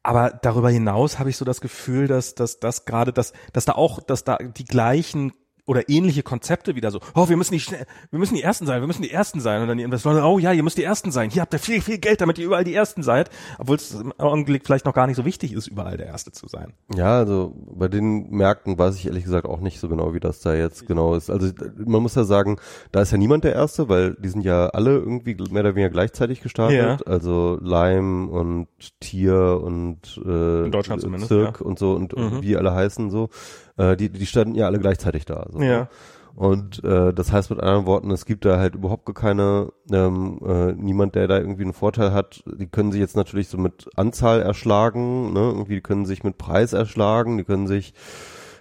aber 0.02 0.30
darüber 0.30 0.70
hinaus 0.70 1.20
habe 1.20 1.30
ich 1.30 1.38
so 1.38 1.46
das 1.46 1.62
Gefühl, 1.62 2.08
dass 2.08 2.36
dass 2.36 2.60
dass 2.60 2.86
gerade 2.86 3.12
dass 3.12 3.34
dass 3.54 3.66
da 3.66 3.74
auch 3.74 4.02
dass 4.02 4.24
da 4.24 4.38
die 4.38 4.66
gleichen 4.66 5.32
oder 5.66 5.90
ähnliche 5.90 6.24
Konzepte 6.24 6.76
wieder 6.76 6.92
so, 6.92 7.00
oh, 7.16 7.28
wir 7.30 7.38
müssen 7.38 7.54
die 7.54 7.60
schnell, 7.60 7.86
wir 8.12 8.20
müssen 8.20 8.36
die 8.36 8.44
Ersten 8.44 8.66
sein, 8.66 8.82
wir 8.82 8.88
müssen 8.88 9.02
die 9.02 9.12
Ersten 9.12 9.40
sein. 9.40 9.62
Und 9.62 9.68
dann 9.68 9.78
die 9.78 9.84
Investoren, 9.84 10.22
oh 10.24 10.38
ja, 10.40 10.52
ihr 10.52 10.64
müsst 10.64 10.78
die 10.78 10.84
Ersten 10.84 11.12
sein, 11.12 11.30
hier 11.30 11.42
habt 11.42 11.54
ihr 11.54 11.60
viel, 11.60 11.82
viel 11.82 11.98
Geld, 11.98 12.22
damit 12.22 12.38
ihr 12.38 12.46
überall 12.46 12.64
die 12.64 12.74
Ersten 12.76 13.04
seid, 13.04 13.30
obwohl 13.58 13.76
es 13.78 13.94
im 13.94 14.14
Augenblick 14.20 14.66
vielleicht 14.66 14.86
noch 14.86 14.94
gar 14.94 15.08
nicht 15.08 15.16
so 15.18 15.26
wichtig 15.26 15.54
ist, 15.54 15.68
überall 15.68 15.98
der 15.98 16.08
Erste 16.08 16.32
zu 16.32 16.48
sein. 16.48 16.74
Ja, 16.96 17.18
also 17.18 17.54
bei 17.76 17.88
den 17.88 18.30
Märkten 18.30 18.78
weiß 18.78 18.96
ich 18.96 19.06
ehrlich 19.08 19.24
gesagt 19.24 19.46
auch 19.46 19.60
nicht 19.60 19.80
so 19.80 19.90
genau, 19.90 20.14
wie 20.14 20.20
das 20.20 20.42
da 20.42 20.54
jetzt 20.54 20.88
genau 20.88 21.16
ist. 21.16 21.30
Also 21.30 21.52
man 21.86 22.02
muss 22.02 22.16
ja 22.16 22.24
sagen, 22.24 22.58
da 22.92 23.02
ist 23.02 23.12
ja 23.12 23.18
niemand 23.18 23.44
der 23.44 23.54
Erste, 23.54 23.90
weil 23.90 24.16
die 24.16 24.30
sind 24.30 24.42
ja 24.42 24.68
alle 24.68 24.92
irgendwie 24.92 25.36
mehr 25.52 25.62
oder 25.62 25.76
weniger 25.76 25.90
gleichzeitig 25.90 26.42
gestartet. 26.42 26.78
Ja. 26.78 26.98
Also 27.06 27.58
Lime 27.62 28.30
und 28.30 28.68
Tier 29.00 29.60
und 29.64 30.20
äh, 30.26 30.66
In 30.66 30.72
Deutschland 30.72 31.02
zumindest, 31.02 31.30
Zirk 31.30 31.60
ja. 31.60 31.66
und 31.66 31.80
so 31.80 31.94
und 31.94 32.16
Mhm. 32.16 32.42
wie 32.42 32.56
alle 32.56 32.74
heißen 32.74 33.10
so. 33.10 33.30
Äh, 33.78 33.96
die, 33.98 34.10
die 34.10 34.26
standen 34.26 34.56
ja 34.56 34.66
alle 34.66 34.80
gleichzeitig 34.80 35.26
da. 35.26 35.48
So, 35.52 35.60
Ja. 35.62 35.80
ne? 35.82 35.88
Und 36.36 36.84
äh, 36.84 37.14
das 37.14 37.32
heißt 37.32 37.50
mit 37.50 37.62
anderen 37.62 37.86
Worten, 37.86 38.12
es 38.12 38.26
gibt 38.26 38.44
da 38.44 38.58
halt 38.60 38.76
überhaupt 38.76 39.06
gar 39.06 39.14
keine, 39.16 39.72
ähm, 39.90 40.40
äh, 40.46 40.74
niemand, 40.74 41.16
der 41.16 41.30
da 41.30 41.38
irgendwie 41.38 41.64
einen 41.64 41.72
Vorteil 41.72 42.12
hat. 42.12 42.44
Die 42.60 42.68
können 42.68 42.92
sich 42.92 43.00
jetzt 43.00 43.16
natürlich 43.16 43.48
so 43.48 43.58
mit 43.58 43.88
Anzahl 43.96 44.42
erschlagen, 44.42 45.32
ne? 45.32 45.40
Irgendwie 45.40 45.76
die 45.76 45.82
können 45.82 46.06
sich 46.06 46.26
mit 46.26 46.38
Preis 46.38 46.74
erschlagen, 46.74 47.38
die 47.38 47.46
können 47.46 47.68
sich 47.68 47.94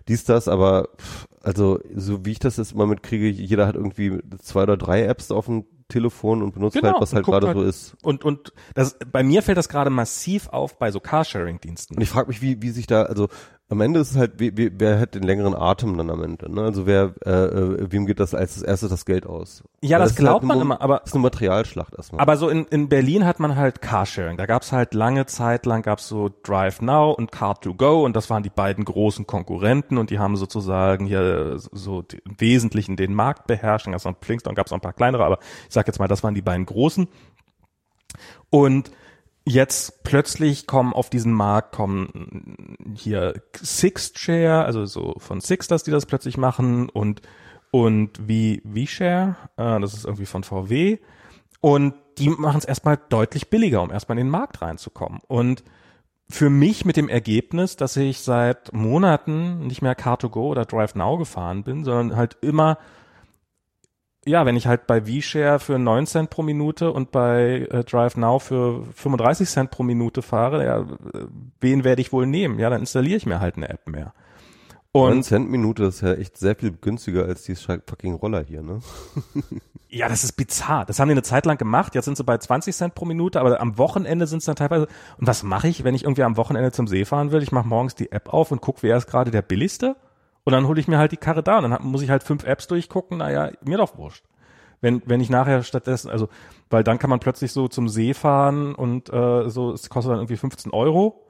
dies, 0.06 0.24
das, 0.24 0.46
aber 0.46 0.88
also 1.42 1.80
so 1.96 2.24
wie 2.24 2.30
ich 2.32 2.38
das 2.38 2.58
jetzt 2.58 2.72
immer 2.72 2.86
mitkriege, 2.86 3.26
jeder 3.28 3.66
hat 3.66 3.74
irgendwie 3.74 4.20
zwei 4.40 4.62
oder 4.62 4.76
drei 4.76 5.04
Apps 5.04 5.32
auf 5.32 5.46
dem 5.46 5.64
Telefon 5.88 6.42
und 6.42 6.54
benutzt 6.54 6.76
Genau, 6.76 6.92
halt, 6.92 7.02
was 7.02 7.12
halt 7.12 7.26
gerade 7.26 7.48
halt- 7.48 7.56
so 7.56 7.62
ist. 7.64 7.96
Und, 8.02 8.24
und 8.24 8.52
das, 8.74 8.96
bei 9.10 9.22
mir 9.22 9.42
fällt 9.42 9.58
das 9.58 9.68
gerade 9.68 9.90
massiv 9.90 10.48
auf 10.48 10.78
bei 10.78 10.90
so 10.90 11.00
Carsharing-Diensten. 11.00 11.96
Und 11.96 12.02
ich 12.02 12.08
frage 12.08 12.28
mich, 12.28 12.40
wie, 12.40 12.62
wie 12.62 12.70
sich 12.70 12.86
da, 12.86 13.02
also 13.02 13.28
am 13.70 13.80
Ende 13.80 13.98
ist 14.00 14.10
es 14.10 14.16
halt, 14.18 14.38
wie, 14.38 14.56
wie, 14.56 14.70
wer 14.78 15.00
hat 15.00 15.14
den 15.14 15.22
längeren 15.22 15.54
Atem 15.54 15.96
dann 15.96 16.10
am 16.10 16.22
Ende? 16.22 16.52
Ne? 16.52 16.60
Also 16.62 16.86
wer, 16.86 17.14
äh, 17.24 17.30
äh, 17.30 17.90
wem 17.90 18.04
geht 18.04 18.20
das 18.20 18.34
als 18.34 18.60
erstes 18.60 18.90
das 18.90 19.06
Geld 19.06 19.24
aus? 19.26 19.64
Ja, 19.80 19.96
Weil 19.98 20.04
das 20.04 20.10
halt 20.10 20.18
glaubt 20.18 20.42
eine 20.44 20.48
man 20.48 20.60
immer, 20.60 20.80
aber- 20.82 21.02
ist 21.04 21.14
eine 21.14 21.22
Materialschlacht 21.22 21.94
erstmal. 21.94 22.20
Aber 22.20 22.36
so 22.36 22.50
in, 22.50 22.66
in 22.66 22.90
Berlin 22.90 23.24
hat 23.24 23.40
man 23.40 23.56
halt 23.56 23.80
Carsharing. 23.80 24.36
Da 24.36 24.44
gab's 24.44 24.70
halt 24.70 24.92
lange 24.92 25.24
Zeit 25.26 25.64
lang 25.64 25.80
gab's 25.80 26.06
so 26.06 26.30
Drive 26.42 26.82
Now 26.82 27.12
und 27.12 27.32
Car2Go 27.32 28.04
und 28.04 28.14
das 28.14 28.28
waren 28.28 28.42
die 28.42 28.50
beiden 28.50 28.84
großen 28.84 29.26
Konkurrenten 29.26 29.96
und 29.96 30.10
die 30.10 30.18
haben 30.18 30.36
sozusagen 30.36 31.06
hier 31.06 31.56
so 31.72 32.02
die, 32.02 32.18
im 32.18 32.38
Wesentlichen 32.38 32.96
den 32.96 33.14
Markt 33.14 33.46
beherrscht. 33.46 33.86
Noch 33.86 34.00
Flintstone, 34.20 34.54
gab's 34.54 34.72
noch 34.72 34.78
ein 34.78 34.82
paar 34.82 34.92
kleinere, 34.92 35.24
aber 35.24 35.38
ich 35.66 35.72
sag 35.74 35.86
jetzt 35.86 35.98
mal, 35.98 36.06
das 36.08 36.22
waren 36.22 36.34
die 36.34 36.42
beiden 36.42 36.66
großen. 36.66 37.08
Und 38.50 38.90
jetzt 39.44 40.04
plötzlich 40.04 40.66
kommen 40.66 40.92
auf 40.92 41.10
diesen 41.10 41.32
Markt 41.32 41.72
kommen 41.72 42.76
hier 42.94 43.42
Sixt 43.54 44.18
Share, 44.18 44.64
also 44.64 44.86
so 44.86 45.14
von 45.18 45.40
Sixters, 45.40 45.82
die 45.82 45.90
das 45.90 46.06
plötzlich 46.06 46.36
machen 46.36 46.88
und 46.88 47.22
und 47.70 48.28
wie 48.28 48.62
V-Share, 48.64 49.34
äh, 49.56 49.80
das 49.80 49.94
ist 49.94 50.04
irgendwie 50.04 50.26
von 50.26 50.44
VW 50.44 50.98
und 51.60 51.94
die 52.18 52.28
machen 52.30 52.58
es 52.58 52.64
erstmal 52.64 52.98
deutlich 53.08 53.50
billiger, 53.50 53.82
um 53.82 53.90
erstmal 53.90 54.16
in 54.16 54.26
den 54.26 54.30
Markt 54.30 54.62
reinzukommen. 54.62 55.18
Und 55.26 55.64
für 56.28 56.50
mich 56.50 56.84
mit 56.84 56.96
dem 56.96 57.08
Ergebnis, 57.08 57.76
dass 57.76 57.96
ich 57.96 58.20
seit 58.20 58.72
Monaten 58.72 59.66
nicht 59.66 59.82
mehr 59.82 59.96
Car2Go 59.96 60.50
oder 60.50 60.64
Drive 60.64 60.94
Now 60.94 61.18
gefahren 61.18 61.64
bin, 61.64 61.84
sondern 61.84 62.16
halt 62.16 62.36
immer 62.40 62.78
ja, 64.26 64.46
wenn 64.46 64.56
ich 64.56 64.66
halt 64.66 64.86
bei 64.86 65.02
V-Share 65.02 65.58
für 65.58 65.78
9 65.78 66.06
Cent 66.06 66.30
pro 66.30 66.42
Minute 66.42 66.90
und 66.92 67.10
bei 67.10 67.66
äh, 67.70 67.84
Drive 67.84 68.16
Now 68.16 68.38
für 68.38 68.84
35 68.94 69.48
Cent 69.48 69.70
pro 69.70 69.82
Minute 69.82 70.22
fahre, 70.22 70.64
ja, 70.64 70.86
wen 71.60 71.84
werde 71.84 72.00
ich 72.02 72.12
wohl 72.12 72.26
nehmen? 72.26 72.58
Ja, 72.58 72.70
dann 72.70 72.80
installiere 72.80 73.16
ich 73.16 73.26
mir 73.26 73.40
halt 73.40 73.56
eine 73.56 73.68
App 73.68 73.88
mehr. 73.88 74.12
9 74.94 75.12
Und 75.12 75.22
Cent 75.24 75.50
Minute 75.50 75.84
ist 75.84 76.02
ja 76.02 76.14
echt 76.14 76.38
sehr 76.38 76.54
viel 76.54 76.70
günstiger 76.70 77.24
als 77.24 77.42
die 77.42 77.56
fucking 77.56 78.14
Roller 78.14 78.44
hier, 78.44 78.62
ne? 78.62 78.78
ja, 79.88 80.08
das 80.08 80.22
ist 80.22 80.34
bizarr. 80.34 80.84
Das 80.86 81.00
haben 81.00 81.08
die 81.08 81.14
eine 81.14 81.22
Zeit 81.22 81.46
lang 81.46 81.58
gemacht. 81.58 81.96
Jetzt 81.96 82.04
sind 82.04 82.16
sie 82.16 82.22
bei 82.22 82.38
20 82.38 82.74
Cent 82.74 82.94
pro 82.94 83.04
Minute, 83.04 83.40
aber 83.40 83.60
am 83.60 83.76
Wochenende 83.76 84.28
sind 84.28 84.38
es 84.38 84.44
dann 84.44 84.54
teilweise. 84.54 84.86
Und 85.18 85.26
was 85.26 85.42
mache 85.42 85.66
ich, 85.66 85.82
wenn 85.82 85.96
ich 85.96 86.04
irgendwie 86.04 86.22
am 86.22 86.36
Wochenende 86.36 86.70
zum 86.70 86.86
See 86.86 87.04
fahren 87.04 87.32
will? 87.32 87.42
Ich 87.42 87.50
mache 87.50 87.66
morgens 87.66 87.96
die 87.96 88.12
App 88.12 88.32
auf 88.32 88.52
und 88.52 88.60
gucke, 88.60 88.82
wer 88.82 88.96
ist 88.96 89.08
gerade 89.08 89.32
der 89.32 89.42
billigste. 89.42 89.96
Und 90.44 90.52
dann 90.52 90.66
hole 90.66 90.80
ich 90.80 90.88
mir 90.88 90.98
halt 90.98 91.12
die 91.12 91.16
Karre 91.16 91.42
da 91.42 91.58
und 91.58 91.70
dann 91.70 91.82
muss 91.82 92.02
ich 92.02 92.10
halt 92.10 92.22
fünf 92.22 92.44
Apps 92.44 92.66
durchgucken. 92.66 93.18
Naja, 93.18 93.50
mir 93.64 93.78
doch 93.78 93.96
wurscht. 93.96 94.24
Wenn, 94.80 95.02
wenn 95.06 95.20
ich 95.20 95.30
nachher 95.30 95.62
stattdessen, 95.62 96.10
also, 96.10 96.28
weil 96.68 96.84
dann 96.84 96.98
kann 96.98 97.08
man 97.08 97.20
plötzlich 97.20 97.52
so 97.52 97.68
zum 97.68 97.88
See 97.88 98.12
fahren 98.12 98.74
und 98.74 99.10
äh, 99.10 99.48
so, 99.48 99.72
es 99.72 99.88
kostet 99.88 100.10
dann 100.10 100.18
irgendwie 100.18 100.36
15 100.36 100.72
Euro 100.72 101.24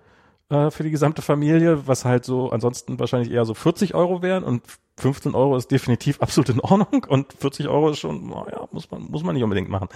äh, 0.48 0.70
für 0.70 0.82
die 0.82 0.90
gesamte 0.90 1.22
Familie, 1.22 1.86
was 1.86 2.04
halt 2.04 2.24
so 2.24 2.50
ansonsten 2.50 2.98
wahrscheinlich 2.98 3.30
eher 3.30 3.44
so 3.44 3.54
40 3.54 3.94
Euro 3.94 4.22
wären 4.22 4.42
und 4.42 4.62
15 4.98 5.34
Euro 5.34 5.56
ist 5.56 5.70
definitiv 5.70 6.20
absolut 6.20 6.48
in 6.48 6.60
Ordnung 6.60 7.04
und 7.04 7.32
40 7.32 7.68
Euro 7.68 7.90
ist 7.90 8.00
schon, 8.00 8.26
naja, 8.28 8.68
muss 8.72 8.90
man, 8.90 9.02
muss 9.02 9.22
man 9.22 9.34
nicht 9.34 9.44
unbedingt 9.44 9.68
machen. 9.68 9.88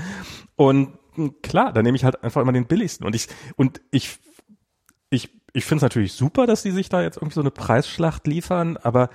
Und 0.57 0.93
klar, 1.43 1.73
dann 1.73 1.85
nehme 1.85 1.97
ich 1.97 2.05
halt 2.05 2.23
einfach 2.23 2.41
immer 2.41 2.53
den 2.53 2.67
billigsten 2.67 3.07
und 3.07 3.15
ich, 3.15 3.29
und 3.57 3.81
ich, 3.91 4.19
ich, 5.11 5.31
ich 5.53 5.65
finde 5.65 5.79
es 5.79 5.83
natürlich 5.83 6.13
super, 6.13 6.47
dass 6.47 6.63
die 6.63 6.71
sich 6.71 6.89
da 6.89 7.03
jetzt 7.03 7.17
irgendwie 7.17 7.35
so 7.35 7.41
eine 7.41 7.51
Preisschlacht 7.51 8.27
liefern, 8.27 8.77
aber 8.77 9.09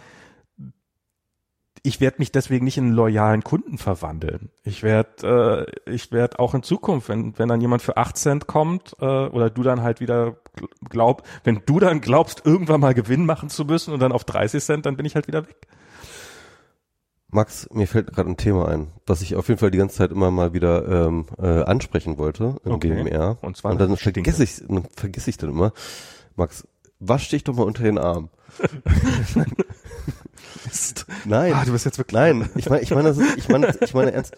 ich 1.85 1.99
werde 1.99 2.17
mich 2.19 2.31
deswegen 2.31 2.63
nicht 2.63 2.77
in 2.77 2.85
einen 2.85 2.93
loyalen 2.93 3.43
Kunden 3.43 3.77
verwandeln. 3.77 4.49
Ich 4.63 4.83
werde 4.83 5.67
äh, 5.85 5.91
ich 5.91 6.11
werde 6.13 6.39
auch 6.39 6.53
in 6.53 6.63
Zukunft, 6.63 7.09
wenn 7.09 7.37
wenn 7.37 7.49
dann 7.49 7.59
jemand 7.59 7.81
für 7.81 7.97
8 7.97 8.15
Cent 8.17 8.47
kommt 8.47 8.95
äh, 9.01 9.05
oder 9.05 9.49
du 9.49 9.63
dann 9.63 9.81
halt 9.81 9.99
wieder 9.99 10.37
gl- 10.57 10.69
glaub, 10.89 11.23
wenn 11.43 11.61
du 11.65 11.79
dann 11.79 11.99
glaubst 11.99 12.45
irgendwann 12.45 12.79
mal 12.79 12.93
Gewinn 12.93 13.25
machen 13.25 13.49
zu 13.49 13.65
müssen 13.65 13.93
und 13.93 13.99
dann 13.99 14.13
auf 14.13 14.23
30 14.23 14.63
Cent, 14.63 14.85
dann 14.85 14.95
bin 14.95 15.05
ich 15.05 15.15
halt 15.15 15.27
wieder 15.27 15.45
weg. 15.45 15.67
Max, 17.27 17.67
mir 17.73 17.87
fällt 17.87 18.13
gerade 18.13 18.29
ein 18.29 18.37
Thema 18.37 18.67
ein, 18.69 18.91
was 19.07 19.21
ich 19.23 19.35
auf 19.35 19.47
jeden 19.47 19.59
Fall 19.59 19.71
die 19.71 19.79
ganze 19.79 19.97
Zeit 19.97 20.11
immer 20.11 20.29
mal 20.29 20.53
wieder 20.53 20.87
ähm, 21.07 21.25
äh, 21.37 21.63
ansprechen 21.63 22.17
wollte 22.17 22.57
im 22.63 22.73
Okay. 22.73 22.89
GMR. 23.03 23.39
Und 23.41 23.57
zwar 23.57 23.71
und 23.71 23.81
dann 23.81 23.97
vergesse 23.97 24.43
ich 24.43 24.61
dann 24.67 24.85
vergesse 24.95 25.29
ich 25.31 25.37
dann 25.37 25.49
immer. 25.49 25.73
Max, 26.35 26.67
wasch 26.99 27.29
dich 27.29 27.43
doch 27.43 27.55
mal 27.55 27.63
unter 27.63 27.83
den 27.83 27.97
Arm. 27.97 28.29
Nein. 31.25 31.53
Ah, 31.53 31.65
du 31.65 31.71
bist 31.71 31.85
jetzt 31.85 31.97
wirklich 31.97 32.13
Nein, 32.13 32.49
ich 32.55 32.69
meine, 32.69 32.81
ich 32.81 32.91
meine, 32.91 33.15
ich 33.37 33.49
meine, 33.49 33.75
ich 33.81 33.93
meine 33.93 34.11
ernst. 34.11 34.35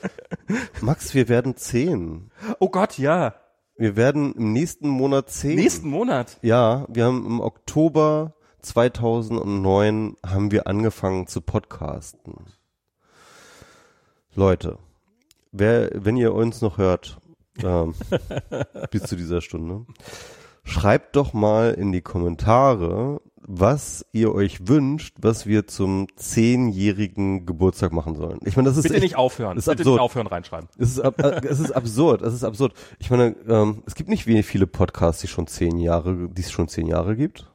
Max, 0.82 1.14
wir 1.14 1.30
werden 1.30 1.56
zehn. 1.56 2.32
Oh 2.60 2.70
Gott, 2.70 2.98
ja. 2.98 3.36
Wir 3.78 3.96
werden 3.96 4.34
im 4.34 4.54
nächsten 4.54 4.88
Monat 4.88 5.30
zehn. 5.30 5.56
Nächsten 5.56 5.90
Monat. 5.90 6.38
Ja, 6.42 6.86
wir 6.90 7.06
haben 7.06 7.26
im 7.26 7.40
Oktober 7.42 8.34
2009 8.62 10.16
haben 10.26 10.52
wir 10.52 10.68
angefangen 10.68 11.28
zu 11.28 11.42
podcasten. 11.42 12.48
Leute, 14.34 14.78
wer, 15.52 15.90
wenn 15.94 16.18
ihr 16.18 16.34
uns 16.34 16.62
noch 16.62 16.78
hört, 16.78 17.18
ähm, 17.64 17.94
bis 18.92 19.04
zu 19.04 19.16
dieser 19.16 19.42
Stunde, 19.42 19.86
schreibt 20.66 21.16
doch 21.16 21.32
mal 21.34 21.72
in 21.74 21.92
die 21.94 22.02
Kommentare, 22.02 23.22
was 23.48 24.04
ihr 24.12 24.34
euch 24.34 24.68
wünscht, 24.68 25.18
was 25.22 25.46
wir 25.46 25.68
zum 25.68 26.08
zehnjährigen 26.16 27.46
Geburtstag 27.46 27.94
machen 27.94 28.16
sollen. 28.16 28.40
Ich 28.44 28.56
meine, 28.58 28.68
das 28.70 28.78
ist 28.78 28.84
Bitte 28.84 28.96
echt- 28.96 29.04
nicht 29.04 29.16
aufhören. 29.18 29.56
ist 29.58 29.66
Bitte 29.66 29.82
absurd. 29.84 29.94
nicht 29.96 30.02
aufhören 30.02 30.28
reinschreiben. 30.28 30.68
es 30.80 30.90
ist, 30.94 31.00
ab, 31.00 31.20
äh, 31.22 31.46
es 31.48 31.60
ist 31.60 31.72
absurd, 31.72 32.24
es 32.24 32.34
ist 32.34 32.44
absurd. 32.44 32.74
Ich 32.98 33.12
meine, 33.12 33.36
ähm, 33.48 33.84
es 33.86 33.94
gibt 33.94 34.10
nicht 34.10 34.26
wenig 34.26 34.48
viele 34.48 34.66
Podcasts, 34.66 35.22
die 35.22 35.28
schon 35.28 35.46
zehn 35.48 35.78
Jahre, 35.78 36.28
die 36.30 36.42
es 36.42 36.52
schon 36.52 36.68
zehn 36.68 36.88
Jahre 36.88 37.16
gibt. 37.16 37.52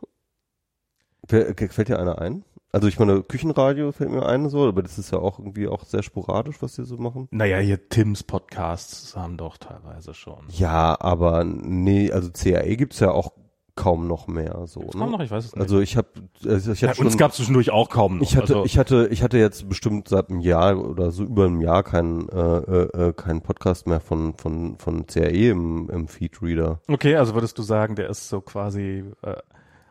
Fällt 1.26 1.88
dir 1.88 1.98
einer 1.98 2.20
ein? 2.20 2.44
Also 2.72 2.86
ich 2.86 2.98
meine, 2.98 3.22
Küchenradio 3.22 3.90
fällt 3.90 4.10
mir 4.10 4.26
ein 4.26 4.48
so, 4.48 4.66
aber 4.66 4.82
das 4.82 4.98
ist 4.98 5.10
ja 5.10 5.18
auch 5.18 5.38
irgendwie 5.38 5.66
auch 5.66 5.84
sehr 5.84 6.02
sporadisch, 6.02 6.62
was 6.62 6.74
die 6.74 6.84
so 6.84 6.98
machen. 6.98 7.26
Naja, 7.32 7.58
hier 7.58 7.88
Tims 7.88 8.22
Podcasts 8.22 9.16
haben 9.16 9.36
doch 9.36 9.56
teilweise 9.56 10.14
schon. 10.14 10.44
Ja, 10.50 10.96
aber 11.00 11.42
nee, 11.44 12.12
also 12.12 12.30
CAE 12.30 12.76
gibt's 12.76 13.00
ja 13.00 13.10
auch 13.10 13.32
kaum 13.74 14.06
noch 14.06 14.28
mehr 14.28 14.66
so. 14.66 14.80
Gibt's 14.80 14.94
ne? 14.94 15.00
kaum 15.00 15.10
noch? 15.10 15.20
Ich 15.20 15.30
weiß 15.30 15.46
es 15.46 15.54
nicht. 15.54 15.62
Also 15.62 15.80
ich 15.80 15.96
habe, 15.96 16.08
also 16.46 16.72
ich 16.72 16.80
ja, 16.80 16.88
hatte 16.88 16.98
schon, 16.98 17.06
uns 17.06 17.16
gab 17.16 17.30
es 17.30 17.38
zwischendurch 17.38 17.70
auch 17.70 17.88
kaum 17.88 18.18
noch. 18.18 18.22
ich 18.22 18.36
hatte, 18.36 18.54
also, 18.54 18.64
ich 18.64 18.78
hatte, 18.78 19.08
ich 19.10 19.22
hatte 19.22 19.38
jetzt 19.38 19.68
bestimmt 19.68 20.08
seit 20.08 20.30
einem 20.30 20.40
Jahr 20.40 20.78
oder 20.78 21.10
so 21.10 21.24
über 21.24 21.46
einem 21.46 21.60
Jahr 21.60 21.82
keinen, 21.82 22.28
äh, 22.28 22.38
äh, 22.38 23.08
äh, 23.08 23.12
keinen 23.14 23.40
Podcast 23.40 23.86
mehr 23.86 24.00
von 24.00 24.34
von 24.34 24.78
von 24.78 25.06
CAE 25.06 25.50
im, 25.50 25.88
im 25.90 26.08
Feedreader. 26.08 26.80
okay, 26.88 27.16
also 27.16 27.34
würdest 27.34 27.58
du 27.58 27.62
sagen, 27.62 27.96
der 27.96 28.10
ist 28.10 28.28
so 28.28 28.40
quasi 28.40 29.04
äh, 29.22 29.36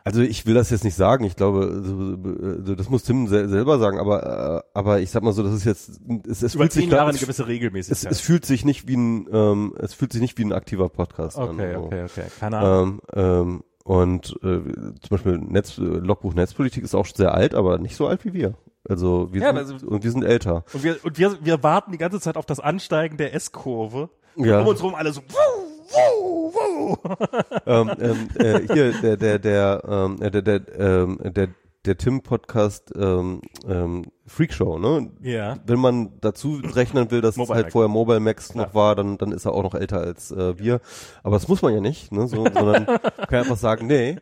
Also 0.04 0.22
ich 0.22 0.46
will 0.46 0.54
das 0.54 0.70
jetzt 0.70 0.84
nicht 0.84 0.94
sagen, 0.96 1.24
ich 1.24 1.36
glaube, 1.36 2.64
das 2.76 2.88
muss 2.88 3.02
Tim 3.02 3.26
sel 3.28 3.48
selber 3.48 3.78
sagen, 3.78 3.98
aber 3.98 4.62
äh, 4.64 4.78
aber 4.78 5.00
ich 5.00 5.10
sag 5.10 5.22
mal 5.22 5.32
so, 5.32 5.42
das 5.42 5.52
ist 5.52 5.64
jetzt 5.64 6.00
es, 6.26 6.42
es 6.42 6.54
über 6.54 6.64
fühlt 6.64 6.72
sich 6.72 6.88
da- 6.88 6.96
Jahre 6.96 7.08
eine 7.10 7.16
es, 7.16 7.20
gewisse 7.22 7.42
es, 7.42 7.48
Regelmäßigkeit. 7.48 8.10
es 8.10 8.20
fühlt 8.20 8.46
sich 8.46 8.64
nicht 8.64 8.88
wie 8.88 8.96
ein 8.96 9.28
ähm, 9.32 9.74
es 9.78 9.92
fühlt 9.94 10.12
sich 10.12 10.22
nicht 10.22 10.38
wie 10.38 10.44
ein 10.44 10.52
aktiver 10.52 10.88
Podcast 10.88 11.38
an. 11.38 11.50
okay, 11.50 11.74
so. 11.74 11.80
okay, 11.82 12.04
okay. 12.04 12.24
Keine 12.40 12.58
Ahnung. 12.58 13.00
Ähm, 13.14 13.22
ähm, 13.22 13.62
und 13.84 14.36
äh, 14.42 14.60
zum 14.62 15.08
Beispiel 15.10 15.38
Netz, 15.38 15.76
äh, 15.78 15.82
Logbuch 15.82 16.34
Netzpolitik 16.34 16.84
ist 16.84 16.94
auch 16.94 17.06
sehr 17.06 17.34
alt, 17.34 17.54
aber 17.54 17.78
nicht 17.78 17.96
so 17.96 18.06
alt 18.06 18.24
wie 18.24 18.32
wir. 18.32 18.54
Also 18.88 19.28
wir 19.32 19.42
Ja, 19.42 19.48
sind, 19.48 19.58
aber 19.58 19.78
so- 19.78 19.86
und 19.86 20.04
wir 20.04 20.10
sind 20.10 20.22
älter. 20.24 20.64
Und 20.72 20.82
wir, 20.84 20.96
und 21.04 21.18
wir, 21.18 21.36
wir 21.44 21.62
warten 21.62 21.92
die 21.92 21.98
ganze 21.98 22.20
Zeit 22.20 22.36
auf 22.36 22.46
das 22.46 22.60
Ansteigen 22.60 23.16
der 23.16 23.34
S-Kurve. 23.34 24.08
Ja. 24.36 24.60
Um 24.60 24.68
uns 24.68 24.82
rum 24.82 24.94
alle 24.94 25.12
so, 25.12 25.20
wuh, 25.22 25.69
wuh, 25.92 26.52
wuh. 26.54 26.96
ähm, 27.66 27.90
ähm, 28.00 28.28
äh, 28.36 28.60
hier 28.72 28.92
der 29.00 29.16
der 29.16 29.38
der 29.38 29.82
ähm, 29.88 30.22
äh, 30.22 30.30
der 30.30 30.42
der 30.42 30.78
ähm, 30.78 31.18
der 31.22 31.48
der 31.84 31.96
Tim 31.96 32.22
Podcast 32.22 32.92
ähm, 32.94 33.40
ähm, 33.66 34.04
Freakshow, 34.30 34.78
ne? 34.78 35.10
Ja. 35.22 35.56
Wenn 35.66 35.80
man 35.80 36.12
dazu 36.20 36.60
rechnen 36.74 37.10
will, 37.10 37.20
dass 37.20 37.36
Mobile 37.36 37.52
es 37.52 37.54
halt 37.56 37.64
Max. 37.66 37.72
vorher 37.72 37.88
Mobile 37.88 38.20
Max 38.20 38.54
noch 38.54 38.68
Ja. 38.68 38.74
war, 38.74 38.94
dann, 38.94 39.18
dann 39.18 39.32
ist 39.32 39.44
er 39.44 39.52
auch 39.52 39.64
noch 39.64 39.74
älter 39.74 39.98
als 40.00 40.30
äh, 40.30 40.56
wir. 40.56 40.80
Aber 41.24 41.34
das 41.36 41.48
muss 41.48 41.62
man 41.62 41.74
ja 41.74 41.80
nicht, 41.80 42.12
ne? 42.12 42.28
So, 42.28 42.44
sondern 42.44 42.84
man 42.84 42.86
kann 43.28 43.38
einfach 43.40 43.56
sagen, 43.56 43.88
nee, 43.88 44.18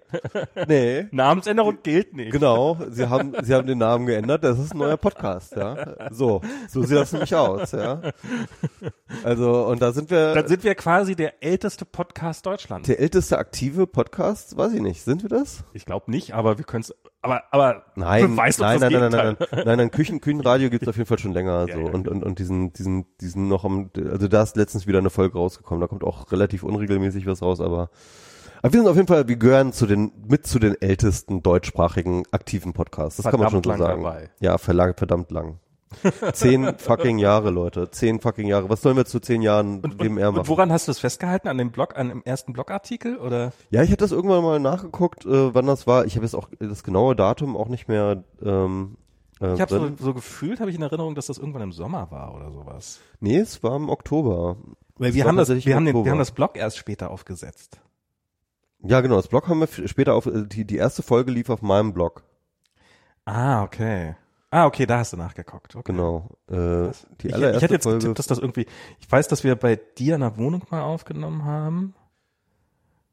nee, 0.66 1.06
Namensänderung 1.10 1.78
gilt 1.82 2.14
nicht. 2.14 2.32
Genau, 2.32 2.78
sie 2.90 3.09
haben, 3.09 3.35
sie 3.43 3.52
haben 3.55 3.66
den 3.66 3.78
Namen 3.78 4.06
geändert, 4.06 4.44
das 4.44 4.59
ist 4.59 4.72
ein 4.74 4.78
neuer 4.78 4.97
Podcast, 4.97 5.55
ja. 5.56 5.76
So, 6.10 6.40
so 6.68 6.82
sieht 6.82 6.97
das 6.97 7.12
nämlich 7.12 7.35
aus, 7.35 7.72
ja. 7.72 8.01
Also, 9.24 9.66
und 9.66 9.82
da 9.82 9.93
sind 9.93 10.10
wir, 10.10 10.35
Dann 10.35 10.48
sind 10.48 10.64
wir 10.64 10.74
quasi 10.74 11.16
der 11.16 11.43
älteste 11.43 11.85
Podcast 11.85 12.47
Deutschlands. 12.47 12.86
der 12.86 12.98
älteste 12.98 13.39
aktive 13.39 13.86
Podcast, 13.86 14.56
weiß 14.56 14.72
ich 14.72 14.80
nicht, 14.80 15.02
sind 15.02 15.22
wir 15.22 15.28
das? 15.28 15.64
Ich 15.74 15.85
glaube 15.85 16.10
nicht, 16.10 16.32
aber 16.35 16.56
wir 16.59 16.64
können 16.64 16.82
es, 16.82 16.94
aber, 17.23 17.43
aber 17.51 17.85
Nein, 17.95 18.31
beweist 18.31 18.61
nein, 18.61 18.81
nein, 18.81 18.93
nein, 18.93 19.11
nein, 19.11 19.36
nein, 19.39 19.65
nein, 19.65 19.78
nein, 19.78 19.90
Küchen, 19.90 20.20
Küchenradio 20.20 20.70
gibt's 20.70 20.89
auf 20.89 20.97
jeden 20.97 21.07
Fall 21.09 21.19
schon 21.19 21.32
länger, 21.32 21.62
so, 21.62 21.69
Ja, 21.69 21.78
ja, 21.78 21.93
und, 21.93 22.09
und, 22.09 22.24
und 22.24 22.39
diesen, 22.39 22.73
diesen, 22.73 23.07
diesen 23.20 23.49
noch 23.49 23.65
am, 23.65 23.90
also 24.11 24.28
da 24.28 24.43
ist 24.43 24.57
letztens 24.57 24.86
wieder 24.86 24.99
eine 24.99 25.11
Folge 25.11 25.39
rausgekommen, 25.39 25.81
da 25.81 25.86
kommt 25.86 26.05
auch 26.05 26.31
relativ 26.32 26.62
unregelmäßig 26.62 27.27
was 27.27 27.43
raus, 27.43 27.61
aber, 27.61 27.90
aber 28.62 28.73
wir 28.73 28.81
sind 28.81 28.89
auf 28.89 28.97
jeden 28.97 29.09
Fall, 29.09 29.28
wir 29.28 29.36
gehören 29.36 29.73
zu 29.73 29.86
den, 29.86 30.12
mit 30.28 30.47
zu 30.47 30.59
den 30.59 30.81
ältesten 30.81 31.43
deutschsprachigen 31.43 32.24
aktiven 32.31 32.73
Podcasts, 32.73 33.23
das 33.23 33.31
kann 33.31 33.40
man 33.40 33.51
schon 33.51 33.62
Verdammt 33.62 33.78
so 33.78 33.85
sagen. 33.85 34.03
dabei. 34.03 34.31
Ja, 34.40 34.59
verdammt 34.59 35.31
lang. 35.31 35.59
Zehn 36.32 36.77
fucking 36.78 37.19
Jahre, 37.19 37.51
Leute, 37.51 37.90
zehn 37.90 38.20
fucking 38.20 38.47
Jahre. 38.47 38.69
Was 38.69 38.82
sollen 38.82 38.97
wir 38.97 39.05
zu 39.06 39.20
zehn 39.20 39.43
Jahren 39.43 39.81
Und, 39.81 39.98
WMR 40.02 40.31
machen? 40.32 40.40
und 40.40 40.48
woran 40.48 40.70
hast 40.73 40.86
du 40.89 40.93
es 40.93 40.98
festgehalten? 40.98 41.48
An 41.48 41.59
dem 41.59 41.70
Blog, 41.70 41.97
an 41.97 42.09
dem 42.09 42.23
ersten 42.24 42.52
Blogartikel 42.52 43.16
oder? 43.19 43.52
Ja, 43.70 43.82
ich 43.82 43.90
hätte 43.90 44.05
das 44.05 44.12
irgendwann 44.12 44.43
mal 44.43 44.60
nachgeguckt, 44.60 45.24
äh, 45.27 45.55
wann 45.55 45.66
das 45.66 45.86
war. 45.86 46.05
Ich 46.05 46.16
habe 46.16 46.24
jetzt 46.24 46.35
auch 46.35 46.48
das 46.59 46.82
genaue 46.82 47.16
Datum 47.16 47.56
auch 47.56 47.69
nicht 47.69 47.89
mehr. 47.89 48.24
Ähm, 48.43 48.97
äh, 49.40 49.55
Ich 49.55 49.60
habe 49.60 49.74
so, 49.78 49.90
so 50.05 50.15
gefühlt, 50.15 50.60
habe 50.60 50.70
ich 50.70 50.77
in 50.77 50.82
Erinnerung, 50.82 51.15
dass 51.15 51.27
das 51.27 51.39
irgendwann 51.39 51.62
im 51.62 51.73
Sommer 51.73 52.10
war 52.10 52.35
oder 52.35 52.52
sowas. 52.52 53.01
Nee, 53.20 53.39
es 53.39 53.62
war 53.62 53.77
im 53.77 53.89
Oktober. 53.89 54.56
Weil 54.97 55.15
wir 55.15 55.24
haben 55.24 55.36
das, 55.36 55.48
wir 55.48 55.74
haben, 55.77 55.85
den, 55.85 56.05
wir 56.05 56.10
haben 56.10 56.19
das 56.19 56.32
Blog 56.32 56.56
erst 56.56 56.77
später 56.77 57.10
aufgesetzt. 57.10 57.81
Ja, 58.81 59.01
genau. 59.01 59.16
Das 59.16 59.28
Blog 59.28 59.48
haben 59.48 59.60
wir 59.60 59.69
später 59.89 60.15
auf. 60.15 60.27
äh, 60.27 60.47
Die, 60.47 60.65
die 60.65 60.77
erste 60.77 61.02
Folge 61.02 61.31
lief 61.32 61.51
auf 61.51 61.62
meinem 61.62 61.93
Blog. 61.93 62.23
Ah, 63.24 63.62
okay. 63.62 64.16
Ah, 64.50 64.64
okay, 64.66 64.86
da 64.86 64.98
hast 64.98 65.12
du 65.12 65.16
nachgeguckt. 65.18 65.76
Okay. 65.76 65.92
Genau. 65.92 66.28
Äh, 66.50 66.90
die 67.20 67.28
Ich, 67.28 67.34
allererste 67.34 67.56
ich 67.58 67.62
hätte 67.64 67.74
jetzt 67.74 67.82
Folge. 67.84 67.98
getippt, 67.98 68.18
dass 68.18 68.26
das 68.28 68.38
irgendwie, 68.38 68.66
ich 68.98 69.10
weiß, 69.12 69.28
dass 69.28 69.44
wir 69.44 69.56
bei 69.56 69.76
dir 69.76 70.14
in 70.14 70.22
der 70.22 70.36
Wohnung 70.38 70.62
mal 70.70 70.82
aufgenommen 70.82 71.44
haben. 71.44 71.94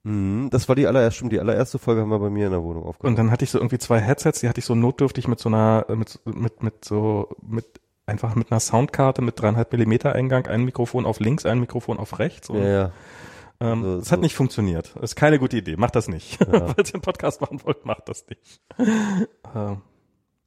Mhm, 0.03 0.49
das 0.51 0.69
war 0.69 0.75
die 0.75 0.87
allererste, 0.87 1.17
stimmt, 1.17 1.31
die 1.33 1.39
allererste 1.39 1.79
Folge 1.79 2.01
haben 2.01 2.09
wir 2.09 2.19
bei 2.19 2.29
mir 2.29 2.45
in 2.45 2.51
der 2.51 2.63
Wohnung 2.63 2.83
Und 2.83 2.89
aufgenommen. 2.89 3.15
dann 3.17 3.31
hatte 3.31 3.43
ich 3.43 3.49
so 3.51 3.57
irgendwie 3.57 3.79
zwei 3.79 3.99
Headsets, 3.99 4.39
die 4.41 4.47
hatte 4.49 4.59
ich 4.59 4.65
so 4.65 4.75
notdürftig 4.75 5.27
mit 5.27 5.39
so 5.39 5.49
einer, 5.49 5.85
äh, 5.89 5.95
mit, 5.95 6.19
mit, 6.25 6.61
mit 6.63 6.85
so, 6.85 7.27
mit, 7.41 7.65
einfach 8.05 8.35
mit 8.35 8.51
einer 8.51 8.59
Soundkarte 8.59 9.21
mit 9.23 9.41
dreieinhalb 9.41 9.71
Millimeter 9.71 10.13
Eingang, 10.13 10.45
ein 10.47 10.63
Mikrofon 10.63 11.05
auf 11.05 11.19
links, 11.19 11.45
ein 11.45 11.59
Mikrofon 11.59 11.97
auf 11.97 12.19
rechts. 12.19 12.49
Und, 12.51 12.61
ja, 12.61 12.67
ja. 12.69 12.91
ähm, 13.59 13.81
so- 13.83 13.97
das 13.97 14.11
hat 14.11 14.19
so. 14.19 14.23
nicht 14.23 14.35
funktioniert. 14.35 14.93
Das 14.95 15.03
ist 15.11 15.15
keine 15.15 15.39
gute 15.39 15.57
Idee. 15.57 15.75
Macht 15.75 15.95
das 15.95 16.07
nicht. 16.07 16.37
Falls 16.49 16.89
ihr 16.91 16.95
einen 16.95 17.01
Podcast 17.01 17.41
machen 17.41 17.59
wollt, 17.63 17.83
macht 17.85 18.07
das 18.07 18.25
nicht. 18.29 18.61
Ähm, 19.55 19.81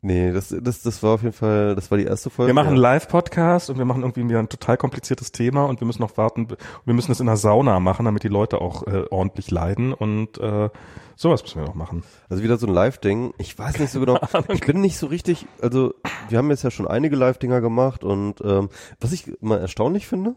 Nee, 0.01 0.33
das, 0.33 0.55
das, 0.61 0.83
das 0.83 1.03
war 1.03 1.15
auf 1.15 1.23
jeden 1.23 1.35
Fall, 1.35 1.75
das 1.75 1.91
war 1.91 1.99
die 1.99 2.05
erste 2.05 2.31
Folge. 2.31 2.51
Wir 2.51 2.55
machen 2.55 2.69
einen. 2.69 2.77
Live-Podcast 2.77 3.69
und 3.69 3.79
wir 3.79 3.85
machen 3.85 4.03
irgendwie 4.03 4.29
wieder 4.29 4.39
ein 4.39 4.49
total 4.49 4.77
kompliziertes 4.77 5.33
Thema 5.33 5.65
und 5.65 5.81
wir 5.81 5.87
müssen 5.87 6.03
noch 6.03 6.17
warten, 6.17 6.49
wir 6.85 6.95
müssen 6.95 7.11
es 7.11 7.19
in 7.19 7.27
der 7.27 7.37
Sauna 7.37 7.81
machen, 7.81 8.05
damit 8.05 8.23
die 8.23 8.29
Leute 8.29 8.61
auch 8.61 8.87
äh, 8.87 9.07
ordentlich 9.11 9.51
leiden 9.51 9.93
und 9.93 10.39
äh, 10.39 10.71
sowas 11.17 11.43
müssen 11.43 11.61
wir 11.61 11.67
noch 11.67 11.75
machen. 11.75 12.05
Also 12.29 12.45
wieder 12.45 12.59
so 12.59 12.69
ein 12.69 12.73
Live-Ding. 12.73 13.35
Ich 13.39 13.59
weiß 13.59 13.81
nicht 13.81 13.91
so 13.91 13.99
genau. 13.99 14.21
Ich 14.53 14.61
bin 14.61 14.81
nicht 14.81 14.99
so 14.99 15.09
richtig, 15.09 15.47
also 15.61 15.95
wir 16.29 16.39
haben 16.39 16.51
jetzt 16.51 16.63
ja 16.63 16.71
schon 16.71 16.87
einige 16.87 17.17
Live-Dinger 17.17 17.61
gemacht 17.61 18.05
und 18.05 18.41
ähm, 18.43 18.69
was 19.01 19.11
ich 19.11 19.33
mal 19.41 19.59
erstaunlich 19.59 20.07
finde, 20.07 20.37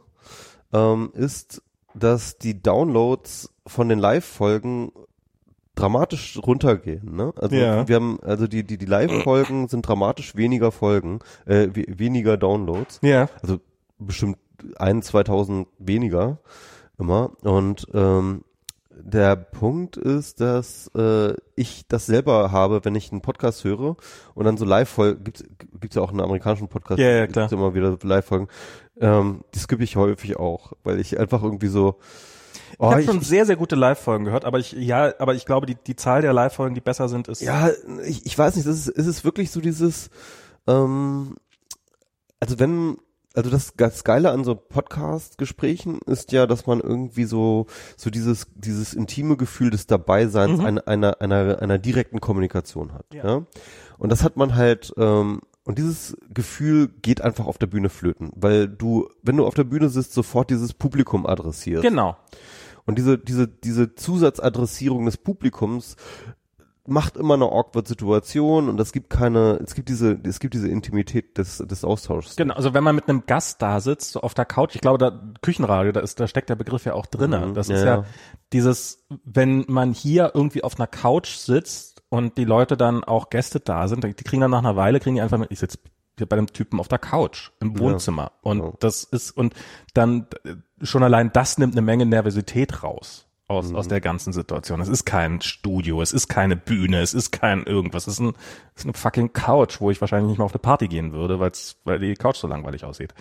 ähm, 0.73 1.11
ist, 1.13 1.61
dass 1.93 2.39
die 2.39 2.63
Downloads 2.63 3.53
von 3.67 3.89
den 3.89 3.99
Live-Folgen 3.99 4.91
dramatisch 5.76 6.38
runtergehen. 6.45 7.15
Ne? 7.15 7.34
Also 7.38 7.56
Ja. 7.56 7.88
wir 7.88 7.95
haben, 7.95 8.19
also 8.22 8.48
die, 8.48 8.64
die, 8.64 8.77
die 8.77 8.85
Live-Folgen 8.85 9.68
sind 9.69 9.88
dramatisch 9.88 10.35
weniger 10.35 10.72
Folgen, 10.72 11.19
äh, 11.45 11.68
we 11.73 11.85
weniger 11.88 12.38
Downloads. 12.38 12.99
Ja. 13.02 13.30
Also 13.41 13.60
bestimmt 13.98 14.38
ein, 14.77 15.02
2000 15.02 15.68
weniger 15.80 16.39
immer. 16.99 17.31
Und 17.43 17.88
ähm, 17.93 18.43
der 19.03 19.35
Punkt 19.35 19.98
ist, 19.98 20.41
dass 20.41 20.91
äh, 20.95 21.34
ich 21.56 21.88
das 21.88 22.06
selber 22.06 22.52
habe, 22.52 22.85
wenn 22.85 22.93
ich 22.93 23.11
einen 23.11 23.22
Podcast 23.22 23.64
höre 23.64 23.95
und 24.35 24.45
dann 24.45 24.57
so 24.57 24.65
Live-Folgen, 24.65 25.23
gibt's 25.23 25.43
gibt's 25.80 25.95
ja 25.95 26.03
auch 26.03 26.11
in 26.11 26.19
amerikanischen 26.22 26.68
Podcast, 26.68 26.99
Ja, 26.99 27.10
ja, 27.10 27.26
klar. 27.27 27.45
gibt's 27.48 27.53
immer 27.60 27.73
wieder 27.73 27.98
Live-Folgen, 28.03 28.48
ähm, 28.99 29.41
die 29.56 29.60
skippe 29.60 29.84
ich 29.84 29.95
häufig 29.95 30.38
auch, 30.38 30.73
weil 30.84 30.99
ich 30.99 31.18
einfach 31.19 31.41
irgendwie 31.41 31.68
so, 31.69 31.95
oh, 32.80 32.88
ich 32.88 32.93
habe 32.93 33.03
schon 33.03 33.22
sehr, 33.22 33.45
sehr 33.45 33.56
gute 33.56 33.76
Live-Folgen 33.76 34.26
gehört, 34.26 34.45
aber 34.45 34.60
ich, 34.60 34.72
ja, 34.73 35.14
aber 35.19 35.35
ich 35.35 35.45
glaube, 35.45 35.65
die, 35.65 35.76
die 35.76 35.95
Zahl 35.95 36.22
der 36.22 36.34
Live-Folgen, 36.34 36.76
die 36.76 36.81
besser 36.81 37.10
sind, 37.10 37.27
ist. 37.27 37.41
Ja, 37.41 37.69
ich, 38.06 38.26
ich 38.26 38.38
weiß 38.38 38.56
nicht, 38.56 38.68
das 38.68 38.76
ist, 38.76 38.88
ist 38.89 39.07
es 39.07 39.23
wirklich 39.23 39.52
so 39.52 39.61
dieses, 39.61 40.10
ähm, 40.68 41.35
also 42.39 42.60
wenn, 42.60 42.98
also 43.34 43.49
das 43.49 43.77
ganz 43.77 44.03
Geile 44.03 44.31
an 44.31 44.43
so 44.43 44.56
Podcast-Gesprächen 44.56 45.99
ist 46.06 46.31
ja, 46.31 46.48
dass 46.48 46.65
man 46.68 46.80
irgendwie 46.81 47.23
so, 47.26 47.68
so 47.95 48.10
dieses, 48.10 48.48
dieses 48.56 48.93
intime 48.93 49.38
Gefühl 49.38 49.69
des 49.69 49.88
Dabeiseins 49.88 50.60
Mhm. 50.60 50.65
einer, 50.65 50.88
einer, 50.88 51.22
einer, 51.22 51.61
einer 51.61 51.77
direkten 51.77 52.19
Kommunikation 52.19 52.93
hat. 52.93 53.06
Ja. 53.14 53.26
Ja. 53.26 53.45
Und 53.98 54.11
das 54.11 54.23
hat 54.23 54.35
man 54.35 54.56
halt, 54.56 54.93
ähm, 54.98 55.41
und 55.64 55.77
dieses 55.77 56.18
Gefühl 56.34 56.89
geht 57.03 57.22
einfach 57.22 57.45
auf 57.45 57.57
der 57.60 57.68
Bühne 57.68 57.89
flöten, 57.89 58.31
weil 58.35 58.68
du, 58.68 59.07
wenn 59.22 59.38
du 59.38 59.45
auf 59.45 59.53
der 59.53 59.64
Bühne 59.64 59.89
sitzt, 59.89 60.14
sofort 60.14 60.49
dieses 60.49 60.73
Publikum 60.73 61.26
adressierst. 61.27 61.84
Genau. 61.84 62.18
Und 62.85 62.97
diese, 62.97 63.17
diese, 63.17 63.47
diese 63.47 63.95
Zusatzadressierung 63.95 65.05
des 65.05 65.17
Publikums 65.17 65.95
macht 66.87 67.15
immer 67.15 67.35
eine 67.35 67.45
awkward 67.45 67.87
Situation 67.87 68.67
und 68.67 68.79
es 68.79 68.91
gibt 68.91 69.09
keine, 69.09 69.59
es 69.63 69.75
gibt 69.75 69.89
diese, 69.89 70.19
es 70.23 70.39
gibt 70.39 70.53
diese 70.53 70.67
Intimität 70.67 71.37
des, 71.37 71.59
des 71.59 71.83
Austauschs. 71.83 72.35
Genau, 72.35 72.55
also 72.55 72.73
wenn 72.73 72.83
man 72.83 72.95
mit 72.95 73.07
einem 73.07 73.25
Gast 73.27 73.61
da 73.61 73.79
sitzt, 73.79 74.11
so 74.11 74.21
auf 74.21 74.33
der 74.33 74.45
Couch, 74.45 74.75
ich 74.75 74.81
glaube, 74.81 74.97
da 74.97 75.21
Küchenradio, 75.41 75.91
da 75.91 75.99
ist, 75.99 76.19
da 76.19 76.27
steckt 76.27 76.49
der 76.49 76.55
Begriff 76.55 76.85
ja 76.85 76.93
auch 76.93 77.05
drinne. 77.05 77.47
Mhm, 77.47 77.53
das 77.53 77.67
ja, 77.67 77.75
ist 77.75 77.83
ja, 77.83 78.05
dieses, 78.51 79.05
wenn 79.23 79.65
man 79.67 79.93
hier 79.93 80.31
irgendwie 80.33 80.63
auf 80.63 80.79
einer 80.79 80.87
Couch 80.87 81.35
sitzt 81.35 82.01
und 82.09 82.37
die 82.37 82.45
Leute 82.45 82.77
dann 82.77 83.03
auch 83.03 83.29
Gäste 83.29 83.59
da 83.59 83.87
sind, 83.87 84.03
die 84.03 84.13
kriegen 84.13 84.41
dann 84.41 84.51
nach 84.51 84.59
einer 84.59 84.75
Weile, 84.75 84.99
kriegen 84.99 85.15
die 85.15 85.21
einfach 85.21 85.37
mit, 85.37 85.51
ich 85.51 85.59
sitze 85.59 85.77
bei 86.26 86.35
dem 86.35 86.48
Typen 86.48 86.80
auf 86.80 86.88
der 86.88 86.99
Couch 86.99 87.52
im 87.60 87.77
Wohnzimmer. 87.80 88.31
und 88.41 88.60
genau. 88.60 88.76
das 88.80 89.03
ist, 89.03 89.31
und 89.31 89.53
dann 89.93 90.27
äh, 90.43 90.56
schon 90.85 91.03
allein 91.03 91.31
das 91.34 91.57
nimmt 91.57 91.73
eine 91.73 91.81
Menge 91.81 92.06
Nervosität 92.06 92.84
raus. 92.84 93.27
Aus, 93.48 93.69
Mhm. 93.69 93.76
aus 93.76 93.89
der 93.89 93.99
ganzen 93.99 94.31
Situation. 94.31 94.80
Es 94.80 94.88
ist 94.88 95.03
kein 95.03 95.41
Studio, 95.41 96.02
es 96.02 96.14
ist 96.14 96.30
keine 96.30 96.56
Bühne, 96.56 97.02
es 97.02 97.14
ist 97.14 97.31
kein 97.31 97.64
irgendwas, 97.65 98.07
es 98.07 98.14
ist, 98.14 98.19
ein, 98.22 98.34
es 98.76 98.84
ist 98.84 98.85
eine 98.85 98.93
fucking 98.93 99.34
Couch, 99.34 99.81
wo 99.81 99.91
ich 99.91 99.99
wahrscheinlich 99.99 100.30
nicht 100.30 100.38
mal 100.38 100.45
auf 100.45 100.53
eine 100.53 100.60
Party 100.60 100.88
gehen 100.88 101.11
würde, 101.11 101.39
weil's, 101.41 101.76
weil 101.84 101.99
die 101.99 102.14
Couch 102.14 102.38
so 102.38 102.48
langweilig 102.48 102.85
aussieht. 102.85 103.14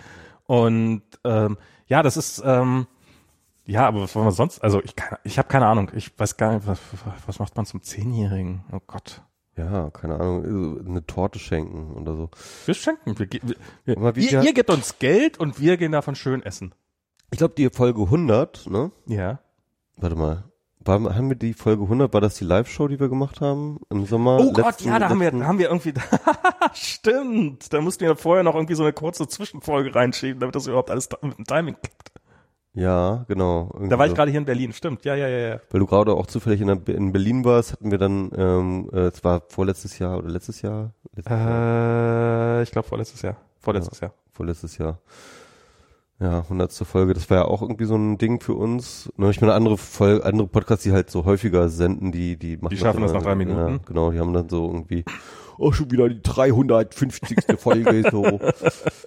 Und 0.45 1.01
ähm, 1.25 1.57
ja, 1.87 2.01
das 2.01 2.15
ist 2.15 2.41
ähm, 2.45 2.87
ja, 3.65 3.85
aber 3.87 4.01
was 4.01 4.15
wollen 4.15 4.25
wir 4.25 4.31
sonst? 4.31 4.63
Also 4.63 4.81
ich 4.81 4.95
kann, 4.95 5.17
ich 5.25 5.37
habe 5.37 5.47
keine 5.49 5.67
Ahnung. 5.67 5.91
Ich 5.95 6.17
weiß 6.17 6.37
gar 6.37 6.53
nicht, 6.53 6.65
was, 6.65 6.79
was 7.27 7.39
macht 7.39 7.55
man 7.57 7.65
zum 7.65 7.81
Zehnjährigen? 7.81 8.63
Oh 8.71 8.79
Gott. 8.87 9.21
Ja, 9.57 9.89
keine 9.89 10.15
Ahnung, 10.19 10.79
so 10.83 10.89
eine 10.89 11.05
Torte 11.05 11.37
schenken 11.37 11.93
oder 11.97 12.15
so. 12.15 12.29
Wir 12.65 12.73
schenken. 12.73 13.17
Wir, 13.19 13.27
wir, 13.85 14.15
wir, 14.15 14.17
ihr, 14.23 14.41
ihr 14.43 14.53
gebt 14.53 14.69
uns 14.69 14.97
Geld 14.99 15.39
und 15.39 15.59
wir 15.59 15.77
gehen 15.77 15.91
davon 15.91 16.15
schön 16.15 16.41
essen. 16.41 16.73
Ich 17.31 17.37
glaube, 17.37 17.53
die 17.57 17.69
Folge 17.69 18.01
100, 18.01 18.69
ne? 18.69 18.91
Ja. 19.07 19.39
Warte 19.97 20.15
mal. 20.15 20.45
War, 20.83 20.99
haben 21.15 21.29
wir 21.29 21.35
die 21.35 21.53
Folge 21.53 21.83
100, 21.83 22.11
war 22.13 22.21
das 22.21 22.35
die 22.35 22.43
Live-Show, 22.43 22.87
die 22.87 22.99
wir 22.99 23.07
gemacht 23.07 23.39
haben 23.39 23.79
im 23.89 24.05
Sommer? 24.05 24.39
Oh 24.39 24.51
Gott, 24.51 24.65
Letzten- 24.65 24.87
ja, 24.87 24.97
da 24.99 25.09
haben 25.09 25.19
wir, 25.19 25.31
haben 25.45 25.59
wir 25.59 25.67
irgendwie, 25.67 25.93
stimmt, 26.73 27.71
da 27.71 27.81
mussten 27.81 28.01
wir 28.05 28.15
vorher 28.15 28.43
noch 28.43 28.55
irgendwie 28.55 28.73
so 28.75 28.83
eine 28.83 28.93
kurze 28.93 29.27
Zwischenfolge 29.27 29.93
reinschieben, 29.93 30.39
damit 30.39 30.55
das 30.55 30.67
überhaupt 30.67 30.89
alles 30.89 31.07
mit 31.21 31.37
dem 31.37 31.45
Timing 31.45 31.75
klappt. 31.75 32.11
Ja, 32.73 33.25
genau. 33.27 33.69
Da 33.89 33.99
war 33.99 34.07
ich 34.07 34.13
gerade 34.13 34.31
hier 34.31 34.39
in 34.39 34.45
Berlin, 34.45 34.71
stimmt, 34.71 35.03
ja, 35.03 35.13
ja, 35.15 35.27
ja, 35.27 35.37
ja. 35.49 35.59
Weil 35.71 35.79
du 35.81 35.85
gerade 35.85 36.13
auch 36.13 36.25
zufällig 36.25 36.61
in, 36.61 36.67
der, 36.67 36.95
in 36.95 37.11
Berlin 37.11 37.43
warst, 37.43 37.73
hatten 37.73 37.91
wir 37.91 37.97
dann, 37.97 38.31
ähm, 38.37 38.89
äh, 38.93 39.07
es 39.07 39.21
war 39.25 39.41
vorletztes 39.49 39.99
Jahr 39.99 40.17
oder 40.17 40.29
letztes 40.29 40.61
Jahr? 40.61 40.93
Letztes 41.13 41.31
Jahr? 41.37 42.59
Äh, 42.59 42.63
ich 42.63 42.71
glaube 42.71 42.87
vorletztes 42.87 43.21
Jahr, 43.21 43.35
vorletztes 43.59 43.99
Jahr. 43.99 44.13
vorletztes 44.31 44.77
Jahr. 44.77 44.99
Ja, 46.21 46.45
hundertste 46.47 46.85
Folge, 46.85 47.15
das 47.15 47.29
war 47.31 47.37
ja 47.39 47.45
auch 47.45 47.63
irgendwie 47.63 47.85
so 47.85 47.95
ein 47.95 48.17
Ding 48.19 48.39
für 48.41 48.53
uns. 48.53 49.11
Ne, 49.17 49.31
Ich 49.31 49.41
meine, 49.41 49.53
andere 49.53 49.75
Folge, 49.77 50.23
andere 50.23 50.47
Podcasts, 50.47 50.83
die 50.83 50.91
halt 50.91 51.09
so 51.09 51.25
häufiger 51.25 51.67
senden, 51.67 52.11
die, 52.11 52.37
die 52.37 52.57
machen 52.57 52.69
Die 52.69 52.77
schaffen 52.77 53.01
das 53.01 53.09
immer- 53.11 53.19
nach 53.21 53.25
drei 53.25 53.35
Minuten. 53.35 53.59
Ja, 53.73 53.79
genau, 53.85 54.11
die 54.11 54.19
haben 54.19 54.31
dann 54.31 54.47
so 54.47 54.67
irgendwie, 54.67 55.03
oh, 55.61 55.71
schon 55.71 55.91
wieder 55.91 56.09
die 56.09 56.21
350. 56.21 57.59
Folge, 57.59 58.03
so. 58.11 58.39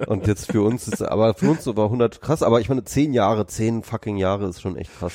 Und 0.06 0.26
jetzt 0.26 0.50
für 0.50 0.62
uns 0.62 0.88
ist, 0.88 1.02
aber 1.02 1.34
für 1.34 1.50
uns 1.50 1.66
war 1.66 1.86
100 1.86 2.20
krass, 2.20 2.42
aber 2.42 2.60
ich 2.60 2.68
meine, 2.68 2.84
zehn 2.84 3.12
Jahre, 3.12 3.46
zehn 3.46 3.82
fucking 3.82 4.16
Jahre 4.16 4.46
ist 4.46 4.60
schon 4.60 4.76
echt 4.76 4.96
krass. 4.98 5.14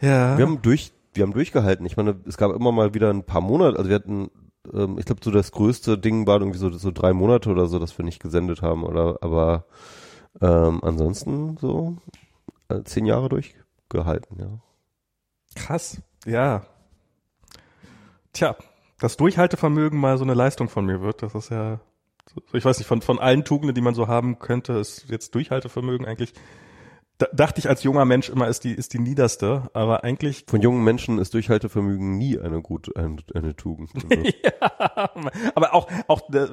Ja. 0.00 0.36
Wir 0.36 0.46
haben 0.46 0.60
durch, 0.62 0.92
wir 1.14 1.22
haben 1.22 1.32
durchgehalten. 1.32 1.86
Ich 1.86 1.96
meine, 1.96 2.16
es 2.26 2.36
gab 2.36 2.52
immer 2.52 2.72
mal 2.72 2.94
wieder 2.94 3.10
ein 3.10 3.24
paar 3.24 3.40
Monate, 3.40 3.78
also 3.78 3.88
wir 3.88 3.96
hatten 3.96 4.30
ähm, 4.72 4.98
ich 4.98 5.04
glaube, 5.04 5.20
so 5.22 5.30
das 5.30 5.52
größte 5.52 5.98
Ding 5.98 6.26
war 6.26 6.40
irgendwie 6.40 6.58
so, 6.58 6.70
so 6.70 6.90
drei 6.90 7.12
Monate 7.12 7.50
oder 7.50 7.66
so, 7.66 7.78
dass 7.78 7.96
wir 7.96 8.04
nicht 8.04 8.20
gesendet 8.20 8.62
haben, 8.62 8.84
oder 8.84 9.18
aber 9.20 9.66
ähm, 10.40 10.80
ansonsten 10.82 11.56
so 11.58 11.96
äh, 12.68 12.82
zehn 12.82 13.06
Jahre 13.06 13.28
durchgehalten, 13.28 14.38
ja. 14.38 14.58
Krass, 15.54 16.02
ja. 16.26 16.66
Tja, 18.32 18.56
das 18.98 19.16
Durchhaltevermögen 19.16 19.98
mal 19.98 20.18
so 20.18 20.24
eine 20.24 20.34
Leistung 20.34 20.68
von 20.68 20.86
mir 20.86 21.00
wird, 21.00 21.22
das 21.22 21.34
ist 21.34 21.50
ja, 21.50 21.80
ich 22.52 22.64
weiß 22.64 22.78
nicht, 22.78 22.86
von, 22.86 23.02
von 23.02 23.18
allen 23.18 23.44
Tugenden, 23.44 23.74
die 23.74 23.80
man 23.80 23.94
so 23.94 24.08
haben 24.08 24.38
könnte, 24.38 24.74
ist 24.74 25.06
jetzt 25.08 25.34
Durchhaltevermögen 25.34 26.06
eigentlich 26.06 26.32
da, 27.18 27.26
dachte 27.32 27.60
ich 27.60 27.68
als 27.68 27.82
junger 27.82 28.04
Mensch 28.04 28.28
immer, 28.28 28.48
ist 28.48 28.64
die, 28.64 28.72
ist 28.72 28.92
die 28.92 28.98
niederste, 28.98 29.70
aber 29.72 30.04
eigentlich. 30.04 30.44
Von 30.46 30.60
jungen 30.60 30.84
Menschen 30.84 31.18
ist 31.18 31.32
Durchhaltevermögen 31.32 32.18
nie 32.18 32.38
eine 32.38 32.60
gute, 32.60 32.94
eine, 32.96 33.16
eine 33.34 33.56
Tugend. 33.56 33.90
Also. 34.06 34.32
ja, 34.44 35.10
aber 35.54 35.74
auch, 35.74 35.88
auch, 36.08 36.28
äh, 36.32 36.46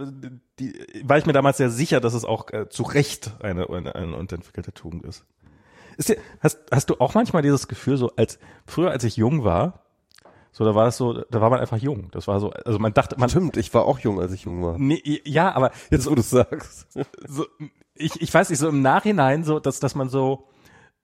die, 0.60 0.74
war 1.04 1.18
ich 1.18 1.26
mir 1.26 1.34
damals 1.34 1.58
sehr 1.58 1.70
sicher, 1.70 2.00
dass 2.00 2.14
es 2.14 2.26
auch 2.26 2.50
äh, 2.52 2.70
zu 2.70 2.84
Recht 2.84 3.32
eine, 3.42 3.70
eine, 3.70 3.96
eine 3.96 4.18
entwickelte 4.18 4.74
Tugend 4.74 5.04
ist. 5.04 5.26
ist 5.98 6.10
dir, 6.10 6.18
hast, 6.40 6.60
hast 6.72 6.90
du 6.90 6.96
auch 7.00 7.14
manchmal 7.14 7.42
dieses 7.42 7.68
Gefühl, 7.68 7.98
so 7.98 8.12
als, 8.16 8.40
früher 8.66 8.92
als 8.92 9.04
ich 9.04 9.18
jung 9.18 9.44
war, 9.44 9.83
so, 10.56 10.64
da 10.66 10.76
war 10.76 10.88
es 10.88 10.98
so, 10.98 11.14
da 11.14 11.42
war 11.42 11.50
man 11.50 11.60
einfach 11.60 11.78
jung. 11.78 12.10
Das 12.12 12.28
war 12.28 12.40
so, 12.40 12.52
also 12.52 12.78
man 12.78 12.94
dachte, 12.94 13.20
man. 13.20 13.28
Stimmt, 13.28 13.58
ich 13.58 13.74
war 13.74 13.86
auch 13.86 13.98
jung, 13.98 14.22
als 14.22 14.32
ich 14.32 14.44
jung 14.44 14.62
war. 14.62 14.78
Nee, 14.78 15.02
ja, 15.26 15.52
aber. 15.52 15.72
Jetzt, 15.90 16.10
wo 16.10 16.14
du 16.14 16.22
sagst. 16.22 16.88
So, 17.28 17.48
ich, 17.96 18.22
ich 18.22 18.32
weiß 18.32 18.52
nicht, 18.52 18.60
so 18.60 18.70
im 18.70 18.84
Nachhinein 18.84 19.44
so, 19.44 19.60
dass, 19.60 19.80
dass 19.80 19.96
man 19.96 20.10
so, 20.10 20.48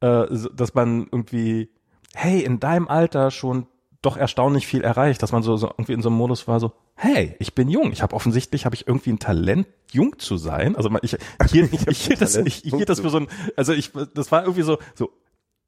äh, 0.02 0.28
dass 0.54 0.76
man 0.76 1.08
irgendwie, 1.12 1.72
hey, 2.14 2.42
in 2.42 2.60
deinem 2.60 2.88
Alter 2.88 3.32
schon 3.32 3.66
doch 4.04 4.18
erstaunlich 4.18 4.68
viel 4.68 4.82
erreicht, 4.82 5.24
dass 5.24 5.32
man 5.32 5.42
so, 5.42 5.58
so 5.58 5.68
irgendwie 5.68 5.94
in 5.94 6.04
so 6.04 6.10
einem 6.10 6.18
Modus 6.18 6.48
war, 6.48 6.60
so, 6.60 6.74
hey, 6.96 7.36
ich 7.40 7.56
bin 7.56 7.70
jung. 7.70 7.92
Ich 7.92 8.04
habe 8.04 8.16
offensichtlich 8.16 8.66
habe 8.66 8.76
ich 8.76 8.88
irgendwie 8.88 9.12
ein 9.12 9.20
Talent, 9.20 9.68
jung 9.92 10.20
zu 10.20 10.38
sein. 10.38 10.76
Also 10.76 10.92
ich 11.02 11.18
hier, 11.50 11.74
ich, 11.74 11.88
ich 11.88 12.06
hielt 12.06 12.22
das, 12.22 12.36
ich, 12.36 12.66
ich 12.66 12.74
hielt 12.76 12.88
das 12.88 13.00
für 13.00 13.10
so 13.10 13.18
ein, 13.18 13.28
also 13.58 13.74
ich, 13.74 13.92
das 14.14 14.32
war 14.32 14.44
irgendwie 14.44 14.62
so, 14.62 14.78
so 14.94 15.10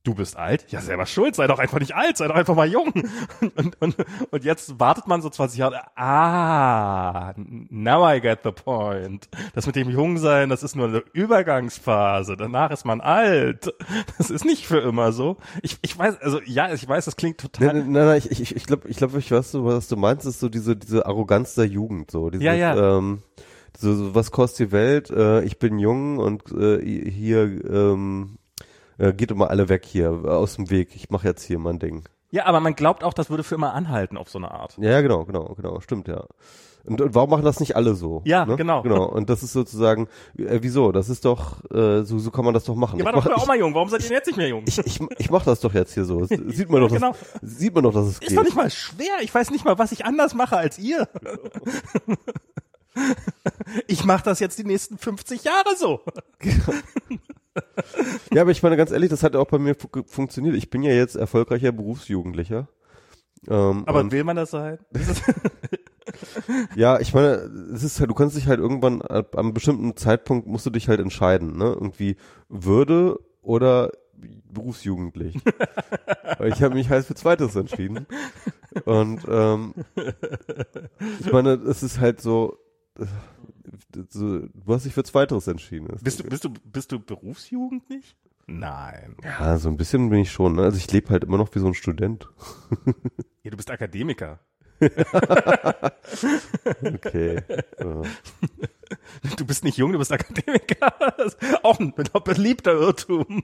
du 0.03 0.15
bist 0.15 0.37
alt? 0.37 0.65
Ja, 0.69 0.81
selber 0.81 1.05
schuld, 1.05 1.35
sei 1.35 1.47
doch 1.47 1.59
einfach 1.59 1.79
nicht 1.79 1.95
alt, 1.95 2.17
sei 2.17 2.27
doch 2.27 2.35
einfach 2.35 2.55
mal 2.55 2.67
jung. 2.67 2.91
Und, 3.55 3.81
und, 3.81 3.95
und 4.29 4.43
jetzt 4.43 4.79
wartet 4.79 5.07
man 5.07 5.21
so 5.21 5.29
20 5.29 5.59
Jahre, 5.59 5.81
ah, 5.95 7.33
now 7.35 8.07
I 8.09 8.21
get 8.21 8.39
the 8.43 8.51
point. 8.51 9.27
Das 9.53 9.65
mit 9.65 9.75
dem 9.75 9.89
Jungsein, 9.89 10.49
das 10.49 10.63
ist 10.63 10.75
nur 10.75 10.87
eine 10.87 11.03
Übergangsphase, 11.13 12.37
danach 12.37 12.71
ist 12.71 12.85
man 12.85 13.01
alt. 13.01 13.73
Das 14.17 14.29
ist 14.29 14.45
nicht 14.45 14.67
für 14.67 14.79
immer 14.79 15.11
so. 15.11 15.37
Ich, 15.61 15.77
ich 15.81 15.97
weiß, 15.97 16.21
also 16.21 16.39
ja, 16.45 16.73
ich 16.73 16.87
weiß, 16.87 17.05
das 17.05 17.15
klingt 17.15 17.39
total... 17.39 17.67
Nein, 17.67 17.91
nein, 17.91 18.05
nein 18.05 18.17
ich, 18.17 18.31
ich, 18.39 18.55
ich 18.55 18.65
glaube, 18.65 18.87
ich, 18.87 18.97
glaub, 18.97 19.15
ich 19.15 19.31
weiß, 19.31 19.55
was 19.55 19.87
du 19.87 19.97
meinst, 19.97 20.25
ist 20.25 20.39
so 20.39 20.49
diese, 20.49 20.75
diese 20.75 21.05
Arroganz 21.05 21.55
der 21.55 21.65
Jugend, 21.65 22.11
so. 22.11 22.29
Dieses, 22.29 22.45
ja, 22.45 22.53
ja. 22.53 22.97
Ähm, 22.97 23.21
so, 23.77 23.95
so, 23.95 24.15
was 24.15 24.31
kostet 24.31 24.67
die 24.67 24.71
Welt? 24.71 25.09
Äh, 25.09 25.43
ich 25.43 25.59
bin 25.59 25.79
jung 25.79 26.17
und 26.17 26.43
äh, 26.51 26.83
hier 26.83 27.43
ähm, 27.69 28.37
äh, 29.01 29.13
geht 29.13 29.31
immer 29.31 29.49
alle 29.49 29.67
weg 29.67 29.85
hier, 29.85 30.11
aus 30.11 30.55
dem 30.55 30.69
Weg. 30.69 30.95
Ich 30.95 31.09
mache 31.09 31.27
jetzt 31.27 31.43
hier 31.43 31.59
mein 31.59 31.79
Ding. 31.79 32.03
Ja, 32.29 32.45
aber 32.45 32.59
man 32.59 32.75
glaubt 32.75 33.03
auch, 33.03 33.13
das 33.13 33.29
würde 33.29 33.43
für 33.43 33.55
immer 33.55 33.73
anhalten 33.73 34.17
auf 34.17 34.29
so 34.29 34.37
eine 34.37 34.51
Art. 34.51 34.77
Ja, 34.79 35.01
genau, 35.01 35.25
genau, 35.25 35.53
genau, 35.55 35.81
stimmt, 35.81 36.07
ja. 36.07 36.25
Und, 36.83 36.99
und 36.99 37.13
warum 37.13 37.29
machen 37.29 37.43
das 37.43 37.59
nicht 37.59 37.75
alle 37.75 37.93
so? 37.93 38.21
Ja, 38.25 38.45
ne? 38.45 38.55
genau. 38.55 38.81
Genau. 38.81 39.05
Und 39.05 39.29
das 39.29 39.43
ist 39.43 39.53
sozusagen, 39.53 40.07
äh, 40.37 40.59
wieso? 40.61 40.91
Das 40.91 41.09
ist 41.09 41.25
doch, 41.25 41.63
äh, 41.71 42.03
so, 42.03 42.17
so 42.17 42.31
kann 42.31 42.43
man 42.45 42.53
das 42.53 42.63
doch 42.63 42.75
machen. 42.75 42.97
Ihr 42.97 43.05
war 43.05 43.11
doch 43.11 43.23
früher 43.23 43.37
auch 43.37 43.45
mal 43.45 43.57
jung. 43.57 43.75
Warum 43.75 43.89
seid 43.89 44.01
ihr 44.01 44.07
denn 44.07 44.17
jetzt 44.17 44.27
nicht 44.27 44.37
mehr 44.37 44.47
jung? 44.47 44.63
Ich, 44.67 44.79
ich, 44.79 44.99
ich 45.19 45.29
mach 45.29 45.43
das 45.43 45.59
doch 45.59 45.73
jetzt 45.73 45.93
hier 45.93 46.05
so. 46.05 46.25
Sieht 46.25 46.69
man 46.69 46.81
doch, 46.81 46.91
genau. 46.91 47.13
das, 47.39 47.57
sieht 47.57 47.75
man 47.75 47.83
doch, 47.83 47.93
dass 47.93 48.05
es 48.05 48.13
ist 48.13 48.21
geht. 48.21 48.29
Ist 48.31 48.37
doch 48.37 48.43
nicht 48.43 48.55
mal 48.55 48.71
schwer. 48.71 49.13
Ich 49.21 49.33
weiß 49.33 49.51
nicht 49.51 49.63
mal, 49.63 49.77
was 49.77 49.91
ich 49.91 50.05
anders 50.05 50.33
mache 50.33 50.57
als 50.57 50.79
ihr. 50.79 51.07
ich 53.87 54.05
mache 54.05 54.23
das 54.23 54.39
jetzt 54.39 54.57
die 54.59 54.63
nächsten 54.63 54.97
50 54.97 55.43
Jahre 55.43 55.75
so. 55.77 56.01
ja, 58.33 58.41
aber 58.41 58.51
ich 58.51 58.63
meine 58.63 58.77
ganz 58.77 58.91
ehrlich, 58.91 59.09
das 59.09 59.23
hat 59.23 59.35
auch 59.35 59.47
bei 59.47 59.59
mir 59.59 59.75
fu 59.75 59.87
funktioniert. 60.05 60.55
Ich 60.55 60.69
bin 60.69 60.83
ja 60.83 60.91
jetzt 60.91 61.15
erfolgreicher 61.15 61.71
Berufsjugendlicher. 61.71 62.67
Ähm, 63.47 63.83
aber 63.87 64.11
will 64.11 64.23
man 64.23 64.35
das 64.35 64.51
sein? 64.51 64.77
ja, 66.75 66.99
ich 66.99 67.13
meine, 67.13 67.49
es 67.73 67.83
ist 67.83 67.99
halt, 67.99 68.09
du 68.09 68.13
kannst 68.13 68.35
dich 68.35 68.47
halt 68.47 68.59
irgendwann 68.59 69.01
ab 69.01 69.35
einem 69.35 69.53
bestimmten 69.53 69.95
Zeitpunkt 69.97 70.47
musst 70.47 70.65
du 70.65 70.69
dich 70.69 70.87
halt 70.87 70.99
entscheiden, 70.99 71.57
ne? 71.57 71.65
Irgendwie 71.65 72.17
Würde 72.49 73.19
oder 73.41 73.91
berufsjugendlich. 74.51 75.35
ich 76.43 76.61
habe 76.61 76.75
mich 76.75 76.89
halt 76.89 77.05
für 77.05 77.15
Zweites 77.15 77.55
entschieden. 77.55 78.05
Und 78.85 79.21
ähm, 79.27 79.73
ich 81.19 81.31
meine, 81.31 81.53
es 81.53 81.83
ist 81.83 81.99
halt 81.99 82.21
so, 82.21 82.57
du 83.91 84.49
hast 84.67 84.85
dich 84.85 84.93
für 84.93 85.03
Zweiteres 85.03 85.47
entschieden. 85.47 85.87
Bist 86.01 86.19
du, 86.19 86.23
bist 86.23 86.43
du, 86.43 86.53
bist 86.65 86.91
du 86.91 86.99
berufsjugendlich? 86.99 88.15
Nein. 88.47 89.15
Ja, 89.23 89.57
so 89.57 89.69
ein 89.69 89.77
bisschen 89.77 90.09
bin 90.09 90.19
ich 90.19 90.31
schon. 90.31 90.55
Ne? 90.55 90.63
Also 90.63 90.77
ich 90.77 90.91
lebe 90.91 91.09
halt 91.09 91.23
immer 91.23 91.37
noch 91.37 91.53
wie 91.55 91.59
so 91.59 91.67
ein 91.67 91.73
Student. 91.73 92.27
ja, 93.43 93.51
du 93.51 93.57
bist 93.57 93.71
Akademiker. 93.71 94.39
okay. 96.95 97.41
Du 99.37 99.45
bist 99.45 99.63
nicht 99.63 99.77
jung, 99.77 99.91
du 99.91 99.99
bist 99.99 100.11
Akademiker. 100.11 100.93
Auch 101.63 101.79
ein 101.79 101.93
beliebter 101.93 102.73
Irrtum. 102.73 103.43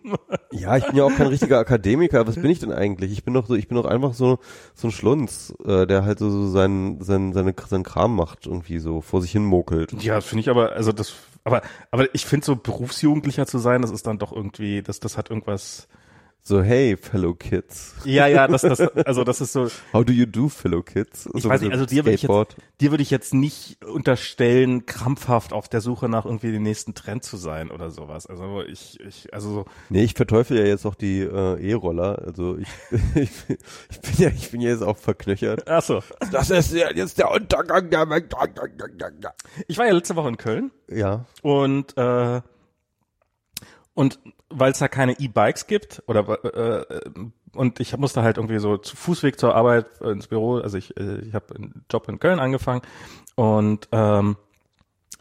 Ja, 0.52 0.78
ich 0.78 0.86
bin 0.86 0.96
ja 0.96 1.04
auch 1.04 1.16
kein 1.16 1.28
richtiger 1.28 1.60
Akademiker. 1.60 2.28
Was 2.28 2.36
bin 2.36 2.50
ich 2.50 2.60
denn 2.60 2.72
eigentlich? 2.72 3.12
Ich 3.12 3.24
bin 3.24 3.34
doch 3.34 3.48
so, 3.48 3.56
ich 3.56 3.68
bin 3.68 3.76
doch 3.76 3.86
einfach 3.86 4.14
so 4.14 4.40
so 4.74 4.88
ein 4.88 4.92
Schlunz, 4.92 5.54
äh, 5.66 5.86
der 5.86 6.04
halt 6.04 6.20
so, 6.20 6.30
so 6.30 6.50
seinen 6.50 7.02
sein, 7.02 7.34
seine 7.34 7.54
seinen 7.68 7.84
Kram 7.84 8.16
macht 8.16 8.46
irgendwie 8.46 8.80
so 8.80 9.02
vor 9.02 9.22
sich 9.22 9.32
hin 9.32 9.46
mokelt. 9.46 9.92
Ja, 10.04 10.22
finde 10.22 10.42
ich 10.42 10.50
aber, 10.50 10.74
also 10.74 10.92
das, 10.92 11.14
aber 11.44 11.62
aber 11.92 12.14
ich 12.14 12.26
finde 12.26 12.46
so 12.46 12.56
Berufsjugendlicher 12.56 13.46
zu 13.46 13.60
sein, 13.60 13.82
das 13.82 13.92
ist 13.92 14.08
dann 14.08 14.18
doch 14.18 14.32
irgendwie, 14.32 14.82
das 14.82 15.00
das 15.00 15.18
hat 15.18 15.30
irgendwas 15.30 15.88
so, 16.44 16.62
hey, 16.62 16.96
fellow 16.96 17.34
kids. 17.34 17.94
Ja, 18.06 18.26
ja, 18.28 18.48
das, 18.48 18.62
das, 18.62 18.80
also 19.06 19.26
das 19.26 19.42
ist 19.42 19.52
so. 19.52 19.68
How 19.92 20.06
do 20.06 20.14
you 20.14 20.26
do, 20.26 20.48
fellow 20.48 20.82
kids? 20.82 21.30
Ich 21.34 21.44
so 21.44 21.50
weiß 21.50 21.60
nicht, 21.60 21.74
also 21.74 21.86
dir 21.86 22.06
würde 22.06 22.16
ich 22.16 22.22
jetzt, 22.22 22.56
dir 22.80 22.92
würde 22.92 23.04
ich 23.04 23.12
jetzt 23.12 23.34
nicht 23.34 23.84
unterstellen, 23.84 24.86
krampfhaft 24.86 25.52
auf 25.52 25.68
der 25.68 25.82
Suche 25.82 26.08
nach 26.08 26.24
irgendwie 26.24 26.54
den 26.54 26.64
nächsten 26.64 26.94
Trend 26.94 27.26
zu 27.26 27.36
sein 27.36 27.70
oder 27.70 27.92
sowas. 27.92 28.28
Also 28.28 28.64
ich, 28.64 28.98
ich, 29.02 29.34
also 29.34 29.50
so. 29.50 29.66
Nee, 29.90 30.06
ich 30.06 30.14
verteufel 30.14 30.58
ja 30.58 30.66
jetzt 30.66 30.86
auch 30.86 30.96
die 30.96 31.20
äh, 31.20 31.62
E-Roller. 31.62 32.22
Also 32.26 32.58
ich, 32.58 32.70
ich, 33.16 33.30
ich 33.90 34.00
bin 34.00 34.14
ja, 34.18 34.30
ich 34.30 34.50
bin 34.50 34.62
ja 34.62 34.70
jetzt 34.70 34.84
auch 34.84 34.98
verknöchert. 34.98 35.68
Ach 35.68 35.82
so. 35.82 36.02
Das 36.32 36.50
ist 36.50 36.74
ja 36.74 36.92
jetzt 36.94 37.18
der 37.18 37.30
Untergang 37.30 37.90
der 37.90 38.08
Ich 39.68 39.78
war 39.78 39.86
ja 39.86 39.92
letzte 39.92 40.16
Woche 40.16 40.30
in 40.30 40.38
Köln. 40.38 40.72
Ja. 40.90 41.26
Und 41.42 41.98
äh, 41.98 42.42
und 43.94 44.20
weil 44.50 44.72
es 44.72 44.80
da 44.80 44.88
keine 44.88 45.20
E-Bikes 45.20 45.68
gibt 45.68 46.04
oder 46.08 46.44
äh, 46.44 47.02
und 47.54 47.80
ich 47.80 47.98
musste 47.98 48.22
halt 48.22 48.38
irgendwie 48.38 48.60
so 48.60 48.78
zu 48.78 48.96
Fußweg 48.96 49.40
zur 49.40 49.56
Arbeit 49.56 49.88
äh, 50.02 50.12
ins 50.12 50.28
Büro, 50.28 50.58
also 50.58 50.78
ich, 50.78 50.96
äh, 50.98 51.20
ich 51.20 51.34
habe 51.34 51.56
einen 51.56 51.86
Job 51.92 52.08
in 52.08 52.20
Köln 52.20 52.40
angefangen 52.40 52.82
und 53.36 53.88
ähm, 53.92 54.38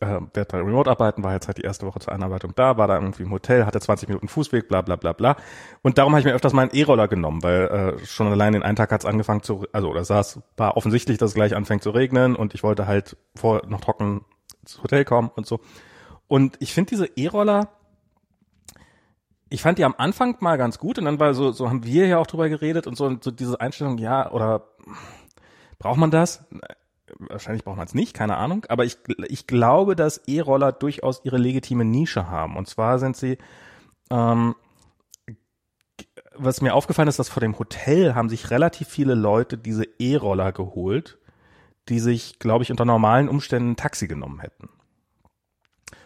äh, 0.00 0.06
werde 0.06 0.44
da 0.48 0.58
remote 0.58 0.90
arbeiten, 0.90 1.22
war 1.22 1.32
jetzt 1.32 1.46
halt 1.46 1.58
die 1.58 1.62
erste 1.62 1.86
Woche 1.86 2.00
zur 2.00 2.12
Einarbeitung 2.12 2.52
da, 2.54 2.76
war 2.76 2.86
da 2.86 2.96
irgendwie 2.96 3.22
im 3.22 3.30
Hotel, 3.30 3.64
hatte 3.64 3.80
20 3.80 4.08
Minuten 4.08 4.28
Fußweg, 4.28 4.68
bla 4.68 4.82
bla 4.82 4.96
bla 4.96 5.12
bla. 5.12 5.36
Und 5.82 5.98
darum 5.98 6.12
habe 6.12 6.20
ich 6.20 6.26
mir 6.26 6.34
öfters 6.34 6.52
mal 6.52 6.62
einen 6.62 6.74
E-Roller 6.74 7.08
genommen, 7.08 7.42
weil 7.42 7.96
äh, 7.98 8.06
schon 8.06 8.26
allein 8.26 8.52
den 8.52 8.62
einen 8.62 8.76
Tag 8.76 8.92
hat 8.92 9.00
es 9.00 9.06
angefangen 9.06 9.42
zu, 9.42 9.64
also 9.72 9.88
oder 9.88 10.04
saß, 10.04 10.40
war 10.56 10.76
offensichtlich, 10.76 11.18
dass 11.18 11.30
es 11.30 11.34
gleich 11.34 11.56
anfängt 11.56 11.82
zu 11.82 11.90
regnen 11.90 12.36
und 12.36 12.54
ich 12.54 12.62
wollte 12.62 12.86
halt 12.86 13.16
vor 13.34 13.62
noch 13.66 13.80
trocken 13.80 14.24
ins 14.60 14.82
Hotel 14.82 15.04
kommen 15.04 15.30
und 15.34 15.46
so. 15.46 15.60
Und 16.28 16.56
ich 16.60 16.74
finde 16.74 16.90
diese 16.90 17.06
E-Roller, 17.16 17.68
ich 19.56 19.62
fand 19.62 19.78
die 19.78 19.86
am 19.86 19.94
Anfang 19.96 20.36
mal 20.40 20.58
ganz 20.58 20.78
gut 20.78 20.98
und 20.98 21.06
dann 21.06 21.18
war 21.18 21.32
so, 21.32 21.50
so 21.50 21.70
haben 21.70 21.82
wir 21.82 22.06
ja 22.06 22.18
auch 22.18 22.26
drüber 22.26 22.50
geredet 22.50 22.86
und 22.86 22.94
so, 22.94 23.16
so 23.22 23.30
diese 23.30 23.58
Einstellung, 23.58 23.96
ja, 23.96 24.30
oder 24.30 24.68
braucht 25.78 25.96
man 25.96 26.10
das? 26.10 26.44
Wahrscheinlich 27.20 27.64
braucht 27.64 27.78
man 27.78 27.86
es 27.86 27.94
nicht, 27.94 28.12
keine 28.12 28.36
Ahnung. 28.36 28.66
Aber 28.68 28.84
ich, 28.84 28.98
ich 29.28 29.46
glaube, 29.46 29.96
dass 29.96 30.18
E-Roller 30.26 30.72
durchaus 30.72 31.22
ihre 31.24 31.38
legitime 31.38 31.86
Nische 31.86 32.28
haben. 32.28 32.58
Und 32.58 32.68
zwar 32.68 32.98
sind 32.98 33.16
sie, 33.16 33.38
ähm, 34.10 34.56
was 36.34 36.60
mir 36.60 36.74
aufgefallen 36.74 37.08
ist, 37.08 37.18
dass 37.18 37.30
vor 37.30 37.40
dem 37.40 37.58
Hotel 37.58 38.14
haben 38.14 38.28
sich 38.28 38.50
relativ 38.50 38.88
viele 38.88 39.14
Leute 39.14 39.56
diese 39.56 39.84
E-Roller 39.98 40.52
geholt, 40.52 41.16
die 41.88 42.00
sich, 42.00 42.38
glaube 42.40 42.62
ich, 42.62 42.70
unter 42.70 42.84
normalen 42.84 43.30
Umständen 43.30 43.70
ein 43.70 43.76
Taxi 43.76 44.06
genommen 44.06 44.40
hätten. 44.40 44.68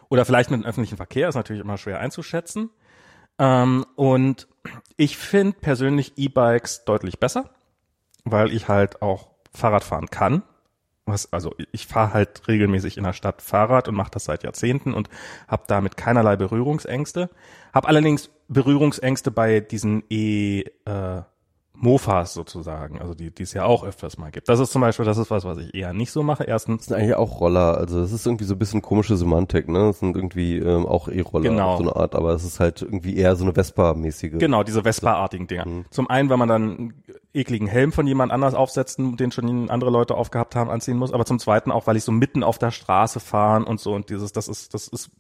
Oder 0.09 0.25
vielleicht 0.25 0.53
mit 0.53 0.61
dem 0.61 0.67
öffentlichen 0.67 0.99
Verkehr, 0.99 1.29
ist 1.29 1.35
natürlich 1.35 1.63
immer 1.63 1.79
schwer 1.79 1.99
einzuschätzen. 1.99 2.71
Ähm, 3.41 3.87
und 3.97 4.47
ich 4.97 5.17
finde 5.17 5.57
persönlich 5.59 6.13
E-Bikes 6.17 6.85
deutlich 6.85 7.19
besser, 7.19 7.51
weil 8.25 8.53
ich 8.53 8.69
halt 8.69 9.01
auch 9.01 9.31
Fahrrad 9.53 9.83
fahren 9.83 10.11
kann. 10.11 10.43
Was, 11.07 11.33
also 11.33 11.55
ich 11.73 11.87
fahre 11.87 12.13
halt 12.13 12.47
regelmäßig 12.47 12.99
in 12.99 13.05
der 13.05 13.15
Stadt 13.15 13.41
Fahrrad 13.41 13.89
und 13.89 13.95
mache 13.97 14.11
das 14.13 14.27
seit 14.27 14.45
Jahrzehnten 14.45 14.93
und 14.93 15.09
habe 15.49 15.65
damit 15.67 15.97
keinerlei 15.97 16.37
Berührungsängste. 16.37 17.31
Habe 17.73 17.89
allerdings 17.89 18.31
Berührungsängste 18.49 19.31
bei 19.31 19.61
diesen 19.61 20.05
E 20.11 20.65
äh, 20.85 21.23
Mofas 21.83 22.35
sozusagen, 22.35 23.01
also 23.01 23.15
die, 23.15 23.31
die 23.35 23.43
es 23.43 23.55
ja 23.55 23.65
auch 23.65 23.85
öfters 23.85 24.19
mal 24.19 24.31
gibt. 24.31 24.49
Das 24.51 24.61
ist 24.61 24.71
zum 24.71 24.83
Beispiel, 24.83 25.07
das 25.07 25.17
ist 25.17 25.31
was, 25.31 25.45
was 25.45 25.59
ich 25.59 25.75
eher 25.75 25.95
nicht 25.95 26.13
so 26.13 26.23
mache. 26.23 26.45
Erstens. 26.45 26.83
Das 26.83 26.87
sind 26.89 26.97
eigentlich 26.97 27.15
auch 27.15 27.41
Roller, 27.41 27.79
also 27.79 28.01
das 28.01 28.13
ist 28.13 28.27
irgendwie 28.27 28.45
so 28.45 28.55
ein 28.55 28.59
bisschen 28.59 28.83
komische 28.83 29.17
Semantik, 29.17 29.69
ne? 29.69 29.79
Das 29.87 30.01
sind 30.01 30.15
irgendwie 30.15 30.59
ähm, 30.59 30.85
auch 30.87 31.09
E-Roller 31.09 31.49
Genau. 31.49 31.77
so 31.79 31.83
eine 31.83 31.97
Art, 31.97 32.15
aber 32.15 32.35
es 32.35 32.45
ist 32.45 32.61
halt 32.61 32.83
irgendwie 32.83 33.17
eher 33.17 33.35
so 33.35 33.45
eine 33.45 33.55
Vespa-mäßige. 33.55 34.39
Genau, 34.39 34.63
diese 34.63 34.83
Vespa-artigen 34.83 35.47
Dinger. 35.47 35.67
Mhm. 35.67 35.85
Zum 35.91 36.11
einen, 36.11 36.29
weil 36.29 36.37
man 36.37 36.49
dann 36.49 36.63
einen 36.63 37.05
ekligen 37.33 37.67
Helm 37.67 37.93
von 37.93 38.07
jemand 38.07 38.31
anders 38.31 38.55
aufsetzen, 38.55 39.17
den 39.17 39.33
schon 39.33 39.71
andere 39.71 39.91
Leute 39.91 40.17
aufgehabt 40.17 40.55
haben, 40.57 40.69
anziehen 40.71 40.99
muss, 40.99 41.13
aber 41.13 41.25
zum 41.25 41.39
zweiten 41.39 41.71
auch, 41.71 41.87
weil 41.87 41.97
ich 41.97 42.05
so 42.05 42.13
mitten 42.13 42.43
auf 42.43 42.59
der 42.59 42.73
Straße 42.73 43.21
fahren 43.21 43.65
und 43.65 43.81
so 43.81 43.95
und 43.95 44.11
dieses, 44.11 44.33
das 44.33 44.49
ist, 44.49 44.75
das 44.75 44.89
ist 44.89 45.11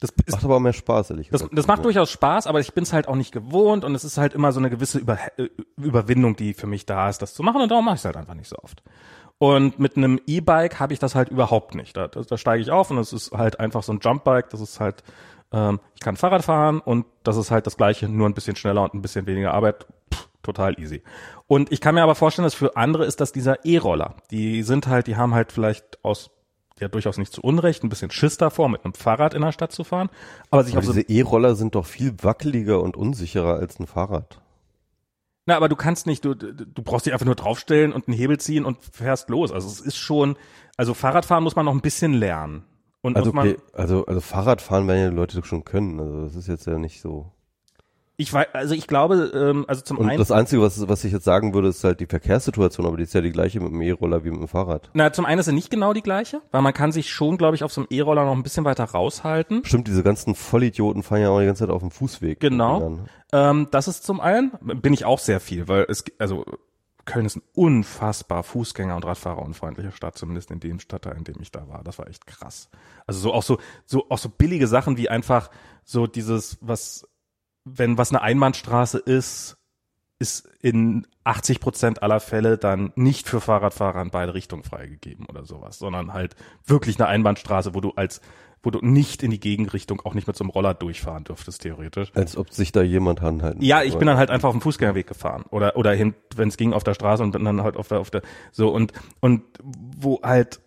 das 0.00 0.10
ist 0.26 0.32
Macht 0.32 0.44
aber 0.44 0.56
auch 0.56 0.60
mehr 0.60 0.72
Spaß, 0.72 1.10
ehrlich 1.10 1.28
Das, 1.28 1.42
gesagt. 1.42 1.58
das 1.58 1.66
macht 1.66 1.78
Ja. 1.78 1.82
durchaus 1.84 2.10
Spaß, 2.10 2.46
aber 2.46 2.60
ich 2.60 2.72
bin 2.74 2.82
es 2.82 2.92
halt 2.92 3.06
auch 3.08 3.14
nicht 3.16 3.32
gewohnt 3.32 3.84
und 3.84 3.94
es 3.94 4.02
ist 4.04 4.18
halt 4.18 4.34
immer 4.34 4.50
so 4.52 4.58
eine 4.60 4.70
gewisse 4.70 4.98
Über 4.98 5.18
äh, 5.36 5.48
Überwindung, 5.76 6.36
die 6.36 6.54
für 6.54 6.66
mich 6.66 6.86
da 6.86 7.08
ist, 7.08 7.22
das 7.22 7.34
zu 7.34 7.42
machen 7.42 7.60
und 7.62 7.70
darum 7.70 7.84
mache 7.84 7.94
ich 7.96 8.00
es 8.00 8.04
halt 8.04 8.16
einfach 8.16 8.34
nicht 8.34 8.48
so 8.48 8.56
oft. 8.62 8.82
Und 9.38 9.78
mit 9.78 9.96
einem 9.96 10.20
E-Bike 10.26 10.80
habe 10.80 10.92
ich 10.92 10.98
das 10.98 11.14
halt 11.14 11.30
überhaupt 11.30 11.74
nicht. 11.74 11.96
Da, 11.96 12.08
da, 12.08 12.20
da 12.22 12.36
steige 12.36 12.62
ich 12.62 12.70
auf 12.70 12.90
und 12.90 12.98
es 12.98 13.12
ist 13.14 13.32
halt 13.32 13.58
einfach 13.58 13.82
so 13.82 13.92
ein 13.92 14.00
Jumpbike, 14.02 14.50
das 14.50 14.60
ist 14.60 14.80
halt, 14.80 15.02
ähm, 15.52 15.80
ich 15.94 16.00
kann 16.00 16.16
Fahrrad 16.16 16.44
fahren 16.44 16.80
und 16.80 17.06
das 17.22 17.36
ist 17.38 17.50
halt 17.50 17.66
das 17.66 17.76
gleiche, 17.78 18.08
nur 18.08 18.28
ein 18.28 18.34
bisschen 18.34 18.56
schneller 18.56 18.82
und 18.82 18.92
ein 18.94 19.02
bisschen 19.02 19.26
weniger 19.26 19.54
Arbeit. 19.54 19.86
Pff, 20.12 20.28
total 20.42 20.78
easy. 20.78 21.02
Und 21.46 21.72
ich 21.72 21.80
kann 21.80 21.94
mir 21.94 22.02
aber 22.02 22.14
vorstellen, 22.14 22.44
dass 22.44 22.54
für 22.54 22.76
andere 22.76 23.06
ist 23.06 23.20
das 23.20 23.32
dieser 23.32 23.64
E-Roller. 23.64 24.16
Die 24.30 24.62
sind 24.62 24.86
halt, 24.88 25.06
die 25.06 25.16
haben 25.16 25.34
halt 25.34 25.52
vielleicht 25.52 26.04
aus 26.04 26.30
ja 26.80 26.88
durchaus 26.88 27.18
nicht 27.18 27.32
zu 27.32 27.42
Unrecht, 27.42 27.84
ein 27.84 27.88
bisschen 27.88 28.10
Schiss 28.10 28.36
davor, 28.36 28.68
mit 28.68 28.84
einem 28.84 28.94
Fahrrad 28.94 29.34
in 29.34 29.42
der 29.42 29.52
Stadt 29.52 29.72
zu 29.72 29.84
fahren, 29.84 30.10
aber 30.50 30.64
sich 30.64 30.74
Aber 30.74 30.84
so 30.84 30.92
diese 30.92 31.08
E-Roller 31.08 31.54
sind 31.54 31.74
doch 31.74 31.86
viel 31.86 32.14
wackeliger 32.22 32.80
und 32.80 32.96
unsicherer 32.96 33.54
als 33.54 33.78
ein 33.78 33.86
Fahrrad. 33.86 34.40
Na, 35.46 35.56
aber 35.56 35.68
du 35.68 35.76
kannst 35.76 36.06
nicht, 36.06 36.24
du, 36.24 36.34
du 36.34 36.82
brauchst 36.82 37.06
dich 37.06 37.12
einfach 37.12 37.26
nur 37.26 37.34
draufstellen 37.34 37.92
und 37.92 38.06
einen 38.08 38.16
Hebel 38.16 38.38
ziehen 38.38 38.64
und 38.64 38.78
fährst 38.92 39.30
los. 39.30 39.50
Also 39.50 39.68
es 39.68 39.80
ist 39.80 39.96
schon, 39.96 40.36
also 40.76 40.94
Fahrradfahren 40.94 41.42
muss 41.42 41.56
man 41.56 41.64
noch 41.64 41.74
ein 41.74 41.80
bisschen 41.80 42.12
lernen. 42.12 42.64
Und 43.02 43.16
Also, 43.16 43.30
okay, 43.30 43.56
also, 43.72 44.04
also 44.06 44.20
Fahrradfahren 44.20 44.86
werden 44.86 45.00
ja 45.02 45.10
die 45.10 45.16
Leute 45.16 45.42
schon 45.44 45.64
können. 45.64 45.98
Also 45.98 46.22
das 46.24 46.36
ist 46.36 46.48
jetzt 46.48 46.66
ja 46.66 46.78
nicht 46.78 47.00
so. 47.00 47.32
Ich 48.20 48.32
weiß, 48.32 48.48
also 48.52 48.74
ich 48.74 48.86
glaube, 48.86 49.32
ähm, 49.34 49.64
also 49.66 49.80
zum 49.80 49.96
Und 49.96 50.08
einen, 50.10 50.18
das 50.18 50.30
Einzige, 50.30 50.60
was, 50.60 50.86
was 50.88 51.04
ich 51.04 51.12
jetzt 51.12 51.24
sagen 51.24 51.54
würde, 51.54 51.68
ist 51.68 51.82
halt 51.84 52.00
die 52.00 52.06
Verkehrssituation, 52.06 52.86
aber 52.86 52.98
die 52.98 53.04
ist 53.04 53.14
ja 53.14 53.22
die 53.22 53.32
gleiche 53.32 53.60
mit 53.60 53.72
dem 53.72 53.80
E-Roller 53.80 54.24
wie 54.24 54.30
mit 54.30 54.40
dem 54.40 54.48
Fahrrad. 54.48 54.90
na, 54.92 55.10
zum 55.10 55.24
einen 55.24 55.40
ist 55.40 55.46
er 55.46 55.54
nicht 55.54 55.70
genau 55.70 55.94
die 55.94 56.02
gleiche, 56.02 56.42
weil 56.50 56.60
man 56.60 56.74
kann 56.74 56.92
sich 56.92 57.10
schon, 57.10 57.38
glaube 57.38 57.56
ich, 57.56 57.64
auf 57.64 57.72
so 57.72 57.80
einem 57.80 57.88
E-Roller 57.90 58.26
noch 58.26 58.32
ein 58.32 58.42
bisschen 58.42 58.66
weiter 58.66 58.84
raushalten. 58.84 59.64
Stimmt, 59.64 59.88
diese 59.88 60.02
ganzen 60.02 60.34
Vollidioten 60.34 61.02
fahren 61.02 61.22
ja 61.22 61.30
auch 61.30 61.40
die 61.40 61.46
ganze 61.46 61.64
Zeit 61.64 61.70
auf 61.70 61.80
dem 61.80 61.90
Fußweg. 61.90 62.40
Genau. 62.40 62.98
Ähm, 63.32 63.68
das 63.70 63.88
ist 63.88 64.04
zum 64.04 64.20
einen, 64.20 64.52
bin 64.60 64.92
ich 64.92 65.06
auch 65.06 65.18
sehr 65.18 65.40
viel, 65.40 65.66
weil 65.66 65.86
es, 65.88 66.04
also 66.18 66.44
Köln 67.06 67.24
ist 67.24 67.36
ein 67.36 67.42
unfassbar 67.54 68.42
Fußgänger- 68.42 68.96
und 68.96 69.06
Radfahrerunfreundliche 69.06 69.92
Stadt, 69.92 70.18
zumindest 70.18 70.50
in 70.50 70.60
dem 70.60 70.78
Stadtteil, 70.78 71.16
in 71.16 71.24
dem 71.24 71.40
ich 71.40 71.50
da 71.50 71.66
war. 71.68 71.82
Das 71.84 71.98
war 71.98 72.06
echt 72.06 72.26
krass. 72.26 72.68
Also 73.06 73.20
so 73.20 73.32
auch 73.32 73.42
so, 73.42 73.58
so 73.86 74.06
auch 74.10 74.18
so 74.18 74.28
billige 74.28 74.66
Sachen 74.66 74.98
wie 74.98 75.08
einfach 75.08 75.50
so 75.84 76.06
dieses, 76.06 76.58
was, 76.60 77.08
wenn 77.64 77.98
was 77.98 78.10
eine 78.10 78.22
Einbahnstraße 78.22 78.98
ist, 78.98 79.56
ist 80.20 80.46
in 80.60 81.06
80 81.24 81.60
Prozent 81.60 82.02
aller 82.02 82.20
Fälle 82.20 82.58
dann 82.58 82.92
nicht 82.94 83.28
für 83.28 83.40
Fahrradfahrer 83.40 84.02
in 84.02 84.10
beide 84.10 84.34
Richtungen 84.34 84.62
freigegeben 84.62 85.26
oder 85.26 85.44
sowas, 85.44 85.78
sondern 85.78 86.12
halt 86.12 86.36
wirklich 86.66 86.98
eine 86.98 87.08
Einbahnstraße, 87.08 87.74
wo 87.74 87.80
du 87.80 87.92
als, 87.96 88.20
wo 88.62 88.70
du 88.70 88.80
nicht 88.82 89.22
in 89.22 89.30
die 89.30 89.40
Gegenrichtung 89.40 90.02
auch 90.02 90.12
nicht 90.12 90.26
mit 90.26 90.36
so 90.36 90.44
einem 90.44 90.50
Roller 90.50 90.74
durchfahren 90.74 91.24
dürftest, 91.24 91.62
theoretisch. 91.62 92.12
Als 92.14 92.36
ob 92.36 92.52
sich 92.52 92.70
da 92.70 92.82
jemand 92.82 93.22
anhalten 93.22 93.62
Ja, 93.62 93.82
ich 93.82 93.96
bin 93.96 94.06
dann 94.06 94.18
halt 94.18 94.30
einfach 94.30 94.50
auf 94.50 94.54
dem 94.54 94.60
Fußgängerweg 94.60 95.06
gefahren 95.06 95.44
oder 95.50 95.76
oder 95.76 95.92
hin, 95.92 96.14
wenn 96.36 96.48
es 96.48 96.58
ging, 96.58 96.74
auf 96.74 96.84
der 96.84 96.94
Straße 96.94 97.22
und 97.22 97.34
dann 97.34 97.62
halt 97.62 97.76
auf 97.78 97.88
der 97.88 98.00
auf 98.00 98.10
der 98.10 98.20
so 98.52 98.68
und 98.68 98.92
und 99.20 99.42
wo 99.62 100.20
halt 100.22 100.60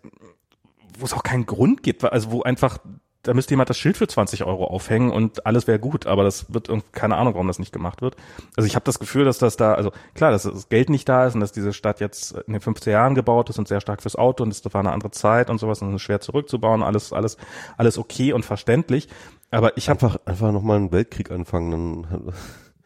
wo 0.98 1.04
es 1.04 1.12
auch 1.12 1.22
keinen 1.22 1.46
Grund 1.46 1.82
gibt, 1.82 2.04
also 2.04 2.30
wo 2.32 2.42
einfach 2.42 2.78
da 3.24 3.34
müsste 3.34 3.52
jemand 3.52 3.70
das 3.70 3.78
Schild 3.78 3.96
für 3.96 4.06
20 4.06 4.44
Euro 4.44 4.66
aufhängen 4.66 5.10
und 5.10 5.46
alles 5.46 5.66
wäre 5.66 5.78
gut, 5.80 6.06
aber 6.06 6.22
das 6.22 6.52
wird 6.54 6.70
keine 6.92 7.16
Ahnung, 7.16 7.34
warum 7.34 7.48
das 7.48 7.58
nicht 7.58 7.72
gemacht 7.72 8.02
wird. 8.02 8.16
Also 8.56 8.66
ich 8.66 8.76
habe 8.76 8.84
das 8.84 9.00
Gefühl, 9.00 9.24
dass 9.24 9.38
das 9.38 9.56
da, 9.56 9.74
also 9.74 9.90
klar, 10.14 10.30
dass 10.30 10.44
das 10.44 10.68
Geld 10.68 10.90
nicht 10.90 11.08
da 11.08 11.26
ist 11.26 11.34
und 11.34 11.40
dass 11.40 11.50
diese 11.50 11.72
Stadt 11.72 12.00
jetzt 12.00 12.32
in 12.46 12.52
den 12.52 12.62
50er 12.62 12.90
Jahren 12.90 13.14
gebaut 13.16 13.50
ist 13.50 13.58
und 13.58 13.66
sehr 13.66 13.80
stark 13.80 14.02
fürs 14.02 14.16
Auto 14.16 14.44
und 14.44 14.50
das 14.50 14.72
war 14.72 14.80
eine 14.80 14.92
andere 14.92 15.10
Zeit 15.10 15.50
und 15.50 15.58
sowas 15.58 15.82
und 15.82 15.88
es 15.88 15.96
ist 15.96 16.02
schwer 16.02 16.20
zurückzubauen, 16.20 16.82
alles, 16.82 17.12
alles, 17.12 17.36
alles 17.76 17.98
okay 17.98 18.32
und 18.32 18.44
verständlich. 18.44 19.08
Aber 19.50 19.76
ich 19.76 19.88
habe 19.88 20.04
Einfach, 20.04 20.18
einfach 20.26 20.52
nochmal 20.52 20.76
einen 20.78 20.92
Weltkrieg 20.92 21.30
anfangen, 21.30 22.02
dann 22.10 22.34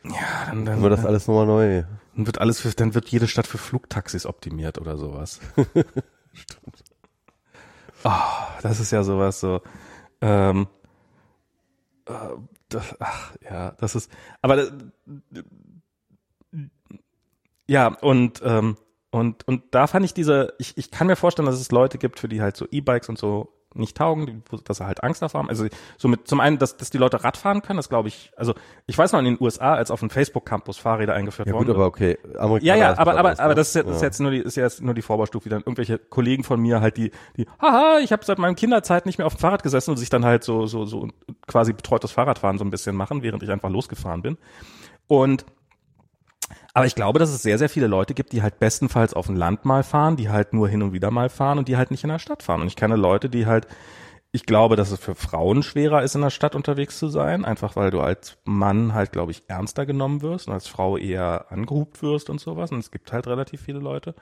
ja, 0.05 0.13
dann, 0.47 0.65
dann, 0.65 0.83
das 0.83 1.05
alles 1.05 1.27
nochmal 1.27 1.47
neu. 1.47 1.85
Dann 2.15 2.27
wird 2.27 2.41
alles 2.41 2.61
für, 2.61 2.69
dann 2.71 2.95
wird 2.95 3.09
jede 3.09 3.27
Stadt 3.27 3.47
für 3.47 3.59
Flugtaxis 3.59 4.27
optimiert 4.27 4.79
oder 4.79 4.97
sowas. 4.97 5.41
Stimmt. 6.33 6.85
Ah, 8.05 8.47
das 8.63 8.79
ist 8.79 8.93
ja 8.93 9.03
sowas 9.03 9.41
so. 9.41 9.61
Ähm, 10.21 10.67
äh, 12.07 12.13
das, 12.69 12.97
ach, 13.01 13.37
ja, 13.43 13.73
das 13.73 13.95
ist, 13.95 14.11
aber 14.43 14.57
das, 14.57 14.73
ja, 17.67 17.89
und, 18.01 18.41
ähm, 18.45 18.77
und, 19.11 19.47
und 19.47 19.75
da 19.75 19.87
fand 19.87 20.05
ich 20.05 20.15
diese, 20.15 20.55
ich, 20.59 20.77
ich 20.77 20.91
kann 20.91 21.07
mir 21.07 21.17
vorstellen, 21.17 21.47
dass 21.47 21.61
es 21.61 21.71
Leute 21.71 21.99
gibt, 21.99 22.19
für 22.19 22.29
die 22.29 22.43
halt 22.43 22.57
so 22.57 22.67
E-Bikes 22.71 23.09
und 23.09 23.19
so 23.19 23.58
nicht 23.75 23.97
taugen, 23.97 24.27
die, 24.27 24.43
dass 24.65 24.79
sie 24.79 24.87
halt 24.87 25.03
Angst 25.03 25.23
davor 25.23 25.41
haben. 25.41 25.49
Also 25.49 25.67
so 25.97 26.09
mit 26.09 26.27
zum 26.27 26.41
einen, 26.41 26.59
dass, 26.59 26.77
dass 26.77 26.91
die 26.91 26.99
Leute 26.99 27.23
Rad 27.23 27.37
fahren 27.37 27.63
können, 27.63 27.77
das 27.77 27.89
glaube 27.89 28.09
ich, 28.09 28.33
also 28.37 28.55
ich 28.87 28.97
weiß 28.97 29.13
noch 29.13 29.19
in 29.19 29.27
den 29.27 29.37
USA, 29.41 29.75
als 29.75 29.91
auf 29.91 30.01
dem 30.01 30.11
Facebook-Campus 30.11 30.79
Fahrräder 30.79 31.15
eingeführt 31.15 31.49
Ja 31.49 31.55
worden 31.55 31.67
gut, 31.67 31.75
aber 31.77 31.87
okay. 31.87 32.19
Amerikaner 32.39 32.61
ja, 32.63 32.77
ja, 32.77 32.99
aber, 32.99 33.19
aber, 33.19 33.39
aber 33.39 33.49
ne? 33.49 33.55
das 33.55 33.69
ist 33.69 33.75
jetzt, 33.75 33.91
ist 33.91 34.03
jetzt 34.03 34.21
nur 34.21 34.31
die, 34.31 34.39
ist 34.39 34.57
jetzt 34.57 34.83
nur 34.83 34.95
die 34.95 35.03
Vorbaustufe, 35.03 35.49
dann 35.49 35.61
irgendwelche 35.61 35.99
Kollegen 35.99 36.45
von 36.45 36.61
mir 36.61 36.81
halt, 36.81 36.97
die, 36.97 37.11
die, 37.37 37.47
haha, 37.61 37.99
ich 37.99 38.13
habe 38.13 38.25
seit 38.25 38.39
meinem 38.39 38.57
Kinderzeit 38.57 39.07
nicht 39.07 39.19
mehr 39.19 39.27
auf 39.27 39.35
dem 39.35 39.41
Fahrrad 39.41 39.63
gesessen 39.63 39.91
und 39.91 39.97
sich 39.97 40.11
dann 40.11 40.25
halt 40.25 40.45
so, 40.45 40.67
so, 40.67 40.85
so 40.85 41.09
quasi 41.47 41.73
betreutes 41.73 42.11
Fahrradfahren 42.11 42.59
so 42.59 42.65
ein 42.65 42.71
bisschen 42.71 42.97
machen, 42.97 43.23
während 43.23 43.43
ich 43.43 43.51
einfach 43.51 43.71
losgefahren 43.71 44.23
bin. 44.23 44.39
Und 45.07 45.45
aber 46.75 46.87
ich 46.87 46.95
glaube, 46.95 47.19
dass 47.19 47.31
es 47.31 47.43
sehr, 47.43 47.59
sehr 47.59 47.69
viele 47.69 47.87
Leute 47.87 48.15
gibt, 48.15 48.33
die 48.33 48.43
halt 48.43 48.59
bestenfalls 48.59 49.15
auf 49.15 49.27
dem 49.27 49.37
Land 49.37 49.65
mal 49.65 49.83
fahren, 49.83 50.17
die 50.17 50.29
halt 50.29 50.53
nur 50.53 50.69
hin 50.69 50.83
und 50.83 50.93
wieder 50.93 51.11
mal 51.11 51.29
fahren 51.29 51.59
und 51.59 51.69
die 51.69 51.77
halt 51.77 51.91
nicht 51.91 52.05
in 52.05 52.11
der 52.11 52.19
Stadt 52.19 52.43
fahren. 52.43 52.61
Und 52.61 52.69
ich 52.69 52.77
kenne 52.77 52.97
Leute, 52.97 53.29
die 53.29 53.47
halt, 53.47 53.67
ich 54.31 54.45
glaube, 54.45 54.77
dass 54.77 54.91
es 54.91 55.01
für 55.01 55.15
Frauen 55.15 55.63
schwerer 55.63 56.03
ist, 56.03 56.15
in 56.15 56.21
der 56.21 56.29
Stadt 56.29 56.55
unterwegs 56.55 56.99
zu 56.99 57.09
sein, 57.09 57.47
einfach 57.47 57.77
weil 57.77 57.91
du 57.91 58.01
als 58.01 58.37
Mann 58.45 58.93
halt, 58.93 59.11
glaube 59.11 59.33
ich, 59.33 59.45
ernster 59.49 59.87
genommen 59.87 60.21
wirst 60.21 60.49
und 60.49 60.53
als 60.53 60.69
Frau 60.69 60.99
eher 60.99 61.47
angehupt 61.51 62.03
wirst 62.03 62.29
und 62.29 62.39
sowas. 62.39 62.71
Und 62.71 62.79
es 62.79 62.91
gibt 62.91 63.11
halt 63.11 63.27
relativ 63.27 63.63
viele 63.63 63.79
Leute. 63.79 64.15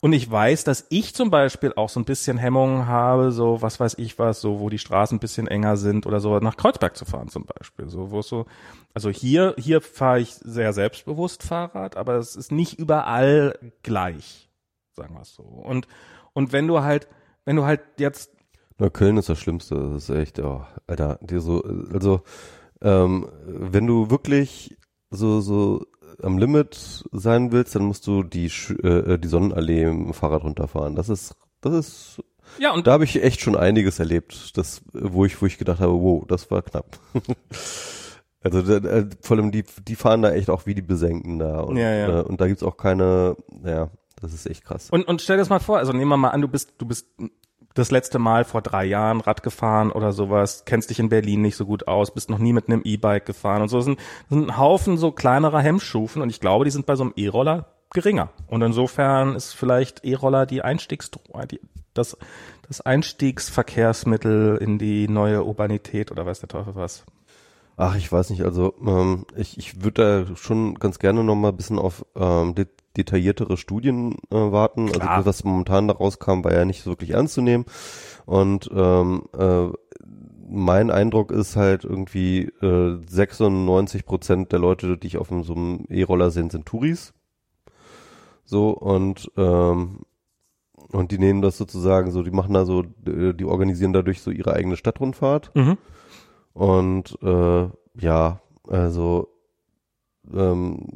Und 0.00 0.12
ich 0.12 0.30
weiß, 0.30 0.64
dass 0.64 0.84
ich 0.90 1.14
zum 1.14 1.30
Beispiel 1.30 1.72
auch 1.76 1.88
so 1.88 1.98
ein 1.98 2.04
bisschen 2.04 2.36
Hemmungen 2.36 2.86
habe, 2.86 3.32
so 3.32 3.62
was 3.62 3.80
weiß 3.80 3.94
ich 3.96 4.18
was, 4.18 4.42
so 4.42 4.60
wo 4.60 4.68
die 4.68 4.78
Straßen 4.78 5.16
ein 5.16 5.20
bisschen 5.20 5.48
enger 5.48 5.78
sind 5.78 6.04
oder 6.04 6.20
so, 6.20 6.38
nach 6.40 6.58
Kreuzberg 6.58 6.94
zu 6.94 7.06
fahren 7.06 7.28
zum 7.28 7.46
Beispiel. 7.46 7.88
So, 7.88 8.10
wo 8.10 8.18
es 8.18 8.28
so, 8.28 8.44
also 8.92 9.08
hier, 9.08 9.54
hier 9.56 9.80
fahre 9.80 10.20
ich 10.20 10.34
sehr 10.34 10.74
selbstbewusst 10.74 11.42
Fahrrad, 11.42 11.96
aber 11.96 12.16
es 12.16 12.36
ist 12.36 12.52
nicht 12.52 12.78
überall 12.78 13.58
gleich, 13.82 14.50
sagen 14.92 15.14
wir 15.14 15.22
es 15.22 15.34
so. 15.34 15.42
Und, 15.42 15.88
und 16.34 16.52
wenn 16.52 16.66
du 16.66 16.82
halt, 16.82 17.08
wenn 17.46 17.56
du 17.56 17.64
halt 17.64 17.80
jetzt 17.98 18.33
Neukölln 18.78 19.16
ist 19.16 19.28
das 19.28 19.38
Schlimmste. 19.38 19.74
Das 19.94 20.08
ist 20.08 20.16
echt, 20.16 20.38
oh, 20.40 20.62
Alter, 20.86 21.18
dir 21.22 21.40
so, 21.40 21.62
also 21.92 22.22
ähm, 22.82 23.28
wenn 23.46 23.86
du 23.86 24.10
wirklich 24.10 24.76
so 25.10 25.40
so 25.40 25.86
am 26.22 26.38
Limit 26.38 27.04
sein 27.12 27.50
willst, 27.52 27.74
dann 27.74 27.84
musst 27.84 28.06
du 28.06 28.22
die 28.22 28.50
Sch- 28.50 28.82
äh, 28.84 29.18
die 29.18 29.28
Sonnenallee 29.28 29.84
im 29.84 30.12
Fahrrad 30.14 30.44
runterfahren. 30.44 30.94
Das 30.94 31.08
ist 31.08 31.34
das 31.60 31.72
ist 31.74 32.22
ja 32.58 32.72
und 32.72 32.86
da 32.86 32.92
habe 32.92 33.04
ich 33.04 33.22
echt 33.22 33.40
schon 33.40 33.56
einiges 33.56 33.98
erlebt, 34.00 34.56
das 34.56 34.82
wo 34.92 35.24
ich 35.24 35.40
wo 35.40 35.46
ich 35.46 35.56
gedacht 35.58 35.80
habe, 35.80 35.92
wow, 35.92 36.24
das 36.26 36.50
war 36.50 36.62
knapp. 36.62 36.98
Also 38.46 38.60
da, 38.60 38.86
äh, 38.86 39.08
vor 39.22 39.38
allem 39.38 39.52
die 39.52 39.64
die 39.88 39.96
fahren 39.96 40.20
da 40.20 40.30
echt 40.32 40.50
auch 40.50 40.66
wie 40.66 40.74
die 40.74 40.82
Besenken 40.82 41.38
da 41.38 41.60
und, 41.60 41.78
Ja, 41.78 41.90
ja. 41.94 42.20
Äh, 42.20 42.22
und 42.24 42.42
da 42.42 42.46
gibt's 42.46 42.62
auch 42.62 42.76
keine, 42.76 43.36
ja, 43.64 43.88
das 44.20 44.34
ist 44.34 44.44
echt 44.46 44.64
krass. 44.66 44.90
Und, 44.90 45.08
und 45.08 45.22
stell 45.22 45.36
dir 45.36 45.40
das 45.40 45.48
mal 45.48 45.60
vor, 45.60 45.78
also 45.78 45.92
nehmen 45.94 46.10
wir 46.10 46.18
mal 46.18 46.28
an, 46.28 46.42
du 46.42 46.48
bist, 46.48 46.74
du 46.76 46.84
bist 46.84 47.06
das 47.74 47.90
letzte 47.90 48.20
Mal 48.20 48.44
vor 48.44 48.62
drei 48.62 48.84
Jahren 48.84 49.20
Rad 49.20 49.42
gefahren 49.42 49.90
oder 49.90 50.12
sowas, 50.12 50.64
kennst 50.64 50.90
dich 50.90 51.00
in 51.00 51.08
Berlin 51.08 51.42
nicht 51.42 51.56
so 51.56 51.66
gut 51.66 51.88
aus, 51.88 52.14
bist 52.14 52.30
noch 52.30 52.38
nie 52.38 52.52
mit 52.52 52.68
einem 52.68 52.82
E-Bike 52.84 53.26
gefahren 53.26 53.62
und 53.62 53.68
so. 53.68 53.78
Das 53.78 53.84
sind, 53.84 53.98
das 53.98 54.38
sind 54.38 54.48
ein 54.48 54.58
Haufen 54.58 54.96
so 54.96 55.10
kleinerer 55.10 55.60
Hemmstufen 55.60 56.22
und 56.22 56.30
ich 56.30 56.40
glaube, 56.40 56.64
die 56.64 56.70
sind 56.70 56.86
bei 56.86 56.94
so 56.94 57.02
einem 57.02 57.12
E-Roller 57.16 57.66
geringer. 57.92 58.30
Und 58.46 58.62
insofern 58.62 59.34
ist 59.34 59.54
vielleicht 59.54 60.04
E-Roller 60.04 60.46
die 60.46 60.62
Einstiegs, 60.62 61.10
die, 61.50 61.60
das, 61.94 62.16
das 62.68 62.80
Einstiegsverkehrsmittel 62.80 64.56
in 64.60 64.78
die 64.78 65.08
neue 65.08 65.44
Urbanität 65.44 66.12
oder 66.12 66.24
weiß 66.24 66.40
der 66.40 66.48
Teufel 66.48 66.76
was. 66.76 67.04
Ach, 67.76 67.96
ich 67.96 68.10
weiß 68.10 68.30
nicht, 68.30 68.42
also 68.42 68.74
ähm, 68.86 69.26
ich, 69.34 69.58
ich 69.58 69.82
würde 69.82 70.26
da 70.26 70.36
schon 70.36 70.74
ganz 70.76 71.00
gerne 71.00 71.24
noch 71.24 71.34
mal 71.34 71.48
ein 71.48 71.56
bisschen 71.56 71.80
auf 71.80 72.06
ähm, 72.14 72.54
detailliertere 72.96 73.56
Studien 73.56 74.16
äh, 74.30 74.36
warten. 74.36 74.86
Klar. 74.86 75.10
Also 75.10 75.26
was 75.26 75.44
momentan 75.44 75.88
da 75.88 75.94
rauskam, 75.94 76.44
war 76.44 76.52
ja 76.52 76.64
nicht 76.64 76.82
so 76.82 76.90
wirklich 76.90 77.10
ernst 77.10 77.34
zu 77.34 77.42
nehmen. 77.42 77.64
Und 78.26 78.70
ähm, 78.74 79.24
äh, 79.36 79.68
mein 80.48 80.90
Eindruck 80.90 81.30
ist 81.30 81.56
halt 81.56 81.84
irgendwie 81.84 82.42
äh, 82.62 82.98
96 83.06 84.06
Prozent 84.06 84.52
der 84.52 84.58
Leute, 84.58 84.96
die 84.96 85.06
ich 85.06 85.18
auf 85.18 85.28
so 85.28 85.54
einem 85.54 85.84
E-Roller 85.88 86.30
sehe, 86.30 86.48
sind 86.50 86.66
Touris. 86.66 87.12
So 88.44 88.70
und 88.70 89.30
ähm, 89.36 90.00
und 90.92 91.10
die 91.10 91.18
nehmen 91.18 91.42
das 91.42 91.58
sozusagen 91.58 92.12
so, 92.12 92.22
die 92.22 92.30
machen 92.30 92.54
da 92.54 92.64
so, 92.64 92.82
die 92.82 93.44
organisieren 93.44 93.92
dadurch 93.92 94.20
so 94.20 94.30
ihre 94.30 94.52
eigene 94.52 94.76
Stadtrundfahrt. 94.76 95.50
Mhm. 95.54 95.78
Und 96.52 97.18
äh, 97.20 97.68
ja, 97.94 98.40
also 98.68 99.28
ähm, 100.32 100.86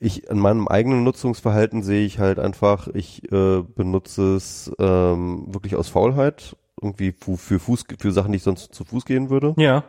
ich 0.00 0.28
in 0.28 0.38
meinem 0.38 0.66
eigenen 0.66 1.04
Nutzungsverhalten 1.04 1.82
sehe 1.82 2.06
ich 2.06 2.18
halt 2.18 2.38
einfach, 2.38 2.88
ich 2.88 3.30
äh, 3.30 3.62
benutze 3.62 4.34
es 4.34 4.72
ähm, 4.78 5.44
wirklich 5.48 5.76
aus 5.76 5.88
Faulheit, 5.88 6.56
irgendwie 6.80 7.12
für, 7.12 7.36
für 7.36 7.58
Fuß, 7.58 7.84
für 7.98 8.10
Sachen, 8.10 8.32
die 8.32 8.36
ich 8.36 8.42
sonst 8.42 8.74
zu 8.74 8.84
Fuß 8.84 9.04
gehen 9.04 9.28
würde. 9.28 9.54
Ja. 9.58 9.84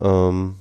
Ähm, 0.00 0.56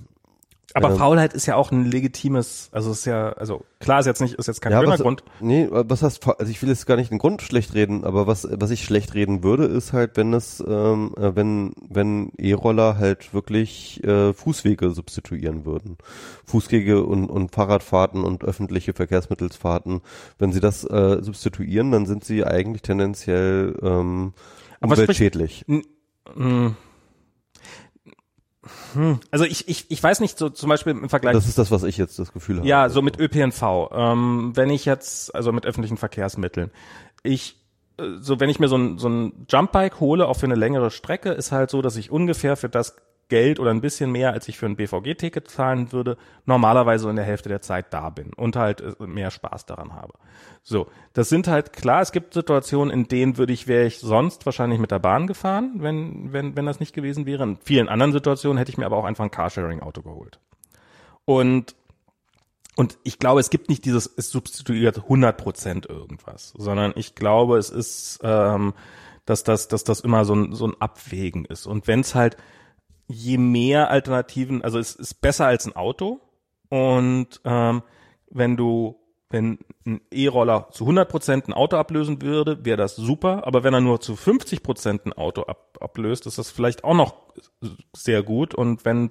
Aber 0.76 0.90
Ähm, 0.90 0.98
Faulheit 0.98 1.34
ist 1.34 1.45
ja 1.45 1.56
auch 1.56 1.72
ein 1.72 1.86
legitimes, 1.86 2.70
also 2.72 2.91
ist 2.91 3.06
ja, 3.06 3.34
also 3.34 3.64
klar 3.80 4.00
ist 4.00 4.08
jetzt 4.08 4.22
nicht, 4.22 4.34
ist 4.34 4.48
jetzt 4.48 4.60
kein 4.60 4.72
Ja, 4.72 4.80
schöner 4.80 4.94
was, 4.94 5.02
Grund. 5.02 5.24
nee, 5.40 5.68
was 5.70 6.02
heißt, 6.02 6.26
also 6.28 6.50
ich 6.52 6.60
will 6.64 6.70
jetzt 6.70 6.88
gar 6.88 6.95
nicht 6.95 7.12
den 7.12 7.20
Grund 7.20 7.44
schlecht 7.44 7.76
reden, 7.76 8.04
aber 8.04 8.26
was, 8.26 8.48
was 8.52 8.72
ich 8.72 8.84
schlecht 8.84 9.14
reden 9.14 9.44
würde, 9.44 9.66
ist 9.66 9.94
halt, 9.94 10.18
wenn 10.18 10.34
es, 10.34 10.64
ähm, 10.68 11.14
äh, 11.16 11.36
wenn, 11.36 11.74
wenn 11.90 12.32
E-Roller 12.40 12.98
halt 12.98 13.36
wirklich 13.36 14.04
äh, 14.04 14.34
Fußwege 14.34 14.90
substituieren 14.90 15.64
würden. 15.66 15.98
Fußwege 16.45 17.04
und, 17.04 17.30
und 17.30 17.52
Fahrradfahrten 17.54 18.24
und 18.24 18.44
öffentliche 18.44 18.94
Verkehrsmittelsfahrten. 18.94 20.02
Wenn 20.40 20.52
sie 20.54 20.60
das 20.60 20.84
äh, 20.86 21.22
substituieren, 21.22 21.91
dann 21.91 22.08
sind 22.08 22.24
sie 22.24 22.45
eigentlich 22.45 22.82
tendenziell 22.82 23.78
ähm, 23.84 24.34
Aber 24.82 24.95
sprich- 24.95 25.04
umweltschädlich. 25.10 25.66
Hm. 28.94 29.19
Also 29.31 29.45
ich, 29.45 29.68
ich, 29.68 29.90
ich 29.90 30.02
weiß 30.02 30.19
nicht, 30.19 30.38
so 30.38 30.49
zum 30.49 30.69
Beispiel 30.69 30.91
im 30.91 31.10
Vergleich 31.10 31.34
Das 31.34 31.48
ist 31.48 31.57
das, 31.57 31.72
was 31.72 31.84
ich 31.84 31.98
jetzt 31.98 32.18
das 32.19 32.31
Gefühl 32.31 32.57
habe. 32.57 32.68
Ja, 32.68 32.90
so 32.90 33.02
mit 33.02 33.19
ÖPNV. 33.19 33.90
Ähm, 33.91 34.52
wenn 34.56 34.69
ich 34.69 34.85
jetzt, 34.85 35.34
also 35.35 35.52
mit 35.52 35.65
öffentlichen 35.65 35.98
Verkehrsmitteln, 35.98 36.72
ich, 37.23 37.57
äh, 37.98 38.03
so 38.19 38.40
wenn 38.40 38.49
ich 38.49 38.60
mir 38.60 38.68
so 38.68 38.77
ein, 38.77 38.98
so 38.98 39.10
ein 39.10 39.45
Jumpbike 39.49 39.99
hole, 39.99 40.27
auch 40.27 40.38
für 40.38 40.45
eine 40.45 40.56
längere 40.56 40.91
Strecke, 40.91 41.31
ist 41.31 41.52
halt 41.52 41.69
so, 41.69 41.81
dass 41.81 41.98
ich 41.98 42.11
ungefähr 42.11 42.56
für 42.56 42.69
das 42.69 42.95
Geld 43.34 43.60
oder 43.60 43.72
ein 43.72 43.81
bisschen 43.81 44.11
mehr, 44.11 44.31
als 44.31 44.47
ich 44.47 44.60
für 44.60 44.68
ein 44.68 44.76
BVG-Ticket 44.76 45.49
zahlen 45.49 45.91
würde, 45.91 46.18
normalerweise 46.45 47.10
in 47.10 47.15
der 47.15 47.26
Hälfte 47.26 47.49
der 47.49 47.61
Zeit 47.61 47.91
da 47.91 48.11
bin 48.11 48.31
und 48.34 48.55
halt 48.55 48.81
äh, 48.81 49.07
mehr 49.07 49.31
Spaß 49.31 49.65
daran 49.65 49.95
habe. 49.95 50.14
So, 50.61 50.85
das 51.14 51.30
sind 51.30 51.47
halt 51.47 51.73
klar, 51.73 52.01
es 52.01 52.11
gibt 52.11 52.35
Situationen, 52.35 52.93
in 52.93 53.07
denen 53.07 53.39
würde 53.39 53.51
ich, 53.51 53.68
wäre 53.68 53.88
ich 53.88 53.97
sonst 53.97 54.45
wahrscheinlich 54.45 54.77
mit 54.77 54.91
der 54.91 54.99
Bahn 54.99 55.26
gefahren, 55.26 55.77
wenn, 55.77 56.31
wenn, 56.31 56.55
wenn 56.55 56.68
das 56.68 56.80
nicht 56.80 56.93
gewesen 56.93 57.26
wäre. 57.26 57.41
In 57.41 57.57
vielen 57.57 57.89
anderen 57.89 58.11
Situationen 58.11 58.60
hätte 58.60 58.69
ich 58.69 58.77
mir 58.77 58.85
aber 58.85 58.97
auch 58.97 59.05
einfach 59.05 59.23
ein 59.23 59.31
Carsharing-Auto 59.31 60.03
geholt. 60.03 60.39
Und 61.26 61.76
und 62.76 62.97
ich 63.03 63.18
glaube, 63.18 63.39
es 63.39 63.49
gibt 63.51 63.69
nicht 63.69 63.85
dieses, 63.85 64.11
es 64.15 64.30
substituiert 64.30 64.99
100% 64.99 65.89
irgendwas, 65.89 66.53
sondern 66.55 66.93
ich 66.95 67.14
glaube, 67.14 67.57
es 67.57 67.69
ist, 67.69 68.19
ähm, 68.23 68.73
dass 69.26 69.43
das, 69.43 69.68
dass 69.68 69.84
das 69.84 70.01
immer 70.01 70.26
so 70.26 70.35
ein, 70.35 70.53
so 70.53 70.68
ein 70.68 70.76
Abwägen 70.80 71.45
ist. 71.45 71.65
Und 71.68 71.88
wenn 71.88 72.01
es 72.01 72.15
halt, 72.15 72.35
je 73.14 73.38
mehr 73.38 73.90
Alternativen, 73.90 74.64
also 74.64 74.80
es 74.80 74.95
ist 74.95 75.22
besser 75.22 75.45
als 75.45 75.65
ein 75.65 75.76
Auto. 75.76 76.19
Und 76.69 77.41
ähm, 77.45 77.84
wenn 78.30 78.57
du, 78.57 78.95
wenn 79.30 79.60
ein 79.85 80.02
E-Roller 80.11 80.69
zu 80.72 80.85
100% 80.85 81.48
ein 81.48 81.53
Auto 81.53 81.77
ablösen 81.77 82.22
würde, 82.22 82.65
wäre 82.65 82.77
das 82.77 82.95
super. 82.95 83.45
Aber 83.45 83.64
wenn 83.64 83.73
er 83.73 83.81
nur 83.81 84.02
zu 84.02 84.14
50% 84.14 85.06
ein 85.06 85.14
Auto 85.14 85.44
ab, 85.44 85.77
ablöst, 85.80 86.26
ist 86.26 86.38
das 86.38 86.49
vielleicht 86.49 86.84
auch 86.84 86.95
noch 86.95 87.15
sehr 87.95 88.23
gut. 88.23 88.56
Und 88.56 88.85
wenn 88.85 89.10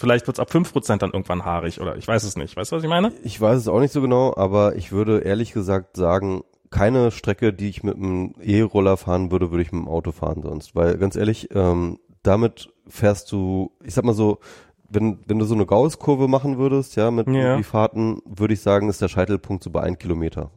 Vielleicht 0.00 0.28
wird's 0.28 0.38
ab 0.38 0.52
5% 0.52 0.98
dann 0.98 1.10
irgendwann 1.10 1.44
haarig 1.44 1.80
oder 1.80 1.96
ich 1.96 2.06
weiß 2.06 2.22
es 2.22 2.36
nicht. 2.36 2.56
Weißt 2.56 2.70
du, 2.70 2.76
was 2.76 2.84
ich 2.84 2.88
meine? 2.88 3.12
Ich 3.24 3.40
weiß 3.40 3.58
es 3.58 3.66
auch 3.66 3.80
nicht 3.80 3.92
so 3.92 4.00
genau, 4.00 4.32
aber 4.36 4.76
ich 4.76 4.92
würde 4.92 5.18
ehrlich 5.18 5.52
gesagt 5.52 5.96
sagen, 5.96 6.44
keine 6.70 7.10
Strecke, 7.10 7.52
die 7.52 7.68
ich 7.68 7.82
mit 7.82 7.96
einem 7.96 8.34
E-Roller 8.40 8.96
fahren 8.96 9.32
würde, 9.32 9.50
würde 9.50 9.62
ich 9.62 9.72
mit 9.72 9.82
dem 9.82 9.88
Auto 9.88 10.12
fahren 10.12 10.42
sonst. 10.42 10.76
Weil 10.76 10.98
ganz 10.98 11.16
ehrlich, 11.16 11.48
ähm, 11.52 11.98
damit 12.28 12.70
fährst 12.86 13.32
du, 13.32 13.72
ich 13.82 13.94
sag 13.94 14.04
mal 14.04 14.14
so, 14.14 14.38
wenn, 14.90 15.18
wenn 15.26 15.38
du 15.38 15.44
so 15.44 15.54
eine 15.54 15.66
Gauss-Kurve 15.66 16.28
machen 16.28 16.58
würdest, 16.58 16.96
ja, 16.96 17.10
mit 17.10 17.26
Ja. 17.28 17.56
die 17.56 17.62
Fahrten, 17.62 18.20
würde 18.24 18.54
ich 18.54 18.60
sagen, 18.60 18.88
ist 18.88 19.02
der 19.02 19.08
Scheitelpunkt 19.08 19.62
so 19.62 19.70
bei 19.70 19.82
ein 19.82 19.98
Kilometer. 19.98 20.50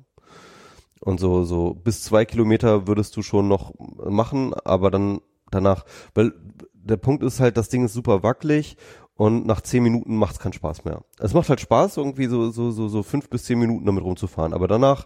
Und 1.02 1.20
so, 1.20 1.44
so 1.44 1.74
bis 1.74 2.04
zwei 2.04 2.26
Kilometer 2.26 2.88
würdest 2.88 3.18
du 3.18 3.24
schon 3.24 3.48
noch 3.48 3.74
machen, 4.06 4.54
aber 4.64 4.92
dann 4.92 5.20
danach, 5.50 5.84
weil 6.14 6.32
der 6.74 6.98
Punkt 6.98 7.24
ist 7.24 7.40
halt, 7.40 7.58
das 7.58 7.70
Ding 7.70 7.84
ist 7.84 7.94
super 7.94 8.24
wackelig 8.24 8.78
und 9.16 9.46
nach 9.46 9.62
zehn 9.62 9.84
Minuten 9.84 10.16
macht 10.16 10.34
es 10.34 10.40
keinen 10.40 10.54
Spaß 10.54 10.86
mehr. 10.86 11.04
Es 11.20 11.34
macht 11.34 11.50
halt 11.50 11.60
Spaß, 11.60 11.98
irgendwie 11.98 12.28
so, 12.28 12.52
so, 12.52 12.72
so, 12.72 12.88
so 12.88 13.04
fünf 13.04 13.30
bis 13.30 13.44
zehn 13.46 13.60
Minuten 13.60 13.86
damit 13.86 14.04
rumzufahren, 14.04 14.54
aber 14.54 14.68
danach 14.68 15.06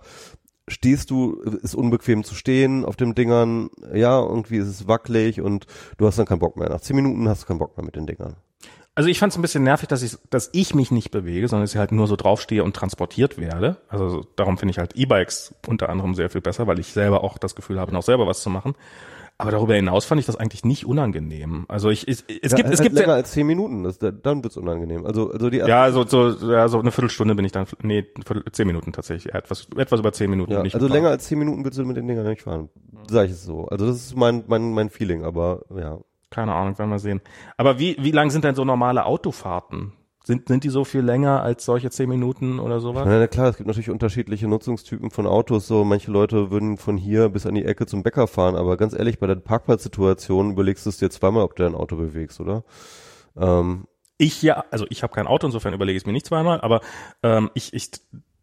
stehst 0.67 1.11
du, 1.11 1.35
ist 1.61 1.75
unbequem 1.75 2.23
zu 2.23 2.35
stehen 2.35 2.85
auf 2.85 2.95
den 2.95 3.13
Dingern, 3.15 3.69
ja, 3.93 4.19
irgendwie 4.19 4.57
ist 4.57 4.67
es 4.67 4.87
wackelig 4.87 5.41
und 5.41 5.67
du 5.97 6.07
hast 6.07 6.17
dann 6.17 6.25
keinen 6.25 6.39
Bock 6.39 6.57
mehr. 6.57 6.69
Nach 6.69 6.81
zehn 6.81 6.95
Minuten 6.95 7.27
hast 7.29 7.43
du 7.43 7.47
keinen 7.47 7.59
Bock 7.59 7.77
mehr 7.77 7.85
mit 7.85 7.95
den 7.95 8.07
Dingern. 8.07 8.35
Also 8.97 9.09
ich 9.09 9.19
fand 9.19 9.33
es 9.33 9.37
ein 9.37 9.41
bisschen 9.41 9.63
nervig, 9.63 9.89
dass 9.89 10.01
ich, 10.03 10.17
dass 10.29 10.49
ich 10.53 10.73
mich 10.73 10.89
nicht 10.89 11.11
bewege, 11.11 11.47
sondern 11.49 11.63
dass 11.65 11.73
ich 11.73 11.77
halt 11.77 11.91
nur 11.91 12.07
so 12.07 12.15
draufstehe 12.15 12.63
und 12.63 12.73
transportiert 12.75 13.37
werde. 13.37 13.77
Also 13.89 14.07
so- 14.09 14.23
darum 14.37 14.57
finde 14.57 14.71
ich 14.71 14.77
halt 14.79 14.95
E-Bikes 14.95 15.53
unter 15.67 15.89
anderem 15.89 16.15
sehr 16.15 16.29
viel 16.29 16.39
besser, 16.41 16.65
weil 16.65 16.79
ich 16.79 16.87
selber 16.93 17.21
auch 17.23 17.37
das 17.37 17.55
Gefühl 17.55 17.77
habe, 17.79 17.91
noch 17.91 18.03
selber 18.03 18.25
was 18.25 18.41
zu 18.41 18.49
machen. 18.49 18.73
Aber 19.37 19.51
darüber 19.51 19.75
hinaus 19.75 20.05
fand 20.05 20.19
ich 20.19 20.25
das 20.25 20.37
eigentlich 20.37 20.63
nicht 20.63 20.85
unangenehm. 20.85 21.65
Also 21.67 21.89
ich, 21.89 22.07
es, 22.07 22.23
es 22.41 22.51
Ja, 22.51 22.57
gibt, 22.57 22.69
es 22.69 22.79
halt 22.79 22.83
gibt 22.83 22.95
länger 22.95 23.13
als 23.15 23.31
zehn 23.31 23.45
Minuten, 23.45 23.83
das, 23.83 23.99
dann 23.99 24.43
wird's 24.43 24.55
unangenehm. 24.55 25.05
Also, 25.05 25.29
also 25.31 25.49
die 25.49 25.57
ja, 25.57 25.91
so, 25.91 26.05
so, 26.05 26.29
ja, 26.51 26.67
so 26.69 26.79
eine 26.79 26.91
Viertelstunde 26.91 27.35
bin 27.35 27.43
ich 27.43 27.51
dann, 27.51 27.65
nee, 27.81 28.05
zehn 28.53 28.67
Minuten 28.67 28.93
tatsächlich, 28.93 29.33
etwas, 29.33 29.67
etwas 29.75 29.99
über 29.99 30.13
zehn 30.13 30.29
Minuten 30.29 30.51
Ja, 30.53 30.63
ich 30.63 30.73
also 30.73 30.85
gefahren. 30.87 30.97
länger 31.03 31.09
als 31.09 31.25
zehn 31.25 31.37
Minuten 31.39 31.65
willst 31.65 31.77
du 31.77 31.83
mit 31.85 31.97
den 31.97 32.07
Dingern 32.07 32.25
nicht 32.27 32.43
fahren. 32.43 32.69
Sag 33.09 33.25
ich 33.25 33.31
es 33.31 33.43
so. 33.43 33.65
Also 33.67 33.85
das 33.87 33.97
ist 33.97 34.15
mein, 34.15 34.45
mein, 34.47 34.71
mein 34.73 34.89
Feeling, 34.89 35.25
aber 35.25 35.63
ja. 35.75 35.99
Keine 36.29 36.53
Ahnung, 36.53 36.77
werden 36.79 36.89
wir 36.89 36.99
sehen. 36.99 37.21
Aber 37.57 37.77
wie, 37.79 37.97
wie 37.99 38.11
lang 38.11 38.29
sind 38.29 38.43
denn 38.43 38.55
so 38.55 38.65
normale 38.65 39.05
Autofahrten? 39.05 39.93
Sind, 40.25 40.47
sind 40.47 40.63
die 40.63 40.69
so 40.69 40.83
viel 40.85 41.01
länger 41.01 41.43
als 41.43 41.65
solche 41.65 41.91
zehn 41.91 42.09
Minuten 42.09 42.57
oder 42.59 42.79
sowas? 42.79 43.05
Na, 43.05 43.19
na 43.19 43.27
klar, 43.27 43.49
es 43.49 43.57
gibt 43.57 43.67
natürlich 43.67 43.91
unterschiedliche 43.91 44.47
Nutzungstypen 44.47 45.11
von 45.11 45.27
Autos. 45.27 45.67
So, 45.67 45.83
manche 45.83 46.09
Leute 46.09 46.49
würden 46.49 46.77
von 46.77 46.97
hier 46.97 47.29
bis 47.29 47.45
an 47.45 47.53
die 47.53 47.63
Ecke 47.63 47.85
zum 47.85 48.01
Bäcker 48.01 48.25
fahren, 48.25 48.55
aber 48.55 48.75
ganz 48.75 48.93
ehrlich, 48.93 49.19
bei 49.19 49.27
der 49.27 49.35
Parkplatzsituation 49.35 50.51
überlegst 50.51 50.83
du 50.85 50.89
es 50.89 50.97
dir 50.97 51.11
zweimal, 51.11 51.43
ob 51.43 51.55
du 51.55 51.61
dein 51.61 51.75
Auto 51.75 51.95
bewegst, 51.95 52.39
oder? 52.39 52.63
Ähm, 53.37 53.85
Ich 54.17 54.41
ja, 54.41 54.63
also 54.71 54.87
ich 54.89 55.03
habe 55.03 55.13
kein 55.13 55.27
Auto, 55.27 55.45
insofern 55.45 55.73
überlege 55.73 55.97
ich 55.97 56.01
es 56.03 56.07
mir 56.07 56.13
nicht 56.13 56.25
zweimal, 56.25 56.59
aber 56.61 56.81
ähm, 57.21 57.51
ich, 57.53 57.73
ich, 57.73 57.91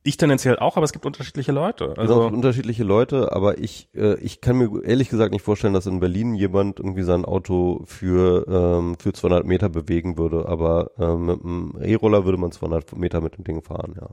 ich 0.05 0.17
tendenziell 0.17 0.59
auch, 0.59 0.77
aber 0.77 0.85
es 0.85 0.93
gibt 0.93 1.07
unterschiedliche 1.07 1.53
Leute. 1.53 1.95
also 1.97 2.23
Also 2.23 2.27
unterschiedliche 2.27 2.83
Leute, 2.83 3.33
aber 3.33 3.59
ich, 3.59 3.89
äh, 3.95 4.19
ich 4.21 4.41
kann 4.41 4.57
mir 4.57 4.83
ehrlich 4.85 5.09
gesagt 5.09 5.33
nicht 5.33 5.45
vorstellen, 5.45 5.75
dass 5.75 5.87
in 5.87 6.01
Berlin 6.01 6.35
jemand 6.35 6.81
irgendwie 6.81 7.05
sein 7.05 7.25
Auto 7.25 7.83
für, 7.85 8.47
ähm, 8.49 8.97
für 8.99 9.13
200 9.13 9.47
Meter 9.47 9.69
bewegen 9.69 10.19
würde, 10.19 10.47
aber 10.49 10.91
ähm, 10.99 11.27
mit 11.27 11.45
einem 11.45 11.77
E-Roller 11.81 12.25
würde 12.25 12.39
man 12.39 12.51
200 12.51 12.97
Meter 12.97 13.21
mit 13.21 13.37
dem 13.37 13.45
Ding 13.45 13.63
fahren, 13.63 13.95
ja. 14.01 14.09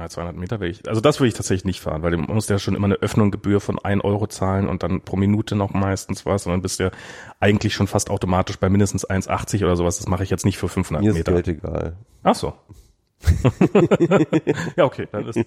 ja, 0.00 0.08
200 0.08 0.34
Meter 0.34 0.60
will 0.60 0.70
ich, 0.70 0.88
also 0.88 1.02
das 1.02 1.20
will 1.20 1.28
ich 1.28 1.34
tatsächlich 1.34 1.66
nicht 1.66 1.80
fahren, 1.82 2.02
weil 2.02 2.16
man 2.16 2.34
muss 2.34 2.48
ja 2.48 2.58
schon 2.58 2.74
immer 2.74 2.86
eine 2.86 2.96
Öffnunggebühr 2.96 3.60
von 3.60 3.78
1 3.78 4.02
Euro 4.02 4.28
zahlen 4.28 4.66
und 4.66 4.82
dann 4.82 5.02
pro 5.02 5.16
Minute 5.16 5.56
noch 5.56 5.74
meistens 5.74 6.24
was 6.24 6.46
und 6.46 6.52
dann 6.52 6.62
bist 6.62 6.80
du 6.80 6.84
ja 6.84 6.90
eigentlich 7.38 7.74
schon 7.74 7.86
fast 7.86 8.08
automatisch 8.08 8.58
bei 8.58 8.70
mindestens 8.70 9.06
1,80 9.06 9.62
oder 9.64 9.76
sowas. 9.76 9.98
Das 9.98 10.08
mache 10.08 10.22
ich 10.22 10.30
jetzt 10.30 10.46
nicht 10.46 10.56
für 10.56 10.68
500 10.68 11.02
Mir 11.02 11.10
ist 11.10 11.18
Meter. 11.18 11.32
Geld 11.32 11.48
egal. 11.48 11.96
Ach 12.22 12.34
so. 12.34 12.54
ja, 14.76 14.84
okay. 14.84 15.08
Dann 15.10 15.28
ist 15.28 15.38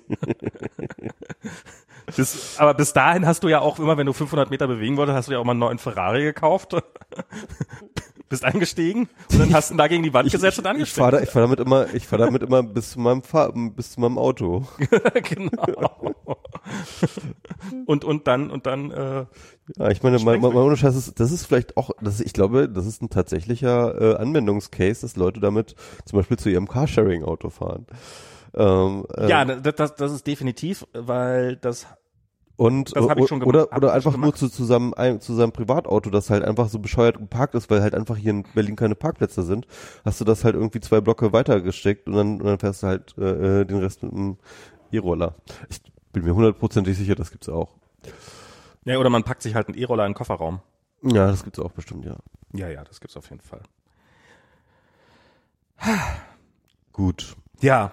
bis, 2.16 2.58
aber 2.58 2.74
bis 2.74 2.94
dahin 2.94 3.26
hast 3.26 3.44
du 3.44 3.48
ja 3.48 3.60
auch 3.60 3.80
immer, 3.80 3.98
wenn 3.98 4.06
du 4.06 4.14
500 4.14 4.50
Meter 4.50 4.68
bewegen 4.68 4.98
wolltest, 4.98 5.18
hast 5.18 5.28
du 5.30 5.34
ja 5.34 5.40
auch 5.40 5.46
mal 5.46 5.52
einen 5.52 5.60
neuen 5.60 5.80
Ferrari 5.80 6.24
gekauft. 6.24 6.76
Bist 8.30 8.44
eingestiegen 8.44 9.08
und 9.32 9.40
dann 9.40 9.54
hast 9.54 9.70
du 9.70 9.76
ihn 9.76 9.78
da 9.78 9.88
gegen 9.88 10.04
die 10.04 10.14
Wand 10.14 10.30
gesetzt 10.32 10.58
und 10.60 10.66
Ich 10.66 10.70
angesteckt. 10.70 10.98
fahre 10.98 11.12
da, 11.18 11.22
ich 11.22 11.30
fahr 11.30 11.44
damit 11.44 11.60
immer, 11.60 11.94
ich 11.94 12.06
fahre 12.06 12.26
damit 12.26 12.44
immer 12.44 12.62
bis 12.64 12.92
zu 12.92 13.00
meinem 13.00 13.24
Fahr 13.24 13.52
bis 13.54 13.92
zu 13.94 14.02
meinem 14.02 14.18
Auto. 14.18 14.66
genau. 15.24 16.16
und, 17.86 18.04
und 18.04 18.28
dann, 18.28 18.50
und 18.50 18.66
dann, 18.66 18.92
äh, 18.92 19.26
Ja, 19.78 19.90
ich 19.90 20.04
meine, 20.04 20.20
mal, 20.20 20.38
mal 20.40 20.56
ohne 20.56 20.78
Scheiß, 20.78 20.94
das 20.96 21.08
ist, 21.08 21.20
das 21.20 21.32
ist 21.32 21.46
vielleicht 21.46 21.78
auch, 21.78 21.92
das 22.02 22.20
ich 22.20 22.34
glaube, 22.34 22.70
das 22.70 22.86
ist 22.86 23.02
ein 23.02 23.10
tatsächlicher 23.10 24.00
äh, 24.02 24.16
Anwendungscase, 24.18 25.02
dass 25.02 25.16
Leute 25.16 25.40
damit 25.40 25.76
zum 26.06 26.18
Beispiel 26.18 26.38
zu 26.38 26.50
ihrem 26.50 26.68
Carsharing-Auto 26.68 27.50
fahren. 27.50 27.86
Ähm, 28.56 29.06
äh, 29.16 29.30
ja, 29.30 29.46
das, 29.46 29.76
das, 29.76 29.96
das 29.96 30.12
ist 30.12 30.28
definitiv, 30.28 30.86
weil 30.94 31.56
das 31.58 31.88
und 32.58 32.96
das 32.96 33.06
ich 33.06 33.28
schon 33.28 33.44
oder 33.44 33.66
gemacht, 33.66 33.78
oder 33.78 33.94
einfach 33.94 34.18
nur 34.18 34.34
zu 34.34 34.50
zusammen 34.50 34.94
ein, 34.96 35.22
zu 35.22 35.36
seinem 35.36 35.52
Privatauto, 35.52 36.10
das 36.10 36.30
halt 36.32 36.44
einfach 36.44 36.70
so 36.70 36.80
bescheuert 36.80 37.18
geparkt 37.20 37.54
ist, 37.54 37.70
weil 37.70 37.82
halt 37.82 37.94
einfach 37.94 38.18
hier 38.18 38.32
in 38.32 38.44
Berlin 38.44 38.76
keine 38.76 38.96
Parkplätze 38.96 39.44
sind, 39.44 39.68
hast 40.04 40.20
du 40.20 40.26
das 40.26 40.44
halt 40.44 40.56
irgendwie 40.56 40.80
zwei 40.80 41.00
Blocke 41.00 41.32
weiter 41.34 41.62
gesteckt 41.62 42.08
und 42.08 42.16
dann, 42.16 42.42
und 42.42 42.46
dann 42.46 42.60
fährst 42.60 42.82
du 42.82 42.88
halt 42.88 43.16
äh, 43.18 43.62
äh, 43.62 43.66
den 43.66 43.78
Rest 43.78 44.02
mit 44.02 44.12
dem 44.12 44.38
E-Roller. 44.92 45.36
Ich 45.70 45.82
bin 46.12 46.24
mir 46.24 46.34
hundertprozentig 46.34 46.98
sicher, 46.98 47.14
das 47.14 47.30
gibt's 47.30 47.48
auch. 47.48 47.70
Ja, 48.86 48.98
oder 48.98 49.12
man 49.12 49.24
packt 49.24 49.44
sich 49.44 49.54
halt 49.54 49.68
einen 49.68 49.78
E-Roller 49.78 50.06
in 50.06 50.12
den 50.14 50.18
Kofferraum. 50.18 50.62
Ja, 51.04 51.28
das 51.28 51.44
gibt's 51.44 51.60
auch 51.60 51.72
bestimmt, 51.72 52.06
ja. 52.06 52.16
Ja, 52.54 52.70
ja, 52.70 52.84
das 52.84 53.00
gibt's 53.00 53.16
auf 53.18 53.30
jeden 53.30 53.42
Fall. 53.42 53.62
Gut. 56.92 57.36
Ja, 57.62 57.92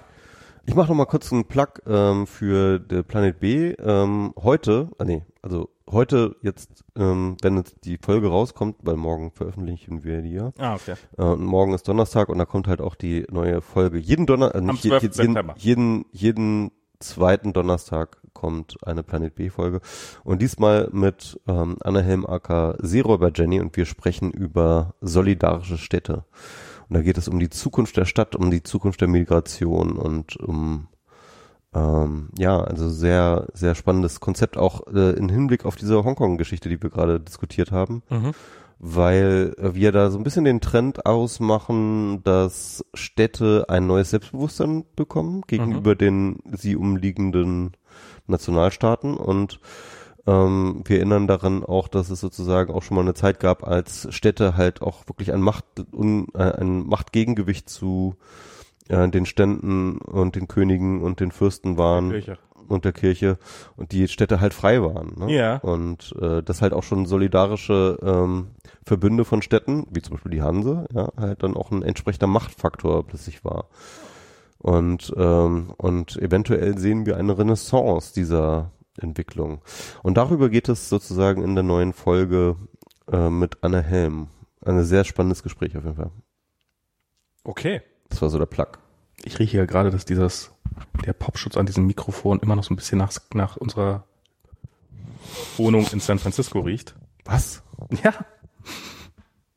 Ich 0.66 0.74
mache 0.74 0.88
noch 0.88 0.96
mal 0.96 1.04
kurz 1.04 1.32
einen 1.32 1.44
Plug 1.44 1.66
ähm, 1.86 2.26
für 2.26 2.78
der 2.78 3.02
Planet 3.02 3.38
B. 3.38 3.72
Ähm, 3.72 4.32
heute, 4.42 4.88
ah 4.98 5.04
nee, 5.04 5.22
also 5.42 5.68
heute 5.90 6.36
jetzt, 6.42 6.84
ähm, 6.96 7.36
wenn 7.42 7.56
jetzt 7.58 7.84
die 7.84 7.98
Folge 7.98 8.28
rauskommt, 8.28 8.76
weil 8.82 8.96
morgen 8.96 9.30
veröffentlichen 9.30 10.04
wir 10.04 10.22
die 10.22 10.32
ja. 10.32 10.52
ah, 10.58 10.74
okay. 10.74 10.94
Äh, 11.18 11.22
und 11.22 11.44
morgen 11.44 11.74
ist 11.74 11.86
Donnerstag 11.86 12.28
und 12.30 12.38
da 12.38 12.46
kommt 12.46 12.66
halt 12.66 12.80
auch 12.80 12.94
die 12.94 13.26
neue 13.30 13.60
Folge. 13.60 13.98
Jeden 13.98 14.26
Donnerstag, 14.26 14.60
Am 14.62 14.66
nicht 14.66 14.84
je- 14.84 14.98
12. 14.98 15.12
jeden, 15.12 15.54
jeden, 15.56 16.04
jeden 16.12 16.70
zweiten 16.98 17.52
Donnerstag 17.52 18.16
kommt 18.32 18.76
eine 18.86 19.02
Planet 19.02 19.34
B 19.34 19.50
Folge. 19.50 19.80
Und 20.24 20.40
diesmal 20.40 20.88
mit 20.92 21.38
ähm, 21.46 21.76
Anna 21.82 22.00
Helm 22.00 22.24
aka 22.24 22.76
Seeräuber 22.80 23.30
Jenny 23.34 23.60
und 23.60 23.76
wir 23.76 23.84
sprechen 23.84 24.30
über 24.30 24.94
solidarische 25.02 25.76
Städte. 25.76 26.24
Und 26.88 26.96
da 26.96 27.02
geht 27.02 27.18
es 27.18 27.28
um 27.28 27.38
die 27.38 27.50
Zukunft 27.50 27.96
der 27.96 28.04
Stadt, 28.04 28.36
um 28.36 28.50
die 28.50 28.62
Zukunft 28.62 29.00
der 29.00 29.08
Migration 29.08 29.92
und 29.92 30.36
um 30.36 30.88
ähm, 31.74 32.28
ja, 32.38 32.60
also 32.60 32.88
sehr, 32.88 33.48
sehr 33.52 33.74
spannendes 33.74 34.20
Konzept 34.20 34.56
auch 34.56 34.86
äh, 34.86 35.10
im 35.16 35.28
Hinblick 35.28 35.64
auf 35.64 35.76
diese 35.76 36.04
Hongkong-Geschichte, 36.04 36.68
die 36.68 36.80
wir 36.80 36.90
gerade 36.90 37.20
diskutiert 37.20 37.72
haben. 37.72 38.02
Mhm. 38.10 38.32
weil 38.78 39.54
äh, 39.58 39.74
wir 39.74 39.92
da 39.92 40.10
so 40.10 40.18
ein 40.18 40.24
bisschen 40.24 40.44
den 40.44 40.60
Trend 40.60 41.06
ausmachen, 41.06 42.22
dass 42.22 42.84
Städte 42.92 43.66
ein 43.68 43.86
neues 43.86 44.10
Selbstbewusstsein 44.10 44.84
bekommen 44.94 45.42
gegenüber 45.46 45.94
den 45.94 46.38
sie 46.52 46.76
umliegenden 46.76 47.72
Nationalstaaten. 48.26 49.16
Und 49.16 49.58
ähm, 50.26 50.82
wir 50.84 50.96
erinnern 50.96 51.26
daran 51.26 51.64
auch, 51.64 51.88
dass 51.88 52.10
es 52.10 52.20
sozusagen 52.20 52.72
auch 52.72 52.82
schon 52.82 52.94
mal 52.94 53.02
eine 53.02 53.14
Zeit 53.14 53.40
gab, 53.40 53.66
als 53.66 54.08
Städte 54.10 54.56
halt 54.56 54.80
auch 54.80 55.06
wirklich 55.06 55.32
ein 55.32 55.40
Macht 55.40 55.64
un, 55.92 56.28
äh, 56.34 56.42
ein 56.42 56.86
Machtgegengewicht 56.86 57.68
zu 57.68 58.16
äh, 58.88 59.08
den 59.08 59.26
Ständen 59.26 59.98
und 59.98 60.36
den 60.36 60.48
Königen 60.48 61.02
und 61.02 61.20
den 61.20 61.30
Fürsten 61.30 61.76
waren 61.76 62.10
Kirche. 62.10 62.38
und 62.68 62.86
der 62.86 62.92
Kirche 62.92 63.38
und 63.76 63.92
die 63.92 64.08
Städte 64.08 64.40
halt 64.40 64.54
frei 64.54 64.82
waren. 64.82 65.14
Ne? 65.18 65.34
Ja. 65.34 65.56
Und 65.58 66.14
äh, 66.20 66.42
das 66.42 66.62
halt 66.62 66.72
auch 66.72 66.82
schon 66.82 67.04
solidarische 67.04 67.98
ähm, 68.02 68.48
Verbünde 68.84 69.26
von 69.26 69.42
Städten, 69.42 69.86
wie 69.90 70.00
zum 70.00 70.14
Beispiel 70.14 70.32
die 70.32 70.42
Hanse, 70.42 70.86
ja, 70.94 71.10
halt 71.18 71.42
dann 71.42 71.54
auch 71.54 71.70
ein 71.70 71.82
entsprechender 71.82 72.26
Machtfaktor 72.28 73.06
plötzlich 73.06 73.44
war. 73.44 73.66
Und, 74.58 75.12
ähm, 75.18 75.74
und 75.76 76.16
eventuell 76.16 76.78
sehen 76.78 77.04
wir 77.04 77.18
eine 77.18 77.36
Renaissance 77.36 78.14
dieser 78.14 78.70
Entwicklung. 78.98 79.60
Und 80.02 80.16
darüber 80.16 80.48
geht 80.48 80.68
es 80.68 80.88
sozusagen 80.88 81.42
in 81.42 81.54
der 81.54 81.64
neuen 81.64 81.92
Folge 81.92 82.56
äh, 83.10 83.28
mit 83.30 83.58
Anne 83.62 83.82
Helm. 83.82 84.28
Ein 84.64 84.84
sehr 84.84 85.04
spannendes 85.04 85.42
Gespräch 85.42 85.76
auf 85.76 85.84
jeden 85.84 85.96
Fall. 85.96 86.10
Okay. 87.44 87.82
Das 88.08 88.22
war 88.22 88.30
so 88.30 88.38
der 88.38 88.46
Plug. 88.46 88.78
Ich 89.24 89.38
rieche 89.38 89.56
ja 89.58 89.66
gerade, 89.66 89.90
dass 89.90 90.04
dieses, 90.04 90.52
der 91.04 91.12
Popschutz 91.12 91.56
an 91.56 91.66
diesem 91.66 91.86
Mikrofon 91.86 92.40
immer 92.40 92.56
noch 92.56 92.64
so 92.64 92.72
ein 92.72 92.76
bisschen 92.76 92.98
nach, 92.98 93.12
nach 93.32 93.56
unserer 93.56 94.04
Wohnung 95.56 95.86
in 95.92 96.00
San 96.00 96.18
Francisco 96.18 96.60
riecht. 96.60 96.94
Was? 97.24 97.62
Ja. 98.02 98.12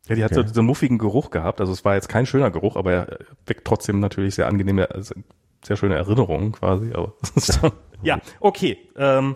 Ja, 0.07 0.15
die 0.15 0.23
hat 0.23 0.33
so 0.33 0.39
Okay. 0.39 0.49
diesen 0.49 0.65
muffigen 0.65 0.97
Geruch 0.97 1.31
gehabt. 1.31 1.59
Also 1.59 1.73
es 1.73 1.83
war 1.83 1.95
jetzt 1.95 2.07
kein 2.07 2.25
schöner 2.25 2.49
Geruch, 2.49 2.77
aber 2.77 2.93
er 2.93 3.19
weckt 3.45 3.65
trotzdem 3.65 3.99
natürlich 3.99 4.35
sehr 4.35 4.47
angenehme, 4.47 4.89
also 4.89 5.13
sehr 5.65 5.75
schöne 5.75 5.95
Erinnerungen 5.95 6.53
quasi. 6.53 6.93
Aber 6.93 7.13
das 7.21 7.49
ist 7.49 7.59
schon, 7.59 7.71
ja, 8.01 8.19
okay. 8.39 8.77
Ähm, 8.95 9.35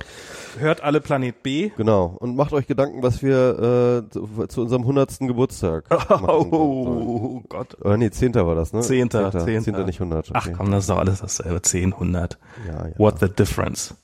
hört 0.57 0.81
alle 0.81 1.01
Planet 1.01 1.41
B. 1.43 1.71
Genau. 1.77 2.15
Und 2.19 2.35
macht 2.35 2.53
euch 2.53 2.67
Gedanken, 2.67 3.01
was 3.03 3.23
wir 3.23 4.03
äh, 4.05 4.09
zu, 4.09 4.61
unserem 4.61 4.85
hundertsten 4.85 5.27
Geburtstag 5.27 5.89
machen 6.09 6.25
sollen. 6.25 6.53
Oh 6.53 7.43
Gott. 7.49 7.77
Oder 7.81 7.97
nee, 7.97 8.11
Zehnter 8.11 8.45
war 8.45 8.55
das, 8.55 8.73
ne? 8.73 8.81
Zehnter, 8.81 9.31
Zehnter, 9.31 9.45
Zehnter. 9.45 9.63
Zehnter 9.63 9.85
nicht 9.85 10.01
100. 10.01 10.31
Ach 10.33 10.45
okay. 10.45 10.55
komm, 10.55 10.71
das 10.71 10.83
ist 10.83 10.89
doch 10.89 10.99
alles 10.99 11.21
dasselbe. 11.21 11.61
10, 11.61 11.93
100. 11.93 12.37
Ja, 12.67 12.87
ja. 12.87 12.93
What 12.97 13.19
the 13.19 13.29
difference? 13.29 13.95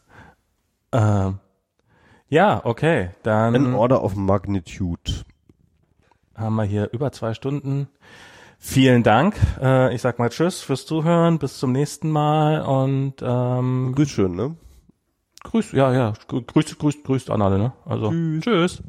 Ähm, 0.91 1.39
ja, 2.29 2.61
okay. 2.65 3.11
Dann 3.23 3.55
An 3.55 3.73
Order 3.73 4.03
of 4.03 4.15
Magnitude. 4.15 5.23
haben 6.35 6.55
wir 6.55 6.63
hier 6.63 6.89
über 6.91 7.11
zwei 7.11 7.33
Stunden. 7.33 7.87
Vielen 8.59 9.03
Dank. 9.03 9.35
Äh, 9.61 9.93
ich 9.95 10.01
sag 10.01 10.19
mal 10.19 10.29
Tschüss 10.29 10.61
fürs 10.61 10.85
Zuhören. 10.85 11.39
Bis 11.39 11.57
zum 11.59 11.71
nächsten 11.71 12.09
Mal 12.11 12.61
und 12.61 13.15
ähm, 13.21 13.93
Grüß 13.95 14.09
schön, 14.09 14.35
ne? 14.35 14.55
grüß, 15.43 15.71
ja, 15.71 15.93
ja, 15.93 16.13
grüßt, 16.27 16.77
grüßt, 16.77 17.03
grüßt 17.03 17.29
an 17.29 17.41
alle, 17.41 17.57
ne? 17.57 17.73
Also 17.85 18.09
Tschüss. 18.11 18.43
tschüss. 18.43 18.83